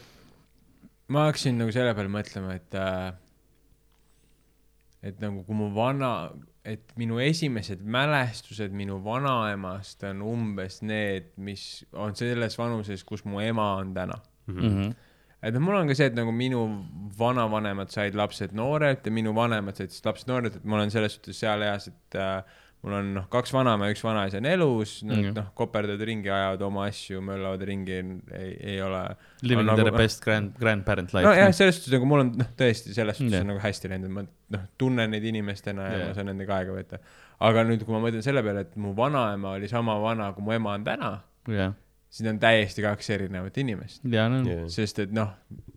ma 1.13 1.27
hakkasin 1.29 1.59
nagu 1.61 1.71
selle 1.75 1.93
peale 1.95 2.09
mõtlema, 2.09 2.55
et 2.57 2.75
äh, 2.81 3.13
et 5.03 5.21
nagu 5.23 5.43
kui 5.47 5.57
mu 5.59 5.69
vana, 5.75 6.31
et 6.65 6.93
minu 6.99 7.19
esimesed 7.23 7.83
mälestused 7.83 8.75
minu 8.77 9.01
vanaemast 9.03 10.05
on 10.07 10.23
umbes 10.33 10.81
need, 10.87 11.33
mis 11.37 11.65
on 11.93 12.15
selles 12.19 12.59
vanuses, 12.59 13.03
kus 13.07 13.25
mu 13.27 13.43
ema 13.43 13.75
on 13.81 13.95
täna. 13.95 14.21
Mhm. 14.47 14.93
et 15.43 15.55
noh, 15.55 15.63
mul 15.63 15.75
on 15.75 15.89
ka 15.91 15.95
see, 15.99 16.07
et 16.11 16.15
nagu 16.15 16.31
minu 16.35 16.61
vanavanemad 17.19 17.91
said 17.91 18.15
lapsed 18.15 18.53
noorelt 18.55 19.07
ja 19.07 19.13
minu 19.15 19.33
vanemad 19.35 19.79
said 19.79 19.91
siis 19.91 20.05
lapsed 20.07 20.31
noorelt, 20.31 20.57
et 20.57 20.65
ma 20.65 20.79
olen 20.79 20.91
selles 20.95 21.17
suhtes 21.17 21.39
seal 21.43 21.63
eas, 21.67 21.89
et 21.91 22.19
äh, 22.19 22.43
mul 22.83 22.95
on 22.99 23.11
noh, 23.15 23.27
kaks 23.31 23.53
vanaema 23.55 23.87
ja 23.87 23.95
üks 23.95 24.01
vanaisa 24.03 24.41
on 24.41 24.47
elus, 24.51 24.93
nad 25.07 25.19
Mhm. 25.21 25.35
noh, 25.37 25.51
koperdavad 25.55 26.01
ringi, 26.09 26.31
ajavad 26.35 26.63
oma 26.67 26.87
asju, 26.91 27.21
möllavad 27.23 27.63
ringi, 27.69 27.99
ei, 28.35 28.57
ei 28.73 28.81
ole 28.83 29.03
Living 29.43 29.69
on 29.71 29.77
their 29.77 29.87
nagu- 29.93 29.97
best 30.01 30.23
grand, 30.25 30.57
grandparent 30.59 31.13
life. 31.15 31.27
nojah, 31.29 31.53
selles 31.55 31.79
suhtes 31.79 31.93
nagu 31.95 32.07
mul 32.11 32.21
on 32.25 32.33
noh, 32.41 32.49
tõesti 32.59 32.93
selles 32.97 33.17
suhtes 33.21 33.33
Jah. 33.37 33.45
on 33.47 33.53
nagu 33.55 33.61
hästi 33.63 33.89
läinud, 33.93 34.05
et 34.11 34.17
ma 34.17 34.25
noh, 34.57 34.65
tunnen 34.79 35.11
neid 35.15 35.23
inimestena 35.31 35.83
ja 35.93 35.99
Jah. 35.99 36.09
ma 36.09 36.15
saan 36.19 36.27
nendega 36.33 36.57
aega 36.59 36.73
võtta. 36.75 36.99
aga 37.41 37.65
nüüd, 37.65 37.85
kui 37.87 37.95
ma 37.95 38.01
mõtlen 38.03 38.23
selle 38.23 38.43
peale, 38.43 38.61
et 38.67 38.77
mu 38.77 38.95
vanaema 38.95 39.55
oli 39.57 39.69
sama 39.69 39.95
vana, 40.03 40.33
kui 40.33 40.43
mu 40.43 40.53
ema 40.53 40.75
on 40.75 40.85
täna, 40.85 41.21
jah, 41.49 41.73
siis 42.11 42.29
on 42.29 42.39
täiesti 42.39 42.83
kaks 42.83 43.11
erinevat 43.11 43.57
inimest. 43.63 44.01
ja 44.05 44.29
no 44.29 44.43
sest 44.69 44.99
et 44.99 45.13
noh, 45.13 45.31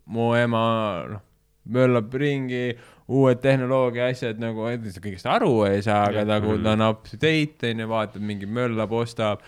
mu 0.08 0.34
ema 0.34 1.06
noh, 1.10 1.22
möllab 1.70 2.14
ringi, 2.14 2.76
uued 3.08 3.42
tehnoloogia 3.44 4.10
asjad 4.10 4.40
nagu, 4.42 4.66
kõigest 5.04 5.28
aru 5.30 5.52
ei 5.68 5.84
saa, 5.86 6.08
aga 6.10 6.24
nagu 6.26 6.58
ta 6.64 6.74
on 6.74 6.82
up 6.88 7.06
to 7.10 7.20
date 7.22 7.70
onju, 7.70 7.88
vaatab 7.92 8.26
mingi 8.26 8.50
möllab, 8.50 8.92
ostab, 8.98 9.44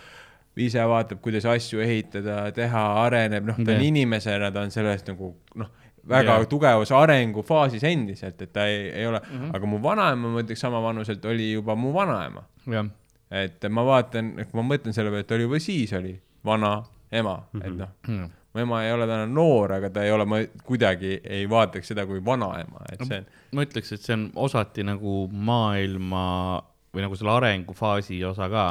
ise 0.58 0.82
vaatab, 0.90 1.20
kuidas 1.22 1.46
asju 1.46 1.82
ehitada, 1.82 2.44
teha, 2.54 2.84
areneb, 3.04 3.46
noh, 3.46 3.58
ta 3.58 3.74
on 3.74 3.84
inimesena, 3.88 4.52
ta 4.54 4.62
on 4.66 4.70
sellest 4.74 5.10
nagu 5.10 5.32
noh, 5.58 5.70
väga 6.08 6.38
Jah. 6.38 6.46
tugevas 6.50 6.92
arengufaasis 6.94 7.84
endiselt, 7.84 8.40
et 8.42 8.52
ta 8.54 8.66
ei, 8.70 8.88
ei 9.02 9.06
ole 9.06 9.20
mm. 9.20 9.38
-hmm. 9.38 9.56
aga 9.56 9.66
mu 9.66 9.82
vanaema, 9.82 10.28
ma 10.28 10.42
ütleks 10.42 10.62
sama 10.64 10.82
vanuselt, 10.82 11.24
oli 11.24 11.52
juba 11.52 11.76
mu 11.76 11.92
vanaema. 11.94 12.44
jah, 12.66 12.86
et 13.30 13.68
ma 13.70 13.84
vaatan, 13.84 14.32
ma 14.52 14.62
mõtlen 14.62 14.94
selle 14.94 15.10
peale, 15.10 15.26
et 15.26 15.26
ta 15.26 15.34
oli 15.34 15.48
juba 15.50 15.58
siis 15.60 15.92
oli 15.92 16.14
vana 16.44 16.82
ema 17.12 17.36
mm, 17.52 17.60
-hmm. 17.60 17.66
et 17.66 17.76
noh, 17.76 17.88
Mhm. 18.08 18.30
Mu 18.58 18.64
ema 18.66 18.82
ei 18.86 18.94
ole 18.94 19.06
täna 19.06 19.26
noor, 19.30 19.76
aga 19.78 19.90
ta 19.94 20.06
ei 20.06 20.14
ole, 20.14 20.26
ma 20.28 20.40
kuidagi 20.66 21.18
ei 21.24 21.46
vaataks 21.50 21.94
seda 21.94 22.06
kui 22.08 22.22
vanaema, 22.24 22.82
et 22.92 23.04
see 23.04 23.22
on, 23.22 23.30
ma 23.54 23.68
ütleks, 23.68 23.94
et 23.94 24.02
see 24.02 24.16
on 24.16 24.26
osati 24.48 24.86
nagu 24.86 25.20
maailma 25.32 26.26
või 26.94 27.04
nagu 27.04 27.16
selle 27.18 27.34
arengufaasi 27.36 28.16
osa 28.24 28.48
ka. 28.50 28.64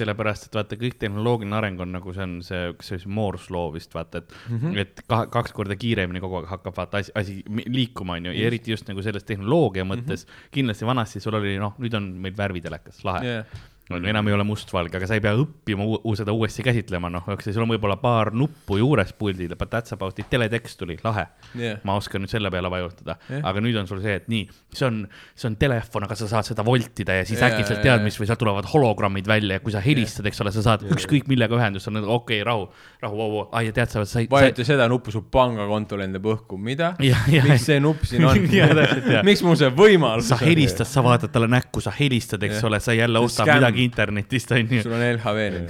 sellepärast, 0.00 0.48
et 0.48 0.56
vaata, 0.58 0.78
kõik 0.80 0.96
tehnoloogiline 1.00 1.56
areng 1.56 1.80
on 1.84 1.92
nagu 1.94 2.14
see 2.14 2.24
on 2.26 2.34
see, 2.44 2.72
kas 2.78 2.90
see 2.90 2.98
oli 2.98 3.12
Moore's 3.18 3.48
law 3.54 3.70
vist 3.74 3.94
vaata, 3.94 4.22
et 4.22 4.34
mm. 4.34 4.58
-hmm. 4.58 4.78
et 4.82 5.02
kahe, 5.06 5.28
kaks 5.32 5.54
korda 5.56 5.76
kiiremini 5.78 6.20
kogu 6.20 6.40
aeg 6.40 6.50
hakkab 6.50 6.76
vaata 6.76 6.98
asi, 6.98 7.12
asi 7.14 7.38
liikuma, 7.48 8.18
onju, 8.18 8.34
ja 8.34 8.46
eriti 8.50 8.74
just 8.74 8.90
nagu 8.90 9.02
selles 9.02 9.24
tehnoloogia 9.24 9.86
mõttes 9.86 10.26
mm. 10.26 10.32
-hmm. 10.32 10.48
kindlasti 10.58 10.86
vanasti 10.86 11.20
sul 11.20 11.38
oli 11.38 11.58
noh, 11.58 11.78
nüüd 11.78 11.94
on 11.94 12.10
meil 12.26 12.36
värvitelekas, 12.36 13.04
lahe 13.06 13.26
jah, 13.26 13.62
on 13.90 14.04
ju, 14.04 14.08
enam 14.10 14.28
ei 14.28 14.34
ole 14.36 14.44
mustvalge, 14.46 14.96
aga 14.96 15.08
sa 15.08 15.16
ei 15.18 15.22
pea 15.24 15.34
õppima 15.36 15.84
uu- 15.84 16.14
seda 16.18 16.32
uuesti 16.34 16.62
käsitlema, 16.64 17.10
noh, 17.12 17.26
eks 17.34 17.50
sul 17.50 17.64
on 17.64 17.72
võib-olla 17.72 17.96
paar 18.00 18.32
nuppu 18.36 18.78
juures 18.78 19.12
puldil, 19.18 19.54
but 19.58 19.70
that's 19.72 19.94
about 19.96 20.18
it, 20.18 20.28
teletekst 20.30 20.78
tuli, 20.78 20.96
lahe. 21.04 21.26
jah, 21.58 21.80
ma 21.84 21.96
oskan 21.98 22.22
nüüd 22.22 22.32
selle 22.32 22.50
peale 22.52 22.70
vajutada 22.72 23.16
Jah. 23.28 23.42
aga 23.48 23.62
nüüd 23.64 23.76
on 23.80 23.88
sul 23.90 24.00
see, 24.04 24.14
et 24.20 24.28
nii, 24.32 24.46
see 24.72 24.86
on, 24.86 25.02
see 25.34 25.48
on 25.50 25.56
telefon, 25.60 26.06
aga 26.06 26.16
sa 26.18 26.28
saad 26.30 26.48
seda 26.48 26.64
voltida 26.66 27.18
ja 27.18 27.26
siis 27.28 27.40
Jaa, 27.42 27.50
äkitselt 27.50 27.82
jaa, 27.82 27.96
tead, 27.98 28.06
mis 28.06 28.18
või 28.20 28.30
sealt 28.30 28.40
tulevad 28.42 28.68
hologrammid 28.72 29.28
välja 29.28 29.58
ja 29.58 29.64
kui 29.64 29.74
sa 29.74 29.82
helistad, 29.84 30.26
eks 30.30 30.42
ole, 30.44 30.54
sa 30.54 30.64
saad 30.64 30.86
ükskõik 30.86 31.28
millega 31.30 31.58
ühendust, 31.58 31.86
sa 31.86 31.92
oled 31.92 32.04
nagu 32.04 32.14
okei 32.16 32.40
okay,, 32.40 32.46
rahu, 32.46 32.68
rahu, 33.02 33.18
rahu, 33.18 33.28
rahu, 33.42 33.44
ai 33.58 33.66
ja 33.68 33.76
tead, 33.76 33.92
sa 33.92 34.04
said. 34.08 34.30
vajuta 34.32 34.66
seda 34.66 34.88
nuppu, 34.90 35.14
su 35.14 35.24
pangakonto 35.32 35.98
lendab 36.00 36.30
õhku, 36.32 36.58
mida? 36.60 36.94
miks 37.02 37.66
see 37.68 37.80
nupp 37.82 38.06
siin 38.08 38.26
on 38.28 38.40
miks 39.28 39.42
mul 39.44 39.58
see 39.58 39.72
võimalus 39.74 40.30
sa 40.30 40.38
helistad, 40.40 40.88
sa 40.88 41.04
vaatad 41.04 41.32
talle 41.34 41.50
näkku, 41.52 41.82
sa 41.84 41.92
helistad, 41.96 42.42
eks 42.46 42.60
Jah. 42.60 42.70
ole, 42.70 42.80
sa 42.82 42.94
jälle 42.96 43.22
ostad 43.22 43.46
Scam. 43.46 43.71
Midagi 43.72 43.88
internetist, 43.88 44.52
onju. 44.52 44.82
sul 44.84 44.92
on 44.96 45.02
LHV 45.08 45.48
nüüd. 45.56 45.68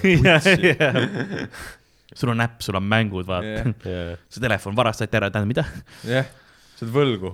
sul 2.19 2.29
on 2.35 2.41
äpp, 2.45 2.61
sul 2.62 2.77
on 2.77 2.87
mängud, 2.87 3.27
vaata 3.29 3.47
Jah. 3.47 3.74
jaa, 3.87 4.15
su 4.29 4.41
telefon 4.43 4.77
varastati 4.77 5.16
ära, 5.19 5.31
tähendab 5.33 5.51
mida? 5.53 5.65
jah, 6.09 6.29
sa 6.77 6.85
oled 6.87 6.95
võlgu, 6.97 7.33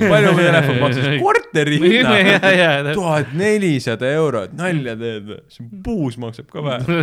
palju 0.00 0.32
mu 0.32 0.44
telefon 0.46 0.80
maksis, 0.82 1.08
korteri 1.24 1.80
hinna, 1.82 2.94
tuhat 2.94 3.34
nelisada 3.36 4.10
eurot, 4.16 4.54
nalja 4.56 4.96
teed 5.00 5.30
või, 5.30 5.40
see 5.52 5.68
puus 5.84 6.18
maksab 6.22 6.48
ka 6.52 6.64
vähe. 6.64 6.98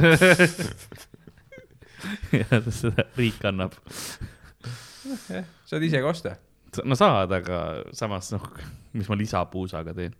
ja 2.41 2.61
seda 2.73 3.05
riik 3.19 3.43
annab. 3.45 3.75
saad 5.69 5.85
ise 5.85 6.01
ka 6.01 6.09
osta. 6.09 6.35
no 6.87 6.97
saad, 6.97 7.33
aga 7.41 7.61
samas 7.93 8.31
noh, 8.33 8.49
mis 8.97 9.09
ma 9.11 9.19
lisapuusaga 9.19 9.93
teen? 9.97 10.17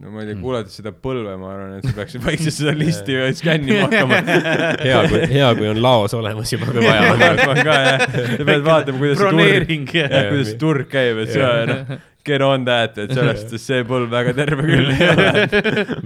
No 0.00 0.10
ma 0.10 0.22
ei 0.22 0.30
tea, 0.30 0.38
kuulates 0.40 0.78
seda 0.78 0.92
põlve, 1.04 1.34
ma 1.40 1.50
arvan, 1.52 1.74
et 1.78 1.84
sa 1.84 1.92
peaksid 1.96 2.22
vaikselt 2.24 2.56
seda 2.56 2.72
listi 2.76 3.18
skännima 3.38 3.88
hakkama. 3.90 4.20
hea, 4.86 5.02
kui, 5.10 5.20
hea, 5.34 5.50
kui 5.58 5.68
on 5.72 5.82
laos 5.84 6.14
olemas 6.16 6.54
juba, 6.54 6.70
kui 6.72 6.86
vaja 6.86 7.10
on. 7.12 7.18
ma 7.50 7.56
ka 7.58 7.76
jah, 7.86 8.06
sa 8.06 8.46
pead 8.48 8.64
vaatama, 8.68 9.02
kuidas 9.02 9.20
broneering. 9.20 9.84
kuidas 9.92 10.54
turg 10.62 10.88
käib, 10.92 11.20
et 11.26 11.34
see 11.34 11.52
noh, 11.68 11.92
get 12.24 12.46
on 12.46 12.64
that, 12.64 12.96
et 13.02 13.12
selles 13.12 13.44
suhtes 13.44 13.66
see 13.68 13.84
põlv 13.88 14.08
väga 14.12 14.32
terve 14.38 14.64
küll 14.64 14.92
ei 14.94 15.12
ole. 15.12 15.28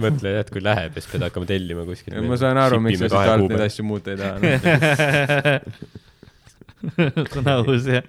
mõtle 0.03 0.35
jah, 0.35 0.43
et 0.43 0.53
kui 0.53 0.63
läheb 0.67 0.91
ja 0.97 1.03
siis 1.03 1.11
pead 1.13 1.27
hakkama 1.29 1.49
tellima 1.49 1.87
kuskilt. 1.87 2.19
ma 2.27 2.39
saan 2.43 2.59
aru, 2.59 2.83
miks 2.83 3.05
sa 3.05 3.11
sealt 3.13 3.35
alt 3.37 3.51
neid 3.53 3.67
asju 3.69 3.87
muuta 3.87 4.13
ei 4.13 4.19
taha. 4.19 4.37
see 6.91 7.39
on 7.39 7.53
aus 7.55 7.87
jah 7.87 8.05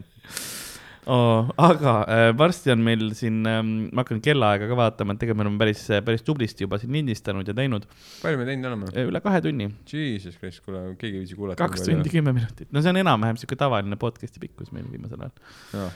oh,. 1.08 1.48
aga 1.60 1.94
äh, 2.04 2.24
varsti 2.38 2.72
on 2.74 2.82
meil 2.84 3.04
siin 3.18 3.40
ähm,, 3.48 3.72
ma 3.92 4.04
hakkan 4.04 4.20
kellaaega 4.24 4.68
ka 4.70 4.78
vaatama, 4.78 5.14
et 5.14 5.22
tegelikult 5.22 5.40
me 5.40 5.46
oleme 5.46 5.60
päris, 5.62 5.84
päris 6.06 6.24
tublisti 6.26 6.66
juba 6.66 6.78
siin 6.80 6.94
lindistanud 6.94 7.48
ja 7.48 7.54
teinud 7.56 7.86
palju 8.22 8.40
me 8.40 8.46
teinud 8.48 8.70
oleme? 8.70 8.90
äh, 8.92 9.08
üle 9.08 9.22
kahe 9.24 9.40
tunni, 9.44 9.70
Jesus 9.88 10.38
Christ, 10.38 10.62
kuule, 10.66 10.84
keegi 11.00 11.18
ei 11.18 11.24
viitsi 11.24 11.38
kuulata. 11.38 11.60
kaks 11.64 11.86
tundi, 11.88 12.12
kümme 12.12 12.34
minutit, 12.36 12.70
no 12.74 12.82
see 12.84 12.92
on 12.92 13.00
enam-vähem 13.02 13.40
sihuke 13.40 13.58
tavaline 13.60 13.98
podcast'i 14.00 14.42
pikkus 14.42 14.72
meil 14.76 14.86
viimasel 14.92 15.26
ajal, 15.26 15.34
no.. 15.74 15.90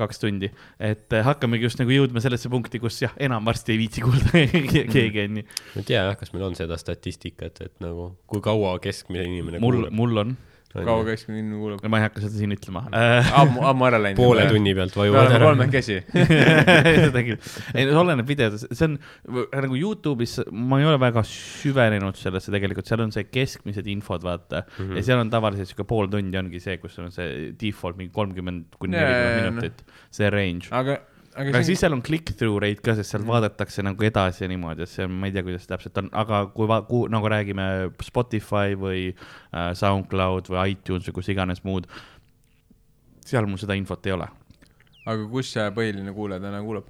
kaks, 0.00 0.22
tundi, 0.22 0.52
et 0.80 1.16
äh, 1.16 1.24
hakkamegi 1.26 1.68
just 1.68 1.82
nagu 1.82 1.94
jõudma 1.94 2.22
sellesse 2.24 2.52
punkti, 2.52 2.82
kus 2.82 3.00
jah, 3.04 3.16
enam 3.20 3.46
varsti 3.48 3.76
ei 3.76 3.82
viitsi 3.84 4.04
kuulda 4.04 4.44
keegi 4.96 5.26
onju. 5.26 5.46
ma 5.46 5.82
ei 5.82 5.88
tea 5.88 6.04
jah, 6.04 6.16
kas 6.20 6.34
meil 6.36 6.48
on 6.50 6.58
seda 6.58 6.78
statistikat, 6.80 7.64
et 7.66 7.76
nagu 7.84 8.12
kui 8.30 8.44
kaua 8.44 8.78
keskmine 8.82 9.26
inimene 9.28 9.62
mul, 9.62 9.82
kuulab. 9.82 10.00
mul 10.00 10.24
on, 10.24 10.38
kaua 10.70 11.02
keskmine 11.06 11.40
inimene 11.40 11.58
kuulab? 11.58 11.86
ma 11.90 11.98
ei 11.98 12.04
hakka 12.06 12.22
seda 12.22 12.36
siin 12.38 12.54
ütlema 12.54 12.84
äh,. 12.94 13.30
ammu, 13.40 13.62
ammu 13.72 13.86
ära 13.88 13.98
läinud. 14.02 14.20
poole. 14.20 14.44
tunni 14.52 14.74
pealt 14.78 14.94
vajuvad 14.96 15.34
ära. 15.34 15.48
kolmekesi. 15.48 15.96
seda 17.06 17.24
küll, 17.26 17.40
ei 17.74 17.86
no 17.88 17.94
see 17.94 18.00
oleneb 18.04 18.30
videost, 18.30 18.68
see 18.70 18.86
on 18.86 18.96
nagu 19.66 19.80
Youtube'is, 19.80 20.36
ma 20.54 20.78
ei 20.80 20.86
ole 20.86 21.00
väga 21.02 21.24
süvenenud 21.26 22.18
sellesse 22.20 22.54
tegelikult, 22.54 22.86
seal 22.90 23.02
on 23.02 23.14
see 23.14 23.26
keskmised 23.32 23.90
infod, 23.90 24.22
vaata 24.26 24.62
mm. 24.62 24.78
-hmm. 24.78 25.00
ja 25.00 25.06
seal 25.10 25.24
on 25.24 25.32
tavaliselt 25.32 25.72
sihuke 25.72 25.88
pool 25.90 26.10
tundi 26.12 26.38
ongi 26.38 26.62
see, 26.62 26.78
kus 26.82 26.98
on 27.02 27.10
see 27.14 27.50
default 27.60 27.98
mingi 27.98 28.14
kolmkümmend 28.14 28.78
kuni 28.78 28.94
nelikümmend 28.94 29.58
minutit, 29.58 29.82
see 30.14 30.30
range. 30.30 30.70
aga, 30.70 31.00
aga 31.40 31.54
aga 31.54 31.62
siis 31.66 31.80
seal 31.82 31.96
on 31.96 32.04
click-through 32.06 32.60
rate 32.62 32.84
ka, 32.84 32.94
sest 32.98 33.16
seal 33.16 33.24
vaadatakse 33.28 33.84
nagu 33.86 34.06
edasi 34.06 34.44
ja 34.44 34.50
niimoodi, 34.52 34.84
et 34.86 34.92
see 34.92 35.06
on, 35.08 35.16
ma 35.20 35.30
ei 35.30 35.36
tea, 35.36 35.44
kuidas 35.46 35.68
täpselt 35.70 35.98
on, 36.02 36.12
aga 36.22 36.44
kui 36.54 36.68
va-, 36.70 36.82
kui 36.88 37.08
nagu 37.12 37.32
räägime 37.32 37.66
Spotify 38.04 38.76
või 38.78 39.08
äh, 39.10 39.72
SoundCloud 39.80 40.52
või 40.52 40.76
iTunes 40.76 41.08
või 41.08 41.20
kus 41.20 41.32
iganes 41.32 41.64
muud, 41.66 41.88
seal 43.26 43.48
mul 43.48 43.60
seda 43.62 43.78
infot 43.78 44.06
ei 44.06 44.16
ole 44.18 44.28
aga 45.08 45.28
kus 45.30 45.52
see 45.54 45.68
põhiline 45.76 46.14
kuulaja 46.16 46.42
täna 46.42 46.60
kuulab? 46.64 46.88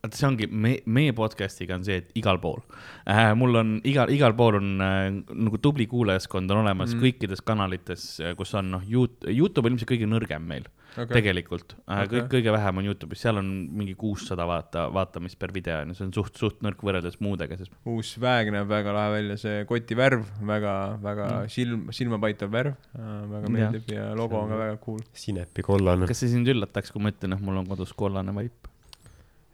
vaata, 0.00 0.16
see 0.16 0.28
ongi, 0.30 0.48
me, 0.48 0.74
meie 0.88 1.12
podcast'iga 1.16 1.76
on 1.76 1.84
see, 1.84 2.00
et 2.00 2.12
igal 2.16 2.40
pool 2.40 2.62
äh,. 3.04 3.32
mul 3.36 3.60
on 3.60 3.74
igal, 3.88 4.12
igal 4.12 4.34
pool 4.38 4.60
on 4.60 4.70
äh, 4.84 5.08
nagu 5.12 5.60
tubli 5.60 5.86
kuulajaskond 5.90 6.50
on 6.50 6.62
olemas 6.62 6.94
mm. 6.94 7.02
kõikides 7.04 7.44
kanalites, 7.44 8.06
kus 8.38 8.54
on 8.56 8.72
noh, 8.78 8.86
Youtube 8.88 9.68
on 9.68 9.76
ilmselt 9.76 9.92
kõige 9.92 10.08
nõrgem 10.08 10.46
meil 10.48 10.68
okay. 10.92 11.04
okay.. 11.04 11.14
tegelikult 11.16 11.74
äh, 11.76 12.04
Okei. 12.04 12.20
okay., 12.20 12.24
kõige 12.34 12.54
vähem 12.54 12.80
on 12.80 12.88
Youtube'is, 12.88 13.22
seal 13.24 13.40
on 13.40 13.50
mingi 13.80 13.94
kuussada 13.98 14.46
vaata, 14.48 14.86
vaatamist 14.94 15.38
per 15.40 15.54
video 15.54 15.80
on 15.84 15.92
ju, 15.92 15.98
see 15.98 16.08
on 16.08 16.14
suht, 16.16 16.40
suht 16.40 16.64
nõrk 16.66 16.82
võrreldes 16.86 17.20
muudega, 17.24 17.58
sest 17.60 17.74
uus 17.90 18.14
väeg 18.22 18.52
näeb 18.54 18.70
väga 18.70 18.96
lahe 18.96 19.14
välja, 19.18 19.38
see 19.40 19.62
koti 19.68 19.98
värv 19.98 20.26
väga, 20.52 20.74
väga 21.04 21.28
mm. 21.28 21.54
silm, 21.56 21.86
silmapaitav 21.96 22.52
värv 22.54 22.74
äh,, 22.74 23.14
väga 23.36 23.54
meeldib 23.56 23.94
ja 23.94 24.10
logo 24.18 24.40
on 24.40 24.52
ka 24.52 24.60
väga 24.64 24.80
cool. 24.84 25.00
sinepi 25.26 25.66
kollane. 25.66 26.10
kas 26.10 26.24
see 26.24 26.34
sind 26.34 26.50
üllataks, 26.50 26.92
kui 26.94 27.04
ma 27.04 27.14
ütlen, 27.14 27.36
et 27.36 27.44
mul 27.44 27.62
on 27.62 27.70
kodus 27.70 27.94
kollane 27.96 28.34
vaip 28.36 28.70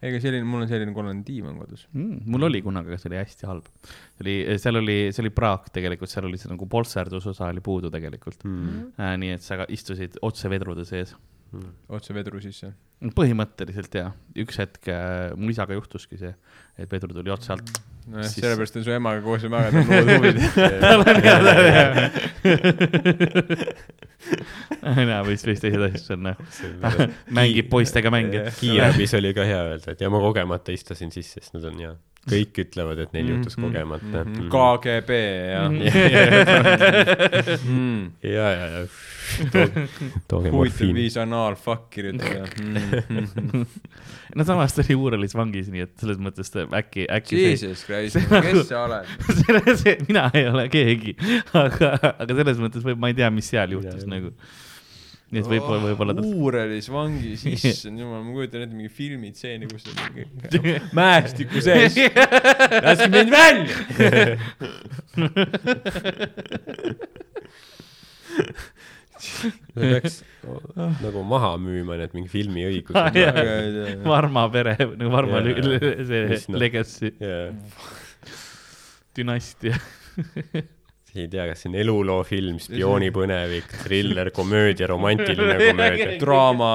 ega 0.02 0.18
selline, 0.20 0.44
mul 0.44 0.64
on 0.64 0.68
selline 0.68 0.92
kollane 0.96 1.22
diivan 1.26 1.56
kodus. 1.60 1.86
mm,? 1.92 2.24
mul 2.32 2.48
oli 2.50 2.60
kunagi, 2.62 2.92
aga 2.92 2.98
see 3.00 3.10
oli 3.12 3.20
hästi 3.20 3.46
halb. 3.48 3.70
see 3.86 4.24
oli, 4.26 4.34
seal 4.62 4.80
oli, 4.82 4.98
see 5.12 5.22
oli 5.24 5.32
praak 5.36 5.70
tegelikult, 5.72 6.12
seal 6.12 6.28
oli 6.28 6.40
see 6.40 6.50
nagu 6.52 6.68
polsterdusosa 6.68 7.48
oli 7.52 7.64
puudu 7.64 7.90
tegelikult 7.94 8.44
Mm. 8.46 8.92
äh,. 9.00 9.16
nii 9.16 9.32
et 9.38 9.42
sa 9.42 9.64
istusid 9.68 10.18
otse 10.22 10.50
vedrude 10.52 10.84
sees 10.84 11.14
otse 11.88 12.14
vedru 12.16 12.40
sisse. 12.42 12.72
põhimõtteliselt 13.16 13.92
jaa, 13.94 14.12
üks 14.40 14.56
hetk 14.62 14.88
äh, 14.88 15.34
mu 15.36 15.50
isaga 15.52 15.76
juhtuski 15.76 16.16
see, 16.20 16.32
et 16.80 16.88
vedru 16.92 17.12
tuli 17.12 17.30
otse 17.34 17.52
alt. 17.52 17.68
nojah, 18.06 18.24
Siis- 18.30 18.40
sellepärast 18.44 18.76
on 18.80 18.84
su 18.86 18.90
emaga 18.94 19.20
koos 19.24 19.44
magada 19.52 19.82
lood 19.84 20.08
huvid. 20.16 20.38
jaa, 25.10 25.22
võis, 25.26 25.44
võis 25.46 25.62
teised 25.62 25.82
asjad, 25.86 26.16
on 26.16 26.30
äh, 26.32 27.06
mängib 27.36 27.68
poistega 27.72 28.10
mänge. 28.14 28.46
kiirabis 28.60 29.14
oli 29.18 29.32
ka 29.36 29.44
hea 29.48 29.62
öelda, 29.70 29.92
et 29.96 30.00
ja 30.04 30.10
ma 30.12 30.20
kogemata 30.22 30.74
istusin 30.74 31.12
sisse, 31.14 31.40
sest 31.42 31.56
nad 31.56 31.64
on 31.70 31.80
ja 31.82 31.92
kõik 32.30 32.58
ütlevad, 32.64 32.98
et 33.04 33.12
neil 33.14 33.28
juhtus 33.34 33.54
Mhm. 33.56 33.66
kogemata. 33.66 34.24
Mhm. 34.26 34.48
KGB 34.50 35.10
ja 35.54 35.62
mm.. 37.64 38.02
ja, 38.22 38.46
ja, 38.50 38.66
ja 38.66 38.86
tooge 39.50 40.50
huvitav 40.50 40.52
morfiini. 40.54 40.94
viis 41.00 41.16
anaal-fuck 41.18 41.88
kirjutada 41.94 42.46
mm.. 42.62 43.64
no 44.38 44.46
samas 44.46 44.74
ta 44.76 44.84
oli 44.84 44.94
Uuralis 44.98 45.34
vangis, 45.38 45.70
nii 45.72 45.82
et 45.86 45.94
selles 46.02 46.20
mõttes 46.22 46.50
ta 46.52 46.66
äkki, 46.80 47.06
äkki 47.18 47.40
Jesus 47.42 47.82
Christ, 47.86 48.20
kes 48.30 48.62
sa 48.70 48.84
oled? 48.86 49.10
see, 49.40 49.76
see, 49.82 49.96
mina 50.08 50.28
ei 50.34 50.46
ole 50.50 50.68
keegi, 50.72 51.16
aga, 51.58 51.94
aga 52.12 52.38
selles 52.42 52.62
mõttes 52.62 52.86
võib, 52.86 52.98
ma 53.02 53.10
ei 53.12 53.18
tea, 53.18 53.30
mis 53.34 53.50
seal 53.54 53.74
juhtus 53.76 54.02
Jaa, 54.06 54.12
nagu. 54.16 54.32
Nii 55.34 55.40
et 55.42 55.48
võib-olla, 55.50 55.80
võib-olla 55.88 56.14
ta. 56.14 56.22
Uurelis 56.26 56.86
vangis, 56.92 57.42
issand 57.56 57.98
jumal, 58.02 58.22
ma 58.22 58.34
kujutan 58.36 58.62
ette 58.66 58.76
mingi 58.78 58.92
filmitseeni, 58.94 59.66
kus 59.72 59.82
ta 59.88 59.90
mingi 60.14 60.76
mäestiku 60.98 61.62
sees, 61.66 61.98
laske 62.86 63.08
mind 63.10 63.34
välja. 63.34 63.74
me 69.76 69.82
peaks 69.92 70.22
nagu 71.02 71.22
maha 71.26 71.52
müüma 71.60 71.96
need 72.00 72.14
mingi 72.16 72.30
filmiõigused. 72.32 74.02
Varma 74.06 74.46
pere, 74.54 74.76
nagu 74.84 75.10
Varma 75.12 75.42
jaa. 75.46 75.80
see 76.08 76.22
noh- 76.30 76.60
legacy, 76.62 77.12
dünastia. 79.16 79.74
ei 81.24 81.30
tea, 81.32 81.46
kas 81.50 81.64
see 81.64 81.70
on 81.72 81.78
eluloofilm, 81.80 82.60
spioonipõnevik, 82.62 83.70
triller, 83.84 84.30
komöödia, 84.36 84.88
romantiline 84.90 85.56
komöödia. 85.70 86.08
draama, 86.22 86.72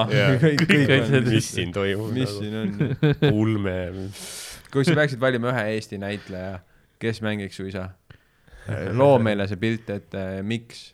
mis 1.28 1.52
siin 1.56 1.74
toimub 1.76 2.14
mis 2.16 2.38
siin 2.38 2.58
on? 2.62 2.74
ulme. 3.32 3.78
kui 4.74 4.88
sa 4.88 4.96
peaksid 4.98 5.22
valima 5.22 5.52
ühe 5.54 5.68
Eesti 5.76 6.00
näitleja, 6.02 6.62
kes 7.02 7.22
mängiks 7.26 7.60
su 7.60 7.68
isa? 7.70 7.90
loo 8.94 9.18
meile 9.22 9.48
see 9.50 9.60
pilt 9.62 9.90
ette, 9.94 10.26
miks? 10.46 10.92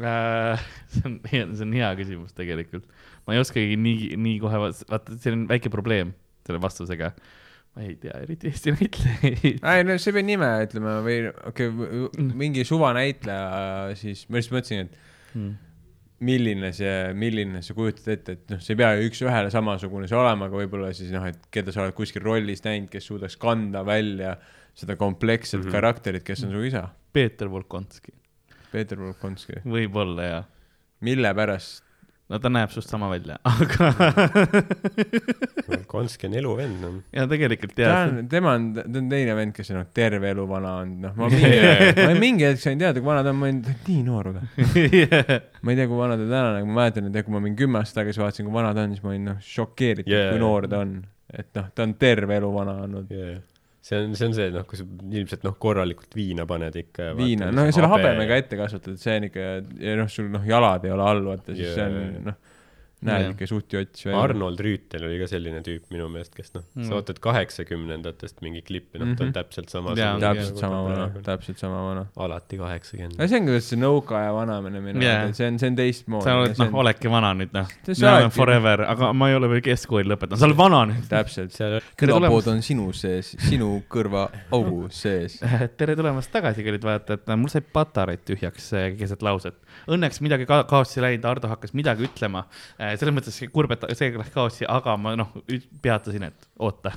Äh, 0.00 0.62
see 0.88 1.04
on, 1.08 1.18
see 1.30 1.66
on 1.66 1.76
hea 1.76 1.90
küsimus 1.98 2.32
tegelikult. 2.36 2.86
ma 3.26 3.36
ei 3.36 3.42
oskagi 3.42 3.76
nii, 3.78 4.16
nii 4.18 4.38
kohe, 4.42 4.58
vaata, 4.90 5.16
see 5.20 5.34
on 5.34 5.46
väike 5.50 5.70
probleem 5.72 6.14
selle 6.46 6.60
vastusega. 6.62 7.12
Ma 7.72 7.86
ei 7.86 7.94
tea 7.96 8.18
eriti 8.20 8.50
Eesti 8.50 8.74
näitlejaid. 8.76 9.62
ei 9.62 9.84
no 9.88 9.96
sa 9.96 10.10
ei 10.10 10.18
pea 10.18 10.26
nime 10.28 10.50
ütlema 10.66 10.98
või 11.06 11.22
okei 11.48 11.72
okay,, 11.72 12.26
mingi 12.44 12.66
suvanäitleja 12.68 13.96
siis, 13.96 14.26
ma 14.28 14.40
lihtsalt 14.40 14.58
mõtlesin, 14.58 14.86
et 14.86 15.00
Hmm. 15.32 15.56
milline 16.22 16.70
see, 16.76 16.96
milline 17.18 17.62
sa 17.64 17.74
kujutad 17.74 18.12
ette, 18.12 18.36
et 18.36 18.50
noh, 18.52 18.60
see 18.62 18.74
ei 18.76 18.80
pea 18.82 18.90
ju 18.98 19.06
üks-ühele 19.08 19.50
samasugune 19.50 20.08
see 20.10 20.18
olema, 20.18 20.46
aga 20.46 20.58
võib-olla 20.60 20.90
siis 20.94 21.10
noh, 21.14 21.24
et 21.26 21.48
keda 21.54 21.74
sa 21.74 21.82
oled 21.86 21.96
kuskil 21.96 22.22
rollis 22.24 22.62
näinud, 22.66 22.90
kes 22.92 23.08
suudaks 23.08 23.38
kanda 23.42 23.82
välja 23.86 24.36
seda 24.78 24.96
kompleksset 25.00 25.58
mm. 25.58 25.66
-hmm. 25.66 25.78
karakterit, 25.78 26.24
kes 26.26 26.44
on 26.46 26.52
su 26.54 26.66
isa, 26.68 26.84
Peeter 27.12 27.50
Volkonski, 27.50 28.14
Peeter 28.70 29.00
Volkonski. 29.00 29.64
võib-olla 29.64 30.28
jaa. 30.28 30.44
mille 31.00 31.34
pärast? 31.34 31.82
No 32.32 32.38
ta 32.40 32.50
näeb 32.52 32.72
sust 32.72 32.88
sama 32.92 33.08
välja, 33.12 33.36
aga 33.52 33.90
Konski 35.90 36.28
on 36.30 36.36
eluvend, 36.40 36.78
noh. 36.80 36.94
ja 37.12 37.26
tegelikult 37.28 37.74
ta 37.76 37.84
jaa. 37.84 37.98
on, 38.06 38.28
tema 38.32 38.54
on, 38.56 38.70
ta 38.78 38.84
on 38.88 39.10
teine 39.12 39.36
vend, 39.36 39.54
kes 39.56 39.72
on 39.74 39.80
noh, 39.82 39.88
terve 39.94 40.30
elu 40.32 40.46
vana 40.48 40.74
olnud, 40.80 41.02
noh, 41.04 41.14
ma 41.18 41.28
mingi, 41.34 41.60
ma 42.00 42.16
mingi 42.16 42.48
hetk 42.48 42.62
sain 42.64 42.80
teada, 42.80 42.96
kui 43.00 43.10
vana 43.10 43.24
ta 43.26 43.34
on, 43.34 43.40
ma 43.42 43.50
olin, 43.50 43.60
ta 43.66 43.74
on 43.74 43.80
nii 43.90 44.02
noor 44.08 44.32
või? 44.32 44.44
ma 45.62 45.74
ei 45.74 45.80
tea, 45.80 45.88
kui 45.90 46.00
vana 46.00 46.16
ta 46.16 46.24
täna 46.24 46.44
on, 46.48 46.58
aga 46.58 46.70
ma 46.70 46.78
mäletan, 46.80 47.12
et 47.12 47.28
kui 47.28 47.36
ma 47.36 47.44
mingi 47.44 47.60
kümme 47.60 47.82
aastat 47.82 48.02
tagasi 48.02 48.24
vaatasin, 48.24 48.48
kui 48.48 48.56
vana 48.56 48.74
ta 48.76 48.86
on, 48.86 48.96
siis 48.96 49.04
ma 49.04 49.12
olin 49.12 49.28
noh, 49.32 49.40
šokeeritud 49.52 50.12
yeah., 50.12 50.32
kui 50.32 50.42
noor 50.42 50.68
ta 50.72 50.84
on. 50.86 50.98
et 51.32 51.48
noh, 51.58 51.72
ta 51.74 51.84
on 51.84 51.96
terve 52.00 52.40
elu 52.40 52.52
vana 52.56 52.78
olnud. 52.86 53.12
See 53.82 53.98
on, 53.98 54.14
see 54.18 54.28
on 54.30 54.36
see, 54.36 54.48
noh, 54.54 54.64
kui 54.68 54.78
sa 54.78 54.86
ilmselt 54.86 55.44
noh, 55.46 55.56
korralikult 55.60 56.14
viina 56.14 56.46
paned 56.48 56.76
ikka. 56.84 57.12
viina, 57.18 57.50
no 57.54 57.66
selle 57.74 57.90
habemega 57.90 58.38
ette 58.38 58.58
kasvatatud, 58.60 59.00
see 59.02 59.18
on 59.18 59.28
ikka, 59.28 59.48
noh, 59.98 60.10
sul 60.12 60.30
noh, 60.32 60.46
jalad 60.46 60.86
ei 60.86 60.94
ole 60.94 61.08
all, 61.12 61.24
vaata, 61.32 61.56
siis 61.56 61.74
see 61.74 61.82
Jaa. 61.82 61.90
on 61.90 62.28
noh, 62.30 62.38
näed 63.02 63.32
ikka 63.32 63.46
suht 63.50 63.72
jots 63.72 64.04
välja. 64.06 64.20
Arnold 64.22 64.60
Rüütel 64.62 65.04
oli 65.08 65.18
ka 65.20 65.26
selline 65.30 65.60
tüüp 65.66 65.88
minu 65.90 66.08
meelest, 66.12 66.34
kes 66.36 66.52
noh, 66.54 66.62
Mm. 66.76 66.84
sa 66.88 66.94
vaatad 66.98 67.18
kaheksakümnendatest 67.20 68.40
mingi 68.42 68.62
klippi, 68.62 68.98
noh, 69.02 69.14
ta 69.16 69.24
on 69.24 69.30
Mhm. 69.30 69.34
täpselt 69.36 69.68
sama. 69.70 69.94
Täpselt 69.94 70.58
sama 70.58 70.82
vana, 70.84 71.08
täpselt 71.22 71.58
sama 71.58 71.80
vana. 71.88 72.06
alati 72.16 72.56
kaheksakümmend 72.58 73.14
aga. 73.18 73.28
see 73.28 73.40
ongi 73.40 73.60
see 73.60 73.78
nõukaaja 73.80 74.32
vananemine 74.34 74.80
minu 74.82 75.02
Jaa. 75.02 75.16
arvates, 75.22 75.36
see 75.36 75.46
on, 75.48 75.58
see 75.58 75.68
on 75.68 75.76
teistmoodi. 75.76 76.24
sa 76.24 76.36
oled, 76.38 76.58
noh, 76.58 76.70
oledki 76.82 77.10
vana 77.10 77.32
nüüd, 77.34 77.52
noh. 77.52 77.66
See 77.84 77.94
mina 77.98 78.16
olen 78.16 78.30
forever, 78.30 78.82
aga 78.88 79.12
ma 79.12 79.28
ei 79.28 79.34
ole 79.36 79.48
veel 79.48 79.60
keskkooli 79.60 80.08
lõpetanud, 80.08 80.38
sa 80.38 80.46
oled 80.46 80.56
vana 80.56 80.84
nüüd. 80.92 81.08
täpselt. 81.08 81.52
tulemast. 81.96 82.46
on 82.48 82.62
sinu 82.62 82.92
sees, 82.92 83.36
sinu 83.38 83.82
kõrvaaugu 83.90 84.90
sees. 84.92 85.38
tere 85.78 85.96
tulemast 85.98 86.30
tagasi, 86.32 86.64
kallid 86.64 86.82
vaatajad, 86.86 87.36
mul 87.38 87.48
sai 87.52 87.60
patareid 87.62 88.22
tühjaks 88.28 88.72
eh, 88.78 88.96
keset 88.98 89.22
lauset. 89.22 89.54
Õnneks 89.88 90.20
midagi 90.24 90.46
ka 90.46 90.62
kaotsi 90.70 91.00
läinud, 91.02 91.24
Ardo 91.24 91.48
hakkas 91.48 91.72
midagi 91.74 92.06
ütlema. 92.06 92.44
Selles 93.00 93.14
mõttes 93.16 93.38
kurb, 93.54 93.72
et 93.74 93.86
see 93.98 94.12
läks 94.14 94.34
kaotsi, 94.34 94.66
aga 94.68 94.96
ma 95.00 95.14
noh, 95.18 95.32
peatasin, 95.84 96.28
et 96.28 96.48
oota, 96.62 96.94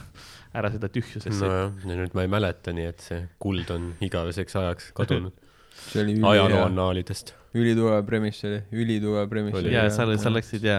ära 0.56 0.72
seda 0.74 0.90
tühjusesse. 0.91 1.41
Nojah, 1.45 1.74
ja 1.83 1.98
nüüd 2.01 2.15
ma 2.17 2.25
ei 2.25 2.32
mäleta, 2.32 2.74
nii 2.75 2.88
et 2.91 3.03
see 3.06 3.25
kuld 3.41 3.72
on 3.75 3.91
igaveseks 4.06 4.61
ajaks 4.61 4.93
kadunud. 4.98 5.35
See 5.75 5.99
oli 5.99 6.14
ajaloo 6.24 6.61
annaalidest. 6.69 7.33
ülitugev 7.56 8.06
premiss 8.07 8.45
oli, 8.48 8.61
ülitugev 8.72 9.25
premiss 9.27 9.65
ja 9.67 9.82
sa, 9.91 10.06
sa 10.17 10.32
läksid 10.32 10.64
ja 10.64 10.77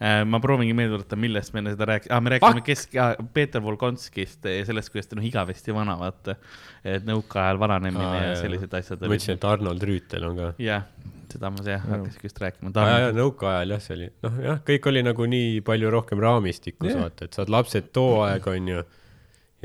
ma 0.00 0.38
proovingi 0.40 0.72
meelde 0.72 0.94
tuletada, 0.96 1.18
millest 1.20 1.52
me 1.52 1.60
enne 1.60 1.74
seda 1.74 1.86
rääkisime 1.90 2.14
ah,, 2.16 2.20
me 2.24 2.30
rääkisime 2.32 2.62
kesk-, 2.64 2.94
Peeter 3.36 3.60
Volkonskist 3.60 4.46
ja 4.48 4.64
sellest, 4.64 4.88
kuidas 4.94 5.10
ta 5.10 5.18
on 5.18 5.24
igavesti 5.28 5.74
vana, 5.76 5.98
vaata. 6.00 6.38
et 6.84 7.04
nõukaajal 7.04 7.60
vananemine 7.60 8.06
Aa, 8.06 8.22
ja 8.30 8.36
sellised 8.40 8.72
asjad 8.78 9.02
ma 9.02 9.10
mõtlesin, 9.12 9.36
et 9.36 9.44
Arnold 9.50 9.84
Rüütel 9.84 10.24
on 10.24 10.38
ka. 10.38 10.52
jah, 10.62 10.86
seda 11.30 11.50
ma 11.52 11.64
jah 11.66 11.84
hakkasingi 11.84 12.30
just 12.30 12.40
rääkima. 12.40 12.72
jaa, 12.72 13.10
nõukaajal 13.18 13.74
jah, 13.76 13.82
see 13.84 13.96
oli, 13.98 14.08
noh 14.24 14.38
jah, 14.46 14.62
kõik 14.70 14.88
oli 14.88 15.02
nagu 15.04 15.26
nii 15.34 15.60
palju 15.66 15.92
rohkem 15.92 16.22
raamistikus 16.24 16.94
Jah. 16.94 17.02
vaata, 17.04 17.28
et 17.28 17.36
sa 17.36 17.44
oled 17.44 17.52
lapsed 17.58 17.90
too 17.96 18.22
aeg, 18.24 18.48
onju. 18.54 18.84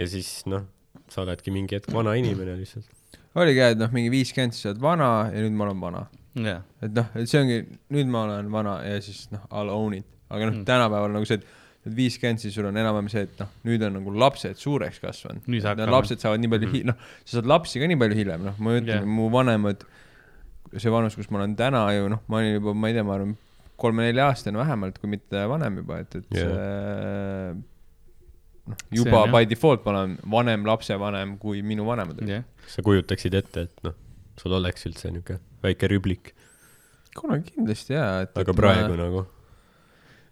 ja 0.02 0.08
siis 0.12 0.34
noh, 0.52 0.68
sa 1.12 1.24
oledki 1.24 1.54
mingi 1.56 1.80
hetk 1.80 1.94
vana 1.96 2.18
inimene 2.20 2.58
lihtsalt. 2.60 2.92
oligi 3.40 3.64
jah, 3.64 3.72
et 3.76 3.80
noh, 3.80 3.94
mingi 3.96 4.12
viiskümmend, 4.14 4.56
siis 4.56 4.68
sa 4.68 4.74
oled 4.74 4.84
vana 4.84 5.14
ja 5.32 5.46
nüüd 5.46 5.56
ma 5.56 5.70
olen 5.70 5.86
vana. 5.88 6.04
jah, 6.44 6.68
et 6.84 7.00
noh, 7.00 7.08
et 7.16 7.32
see 7.32 7.40
ongi, 7.40 7.62
nüüd 7.96 8.12
ma 8.12 8.26
olen 8.28 8.52
vana 8.52 8.82
ja 8.84 9.00
siis 9.06 9.30
noh, 9.32 9.48
I'll 9.48 9.72
own 9.72 9.96
it. 10.02 10.12
Aga 10.30 10.46
noh 10.50 10.54
Mm. 10.56 10.60
mm., 10.62 10.66
tänapäeval 10.72 11.14
nagu 11.16 11.26
see, 11.30 11.40
et 11.42 11.46
et 11.86 11.94
viiskümmend, 11.94 12.40
siis 12.42 12.56
sul 12.58 12.66
on 12.66 12.74
enam-vähem 12.82 13.10
see, 13.14 13.22
et 13.28 13.40
noh, 13.44 13.50
nüüd 13.68 13.84
on 13.86 13.94
nagu 14.00 14.10
lapsed 14.18 14.58
suureks 14.58 14.98
kasvanud. 15.04 15.44
Lapsed 15.94 16.18
saavad 16.24 16.42
nii 16.42 16.50
palju 16.50 16.68
Mhm. 16.68 16.74
hi-, 16.74 16.84
noh, 16.90 16.96
sa 17.26 17.36
saad 17.38 17.46
lapsi 17.52 17.78
ka 17.80 17.86
nii 17.92 18.00
palju 18.02 18.16
hiljem, 18.18 18.42
noh, 18.48 18.56
ma 18.58 18.72
ütlen 18.80 18.88
Jah. 18.90 19.04
yeah., 19.04 19.06
mu 19.06 19.28
vanemad, 19.30 19.84
see 20.78 20.90
vanus, 20.90 21.14
kus 21.16 21.30
ma 21.30 21.38
olen 21.44 21.54
täna 21.56 21.84
ju 21.94 22.10
noh, 22.10 22.24
ma 22.28 22.38
olin 22.42 22.56
juba, 22.58 22.74
ma 22.74 22.88
ei 22.90 22.94
tea, 22.98 23.04
ma 23.06 23.14
arvan, 23.20 23.36
kolme-nelja 23.78 24.26
aastane 24.32 24.58
vähemalt, 24.58 24.98
kui 24.98 25.10
mitte 25.14 25.46
vanem 25.52 25.78
juba, 25.84 26.00
et, 26.02 26.16
et 26.16 26.26
Jah. 26.34 26.50
see 26.50 27.54
noh, 28.72 28.78
juba 28.98 29.20
on 29.22 29.30
jah. 29.30 29.36
by 29.38 29.46
default 29.54 29.86
ma 29.86 29.92
olen 29.94 30.18
vanem 30.32 30.66
lapsevanem 30.66 31.38
kui 31.38 31.62
minu 31.62 31.86
vanemad 31.86 32.18
jah. 32.26 32.42
kas 32.66 32.80
sa 32.80 32.82
kujutaksid 32.82 33.38
ette, 33.38 33.68
et 33.70 33.84
noh, 33.86 33.94
sul 34.42 34.58
oleks 34.58 34.88
üldse 34.90 35.12
niuke 35.14 35.38
väike 35.62 35.86
rüblik, 35.92 36.34
kunagi 37.16 37.54
kindlasti 37.54 37.94
jaa, 37.94 38.24
et 38.26 38.34
aga 38.42 38.52
et 38.52 38.58
praegu 38.58 38.90
ma, 38.98 39.04
nagu 39.06 39.26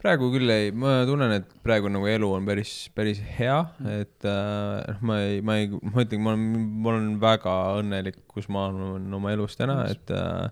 praegu 0.04 0.28
küll 0.34 0.52
ei, 0.52 0.72
ma 0.76 0.98
tunnen, 1.08 1.32
et 1.38 1.54
praegu 1.64 1.92
nagu 1.92 2.08
elu 2.12 2.30
on 2.36 2.48
päris, 2.48 2.74
päris 2.96 3.22
hea, 3.38 3.60
et 4.02 4.28
äh, 4.28 4.82
noh, 4.90 5.06
ma 5.08 5.20
ei, 5.24 5.40
ma 5.46 5.56
ei, 5.62 5.70
ma 5.72 6.04
ütlen, 6.04 6.24
ma 6.26 6.34
olen, 6.34 6.44
ma 6.84 6.92
olen 6.92 7.08
väga 7.22 7.54
õnnelik, 7.80 8.20
kus 8.32 8.50
ma 8.52 8.68
olen 8.72 9.16
oma 9.20 9.32
elus 9.36 9.56
täna, 9.60 9.80
et 9.94 10.12
äh, 10.12 10.50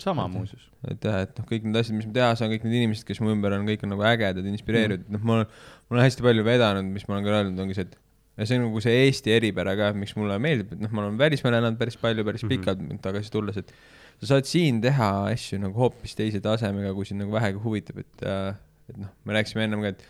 sama 0.00 0.26
muuseas. 0.32 0.64
et 0.88 1.04
jah, 1.04 1.20
et 1.26 1.36
noh, 1.36 1.48
kõik 1.48 1.68
need 1.68 1.78
asjad, 1.80 1.98
mis 1.98 2.08
ma 2.08 2.16
teha 2.16 2.32
saan, 2.40 2.52
kõik 2.54 2.64
need 2.64 2.80
inimesed, 2.80 3.06
kes 3.08 3.20
mu 3.20 3.34
ümber 3.34 3.56
on, 3.56 3.68
kõik 3.68 3.84
on 3.84 3.92
nagu 3.94 4.08
ägedad, 4.08 4.48
inspireerivad 4.48 5.04
mm., 5.04 5.16
noh, 5.16 5.28
ma 5.28 5.38
olen, 5.38 5.54
ma 5.86 5.96
olen 5.96 6.08
hästi 6.08 6.26
palju 6.26 6.48
vedanud, 6.48 6.90
mis 6.96 7.06
ma 7.08 7.16
olen 7.16 7.26
ka 7.26 7.36
öelnud, 7.36 7.62
ongi 7.66 7.76
see, 7.76 7.88
et 7.88 8.00
ja 8.36 8.48
see 8.48 8.58
on 8.60 8.66
nagu 8.68 8.82
see 8.84 8.96
Eesti 9.06 9.32
eripära 9.36 9.76
ka, 9.78 9.92
miks 9.96 10.16
mulle 10.16 10.36
meeldib, 10.42 10.72
et 10.72 10.82
noh, 10.84 10.92
ma 10.92 11.04
olen 11.04 11.20
välismaal 11.20 11.58
elanud 11.60 11.80
päris 11.80 11.96
palju, 12.00 12.24
päris 12.24 12.44
pikalt 12.44 12.80
mm 12.80 12.94
-hmm. 12.94 13.04
tagasi 13.04 13.32
tulles, 13.32 13.56
et 13.60 13.72
sa 14.20 14.34
saad 14.34 14.48
siin 14.48 14.80
teha 14.84 15.10
asju 15.32 15.60
nagu 15.60 15.76
hoopis 15.76 16.16
teise 16.16 16.40
tasemega, 16.44 16.92
kui 16.96 17.08
sind 17.08 17.20
nagu 17.24 17.32
vähegi 17.32 17.60
huvitab, 17.60 18.00
et 18.04 18.24
äh, 18.24 18.54
et 18.90 18.98
noh, 19.00 19.10
me 19.24 19.36
rääkisime 19.36 19.64
ennem 19.66 19.82
ka, 19.84 19.92
et 19.94 20.04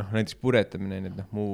noh, 0.00 0.10
näiteks 0.12 0.36
puretamine, 0.40 0.98
on 0.98 1.08
ju, 1.08 1.12
et 1.12 1.20
noh, 1.22 1.30
mu 1.34 1.46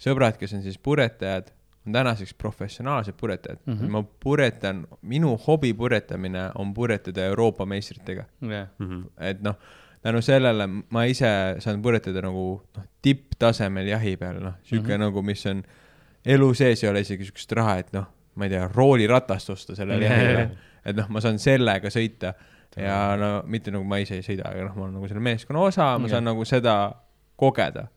sõbrad, 0.00 0.38
kes 0.40 0.54
on 0.58 0.64
siis 0.66 0.78
puretajad, 0.82 1.50
on 1.86 1.96
tänaseks 1.96 2.34
professionaalsed 2.34 3.16
puretajad 3.20 3.58
mm. 3.64 3.74
-hmm. 3.74 3.90
ma 3.94 4.02
puretan, 4.20 4.86
minu 5.02 5.36
hobi 5.46 5.72
puretamine 5.74 6.50
on 6.54 6.74
puretada 6.74 7.24
Euroopa 7.24 7.66
meistritega. 7.66 8.24
jah, 8.42 8.68
mm. 8.78 8.86
-hmm. 8.86 9.10
et 9.18 9.42
noh, 9.42 9.54
tänu 10.02 10.22
sellele 10.22 10.66
ma 10.66 11.04
ise 11.04 11.56
saan 11.58 11.82
puretada 11.82 12.22
nagu 12.22 12.62
noh, 12.76 12.84
tipptasemel 13.02 13.86
jahi 13.86 14.16
peal, 14.16 14.40
noh, 14.40 14.54
sihuke 14.62 14.88
mm. 14.88 14.94
-hmm. 14.94 14.98
nagu, 14.98 15.22
mis 15.22 15.46
on, 15.46 15.62
elu 16.26 16.54
sees 16.54 16.84
ei 16.84 16.90
ole 16.90 17.00
isegi 17.00 17.24
siukest 17.24 17.52
raha, 17.52 17.78
et 17.78 17.92
noh, 17.92 18.06
ma 18.34 18.44
ei 18.44 18.50
tea, 18.50 18.68
rooliratast 18.74 19.50
osta 19.50 19.74
sellele 19.74 20.04
jahile 20.04 20.50
et 20.88 20.96
noh, 20.96 21.08
ma 21.12 21.22
saan 21.22 21.38
sellega 21.42 21.90
sõita 21.92 22.32
ja 22.76 23.16
no 23.16 23.42
mitte 23.46 23.70
nagu 23.74 23.84
ma 23.88 23.98
ise 24.02 24.18
ei 24.18 24.22
sõida, 24.26 24.50
aga 24.50 24.64
noh, 24.68 24.74
ma 24.76 24.84
olen 24.84 24.94
nagu 24.98 25.08
selle 25.08 25.20
meeskonna 25.24 25.60
osa, 25.60 25.86
ma 25.98 26.08
saan 26.08 26.24
nagu 26.28 26.44
seda 26.44 26.74
kogeda. 27.36 27.88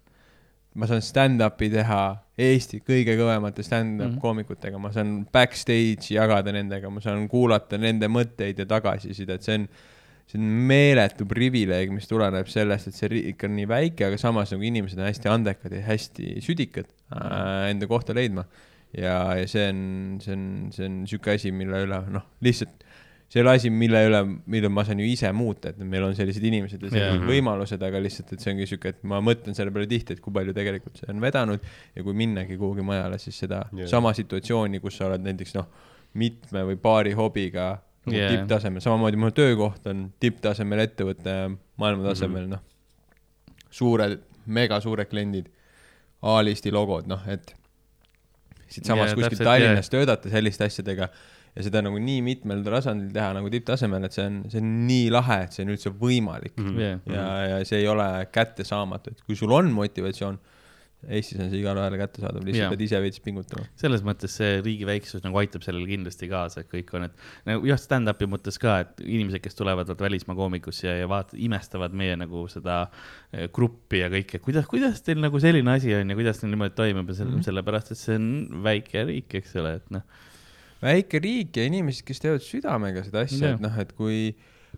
ma 0.74 0.88
saan 0.88 1.02
stand-up'i 1.04 1.68
teha 1.70 2.02
Eesti 2.40 2.80
kõige 2.88 3.18
kõvemate 3.20 3.62
stand-up 3.62 4.14
Mhm. 4.14 4.20
koomikutega, 4.24 4.80
ma 4.80 4.90
saan 4.96 5.26
backstage'i 5.34 6.16
jagada 6.16 6.52
nendega, 6.56 6.90
ma 6.90 7.02
saan 7.04 7.28
kuulata 7.28 7.78
nende 7.78 8.08
mõtteid 8.08 8.58
ja 8.58 8.66
tagasisidet, 8.66 9.44
see 9.44 9.56
on, 9.60 9.68
see 10.32 10.40
on 10.40 10.46
meeletu 10.72 11.26
privileeg, 11.28 11.92
mis 11.92 12.08
tuleneb 12.08 12.48
sellest, 12.48 12.88
et 12.88 12.94
see 12.96 13.10
riik 13.12 13.44
on 13.44 13.56
nii 13.58 13.68
väike, 13.68 14.06
aga 14.08 14.18
samas 14.18 14.52
nagu 14.56 14.64
inimesed 14.64 14.98
on 14.98 15.06
hästi 15.12 15.28
andekad 15.30 15.72
ja 15.76 15.82
hästi 15.90 16.40
südikad 16.42 16.88
äh, 17.12 17.70
enda 17.70 17.86
kohta 17.92 18.14
leidma. 18.16 18.46
ja, 18.96 19.36
ja 19.36 19.48
see 19.48 19.68
on, 19.70 20.20
see 20.24 20.34
on, 20.34 20.72
see 20.72 20.86
on 20.88 21.02
sihuke 21.08 21.36
asi, 21.36 21.52
mille 21.52 21.84
üle 21.86 22.00
noh, 22.12 22.24
lihtsalt 22.42 22.84
see 23.32 23.40
ei 23.40 23.46
ole 23.46 23.54
asi, 23.56 23.70
mille 23.72 24.00
üle, 24.10 24.20
mille 24.52 24.70
ma 24.70 24.84
saan 24.84 25.00
ju 25.00 25.06
ise 25.08 25.30
muuta, 25.32 25.72
et 25.72 25.78
meil 25.80 26.04
on 26.04 26.16
sellised 26.18 26.44
inimesed 26.44 26.82
ja 26.84 26.90
sellised 26.92 27.22
Jaa. 27.22 27.28
võimalused, 27.30 27.84
aga 27.88 28.02
lihtsalt, 28.04 28.34
et 28.36 28.44
see 28.44 28.52
ongi 28.52 28.68
sihuke, 28.68 28.92
et 28.92 29.06
ma 29.08 29.22
mõtlen 29.24 29.56
selle 29.56 29.72
peale 29.72 29.88
tihti, 29.88 30.18
et 30.18 30.24
kui 30.24 30.34
palju 30.36 30.52
tegelikult 30.58 31.00
see 31.00 31.08
on 31.14 31.22
vedanud 31.24 31.64
ja 31.96 32.04
kui 32.04 32.18
minnagi 32.18 32.58
kuhugi 32.60 32.84
mujale, 32.84 33.20
siis 33.24 33.40
seda 33.46 33.62
Jaa. 33.72 33.88
sama 33.88 34.12
situatsiooni, 34.18 34.82
kus 34.84 35.00
sa 35.00 35.08
oled 35.08 35.24
näiteks 35.24 35.56
noh, 35.56 35.70
mitme 36.20 36.66
või 36.68 36.76
paari 36.84 37.16
hobiga 37.16 37.70
nagu 38.06 38.18
yeah. 38.18 38.34
tipptasemel, 38.36 38.82
samamoodi 38.84 39.20
mu 39.22 39.32
töökoht 39.32 39.88
on 39.88 40.10
tipptasemel 40.20 40.84
ettevõte, 40.84 41.38
maailma 41.80 42.10
tasemel 42.12 42.48
Mhm. 42.50 42.52
noh, 42.58 42.62
suured, 43.72 44.20
megasuured 44.46 45.08
kliendid, 45.08 45.48
A-listi 46.22 46.70
logod, 46.70 47.08
noh 47.10 47.22
et 47.32 47.56
siitsamas 48.70 49.08
yeah, 49.12 49.18
kuskil 49.18 49.40
Tallinnas 49.46 49.88
yeah. 49.88 49.94
töötada 49.96 50.30
selliste 50.30 50.68
asjadega 50.68 51.08
ja 51.56 51.66
seda 51.66 51.82
nagu 51.84 52.00
nii 52.00 52.22
mitmel 52.26 52.64
tasandil 52.64 53.12
teha 53.16 53.34
nagu 53.36 53.52
tipptasemel, 53.52 54.08
et 54.08 54.16
see 54.16 54.28
on, 54.30 54.40
see 54.52 54.62
on 54.64 54.72
nii 54.88 55.10
lahe, 55.14 55.42
et 55.48 55.58
see 55.58 55.66
on 55.66 55.74
üldse 55.74 55.92
võimalik 56.04 56.56
mm. 56.56 56.72
-hmm. 56.78 57.14
ja, 57.16 57.28
ja 57.56 57.60
see 57.68 57.82
ei 57.84 57.90
ole 57.92 58.08
kättesaamatu, 58.32 59.12
et 59.12 59.28
kui 59.28 59.40
sul 59.40 59.52
on 59.56 59.72
motivatsioon, 59.76 60.40
Eestis 61.10 61.40
on 61.42 61.48
see 61.50 61.58
igale 61.64 61.82
ühele 61.82 61.98
kättesaadav, 61.98 62.44
lihtsalt 62.46 62.62
Jaa. 62.68 62.72
pead 62.76 62.82
ise 62.86 63.00
veits 63.02 63.22
pingutama. 63.26 63.64
selles 63.80 64.04
mõttes 64.06 64.36
see 64.38 64.60
riigi 64.62 64.86
väiksus 64.86 65.24
nagu 65.26 65.40
aitab 65.42 65.64
sellele 65.66 65.88
kindlasti 65.90 66.30
kaasa, 66.30 66.62
et 66.62 66.70
kõik 66.70 66.92
on, 66.98 67.08
et 67.08 67.24
nagu 67.50 67.66
jah, 67.66 67.80
stand-up'i 67.82 68.28
mõttes 68.30 68.60
ka, 68.62 68.76
et 68.86 69.02
inimesed, 69.02 69.42
kes 69.42 69.58
tulevad 69.58 69.90
vaata 69.90 70.06
välismaa 70.06 70.38
koomikusse 70.38 70.86
ja, 70.86 71.00
ja 71.00 71.10
vaatavad, 71.10 71.42
imestavad 71.42 71.98
meie 71.98 72.20
nagu 72.22 72.46
seda 72.54 72.84
eh, 73.34 73.48
gruppi 73.54 74.04
ja 74.04 74.12
kõike, 74.14 74.44
kuidas, 74.46 74.70
kuidas 74.70 75.02
teil 75.08 75.24
nagu 75.26 75.42
selline 75.42 75.74
asi 75.74 75.96
on 75.98 76.14
ja 76.14 76.20
kuidas 76.20 76.44
teil 76.44 76.54
niimoodi 76.54 76.78
toimub 76.78 77.10
ja 77.10 77.18
selle 77.18 77.32
mm. 77.32 77.40
-hmm. 77.40 77.50
sellepärast, 77.50 77.96
et 77.96 78.02
see 78.04 78.20
on 78.22 78.62
väike 78.70 79.08
riik, 79.10 79.40
eks 79.42 79.58
ole, 79.58 79.80
et 79.82 79.90
noh. 79.98 80.06
Väike 80.82 81.22
riik 81.22 81.58
ja 81.60 81.68
inimesed, 81.70 82.06
kes 82.08 82.24
teevad 82.24 82.46
südamega 82.46 83.04
seda 83.06 83.26
asja 83.26 83.54
et 83.56 83.64
noh, 83.64 83.78
et 83.82 83.94
kui, 83.98 84.32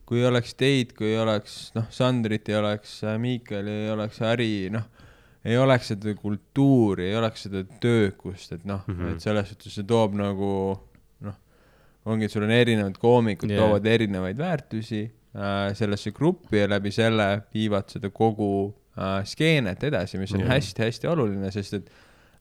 kui 0.10 0.24
oleks 0.28 0.56
teid, 0.60 0.94
kui 0.98 1.16
oleks 1.20 1.72
noh, 1.78 1.88
Sandrit 1.94 2.50
ei 2.52 2.60
oleks, 2.60 3.00
Miikali 3.22 3.78
ei 3.86 3.92
oleks, 3.94 4.20
Äri, 4.28 4.54
noh, 4.74 4.88
ei 5.44 5.58
oleks 5.60 5.92
seda 5.94 6.14
kultuuri, 6.20 7.10
ei 7.12 7.18
oleks 7.20 7.48
seda 7.48 7.64
töökust, 7.84 8.56
et 8.56 8.68
noh 8.68 8.84
mm. 8.88 9.00
-hmm. 9.00 9.16
et 9.16 9.26
selles 9.26 9.50
suhtes 9.52 9.76
see 9.80 9.88
toob 9.88 10.16
nagu 10.20 10.54
noh, 11.28 11.42
ongi, 12.06 12.28
et 12.28 12.32
sul 12.32 12.48
on 12.48 12.56
erinevad 12.56 13.00
koomikud 13.00 13.52
yeah., 13.52 13.64
toovad 13.64 13.86
erinevaid 13.88 14.38
väärtusi 14.38 15.04
äh, 15.04 15.74
sellesse 15.76 16.12
gruppi 16.12 16.64
ja 16.64 16.70
läbi 16.70 16.92
selle 16.92 17.44
viivad 17.54 17.92
seda 17.92 18.10
kogu 18.10 18.74
äh, 18.98 19.22
skeenet 19.28 19.84
edasi, 19.84 20.18
mis 20.18 20.34
on 20.36 20.48
hästi-hästi 20.48 21.12
oluline, 21.12 21.52
sest 21.52 21.80
et 21.80 21.92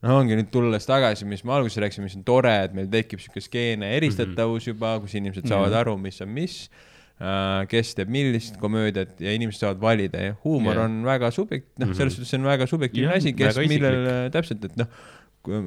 noh, 0.02 0.16
ongi 0.18 0.34
nüüd 0.39 0.50
tulles 0.50 0.86
tagasi, 0.89 1.24
mis 1.28 1.44
me 1.44 1.52
alguses 1.52 1.78
rääkisime, 1.82 2.08
mis 2.08 2.16
on 2.18 2.24
tore, 2.24 2.52
et 2.64 2.74
meil 2.74 2.89
tekib 2.90 3.20
sihuke 3.22 3.40
skeene 3.44 3.92
eristatavus 3.97 4.66
juba, 4.66 4.97
kus 5.00 5.14
inimesed 5.14 5.47
saavad 5.47 5.70
Mhm. 5.70 5.78
aru, 5.81 5.97
mis 5.98 6.20
on 6.20 6.28
mis, 6.28 6.56
kes 7.70 7.94
teeb 7.94 8.08
millist 8.10 8.56
komöödiat 8.58 9.20
ja 9.22 9.32
inimesed 9.36 9.60
saavad 9.62 9.81
valida 9.81 10.18
ja 10.18 10.34
huumor 10.44 10.74
Jah. 10.74 10.84
on 10.89 11.02
väga 11.06 11.31
subjekt-, 11.31 11.70
noh, 11.78 11.92
selles 11.94 12.16
Mhm. 12.16 12.22
suhtes 12.22 12.31
see 12.31 12.39
on 12.40 12.44
väga 12.50 12.66
subjektiivne 12.66 13.10
Jah, 13.12 13.16
asi, 13.22 13.32
kes 13.32 13.58
millele 13.68 14.31
täpselt, 14.34 14.64
et 14.64 14.76
noh, 14.76 14.86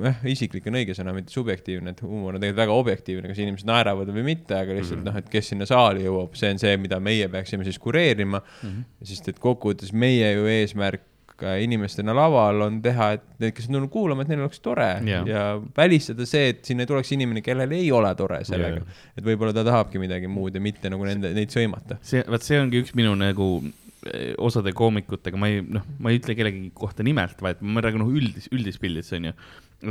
jah, 0.03 0.15
isiklik 0.27 0.67
on 0.67 0.73
õige 0.73 0.91
sõna, 0.97 1.13
mitte 1.15 1.31
subjektiivne, 1.31 1.89
et 1.95 2.01
huumor 2.03 2.35
on 2.35 2.41
tegelikult 2.41 2.59
väga 2.65 2.75
objektiivne, 2.81 3.27
kas 3.31 3.39
inimesed 3.39 3.67
naeravad 3.67 4.07
või 4.11 4.23
mitte, 4.33 4.55
aga 4.55 4.73
lihtsalt 4.75 4.99
Mhm. 4.99 5.05
noh, 5.05 5.15
et 5.17 5.29
kes 5.29 5.47
sinna 5.53 5.65
saali 5.65 6.03
jõuab, 6.03 6.35
see 6.35 6.51
on 6.51 6.59
see, 6.59 6.75
mida 6.77 6.99
meie 6.99 7.27
peaksime 7.29 7.63
siis 7.63 7.77
kureerima 7.79 8.41
mm. 8.41 8.67
Mhm. 8.69 8.75
-hmm. 8.81 9.07
sest 9.07 9.27
et 9.29 9.39
kokkuvõttes 9.39 9.93
meie 9.93 10.33
ju 10.35 10.45
eesmärk 10.47 11.01
äh, 11.43 11.57
inimestena 11.65 12.15
laval 12.15 12.65
on 12.67 12.79
teha, 12.83 13.11
et 13.17 13.25
need, 13.41 13.53
kes 13.57 13.67
on 13.69 13.77
tulnud 13.77 13.91
kuulama, 13.93 14.23
et 14.23 14.31
neil 14.31 14.43
oleks 14.45 14.61
tore 14.63 14.87
yeah. 15.05 15.25
ja 15.27 15.45
välistada 15.77 16.27
see, 16.29 16.51
et 16.53 16.61
sinna 16.67 16.85
ei 16.85 16.91
tuleks 16.91 17.11
inimene, 17.15 17.43
kellel 17.45 17.75
ei 17.75 17.89
ole 17.95 18.11
tore 18.19 18.41
sellega 18.47 18.79
yeah.. 18.79 19.01
et 19.17 19.25
võib-olla 19.25 19.55
ta 19.55 19.65
tahabki 19.67 20.01
midagi 20.01 20.29
muud 20.31 20.55
ja 20.55 20.63
mitte 20.63 20.91
nagu 20.93 21.07
nende, 21.07 21.33
neid 21.35 21.53
sõimata. 21.53 21.99
see, 22.05 22.23
vot 22.31 22.45
see 22.45 22.61
ongi 22.61 22.83
üks 22.85 22.95
minu 22.97 23.15
nagu 23.19 23.49
eh, 24.11 24.33
osade 24.37 24.73
koomikutega, 24.77 25.39
ma 25.41 25.51
ei, 25.51 25.63
noh, 25.65 25.85
ma 25.99 26.13
ei 26.13 26.21
ütle 26.21 26.37
kellegi 26.37 26.69
kohta 26.77 27.05
nimelt, 27.05 27.41
vaid 27.43 27.63
ma 27.65 27.83
räägin 27.83 28.05
noh, 28.05 28.13
üldis, 28.15 28.47
üldis 28.55 28.79
pildis 28.81 29.11
onju. 29.17 29.35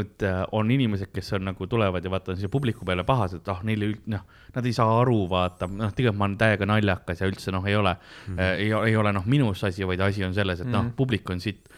Et 0.01 0.23
äh, 0.23 0.41
on 0.53 0.71
inimesed, 0.71 1.11
kes 1.15 1.33
on 1.39 1.45
nagu 1.51 1.67
tulevad 1.67 2.05
ja 2.05 2.11
vaata 2.11 2.37
siia 2.39 2.49
publiku 2.49 2.85
peale 2.85 3.05
pahased, 3.05 3.43
et 3.43 3.49
ah 3.53 3.61
neile 3.67 3.91
üld-, 3.93 4.07
noh, 4.15 4.25
nad 4.55 4.67
ei 4.67 4.73
saa 4.77 5.01
aru, 5.01 5.25
vaata, 5.31 5.69
noh, 5.71 5.93
tegelikult 5.93 6.21
ma 6.21 6.29
olen 6.29 6.39
täiega 6.39 6.69
naljakas 6.71 7.21
ja 7.21 7.31
üldse 7.31 7.55
noh, 7.55 7.67
ei 7.67 7.77
ole 7.77 7.95
mm, 7.95 8.37
-hmm. 8.37 8.41
ei, 8.63 8.73
ei 8.91 8.97
ole 8.97 9.13
noh, 9.13 9.27
minus 9.27 9.65
asi, 9.65 9.87
vaid 9.87 10.01
asi 10.01 10.25
on 10.25 10.35
selles, 10.35 10.61
et 10.61 10.71
noh 10.71 10.85
Mhm., 10.85 10.97
publik 10.97 11.31
on 11.31 11.41
siit, 11.41 11.69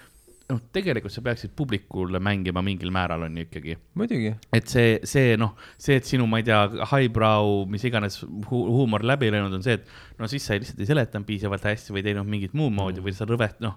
noh, 0.47 0.61
tegelikult 0.75 1.11
sa 1.11 1.23
peaksid 1.27 1.53
publikule 1.59 2.21
mängima 2.23 2.63
mingil 2.65 2.93
määral 2.95 3.25
on 3.27 3.39
ju 3.39 3.47
ikkagi 3.47 3.75
muidugi. 3.99 4.31
et 4.55 4.69
see, 4.71 4.99
see 5.09 5.35
noh, 5.41 5.57
see, 5.75 5.97
et 5.99 6.07
sinu, 6.07 6.29
ma 6.31 6.39
ei 6.41 6.47
tea, 6.47 6.61
highbrow, 6.93 7.65
mis 7.71 7.85
iganes 7.89 8.21
hu 8.23 8.61
huumor 8.77 9.03
läbi 9.07 9.31
löönud 9.35 9.57
on 9.59 9.65
see, 9.67 9.79
et 9.81 10.21
no 10.21 10.29
siis 10.31 10.47
sa 10.47 10.55
ei- 10.55 10.63
lihtsalt 10.63 10.83
ei 10.83 10.91
seletanud 10.91 11.27
piisavalt 11.27 11.67
hästi 11.67 11.95
või 11.97 12.05
teinud 12.07 12.31
mingit 12.31 12.55
muud 12.59 12.75
moodi 12.77 13.03
või 13.03 13.15
sa 13.17 13.27
rõvet-, 13.29 13.59
noh, 13.65 13.75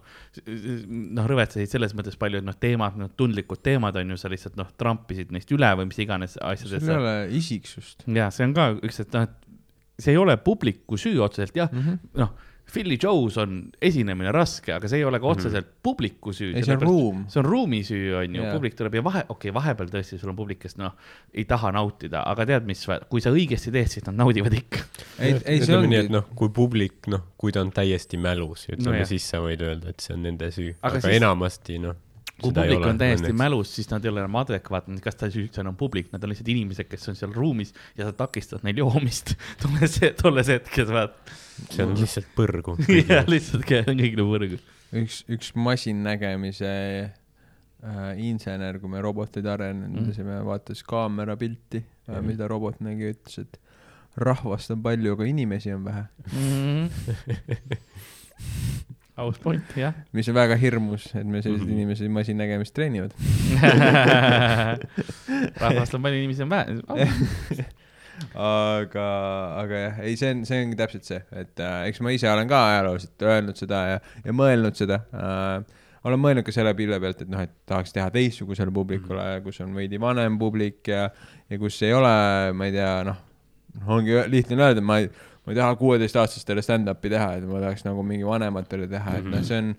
noh, 1.17 1.29
rõvetsesid 1.31 1.73
selles 1.73 1.95
mõttes 1.97 2.19
palju, 2.21 2.43
et 2.43 2.47
noh, 2.47 2.57
teemad, 2.59 2.99
noh, 3.01 3.09
tundlikud 3.17 3.63
teemad 3.65 3.97
on 3.97 4.13
ju, 4.13 4.19
sa 4.21 4.31
lihtsalt 4.31 4.59
noh, 4.59 4.69
trampisid 4.77 5.33
neist 5.33 5.49
üle 5.55 5.71
või 5.79 5.89
mis 5.89 6.01
iganes 6.05 6.37
sul 6.37 6.45
asjadest 6.51 6.85
ei. 6.85 6.99
ole 6.99 7.15
isiksust 7.39 8.05
ja 8.13 8.29
see 8.33 8.45
on 8.45 8.53
ka 8.57 8.69
üks, 8.77 9.01
et 9.01 9.17
noh, 9.17 9.25
et 9.25 9.49
see 9.99 10.13
ei 10.13 10.21
ole 10.21 10.37
publiku 10.37 10.99
süü 10.99 11.17
otseselt, 11.25 11.57
jah 11.57 11.71
mm. 11.73 11.81
-hmm. 11.81 12.13
noh, 12.21 12.48
Philly 12.69 12.97
Joe's 13.01 13.37
on 13.41 13.59
esinemine 13.81 14.31
raske, 14.35 14.73
aga 14.75 14.89
see 14.91 15.01
ei 15.01 15.05
ole 15.07 15.19
ka 15.21 15.29
otseselt 15.31 15.69
publiku 15.83 16.33
süü. 16.35 16.51
ei, 16.53 16.63
see 16.65 16.75
on 16.75 16.83
ruum. 16.83 17.23
see 17.31 17.41
on 17.41 17.47
ruumi 17.47 17.81
süü, 17.87 18.11
on 18.19 18.35
ju 18.35 18.43
yeah., 18.43 18.53
publik 18.55 18.77
tuleb 18.79 18.99
ja 18.99 19.03
vahe, 19.05 19.23
okei 19.27 19.49
okay,, 19.49 19.55
vahepeal 19.55 19.91
tõesti 19.93 20.19
sul 20.21 20.33
on 20.33 20.37
publik, 20.37 20.61
kes 20.65 20.77
noh, 20.81 20.93
ei 21.33 21.45
taha 21.49 21.71
nautida, 21.75 22.23
aga 22.29 22.45
tead, 22.49 22.67
mis, 22.69 22.83
kui 23.09 23.23
sa 23.25 23.33
õigesti 23.35 23.73
teed, 23.75 23.89
siis 23.91 24.05
nad 24.09 24.19
naudivad 24.19 24.55
ikka. 24.59 24.83
ei, 25.19 25.37
ei 25.45 25.63
see 25.65 25.77
ongi 25.77 26.01
et, 26.03 26.11
noh, 26.13 26.29
kui 26.37 26.51
publik, 26.53 27.09
noh, 27.11 27.25
kui 27.39 27.55
ta 27.55 27.63
on 27.65 27.73
täiesti 27.75 28.19
mälus, 28.21 28.67
ütleme 28.69 28.89
No 28.89 29.01
jah. 29.01 29.09
siis 29.09 29.25
sa 29.29 29.41
võid 29.43 29.61
öelda, 29.61 29.91
et 29.93 30.01
see 30.01 30.15
on 30.15 30.23
nende 30.25 30.49
süü, 30.53 30.71
Aga 30.79 30.87
aga, 30.87 30.97
aga 30.97 31.07
siis- 31.07 31.19
enamasti 31.21 31.81
noh. 31.83 31.97
Kui 32.41 32.53
publik 32.55 32.85
on 32.87 32.99
täiesti 32.99 33.31
mälus, 33.35 33.71
siis 33.75 33.89
nad 33.91 34.05
ei 34.05 34.11
ole 34.11 34.23
enam 34.23 34.39
adekvaatne, 34.41 34.99
kas 35.03 35.19
ta 35.19 35.29
siis 35.29 35.47
üldse 35.47 35.63
enam 35.63 35.77
publik, 35.79 36.09
nad 36.13 36.23
on 36.23 36.33
lihtsalt 36.33 36.51
inimesed, 36.53 36.89
kes 36.89 37.11
on 37.11 37.19
seal 37.19 37.35
ruumis 37.35 37.73
ja 37.97 38.07
sa 38.07 38.15
takistad 38.15 38.65
neil 38.67 38.81
joomist 38.81 39.35
tolles, 39.61 39.99
tolles 40.21 40.51
hetkes, 40.55 40.91
vaat. 40.95 41.15
see 41.69 41.85
on 41.85 41.95
lihtsalt 41.99 42.29
põrgu. 42.37 42.75
ja 43.11 43.23
lihtsalt 43.29 43.65
käe 43.69 43.85
on 43.85 44.01
kõik 44.01 44.19
nagu 44.19 44.29
võrgu. 44.33 44.57
üks, 45.03 45.15
üks 45.31 45.53
masinnägemise 45.59 46.73
äh, 47.05 48.11
insener, 48.25 48.81
kui 48.81 48.91
me 48.91 48.99
roboteid 49.05 49.47
arendasime 49.49 50.39
mm., 50.39 50.45
vaatas 50.49 50.83
kaamera 50.87 51.37
pilti 51.39 51.79
mm, 51.81 52.13
-hmm. 52.13 52.29
mida 52.33 52.49
robot 52.51 52.77
nägi, 52.85 53.03
ütles, 53.15 53.35
et 53.43 53.53
rahvast 54.19 54.71
on 54.75 54.83
palju, 54.83 55.09
aga 55.15 55.23
inimesi 55.29 55.73
on 55.73 55.83
vähe. 55.85 56.03
aus 59.19 59.39
point, 59.41 59.75
jah. 59.77 59.93
mis 60.15 60.29
on 60.31 60.37
väga 60.37 60.55
hirmus, 60.59 61.09
et 61.15 61.25
me 61.27 61.41
selliseid 61.41 61.67
mm. 61.67 61.73
-hmm. 61.73 61.75
inimesi 61.77 62.09
masinnägemist 62.09 62.73
treenivad. 62.73 63.11
rahvast 65.63 65.93
on 65.93 66.01
palju, 66.01 66.23
inimesi 66.23 66.43
on 66.43 66.49
vähe. 66.49 67.67
aga, 68.35 69.05
aga 69.59 69.83
jah, 69.83 69.99
ei, 70.03 70.15
see 70.19 70.31
on, 70.33 70.45
see 70.47 70.63
ongi 70.63 70.79
täpselt 70.79 71.07
see, 71.07 71.19
et 71.41 71.61
äh, 71.63 71.85
eks 71.89 72.01
ma 72.03 72.13
ise 72.15 72.29
olen 72.31 72.49
ka 72.49 72.61
ajalooliselt 72.73 73.27
öelnud 73.27 73.59
seda 73.59 73.83
ja, 73.93 74.01
ja 74.25 74.35
mõelnud 74.35 74.75
seda 74.79 75.01
äh,. 75.15 75.63
olen 76.07 76.21
mõelnud 76.23 76.47
ka 76.47 76.55
selle 76.55 76.73
pilve 76.75 76.99
pealt, 77.03 77.23
et 77.23 77.31
noh, 77.31 77.43
et 77.43 77.55
tahaks 77.69 77.95
teha 77.95 78.09
teistsugusele 78.15 78.73
publikule 78.75 79.21
mm, 79.21 79.37
-hmm. 79.37 79.47
kus 79.47 79.61
on 79.63 79.75
veidi 79.75 79.99
vanem 80.01 80.37
publik 80.39 80.87
ja, 80.87 81.09
ja 81.49 81.59
kus 81.61 81.79
ei 81.83 81.95
ole, 81.95 82.13
ma 82.53 82.67
ei 82.67 82.75
tea, 82.75 82.93
noh, 83.07 83.23
ongi 83.87 84.15
ö- 84.17 84.27
lihtne 84.31 84.59
öelda, 84.63 84.83
ma 84.83 84.99
ei, 84.99 85.09
ma 85.49 85.55
ei 85.55 85.57
taha 85.57 85.75
kuueteistaastastele 85.81 86.61
stand-up'i 86.61 87.09
teha, 87.09 87.31
et 87.39 87.47
ma 87.49 87.61
tahaks 87.63 87.87
nagu 87.87 88.03
mingi 88.05 88.27
vanematele 88.27 88.85
teha, 88.91 89.17
et 89.17 89.25
noh, 89.33 89.41
see 89.41 89.57
on 89.63 89.71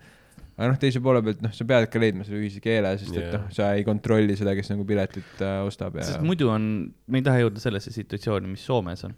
aga 0.61 0.75
noh, 0.75 0.77
teise 0.83 1.01
poole 1.01 1.23
pealt, 1.25 1.39
noh, 1.41 1.53
sa 1.57 1.65
pead 1.65 1.87
ka 1.89 2.01
leidma 2.03 2.25
selle 2.27 2.43
ühise 2.43 2.61
keele, 2.61 2.91
sest 3.01 3.15
et 3.17 3.23
Jaa. 3.31 3.39
noh, 3.39 3.45
sa 3.55 3.71
ei 3.79 3.85
kontrolli 3.87 4.35
seda, 4.37 4.53
kes 4.59 4.69
nagu 4.75 4.85
piletit 4.85 5.39
äh, 5.41 5.61
ostab 5.65 5.95
ja 5.97 6.05
sest 6.05 6.21
muidu 6.27 6.51
on, 6.53 6.67
me 7.09 7.21
ei 7.23 7.25
taha 7.25 7.45
jõuda 7.47 7.63
sellesse 7.63 7.93
situatsiooni, 7.95 8.51
mis 8.51 8.65
Soomes 8.69 9.07
on. 9.09 9.15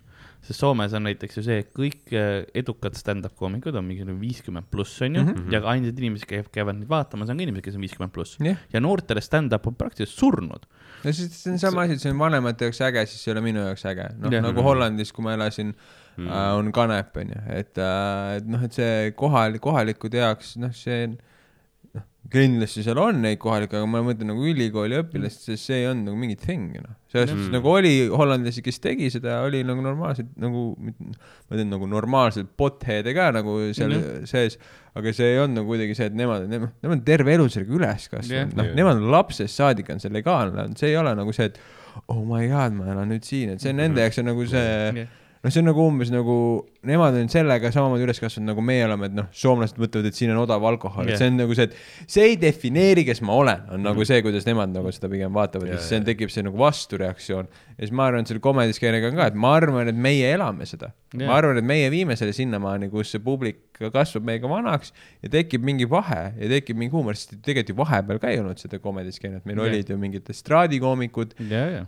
sest 0.47 0.61
Soomes 0.63 0.95
on 0.95 1.03
näiteks 1.09 1.41
ju 1.41 1.43
see, 1.49 1.57
et 1.65 1.73
kõik 1.75 2.13
äh, 2.15 2.45
edukad 2.55 2.95
stand-up 2.95 3.35
koomikud 3.41 3.75
on 3.75 3.89
mingi 3.89 4.07
viiskümmend 4.21 4.69
pluss, 4.71 5.01
on 5.03 5.17
ju 5.19 5.25
mm, 5.25 5.33
Mhm. 5.33 5.41
-hmm. 5.49 5.57
ja 5.57 5.63
ainsad 5.73 5.99
inimesed, 5.99 6.29
kes 6.31 6.47
käivad 6.55 6.79
neid 6.79 6.89
vaatamas, 6.93 7.31
on 7.35 7.43
ka 7.43 7.43
inimesed, 7.49 7.65
kes 7.65 7.75
on 7.81 7.87
viiskümmend 7.89 8.13
pluss. 8.15 8.37
jah, 8.39 8.63
ja 8.73 8.81
noortele 8.81 9.21
stand-up 9.21 9.67
on 9.67 9.75
praktiliselt 9.75 10.15
surnud. 10.19 10.63
no 11.05 11.13
siis 11.13 11.43
see 11.43 11.53
on 11.53 11.59
sama 11.59 11.83
asi, 11.89 11.99
et 11.99 12.01
see 12.07 12.13
on 12.15 12.19
vanemate 12.23 12.65
jaoks 12.71 12.81
äge, 12.87 13.07
siis 13.07 13.25
see 13.25 13.33
ei 13.33 13.39
ole 13.39 13.43
minu 13.51 13.67
jaoks 13.67 13.83
äge. 13.91 14.07
noh 14.19 14.31
Jah., 14.31 14.43
nagu 14.47 14.63
Hollandis, 14.63 15.11
kui 15.13 15.25
ma 15.27 15.35
elasin 15.35 15.75
mm., 16.17 16.29
äh, 16.29 16.49
on 16.61 16.73
kanep, 16.77 17.17
onju, 17.25 17.43
et 17.59 17.79
äh,, 17.79 18.39
et 18.39 18.49
noh, 18.53 18.63
et 18.69 18.73
see 18.81 19.13
kohal, 19.19 19.59
kohalikud 19.63 20.15
jaoks, 20.19 20.57
noh, 20.63 20.73
see 20.77 21.05
on, 21.09 21.15
noh, 21.97 22.05
kindlasti 22.33 22.85
seal 22.87 22.97
on 23.03 23.19
neid 23.25 23.37
kohalikke, 23.43 23.77
aga 23.77 23.89
ma 23.91 24.01
mõtlen 24.07 24.31
nagu 24.31 24.45
ülikooli 24.49 24.97
õpilast, 25.03 25.43
sest 25.49 25.67
see 25.69 25.81
ei 25.83 25.89
olnud 25.91 26.07
nagu 26.11 26.17
mingi 26.21 26.37
thing, 26.41 26.71
noh. 26.81 26.95
selles 27.13 27.29
suhtes 27.33 27.49
Mm. 27.51 27.57
nagu 27.59 27.69
oli 27.69 27.91
hollandlasi, 28.09 28.63
kes 28.65 28.79
tegi 28.81 29.11
seda, 29.13 29.41
oli 29.45 29.61
nagu 29.69 29.83
normaalselt 29.85 30.31
nagu, 30.41 30.63
ma 30.81 31.57
ütlen 31.59 31.69
nagu 31.75 31.89
normaalselt 31.91 32.55
bothead'e 32.57 33.13
ka 33.17 33.27
nagu 33.37 33.59
seal 33.77 33.93
Mhm. 33.99 34.25
sees, 34.31 34.57
aga 34.97 35.13
see 35.13 35.33
ei 35.35 35.39
olnud 35.43 35.59
nagu 35.61 35.69
kuidagi 35.75 35.97
see, 35.99 36.07
et 36.09 36.15
nemad, 36.17 36.47
nemad, 36.49 36.73
nemad 36.83 36.97
on 37.01 37.05
terve 37.05 37.35
elu 37.35 37.49
sellega 37.53 37.77
üles 37.81 38.09
kasvanud, 38.15 38.55
noh 38.57 38.65
Jah., 38.71 38.75
nemad 38.81 39.03
lapsest 39.13 39.59
saadik 39.61 39.91
on 39.93 40.01
see 40.01 40.09
legaalne 40.13 40.57
olnud, 40.65 40.79
see 40.81 40.89
ei 40.95 40.97
ole 41.03 41.13
nagu 41.19 41.33
see, 41.37 41.51
et 41.53 41.59
oh 42.09 42.23
my 42.25 42.47
god, 42.49 42.73
ma 42.73 42.87
elan 42.95 43.11
nüüd 43.13 43.27
siin, 43.29 43.51
et 43.53 43.61
see 43.61 43.75
on 43.75 43.77
nende 43.83 44.01
jaoks 44.01 44.23
on 44.23 44.31
nagu 44.31 44.47
see, 44.49 45.05
noh, 45.43 45.51
see 45.51 45.61
on 45.63 45.67
nagu 45.67 45.83
umbes 45.83 46.11
nagu, 46.13 46.35
nemad 46.87 47.17
on 47.19 47.31
sellega 47.33 47.73
samamoodi 47.75 48.05
üles 48.07 48.21
kasvanud 48.23 48.53
nagu 48.53 48.63
meie 48.65 48.85
oleme, 48.87 49.09
et 49.11 49.17
noh, 49.17 49.29
soomlased 49.35 49.81
mõtlevad, 49.83 50.07
et 50.11 50.19
siin 50.19 50.31
on 50.35 50.43
odav 50.45 50.63
alkohol 50.69 51.09
yeah., 51.09 51.17
et 51.17 51.23
see 51.23 51.31
on 51.33 51.41
nagu 51.41 51.57
see, 51.59 51.67
et 51.67 52.11
see 52.15 52.27
ei 52.31 52.37
defineeri, 52.41 53.05
kes 53.09 53.23
ma 53.27 53.35
olen, 53.41 53.65
on 53.75 53.83
nagu 53.87 54.07
see, 54.07 54.21
kuidas 54.25 54.47
nemad 54.47 54.71
nagu 54.75 54.93
seda 54.95 55.11
pigem 55.13 55.35
vaatavad 55.35 55.67
ja 55.67 55.77
Jaa, 55.77 55.83
siis 55.83 55.99
jaa. 55.99 56.07
tekib 56.13 56.31
see 56.35 56.47
nagu 56.47 56.61
vastureaktsioon. 56.61 57.51
ja 57.73 57.81
siis 57.81 57.95
ma 57.99 58.07
arvan, 58.11 58.23
et 58.23 58.31
selle 58.31 58.43
komediskeeniga 58.45 59.11
on 59.11 59.19
ka, 59.19 59.31
et 59.33 59.39
ma 59.47 59.55
arvan, 59.59 59.91
et 59.91 59.99
meie 60.09 60.29
elame 60.37 60.69
seda 60.71 60.93
Jaa. 60.93 61.27
ma 61.27 61.39
arvan, 61.41 61.59
et 61.59 61.67
meie 61.67 61.91
viime 61.95 62.19
selle 62.21 62.37
sinnamaani, 62.37 62.91
kus 62.93 63.15
see 63.17 63.25
publik 63.25 63.83
kasvab 63.83 64.29
meiega 64.29 64.51
vanaks 64.51 64.95
ja 65.25 65.33
tekib 65.33 65.65
mingi 65.67 65.89
vahe 65.91 66.21
ja 66.39 66.53
tekib 66.55 66.79
mingi 66.79 66.95
huumor, 66.95 67.19
sest 67.19 67.35
tegelikult 67.43 67.75
ju 67.75 67.79
vahepeal 67.83 68.23
ka 68.23 68.31
ei 68.31 68.39
olnud 68.43 68.63
seda 68.63 68.79
komediskeenet, 68.83 69.43
meil 69.49 69.59
Jah. 69.59 69.73
olid 69.73 69.91
ju 69.91 69.99
mingid 69.99 70.31
estraadikoomikud, 70.31 71.35
ja, 71.51 71.65
ja. 71.81 71.83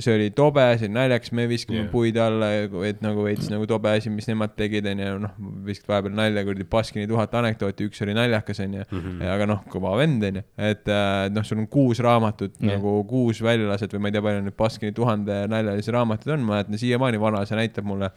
See 0.00 0.14
oli 0.16 0.30
tobe, 0.34 0.62
see 0.78 0.86
oli 0.88 0.94
naljakas, 0.96 1.30
me 1.36 1.44
viskame 1.50 1.82
yeah. 1.82 1.88
puid 1.92 2.16
alla, 2.18 2.48
et 2.88 3.02
nagu 3.04 3.26
veits 3.26 3.50
nagu 3.52 3.66
tobe 3.68 3.90
asi, 3.92 4.10
mis 4.10 4.26
nemad 4.30 4.54
tegid, 4.56 4.86
onju, 4.90 5.08
noh, 5.22 5.34
viskad 5.66 5.90
vahepeal 5.92 6.14
nalja, 6.16 6.44
kuradi 6.46 6.66
Baskini 6.72 7.04
tuhat 7.10 7.34
anekdooti, 7.36 7.88
üks 7.90 8.00
oli 8.06 8.14
naljakas, 8.16 8.62
onju, 8.64 8.86
Mhm. 8.90 9.22
aga 9.34 9.46
noh, 9.50 9.60
kõva 9.70 9.92
vend, 10.00 10.24
onju, 10.30 10.42
et 10.70 10.88
äh, 10.88 11.28
noh, 11.34 11.44
sul 11.46 11.60
on 11.62 11.68
kuus 11.70 12.00
raamatut 12.04 12.56
yeah. 12.60 12.74
nagu 12.74 12.96
kuus 13.10 13.42
väljalaset 13.44 13.92
või 13.94 14.00
ma 14.06 14.08
ei 14.08 14.16
tea, 14.16 14.24
palju 14.24 14.44
neid 14.46 14.56
Baskini 14.58 14.96
tuhande 14.96 15.42
naljalisi 15.52 15.94
raamatuid 15.94 16.32
on, 16.38 16.46
ma 16.48 16.56
mäletan 16.56 16.80
siiamaani 16.80 17.20
vanaisa 17.20 17.60
näitab 17.60 17.84
mulle, 17.88 18.10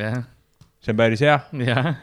jah, 0.00 0.22
see 0.82 0.92
on 0.94 0.98
päris 0.98 1.20
hea 1.24 1.36
jah, 1.68 1.94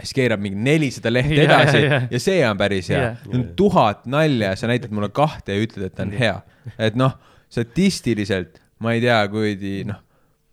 siis 0.00 0.14
keerab 0.16 0.42
mingi 0.44 0.58
nelisada 0.60 1.12
lehte 1.12 1.38
Ja, 1.40 1.46
edasi 1.46 1.82
ja, 1.82 1.92
ja. 1.92 2.00
ja 2.10 2.20
see 2.22 2.42
on 2.48 2.58
päris 2.60 2.90
hea. 2.92 3.14
Need 3.26 3.38
on 3.38 3.46
tuhat 3.58 4.06
nalja 4.10 4.52
ja 4.52 4.60
sa 4.60 4.70
näitad 4.70 4.94
mulle 4.94 5.08
kahte 5.14 5.56
ja 5.56 5.66
ütled, 5.66 5.88
et 5.88 5.96
ta 5.96 6.06
on 6.06 6.14
hea. 6.16 6.36
et 6.78 6.98
noh, 6.98 7.16
statistiliselt 7.52 8.60
ma 8.84 8.96
ei 8.96 9.00
tea, 9.04 9.20
kuradi 9.32 9.78
noh, 9.88 10.02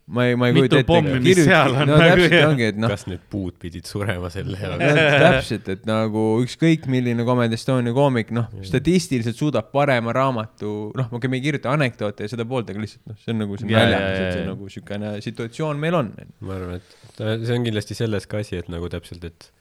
ma 0.05 0.25
ei, 0.27 0.35
ma 0.35 0.49
ei 0.49 0.53
Mitu 0.53 0.63
kujuta 0.63 0.79
ette. 0.81 0.87
pommi, 0.89 1.33
seal 1.37 1.75
on, 1.77 1.87
no 1.87 1.97
nagu, 1.99 2.23
täpselt 2.25 2.47
ongi, 2.49 2.65
et 2.73 2.79
noh, 2.83 2.91
kas 2.91 3.05
need 3.07 3.23
puud 3.31 3.55
pidid 3.61 3.87
surema 3.87 4.31
selle 4.33 4.57
no, 4.59 4.73
jaoks? 4.75 5.15
täpselt, 5.23 5.69
et 5.77 5.87
nagu 5.87 6.25
ükskõik 6.43 6.89
milline 6.91 7.23
Comedy 7.27 7.55
Estonia 7.59 7.95
koomik, 7.95 8.33
noh, 8.35 8.49
statistiliselt 8.67 9.39
suudab 9.39 9.71
parema 9.75 10.15
raamatu, 10.15 10.75
noh, 10.99 11.09
okei, 11.15 11.31
me 11.31 11.39
ei 11.39 11.45
kirjuta 11.47 11.71
anekdoote 11.71 12.27
ja 12.27 12.33
seda 12.35 12.47
poolt, 12.49 12.73
aga 12.73 12.83
lihtsalt 12.83 13.13
noh, 13.13 13.19
see 13.23 13.35
on 13.35 13.43
nagu 13.45 13.59
see 13.59 13.71
Ja, 13.71 13.79
ja, 13.79 13.87
naljakas, 13.87 14.19
ja, 14.19 14.27
et 14.27 14.37
see 14.37 14.45
nagu 14.51 14.69
siukene 14.75 15.15
situatsioon 15.23 15.83
meil 15.85 15.99
on. 16.01 16.13
ma 16.43 16.59
arvan, 16.59 16.83
et 16.83 17.25
see 17.47 17.55
on 17.55 17.67
kindlasti 17.69 17.99
selles 18.03 18.27
ka 18.27 18.43
asi, 18.43 18.59
et 18.59 18.71
nagu 18.73 18.91
täpselt, 18.91 19.23
et 19.31 19.51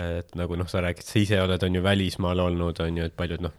et 0.00 0.36
nagu 0.38 0.54
noh, 0.54 0.68
sa 0.70 0.80
räägid, 0.84 1.02
sa 1.02 1.18
ise 1.18 1.38
oled, 1.42 1.62
on 1.66 1.74
ju 1.74 1.82
välismaal 1.82 2.40
olnud, 2.44 2.78
on 2.80 2.98
ju, 3.00 3.06
et 3.10 3.14
paljud 3.18 3.42
noh, 3.42 3.54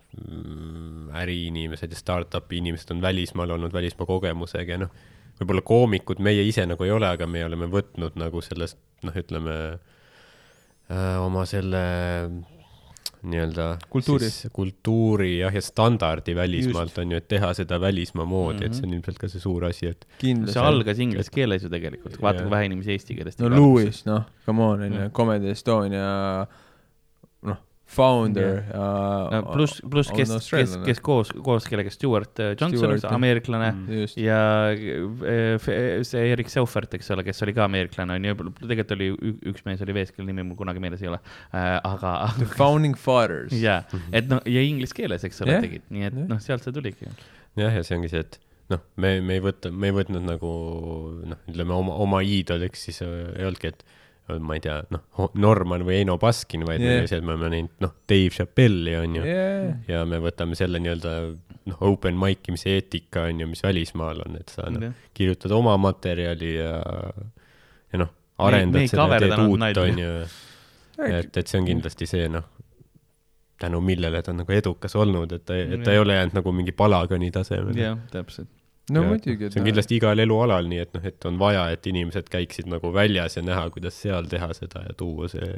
äriinimesed 1.22 1.92
ja 1.92 1.98
startup'i 2.00 2.62
inimesed 2.62 2.94
on 2.96 3.02
välismaal 3.04 3.52
olnud 3.58 3.74
välismaa 3.76 4.08
kogemusega 4.08 4.78
ja 4.78 4.86
noh, 4.86 4.94
võib-olla 5.42 5.66
koomikud 5.66 6.22
meie 6.24 6.46
ise 6.48 6.66
nagu 6.70 6.86
ei 6.86 6.94
ole, 6.94 7.10
aga 7.10 7.28
me 7.28 7.44
oleme 7.46 7.70
võtnud 7.72 8.18
nagu 8.22 8.42
sellest 8.46 8.78
noh, 9.06 9.16
ütleme 9.18 9.58
äh, 10.92 11.16
oma 11.22 11.46
selle 11.50 11.82
nii-öelda 13.22 13.66
Kultuuri. 13.90 14.30
kultuuri 14.54 15.32
jah, 15.40 15.54
ja 15.54 15.62
standardi 15.62 16.36
välismaalt 16.36 16.98
on 16.98 17.12
ju, 17.14 17.20
et 17.22 17.28
teha 17.30 17.52
seda 17.54 17.78
välismaa 17.82 18.26
moodi 18.26 18.58
mm, 18.58 18.62
-hmm. 18.64 18.66
et 18.66 18.74
see 18.74 18.88
on 18.88 18.94
ilmselt 18.98 19.20
ka 19.22 19.30
see 19.30 19.44
suur 19.44 19.66
asi, 19.66 19.92
et 19.94 20.08
kindlasti 20.18 20.58
see. 20.58 20.68
algas 20.68 21.00
inglise 21.00 21.34
keeles 21.34 21.64
ju 21.64 21.70
tegelikult, 21.70 22.18
vaata 22.22 22.42
kui 22.42 22.52
vähe 22.52 22.70
inimesi 22.70 22.96
eesti 22.96 23.16
keelest. 23.16 23.40
no 23.40 23.50
Lewis, 23.54 24.06
noh, 24.06 24.26
come 24.46 24.64
on, 24.66 24.82
onju 24.88 25.04
Jah., 25.04 25.12
Comedy 25.12 25.54
Estonia, 25.54 26.48
noh, 27.50 27.62
founder 27.92 28.62
ja 28.72 29.42
pluss, 29.52 29.82
pluss 29.92 30.12
on 30.14 30.20
kes, 30.20 30.32
kes, 30.52 30.76
kes 30.86 31.02
koos, 31.04 31.32
koos 31.44 31.68
kellega 31.70 31.92
Stewart 31.94 32.40
äh, 32.44 32.54
Johnson 32.60 32.96
ameeriklane 33.12 33.72
Mm. 33.72 34.06
ja 34.20 34.38
äh, 34.72 36.04
see 36.08 36.24
Erik 36.32 36.50
Seufert, 36.52 36.94
eks 36.98 37.10
ole, 37.14 37.24
kes 37.28 37.42
oli 37.46 37.54
ka 37.56 37.66
ameeriklane, 37.68 38.18
on 38.20 38.28
ju, 38.28 38.36
tegelikult 38.60 38.94
oli 38.96 39.10
üks 39.52 39.66
mees 39.68 39.82
oli 39.86 39.96
vees, 39.96 40.12
kelle 40.16 40.28
nimi 40.30 40.44
mul 40.48 40.58
kunagi 40.60 40.82
meeles 40.84 41.02
ei 41.04 41.10
ole. 41.12 41.20
aga, 41.54 42.14
The 42.40 42.48
Founding 42.58 42.96
Fathers. 43.00 43.54
jaa, 43.56 43.82
et 44.12 44.30
noh, 44.32 44.42
ja 44.50 44.64
inglise 44.66 44.96
keeles, 44.98 45.26
eks 45.28 45.44
ole 45.46 45.58
Jah., 45.58 45.66
tegid, 45.66 45.86
nii 45.94 46.08
et 46.10 46.16
Jah. 46.18 46.28
noh, 46.32 46.42
sealt 46.44 46.66
see 46.68 46.76
tuligi. 46.76 47.10
jah, 47.60 47.74
ja 47.76 47.84
see 47.88 47.98
ongi 48.00 48.12
see, 48.12 48.24
et 48.28 48.40
noh, 48.72 48.84
me, 49.02 49.16
me 49.26 49.40
ei 49.40 49.44
võta, 49.44 49.72
me 49.72 49.92
ei 49.92 49.98
võtnud 50.02 50.28
nagu 50.28 50.52
noh, 51.34 51.42
ütleme 51.52 51.76
oma, 51.76 51.98
oma 52.06 52.22
iidoliks 52.26 52.88
siis 52.90 53.02
äh, 53.06 53.18
ei 53.38 53.48
olnudki, 53.50 53.74
et 53.76 53.84
äh, 53.86 54.01
ma 54.40 54.56
ei 54.58 54.64
tea, 54.64 54.78
noh, 54.94 55.32
Norman 55.42 55.84
või 55.88 56.00
Eino 56.02 56.18
Baskin, 56.22 56.66
vaid 56.68 56.84
yeah. 56.84 57.04
me, 57.04 57.22
me 57.22 57.34
oleme 57.36 57.50
näinud, 57.56 57.74
noh, 57.84 57.96
Dave 58.10 58.32
Chappelle'i 58.36 58.96
on 59.00 59.18
ju 59.20 59.26
yeah. 59.26 59.50
Yeah. 59.66 59.82
ja 59.92 60.04
me 60.08 60.22
võtame 60.24 60.58
selle 60.60 60.82
nii-öelda 60.84 61.16
noh, 61.70 61.84
open 61.90 62.18
mic 62.20 62.48
imise 62.50 62.78
eetika 62.78 63.28
on 63.30 63.44
ju, 63.44 63.50
mis 63.52 63.64
välismaal 63.66 64.24
on, 64.26 64.40
et 64.42 64.54
sa 64.54 64.70
noh 64.72 64.88
Jah., 64.90 64.96
kirjutad 65.18 65.54
oma 65.56 65.76
materjali 65.82 66.56
ja, 66.56 66.78
ja 67.92 68.02
noh, 68.02 68.14
Me- 68.42 68.48
me 68.48 68.48
arendad 68.48 68.82
ei 68.82 68.90
seda, 68.90 69.20
teed 69.22 69.36
uut, 69.44 69.84
on 69.84 70.00
ju. 70.02 70.14
et, 71.06 71.38
et 71.38 71.46
see 71.46 71.60
on 71.60 71.68
kindlasti 71.68 72.08
see 72.10 72.30
noh, 72.32 72.48
tänu 73.62 73.82
millele 73.86 74.24
ta 74.26 74.34
on 74.34 74.42
nagu 74.42 74.56
edukas 74.56 74.96
olnud, 74.98 75.36
et 75.38 75.46
ta, 75.46 75.58
et 75.58 75.84
ta 75.86 75.94
ei 75.94 76.02
ole 76.02 76.18
jäänud 76.18 76.40
nagu 76.40 76.54
mingi 76.56 76.74
palagani 76.74 77.30
tasemele. 77.34 77.78
jah, 77.78 78.00
täpselt. 78.14 78.50
No 78.90 79.04
Ja 79.04 79.08
muidugi. 79.08 79.52
see 79.52 79.62
on 79.62 79.70
kindlasti 79.70 80.00
igal 80.00 80.20
elualal 80.20 80.68
nii, 80.68 80.82
et 80.88 80.94
noh, 80.98 81.06
et 81.06 81.30
on 81.30 81.38
vaja, 81.40 81.70
et 81.76 81.88
inimesed 81.88 82.30
käiksid 82.34 82.68
nagu 82.72 82.94
väljas 82.94 83.38
ja 83.38 83.46
näha, 83.46 83.70
kuidas 83.70 84.02
seal 84.02 84.28
teha 84.32 84.52
seda 84.58 84.88
ja 84.90 84.98
tuua 84.98 85.30
see 85.32 85.54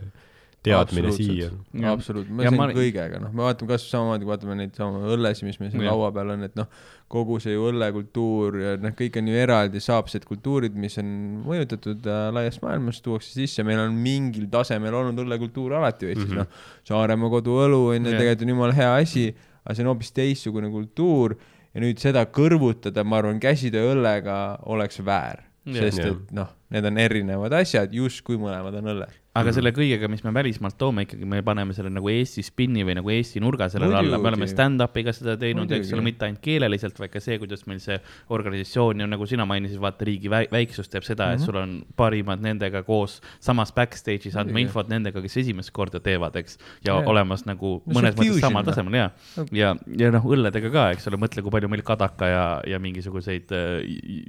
teadmine 0.64 1.12
siia. 1.12 1.50
Absoluutselt, 1.92 2.32
ma 2.32 2.46
olin- 2.48 2.78
kõigega, 2.78 3.20
noh, 3.20 3.34
me 3.36 3.44
vaatame 3.44 3.68
kasvõi 3.74 3.90
samamoodi, 3.92 4.28
vaatame 4.30 4.56
neid 4.56 4.76
samu 4.80 5.02
õllesid, 5.12 5.44
mis 5.48 5.60
meil 5.60 5.72
siin 5.74 5.84
laua 5.84 6.12
peal 6.16 6.32
on, 6.36 6.46
et 6.48 6.56
noh, 6.56 6.70
kogu 7.12 7.40
see 7.44 7.52
ju 7.54 7.66
õllekultuur 7.68 8.60
ja 8.62 8.76
noh, 8.82 8.94
kõik 8.96 9.20
on 9.20 9.28
ju 9.28 9.42
eraldi 9.44 9.82
saapsed 9.84 10.24
kultuurid, 10.30 10.76
mis 10.80 10.96
on 11.02 11.10
mõjutatud 11.44 12.08
äh, 12.08 12.22
laiast 12.34 12.64
maailmast, 12.64 13.04
tuuakse 13.04 13.34
sisse, 13.36 13.66
meil 13.68 13.82
on 13.84 13.98
mingil 14.06 14.48
tasemel 14.54 14.96
olnud 15.02 15.20
õllekultuur 15.26 15.76
alati 15.82 16.08
Eestis 16.14 16.30
mm. 16.30 16.38
-hmm. 16.38 16.48
noh, 16.48 16.70
Saaremaa 16.88 17.30
koduõlu 17.36 17.82
on 17.98 18.06
ju 18.08 18.16
tegelikult 18.16 18.48
on 18.48 18.56
jumala 18.56 18.78
hea 18.80 18.94
asi, 19.04 19.28
aga 19.66 19.76
see 19.76 19.84
on 19.84 19.92
hoopis 19.92 20.12
teistsugune 20.16 20.72
kultuur 20.72 21.36
ja 21.74 21.82
nüüd 21.84 22.02
seda 22.02 22.26
kõrvutada, 22.30 23.04
ma 23.06 23.22
arvan, 23.22 23.40
käsitööõllega 23.44 24.38
oleks 24.70 25.02
väär, 25.06 25.46
sest 25.66 26.04
et 26.06 26.34
noh, 26.36 26.52
need 26.74 26.86
on 26.90 26.98
erinevad 26.98 27.54
asjad, 27.62 27.94
justkui 27.94 28.40
mõlemad 28.42 28.80
on 28.82 28.96
õlle. 28.96 29.10
aga 29.34 29.50
selle 29.50 29.72
kõigega, 29.74 30.06
mis 30.14 30.22
me 30.22 30.30
välismaalt 30.30 30.76
toome, 30.78 31.08
ikkagi 31.08 31.26
me 31.26 31.40
paneme 31.42 31.74
selle 31.74 31.90
nagu 31.90 32.06
Eesti 32.12 32.44
spinni 32.46 32.84
või 32.86 32.94
nagu 33.00 33.10
Eesti 33.10 33.40
nurga 33.42 33.66
sellele 33.74 33.96
alla, 33.98 34.20
me 34.22 34.30
oleme 34.30 34.46
stand-up'iga 34.50 35.10
seda 35.16 35.34
teinud, 35.42 35.72
eks 35.74 35.90
ole, 35.96 36.04
mitte 36.06 36.28
ainult 36.28 36.42
keeleliselt, 36.44 37.00
vaid 37.02 37.10
ka 37.16 37.22
see, 37.24 37.40
kuidas 37.42 37.66
meil 37.66 37.80
see 37.82 37.98
organisatsioon 38.30 39.02
ja 39.02 39.08
nagu 39.10 39.26
sina 39.26 39.48
mainisid, 39.50 39.80
vaata 39.82 40.06
riigi 40.06 40.30
väi- 40.30 40.50
väiksus 40.54 40.90
teeb 40.94 41.02
seda 41.08 41.32
mm, 41.32 41.32
-hmm. 41.32 41.42
et 41.42 41.46
sul 41.48 41.58
on 41.58 41.74
parimad 41.98 42.44
nendega 42.46 42.84
koos 42.86 43.22
samas 43.42 43.74
backstage'is 43.74 44.38
andma 44.38 44.62
infot 44.62 44.90
nendega, 44.94 45.22
kes 45.26 45.38
esimest 45.42 45.72
korda 45.74 46.00
teevad, 46.00 46.36
eks. 46.36 46.60
ja 46.86 46.94
Jaa. 46.94 47.04
olemas 47.10 47.46
nagu 47.50 47.82
No 47.88 47.98
mõnes 48.00 48.14
mõttes 48.16 48.40
samal 48.40 48.62
noh. 48.64 48.70
tasemel 48.70 48.94
ja, 49.00 49.10
ja, 49.52 49.76
ja 49.98 50.12
noh, 50.14 50.24
õlledega 50.30 50.70
ka, 50.72 50.86
eks 50.94 51.08
ole, 51.10 51.18
mõtle, 51.18 51.42
kui 51.42 51.52
palju 51.58 51.70
meil 51.74 51.82
kadaka 51.82 52.30
ja, 52.30 52.46
ja 52.68 52.80
mingisuguseid 52.80 53.50
äh, 53.52 53.82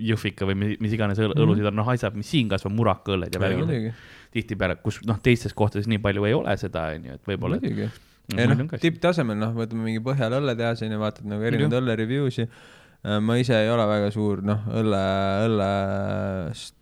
jõhvika 0.08 0.48
või 0.48 0.54
mis, 0.80 0.92
iganes 0.96 1.20
õl- 1.20 1.36
õlusid 1.36 1.68
on, 1.68 1.76
noh, 1.76 1.88
asjad, 1.92 2.16
mis 2.16 2.32
siin 2.34 2.50
kasvab, 2.52 2.74
murakaõlled 2.76 3.32
ja 3.34 3.40
värgid 3.42 3.92
tihtipeale, 4.34 4.74
kus 4.82 4.98
noh, 5.06 5.18
teistes 5.22 5.54
kohtades 5.54 5.86
nii 5.86 6.00
palju 6.02 6.24
ei 6.26 6.34
ole 6.34 6.56
seda, 6.58 6.88
onju, 6.96 7.18
et 7.20 7.28
võib-olla. 7.30 7.60
Mm, 7.62 7.84
ja 8.40 8.46
meil 8.48 8.56
noh 8.64 8.72
tipptasemel, 8.82 9.36
noh, 9.38 9.52
võtame 9.54 9.84
mingi 9.86 10.00
Põhjala 10.02 10.40
õlletehase 10.42 10.88
onju, 10.88 10.98
vaatad 11.02 11.28
nagu 11.30 11.44
erinevaid 11.46 11.76
õlle 11.80 11.94
review'si. 12.00 12.48
ma 13.20 13.34
ise 13.36 13.52
ei 13.60 13.68
ole 13.68 13.84
väga 13.86 14.08
suur, 14.14 14.40
noh, 14.42 14.62
õlle, 14.80 15.00
õllest, 15.44 16.74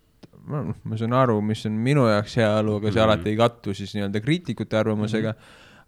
ma, 0.47 0.61
ma 0.71 0.99
saan 0.99 1.15
aru, 1.19 1.35
mis 1.45 1.65
on 1.69 1.75
minu 1.83 2.05
jaoks 2.09 2.37
hea 2.39 2.49
õlu, 2.61 2.77
aga 2.79 2.91
see 2.91 3.01
Mhm. 3.01 3.09
alati 3.09 3.29
ei 3.33 3.37
kattu 3.39 3.73
siis 3.75 3.93
nii-öelda 3.97 4.21
kriitikute 4.23 4.79
arvamusega. 4.79 5.35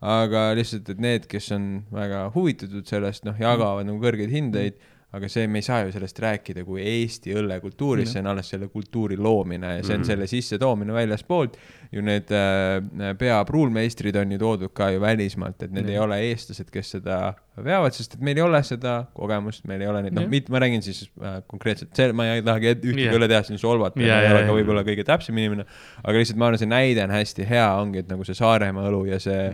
aga 0.06 0.50
lihtsalt, 0.54 0.90
et 0.92 1.00
need, 1.00 1.24
kes 1.32 1.48
on 1.56 1.64
väga 1.90 2.26
huvitatud 2.36 2.86
sellest, 2.86 3.24
noh, 3.26 3.34
jagavad 3.40 3.88
nagu 3.88 3.98
kõrgeid 4.04 4.30
hindeid, 4.30 4.76
aga 5.16 5.30
see, 5.32 5.48
me 5.48 5.62
ei 5.62 5.66
saa 5.66 5.84
ju 5.86 5.94
sellest 5.96 6.20
rääkida 6.20 6.66
kui 6.68 6.82
Eesti 6.84 7.34
õllekultuurist, 7.40 8.12
see 8.14 8.20
on 8.24 8.28
alles 8.34 8.50
selle 8.52 8.68
kultuuri 8.74 9.16
loomine 9.18 9.78
ja 9.78 9.84
see 9.84 9.96
on 9.96 10.02
Mhm. 10.04 10.10
selle 10.12 10.28
sissetoomine 10.28 10.94
väljaspoolt. 10.94 11.58
ju 11.96 12.02
need 12.04 12.32
äh, 12.34 13.14
peapruulmeistrid 13.20 14.16
on 14.20 14.32
ju 14.34 14.38
toodud 14.42 14.72
ka 14.76 14.90
ju 14.92 15.00
välismaalt, 15.00 15.62
et 15.64 15.72
need 15.72 15.86
Jah. 15.88 15.94
ei 15.94 16.00
ole 16.04 16.18
eestlased, 16.32 16.68
kes 16.74 16.90
seda 16.98 17.34
veavad, 17.64 17.94
sest 17.96 18.18
et 18.18 18.22
meil 18.26 18.36
ei 18.38 18.44
ole 18.44 18.60
seda 18.68 18.96
kogemust, 19.16 19.64
meil 19.70 19.82
ei 19.86 19.88
ole 19.88 20.02
neid, 20.04 20.16
noh 20.18 20.26
mitte, 20.28 20.52
ma 20.52 20.60
räägin 20.60 20.84
siis 20.84 21.06
äh, 21.24 21.38
konkreetselt, 21.48 21.94
see, 21.96 22.12
ma 22.12 22.26
ei 22.34 22.42
tahagi 22.44 22.74
ühtegi 22.74 23.06
Jah. 23.06 23.16
õlletehast 23.16 23.52
siin 23.54 23.62
solvata 23.62 24.02
Jaa, 24.02 24.18
ma 24.18 24.22
ei 24.22 24.28
jaa, 24.28 24.36
ole 24.36 24.44
ka 24.50 24.58
võib-olla 24.58 24.84
kõige 24.88 25.06
täpsem 25.08 25.38
inimene, 25.40 25.66
aga 26.04 26.18
lihtsalt 26.20 26.42
ma 26.42 26.50
arvan, 26.50 26.60
see 26.66 26.72
näide 26.74 27.04
on 27.06 27.16
hästi 27.16 27.48
hea, 27.48 27.68
ongi, 27.80 28.04
et 28.04 28.12
nagu 28.12 28.28
see 28.28 28.36
Saaremaa 28.42 28.90
õlu 28.92 29.06
ja 29.14 29.20
see 29.24 29.46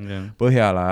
Põhjala 0.42 0.86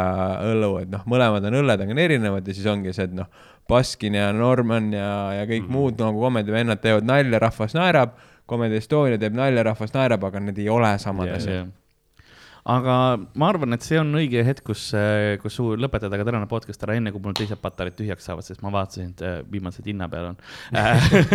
õlu, 0.52 0.74
et 0.84 0.92
noh, 0.94 1.06
mõlemad 1.10 1.46
on 1.50 1.58
õlled, 1.64 1.82
aga 1.88 1.96
on 1.96 2.04
erinevad 2.06 2.48
ja 2.48 2.54
siis 2.54 2.68
ongi 2.70 2.94
see, 2.94 3.08
et 3.10 3.16
noh, 3.16 3.32
Baskin 3.70 4.18
ja 4.18 4.32
Norman 4.34 4.94
ja, 4.94 5.10
ja 5.38 5.46
kõik 5.46 5.64
mm 5.64 5.68
-hmm. 5.68 5.78
muud 5.78 6.02
nagu 6.02 6.22
komedivennad 6.26 6.82
teevad 6.82 7.06
nalja, 7.06 7.40
rahvas 7.40 7.76
naerab, 7.78 8.18
Comedy 8.50 8.80
Estonia 8.82 9.18
teeb 9.22 9.36
nalja, 9.38 9.64
rahvas 9.64 9.94
naerab, 9.94 10.24
aga 10.24 10.40
need 10.40 10.58
ei 10.58 10.70
ole 10.70 10.98
samad 10.98 11.30
Jaa, 11.30 11.36
asjad. 11.38 11.70
Aga 12.70 12.96
ma 13.40 13.50
arvan, 13.50 13.76
et 13.76 13.86
see 13.86 14.00
on 14.02 14.14
õige 14.20 14.44
hetk, 14.46 14.64
kus, 14.70 14.90
kus 15.44 15.60
su 15.60 15.68
lõpetada 15.80 16.20
ka 16.20 16.28
tänane 16.28 16.50
podcast 16.52 16.84
ära, 16.86 16.98
enne 17.00 17.14
kui 17.16 17.24
mul 17.24 17.38
teised 17.38 17.60
patareid 17.62 17.98
tühjaks 17.98 18.28
saavad, 18.30 18.46
sest 18.48 18.64
ma 18.66 18.74
vaatasin, 18.74 19.14
et 19.16 19.50
viimased 19.52 19.88
hinna 19.90 20.10
peal 20.12 20.32
on. 20.32 20.40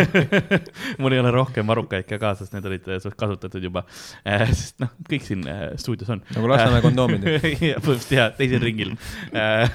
mul 1.03 1.17
ei 1.17 1.23
ole 1.23 1.33
rohkem 1.35 1.69
varukaid 1.71 2.07
ka 2.09 2.21
kaasas, 2.23 2.53
need 2.55 2.67
olid 2.71 2.89
äh, 2.93 3.11
kasutatud 3.25 3.65
juba. 3.65 3.85
sest 4.25 4.83
noh, 4.83 4.93
kõik 5.09 5.27
siin 5.27 5.47
äh, 5.51 5.67
stuudios 5.81 6.11
on. 6.15 6.23
nagu 6.35 6.51
Lasnamäe 6.51 6.85
kondoomid. 6.85 7.27
põhimõtteliselt 7.45 8.17
jaa, 8.17 8.31
teisel 8.39 8.63
ringil. 8.65 8.95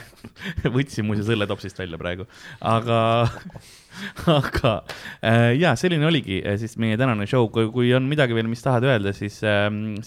võtsin 0.76 1.08
muuseas 1.08 1.30
õlletopsist 1.34 1.80
välja 1.80 2.00
praegu, 2.02 2.28
aga, 2.66 3.00
aga 4.40 4.74
äh, 5.22 5.54
jaa, 5.60 5.76
selline 5.80 6.08
oligi 6.10 6.42
äh, 6.44 6.58
siis 6.62 6.78
meie 6.82 6.98
tänane 7.00 7.28
show, 7.30 7.50
kui, 7.54 7.94
on 7.96 8.10
midagi 8.10 8.38
veel, 8.38 8.50
mis 8.52 8.64
tahad 8.66 8.88
öelda, 8.88 9.14
siis, 9.16 9.42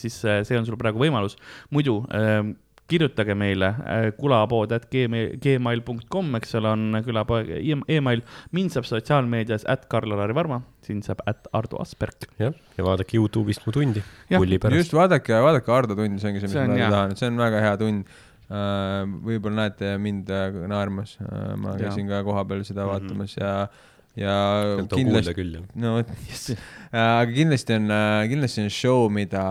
siis 0.01 0.21
äh, 0.27 0.43
see 0.49 0.59
on 0.59 0.69
sul 0.69 0.79
praegu 0.81 1.03
võimalus. 1.03 1.39
muidu 1.75 2.03
ähm, 2.15 2.55
kirjutage 2.93 3.35
meile 3.39 3.69
äh, 3.87 4.09
kulapood 4.19 4.73
at 4.77 4.89
gmail, 4.93 5.37
gmail.com, 5.43 6.35
eks 6.39 6.57
ole, 6.59 6.73
on 6.73 6.99
külapoe 7.07 7.45
e- 7.61 7.79
email. 7.97 8.25
mind 8.53 8.75
saab 8.75 8.89
sotsiaalmeedias 8.89 9.67
at 9.71 9.87
Karl-Alari 9.93 10.37
Varma, 10.37 10.61
sind 10.87 11.07
saab 11.07 11.23
at 11.31 11.49
Ardo 11.57 11.81
Asperg. 11.83 12.29
jah, 12.41 12.57
ja 12.77 12.87
vaadake 12.87 13.17
Youtube'ist 13.19 13.67
mu 13.67 13.75
tundi 13.75 14.03
just. 14.33 14.97
vaadake, 14.97 15.39
vaadake 15.47 15.73
Ardo 15.73 15.97
tundi, 15.99 16.21
see 16.21 16.33
ongi 16.33 16.45
see, 16.45 16.53
mis 16.53 16.85
ma 16.85 16.93
tahan, 16.97 17.17
see 17.21 17.31
on 17.31 17.41
väga 17.47 17.65
hea 17.67 17.81
tund. 17.81 18.21
Võib-olla 19.25 19.65
näete 19.67 19.95
mind 20.03 20.29
äh, 20.33 20.61
naermas, 20.69 21.17
ma 21.57 21.77
Jaa. 21.77 21.87
käisin 21.87 22.11
ka 22.11 22.23
kohapeal 22.27 22.65
seda 22.69 22.85
Mhm. 22.87 22.93
vaatamas 22.93 23.37
ja, 23.39 23.53
ja 24.19 24.33
sealt 24.77 24.93
on 24.93 25.05
kuulda 25.09 25.33
kindlasti, 25.33 25.61
no 25.81 25.93
vot, 25.97 26.11
aga 26.93 27.31
kindlasti 27.33 27.77
on, 27.79 27.87
kindlasti 28.29 28.65
on 28.67 28.71
show, 28.71 29.07
mida, 29.09 29.45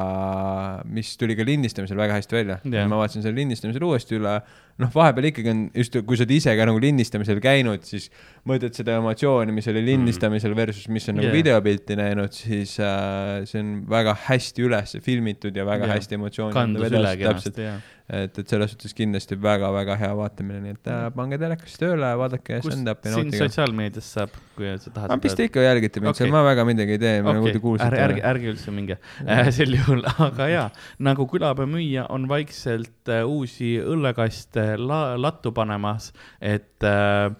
mis 0.85 1.15
tuli 1.17 1.33
ka 1.39 1.45
lindistamisel 1.47 1.97
väga 1.97 2.19
hästi 2.19 2.35
välja 2.37 2.59
Jah. 2.63 2.85
ma 2.91 2.99
vaatasin 3.01 3.23
selle 3.25 3.39
lindistamisel 3.41 3.81
uuesti 3.87 4.19
üle, 4.19 4.35
noh, 4.81 4.91
vahepeal 4.93 5.27
ikkagi 5.31 5.49
on 5.53 5.63
just, 5.77 5.97
kui 6.05 6.17
sa 6.19 6.23
oled 6.27 6.35
ise 6.35 6.53
ka 6.57 6.67
nagu 6.69 6.79
lindistamisel 6.81 7.41
käinud, 7.43 7.81
siis 7.89 8.05
mõtled 8.49 8.77
seda 8.77 8.99
emotsiooni, 9.01 9.53
mis 9.55 9.67
oli 9.73 9.81
lindistamisel 9.87 10.53
versus 10.57 10.85
mis 10.93 11.09
on 11.09 11.17
nagu 11.19 11.29
Jah. 11.31 11.35
videopilti 11.39 11.97
näinud, 11.97 12.33
siis 12.37 12.75
äh, 12.81 13.41
see 13.49 13.63
on 13.65 13.73
väga 13.89 14.13
hästi 14.27 14.67
üles 14.69 14.93
filmitud 15.05 15.57
ja 15.57 15.65
väga 15.65 15.89
Jah. 15.89 15.95
hästi 15.97 16.19
emotsiooni 16.21 16.53
kandus 16.53 16.85
üle 16.91 17.15
kenasti, 17.17 17.65
jah. 17.65 17.81
et, 18.11 18.37
et 18.41 18.51
selles 18.51 18.73
suhtes 18.73 18.93
kindlasti 18.95 19.37
väga-väga 19.39 19.95
hea 19.99 20.11
vaatamine, 20.19 20.59
nii 20.65 20.75
et 20.75 20.89
äh, 20.91 21.05
pange 21.15 21.39
telekas 21.39 21.77
tööle, 21.79 22.09
vaadake 22.19 22.59
stand-up'i, 22.65 23.13
sind 23.15 23.37
sotsiaalmeedias 23.39 24.09
saab, 24.17 24.35
kui 24.57 24.67
sa 24.83 24.91
tahad 24.91 25.15
mis 25.23 25.37
te 25.37 25.47
ikka 25.47 25.63
jälgite 25.63 26.03
mind 26.03 26.11
Okei. 26.11 26.25
seal, 26.25 26.33
ma 26.35 26.43
väga 26.47 26.65
midagi 26.67 26.97
ei 26.97 27.01
tee, 27.01 27.15
nagu 27.23 27.39
te 27.39 27.39
okei, 27.39 27.53
ärge, 27.53 27.63
kuulsite 27.63 28.03
ärge,. 28.05 28.23
ärge 28.33 28.51
üldse 28.51 28.75
minge 28.75 28.99
äh, 29.23 29.47
sel 29.55 29.77
juhul, 29.77 30.03
aga 30.27 30.49
jaa, 30.51 30.67
nagu 31.07 31.27
külapäeva 31.31 31.71
müüja 31.71 32.05
on 32.11 32.27
vaikselt 32.31 33.11
äh, 33.11 33.23
uusi 33.27 33.77
õllekaste 33.79 34.73
la, 34.81 35.01
lattu 35.19 35.55
panemas, 35.55 36.11
et 36.43 36.83
äh, 36.87 37.31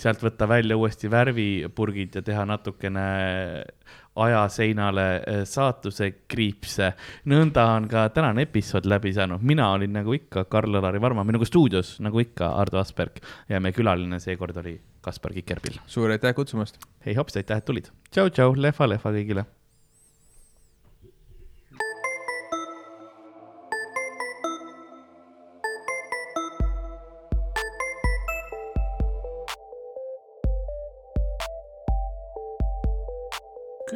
sealt 0.00 0.24
võtta 0.24 0.48
välja 0.50 0.78
uuesti 0.78 1.10
värvipurgid 1.10 2.16
ja 2.18 2.24
teha 2.26 2.48
natukene 2.48 3.04
ajaseinale 4.16 5.06
eh, 5.16 5.42
saatuse 5.48 6.10
kriipse. 6.28 6.92
nõnda 7.30 7.66
on 7.76 7.88
ka 7.90 8.08
tänane 8.14 8.46
episood 8.46 8.86
läbi 8.86 9.12
saanud, 9.14 9.42
mina 9.42 9.70
olin 9.74 9.92
nagu 9.92 10.14
ikka 10.14 10.46
Karl-Alari 10.50 11.00
Varma, 11.02 11.24
minuga 11.24 11.48
stuudios 11.48 11.96
nagu 12.04 12.22
ikka 12.22 12.54
Ardo 12.60 12.78
Asperg 12.78 13.20
ja 13.48 13.60
meie 13.60 13.74
külaline 13.74 14.20
seekord 14.22 14.56
oli 14.62 14.78
Kaspar 15.04 15.34
Kikerpill. 15.34 15.80
suur 15.86 16.14
aitäh 16.14 16.34
kutsumast. 16.34 16.78
hei 17.06 17.14
hops, 17.14 17.36
aitäh, 17.36 17.58
et 17.58 17.64
tulid. 17.64 17.90
tšau-tšau, 18.10 18.54
lehva-lehva 18.56 19.14
kõigile 19.18 19.46